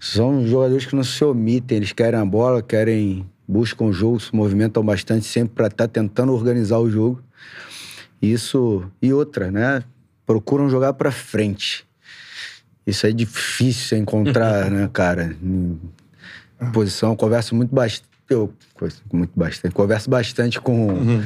São 0.00 0.46
jogadores 0.46 0.86
que 0.86 0.96
não 0.96 1.04
se 1.04 1.24
omitem, 1.24 1.76
eles 1.76 1.92
querem 1.92 2.18
a 2.18 2.24
bola, 2.24 2.60
querem, 2.62 3.24
buscam 3.46 3.84
o 3.84 3.92
jogo, 3.92 4.18
se 4.18 4.34
movimentam 4.34 4.84
bastante 4.84 5.26
sempre 5.26 5.54
para 5.54 5.68
estar 5.68 5.88
tentando 5.88 6.32
organizar 6.32 6.78
o 6.78 6.90
jogo. 6.90 7.22
Isso 8.20 8.90
e 9.00 9.12
outra, 9.12 9.50
né? 9.50 9.82
Procuram 10.24 10.68
jogar 10.68 10.94
para 10.94 11.10
frente. 11.10 11.86
Isso 12.86 13.06
é 13.06 13.12
difícil 13.12 13.98
encontrar, 13.98 14.68
né, 14.70 14.88
cara? 14.92 15.36
Em 15.42 15.78
posição, 16.72 17.10
eu 17.10 17.16
converso 17.16 17.54
muito 17.54 17.74
bastante. 17.74 18.08
Eu 18.28 18.52
muito 19.12 19.32
bastante. 19.36 19.74
Converso 19.74 20.10
bastante 20.10 20.60
com, 20.60 21.22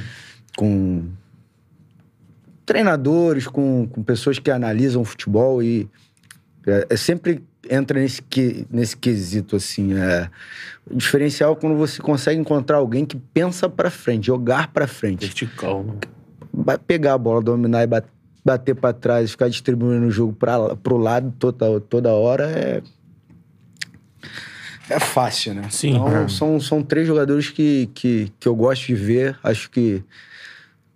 com 0.56 1.08
treinadores, 2.66 3.46
com, 3.46 3.88
com 3.88 4.02
pessoas 4.02 4.38
que 4.38 4.50
analisam 4.50 5.04
futebol 5.04 5.62
e 5.62 5.88
é, 6.66 6.88
é 6.90 6.96
sempre 6.96 7.42
entra 7.68 8.00
nesse, 8.00 8.20
que, 8.22 8.66
nesse 8.70 8.96
quesito, 8.96 9.56
assim. 9.56 9.94
É, 9.94 10.28
o 10.90 10.96
diferencial 10.96 11.52
é 11.52 11.56
quando 11.56 11.76
você 11.76 12.00
consegue 12.02 12.40
encontrar 12.40 12.78
alguém 12.78 13.04
que 13.04 13.16
pensa 13.16 13.68
pra 13.68 13.90
frente, 13.90 14.26
jogar 14.26 14.68
pra 14.68 14.86
frente. 14.86 15.26
Vertical, 15.26 15.84
né? 15.84 15.94
Vai 16.52 16.76
pegar 16.78 17.14
a 17.14 17.18
bola, 17.18 17.40
dominar 17.42 17.82
e 17.82 17.86
bat- 17.86 18.08
bater 18.44 18.74
pra 18.74 18.92
trás, 18.92 19.30
ficar 19.32 19.48
distribuindo 19.48 20.06
o 20.06 20.10
jogo 20.10 20.32
pra, 20.32 20.74
pro 20.76 20.96
lado 20.96 21.32
toda, 21.38 21.80
toda 21.80 22.12
hora 22.12 22.44
é. 22.50 22.82
É 24.88 24.98
fácil, 24.98 25.54
né? 25.54 25.68
Sim. 25.70 25.90
Então, 25.90 26.08
É. 26.24 26.28
são, 26.28 26.58
são 26.60 26.82
três 26.82 27.06
jogadores 27.06 27.48
que, 27.50 27.88
que, 27.94 28.32
que 28.40 28.48
eu 28.48 28.56
gosto 28.56 28.86
de 28.86 28.94
ver. 28.96 29.38
Acho 29.42 29.70
que, 29.70 30.02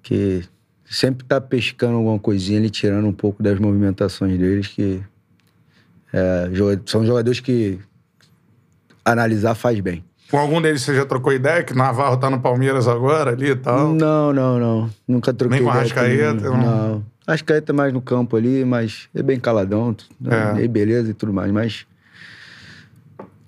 que 0.02 0.42
sempre 0.84 1.24
tá 1.24 1.40
pescando 1.40 1.96
alguma 1.98 2.18
coisinha 2.18 2.58
ali, 2.58 2.70
tirando 2.70 3.06
um 3.06 3.12
pouco 3.12 3.40
das 3.42 3.58
movimentações 3.60 4.36
deles, 4.36 4.66
que 4.66 5.00
é, 6.12 6.50
são 6.86 7.06
jogadores 7.06 7.38
que 7.38 7.78
analisar 9.04 9.54
faz 9.54 9.78
bem. 9.78 10.04
Com 10.30 10.38
algum 10.38 10.60
deles 10.60 10.82
você 10.82 10.94
já 10.94 11.04
trocou 11.04 11.32
ideia? 11.32 11.62
Que 11.62 11.74
Navarro 11.74 12.16
tá 12.16 12.28
no 12.30 12.40
Palmeiras 12.40 12.88
agora 12.88 13.30
ali 13.32 13.50
e 13.50 13.56
tal. 13.56 13.92
Não, 13.94 14.32
não, 14.32 14.58
não. 14.58 14.90
Nunca 15.06 15.32
troquei 15.32 15.58
Nem 15.60 15.66
com 15.66 15.70
ideia 15.72 15.84
Arrascaeta, 15.84 16.50
com- 16.50 16.56
não? 16.56 16.88
Não. 16.88 17.04
Arrascaeta 17.26 17.72
é 17.72 17.74
mais 17.74 17.92
no 17.92 18.00
campo 18.00 18.36
ali, 18.36 18.64
mas 18.64 19.08
é 19.14 19.22
bem 19.22 19.38
caladão. 19.38 19.94
É. 20.58 20.64
É. 20.64 20.68
beleza 20.68 21.10
e 21.10 21.14
tudo 21.14 21.32
mais, 21.32 21.50
mas 21.52 21.86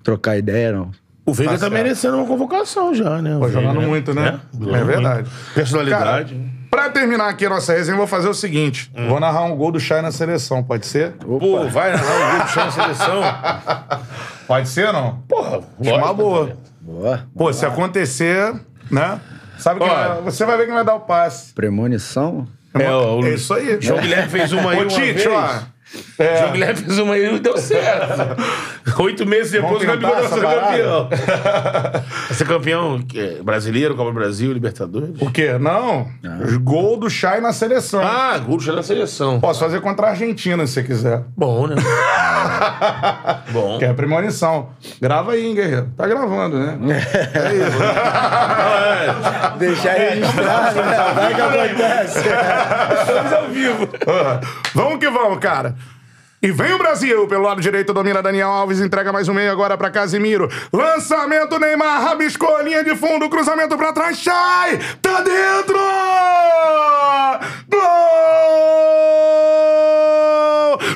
trocar 0.03 0.37
ideia, 0.37 0.71
não. 0.71 0.91
O 1.25 1.33
Veiga 1.33 1.53
Tá 1.53 1.59
tá, 1.65 1.69
merecendo 1.69 2.15
uma 2.17 2.25
convocação 2.25 2.93
já, 2.95 3.21
né? 3.21 3.35
Pô, 3.37 3.49
jogando 3.49 3.73
Veiga, 3.73 3.87
muito, 3.87 4.13
né? 4.13 4.39
É 4.73 4.83
verdade. 4.83 5.29
Personalidade. 5.53 6.33
Cara, 6.35 6.56
pra 6.69 6.89
terminar 6.89 7.29
aqui 7.29 7.45
a 7.45 7.49
nossa 7.49 7.73
resenha, 7.73 7.93
eu 7.93 7.97
vou 7.97 8.07
fazer 8.07 8.27
o 8.27 8.33
seguinte: 8.33 8.91
Hum. 8.95 9.07
vou 9.09 9.19
narrar 9.19 9.43
um 9.43 9.55
gol 9.55 9.71
do 9.71 9.79
Chay 9.79 10.01
na 10.01 10.11
seleção, 10.11 10.63
pode 10.63 10.85
ser? 10.85 11.13
Pô, 11.13 11.67
vai 11.69 11.91
narrar 11.91 12.15
o 12.15 12.37
grupo 12.39 12.55
na 12.59 12.71
seleção. 12.71 13.21
Pode 14.47 14.69
ser, 14.69 14.93
não? 14.93 15.17
Porra, 15.27 15.59
uma 15.77 16.13
boa. 16.13 16.57
Boa. 16.79 17.27
Pô, 17.37 17.51
se 17.51 17.65
acontecer, 17.65 18.53
né? 18.89 19.19
Sabe 19.57 19.81
quem 19.81 19.89
Ó. 19.89 19.93
vai- 19.93 20.21
Você 20.21 20.45
vai 20.45 20.55
ver 20.57 20.65
quem 20.67 20.73
vai 20.73 20.85
dar 20.85 20.95
o 20.95 21.01
passe. 21.01 21.53
Premonição? 21.53 22.47
É, 22.73 22.89
ó, 22.89 23.17
o 23.19 23.25
É 23.25 23.31
isso 23.33 23.53
aí. 23.53 23.77
João 23.81 23.99
Guilherme 23.99 24.29
fez 24.29 24.53
uma 24.53 24.71
aí 24.71 24.77
Ô, 24.77 24.81
uma 24.83 24.87
Tite, 24.87 25.27
vez. 25.27 25.61
Ó. 26.19 26.37
João 26.39 26.51
Guilherme 26.51 26.75
fez 26.81 26.99
uma 26.99 27.13
aí 27.13 27.25
e 27.25 27.31
não 27.31 27.39
deu 27.39 27.57
certo. 27.57 28.37
Oito 29.01 29.25
meses 29.25 29.51
depois, 29.51 29.83
o 29.83 29.85
Gabigol 29.85 30.15
vai 30.15 30.27
ser 30.27 30.41
campeão. 30.41 31.09
Vai 31.09 32.33
ser 32.33 32.47
campeão 32.47 32.99
que 33.01 33.19
é 33.19 33.43
brasileiro, 33.43 33.95
Copa 33.95 34.09
do 34.11 34.15
Brasil, 34.15 34.51
Libertadores. 34.51 35.09
O 35.21 35.29
quê? 35.31 35.57
Não. 35.59 36.07
Gol 36.61 36.97
do 36.97 37.09
Chay 37.09 37.39
na 37.41 37.53
seleção. 37.53 38.01
Ah, 38.03 38.37
Gurcha 38.37 38.73
da 38.73 38.81
seleção. 38.83 39.39
Posso 39.39 39.59
fazer 39.59 39.81
contra 39.81 40.07
a 40.07 40.09
Argentina, 40.11 40.65
se 40.65 40.73
você 40.73 40.83
quiser. 40.83 41.23
Bom, 41.35 41.67
né? 41.67 41.75
Bom. 43.51 43.77
Que 43.77 43.85
é 43.85 43.93
premonição. 43.93 44.69
Grava 45.01 45.33
aí, 45.33 45.45
hein, 45.45 45.55
guerreiro. 45.55 45.87
Tá 45.95 46.07
gravando, 46.07 46.57
né? 46.59 46.77
É 47.33 47.53
isso. 47.53 47.77
Deixar 49.57 49.93
registrado, 49.93 50.75
né? 50.81 50.97
Vai 51.15 51.33
que 51.35 51.41
acontece. 51.41 52.19
Estamos 53.01 53.33
ao 53.33 53.47
vivo. 53.49 53.89
Ah, 54.07 54.39
vamos 54.73 54.99
que 54.99 55.09
vamos, 55.09 55.39
cara. 55.39 55.75
E 56.39 56.51
vem 56.51 56.71
o 56.73 56.77
Brasil, 56.77 57.27
pelo 57.27 57.43
lado 57.43 57.59
direito 57.59 57.91
domina 57.91 58.21
Daniel 58.21 58.49
Alves, 58.49 58.79
entrega 58.79 59.11
mais 59.11 59.27
um 59.27 59.33
meio 59.33 59.51
agora 59.51 59.75
pra 59.75 59.89
Casimiro. 59.89 60.47
Lançamento 60.71 61.59
Neymar, 61.59 62.03
rabiscou, 62.03 62.61
linha 62.61 62.83
de 62.83 62.95
fundo, 62.95 63.27
cruzamento 63.27 63.75
pra 63.75 63.91
trás, 63.91 64.19
sai! 64.19 64.79
Tá 65.01 65.21
dentro! 65.21 65.79
Gol! 67.69 69.76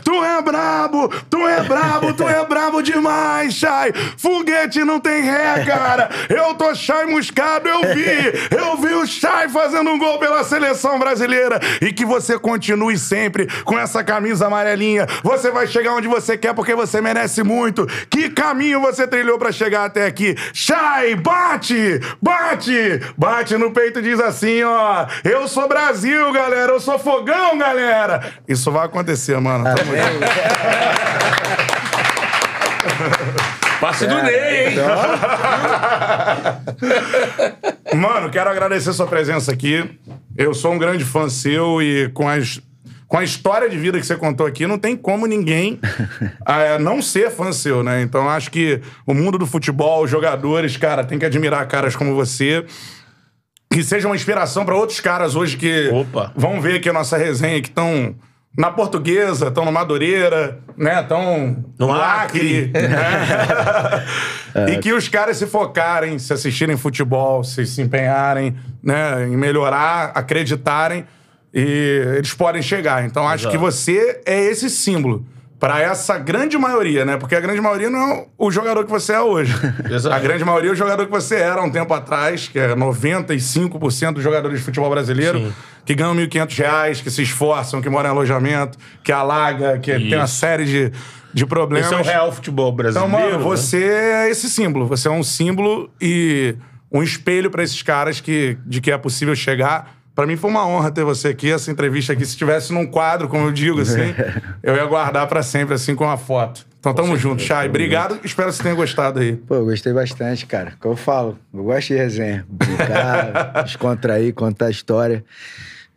Tu 0.04 0.24
é 0.24 0.42
brabo, 0.42 1.10
tu 1.30 1.48
é 1.48 1.62
brabo, 1.64 2.14
tu 2.14 2.28
é 2.28 2.46
brabo 2.46 2.82
demais, 2.82 3.54
Chay! 3.54 3.94
Foguete 4.18 4.84
não 4.84 5.00
tem 5.00 5.24
ré, 5.24 5.64
cara! 5.66 6.10
Eu 6.30 6.54
tô 6.54 6.74
Chay 6.76 7.06
muscado, 7.06 7.68
eu 7.68 7.82
vi! 7.94 8.56
Eu 8.56 8.78
vi 8.78 8.94
o 8.94 9.06
Chay 9.06 9.50
fazendo 9.50 9.90
um 9.90 9.98
gol 9.98 10.20
pela 10.20 10.44
seleção 10.44 11.00
brasileira! 11.00 11.60
E 11.82 11.92
que 11.92 12.06
você 12.06 12.38
continue 12.38 12.98
sempre 12.98 13.48
com 13.64 13.78
essa 13.78 14.04
camisa 14.04 14.48
amarelinha. 14.48 15.08
Você 15.24 15.52
vai 15.52 15.68
chegar 15.68 15.94
onde 15.94 16.08
você 16.08 16.38
quer 16.38 16.54
porque 16.54 16.76
você 16.76 17.02
merece 17.02 17.44
muito. 17.44 17.86
Que 18.10 18.30
caminho 18.30 18.82
você 18.82 19.08
trilhou 19.08 19.38
pra 19.38 19.52
chegar 19.52 19.86
até 19.86 20.06
aqui? 20.06 20.36
Chay, 20.54 21.16
bate! 21.16 22.00
Bate! 22.22 23.02
Bate 23.18 23.58
no 23.58 23.72
peito 23.72 24.00
e 24.00 24.02
diz 24.02 24.20
assim, 24.20 24.64
ó. 24.64 25.06
Eu 25.24 25.48
sou 25.48 25.68
Brasil, 25.68 26.32
galera. 26.32 26.72
Eu 26.72 26.80
sou 26.80 27.00
fogão, 27.00 27.58
galera. 27.58 28.34
Isso 28.48 28.72
vai 28.72 28.86
acontecer, 28.86 29.40
mano. 29.40 29.71
Tamo 29.76 29.96
junto. 29.96 30.26
Passe 33.80 34.06
do 34.06 34.22
Ney, 34.22 34.68
hein? 34.68 34.76
Mano, 37.96 38.30
quero 38.30 38.50
agradecer 38.50 38.94
sua 38.94 39.08
presença 39.08 39.52
aqui. 39.52 39.90
Eu 40.38 40.54
sou 40.54 40.72
um 40.74 40.78
grande 40.78 41.04
fã 41.04 41.28
seu 41.30 41.82
e 41.82 42.10
com 42.10 42.30
as. 42.30 42.62
Com 43.08 43.18
a 43.18 43.24
história 43.26 43.68
de 43.70 43.78
vida 43.78 44.00
que 44.00 44.06
você 44.06 44.16
contou 44.16 44.48
aqui, 44.48 44.66
não 44.66 44.80
tem 44.80 44.96
como 44.96 45.26
ninguém 45.28 45.78
ah, 46.46 46.80
não 46.80 47.02
ser 47.02 47.30
fã 47.30 47.52
seu, 47.52 47.84
né? 47.84 48.02
Então 48.02 48.30
acho 48.30 48.50
que 48.50 48.80
o 49.06 49.14
mundo 49.14 49.38
do 49.38 49.46
futebol, 49.46 50.06
os 50.06 50.10
jogadores, 50.10 50.78
cara, 50.78 51.04
tem 51.04 51.20
que 51.20 51.26
admirar 51.26 51.68
caras 51.68 51.94
como 51.94 52.16
você. 52.16 52.64
Que 53.70 53.84
seja 53.84 54.08
uma 54.08 54.16
inspiração 54.16 54.64
para 54.64 54.76
outros 54.76 55.02
caras 55.02 55.36
hoje 55.36 55.58
que 55.58 55.90
Opa. 55.90 56.32
vão 56.38 56.62
ver 56.62 56.76
aqui 56.78 56.88
a 56.88 56.94
nossa 56.94 57.18
resenha, 57.18 57.62
que 57.62 57.68
estão 57.68 58.16
na 58.58 58.70
Portuguesa, 58.70 59.48
estão 59.48 59.64
no 59.64 59.72
Madureira, 59.72 60.60
né? 60.78 61.02
Estão 61.02 61.64
No 61.80 61.92
Acre. 61.92 62.72
né? 62.74 64.06
E 64.74 64.78
que 64.80 64.92
os 64.92 65.08
caras 65.08 65.38
se 65.38 65.48
focarem, 65.48 66.20
se 66.20 66.34
assistirem 66.34 66.76
futebol, 66.76 67.44
se 67.44 67.66
se 67.66 67.82
empenharem, 67.82 68.56
né? 68.84 69.26
Em 69.28 69.38
melhorar, 69.38 70.12
acreditarem, 70.14 71.06
e 71.54 71.62
eles 72.18 72.34
podem 72.34 72.62
chegar. 72.62 73.06
Então 73.06 73.28
acho 73.28 73.44
Exato. 73.44 73.52
que 73.52 73.58
você 73.58 74.22
é 74.26 74.40
esse 74.44 74.70
símbolo. 74.70 75.26
Pra 75.62 75.80
essa 75.80 76.18
grande 76.18 76.58
maioria, 76.58 77.06
né? 77.06 77.18
Porque 77.18 77.36
a 77.36 77.40
grande 77.40 77.62
maioria 77.62 77.88
não 77.88 78.00
é 78.02 78.26
o 78.36 78.50
jogador 78.50 78.84
que 78.84 78.90
você 78.90 79.14
é 79.14 79.22
hoje. 79.22 79.54
Exato. 79.90 80.16
A 80.16 80.20
grande 80.20 80.44
maioria 80.44 80.72
é 80.72 80.74
o 80.74 80.76
jogador 80.76 81.06
que 81.06 81.12
você 81.12 81.36
era 81.36 81.62
há 81.62 81.64
um 81.64 81.70
tempo 81.70 81.94
atrás, 81.94 82.48
que 82.48 82.58
é 82.58 82.76
95% 82.76 84.14
dos 84.14 84.24
jogadores 84.24 84.58
de 84.58 84.66
futebol 84.66 84.90
brasileiro, 84.90 85.38
Sim. 85.38 85.54
que 85.86 85.94
ganham 85.94 86.16
1.500 86.16 86.58
reais, 86.58 87.02
que 87.02 87.12
se 87.12 87.22
esforçam, 87.22 87.80
que 87.80 87.88
moram 87.90 88.10
em 88.10 88.12
alojamento, 88.12 88.76
que 89.04 89.12
alaga, 89.12 89.78
que 89.78 89.92
tem 89.94 90.16
uma 90.16 90.26
Isso. 90.26 90.36
série 90.36 90.66
de, 90.66 90.92
de 91.32 91.46
problemas. 91.46 91.86
Esse 91.92 91.96
é 91.96 92.02
o 92.02 92.04
real 92.04 92.32
futebol 92.32 92.70
Então, 92.70 92.76
brasileiro. 92.78 93.12
mano, 93.12 93.38
né? 93.38 93.44
você 93.44 93.84
é 93.84 94.30
esse 94.32 94.50
símbolo. 94.50 94.88
Você 94.88 95.08
é 95.08 95.12
um 95.12 95.22
símbolo 95.22 95.92
e 96.02 96.56
um 96.92 97.04
espelho 97.04 97.52
pra 97.52 97.64
esses 97.64 97.84
caras 97.84 98.20
que, 98.20 98.58
de 98.66 98.82
que 98.82 98.92
é 98.92 98.98
possível 98.98 99.36
chegar. 99.36 100.01
Pra 100.14 100.28
mim 100.28 100.36
foi 100.36 100.50
uma 100.50 100.68
honra 100.68 100.92
ter 100.92 101.04
você 101.04 101.30
aqui, 101.30 101.52
essa 101.52 101.72
entrevista 101.72 102.14
aqui. 102.14 102.26
Se 102.26 102.36
tivesse 102.36 102.74
num 102.74 102.86
quadro, 102.86 103.30
como 103.30 103.46
eu 103.46 103.52
digo, 103.52 103.82
assim, 103.82 104.14
eu 104.62 104.76
ia 104.76 104.86
guardar 104.86 105.28
pra 105.28 105.42
sempre, 105.42 105.74
assim, 105.74 105.96
com 105.96 106.04
uma 106.04 106.18
foto. 106.18 106.66
Então 106.80 106.94
tamo 106.94 107.16
junto, 107.16 107.42
Chay. 107.42 107.70
Obrigado. 107.70 108.20
Espero 108.24 108.50
que 108.50 108.56
você 108.56 108.64
tenha 108.64 108.76
gostado 108.76 109.20
aí. 109.20 109.36
Pô, 109.38 109.56
eu 109.56 109.66
gostei 109.66 109.94
bastante, 109.94 110.46
cara. 110.46 110.74
Como 110.80 110.94
eu 110.94 110.98
falo, 110.98 111.38
eu 111.54 111.64
gosto 111.64 111.90
de 111.90 111.96
resenha. 111.96 112.46
Brincar, 112.50 113.64
descontrair, 113.64 114.34
contar 114.34 114.70
história. 114.70 115.24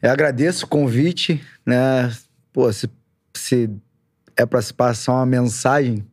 Eu 0.02 0.10
agradeço 0.10 0.66
o 0.66 0.68
convite, 0.68 1.42
né? 1.64 2.12
Pô, 2.52 2.70
se, 2.70 2.88
se 3.32 3.70
é 4.36 4.44
pra 4.44 4.60
se 4.60 4.74
passar 4.74 5.14
uma 5.14 5.26
mensagem, 5.26 6.04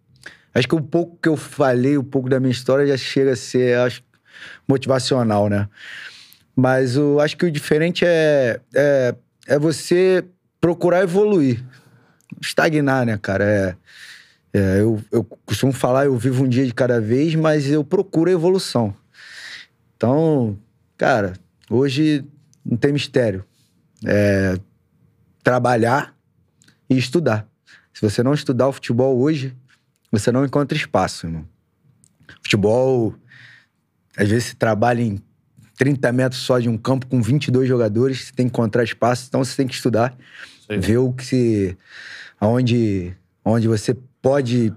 acho 0.56 0.68
que 0.68 0.76
o 0.76 0.82
pouco 0.82 1.18
que 1.22 1.28
eu 1.28 1.36
falei, 1.36 1.98
o 1.98 2.04
pouco 2.04 2.30
da 2.30 2.40
minha 2.40 2.52
história 2.52 2.88
já 2.88 2.96
chega 2.96 3.34
a 3.34 3.36
ser, 3.36 3.78
acho, 3.80 4.02
motivacional, 4.66 5.50
né? 5.50 5.68
Mas 6.56 6.96
eu 6.96 7.20
acho 7.20 7.38
que 7.38 7.46
o 7.46 7.52
diferente 7.52 8.06
é, 8.06 8.60
é, 8.76 9.16
é 9.48 9.60
você 9.60 10.24
procurar 10.60 11.02
evoluir. 11.02 11.64
Estagnar, 12.42 13.06
né, 13.06 13.18
cara? 13.18 13.44
É, 13.44 13.76
é, 14.54 14.82
eu, 14.82 15.02
eu 15.12 15.24
costumo 15.46 15.72
falar, 15.72 16.06
eu 16.06 16.18
vivo 16.18 16.44
um 16.44 16.50
dia 16.50 16.66
de 16.66 16.74
cada 16.74 17.00
vez, 17.00 17.36
mas 17.36 17.70
eu 17.70 17.84
procuro 17.84 18.30
evolução. 18.30 18.94
Então, 19.96 20.58
cara, 20.98 21.34
hoje 21.70 22.26
não 22.66 22.78
tem 22.78 22.92
mistério. 22.92 23.46
É 24.06 24.58
trabalhar 25.44 26.16
e 26.90 26.98
estudar. 26.98 27.48
Se 27.94 28.02
você 28.02 28.24
não 28.24 28.34
estudar 28.34 28.68
o 28.68 28.72
futebol 28.72 29.20
hoje, 29.20 29.56
você 30.12 30.32
não 30.32 30.46
encontra 30.46 30.78
espaço, 30.78 31.26
irmão. 31.26 31.48
Futebol, 32.42 33.16
às 34.16 34.30
vezes 34.30 34.54
trabalha 34.54 35.02
em 35.02 35.22
30 35.82 36.12
metros 36.12 36.44
só 36.44 36.60
de 36.60 36.70
um 36.70 36.78
campo 36.78 37.08
com 37.08 37.20
22 37.20 37.68
jogadores, 37.68 38.26
você 38.26 38.34
tem 38.34 38.46
que 38.46 38.52
encontrar 38.52 38.84
espaço, 38.84 39.26
então 39.28 39.44
você 39.44 39.58
tem 39.58 39.68
que 39.68 39.74
estudar, 39.74 40.16
ver 40.70 41.00
o 41.00 41.12
que 41.12 41.26
se, 41.26 41.76
aonde, 42.40 43.18
onde 43.44 43.68
você 43.68 43.98
pode 44.22 44.72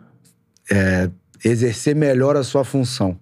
é, 0.71 1.11
exercer 1.45 1.95
melhor 1.95 2.39
a 2.39 2.43
sua 2.43 2.65
função. 2.65 3.21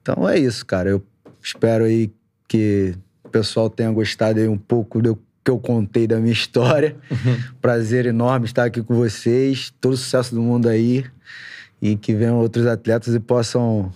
Então 0.00 0.26
é 0.26 0.38
isso, 0.38 0.64
cara. 0.64 0.88
Eu 0.88 1.04
espero 1.42 1.84
aí 1.84 2.10
que 2.48 2.94
o 3.22 3.28
pessoal 3.28 3.68
tenha 3.68 3.90
gostado 3.90 4.40
aí 4.40 4.48
um 4.48 4.56
pouco 4.56 5.02
do 5.02 5.16
que 5.44 5.50
eu 5.50 5.58
contei 5.58 6.06
da 6.06 6.18
minha 6.18 6.32
história. 6.32 6.96
Prazer 7.60 8.06
enorme 8.06 8.46
estar 8.46 8.64
aqui 8.64 8.82
com 8.82 8.94
vocês. 8.94 9.70
Todo 9.82 9.98
sucesso 9.98 10.34
do 10.34 10.40
mundo 10.40 10.66
aí. 10.66 11.04
E 11.82 11.94
que 11.94 12.14
venham 12.14 12.38
outros 12.38 12.64
atletas 12.64 13.14
e 13.14 13.20
possam 13.20 13.92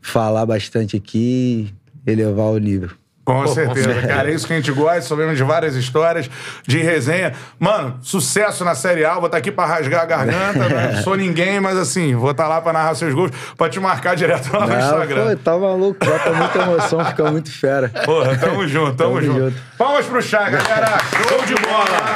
falar 0.00 0.46
bastante 0.46 0.96
aqui 0.96 1.74
elevar 2.06 2.46
o 2.46 2.58
nível. 2.58 2.90
Com 3.24 3.44
certeza, 3.48 3.92
cara. 4.06 4.30
É 4.30 4.34
isso 4.34 4.46
que 4.46 4.52
a 4.52 4.56
gente 4.56 4.70
gosta. 4.70 5.02
Sabemos 5.02 5.36
de 5.36 5.42
várias 5.42 5.74
histórias 5.74 6.30
de 6.64 6.78
resenha. 6.78 7.32
Mano, 7.58 7.98
sucesso 8.00 8.64
na 8.64 8.76
Série 8.76 9.04
A. 9.04 9.14
Vou 9.14 9.26
estar 9.26 9.38
aqui 9.38 9.50
pra 9.50 9.66
rasgar 9.66 10.02
a 10.02 10.04
garganta. 10.06 10.68
Não 10.94 11.02
sou 11.02 11.16
ninguém, 11.16 11.58
mas 11.58 11.76
assim, 11.76 12.14
vou 12.14 12.30
estar 12.30 12.46
lá 12.46 12.60
pra 12.60 12.72
narrar 12.72 12.94
seus 12.94 13.12
gols, 13.12 13.32
pra 13.58 13.68
te 13.68 13.80
marcar 13.80 14.14
direto 14.14 14.48
lá 14.52 14.60
no 14.60 14.68
Não, 14.68 14.78
Instagram. 14.78 15.30
pô, 15.30 15.36
tá 15.42 15.58
maluco, 15.58 16.06
bota 16.06 16.32
muita 16.32 16.58
emoção, 16.60 17.04
fica 17.04 17.28
muito 17.28 17.50
fera. 17.50 17.88
Porra, 18.04 18.36
tamo 18.38 18.68
junto, 18.68 18.94
tamo, 18.94 19.14
Tamo 19.16 19.22
junto. 19.22 19.40
junto. 19.50 19.56
Palmas 19.76 20.06
pro 20.06 20.22
Chá, 20.22 20.48
galera. 20.48 20.98
Show 21.28 21.44
de 21.46 21.54
bola. 21.56 22.12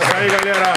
Isso 0.00 0.16
aí, 0.16 0.30
galera. 0.30 0.72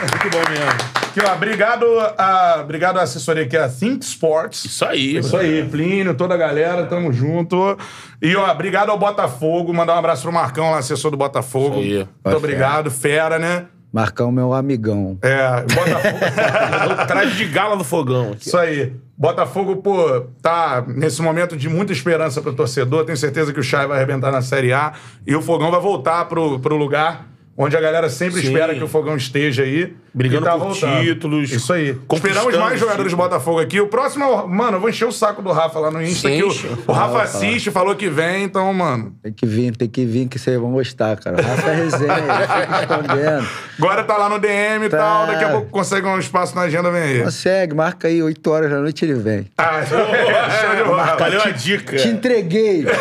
Muito 0.00 0.30
bom 0.30 0.50
mesmo. 0.50 0.98
Aqui, 1.08 1.20
ó, 1.24 1.34
obrigado, 1.34 1.86
a, 2.16 2.60
obrigado 2.62 2.98
à 2.98 3.02
assessoria 3.02 3.42
aqui, 3.42 3.56
a 3.56 3.68
Think 3.68 4.04
Sports. 4.04 4.64
Isso 4.64 4.84
aí, 4.84 5.16
Isso 5.16 5.36
aí, 5.36 5.66
Plínio, 5.68 6.14
toda 6.14 6.34
a 6.34 6.36
galera, 6.36 6.86
tamo 6.86 7.12
junto. 7.12 7.76
E, 8.22 8.36
ó, 8.36 8.50
obrigado 8.50 8.90
ao 8.90 8.98
Botafogo. 8.98 9.74
Mandar 9.74 9.94
um 9.94 9.98
abraço 9.98 10.22
pro 10.22 10.32
Marcão, 10.32 10.70
lá, 10.70 10.78
assessor 10.78 11.10
do 11.10 11.16
Botafogo. 11.16 11.80
Isso 11.80 11.84
aí. 11.84 11.96
Muito 11.96 12.10
Vai, 12.22 12.34
obrigado, 12.34 12.90
fera, 12.90 13.38
né? 13.38 13.66
Marcão, 13.92 14.30
meu 14.30 14.52
amigão. 14.52 15.18
É, 15.22 15.62
Botafogo. 15.62 17.06
Traje 17.08 17.36
de 17.36 17.46
gala 17.46 17.76
do 17.76 17.84
fogão. 17.84 18.32
Aqui. 18.32 18.46
Isso 18.46 18.56
aí. 18.56 18.92
Botafogo, 19.16 19.76
pô, 19.76 20.26
tá 20.40 20.84
nesse 20.86 21.20
momento 21.22 21.56
de 21.56 21.68
muita 21.68 21.92
esperança 21.92 22.40
pro 22.40 22.52
torcedor. 22.52 23.04
Tenho 23.04 23.16
certeza 23.16 23.52
que 23.52 23.58
o 23.58 23.64
Chay 23.64 23.86
vai 23.86 23.96
arrebentar 23.96 24.30
na 24.30 24.42
Série 24.42 24.72
A. 24.72 24.92
E 25.26 25.34
o 25.34 25.42
Fogão 25.42 25.70
vai 25.70 25.80
voltar 25.80 26.26
pro, 26.26 26.60
pro 26.60 26.76
lugar 26.76 27.26
onde 27.58 27.76
a 27.76 27.80
galera 27.80 28.08
sempre 28.08 28.40
Sim. 28.40 28.46
espera 28.46 28.74
que 28.74 28.82
o 28.84 28.88
Fogão 28.88 29.16
esteja 29.16 29.64
aí. 29.64 29.92
Brigando 30.14 30.46
tá 30.46 30.52
por 30.52 30.60
voltando. 30.70 31.00
títulos, 31.02 31.52
Isso 31.52 31.72
aí. 31.72 31.96
Esperamos 32.12 32.56
mais 32.56 32.80
jogadores 32.80 33.12
do. 33.12 33.16
Botafogo 33.18 33.60
aqui. 33.60 33.80
O 33.80 33.86
próximo, 33.88 34.24
é 34.24 34.26
o- 34.28 34.48
mano, 34.48 34.76
eu 34.78 34.80
vou 34.80 34.88
encher 34.88 35.04
o 35.06 35.12
saco 35.12 35.42
do 35.42 35.52
Rafa 35.52 35.78
lá 35.78 35.90
no 35.90 36.02
Insta. 36.02 36.28
Sim, 36.28 36.38
Que 36.38 36.44
o, 36.44 36.52
o 36.88 36.92
Rafa 36.92 37.22
assiste, 37.22 37.70
falou 37.70 37.94
que 37.94 38.08
vem, 38.08 38.44
então, 38.44 38.72
mano. 38.72 39.12
Tem 39.22 39.32
que 39.32 39.44
vir, 39.46 39.76
tem 39.76 39.88
que 39.88 40.04
vir, 40.04 40.26
que 40.28 40.38
vocês 40.38 40.58
vão 40.58 40.72
gostar, 40.72 41.16
cara. 41.18 41.40
Rafa 41.42 41.70
é 41.70 41.74
resenha, 41.74 42.14
escondendo. 42.82 43.46
Agora 43.78 44.02
tá 44.02 44.16
lá 44.16 44.28
no 44.28 44.38
DM 44.40 44.86
e 44.86 44.88
Tá. 44.88 44.96
tal. 44.98 45.26
Daqui 45.26 45.44
a 45.44 45.48
pouco 45.50 45.68
consegue 45.70 46.06
um 46.06 46.18
espaço 46.18 46.54
na 46.56 46.62
agenda, 46.62 46.90
vem 46.90 47.02
aí. 47.02 47.22
Consegue, 47.22 47.74
marca 47.74 48.08
aí, 48.08 48.20
8 48.22 48.50
horas 48.50 48.70
da 48.70 48.78
noite 48.80 49.04
ele 49.04 49.14
vem. 49.14 49.46
Ah, 49.58 49.82
show 49.86 50.74
de 50.76 50.84
bola. 50.84 51.16
Valeu 51.16 51.42
a 51.42 51.50
dica. 51.50 51.96
Te 51.96 52.08
entreguei! 52.08 52.84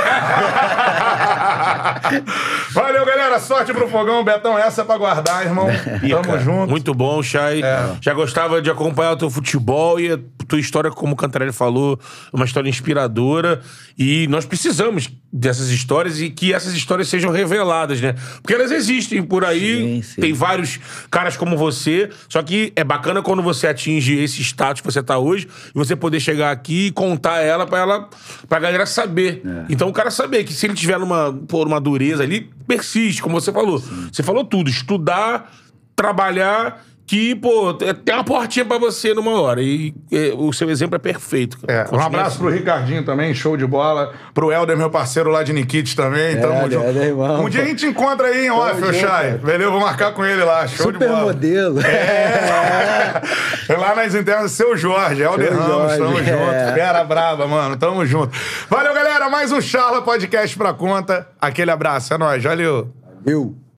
Valeu, 2.71 3.05
galera. 3.05 3.39
Sorte 3.39 3.73
pro 3.73 3.87
fogão. 3.87 4.23
Betão, 4.23 4.57
essa 4.57 4.81
é 4.81 4.85
pra 4.85 4.97
guardar, 4.97 5.45
irmão. 5.45 5.67
Tamo 5.67 6.21
Pica. 6.21 6.39
junto. 6.39 6.69
Muito 6.69 6.93
bom, 6.93 7.21
Chay. 7.23 7.61
Já 8.01 8.13
gostava 8.13 8.61
de 8.61 8.69
acompanhar 8.69 9.13
o 9.13 9.17
teu 9.17 9.29
futebol 9.29 9.99
e 9.99 10.11
a 10.13 10.19
tua 10.47 10.59
história, 10.59 10.89
como 10.89 11.13
o 11.13 11.15
Cantarelli 11.15 11.51
falou, 11.51 11.99
uma 12.31 12.45
história 12.45 12.69
inspiradora. 12.69 13.61
E 13.97 14.27
nós 14.27 14.45
precisamos 14.45 15.09
dessas 15.31 15.69
histórias 15.69 16.21
e 16.21 16.29
que 16.29 16.53
essas 16.53 16.73
histórias 16.73 17.07
sejam 17.07 17.31
reveladas, 17.31 17.99
né? 17.99 18.15
Porque 18.41 18.53
elas 18.53 18.71
existem 18.71 19.21
por 19.23 19.43
aí. 19.43 19.77
Sim, 19.77 20.01
sim. 20.01 20.21
Tem 20.21 20.33
vários 20.33 20.79
caras 21.09 21.35
como 21.35 21.57
você. 21.57 22.09
Só 22.29 22.41
que 22.41 22.71
é 22.75 22.83
bacana 22.83 23.21
quando 23.21 23.41
você 23.41 23.67
atinge 23.67 24.17
esse 24.17 24.41
status 24.41 24.81
que 24.81 24.87
você 24.87 25.01
tá 25.01 25.17
hoje 25.17 25.47
e 25.69 25.77
você 25.77 25.95
poder 25.95 26.19
chegar 26.19 26.51
aqui 26.51 26.87
e 26.87 26.91
contar 26.91 27.39
ela 27.39 27.65
pra 27.65 27.79
ela, 27.79 28.09
pra 28.47 28.59
galera 28.59 28.85
saber. 28.85 29.41
Então 29.69 29.89
o 29.89 29.93
cara 29.93 30.11
saber 30.11 30.43
que 30.43 30.53
se 30.53 30.65
ele 30.65 30.73
tiver 30.73 30.99
numa, 30.99 31.33
pô, 31.47 31.63
numa 31.65 31.81
dureza 31.81 32.23
ali, 32.23 32.49
persiste, 32.67 33.21
como 33.21 33.39
você 33.39 33.51
falou. 33.51 33.79
Você 34.11 34.21
falou 34.21 34.43
tudo, 34.43 34.69
estudar, 34.69 35.51
trabalhar, 35.95 36.83
que, 37.07 37.33
pô, 37.35 37.73
tem 37.73 38.13
uma 38.13 38.23
portinha 38.23 38.65
pra 38.65 38.77
você 38.77 39.13
numa 39.13 39.39
hora. 39.39 39.61
E 39.61 39.95
é, 40.11 40.33
o 40.35 40.51
seu 40.51 40.69
exemplo 40.69 40.97
é 40.97 40.99
perfeito. 40.99 41.57
cara. 41.65 41.87
É, 41.89 41.95
um 41.95 41.99
abraço 42.01 42.27
assim. 42.31 42.39
pro 42.39 42.49
Ricardinho 42.49 43.05
também, 43.05 43.33
show 43.33 43.55
de 43.55 43.65
bola. 43.65 44.13
Pro 44.33 44.51
Helder, 44.51 44.75
meu 44.77 44.89
parceiro 44.89 45.29
lá 45.29 45.41
de 45.41 45.53
Nikit 45.53 45.95
também. 45.95 46.37
Tamo 46.39 46.53
Helder, 46.53 46.79
junto. 46.81 46.97
Irmão. 46.99 47.45
Um 47.45 47.49
dia 47.49 47.61
a 47.61 47.65
gente 47.65 47.85
encontra 47.85 48.27
aí 48.27 48.47
em 48.47 48.51
off, 48.51 48.81
Chay. 48.93 49.01
cara. 49.01 49.41
Beleza? 49.41 49.71
Vou 49.71 49.79
marcar 49.79 50.11
com 50.13 50.25
ele 50.25 50.43
lá. 50.43 50.67
Show 50.67 50.91
de 50.91 50.97
Super 50.97 51.07
bola. 51.09 51.23
modelo. 51.23 51.79
É. 53.69 53.75
Lá 53.75 53.95
nas 53.95 54.13
internas, 54.13 54.51
seu 54.51 54.75
Jorge, 54.77 55.21
Helder 55.21 55.47
Seu 55.47 55.57
Ramos, 55.57 55.97
Jorge, 55.97 55.97
tamo 55.97 56.19
é. 56.19 56.23
junto. 56.23 56.73
Fera 56.73 57.03
brava, 57.03 57.47
mano, 57.47 57.77
tamo 57.77 58.05
junto. 58.05 58.37
Valeu, 58.69 58.93
galera, 58.93 59.29
mais 59.29 59.51
um 59.51 59.61
Charla 59.61 60.01
Podcast 60.01 60.57
pra 60.57 60.73
conta. 60.73 61.27
Aquele 61.39 61.71
abraço, 61.71 62.13
é 62.13 62.17
nóis, 62.17 62.43
valeu. 62.43 62.93
Eu. 63.25 63.57